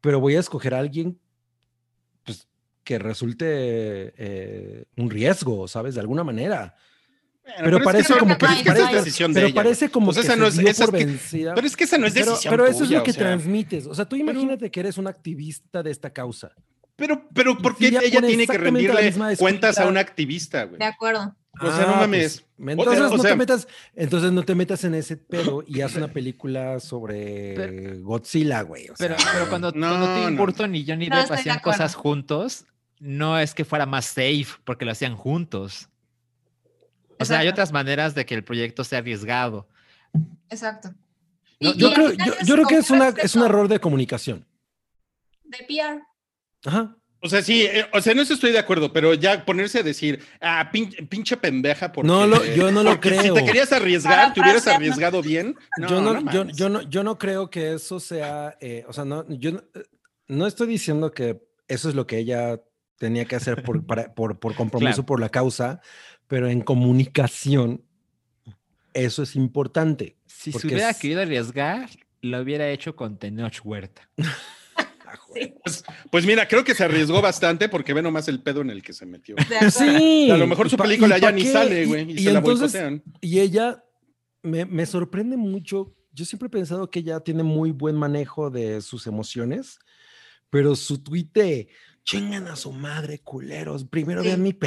pero 0.00 0.20
voy 0.20 0.36
a 0.36 0.40
escoger 0.40 0.74
a 0.74 0.78
alguien 0.78 1.18
pues, 2.24 2.48
que 2.84 2.98
resulte 2.98 3.44
eh, 4.16 4.86
un 4.96 5.10
riesgo, 5.10 5.68
¿sabes? 5.68 5.94
De 5.94 6.00
alguna 6.00 6.24
manera. 6.24 6.74
Pero 7.58 7.76
es 7.76 7.80
que 7.80 7.84
parece 7.84 8.14
como 8.18 8.34
que- 8.34 8.38
pero 8.40 8.52
es 8.52 8.62
que 8.62 8.68
esa 8.70 8.74
parece- 8.78 8.98
es 8.98 9.04
decisión 9.04 9.32
de 9.32 9.40
Pero 9.42 9.54
parece 9.54 9.88
como 9.90 10.12
que 10.12 10.20
esa 10.20 10.36
no 10.36 10.46
es- 10.46 10.58
esa 10.58 10.70
es 10.70 10.90
por 10.90 10.98
que- 10.98 11.04
vencida. 11.06 11.54
Pero 11.54 11.66
es 11.66 11.76
que 11.76 11.84
esa 11.84 11.98
no 11.98 12.06
es 12.06 12.14
Pero, 12.14 12.30
decisión 12.30 12.50
pero 12.52 12.66
eso 12.66 12.84
es 12.84 12.90
lo 12.90 13.02
que 13.02 13.10
o 13.10 13.14
sea. 13.14 13.22
transmites. 13.22 13.86
O 13.86 13.94
sea, 13.94 14.04
tú 14.06 14.16
Pero- 14.16 14.30
imagínate 14.30 14.70
que 14.70 14.80
eres 14.80 14.96
un 14.98 15.06
activista 15.06 15.82
de 15.82 15.90
esta 15.90 16.10
causa. 16.10 16.52
Pero, 16.96 17.28
pero, 17.34 17.58
¿por 17.58 17.76
qué 17.76 17.88
ella 17.88 18.00
tiene 18.00 18.46
que 18.46 18.56
rendirle 18.58 19.12
cuentas 19.36 19.78
a 19.78 19.86
un 19.88 19.96
activista, 19.98 20.64
güey? 20.64 20.78
De 20.78 20.84
acuerdo. 20.84 21.34
O 21.60 21.70
sea, 21.70 21.86
no 21.86 21.96
mames. 21.96 22.44
pues, 22.56 22.68
entonces, 22.78 23.00
o 23.12 23.16
no 23.16 23.22
te 23.22 23.36
metas, 23.36 23.68
entonces 23.94 24.32
no 24.32 24.42
te 24.42 24.54
metas 24.56 24.82
en 24.84 24.94
ese 24.94 25.16
pedo 25.16 25.62
y 25.68 25.82
haz 25.82 25.94
una 25.96 26.08
película 26.08 26.80
sobre 26.80 27.54
Pero- 27.54 28.00
Godzilla, 28.02 28.62
güey. 28.62 28.88
o 28.88 28.94
Pero, 28.98 29.16
sea, 29.18 29.30
pero 29.32 29.48
cuando, 29.48 29.70
No, 29.72 29.88
cuando 29.88 30.14
Tim 30.16 30.34
no. 30.34 30.36
Burton 30.40 30.74
y 30.74 30.84
Johnny 30.86 31.08
No, 31.08 31.16
Depp 31.16 31.28
de 31.28 31.34
hacían 31.34 31.58
cosas 31.60 31.94
juntos, 31.94 32.64
no 32.98 33.38
es 33.38 33.54
que 33.54 33.64
fuera 33.64 33.86
más 33.86 34.06
safe 34.06 34.46
porque 34.64 34.84
lo 34.84 34.92
hacían 34.92 35.14
juntos. 35.16 35.88
O 37.18 37.24
sea, 37.24 37.38
hay 37.40 37.48
otras 37.48 37.72
maneras 37.72 38.14
de 38.14 38.24
que 38.26 38.34
el 38.34 38.44
proyecto 38.44 38.84
sea 38.84 38.98
arriesgado. 39.00 39.68
Exacto. 40.48 40.90
No, 41.60 41.70
Y- 41.70 41.76
yo, 41.78 41.88
y 41.90 41.92
creo, 41.94 42.12
yo, 42.12 42.32
es 42.40 42.46
yo 42.46 42.54
creo 42.54 42.66
que 42.66 42.76
es, 42.76 42.90
una, 42.90 43.08
es 43.08 43.34
un 43.34 43.42
error 43.44 43.68
de 43.68 43.78
comunicación. 43.80 44.46
De 45.44 45.58
PR. 45.68 46.02
Ajá. 46.64 46.96
O 47.20 47.28
sea, 47.28 47.40
sí, 47.42 47.62
eh, 47.64 47.86
o 47.92 48.02
sea, 48.02 48.12
en 48.12 48.18
eso 48.18 48.34
estoy 48.34 48.52
de 48.52 48.58
acuerdo, 48.58 48.92
pero 48.92 49.14
ya 49.14 49.46
ponerse 49.46 49.78
a 49.78 49.82
decir, 49.82 50.22
ah, 50.42 50.68
pin- 50.70 51.08
pinche 51.08 51.36
pendeja, 51.38 51.90
porque. 51.90 52.06
No 52.06 52.26
lo- 52.26 52.44
yo 52.44 52.70
no 52.70 52.82
lo 52.82 52.90
porque 52.90 53.10
Si 53.12 53.18
creo. 53.18 53.34
te 53.34 53.44
querías 53.46 53.72
arriesgar, 53.72 54.34
te 54.34 54.40
hubieras 54.40 54.66
arriesgado 54.66 55.22
bien. 55.22 55.56
No, 55.78 55.88
yo, 55.88 56.02
no, 56.02 56.20
no 56.20 56.50
yo, 56.50 56.68
no, 56.68 56.82
yo 56.82 57.02
no 57.02 57.16
creo 57.18 57.48
que 57.48 57.74
eso 57.74 57.98
sea, 57.98 58.58
eh, 58.60 58.84
o 58.88 58.92
sea, 58.92 59.06
no, 59.06 59.24
yo 59.30 59.52
no, 59.52 59.58
eh, 59.74 59.84
no 60.28 60.46
estoy 60.46 60.66
diciendo 60.66 61.12
que 61.12 61.40
eso 61.66 61.88
es 61.88 61.94
lo 61.94 62.06
que 62.06 62.18
ella 62.18 62.60
tenía 62.98 63.24
que 63.24 63.36
hacer 63.36 63.62
por, 63.62 63.86
para- 63.86 64.12
por, 64.14 64.38
por 64.38 64.54
compromiso 64.54 64.96
Claro. 64.96 65.06
por 65.06 65.20
la 65.20 65.30
causa, 65.30 65.80
pero 66.28 66.48
en 66.48 66.60
comunicación 66.62 67.82
eso 68.92 69.22
es 69.22 69.34
importante. 69.36 70.16
Si 70.26 70.52
se 70.52 70.66
hubiera 70.66 70.90
es- 70.90 70.98
querido 70.98 71.22
arriesgar, 71.22 71.90
lo 72.22 72.40
hubiera 72.40 72.68
hecho 72.70 72.94
con 72.96 73.18
Tenoch 73.18 73.60
Huerta. 73.64 74.08
Pues, 75.64 75.84
pues 76.10 76.26
mira, 76.26 76.46
creo 76.46 76.62
que 76.64 76.74
se 76.74 76.84
arriesgó 76.84 77.20
bastante 77.20 77.68
porque 77.68 77.92
ve 77.92 78.02
nomás 78.02 78.28
el 78.28 78.40
pedo 78.42 78.60
en 78.60 78.70
el 78.70 78.82
que 78.82 78.92
se 78.92 79.04
metió. 79.06 79.34
Sí. 79.70 80.28
A 80.30 80.36
lo 80.36 80.46
mejor 80.46 80.66
¿y 80.66 80.70
su 80.70 80.76
película 80.76 81.18
ya 81.18 81.32
ni 81.32 81.42
qué? 81.42 81.52
sale, 81.52 81.86
güey, 81.86 82.10
y, 82.10 82.12
Y- 82.12 82.16
se 82.16 82.20
y 82.30 82.32
la 82.32 82.38
entonces- 82.38 82.72
boicotean. 82.72 83.02
Y 83.20 83.40
ella 83.40 83.82
me, 84.42 84.64
me 84.64 84.86
sorprende 84.86 85.36
mucho. 85.36 85.94
Yo 86.12 86.24
siempre 86.24 86.46
he 86.46 86.50
pensado 86.50 86.88
que 86.90 87.00
ella 87.00 87.20
tiene 87.20 87.42
muy 87.42 87.72
buen 87.72 87.96
manejo 87.96 88.50
de 88.50 88.80
sus 88.80 89.06
emociones, 89.08 89.78
pero 90.50 90.76
su 90.76 90.98
tweet 91.02 91.28
de 91.34 91.68
chingan 92.04 92.46
a 92.48 92.54
su 92.56 92.70
madre, 92.72 93.18
culeros. 93.20 93.84
Primero 93.84 94.22
Sí, 94.22 94.28
vean 94.28 94.42
mi 94.42 94.50
y 94.50 94.52
no 94.52 94.60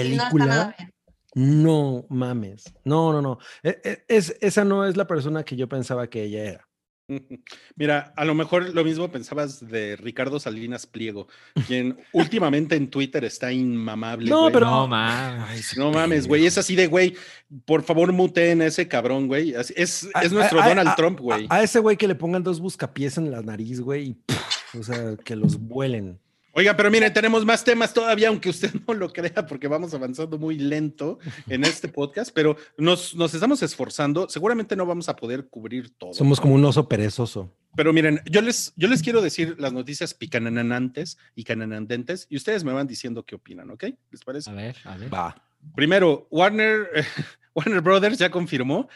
No 1.37 2.05
mames. 2.09 2.63
No, 2.83 3.11
no, 3.13 3.21
no. 3.21 3.37
E- 3.61 3.79
e- 3.83 4.03
Es, 4.07 4.35
esa 4.41 4.65
no 4.65 4.85
es 4.87 4.97
la 4.97 5.05
persona 5.05 5.43
que 5.43 5.55
yo 5.55 5.69
pensaba 5.69 6.09
que 6.09 6.23
ella 6.23 6.43
era. 6.43 6.67
Mira, 7.75 8.11
a 8.17 8.25
lo 8.25 8.33
mejor 8.33 8.73
lo 8.73 8.83
mismo 8.83 9.09
pensabas 9.11 9.65
de 9.65 9.95
Ricardo 9.97 10.39
Salinas 10.39 10.87
Pliego, 10.87 11.27
quien 11.67 11.97
últimamente 12.11 12.75
en 12.75 12.89
Twitter 12.89 13.23
está 13.23 13.51
inmamable. 13.53 14.29
No, 14.31 14.41
güey. 14.41 14.53
pero- 14.53 14.65
No, 14.87 15.47
sí, 15.55 15.79
No 15.79 15.91
mames, 15.91 16.27
güey, 16.27 16.47
es 16.47 16.57
así 16.57 16.75
de, 16.75 16.87
güey, 16.87 17.15
por 17.65 17.83
favor 17.83 18.11
muteen 18.13 18.61
a 18.61 18.65
ese 18.65 18.87
cabrón, 18.87 19.27
güey. 19.27 19.53
Es, 19.53 20.09
A- 20.15 20.23
es 20.23 20.31
nuestro 20.33 20.59
a- 20.59 20.67
Donald 20.67 20.89
a- 20.89 20.95
Trump, 20.95 21.19
güey. 21.19 21.45
A, 21.51 21.57
a 21.57 21.63
ese 21.63 21.79
güey 21.79 21.97
que 21.97 22.07
le 22.07 22.15
pongan 22.15 22.41
dos 22.43 22.59
buscapiés 22.59 23.17
en 23.19 23.29
la 23.31 23.43
nariz, 23.43 23.79
güey, 23.79 24.07
y 24.09 24.13
pff, 24.15 24.75
o 24.79 24.83
sea, 24.83 25.15
que 25.23 25.35
los 25.35 25.57
vuelen. 25.59 26.19
Oiga, 26.57 26.75
pero 26.75 26.89
miren, 26.89 27.13
tenemos 27.13 27.45
más 27.45 27.63
temas 27.63 27.93
todavía, 27.93 28.29
aunque 28.29 28.49
usted 28.49 28.73
no 28.87 28.95
lo 28.95 29.13
crea, 29.13 29.45
porque 29.45 29.67
vamos 29.67 29.93
avanzando 29.93 30.39
muy 30.39 30.57
lento 30.57 31.19
en 31.47 31.63
este 31.63 31.87
podcast, 31.87 32.31
pero 32.33 32.57
nos, 32.79 33.13
nos 33.13 33.31
estamos 33.35 33.61
esforzando. 33.61 34.27
Seguramente 34.27 34.75
no 34.75 34.87
vamos 34.87 35.07
a 35.07 35.15
poder 35.15 35.49
cubrir 35.49 35.91
todo. 35.95 36.15
Somos 36.15 36.41
como 36.41 36.55
un 36.55 36.65
oso 36.65 36.89
perezoso. 36.89 37.53
Pero 37.75 37.93
miren, 37.93 38.21
yo 38.25 38.41
les, 38.41 38.73
yo 38.75 38.87
les 38.87 39.03
quiero 39.03 39.21
decir 39.21 39.55
las 39.59 39.71
noticias 39.71 40.15
picananantes 40.15 41.19
y 41.35 41.43
cananandentes 41.43 42.25
y 42.27 42.37
ustedes 42.37 42.63
me 42.63 42.73
van 42.73 42.87
diciendo 42.87 43.23
qué 43.23 43.35
opinan, 43.35 43.69
¿ok? 43.69 43.83
¿Les 44.09 44.23
parece? 44.23 44.49
A 44.49 44.53
ver, 44.53 44.77
a 44.83 44.97
ver. 44.97 45.13
Va. 45.13 45.35
Primero, 45.75 46.27
Warner, 46.31 46.87
Warner 47.53 47.81
Brothers 47.81 48.17
ya 48.17 48.31
confirmó 48.31 48.89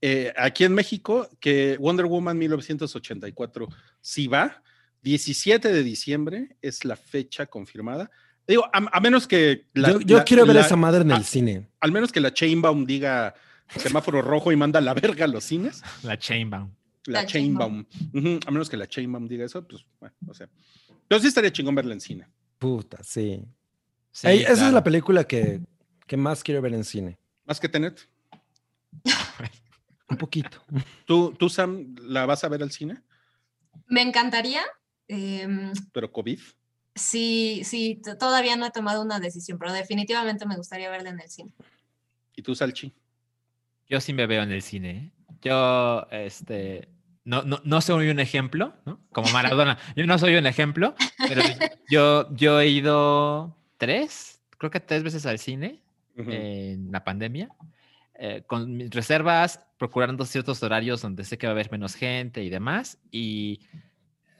eh, 0.00 0.32
aquí 0.34 0.64
en 0.64 0.72
México 0.72 1.28
que 1.40 1.76
Wonder 1.78 2.06
Woman 2.06 2.38
1984 2.38 3.68
sí 4.00 4.28
va. 4.28 4.62
17 5.02 5.72
de 5.72 5.82
diciembre 5.82 6.56
es 6.62 6.84
la 6.84 6.96
fecha 6.96 7.46
confirmada. 7.46 8.10
Digo, 8.46 8.64
a, 8.66 8.78
a 8.92 9.00
menos 9.00 9.26
que 9.28 9.66
la- 9.74 9.90
yo 9.90 10.00
yo 10.00 10.16
la- 10.18 10.24
quiero 10.24 10.46
ver 10.46 10.56
la- 10.56 10.62
a 10.62 10.66
esa 10.66 10.76
madre 10.76 11.02
en 11.02 11.10
el 11.12 11.24
cine. 11.24 11.68
al 11.80 11.92
menos 11.92 12.10
que 12.12 12.20
la 12.20 12.32
Chainbaum 12.32 12.84
diga 12.86 13.34
semáforo 13.76 14.20
rojo 14.22 14.52
y 14.52 14.56
manda 14.56 14.78
a 14.78 14.82
la 14.82 14.94
verga 14.94 15.24
a 15.24 15.28
los 15.28 15.44
cines. 15.44 15.82
La 16.02 16.18
Chainbound. 16.18 16.72
La, 17.06 17.22
La 17.22 17.26
Chainbaum. 17.26 17.84
A 18.46 18.50
menos 18.50 18.68
que 18.70 18.76
la 18.76 18.86
Chainbaum 18.86 19.26
diga 19.26 19.44
eso, 19.44 19.66
pues 19.66 19.84
bueno, 19.98 20.14
o 20.28 20.34
sea. 20.34 20.48
Pero 21.08 21.20
sí 21.20 21.26
estaría 21.28 21.50
chingón 21.52 21.74
verla 21.74 21.94
en 21.94 22.00
cine. 22.00 22.26
Puta, 22.58 22.98
sí. 23.02 23.44
Sí, 24.12 24.26
Ey, 24.28 24.42
esa 24.42 24.68
es 24.68 24.72
la 24.72 24.84
película 24.84 25.24
que, 25.24 25.60
que 26.06 26.16
más 26.16 26.44
quiero 26.44 26.60
ver 26.62 26.74
en 26.74 26.84
cine. 26.84 27.18
Más 27.44 27.58
que 27.58 27.68
Tenet. 27.68 28.08
Un 30.08 30.16
poquito. 30.16 30.62
¿Tú, 31.06 31.32
tú, 31.38 31.48
Sam, 31.48 31.94
la 32.02 32.26
vas 32.26 32.44
a 32.44 32.48
ver 32.48 32.62
al 32.62 32.70
cine? 32.70 33.00
Me 33.86 34.02
encantaría. 34.02 34.60
Em, 35.08 35.72
Pero 35.92 36.10
COVID. 36.12 36.38
sí, 36.94 37.62
sí, 37.64 38.00
todavía 38.18 38.56
no 38.56 38.66
he 38.66 38.70
tomado 38.70 39.02
una 39.02 39.20
decisión, 39.20 39.58
pero 39.58 39.72
definitivamente 39.72 40.46
me 40.46 40.56
gustaría 40.56 40.90
verla 40.90 41.10
en 41.10 41.20
el 41.20 41.28
cine. 41.28 41.52
¿Y 42.36 42.42
tú, 42.42 42.54
Salchi? 42.54 42.92
Yo 43.88 44.00
sí 44.00 44.12
me 44.12 44.26
veo 44.26 44.42
en 44.42 44.52
el 44.52 44.62
cine. 44.62 44.90
¿eh? 44.90 45.10
Yo, 45.42 46.06
este, 46.10 46.88
no, 47.24 47.42
no, 47.42 47.60
no 47.64 47.80
soy 47.80 48.08
un 48.08 48.20
ejemplo, 48.20 48.74
¿no? 48.84 49.00
Como 49.12 49.30
Maradona. 49.30 49.78
Yo 49.96 50.06
no 50.06 50.18
soy 50.18 50.34
un 50.36 50.46
ejemplo, 50.46 50.94
pero 51.28 51.42
yo, 51.88 52.34
yo 52.34 52.60
he 52.60 52.68
ido 52.68 53.56
tres, 53.76 54.40
creo 54.58 54.70
que 54.70 54.80
tres 54.80 55.02
veces 55.02 55.26
al 55.26 55.38
cine 55.38 55.82
Ujú. 56.16 56.30
en 56.30 56.90
la 56.90 57.04
pandemia, 57.04 57.48
eh, 58.14 58.42
con 58.46 58.76
mis 58.76 58.90
reservas, 58.90 59.60
procurando 59.78 60.24
ciertos 60.24 60.62
horarios 60.62 61.02
donde 61.02 61.24
sé 61.24 61.38
que 61.38 61.46
va 61.46 61.52
a 61.52 61.54
haber 61.54 61.70
menos 61.70 61.94
gente 61.94 62.42
y 62.42 62.50
demás. 62.50 62.98
Y 63.10 63.60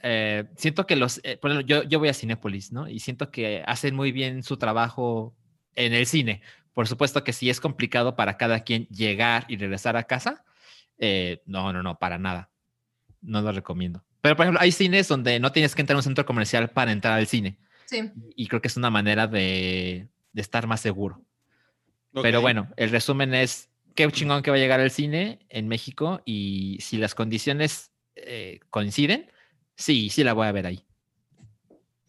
eh, 0.03 0.45
siento 0.57 0.85
que 0.85 0.95
los, 0.95 1.19
eh, 1.23 1.37
por 1.37 1.51
ejemplo, 1.51 1.67
yo, 1.67 1.83
yo 1.83 1.97
voy 1.99 2.09
a 2.09 2.13
Cinépolis, 2.13 2.71
¿no? 2.71 2.87
Y 2.87 2.99
siento 2.99 3.31
que 3.31 3.63
hacen 3.65 3.95
muy 3.95 4.11
bien 4.11 4.43
su 4.43 4.57
trabajo 4.57 5.33
en 5.75 5.93
el 5.93 6.05
cine. 6.05 6.41
Por 6.73 6.87
supuesto 6.87 7.23
que 7.23 7.33
sí 7.33 7.49
es 7.49 7.59
complicado 7.59 8.15
para 8.15 8.37
cada 8.37 8.59
quien 8.63 8.87
llegar 8.89 9.45
y 9.47 9.57
regresar 9.57 9.95
a 9.97 10.03
casa. 10.03 10.43
eh, 10.99 11.41
no, 11.45 11.73
no, 11.73 11.81
no, 11.83 11.97
para 11.97 12.17
nada. 12.17 12.49
No 13.21 13.41
lo 13.41 13.51
recomiendo. 13.51 14.03
Pero, 14.21 14.35
por 14.35 14.45
ejemplo, 14.45 14.61
hay 14.61 14.71
cines 14.71 15.07
donde 15.07 15.39
no 15.39 15.51
tienes 15.51 15.75
que 15.75 15.81
entrar 15.81 15.95
a 15.95 15.99
un 15.99 16.03
centro 16.03 16.25
comercial 16.25 16.69
para 16.69 16.91
entrar 16.91 17.17
al 17.17 17.27
cine. 17.27 17.57
Sí. 17.85 18.11
Y 18.35 18.47
creo 18.47 18.61
que 18.61 18.67
es 18.69 18.77
una 18.77 18.89
manera 18.89 19.27
de, 19.27 20.07
de 20.31 20.41
estar 20.41 20.65
más 20.67 20.79
seguro. 20.81 21.21
Pero 22.21 22.39
Ok. 22.39 22.41
bueno, 22.43 22.69
el 22.77 22.89
resumen 22.89 23.33
es 23.33 23.69
qué 23.95 24.09
chingón 24.11 24.43
que 24.43 24.51
va 24.51 24.57
a 24.57 24.59
llegar 24.59 24.79
al 24.79 24.91
cine 24.91 25.39
en 25.49 25.67
México 25.67 26.21
y 26.25 26.77
si 26.79 26.97
las 26.97 27.15
condiciones 27.15 27.91
eh, 28.15 28.59
coinciden, 28.69 29.29
sí, 29.75 30.09
sí 30.09 30.23
la 30.23 30.33
voy 30.33 30.47
a 30.47 30.51
ver 30.51 30.67
ahí. 30.67 30.85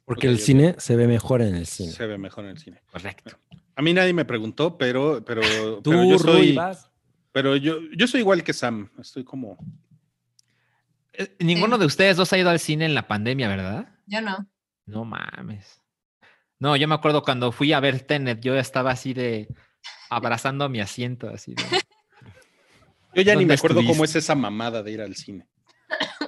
Porque 0.05 0.27
el 0.27 0.39
cine 0.39 0.75
se 0.79 0.97
ve 0.97 1.07
mejor 1.07 1.41
en 1.41 1.55
el 1.55 1.67
cine. 1.67 1.91
Se 1.93 2.07
ve 2.07 2.19
mejor 2.19 2.45
en 2.45 2.51
el 2.51 2.59
cine. 2.59 2.83
Correcto. 2.93 3.39
A 3.77 3.83
mí 3.83 3.93
nadie 3.95 4.13
me 4.13 4.25
preguntó, 4.25 4.77
pero, 4.77 5.25
pero, 5.25 5.41
Tú, 5.83 5.91
pero 5.91 6.05
yo 6.05 6.19
Rui, 6.19 6.33
soy, 6.33 6.53
vas. 6.55 6.91
pero 7.33 7.57
yo, 7.57 7.79
yo 7.97 8.07
soy 8.07 8.21
igual 8.21 8.45
que 8.45 8.53
Sam. 8.53 8.91
Estoy 8.99 9.25
como, 9.25 9.57
Eh, 11.15 11.35
Ninguno 11.41 11.79
de 11.79 11.87
ustedes 11.87 12.17
dos 12.17 12.33
ha 12.33 12.39
ido 12.39 12.51
al 12.51 12.61
cine 12.61 12.85
en 12.85 12.95
la 12.95 13.09
pandemia, 13.09 13.49
¿verdad? 13.49 13.89
Yo 14.07 14.21
no. 14.21 14.47
No 14.87 15.05
mames. 15.05 15.81
No, 16.59 16.77
yo 16.77 16.87
me 16.87 16.95
acuerdo 16.95 17.23
cuando 17.23 17.51
fui 17.53 17.73
a 17.73 17.81
ver 17.81 18.01
Tenet, 18.03 18.41
yo 18.41 18.55
estaba 18.57 18.91
así 18.91 19.15
de 19.15 19.49
abrazando 20.11 20.69
mi 20.69 20.81
asiento, 20.81 21.29
así 21.31 21.55
de. 21.55 21.63
Yo 23.15 23.23
ya 23.23 23.35
ni 23.35 23.41
¿Dónde 23.43 23.47
me 23.47 23.55
acuerdo 23.55 23.85
cómo 23.87 24.05
es 24.05 24.15
esa 24.17 24.35
mamada 24.35 24.83
de 24.83 24.93
ir 24.93 25.01
al 25.01 25.15
cine. 25.17 25.47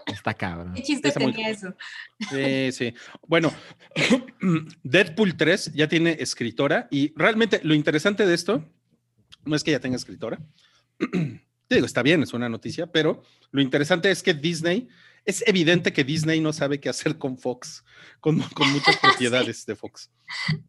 Está 0.06 0.34
cabrón. 0.34 0.74
¿Qué 0.74 0.82
chiste 0.82 1.08
Está 1.08 1.20
muy 1.20 1.32
tenía 1.32 1.50
eso? 1.50 1.74
Sí, 2.30 2.72
sí. 2.72 2.94
Bueno, 3.26 3.52
Deadpool 4.82 5.36
3 5.36 5.72
ya 5.74 5.88
tiene 5.88 6.16
escritora 6.20 6.88
y 6.90 7.12
realmente 7.16 7.60
lo 7.62 7.74
interesante 7.74 8.26
de 8.26 8.34
esto 8.34 8.64
no 9.44 9.56
es 9.56 9.64
que 9.64 9.70
ya 9.72 9.80
tenga 9.80 9.96
escritora. 9.96 10.38
Te 10.98 11.40
digo, 11.74 11.86
está 11.86 12.02
bien, 12.02 12.22
es 12.22 12.34
una 12.34 12.48
noticia, 12.48 12.90
pero 12.90 13.22
lo 13.50 13.62
interesante 13.62 14.10
es 14.10 14.22
que 14.22 14.34
Disney, 14.34 14.88
es 15.24 15.42
evidente 15.46 15.92
que 15.92 16.04
Disney 16.04 16.40
no 16.40 16.52
sabe 16.52 16.80
qué 16.80 16.88
hacer 16.88 17.18
con 17.18 17.38
Fox, 17.38 17.84
con, 18.20 18.40
con 18.40 18.70
muchas 18.72 18.96
propiedades 19.02 19.66
de 19.66 19.76
Fox. 19.76 20.10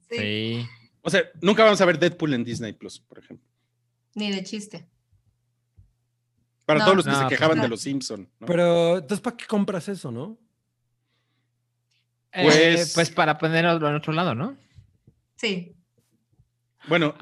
Sí. 0.10 0.18
Sí. 0.18 0.68
O 1.02 1.10
sea, 1.10 1.24
nunca 1.42 1.64
vamos 1.64 1.80
a 1.80 1.86
ver 1.86 2.00
Deadpool 2.00 2.34
en 2.34 2.44
Disney 2.44 2.74
Plus, 2.74 3.00
por 3.00 3.20
ejemplo. 3.20 3.48
Ni 4.14 4.32
de 4.32 4.44
chiste. 4.44 4.88
Para 6.68 6.80
No. 6.80 6.86
todos 6.86 6.98
los 6.98 7.06
que 7.06 7.12
No, 7.12 7.18
se 7.18 7.24
pues 7.24 7.30
quejaban 7.34 7.58
no. 7.58 7.64
de 7.64 7.70
los 7.70 7.80
Simpson. 7.82 8.30
¿no? 8.42 8.46
Pero, 8.46 8.96
entonces, 8.98 9.22
¿para 9.22 9.38
qué 9.38 9.46
compras 9.48 9.88
eso, 9.88 10.12
no? 10.12 10.38
Eh, 12.34 12.44
Pues- 12.44 12.94
Pues, 12.94 13.10
para 13.10 13.38
ponerlo 13.38 13.88
en 13.90 13.96
otro 13.96 14.12
lado, 14.14 14.36
¿no? 14.36 14.56
Sí. 15.38 15.74
bueno, 16.88 17.16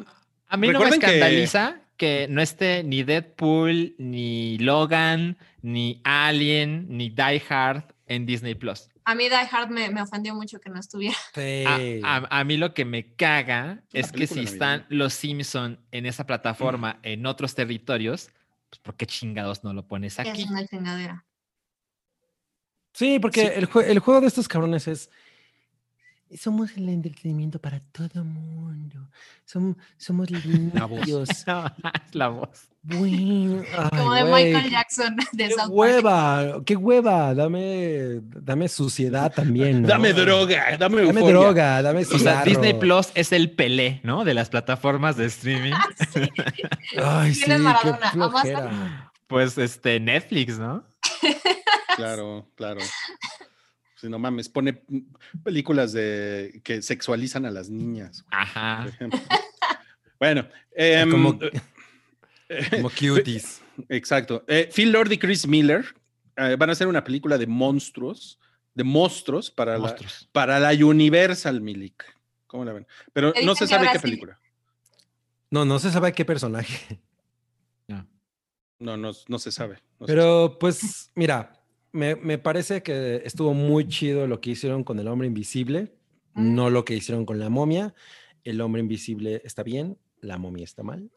A 0.48 0.58
mí 0.58 0.68
no 0.70 0.80
me 0.80 0.86
que- 0.90 0.96
escandaliza 0.96 1.80
que... 1.98 2.28
no 2.30 2.42
esté 2.42 2.84
ni 2.84 3.04
Deadpool, 3.04 3.94
ni 3.98 4.58
Logan, 4.58 5.38
ni 5.62 6.02
Alien, 6.04 6.88
ni 6.90 7.10
Die 7.10 7.44
Hard 7.50 7.84
en 8.08 8.26
Disney 8.26 8.56
Plus. 8.56 8.90
A 9.06 9.14
mí 9.14 9.26
Die 9.30 9.36
Hard 9.52 9.70
me, 9.70 9.90
me 9.92 10.02
ofendió 10.02 10.34
mucho 10.34 10.60
que 10.60 10.70
no 10.72 10.80
estuviera. 10.80 11.16
Sí. 11.36 12.02
A, 12.04 12.16
a- 12.18 12.40
a 12.40 12.44
mí 12.44 12.58
lo 12.58 12.74
que 12.74 12.84
me 12.86 13.14
caga 13.16 13.84
es 13.94 14.12
que 14.12 14.26
si 14.28 14.40
están 14.42 14.86
los 14.90 15.14
Simpson 15.14 15.80
en 15.92 16.06
esa 16.08 16.26
plataforma 16.26 17.00
en 17.04 17.26
otros 17.28 17.54
territorios, 17.54 18.30
pues 18.76 18.80
¿por 18.84 18.96
qué 18.96 19.06
chingados 19.06 19.64
no 19.64 19.74
lo 19.74 19.88
pones 19.88 20.20
aquí? 20.20 20.42
Es 20.44 20.50
una 20.50 20.66
chingadera. 20.68 21.26
Sí, 22.94 23.20
porque 23.20 23.42
Sí. 23.42 23.48
El, 23.56 23.70
jue- 23.70 23.86
el 23.88 24.00
juego 24.00 24.22
de 24.22 24.28
estos 24.28 24.48
cabrones 24.48 24.88
es. 24.88 25.10
Somos 26.38 26.76
el 26.76 26.90
entretenimiento 26.90 27.60
para 27.60 27.80
todo 27.92 28.24
mundo. 28.26 29.10
Som- 29.48 29.78
somos 29.98 30.30
La 30.32 30.86
voz. 30.86 30.98
limpios. 31.00 31.30
La 32.14 32.28
voz. 32.30 32.68
Bueno, 32.82 33.64
ay, 33.78 33.90
Como 33.98 34.14
de 34.14 34.24
Michael 34.26 34.70
Jackson 34.70 35.16
de 35.32 35.48
¡Qué 35.48 35.50
South 35.52 35.58
Park. 35.60 35.72
hueva! 35.72 36.62
¡Qué 36.66 36.76
hueva! 36.76 37.34
Dame, 37.34 38.22
dame 38.42 38.68
suciedad 38.70 39.32
también. 39.34 39.84
¿no? 39.84 39.88
dame 39.88 40.14
droga, 40.14 40.78
dame, 40.78 41.04
Dame 41.06 41.22
droga, 41.22 41.82
dame 41.82 42.02
O 42.02 42.20
sea. 42.20 42.44
Disney 42.44 42.74
Plus 42.74 43.10
es 43.16 43.32
el 43.32 43.52
Pelé, 43.52 44.02
¿no? 44.04 44.24
De 44.24 44.34
las 44.34 44.50
plataformas 44.50 45.18
de 45.18 45.26
streaming. 45.26 45.74
Ay, 47.04 47.34
sí, 47.34 47.46
¿Quién 47.46 47.66
es 47.68 47.74
qué. 48.44 48.56
Pues 49.28 49.58
este 49.58 50.00
Netflix, 50.00 50.60
¿no? 50.60 50.84
Claro, 51.96 52.48
claro. 52.56 52.82
Si 54.06 54.12
no 54.12 54.20
mames, 54.20 54.50
pone 54.50 54.84
películas 55.44 55.92
de 55.92 56.62
que 56.64 56.84
sexualizan 56.84 57.48
a 57.48 57.50
las 57.50 57.72
niñas. 57.72 58.24
Ajá. 58.30 58.86
Bueno, 60.20 60.48
em, 60.76 61.10
Como, 61.10 61.40
eh, 61.42 62.70
como 62.70 62.90
cuties. 63.00 63.64
exacto. 63.90 64.46
Eh, 64.48 64.70
Phil 64.72 64.92
Lord 64.92 65.12
y 65.12 65.18
Chris 65.18 65.48
Miller 65.48 65.84
eh, 66.38 66.56
van 66.56 66.70
a 66.70 66.74
hacer 66.74 66.86
una 66.86 67.04
película 67.04 67.40
de 67.40 67.48
monstruos, 67.48 68.40
de 68.76 68.84
monstruos 68.84 69.50
para, 69.50 69.80
la, 69.80 69.96
para 70.32 70.60
la 70.60 70.86
Universal 70.86 71.60
Milik. 71.62 72.06
¿Cómo 72.46 72.64
la 72.64 72.74
ven? 72.74 72.86
Pero 73.12 73.34
no 73.44 73.56
se 73.56 73.66
sabe 73.66 73.88
qué 73.92 73.98
sí. 73.98 74.04
película. 74.04 74.40
No, 75.50 75.66
no 75.66 75.80
se 75.80 75.90
sabe 75.90 76.14
qué 76.14 76.26
personaje. 76.26 77.02
No. 77.88 78.08
No, 78.78 78.98
no, 78.98 79.14
no 79.28 79.40
se 79.40 79.52
sabe. 79.52 79.82
no 80.00 80.06
se 80.06 80.14
sabe. 80.14 80.14
Pero 80.14 80.58
pues, 80.60 81.12
mira, 81.16 81.55
me, 81.96 82.16
me 82.16 82.38
parece 82.38 82.84
que 82.84 83.22
estuvo 83.26 83.54
muy 83.54 83.88
chido 83.88 84.28
lo 84.28 84.40
que 84.42 84.52
hicieron 84.52 84.84
con 84.84 85.00
el 85.00 85.08
hombre 85.08 85.28
invisible, 85.28 85.92
Mm. 86.36 86.54
no 86.54 86.70
lo 86.70 86.84
que 86.84 86.94
hicieron 86.96 87.26
con 87.26 87.40
la 87.40 87.50
momia. 87.50 87.94
El 88.44 88.60
hombre 88.62 88.82
invisible 88.82 89.42
está 89.46 89.64
bien, 89.64 89.98
la 90.20 90.38
momia 90.38 90.66
está 90.66 90.84
mal. 90.84 91.10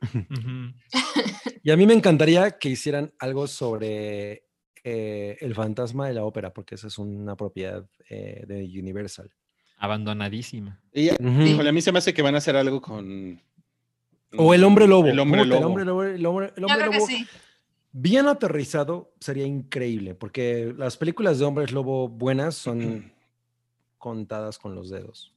Y 1.63 1.71
a 1.71 1.77
mí 1.77 1.87
me 1.87 1.95
encantaría 1.95 2.53
que 2.59 2.69
hicieran 2.71 3.13
algo 3.19 3.47
sobre 3.49 4.45
eh, 4.85 5.37
el 5.41 5.55
fantasma 5.55 6.07
de 6.07 6.15
la 6.15 6.25
ópera, 6.25 6.53
porque 6.55 6.77
esa 6.77 6.87
es 6.87 6.99
una 6.99 7.37
propiedad 7.37 7.85
eh, 8.09 8.45
de 8.47 8.63
Universal. 8.79 9.31
Abandonadísima. 9.79 10.81
Y, 10.93 11.11
híjole, 11.11 11.69
a 11.69 11.73
mí 11.73 11.81
se 11.83 11.93
me 11.93 11.99
hace 11.99 12.15
que 12.15 12.23
van 12.23 12.35
a 12.35 12.39
hacer 12.39 12.57
algo 12.57 12.81
con. 12.81 13.41
O 14.37 14.55
el 14.55 14.63
hombre 14.65 14.87
lobo. 14.87 15.09
El 15.09 15.19
hombre 15.19 15.45
lobo. 15.45 15.57
El 15.59 15.65
hombre 15.65 15.85
lobo. 15.85 16.03
el 16.05 16.27
hombre- 16.27 16.53
el 16.57 16.65
hombre 16.65 16.79
creo 16.79 16.91
que 16.91 16.97
lobo 16.99 17.07
sí. 17.07 17.27
Bien 17.93 18.29
aterrizado 18.29 19.13
sería 19.19 19.47
increíble, 19.47 20.15
porque 20.15 20.75
las 20.77 20.97
películas 20.97 21.39
de 21.39 21.45
hombres 21.47 21.73
lobo 21.73 22.09
buenas 22.09 22.55
son 22.55 23.13
contadas 23.97 24.59
con 24.59 24.75
los 24.75 24.91
dedos. 24.91 25.33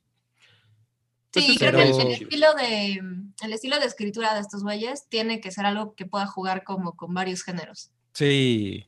Sí, 1.33 1.55
creo 1.57 1.71
que 1.71 1.83
el, 1.83 2.11
estilo 2.11 2.53
de, 2.55 3.01
el 3.43 3.53
estilo 3.53 3.79
de 3.79 3.85
escritura 3.85 4.33
de 4.33 4.41
estos 4.41 4.63
güeyes 4.63 5.07
tiene 5.07 5.39
que 5.39 5.49
ser 5.51 5.65
algo 5.65 5.95
que 5.95 6.05
pueda 6.05 6.27
jugar 6.27 6.65
como 6.65 6.97
con 6.97 7.13
varios 7.13 7.43
géneros. 7.43 7.91
Sí. 8.13 8.85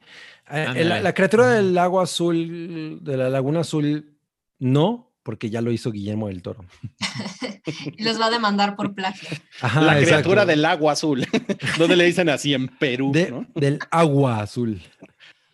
Eh, 0.51 0.83
la, 0.83 0.99
la 0.99 1.13
criatura 1.13 1.51
del 1.51 1.77
agua 1.77 2.03
azul, 2.03 2.99
de 3.01 3.15
la 3.15 3.29
laguna 3.29 3.61
azul, 3.61 4.17
no, 4.59 5.12
porque 5.23 5.49
ya 5.49 5.61
lo 5.61 5.71
hizo 5.71 5.91
Guillermo 5.91 6.27
del 6.27 6.41
Toro. 6.41 6.65
Y 7.97 8.03
los 8.03 8.19
va 8.19 8.25
a 8.27 8.29
demandar 8.31 8.75
por 8.75 8.93
plagio. 8.93 9.29
Ajá, 9.61 9.81
la 9.81 9.93
exacto. 9.93 10.05
criatura 10.23 10.45
del 10.45 10.65
agua 10.65 10.93
azul. 10.93 11.25
donde 11.77 11.95
le 11.95 12.05
dicen 12.05 12.27
así 12.29 12.53
en 12.53 12.67
Perú, 12.67 13.11
De- 13.13 13.31
¿no? 13.31 13.47
Del 13.55 13.79
agua 13.89 14.41
azul. 14.41 14.81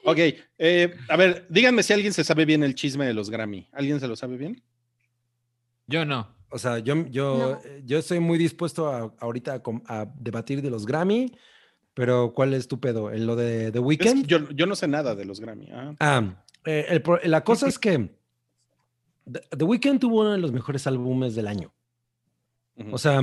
Ok, 0.06 0.18
eh, 0.58 0.96
a 1.08 1.16
ver, 1.18 1.46
díganme 1.50 1.84
si 1.84 1.94
alguien 1.94 2.14
se 2.14 2.24
sabe 2.24 2.46
bien 2.46 2.64
el 2.64 2.74
chisme 2.74 3.06
de 3.06 3.14
los 3.14 3.30
Grammy. 3.30 3.68
¿Alguien 3.74 4.00
se 4.00 4.08
lo 4.08 4.16
sabe 4.16 4.38
bien? 4.38 4.64
Yo 5.88 6.06
no. 6.06 6.36
O 6.50 6.58
sea, 6.58 6.80
yo, 6.80 7.06
yo, 7.10 7.38
No. 7.38 7.70
eh, 7.70 7.84
yo 7.86 8.00
estoy 8.00 8.20
muy 8.20 8.38
dispuesto 8.40 8.90
a, 8.90 9.14
ahorita 9.20 9.62
a, 9.88 10.06
debatir 10.18 10.62
de 10.64 10.72
los 10.72 10.86
Grammy, 10.86 11.36
pero 11.94 12.34
¿cuál 12.34 12.54
es 12.56 12.68
tu 12.68 12.80
pedo? 12.80 13.12
¿En 13.12 13.28
lo 13.28 13.36
de 13.36 13.66
The 13.66 13.68
Es 13.68 13.74
que 13.74 13.80
Weeknd? 13.82 14.26
yo, 14.26 14.50
yo 14.52 14.66
no 14.66 14.76
sé 14.76 14.88
nada 14.88 15.14
de 15.16 15.26
los 15.26 15.40
Grammy. 15.40 15.70
ah. 15.72 15.94
Ah, 16.00 16.44
eh, 16.66 16.86
el 16.90 17.30
la 17.32 17.44
cosa 17.44 17.68
es 17.68 17.78
que 17.78 18.10
The, 19.32 19.64
Weeknd 19.64 20.00
tuvo 20.00 20.22
uno 20.22 20.32
de 20.32 20.38
los 20.38 20.52
mejores 20.52 20.88
álbumes 20.88 21.36
del 21.36 21.48
año. 21.48 21.74
Ujú. 22.76 22.96
O 22.96 22.98
sea, 22.98 23.22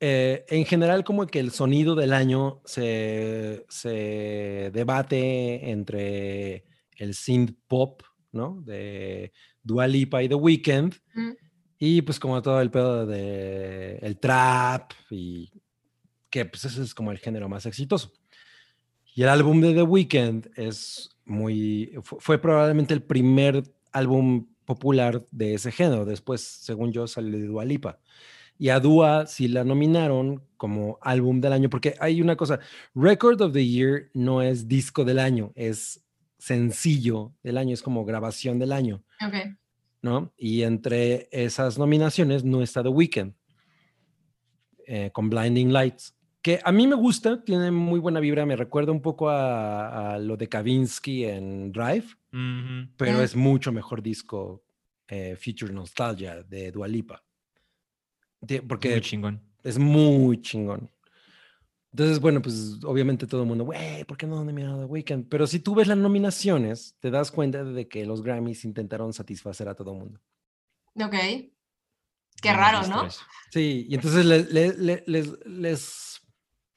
eh, 0.00 0.44
en 0.48 0.64
general 0.64 1.04
como 1.04 1.26
que 1.26 1.40
el 1.40 1.50
sonido 1.50 1.94
del 1.94 2.12
año 2.12 2.60
se, 2.64 3.64
se 3.68 4.70
debate 4.72 5.70
entre 5.70 6.64
el 6.96 7.14
synth 7.14 7.56
pop, 7.66 8.02
¿no? 8.32 8.60
De 8.64 9.32
Dua 9.62 9.86
Lipa 9.86 10.22
y 10.22 10.28
The 10.28 10.34
Weeknd. 10.34 10.94
Mm. 11.14 11.30
Y 11.80 12.02
pues 12.02 12.18
como 12.18 12.42
todo 12.42 12.60
el 12.60 12.70
pedo 12.70 13.06
de 13.06 13.98
el 14.02 14.18
trap 14.18 14.92
y 15.10 15.50
que 16.28 16.44
pues 16.44 16.64
ese 16.64 16.82
es 16.82 16.92
como 16.92 17.12
el 17.12 17.18
género 17.18 17.48
más 17.48 17.66
exitoso. 17.66 18.12
Y 19.14 19.22
el 19.22 19.28
álbum 19.28 19.60
de 19.60 19.74
The 19.74 19.82
Weeknd 19.82 20.48
es 20.56 21.10
muy, 21.24 21.92
fu- 22.02 22.18
fue 22.20 22.38
probablemente 22.38 22.94
el 22.94 23.02
primer 23.02 23.62
álbum 23.92 24.46
popular 24.68 25.24
de 25.30 25.54
ese 25.54 25.72
género. 25.72 26.04
Después, 26.04 26.42
según 26.42 26.92
yo, 26.92 27.06
salió 27.06 27.38
de 27.38 27.46
Dua 27.46 27.64
Lipa. 27.64 28.00
Y 28.58 28.68
a 28.68 28.80
Dua 28.80 29.26
sí 29.26 29.48
la 29.48 29.64
nominaron 29.64 30.44
como 30.58 30.98
álbum 31.00 31.40
del 31.40 31.54
año, 31.54 31.70
porque 31.70 31.94
hay 32.00 32.20
una 32.20 32.36
cosa, 32.36 32.60
Record 32.94 33.40
of 33.40 33.54
the 33.54 33.66
Year 33.66 34.10
no 34.12 34.42
es 34.42 34.68
disco 34.68 35.06
del 35.06 35.20
año, 35.20 35.52
es 35.54 36.04
sencillo 36.36 37.32
del 37.42 37.56
año, 37.56 37.72
es 37.72 37.80
como 37.80 38.04
grabación 38.04 38.58
del 38.58 38.72
año. 38.72 39.02
Ok. 39.26 39.56
¿no? 40.02 40.34
Y 40.36 40.62
entre 40.62 41.28
esas 41.32 41.78
nominaciones 41.78 42.44
no 42.44 42.62
está 42.62 42.82
The 42.82 42.90
Weeknd 42.90 43.32
eh, 44.86 45.10
con 45.12 45.30
Blinding 45.30 45.72
Lights, 45.72 46.14
que 46.42 46.60
a 46.64 46.72
mí 46.72 46.86
me 46.86 46.94
gusta, 46.94 47.42
tiene 47.44 47.70
muy 47.70 47.98
buena 48.00 48.20
vibra, 48.20 48.46
me 48.46 48.56
recuerda 48.56 48.92
un 48.92 49.02
poco 49.02 49.28
a, 49.28 50.14
a 50.14 50.18
lo 50.18 50.36
de 50.36 50.48
Kavinsky 50.48 51.24
en 51.24 51.72
Drive, 51.72 52.06
Ujú. 52.32 52.88
pero 52.96 53.18
Mm. 53.18 53.22
es 53.22 53.36
mucho 53.36 53.72
mejor 53.72 54.02
disco 54.02 54.62
eh, 55.08 55.36
Future 55.36 55.72
Nostalgia 55.72 56.42
de 56.42 56.70
Dua 56.70 56.86
Lipa. 56.86 57.24
Ti- 58.46 58.60
Porque 58.60 58.90
Muy 58.90 59.00
chingón. 59.00 59.40
es 59.64 59.78
muy 59.78 60.40
chingón. 60.40 60.90
Entonces, 61.92 62.20
bueno, 62.20 62.42
pues 62.42 62.78
obviamente 62.84 63.26
todo 63.26 63.42
el 63.42 63.48
mundo, 63.48 63.64
güey, 63.64 64.04
¿por 64.04 64.16
qué 64.18 64.26
no 64.26 64.36
nominaron 64.36 64.74
a 64.74 64.78
The 64.80 64.84
Weeknd? 64.84 65.26
Pero 65.28 65.46
si 65.46 65.58
tú 65.60 65.74
ves 65.74 65.88
las 65.88 65.96
nominaciones, 65.96 66.94
te 67.00 67.10
das 67.10 67.30
cuenta 67.30 67.64
de 67.64 67.88
que 67.88 68.04
los 68.04 68.22
Grammys 68.22 68.64
intentaron 68.66 69.12
satisfacer 69.14 69.68
a 69.68 69.74
todo 69.74 69.92
el 69.94 69.98
mundo. 70.00 70.20
Ok. 71.00 71.14
Qué 72.40 72.50
No 72.52 72.56
raro, 72.56 72.86
¿no? 72.86 73.08
Sí, 73.50 73.86
y 73.88 73.94
entonces 73.94 74.24
le- 74.26 74.44
le- 74.44 74.74
le- 74.76 75.02
les, 75.06 75.46
les 75.46 76.20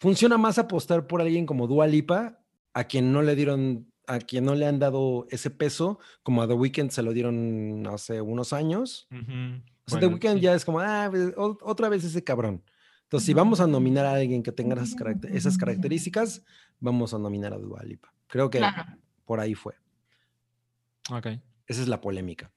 funciona 0.02 0.38
más 0.40 0.58
apostar 0.58 1.06
por 1.06 1.22
alguien 1.22 1.46
como 1.46 1.68
Dua 1.68 1.86
Lipa, 1.86 2.40
a 2.74 2.84
quien 2.86 3.12
no 3.14 3.22
le 3.22 3.36
dieron 3.36 3.88
a 4.08 4.18
quien 4.18 4.44
no 4.44 4.56
le 4.56 4.66
han 4.66 4.80
dado 4.80 5.26
ese 5.30 5.50
peso, 5.52 6.00
como 6.24 6.42
a 6.42 6.48
The 6.48 6.56
Weeknd 6.56 6.90
se 6.90 7.02
lo 7.04 7.14
dieron 7.14 7.86
hace 7.88 8.20
unos 8.20 8.52
años. 8.52 9.08
Ujú. 9.12 9.22
O 9.22 9.90
sea, 9.92 10.00
The 10.00 10.08
Bueno, 10.08 10.14
Weeknd 10.16 10.36
sí. 10.36 10.40
ya 10.42 10.54
es 10.56 10.66
como, 10.66 10.80
ah, 10.82 11.08
pues, 11.10 11.34
otra 11.38 11.88
vez 11.88 12.04
ese 12.04 12.22
cabrón. 12.24 12.62
Entonces, 13.04 13.26
si 13.28 13.34
vamos 13.34 13.62
a 13.62 13.68
nominar 13.68 14.06
a 14.08 14.14
alguien 14.16 14.42
que 14.44 14.52
tenga 14.52 14.74
esas, 14.76 14.96
caracter- 14.96 15.34
esas 15.34 15.58
características, 15.58 16.44
vamos 16.80 17.14
a 17.14 17.20
nominar 17.20 17.54
a 17.54 17.58
Dua 17.58 17.84
Lipa. 17.84 18.12
Creo 18.28 18.50
que 18.50 18.58
Claro. 18.58 18.84
por 19.24 19.40
ahí 19.40 19.54
fue. 19.54 19.76
Ok. 21.10 21.28
Esa 21.68 21.82
es 21.82 21.88
la 21.88 22.02
polémica. 22.02 22.52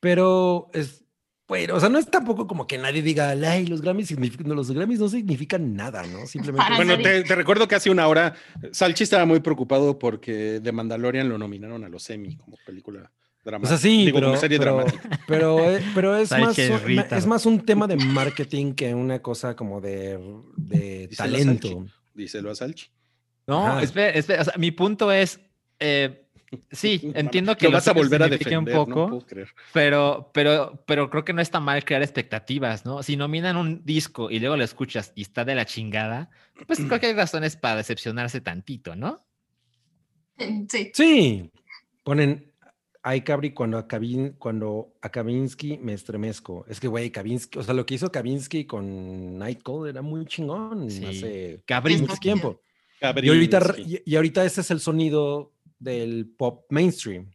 Pero 0.00 0.70
es, 0.72 1.04
bueno, 1.48 1.74
o 1.76 1.80
sea, 1.80 1.88
no 1.88 1.98
es 1.98 2.10
tampoco 2.10 2.46
como 2.46 2.66
que 2.66 2.76
nadie 2.78 3.02
diga, 3.02 3.30
ay, 3.30 3.66
los 3.66 3.80
Grammys 3.80 4.08
significan, 4.08 4.48
no, 4.48 4.54
los 4.54 4.70
Grammys 4.70 4.98
no 4.98 5.08
significan 5.08 5.74
nada, 5.76 6.02
¿no? 6.06 6.26
Simplemente. 6.26 6.64
Para 6.64 6.76
Bueno, 6.76 6.98
te, 6.98 7.22
te 7.22 7.34
recuerdo 7.36 7.68
que 7.68 7.76
hace 7.76 7.88
una 7.90 8.08
hora 8.08 8.34
Salchi 8.72 9.04
estaba 9.04 9.24
muy 9.26 9.40
preocupado 9.40 9.98
porque 9.98 10.60
The 10.62 10.72
Mandalorian 10.72 11.28
lo 11.28 11.38
nominaron 11.38 11.84
a 11.84 11.88
los 11.88 12.08
Emmy 12.10 12.36
como 12.36 12.56
película 12.66 13.12
O 13.42 13.44
dramática. 13.44 13.78
sea, 13.78 13.78
sí, 13.90 14.06
Digo, 14.06 14.16
pero, 14.16 14.26
como 14.28 14.40
serie 14.40 14.58
pero, 14.58 14.74
dramática. 14.76 15.20
pero, 15.28 15.70
eh, 15.70 15.82
pero 15.94 16.16
es, 16.16 16.30
más, 16.32 16.58
es 16.58 16.70
un- 16.70 16.80
Rita. 16.82 17.16
es 17.16 17.26
más 17.26 17.46
un 17.46 17.60
tema 17.64 17.86
de 17.86 17.94
marketing 17.96 18.72
que 18.74 18.92
una 18.94 19.20
cosa 19.22 19.54
como 19.54 19.80
de, 19.80 20.18
de 20.56 21.06
Díselo 21.06 21.28
a 21.28 21.32
talento. 21.38 21.68
Salchi. 21.68 21.92
Díselo 22.14 22.50
a 22.50 22.54
Salchi. 22.56 22.86
No, 23.46 23.78
espera, 23.78 24.10
espera, 24.10 24.42
o 24.42 24.44
sea, 24.46 24.54
mi 24.58 24.72
punto 24.72 25.12
es, 25.12 25.38
eh, 25.78 26.25
sí, 26.70 27.00
entiendo 27.14 27.56
que 27.56 27.66
Lo 27.66 27.72
vas 27.72 27.88
a 27.88 27.92
volver 27.92 28.22
a 28.22 28.28
defender, 28.28 28.58
un 28.58 28.64
no 28.64 28.72
poco, 28.86 29.08
puedo 29.08 29.26
creer. 29.26 29.48
pero, 29.72 30.30
pero, 30.32 30.82
pero 30.86 31.10
creo 31.10 31.24
que 31.24 31.32
no 31.32 31.40
está 31.42 31.60
mal 31.60 31.84
crear 31.84 32.02
expectativas, 32.02 32.84
¿no? 32.84 33.02
Si 33.02 33.16
nominan 33.16 33.56
un 33.56 33.84
disco 33.84 34.30
y 34.30 34.38
luego 34.40 34.56
lo 34.56 34.64
escuchas 34.64 35.12
y 35.14 35.22
está 35.22 35.44
de 35.44 35.54
la 35.54 35.64
chingada, 35.66 36.30
pues 36.66 36.80
creo 36.80 37.00
que 37.00 37.06
hay 37.06 37.14
razones 37.14 37.56
para 37.56 37.76
decepcionarse 37.76 38.40
tantito, 38.40 38.94
¿no? 38.96 39.24
Sí. 40.68 40.90
Sí, 40.92 41.50
ponen, 42.04 42.52
ay, 43.02 43.22
Cabri, 43.22 43.52
cuando 43.52 43.78
a, 43.78 43.88
Kabin- 43.88 44.36
cuando 44.38 44.92
a 45.00 45.08
Kavinsky 45.08 45.78
me 45.78 45.94
estremezco. 45.94 46.66
Es 46.68 46.78
que, 46.78 46.88
güey, 46.88 47.10
Kavinsky, 47.10 47.58
o 47.58 47.62
sea, 47.62 47.72
lo 47.72 47.86
que 47.86 47.94
hizo 47.94 48.12
Kavinsky 48.12 48.66
con 48.66 49.38
Nightcall 49.38 49.88
era 49.88 50.02
muy 50.02 50.26
chingón 50.26 50.90
Sí. 50.90 51.04
hace 51.06 51.62
mucho 52.00 52.16
tiempo. 52.20 52.60
Y 53.00 53.28
ahorita, 53.28 53.74
y 54.04 54.16
ahorita 54.16 54.44
ese 54.44 54.60
es 54.62 54.70
el 54.70 54.80
sonido 54.80 55.52
del 55.78 56.26
pop 56.36 56.64
mainstream. 56.70 57.30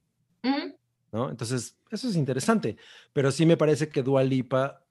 ¿no? 1.14 1.30
Entonces, 1.30 1.76
eso 1.90 2.08
es 2.08 2.16
interesante. 2.16 2.78
Pero 3.12 3.32
sí 3.32 3.46
me 3.46 3.58
parece 3.58 3.90
que 3.90 4.02
Dua 4.02 4.24
Lipa 4.24 4.86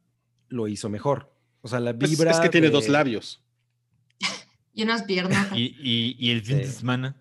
lo 0.48 0.68
hizo 0.68 0.90
mejor. 0.90 1.32
O 1.62 1.68
sea, 1.68 1.80
la 1.80 1.96
Pues, 1.98 2.10
vibra. 2.10 2.30
es 2.30 2.40
que 2.40 2.50
tiene 2.50 2.66
de- 2.66 2.72
dos 2.72 2.88
labios. 2.88 3.42
Y 4.74 4.82
unas 4.84 5.02
piernas. 5.04 5.48
Y, 5.56 5.74
y, 5.80 6.16
y 6.18 6.30
el 6.30 6.40
Sí. 6.44 6.48
fin 6.48 6.58
de 6.58 6.66
semana 6.66 7.16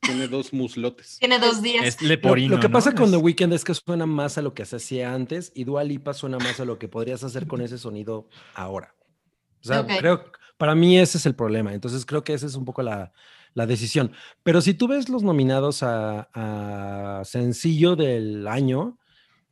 Tiene 0.00 0.26
dos 0.26 0.52
muslotes. 0.52 1.18
Tiene 1.20 1.38
dos 1.38 1.62
días. 1.62 1.84
es 1.86 2.00
Lo, 2.02 2.08
leporino, 2.08 2.56
lo 2.56 2.60
que 2.60 2.68
¿no? 2.68 2.72
pasa 2.72 2.94
con 2.94 3.10
The 3.10 3.16
Weeknd 3.18 3.52
es 3.52 3.62
que 3.64 3.74
suena 3.74 4.06
más 4.06 4.36
a 4.38 4.42
lo 4.42 4.52
que 4.54 4.64
se 4.64 4.76
hacía 4.76 5.12
antes 5.14 5.52
y 5.54 5.64
Dua 5.64 5.84
Lipa 5.84 6.14
suena 6.14 6.38
más 6.38 6.58
a 6.60 6.64
lo 6.64 6.78
que 6.78 6.88
podrías 6.88 7.22
hacer 7.24 7.46
con 7.46 7.60
ese 7.60 7.78
sonido 7.78 8.28
ahora. 8.54 8.94
O 9.60 9.64
sea, 9.64 9.86
creo, 9.86 10.32
para 10.56 10.74
mí 10.74 10.98
ese 10.98 11.18
es 11.18 11.26
el 11.26 11.34
problema. 11.36 11.72
Entonces 11.74 12.04
creo 12.04 12.24
que 12.24 12.32
esa 12.34 12.46
es 12.46 12.56
un 12.56 12.64
poco 12.64 12.82
la, 12.82 13.12
la 13.54 13.66
decisión. 13.66 14.12
Pero 14.42 14.60
si 14.60 14.74
tú 14.74 14.88
ves 14.88 15.08
los 15.08 15.22
nominados 15.22 15.82
a, 15.82 16.28
a 16.32 17.24
sencillo 17.24 17.96
del 17.96 18.46
año, 18.48 18.98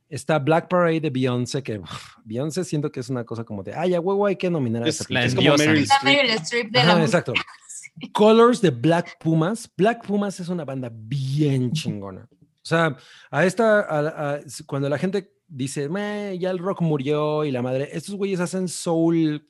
está 0.09 0.39
Black 0.39 0.67
Parade 0.67 0.99
de 1.01 1.09
Beyoncé, 1.09 1.63
que 1.63 1.79
uf, 1.79 2.15
Beyoncé 2.25 2.63
siento 2.63 2.91
que 2.91 2.99
es 2.99 3.09
una 3.09 3.23
cosa 3.23 3.43
como 3.43 3.63
de, 3.63 3.73
ay, 3.73 3.93
a 3.93 3.99
huevo 4.01 4.25
hay 4.25 4.35
que 4.35 4.49
nominar 4.49 4.83
a 4.83 4.87
Es, 4.87 5.01
esta 5.01 5.13
la 5.13 5.23
es 5.25 5.35
como. 5.35 5.55
Meryl 5.55 6.29
Streep. 6.31 6.71
De 6.71 6.79
Ajá, 6.79 6.87
la 6.93 6.99
música. 6.99 7.19
exacto. 7.19 7.33
Colors 8.13 8.61
de 8.61 8.69
Black 8.71 9.17
Pumas. 9.19 9.69
Black 9.77 10.05
Pumas 10.05 10.39
es 10.39 10.49
una 10.49 10.65
banda 10.65 10.89
bien 10.91 11.71
chingona. 11.71 12.27
O 12.31 12.63
sea, 12.63 12.95
a 13.29 13.45
esta, 13.45 13.81
a- 13.81 14.33
a- 14.35 14.39
cuando 14.65 14.87
la 14.89 14.97
gente 14.97 15.33
dice, 15.47 15.89
"Meh, 15.89 16.37
ya 16.39 16.51
el 16.51 16.59
rock 16.59 16.81
murió 16.81 17.43
y 17.43 17.51
la 17.51 17.61
madre, 17.61 17.89
estos 17.91 18.15
güeyes 18.15 18.39
hacen 18.39 18.67
soul, 18.67 19.47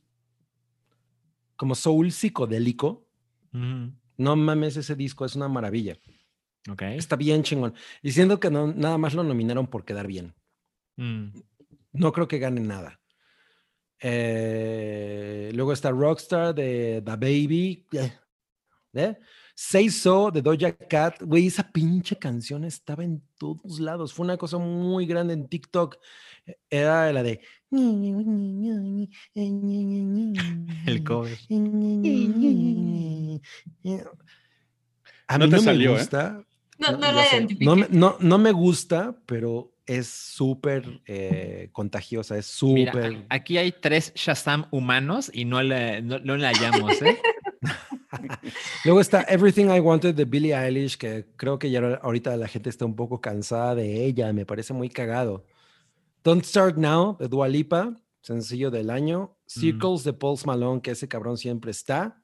como 1.56 1.76
soul 1.76 2.12
psicodélico. 2.12 3.06
No 4.18 4.36
mames, 4.36 4.78
ese 4.78 4.96
disco 4.96 5.26
es 5.26 5.36
una 5.36 5.48
maravilla. 5.48 5.98
Está 6.96 7.16
bien 7.16 7.44
chingón. 7.44 7.74
Y 8.04 8.12
siento 8.12 8.40
que 8.40 8.52
no, 8.52 8.68
nada 8.68 8.98
más 8.98 9.14
lo 9.14 9.24
nominaron 9.24 9.68
por 9.68 9.84
quedar 9.84 10.08
bien. 10.08 10.36
Mm, 10.98 11.30
No 11.94 12.12
creo 12.12 12.28
que 12.28 12.40
gane 12.40 12.62
nada. 12.62 13.00
Eh, 14.00 15.52
luego 15.54 15.74
está 15.74 15.92
Rockstar 15.92 16.56
de 16.56 17.02
The 17.06 17.12
Baby. 17.12 17.88
eh, 17.94 18.14
¿eh? 18.94 19.18
Say 19.56 19.90
So 19.90 20.32
de 20.32 20.42
Doja 20.42 20.76
Cat. 20.76 21.22
Güey, 21.22 21.48
esa 21.48 21.70
pinche 21.72 22.18
canción 22.18 22.64
estaba 22.64 23.04
en 23.04 23.22
todos 23.38 23.80
lados. 23.80 24.14
Fue 24.14 24.24
una 24.24 24.38
cosa 24.38 24.58
muy 24.58 25.06
grande 25.06 25.34
en 25.34 25.48
TikTok. 25.48 25.98
Era 26.70 27.12
la 27.14 27.22
de. 27.24 27.42
El 30.86 31.04
cover. 31.06 31.38
A 35.28 35.38
No 35.38 35.46
mí 35.46 35.52
te 35.52 35.56
no 35.58 35.62
salió, 35.62 35.92
me 35.92 35.96
¿eh? 35.96 36.00
gusta. 36.00 36.44
No, 36.78 36.92
no 36.94 37.12
la 37.12 37.26
no, 37.60 37.76
me- 37.76 37.88
no, 37.92 38.18
no 38.20 38.38
me 38.40 38.52
gusta, 38.52 39.16
pero 39.26 39.76
es 39.86 40.08
súper 40.08 41.02
eh, 41.06 41.70
contagiosa, 41.72 42.38
es 42.38 42.48
súper... 42.48 43.26
aquí 43.30 43.58
hay 43.58 43.72
tres 43.72 44.12
Shazam 44.16 44.66
humanos 44.72 45.30
y 45.34 45.46
no 45.46 45.62
le, 45.62 46.02
no, 46.02 46.20
no 46.20 46.38
le 46.38 46.48
hallamos, 46.48 47.02
¿eh? 47.02 47.18
Luego 48.86 49.00
está 49.00 49.24
Everything 49.24 49.66
I 49.66 49.80
Wanted 49.80 50.16
de 50.16 50.26
Billie 50.26 50.56
Eilish, 50.56 50.98
que 50.98 51.28
creo 51.36 51.60
que 51.60 51.70
ya 51.70 51.80
ahorita 52.02 52.36
la 52.36 52.48
gente 52.48 52.70
está 52.70 52.86
un 52.86 52.96
poco 52.96 53.22
cansada 53.22 53.76
de 53.76 54.06
ella, 54.06 54.34
me 54.34 54.46
parece 54.46 54.74
muy 54.74 54.90
cagado. 54.90 55.46
Don't 56.24 56.44
Start 56.44 56.78
Now 56.78 57.18
de 57.18 57.28
Dua 57.28 57.48
Lipa, 57.48 57.96
sencillo 58.22 58.70
del 58.70 58.90
año. 58.90 59.38
Circles 59.46 60.04
de 60.04 60.14
Paul 60.14 60.38
Malone, 60.46 60.82
que 60.82 60.92
ese 60.92 61.08
cabrón 61.08 61.38
siempre 61.38 61.72
está. 61.72 62.24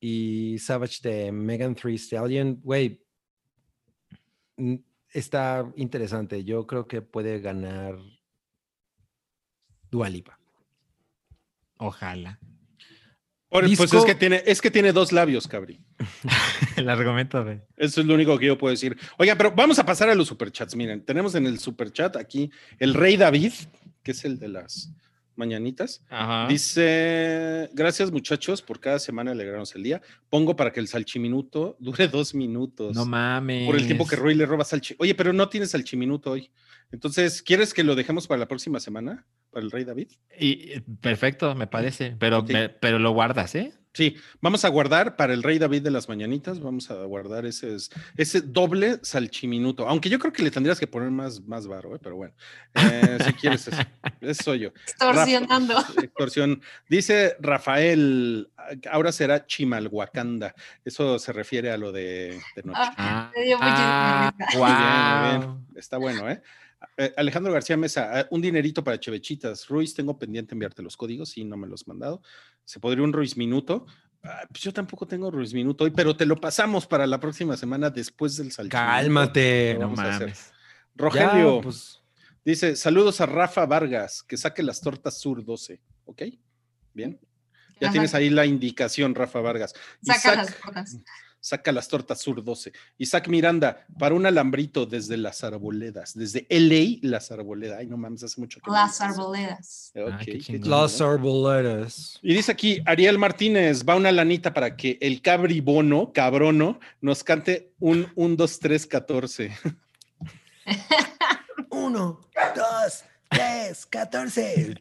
Y 0.00 0.58
Savage 0.58 1.00
de 1.02 1.32
Megan 1.32 1.74
Thee 1.74 1.98
Stallion, 1.98 2.60
güey, 2.62 3.04
está 5.10 5.70
interesante. 5.76 6.44
Yo 6.44 6.66
creo 6.66 6.86
que 6.86 7.02
puede 7.02 7.40
ganar 7.40 7.98
Dua 9.90 10.08
Lipa. 10.08 10.38
Ojalá. 11.78 12.38
Por- 13.48 13.64
pues 13.76 13.92
es 13.92 14.04
que, 14.04 14.14
tiene, 14.14 14.42
es 14.44 14.60
que 14.60 14.70
tiene 14.70 14.92
dos 14.92 15.12
labios, 15.12 15.46
cabri. 15.46 15.80
El 16.76 16.88
argumento 16.88 17.44
de. 17.44 17.60
Eso 17.76 18.00
es 18.00 18.06
lo 18.06 18.14
único 18.14 18.38
que 18.38 18.46
yo 18.46 18.58
puedo 18.58 18.72
decir. 18.72 18.96
Oiga, 19.18 19.36
pero 19.36 19.52
vamos 19.52 19.78
a 19.78 19.86
pasar 19.86 20.08
a 20.08 20.14
los 20.14 20.28
superchats. 20.28 20.74
Miren, 20.74 21.04
tenemos 21.04 21.34
en 21.36 21.46
el 21.46 21.58
superchat 21.58 22.16
aquí 22.16 22.50
el 22.78 22.94
Rey 22.94 23.16
David, 23.16 23.52
que 24.02 24.10
es 24.10 24.24
el 24.24 24.38
de 24.38 24.48
las 24.48 24.90
mañanitas. 25.36 26.02
Ajá. 26.08 26.46
Dice, 26.48 27.68
gracias 27.72 28.10
muchachos 28.10 28.62
por 28.62 28.80
cada 28.80 28.98
semana 28.98 29.32
alegrarnos 29.32 29.74
el 29.74 29.82
día. 29.82 30.02
Pongo 30.30 30.56
para 30.56 30.72
que 30.72 30.80
el 30.80 30.88
salchiminuto 30.88 31.76
dure 31.80 32.08
dos 32.08 32.34
minutos. 32.34 32.94
No 32.94 33.04
mames. 33.06 33.66
por 33.66 33.76
el 33.76 33.86
tiempo 33.86 34.06
que 34.06 34.16
Roy 34.16 34.34
le 34.34 34.46
roba 34.46 34.64
salchi. 34.64 34.94
Oye, 34.98 35.14
pero 35.14 35.32
no 35.32 35.48
tienes 35.48 35.70
salchiminuto 35.70 36.30
hoy. 36.32 36.50
Entonces, 36.92 37.42
¿quieres 37.42 37.74
que 37.74 37.82
lo 37.82 37.94
dejemos 37.96 38.26
para 38.26 38.38
la 38.38 38.46
próxima 38.48 38.78
semana? 38.80 39.26
Para 39.50 39.64
el 39.64 39.70
Rey 39.72 39.84
David. 39.84 40.08
Y, 40.38 40.70
eh, 40.72 40.82
perfecto, 41.00 41.54
me 41.54 41.66
parece. 41.66 42.14
Pero, 42.18 42.42
me- 42.42 42.68
pero 42.68 42.98
lo 42.98 43.10
guardas, 43.12 43.54
¿eh? 43.56 43.72
Sí, 43.96 44.14
vamos 44.42 44.62
a 44.66 44.68
guardar 44.68 45.16
para 45.16 45.32
el 45.32 45.42
Rey 45.42 45.58
David 45.58 45.80
de 45.80 45.90
las 45.90 46.06
mañanitas, 46.06 46.60
vamos 46.60 46.90
a 46.90 46.96
guardar 47.04 47.46
ese, 47.46 47.74
ese 48.18 48.42
doble 48.42 48.98
salchiminuto, 49.00 49.88
aunque 49.88 50.10
yo 50.10 50.18
creo 50.18 50.34
que 50.34 50.42
le 50.42 50.50
tendrías 50.50 50.78
que 50.78 50.86
poner 50.86 51.10
más, 51.10 51.40
más 51.46 51.66
varo, 51.66 51.96
¿eh? 51.96 51.98
pero 52.02 52.14
bueno, 52.16 52.34
eh, 52.74 53.16
si 53.24 53.32
quieres 53.32 53.66
eso, 53.68 53.80
eso 54.20 54.42
soy 54.42 54.58
yo. 54.58 54.68
Extorsionando. 54.86 55.72
Rafa- 55.76 56.04
extorsión. 56.04 56.60
Dice 56.90 57.36
Rafael, 57.40 58.50
ahora 58.90 59.12
será 59.12 59.46
Chimalhuacanda, 59.46 60.54
eso 60.84 61.18
se 61.18 61.32
refiere 61.32 61.70
a 61.70 61.78
lo 61.78 61.90
de, 61.90 62.38
de 62.54 62.62
noche. 62.64 62.78
Ah, 62.98 63.32
me 63.34 63.44
dio 63.44 63.56
muchísima 63.56 64.28
Ah. 64.28 64.34
Muy 64.52 65.38
bien, 65.38 65.48
muy 65.48 65.54
bien. 65.64 65.66
Está 65.74 65.96
bueno, 65.96 66.28
¿eh? 66.28 66.42
Eh, 66.98 67.12
Alejandro 67.16 67.52
García 67.52 67.76
Mesa, 67.78 68.20
eh, 68.20 68.26
un 68.30 68.42
dinerito 68.42 68.84
para 68.84 69.00
Chevechitas. 69.00 69.66
Ruiz, 69.68 69.94
tengo 69.94 70.18
pendiente 70.18 70.54
enviarte 70.54 70.82
los 70.82 70.96
códigos 70.96 71.36
y 71.38 71.44
no 71.44 71.56
me 71.56 71.66
los 71.66 71.80
has 71.82 71.88
mandado. 71.88 72.20
¿Se 72.66 72.80
podría 72.80 73.04
un 73.04 73.12
Ruiz 73.14 73.36
Minuto? 73.36 73.86
Ah, 74.22 74.42
pues 74.50 74.60
yo 74.64 74.72
tampoco 74.72 75.06
tengo 75.06 75.30
Ruiz 75.30 75.54
Minuto 75.54 75.84
hoy, 75.84 75.90
pero 75.92 76.16
te 76.16 76.26
lo 76.26 76.36
pasamos 76.36 76.84
para 76.86 77.06
la 77.06 77.20
próxima 77.20 77.56
semana 77.56 77.88
después 77.90 78.36
del 78.36 78.50
salchiminuto. 78.52 78.76
Cálmate. 78.92 79.76
No 79.80 79.88
mames. 79.90 80.52
Rogelio 80.96 81.56
Ya, 81.58 81.62
pues, 81.62 82.02
dice: 82.44 82.74
Saludos 82.74 83.20
a 83.20 83.26
Rafa 83.26 83.64
Vargas, 83.66 84.22
que 84.24 84.36
saque 84.36 84.62
las 84.64 84.80
tortas 84.80 85.18
Sur 85.18 85.44
12. 85.44 85.80
¿Ok? 86.06 86.22
Bien. 86.92 87.20
Ya 87.80 87.88
Ajá. 87.88 87.92
tienes 87.92 88.14
ahí 88.14 88.30
la 88.30 88.46
indicación, 88.46 89.14
Rafa 89.14 89.40
Vargas. 89.40 89.72
Saca 90.02 90.18
Isaac- 90.18 90.36
las 90.36 90.54
cosas. 90.56 90.96
Saca 91.46 91.70
las 91.70 91.86
tortas 91.86 92.20
Sur 92.20 92.42
12. 92.42 92.72
Isaac 92.98 93.28
Miranda, 93.28 93.86
para 94.00 94.16
un 94.16 94.26
alambrito 94.26 94.84
desde 94.84 95.16
las 95.16 95.44
arboledas, 95.44 96.12
desde 96.14 96.44
LA, 96.50 96.98
las 97.08 97.30
arboledas. 97.30 97.78
Ay, 97.78 97.86
no 97.86 97.96
mames, 97.96 98.24
hace 98.24 98.40
mucho 98.40 98.58
que 98.60 98.68
Las 98.68 99.00
arboledas. 99.00 99.92
Ok, 99.94 100.08
Ah, 100.12 100.18
qué 100.24 100.32
qué 100.32 100.38
chingón. 100.40 100.62
chido. 100.64 100.82
Las 100.82 101.00
arboledas. 101.00 102.18
Y 102.20 102.34
dice 102.34 102.50
aquí, 102.50 102.80
Ariel 102.84 103.16
Martínez, 103.18 103.84
va 103.88 103.94
una 103.94 104.10
lanita 104.10 104.52
para 104.52 104.76
que 104.76 104.98
el 105.00 105.22
cabribono, 105.22 106.12
cabrono, 106.12 106.80
nos 107.00 107.22
cante 107.22 107.70
un 107.78 108.10
1, 108.16 108.34
2, 108.34 108.58
3, 108.58 108.86
14. 108.88 109.52
Uno, 111.70 112.20
dos, 112.56 113.04
tres, 113.36 113.86
catorce. 113.86 114.74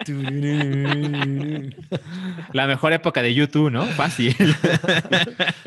La 2.53 2.67
mejor 2.67 2.93
época 2.93 3.21
de 3.21 3.33
YouTube, 3.33 3.71
¿no? 3.71 3.85
Fácil. 3.85 4.35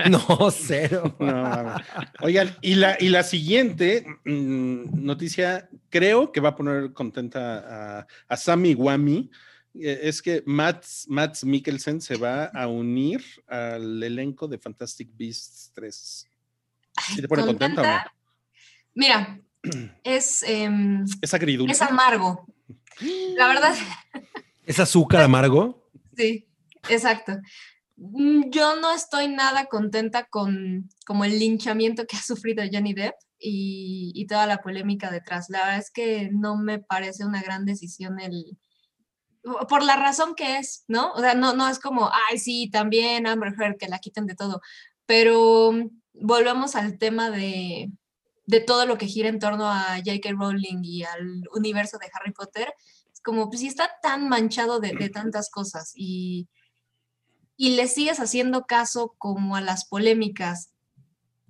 No, 0.08 0.50
cero. 0.50 1.14
No. 1.18 1.74
Oigan, 2.20 2.56
y 2.62 2.76
la, 2.76 2.96
y 2.98 3.08
la 3.08 3.22
siguiente 3.22 4.06
mm, 4.24 5.04
noticia, 5.04 5.68
creo 5.90 6.32
que 6.32 6.40
va 6.40 6.50
a 6.50 6.56
poner 6.56 6.92
contenta 6.92 7.98
a, 7.98 8.06
a 8.28 8.36
Sammy 8.36 8.74
Wami, 8.74 9.30
eh, 9.74 10.00
es 10.04 10.22
que 10.22 10.42
Mats, 10.46 11.06
Mats 11.08 11.44
Mikkelsen 11.44 12.00
se 12.00 12.16
va 12.16 12.44
a 12.46 12.66
unir 12.66 13.22
al 13.46 14.02
elenco 14.02 14.48
de 14.48 14.58
Fantastic 14.58 15.10
Beasts 15.16 15.72
3. 15.74 16.26
¿Sí 17.14 17.20
te 17.20 17.28
pone 17.28 17.44
contenta 17.44 17.82
o 17.82 17.84
no? 17.84 18.00
Mira, 18.94 19.40
es, 20.04 20.42
em, 20.42 21.04
Es 21.20 21.34
agridulce. 21.34 21.72
es 21.72 21.82
amargo. 21.82 22.46
La 23.36 23.48
verdad, 23.48 23.74
¿Es 24.66 24.78
azúcar 24.78 25.22
amargo? 25.22 25.90
sí, 26.16 26.46
exacto. 26.88 27.32
Mm, 27.96 28.50
Yo 28.50 28.76
no 28.80 28.92
estoy 28.92 29.28
nada 29.28 29.66
contenta 29.66 30.26
con 30.26 30.88
como 31.06 31.24
el 31.24 31.38
linchamiento 31.38 32.06
que 32.06 32.16
ha 32.16 32.22
sufrido 32.22 32.62
Johnny 32.70 32.94
Depp 32.94 33.14
y, 33.38 34.12
y 34.14 34.26
toda 34.26 34.46
la 34.46 34.58
polémica 34.58 35.10
detrás. 35.10 35.48
La 35.48 35.60
verdad 35.60 35.78
es 35.78 35.90
que 35.90 36.28
no 36.32 36.56
me 36.56 36.78
parece 36.78 37.24
una 37.24 37.42
gran 37.42 37.64
decisión 37.64 38.20
el 38.20 38.58
por 39.68 39.82
la 39.82 39.96
razón 39.96 40.34
que 40.34 40.58
es, 40.58 40.84
¿no? 40.88 41.12
O 41.12 41.20
sea, 41.20 41.34
no, 41.34 41.54
no 41.54 41.68
es 41.68 41.78
como, 41.78 42.10
ay, 42.30 42.38
sí, 42.38 42.68
también 42.70 43.26
Amber 43.26 43.54
Heard, 43.58 43.76
que 43.78 43.88
la 43.88 43.98
quiten 43.98 44.26
de 44.26 44.34
todo, 44.34 44.60
pero 45.06 45.72
mm, 45.72 45.88
volvemos 46.14 46.76
al 46.76 46.98
tema 46.98 47.30
de, 47.30 47.90
de 48.48 48.60
todo 48.60 48.86
lo 48.86 48.96
que 48.96 49.06
gira 49.06 49.28
en 49.28 49.38
torno 49.38 49.68
a 49.68 49.98
J.K. 49.98 50.30
Rowling 50.32 50.82
y 50.82 51.04
al 51.04 51.46
universo 51.54 51.98
de 51.98 52.08
Harry 52.14 52.32
Potter. 52.32 52.72
Es 53.12 53.20
como, 53.20 53.50
pues 53.50 53.60
si 53.60 53.66
está 53.66 53.90
tan 54.02 54.30
manchado 54.30 54.80
de, 54.80 54.94
de 54.94 55.10
tantas 55.10 55.50
cosas 55.50 55.92
y, 55.94 56.48
y 57.58 57.76
le 57.76 57.86
sigues 57.88 58.20
haciendo 58.20 58.64
caso 58.64 59.14
como 59.18 59.54
a 59.54 59.60
las 59.60 59.84
polémicas 59.84 60.70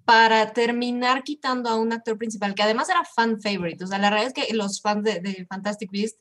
para 0.05 0.53
terminar 0.53 1.23
quitando 1.23 1.71
a 1.71 1.77
un 1.77 1.93
actor 1.93 2.19
principal 2.19 2.57
que 2.57 2.65
además 2.65 2.89
era 2.89 3.05
fan 3.05 3.41
favorite. 3.41 3.85
O 3.85 3.87
sea, 3.87 3.99
la 3.99 4.11
realidad 4.11 4.35
es 4.37 4.47
que 4.49 4.53
los 4.53 4.81
fans 4.81 5.05
de, 5.05 5.21
de 5.21 5.47
Fantastic 5.49 5.93
Beasts 5.93 6.19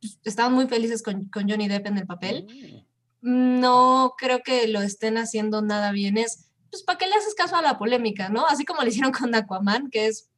pues, 0.00 0.18
estaban 0.24 0.54
muy 0.54 0.66
felices 0.66 1.04
con, 1.04 1.26
con 1.26 1.48
Johnny 1.48 1.68
Depp 1.68 1.86
en 1.86 1.98
el 1.98 2.06
papel. 2.06 2.84
No 3.20 4.14
creo 4.18 4.42
que 4.42 4.66
lo 4.66 4.82
estén 4.82 5.18
haciendo 5.18 5.62
nada 5.62 5.92
bien. 5.92 6.18
Es, 6.18 6.45
pues, 6.70 6.82
¿para 6.82 6.98
qué 6.98 7.06
le 7.06 7.14
haces 7.14 7.34
caso 7.34 7.56
a 7.56 7.62
la 7.62 7.78
polémica, 7.78 8.28
no? 8.28 8.46
Así 8.46 8.64
como 8.64 8.82
le 8.82 8.90
hicieron 8.90 9.12
con 9.12 9.34
Aquaman, 9.34 9.90
que 9.90 10.06
es, 10.06 10.30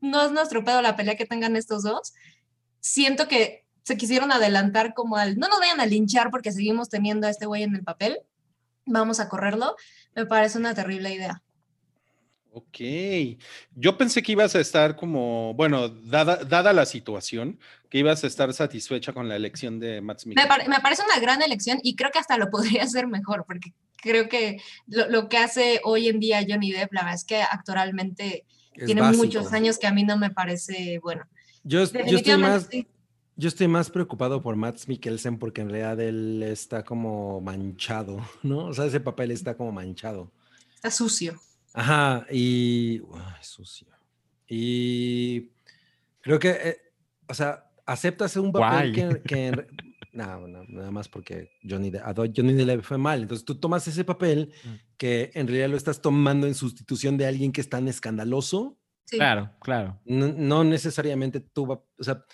no 0.00 0.22
es 0.22 0.32
nuestro 0.32 0.64
pedo 0.64 0.82
la 0.82 0.96
pelea 0.96 1.16
que 1.16 1.26
tengan 1.26 1.56
estos 1.56 1.82
dos. 1.82 2.14
Siento 2.80 3.28
que 3.28 3.66
se 3.82 3.96
quisieron 3.96 4.32
adelantar 4.32 4.94
como 4.94 5.16
al, 5.16 5.38
no 5.38 5.48
nos 5.48 5.60
vayan 5.60 5.80
a 5.80 5.86
linchar 5.86 6.30
porque 6.30 6.52
seguimos 6.52 6.88
teniendo 6.88 7.26
a 7.26 7.30
este 7.30 7.46
güey 7.46 7.62
en 7.62 7.74
el 7.74 7.82
papel, 7.82 8.18
vamos 8.84 9.20
a 9.20 9.28
correrlo. 9.28 9.76
Me 10.14 10.26
parece 10.26 10.58
una 10.58 10.74
terrible 10.74 11.12
idea. 11.12 11.42
Ok. 12.52 12.78
Yo 13.74 13.96
pensé 13.96 14.22
que 14.22 14.32
ibas 14.32 14.54
a 14.54 14.60
estar 14.60 14.96
como, 14.96 15.54
bueno, 15.54 15.88
dada, 15.88 16.44
dada 16.44 16.72
la 16.72 16.86
situación, 16.86 17.60
que 17.88 17.98
ibas 17.98 18.22
a 18.24 18.26
estar 18.26 18.52
satisfecha 18.52 19.12
con 19.12 19.28
la 19.28 19.36
elección 19.36 19.78
de 19.80 20.00
Matt 20.00 20.24
Me, 20.26 20.34
pare- 20.46 20.68
me 20.68 20.80
parece 20.80 21.02
una 21.02 21.18
gran 21.20 21.40
elección 21.42 21.78
y 21.82 21.96
creo 21.96 22.10
que 22.10 22.18
hasta 22.18 22.36
lo 22.38 22.50
podría 22.50 22.82
hacer 22.84 23.06
mejor, 23.06 23.44
porque 23.46 23.72
creo 24.02 24.28
que 24.28 24.60
lo, 24.86 25.08
lo 25.08 25.28
que 25.28 25.38
hace 25.38 25.80
hoy 25.84 26.08
en 26.08 26.20
día 26.20 26.44
Johnny 26.48 26.70
Depp, 26.72 26.92
la 26.92 27.00
verdad 27.02 27.14
es 27.16 27.24
que 27.24 27.42
actoralmente 27.42 28.44
Es 28.74 28.86
tiene 28.86 29.00
básico. 29.00 29.24
muchos 29.24 29.52
años 29.52 29.78
que 29.78 29.86
a 29.86 29.92
mí 29.92 30.04
no 30.04 30.16
me 30.18 30.30
parece 30.30 30.98
bueno. 31.02 31.24
Yo, 31.64 31.84
yo 31.84 32.16
estoy 32.18 32.36
más, 32.38 32.68
sí. 32.70 32.86
yo 33.36 33.48
estoy 33.48 33.68
más 33.68 33.90
preocupado 33.90 34.40
por 34.42 34.54
Matt 34.56 34.86
Mikkelsen 34.86 35.38
porque 35.38 35.60
en 35.62 35.70
realidad 35.70 36.00
él 36.00 36.42
está 36.42 36.84
como 36.84 37.40
manchado, 37.40 38.20
¿no? 38.42 38.66
O 38.66 38.74
sea, 38.74 38.84
ese 38.86 39.00
papel 39.00 39.30
está 39.32 39.56
como 39.56 39.72
manchado. 39.72 40.30
Está 40.74 40.90
sucio. 40.90 41.40
Ajá, 41.74 42.24
y. 42.30 43.00
Uy, 43.00 43.20
sucio. 43.42 43.88
Y 44.46 45.50
creo 46.20 46.38
que, 46.38 46.50
eh, 46.50 46.76
o 47.26 47.34
sea, 47.34 47.67
aceptas 47.88 48.36
un 48.36 48.52
papel 48.52 48.92
Guay. 48.92 48.92
que, 48.92 49.22
que 49.28 49.66
no, 50.12 50.46
no, 50.48 50.64
nada 50.68 50.90
más 50.90 51.08
porque 51.08 51.50
Johnny, 51.68 51.90
De- 51.90 51.98
a 52.00 52.12
Johnny 52.14 52.52
Depp 52.54 52.66
le 52.66 52.82
fue 52.82 52.98
mal. 52.98 53.22
Entonces 53.22 53.44
tú 53.44 53.56
tomas 53.56 53.86
ese 53.88 54.04
papel 54.04 54.52
Mm. 54.64 54.68
que 54.96 55.30
en 55.34 55.46
realidad 55.46 55.68
lo 55.70 55.76
estás 55.76 56.00
tomando 56.00 56.46
en 56.46 56.54
sustitución 56.54 57.16
de 57.16 57.26
alguien 57.26 57.52
que 57.52 57.60
es 57.60 57.68
tan 57.68 57.88
escandaloso. 57.88 58.78
Sí. 59.04 59.16
Claro, 59.16 59.50
claro. 59.60 60.00
No, 60.04 60.28
no 60.28 60.64
necesariamente 60.64 61.40
tú, 61.40 61.66
va- 61.66 61.82
o 61.98 62.02
sea, 62.04 62.24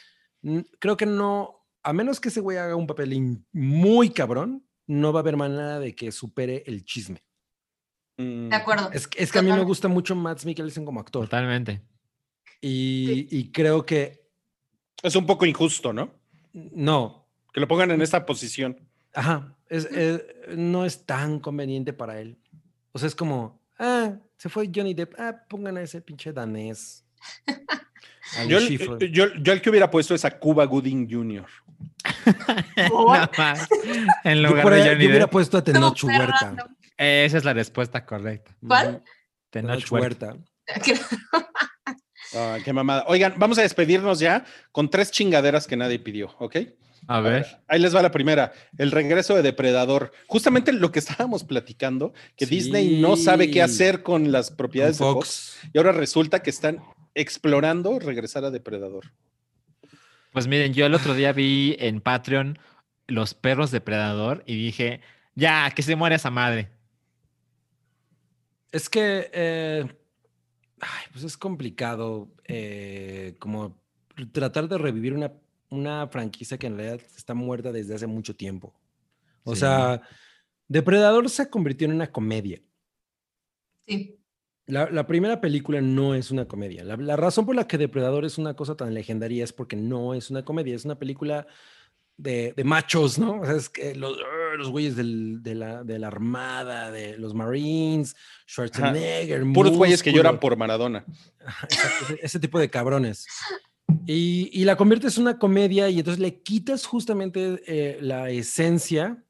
creo 0.81 0.97
que 0.97 1.07
no, 1.07 1.67
a 1.83 1.93
menos 1.93 2.21
que 2.21 2.29
ese 2.31 2.41
güey 2.41 2.57
haga 2.59 2.75
un 2.77 2.87
papel 2.87 3.13
in- 3.13 3.47
muy 3.53 4.11
cabrón, 4.11 4.67
no 4.87 5.13
va 5.13 5.21
a 5.21 5.23
haber 5.23 5.37
manera 5.37 5.79
de 5.79 5.95
que 5.95 6.11
supere 6.13 6.63
el 6.67 6.85
chisme. 6.85 7.23
Mm, 8.19 8.49
De 8.49 8.57
acuerdo. 8.57 8.91
Es, 8.93 9.07
que- 9.09 9.23
es 9.23 9.31
que 9.33 9.39
a 9.39 9.43
mí 9.43 9.53
me 9.53 9.65
gusta 9.65 9.89
mucho 9.89 10.15
Matt 10.17 10.45
Mikkelsen 10.45 10.85
como 10.85 11.01
actor. 11.01 11.25
Totalmente. 11.25 11.83
Y, 12.61 13.27
y 13.31 13.51
creo 13.53 13.85
que 13.85 14.24
Es 15.05 15.15
un 15.17 15.27
poco 15.27 15.47
injusto, 15.47 15.93
¿no? 15.93 16.13
no, 16.53 17.29
Que 17.53 17.61
lo 17.61 17.69
pongan 17.69 17.91
en 17.93 18.03
esta 18.03 18.25
posición. 18.27 18.81
ajá, 19.13 19.55
es, 19.69 19.85
es- 19.87 20.23
no 20.57 20.85
es 20.85 21.05
tan 21.07 21.39
conveniente 21.41 21.93
para 21.93 22.21
él. 22.21 22.37
O 22.93 22.99
sea, 22.99 23.07
es 23.09 23.15
como, 23.15 23.61
ah, 23.79 24.15
se 24.37 24.49
fue 24.49 24.71
Johnny 24.75 24.95
Depp, 24.95 25.15
ah, 25.19 25.35
pongan 25.49 25.77
a 25.77 25.83
ese 25.83 26.01
pinche 26.01 26.33
danés. 26.33 27.05
Yo, 28.49 28.59
yo, 28.59 29.27
yo 29.35 29.53
el 29.53 29.61
que 29.61 29.71
hubiera 29.71 29.89
puesto 29.91 30.15
es 30.15 30.25
a 30.25 30.31
Cuba 30.39 30.65
Gooding 30.65 31.09
Jr. 31.09 31.47
Nada 32.91 33.31
más. 33.39 33.69
En 34.25 34.39
Yo, 34.43 34.49
lugar 34.49 34.63
por 34.63 34.73
de 34.73 34.79
ahí- 34.81 34.85
yo 34.87 34.93
Johnny 34.93 35.07
hubiera 35.07 35.25
Depp. 35.27 35.31
puesto 35.31 35.59
a 35.59 35.63
Tenoch 35.63 36.03
Huerta. 36.03 36.57
Esa 36.97 37.37
es 37.39 37.45
la 37.45 37.53
respuesta 37.53 38.05
correcta. 38.05 38.57
¿Cuál? 38.67 39.03
Tenoch 39.51 39.77
Tenoch 39.77 39.93
Huerta. 39.93 40.27
Huerta. 40.67 41.51
Ah, 42.35 42.59
qué 42.65 42.73
mamada. 42.73 43.05
Oigan, 43.07 43.35
vamos 43.37 43.59
a 43.59 43.63
despedirnos 43.63 44.19
ya 44.19 44.45
con 44.73 44.91
tres 44.91 45.11
chingaderas 45.11 45.67
que 45.67 45.77
nadie 45.77 45.99
pidió, 45.99 46.35
¿ok? 46.39 46.57
A 47.07 47.21
ver. 47.21 47.47
Ahí 47.69 47.81
les 47.81 47.95
va 47.95 48.03
la 48.03 48.11
primera, 48.11 48.53
el 48.79 48.91
regreso 48.91 49.35
de 49.35 49.43
Depredador. 49.43 50.13
Justamente 50.27 50.73
lo 50.73 50.91
que 50.91 50.99
estábamos 50.99 51.45
platicando, 51.45 52.15
que 52.37 52.47
Disney 52.47 53.01
no 53.01 53.17
sabe 53.17 53.51
qué 53.51 53.63
hacer 53.63 54.03
con 54.03 54.33
las 54.33 54.51
propiedades 54.51 54.99
Con 54.99 55.09
de 55.09 55.15
Fox 55.15 55.59
y 55.73 55.79
ahora 55.79 55.93
resulta 55.93 56.43
que 56.43 56.51
están 56.51 56.83
explorando 57.15 57.99
regresar 57.99 58.45
a 58.45 58.51
Depredador. 58.51 59.13
Pues 60.33 60.49
miren, 60.49 60.75
yo 60.75 60.87
el 60.87 60.95
otro 60.95 61.15
día 61.15 61.33
vi 61.33 61.77
en 61.79 62.01
Patreon 62.01 62.59
los 63.07 63.35
perros 63.35 63.71
depredador 63.71 64.43
y 64.47 64.57
dije, 64.57 65.01
ya, 65.35 65.71
que 65.71 65.83
se 65.83 65.95
muere 65.95 66.17
esa 66.17 66.31
madre. 66.31 66.71
Es 68.73 68.89
que, 68.89 69.31
eh, 69.33 69.87
ay, 70.85 71.05
pues 71.13 71.25
es 71.25 71.37
complicado 71.37 72.29
eh, 72.45 73.35
como 73.39 73.77
tratar 74.33 74.69
de 74.69 74.79
revivir 74.79 75.15
una, 75.15 75.33
una 75.71 76.07
franquicia 76.09 76.59
que 76.59 76.67
en 76.69 76.77
realidad 76.77 77.01
está 77.17 77.35
muerta 77.35 77.73
desde 77.73 77.95
hace 77.95 78.07
mucho 78.07 78.35
tiempo. 78.37 78.75
O 79.45 79.55
Sí. 79.55 79.61
sea, 79.61 80.03
Depredador 80.69 81.29
se 81.29 81.51
convirtió 81.51 81.87
en 81.87 81.95
una 81.95 82.11
comedia. 82.11 82.63
Sí. 83.87 84.19
La, 84.67 84.89
la 84.91 85.07
primera 85.07 85.41
película 85.43 85.81
no 85.83 86.15
es 86.15 86.31
una 86.31 86.47
comedia. 86.49 86.85
La, 86.85 86.97
la 86.97 87.17
razón 87.17 87.45
por 87.45 87.55
la 87.55 87.67
que 87.69 87.77
Depredador 87.77 88.25
es 88.25 88.39
una 88.39 88.55
cosa 88.57 88.77
tan 88.77 88.95
legendaria 88.95 89.45
es 89.45 89.53
porque 89.53 89.77
no 89.77 90.15
es 90.15 90.31
una 90.31 90.43
comedia, 90.45 90.75
es 90.75 90.87
una 90.87 90.99
película 90.99 91.47
de, 92.17 92.53
de 92.57 92.65
machos, 92.65 93.19
¿no? 93.19 93.41
O 93.41 93.45
sea, 93.45 93.57
es 93.57 93.69
que 93.69 93.95
los, 93.95 94.17
los 94.57 94.69
güeyes 94.71 94.97
del- 94.97 95.43
de, 95.43 95.55
la, 95.55 95.83
de 95.85 95.99
la 95.99 96.07
Armada, 96.07 96.91
de 96.91 97.19
los 97.19 97.35
Marines, 97.35 98.15
Schwarzenegger, 98.49 99.45
Puros 99.53 99.77
güeyes 99.77 100.03
que 100.03 100.13
lloran 100.13 100.39
por 100.39 100.57
Maradona. 100.57 101.05
Ajá, 101.45 101.69
ese, 102.03 102.19
ese 102.23 102.39
tipo 102.39 102.59
de 102.59 102.71
cabrones. 102.71 103.27
Y, 104.07 104.49
y 104.53 104.65
la 104.65 104.77
conviertes 104.77 105.17
en 105.17 105.23
una 105.23 105.39
comedia 105.39 105.89
y 105.91 105.99
entonces 105.99 106.21
le 106.21 106.41
quitas 106.43 106.87
justamente 106.87 107.63
eh, 107.67 107.99
la 108.01 108.31
esencia 108.31 109.23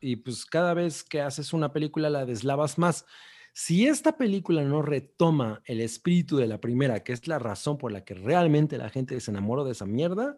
y 0.00 0.16
pues 0.16 0.44
cada 0.44 0.74
vez 0.74 1.02
que 1.04 1.20
haces 1.20 1.52
una 1.52 1.72
película 1.72 2.10
la 2.10 2.24
deslavas 2.26 2.78
más. 2.78 3.04
Si 3.52 3.86
esta 3.86 4.16
película 4.16 4.62
no 4.62 4.82
retoma 4.82 5.62
el 5.64 5.80
espíritu 5.80 6.36
de 6.36 6.46
la 6.46 6.60
primera, 6.60 7.02
que 7.02 7.12
es 7.12 7.26
la 7.26 7.38
razón 7.38 7.78
por 7.78 7.90
la 7.90 8.04
que 8.04 8.14
realmente 8.14 8.76
la 8.76 8.90
gente 8.90 9.18
se 9.20 9.30
enamoró 9.30 9.64
de 9.64 9.72
esa 9.72 9.86
mierda, 9.86 10.36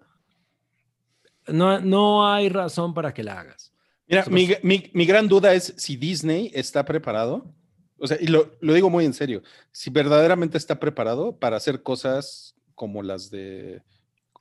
no, 1.49 1.81
no 1.81 2.27
hay 2.33 2.49
razón 2.49 2.95
para 2.95 3.13
que 3.13 3.23
la 3.23 3.41
hagas. 3.41 3.73
Mira, 4.07 4.25
mi, 4.31 4.49
mi- 4.63 4.91
mi 4.95 5.05
gran 5.07 5.29
duda 5.29 5.53
es 5.55 5.75
si 5.77 5.97
Disney 5.97 6.51
está 6.55 6.85
preparado 6.85 7.55
O 8.01 8.07
sea, 8.07 8.17
y 8.21 8.29
lo, 8.29 8.57
lo 8.61 8.73
digo 8.73 8.89
muy 8.91 9.05
en 9.05 9.13
serio, 9.13 9.43
si 9.73 9.91
verdaderamente 9.91 10.57
está 10.57 10.79
preparado 10.79 11.37
para 11.39 11.57
hacer 11.57 11.83
cosas 11.83 12.55
como 12.75 13.03
las 13.03 13.29
de, 13.31 13.83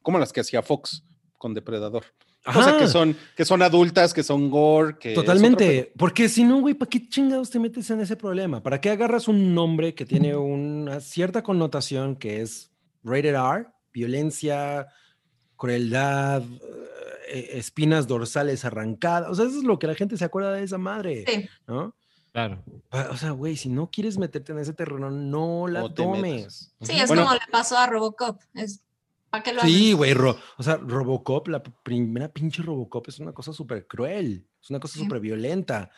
como 0.03 0.19
las 0.19 0.31
que 0.31 0.41
hacía 0.41 0.61
Fox 0.61 1.03
con 1.39 1.53
Depredador. 1.55 2.03
O 2.45 2.63
sea, 2.63 2.77
que 2.77 2.83
Ajá. 2.85 2.87
son, 2.87 3.17
que 3.35 3.43
son 3.43 3.61
adultas, 3.61 4.13
que 4.13 4.23
son 4.23 4.49
gore, 4.49 4.97
que... 4.99 5.13
Totalmente, 5.13 5.91
porque 5.97 6.29
si 6.29 6.43
no, 6.45 6.61
güey, 6.61 6.75
¿para 6.75 6.89
qué 6.89 7.09
chingados 7.09 7.49
te 7.49 7.59
metes 7.59 7.89
en 7.89 7.99
ese 7.99 8.15
problema? 8.15 8.63
¿Para 8.63 8.79
qué 8.79 8.91
agarras 8.91 9.27
un 9.27 9.53
nombre 9.53 9.93
que 9.95 10.05
tiene 10.05 10.33
una 10.37 11.01
cierta 11.01 11.41
connotación 11.43 12.15
que 12.15 12.41
es 12.41 12.71
rated 13.03 13.35
R, 13.35 13.65
violencia, 13.91 14.87
crueldad, 15.57 16.41
eh, 17.27 17.49
espinas 17.57 18.07
dorsales 18.07 18.65
arrancadas? 18.65 19.29
O 19.29 19.35
sea, 19.35 19.45
eso 19.45 19.57
es 19.57 19.63
lo 19.63 19.79
que 19.79 19.87
la 19.87 19.95
gente 19.95 20.17
se 20.17 20.25
acuerda 20.25 20.51
de 20.53 20.63
esa 20.63 20.77
madre, 20.77 21.25
Sí. 21.27 21.49
¿no? 21.67 21.95
Claro. 22.33 22.63
O 23.09 23.17
sea, 23.17 23.31
güey, 23.31 23.55
si 23.57 23.67
no 23.69 23.89
quieres 23.89 24.17
meterte 24.19 24.51
en 24.51 24.59
ese 24.59 24.73
terreno, 24.73 25.09
no 25.09 25.67
la 25.67 25.91
tomes. 25.93 26.71
Sí, 26.81 26.99
es 26.99 27.07
Bueno. 27.07 27.23
como 27.23 27.33
le 27.33 27.41
pasó 27.51 27.77
a 27.77 27.87
Robocop. 27.87 28.41
Es, 28.53 28.81
¿Para 29.29 29.43
qué 29.43 29.53
lo 29.53 29.61
Sí, 29.61 29.93
güey, 29.93 30.13
ro- 30.13 30.37
o 30.57 30.63
sea, 30.63 30.77
Robocop, 30.77 31.47
la 31.47 31.61
primera 31.63 32.29
pinche 32.29 32.61
Robocop 32.61 33.07
es 33.09 33.19
una 33.19 33.33
cosa 33.33 33.51
súper 33.53 33.85
cruel, 33.87 34.45
es 34.61 34.69
una 34.69 34.79
cosa 34.79 34.93
Sí. 34.95 34.99
súper 35.03 35.19
violenta. 35.19 35.89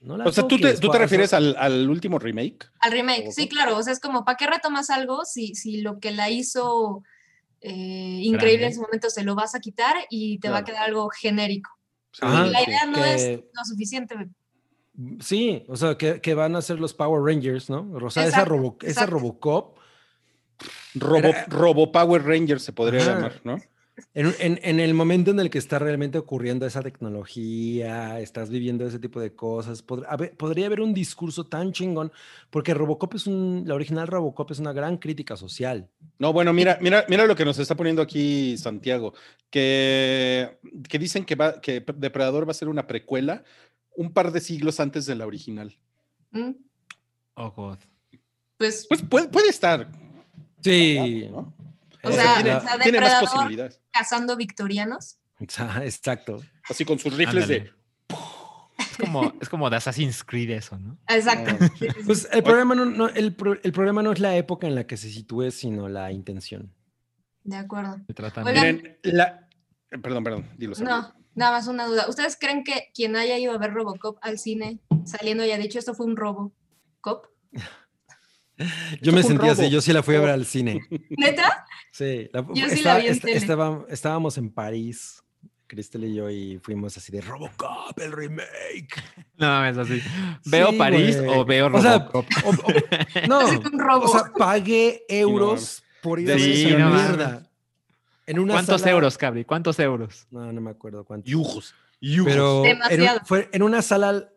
No 0.00 0.16
la 0.16 0.24
O 0.24 0.32
sea, 0.32 0.46
¿tú 0.46 0.58
te, 0.58 0.74
tú 0.78 0.90
te 0.90 0.98
refieres 0.98 1.32
al, 1.34 1.56
al 1.58 1.88
último 1.90 2.18
remake? 2.18 2.70
Al 2.80 2.92
remake, 2.92 3.32
sí, 3.32 3.48
claro. 3.48 3.76
O 3.76 3.82
sea, 3.82 3.92
es 3.92 4.00
como, 4.00 4.24
¿para 4.24 4.36
qué 4.36 4.46
retomas 4.46 4.90
algo 4.90 5.24
si, 5.24 5.54
si 5.54 5.80
lo 5.82 5.98
que 6.00 6.10
la 6.10 6.30
hizo 6.30 7.02
eh, 7.60 8.20
increíble 8.22 8.66
en 8.66 8.74
su 8.74 8.80
momento 8.80 9.10
se 9.10 9.22
lo 9.24 9.34
vas 9.34 9.54
a 9.54 9.60
quitar 9.60 9.96
y 10.10 10.38
te 10.38 10.48
va 10.50 10.58
a 10.58 10.64
quedar 10.64 10.84
algo 10.84 11.08
genérico? 11.10 11.70
Ajá, 12.20 12.46
y 12.46 12.50
la 12.50 12.58
sí. 12.60 12.64
idea 12.68 12.86
no 12.86 13.02
que- 13.02 13.14
es 13.14 13.40
lo 13.52 13.64
suficiente. 13.64 14.14
Sí, 15.20 15.64
o 15.68 15.76
sea, 15.76 15.96
que, 15.96 16.20
que 16.20 16.34
van 16.34 16.56
a 16.56 16.62
ser 16.62 16.78
los 16.80 16.92
Power 16.92 17.22
Rangers, 17.22 17.70
¿no? 17.70 17.90
O 17.92 18.10
sea, 18.10 18.24
esa, 18.24 18.30
Exacto, 18.40 18.50
Robo- 18.54 18.76
esa 18.82 18.90
exacto. 18.90 19.10
Robocop, 19.12 19.78
Robo, 20.94 21.18
Era- 21.28 21.46
Robo 21.48 21.90
Power 21.92 22.22
Ranger 22.24 22.60
se 22.60 22.72
podría 22.72 23.00
Ajá. 23.02 23.14
llamar, 23.14 23.40
¿no? 23.44 23.56
En, 24.14 24.34
en- 24.38 24.58
en 24.62 24.80
el 24.80 24.94
momento 24.94 25.30
en 25.30 25.40
el 25.40 25.50
que 25.50 25.58
está 25.58 25.78
realmente 25.78 26.18
ocurriendo 26.18 26.66
esa 26.66 26.82
tecnología, 26.82 28.20
estás 28.20 28.50
viviendo 28.50 28.86
ese 28.86 28.98
tipo 28.98 29.20
de 29.20 29.34
cosas, 29.34 29.86
pod- 29.86 30.04
haber- 30.08 30.36
podría 30.36 30.66
haber 30.66 30.80
un 30.80 30.92
discurso 30.94 31.44
tan 31.44 31.72
chingón, 31.72 32.12
porque 32.50 32.74
Robocop 32.74 33.14
es 33.14 33.26
un, 33.26 33.64
la 33.66 33.74
original 33.74 34.06
Robocop 34.06 34.50
es 34.50 34.58
una 34.58 34.72
gran 34.72 34.96
crítica 34.98 35.36
social. 35.36 35.88
No, 36.18 36.32
bueno, 36.32 36.52
mira, 36.52 36.78
mira, 36.80 37.04
mira 37.08 37.26
lo 37.26 37.36
que 37.36 37.44
nos 37.44 37.58
está 37.58 37.76
poniendo 37.76 38.02
aquí 38.02 38.56
Santiago, 38.58 39.14
que, 39.50 40.58
que 40.88 40.98
dicen 40.98 41.24
que 41.24 41.34
va, 41.34 41.60
que 41.60 41.84
Depredador 41.96 42.46
va 42.46 42.52
a 42.52 42.54
ser 42.54 42.68
una 42.68 42.86
precuela 42.86 43.44
un 43.96 44.12
par 44.12 44.32
de 44.32 44.40
siglos 44.40 44.80
antes 44.80 45.04
de 45.06 45.14
la 45.14 45.26
original. 45.26 45.76
¿Mm? 46.30 46.50
Oh, 47.34 47.50
God. 47.50 47.78
Pues, 48.56 48.86
Pues 48.88 49.02
puede, 49.02 49.28
puede 49.28 49.48
estar. 49.48 49.90
Sí. 50.62 51.26
¿no? 51.30 51.52
O 52.02 52.08
Eh, 52.10 52.12
sea, 52.12 52.34
tiene, 52.36 52.54
o 52.54 52.60
sea, 52.60 52.78
tiene 52.78 53.00
más 53.00 53.20
posibilidades. 53.20 53.80
cazando 53.92 54.36
victorianos. 54.36 55.18
exa- 55.38 55.82
Exacto. 55.84 56.40
Así 56.68 56.84
con 56.84 56.98
sus 56.98 57.14
rifles 57.16 57.44
Ándale. 57.44 57.60
de. 57.60 57.72
Es 58.78 58.96
como, 58.96 59.32
es 59.40 59.48
como 59.48 59.70
de 59.70 59.76
Assassin's 59.76 60.24
Creed 60.24 60.50
eso, 60.50 60.78
¿no? 60.78 60.98
Exacto. 61.08 61.56
Ah. 61.60 61.68
Pues 62.06 62.28
el 62.32 62.42
problema 62.42 62.74
no, 62.74 62.84
no- 62.86 63.08
el, 63.08 63.34
pro- 63.34 63.58
el 63.62 63.72
problema 63.72 64.02
no 64.02 64.12
es 64.12 64.20
la 64.20 64.36
época 64.36 64.66
en 64.66 64.74
la 64.74 64.86
que 64.86 64.96
se 64.96 65.10
sitúe, 65.10 65.50
sino 65.50 65.88
la 65.88 66.10
intención. 66.12 66.74
de 67.44 67.56
acuerdo. 67.56 67.98
Miren, 68.44 68.98
la. 69.02 69.48
eh, 69.90 69.98
Perdón, 69.98 70.24
perdón, 70.24 70.50
dilo. 70.56 70.74
No, 70.80 71.12
nada 71.34 71.52
más 71.52 71.66
una 71.68 71.86
duda. 71.86 72.06
¿Ustedes 72.08 72.36
creen 72.38 72.62
que 72.64 72.90
quien 72.94 73.16
haya 73.16 73.38
ido 73.38 73.52
a 73.52 73.58
ver 73.58 73.72
Robocop 73.72 74.18
al 74.22 74.38
cine 74.38 74.78
saliendo 75.04 75.44
y 75.44 75.50
ha 75.52 75.58
dicho 75.58 75.78
esto 75.78 75.94
fue 75.94 76.06
un 76.06 76.16
robo? 76.16 76.52
¿Cop? 77.00 77.26
Yo 79.00 79.12
me 79.12 79.22
fue 79.22 79.32
un 79.32 79.38
sentí 79.38 79.48
así, 79.48 79.70
yo 79.70 79.80
sí 79.80 79.92
la 79.92 80.02
fui 80.02 80.16
a 80.16 80.20
ver 80.20 80.30
al 80.30 80.44
cine. 80.46 80.80
¿Neta? 81.10 81.66
Sí, 81.92 82.28
la- 82.32 82.46
Yo 82.54 82.68
sí 82.68 82.74
estaba- 82.76 82.94
la 82.94 83.00
vi 83.00 83.06
en 83.06 83.12
est- 83.12 83.22
tele. 83.22 83.36
estaba- 83.36 83.84
estábamos 83.88 84.38
en 84.38 84.50
París, 84.50 85.22
Cristel 85.66 86.04
y 86.04 86.14
yo, 86.14 86.28
y 86.30 86.58
fuimos 86.62 86.96
así 86.96 87.12
de 87.12 87.20
Robocop, 87.20 87.98
el 87.98 88.12
remake. 88.12 89.02
No 89.36 89.46
mames, 89.46 89.78
así. 89.78 90.02
¿Veo 90.44 90.70
Sí, 90.70 90.76
París 90.78 91.16
o 91.28 91.44
veo 91.44 91.66
O 91.74 91.80
sea, 91.80 91.98
Robocop? 91.98 92.26
O- 92.44 92.50
o- 92.50 93.28
no, 93.28 93.38
o 94.04 94.08
sea, 94.08 94.32
pagué 94.36 95.04
euros 95.08 95.82
por 96.02 96.18
ir 96.20 96.30
a 96.30 96.34
ver 96.34 96.40
Sí, 96.42 96.64
esa 96.66 96.78
no 96.78 96.90
mames. 96.90 97.08
mierda. 97.08 97.46
En 98.26 98.38
una 98.38 98.54
¿Cuántos 98.54 98.80
sala- 98.80 98.92
euros, 98.92 99.18
Cabri? 99.18 99.44
¿Cuántos 99.44 99.78
euros? 99.80 100.26
No, 100.30 100.52
no 100.52 100.60
me 100.60 100.70
acuerdo 100.70 101.04
cuántos. 101.04 101.30
Yujos. 101.30 101.74
Pero 102.00 102.64
en, 102.64 102.78
Demasiado. 102.78 103.20
fue 103.24 103.48
en 103.52 103.62
una 103.62 103.82
sala 103.82 104.28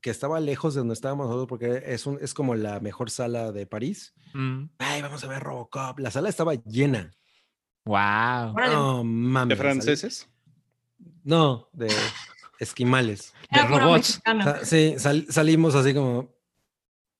que 0.00 0.10
estaba 0.10 0.40
lejos 0.40 0.74
de 0.74 0.78
donde 0.80 0.94
estábamos 0.94 1.26
nosotros, 1.26 1.48
porque 1.48 1.82
es, 1.86 2.06
un, 2.06 2.18
es 2.20 2.32
como 2.34 2.54
la 2.54 2.80
mejor 2.80 3.10
sala 3.10 3.52
de 3.52 3.66
París. 3.66 4.14
Mm, 4.34 4.64
Ay, 4.78 5.02
vamos 5.02 5.22
a 5.24 5.26
ver 5.28 5.42
Robocop. 5.42 5.98
La 5.98 6.10
sala 6.10 6.28
estaba 6.28 6.54
llena. 6.54 7.10
wow. 7.84 8.54
No, 8.56 9.04
mames. 9.04 9.48
¿De 9.56 9.62
franceses? 9.62 10.28
No, 11.24 11.68
de 11.72 11.88
esquimales. 12.60 13.34
Era 13.50 13.66
de 13.68 13.78
robots. 13.78 14.20
Sa- 14.24 14.64
sí, 14.64 14.94
sal- 14.98 15.26
salimos 15.28 15.74
así 15.74 15.92
como, 15.94 16.34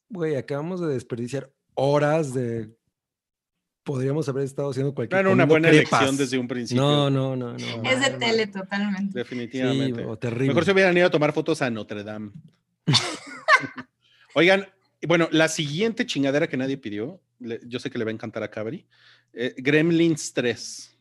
güey, 0.08 0.36
acabamos 0.36 0.80
de 0.80 0.88
desperdiciar 0.88 1.52
horas 1.74 2.32
de... 2.34 2.74
Podríamos 3.82 4.28
haber 4.28 4.44
estado 4.44 4.70
haciendo 4.70 4.90
No 4.90 4.94
cualquier 4.94 5.20
era 5.20 5.30
una 5.30 5.46
buena 5.46 5.68
crepas. 5.70 6.00
elección 6.02 6.16
desde 6.18 6.38
un 6.38 6.46
principio. 6.46 6.82
No, 6.82 7.08
no, 7.10 7.34
no, 7.34 7.52
no. 7.54 7.56
Es 7.56 8.00
de 8.00 8.10
no, 8.10 8.18
tele 8.18 8.46
totalmente. 8.46 9.12
Sí, 9.12 9.18
Definitivamente. 9.18 10.04
o 10.04 10.18
terrible. 10.18 10.48
Mejor 10.48 10.64
se 10.66 10.72
hubieran 10.72 10.96
ido 10.96 11.06
a 11.06 11.10
tomar 11.10 11.32
fotos 11.32 11.62
a 11.62 11.70
Notre 11.70 12.04
Dame. 12.04 12.30
Oigan, 14.34 14.66
bueno, 15.06 15.28
la 15.32 15.48
siguiente 15.48 16.06
chingadera 16.06 16.48
que 16.48 16.56
nadie 16.56 16.76
pidió, 16.78 17.20
le- 17.38 17.60
yo 17.66 17.78
sé 17.78 17.90
que 17.90 17.98
le 17.98 18.04
va 18.04 18.10
a 18.10 18.14
encantar 18.14 18.42
a 18.42 18.50
Cabri, 18.50 18.86
eh, 19.32 19.54
Gremlins 19.58 20.32
3. 20.32 20.98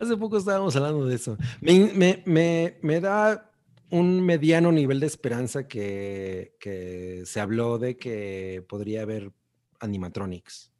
Hace 0.00 0.16
poco 0.16 0.38
estábamos 0.38 0.74
hablando 0.76 1.06
de 1.06 1.14
eso. 1.16 1.36
Me, 1.60 1.92
me- 1.94 2.22
me- 2.24 2.78
me 2.82 3.00
da 3.00 3.50
un 3.90 4.20
mediano 4.24 4.70
nivel 4.70 5.00
de 5.00 5.06
esperanza 5.06 5.66
que, 5.66 6.56
que 6.60 7.22
se 7.24 7.40
habló 7.40 7.78
de 7.78 7.96
que 7.96 8.64
podría 8.68 9.02
haber 9.02 9.32
animatronics, 9.80 10.72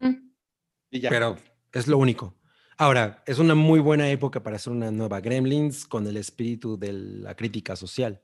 Mm. 0.00 0.30
Y 0.90 1.00
ya. 1.00 1.08
pero 1.10 1.36
es 1.72 1.86
lo 1.86 1.98
único. 1.98 2.36
Ahora, 2.76 3.22
es 3.26 3.38
una 3.38 3.54
muy 3.54 3.78
buena 3.80 4.10
época 4.10 4.42
para 4.42 4.56
hacer 4.56 4.72
una 4.72 4.90
nueva 4.90 5.20
Gremlins 5.20 5.86
con 5.86 6.06
el 6.06 6.16
espíritu 6.16 6.76
de 6.76 6.92
la 6.92 7.34
crítica 7.36 7.76
social. 7.76 8.20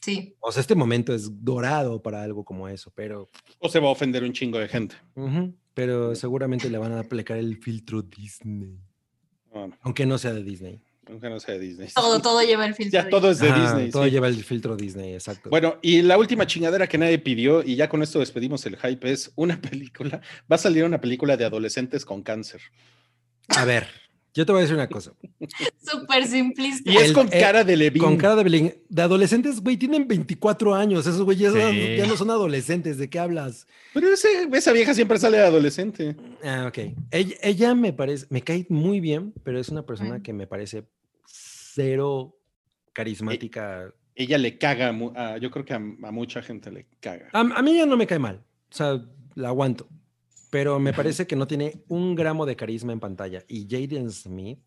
Sí. 0.00 0.34
O 0.40 0.50
sea, 0.50 0.60
este 0.62 0.74
momento 0.74 1.14
es 1.14 1.28
dorado 1.44 2.00
para 2.02 2.22
algo 2.22 2.44
como 2.44 2.68
eso, 2.68 2.90
pero, 2.94 3.28
o 3.58 3.68
se 3.68 3.80
va 3.80 3.88
a 3.88 3.92
ofender 3.92 4.22
un 4.24 4.32
chingo 4.32 4.58
de 4.58 4.68
gente. 4.68 4.96
pero 5.74 6.14
seguramente 6.14 6.70
le 6.70 6.78
van 6.78 6.92
a 6.92 7.00
aplicar 7.00 7.36
el 7.38 7.56
filtro 7.58 8.02
Disney, 8.02 8.78
aunque 9.82 10.06
no 10.06 10.16
sea 10.18 10.32
de 10.32 10.42
Disney. 10.42 10.80
aunque 11.06 11.28
no 11.28 11.40
sea 11.40 11.54
de 11.54 11.60
Disney. 11.60 11.88
Todo, 11.94 12.20
todo 12.20 12.40
lleva 12.42 12.64
el 12.66 12.74
filtro. 12.74 12.98
Ya 13.00 13.04
de- 13.04 13.10
todo 13.10 13.30
es 13.30 13.40
de 13.40 13.52
Disney. 13.52 13.90
Todo 13.90 14.04
sí. 14.04 14.10
lleva 14.10 14.28
el 14.28 14.42
filtro 14.44 14.76
Disney, 14.76 15.12
exacto. 15.14 15.50
Bueno, 15.50 15.76
y 15.82 16.02
la 16.02 16.16
última 16.16 16.46
chingadera 16.46 16.86
que 16.86 16.98
nadie 16.98 17.18
pidió, 17.18 17.62
y 17.64 17.74
ya 17.76 17.88
con 17.88 18.02
esto 18.02 18.20
despedimos 18.20 18.64
el 18.66 18.76
hype, 18.76 19.10
es 19.10 19.32
una 19.36 19.60
película. 19.60 20.20
Va 20.50 20.54
a 20.56 20.58
salir 20.58 20.84
una 20.84 21.00
película 21.00 21.36
de 21.36 21.44
adolescentes 21.44 22.04
con 22.04 22.22
cáncer. 22.22 22.60
A 23.48 23.64
ver, 23.64 23.88
yo 24.34 24.46
te 24.46 24.52
voy 24.52 24.60
a 24.60 24.62
decir 24.62 24.76
una 24.76 24.88
cosa. 24.88 25.12
Súper 25.82 26.26
simplista. 26.26 26.90
Y 26.90 26.96
es 26.96 27.08
El- 27.08 27.12
con 27.14 27.28
el- 27.32 27.40
cara 27.40 27.64
de 27.64 27.76
Levin. 27.76 28.02
Con 28.02 28.16
cara 28.16 28.36
de 28.36 28.44
Belén. 28.44 28.74
De 28.88 29.02
adolescentes, 29.02 29.60
güey, 29.60 29.76
tienen 29.76 30.06
24 30.06 30.74
años. 30.74 31.06
Esos 31.06 31.22
güey 31.22 31.36
ya, 31.38 31.50
son- 31.50 31.72
Sí. 31.72 31.96
ya 31.96 32.06
no 32.06 32.16
son 32.16 32.30
adolescentes. 32.30 32.98
¿De 32.98 33.08
qué 33.10 33.18
hablas? 33.18 33.66
Pero 33.94 34.08
ese- 34.12 34.48
esa 34.52 34.72
vieja 34.72 34.94
siempre 34.94 35.18
sale 35.18 35.38
de 35.38 35.44
adolescente. 35.44 36.16
Ah, 36.44 36.66
ok. 36.68 36.78
Ella, 37.10 37.36
ella 37.42 37.74
me 37.74 37.92
parece, 37.92 38.26
me 38.30 38.42
cae 38.42 38.66
muy 38.68 39.00
bien, 39.00 39.32
pero 39.42 39.58
es 39.58 39.68
una 39.68 39.84
persona 39.84 40.22
que 40.22 40.32
me 40.32 40.46
parece 40.46 40.84
cero 41.26 42.36
carismática. 42.92 43.92
Ella 44.14 44.38
le 44.38 44.58
caga, 44.58 44.88
a 44.88 44.92
mu- 44.92 45.12
a- 45.16 45.38
yo 45.38 45.50
creo 45.50 45.64
que 45.64 45.72
a, 45.72 45.76
a 45.76 46.10
mucha 46.10 46.42
gente 46.42 46.70
le 46.70 46.86
caga. 47.00 47.28
A, 47.32 47.40
a 47.40 47.62
mí 47.62 47.76
ya 47.76 47.86
no 47.86 47.96
me 47.96 48.06
cae 48.06 48.18
mal. 48.18 48.42
O 48.70 48.74
sea, 48.74 49.00
la 49.34 49.48
aguanto. 49.48 49.88
Pero 50.50 50.78
me 50.80 50.92
parece 50.92 51.26
que 51.26 51.36
no 51.36 51.46
tiene 51.46 51.82
un 51.88 52.14
gramo 52.16 52.44
de 52.44 52.56
carisma 52.56 52.92
en 52.92 53.00
pantalla. 53.00 53.44
Y 53.48 53.66
Jaden 53.70 54.10
Smith, 54.10 54.58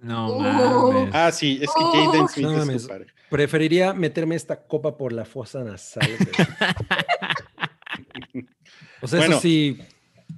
No 0.00 0.34
Uh. 0.36 0.40
mames. 0.40 1.10
Ah, 1.14 1.30
sí, 1.32 1.58
es 1.62 1.68
que 1.68 1.84
Oh. 1.84 1.92
Jaden 2.12 2.28
Smith 2.28 2.46
No 2.46 2.52
es 2.52 2.58
mames. 2.66 2.88
preferiría 3.30 3.92
meterme 3.94 4.34
esta 4.34 4.66
copa 4.66 4.96
por 4.96 5.12
la 5.12 5.24
fosa 5.24 5.62
nasal. 5.64 6.08
o 9.02 9.08
sea, 9.08 9.18
Bueno. 9.20 9.34
eso 9.34 9.42
sí, 9.42 9.78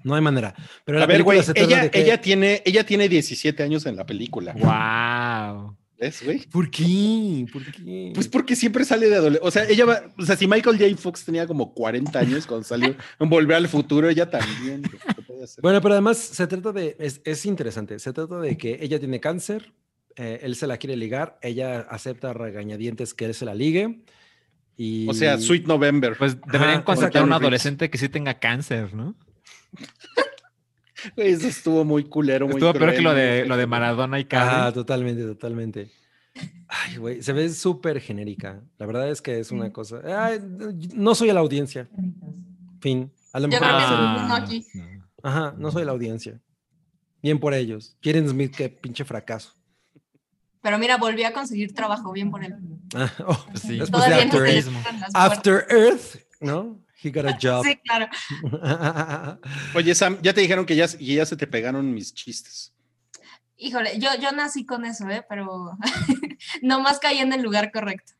no 0.04 0.14
hay 0.14 0.20
manera. 0.20 0.54
Pero 0.84 0.98
la 0.98 1.04
A 1.04 1.06
ver, 1.06 1.16
película 1.16 1.36
güey, 1.36 1.46
se 1.46 1.54
trata 1.54 1.68
ella, 1.68 1.82
de 1.84 1.90
que- 1.90 2.00
ella, 2.02 2.20
tiene, 2.20 2.62
ella 2.64 2.84
tiene 2.84 3.08
17 3.08 3.62
años 3.62 3.86
en 3.86 3.96
la 3.96 4.06
película. 4.06 4.52
Wow. 4.54 5.76
¿Ves, 5.98 6.22
güey? 6.24 6.46
¿Por 6.46 6.70
qué? 6.70 7.46
¿Por 7.52 7.64
qué? 7.72 8.12
Pues 8.14 8.28
porque 8.28 8.54
siempre 8.54 8.84
sale 8.84 9.08
de 9.08 9.16
adolescente. 9.16 9.48
O 9.48 9.50
sea, 9.50 9.64
ella 9.68 9.84
va, 9.84 10.02
o 10.16 10.24
sea, 10.24 10.36
si 10.36 10.46
Michael 10.46 10.78
J. 10.78 10.96
Fox 10.96 11.24
tenía 11.24 11.46
como 11.46 11.74
40 11.74 12.16
años 12.18 12.46
cuando 12.46 12.64
salió 12.64 12.94
en 13.18 13.28
Volver 13.28 13.56
al 13.56 13.68
Futuro, 13.68 14.08
ella 14.08 14.30
también. 14.30 14.82
Bueno, 15.60 15.80
pero 15.80 15.94
además 15.94 16.18
se 16.18 16.46
trata 16.46 16.72
de, 16.72 16.96
es, 17.00 17.20
es 17.24 17.44
interesante, 17.46 17.98
se 17.98 18.12
trata 18.12 18.38
de 18.38 18.56
que 18.56 18.78
ella 18.80 19.00
tiene 19.00 19.18
cáncer, 19.18 19.72
eh, 20.14 20.40
él 20.42 20.54
se 20.54 20.68
la 20.68 20.76
quiere 20.76 20.96
ligar, 20.96 21.38
ella 21.42 21.80
acepta 21.80 22.32
regañadientes 22.32 23.12
que 23.12 23.24
él 23.24 23.34
se 23.34 23.44
la 23.44 23.54
ligue 23.54 24.02
Y... 24.76 25.08
O 25.08 25.14
sea, 25.14 25.38
Sweet 25.38 25.66
November. 25.66 26.16
Pues 26.16 26.40
deberían 26.40 26.82
contratar 26.82 27.22
a 27.22 27.24
un 27.24 27.32
adolescente 27.32 27.90
que 27.90 27.98
sí 27.98 28.08
tenga 28.08 28.38
cáncer, 28.38 28.94
¿no? 28.94 29.16
Eso 31.16 31.46
estuvo 31.48 31.84
muy 31.84 32.04
culero, 32.04 32.46
muy 32.46 32.54
Estuvo 32.56 32.72
peor 32.72 32.94
que 32.94 33.00
lo 33.02 33.14
de, 33.14 33.28
cruel, 33.38 33.48
lo 33.48 33.56
de 33.56 33.66
Maradona 33.66 34.18
y 34.18 34.22
Ah, 34.24 34.28
Carlos. 34.28 34.74
totalmente, 34.74 35.22
totalmente. 35.24 35.90
Ay, 36.68 36.96
güey, 36.96 37.22
se 37.22 37.32
ve 37.32 37.48
súper 37.48 38.00
genérica. 38.00 38.62
La 38.78 38.86
verdad 38.86 39.08
es 39.10 39.20
que 39.22 39.38
es 39.40 39.50
una 39.50 39.72
cosa. 39.72 40.00
Ay, 40.24 40.38
no 40.94 41.14
soy 41.14 41.30
a 41.30 41.34
la 41.34 41.40
audiencia. 41.40 41.88
Fin. 42.80 43.10
A 43.32 43.40
lo 43.40 43.48
Yo 43.48 43.60
mejor. 43.60 43.66
creo 43.68 43.78
que 43.78 43.84
es 43.84 43.90
el- 43.90 44.42
aquí. 44.42 44.66
Ajá, 45.22 45.54
no 45.58 45.70
soy 45.72 45.84
la 45.84 45.92
audiencia. 45.92 46.40
Bien 47.22 47.38
por 47.40 47.54
ellos. 47.54 47.96
Quieren 48.00 48.28
Smith, 48.28 48.54
qué 48.56 48.68
pinche 48.68 49.04
fracaso. 49.04 49.52
Pero 50.62 50.78
mira, 50.78 50.96
volví 50.96 51.24
a 51.24 51.32
conseguir 51.32 51.72
trabajo, 51.74 52.12
bien 52.12 52.30
por 52.30 52.44
él. 52.44 52.54
Ah, 52.94 53.10
oh, 53.26 53.46
Pues 53.50 53.62
sí. 53.62 53.78
Después 53.78 54.04
de 54.04 54.10
Todavía 54.10 54.24
no 54.26 54.32
se 54.32 54.38
le 54.40 54.46
Turismo. 54.50 54.80
cierran 54.80 55.00
las 55.00 55.12
puertas. 55.12 55.32
After 55.38 55.66
Earth, 55.70 56.16
¿no? 56.40 56.80
He 57.02 57.10
got 57.10 57.26
a 57.26 57.38
job. 57.40 57.64
Sí, 57.64 57.76
claro. 57.76 58.08
Oye, 59.74 59.94
Sam, 59.94 60.18
ya 60.20 60.34
te 60.34 60.40
dijeron 60.40 60.66
que 60.66 60.74
ya, 60.74 60.86
ya 60.86 61.24
se 61.24 61.36
te 61.36 61.46
pegaron 61.46 61.94
mis 61.94 62.12
chistes. 62.12 62.74
Híjole, 63.56 63.98
yo, 63.98 64.10
yo 64.20 64.32
nací 64.32 64.66
con 64.66 64.84
eso, 64.84 65.08
¿eh? 65.08 65.24
Pero 65.28 65.76
nomás 66.62 66.98
caí 66.98 67.18
en 67.18 67.32
el 67.32 67.42
lugar 67.42 67.70
correcto. 67.72 68.12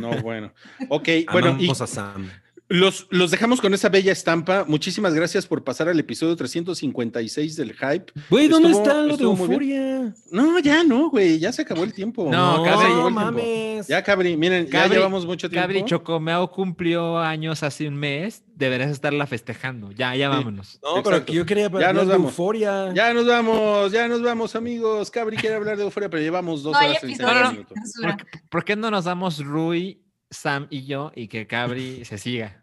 No, 0.00 0.20
bueno. 0.20 0.52
Ok, 0.88 1.08
bueno, 1.32 1.56
y 1.58 1.70
a 1.70 1.74
Sam. 1.74 2.30
Los, 2.72 3.06
los 3.10 3.30
dejamos 3.30 3.60
con 3.60 3.74
esa 3.74 3.88
bella 3.88 4.12
estampa. 4.12 4.64
Muchísimas 4.66 5.14
gracias 5.14 5.46
por 5.46 5.62
pasar 5.64 5.88
al 5.88 5.98
episodio 6.00 6.34
356 6.36 7.56
del 7.56 7.72
Hype. 7.74 8.12
Güey, 8.30 8.48
¿dónde 8.48 8.70
Estuvo- 8.70 8.82
está 8.82 9.02
lo 9.02 9.16
de 9.16 9.24
Euforia? 9.24 10.14
No, 10.30 10.58
ya 10.58 10.82
no, 10.84 11.10
güey, 11.10 11.38
ya 11.38 11.52
se 11.52 11.62
acabó 11.62 11.84
el 11.84 11.92
tiempo. 11.92 12.28
No, 12.30 12.64
ya 12.64 12.72
se 12.72 12.78
Cabri, 12.78 12.88
no 12.94 13.02
tiempo. 13.02 13.10
mames. 13.10 13.86
Ya, 13.88 14.02
Cabri, 14.02 14.36
miren, 14.36 14.66
ya 14.66 14.86
Cabri- 14.86 14.94
llevamos 14.94 15.26
mucho 15.26 15.48
tiempo. 15.50 15.66
Cabri 15.68 15.84
Chocomeo 15.84 16.50
cumplió 16.50 17.18
años 17.18 17.62
hace 17.62 17.86
un 17.88 17.96
mes. 17.96 18.42
Deberías 18.54 18.90
estarla 18.90 19.26
festejando. 19.26 19.90
Ya, 19.92 20.14
ya 20.14 20.30
Sí. 20.30 20.36
vámonos. 20.36 20.78
No, 20.82 21.02
pero 21.02 21.24
que 21.24 21.32
yo 21.32 21.44
quería 21.44 21.64
Ya 21.68 21.76
hablar 21.76 21.94
nos 21.94 22.06
de 22.06 22.12
vamos. 22.12 22.30
Euforia. 22.30 22.92
Ya 22.94 23.12
nos 23.12 23.26
vamos, 23.26 23.92
ya 23.92 24.08
nos 24.08 24.22
vamos, 24.22 24.54
amigos. 24.56 25.10
Cabri 25.10 25.36
quiere 25.36 25.56
hablar 25.56 25.76
de 25.76 25.82
euforia, 25.84 26.08
pero 26.08 26.22
llevamos 26.22 26.62
dos 26.62 26.72
No 26.72 26.78
horas 26.78 27.02
y 27.02 27.14
no, 27.16 27.50
minutos. 27.52 27.78
¿Por, 28.00 28.16
qué- 28.16 28.24
por 28.48 28.64
qué 28.64 28.76
no 28.76 28.90
nos 28.90 29.04
damos 29.04 29.44
Rui, 29.44 30.04
Sam 30.30 30.66
y 30.70 30.86
yo 30.86 31.12
y 31.14 31.28
que 31.28 31.46
Cabri 31.46 32.04
se 32.04 32.16
siga? 32.18 32.61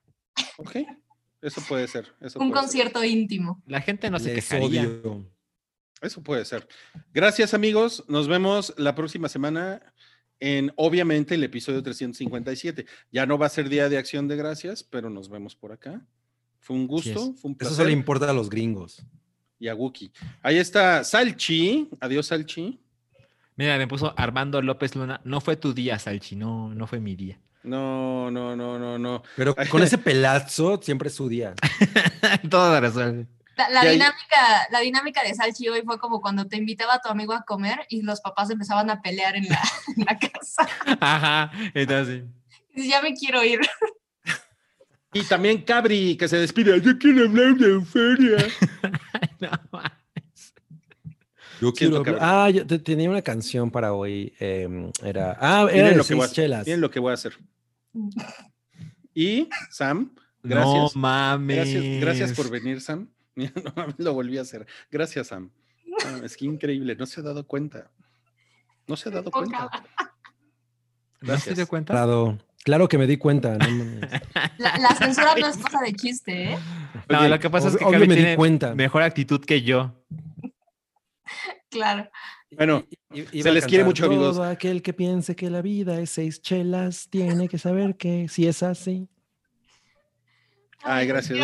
Ok, 0.58 0.78
eso 1.42 1.62
puede 1.68 1.88
ser. 1.88 2.14
Eso 2.22 2.40
Un 2.40 2.50
puede 2.50 2.62
ser. 2.62 2.70
concierto 2.70 3.04
íntimo. 3.04 3.62
La 3.66 3.82
gente 3.82 4.10
no 4.10 4.20
se 4.20 4.34
Les 4.34 4.46
quejaría. 4.48 4.84
odio. 4.84 5.26
Eso 6.02 6.22
puede 6.24 6.46
ser. 6.46 6.68
Gracias, 7.14 7.54
amigos. 7.54 8.04
Nos 8.08 8.28
vemos 8.28 8.74
la 8.78 8.96
próxima 8.96 9.28
semana 9.30 9.82
en, 10.40 10.72
obviamente, 10.78 11.36
el 11.36 11.44
episodio 11.44 11.84
357. 11.84 12.86
Ya 13.12 13.26
no 13.26 13.38
va 13.38 13.48
a 13.48 13.50
ser 13.50 13.68
Día 13.70 13.90
de 13.90 13.98
Acción 13.98 14.28
de 14.28 14.38
Gracias, 14.38 14.84
pero 14.84 15.10
nos 15.10 15.30
vemos 15.30 15.56
por 15.56 15.72
acá. 15.74 16.06
Fue 16.62 16.76
un 16.76 16.88
gusto, 16.88 17.10
es. 17.34 17.42
fue 17.42 17.52
un 17.52 17.58
Eso 17.60 17.74
solo 17.74 17.90
importa 17.90 18.30
a 18.30 18.34
los 18.34 18.50
gringos. 18.50 19.04
Y 19.60 19.68
a 19.68 19.76
Wookie. 19.76 20.12
Ahí 20.42 20.58
está 20.58 21.04
Salchi. 21.04 21.90
Adiós, 22.00 22.28
Salchi. 22.28 22.80
Mira, 23.58 23.78
me 23.78 23.88
puso 23.88 24.14
Armando 24.18 24.62
López 24.62 24.96
Luna. 24.96 25.20
No 25.26 25.42
fue 25.42 25.58
tu 25.58 25.74
día, 25.74 26.00
Salchi. 26.00 26.38
No, 26.38 26.74
no 26.74 26.88
fue 26.88 27.02
mi 27.02 27.16
día. 27.18 27.42
No, 27.64 28.32
no, 28.32 28.56
no, 28.56 28.80
no, 28.80 28.98
no. 28.98 29.24
Pero 29.36 29.56
con 29.70 29.84
ese 29.84 29.98
pelazo 29.98 30.80
siempre 30.82 31.10
es 31.10 31.16
su 31.16 31.28
día. 31.28 31.54
Resuelve. 32.44 33.28
La, 33.58 33.70
la 33.70 33.84
dinámica, 33.84 34.68
la 34.72 34.80
dinámica 34.80 35.22
de 35.22 35.36
Salchi 35.36 35.68
hoy 35.68 35.82
fue 35.82 36.00
como 36.00 36.22
cuando 36.22 36.48
te 36.48 36.56
invitaba 36.56 36.96
a 36.96 37.02
tu 37.02 37.10
amigo 37.10 37.34
a 37.34 37.44
comer 37.44 37.86
y 37.90 38.02
los 38.04 38.22
papás 38.22 38.50
empezaban 38.50 38.90
a 38.90 39.02
pelear 39.02 39.36
en 39.36 39.50
la, 39.50 39.62
en 39.98 40.06
la 40.06 40.18
casa. 40.18 40.68
Ajá. 41.02 41.52
Entonces, 41.74 42.24
ya 42.74 43.02
me 43.02 43.14
quiero 43.14 43.44
ir. 43.44 43.60
Y 45.12 45.24
también 45.24 45.64
Cabri, 45.64 46.16
que 46.16 46.28
se 46.28 46.38
despide. 46.38 46.80
Yo 46.80 46.98
quiero 46.98 47.26
hablar 47.26 47.56
de 47.56 47.68
euforia. 47.68 48.48
no. 49.40 49.50
Yo 51.62 51.74
quiero 51.74 52.04
que- 52.04 52.16
Ah, 52.20 52.50
yo 52.50 52.66
te- 52.66 52.80
tenía 52.80 53.10
una 53.10 53.22
canción 53.22 53.70
para 53.72 53.94
hoy. 53.94 54.34
em, 54.40 54.92
era. 55.04 55.38
Ah, 55.40 55.68
era 55.72 55.90
de 55.90 55.96
lo, 55.96 56.04
que 56.04 56.14
voy 56.16 56.24
a 56.24 56.28
seis 56.28 56.32
hacer. 56.32 56.44
chelas. 56.46 56.66
Miren 56.66 56.82
lo 56.82 56.90
que 56.92 57.00
voy 57.00 57.12
a 57.12 57.14
hacer. 57.16 57.34
Y 59.14 59.50
Sam, 59.72 60.14
Gracias. 60.42 60.96
No 60.96 61.02
mames. 61.02 61.56
gracias, 61.58 62.02
gracias 62.02 62.34
por 62.34 62.50
venir, 62.50 62.80
Sam. 62.82 63.10
Mira, 63.36 63.52
no 63.64 63.74
mames, 63.76 63.96
lo 63.98 64.14
volví 64.14 64.38
a 64.38 64.42
hacer. 64.42 64.66
Gracias, 64.92 65.28
Sam. 65.28 65.52
Ah, 66.06 66.20
es 66.24 66.38
que 66.38 66.46
increíble, 66.46 66.96
no 66.96 67.06
se 67.06 67.20
ha 67.20 67.24
dado 67.24 67.46
cuenta. 67.46 67.92
No 68.88 68.96
se 68.96 69.10
ha 69.10 69.12
dado 69.12 69.30
cuenta. 69.32 69.64
Poca. 69.64 69.84
¿No 71.22 71.26
se 71.26 71.26
Gracias. 71.28 71.56
dio 71.58 71.68
cuenta? 71.68 71.94
Claro, 71.94 72.38
claro 72.64 72.88
que 72.88 72.98
me 72.98 73.06
di 73.06 73.18
cuenta. 73.18 73.58
no 73.58 73.68
mames. 73.70 74.00
La, 74.58 74.78
la 74.78 74.96
censura 74.96 75.36
no 75.40 75.48
es 75.48 75.58
cosa 75.58 75.80
de 75.82 75.94
chiste, 75.94 76.54
¿eh? 76.54 76.58
No, 77.10 77.20
Oye, 77.20 77.30
lo 77.30 77.40
que 77.40 77.50
pasa 77.50 77.68
es 77.70 77.78
que 77.78 77.86
me 77.86 78.00
di 78.08 78.08
tiene 78.16 78.36
cuenta. 78.36 78.74
mejor 78.76 79.02
actitud 79.04 79.44
que 79.44 79.62
yo. 79.62 79.94
Claro. 81.70 82.10
Bueno, 82.52 82.86
iba 83.14 83.44
se 83.44 83.52
les 83.52 83.66
quiere 83.66 83.84
mucho, 83.84 84.06
amigos. 84.06 84.36
Todo 84.36 84.46
aquel 84.46 84.82
que 84.82 84.94
piense 84.94 85.36
que 85.36 85.50
la 85.50 85.62
vida 85.62 86.00
es 86.00 86.10
seis 86.10 86.42
chelas 86.42 87.08
tiene 87.10 87.48
que 87.48 87.58
saber 87.58 87.96
que 87.96 88.28
si 88.28 88.48
es 88.48 88.64
así. 88.64 89.08
Ay, 90.84 91.08
gracias. 91.08 91.40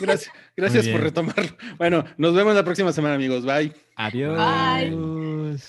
gracias, 0.00 0.32
gracias 0.56 0.88
por 0.88 1.00
retomarlo. 1.00 1.56
Bueno, 1.76 2.04
nos 2.16 2.34
vemos 2.34 2.54
la 2.54 2.64
próxima 2.64 2.92
semana, 2.92 3.14
amigos. 3.14 3.44
Bye. 3.44 3.72
Adiós. 3.96 5.68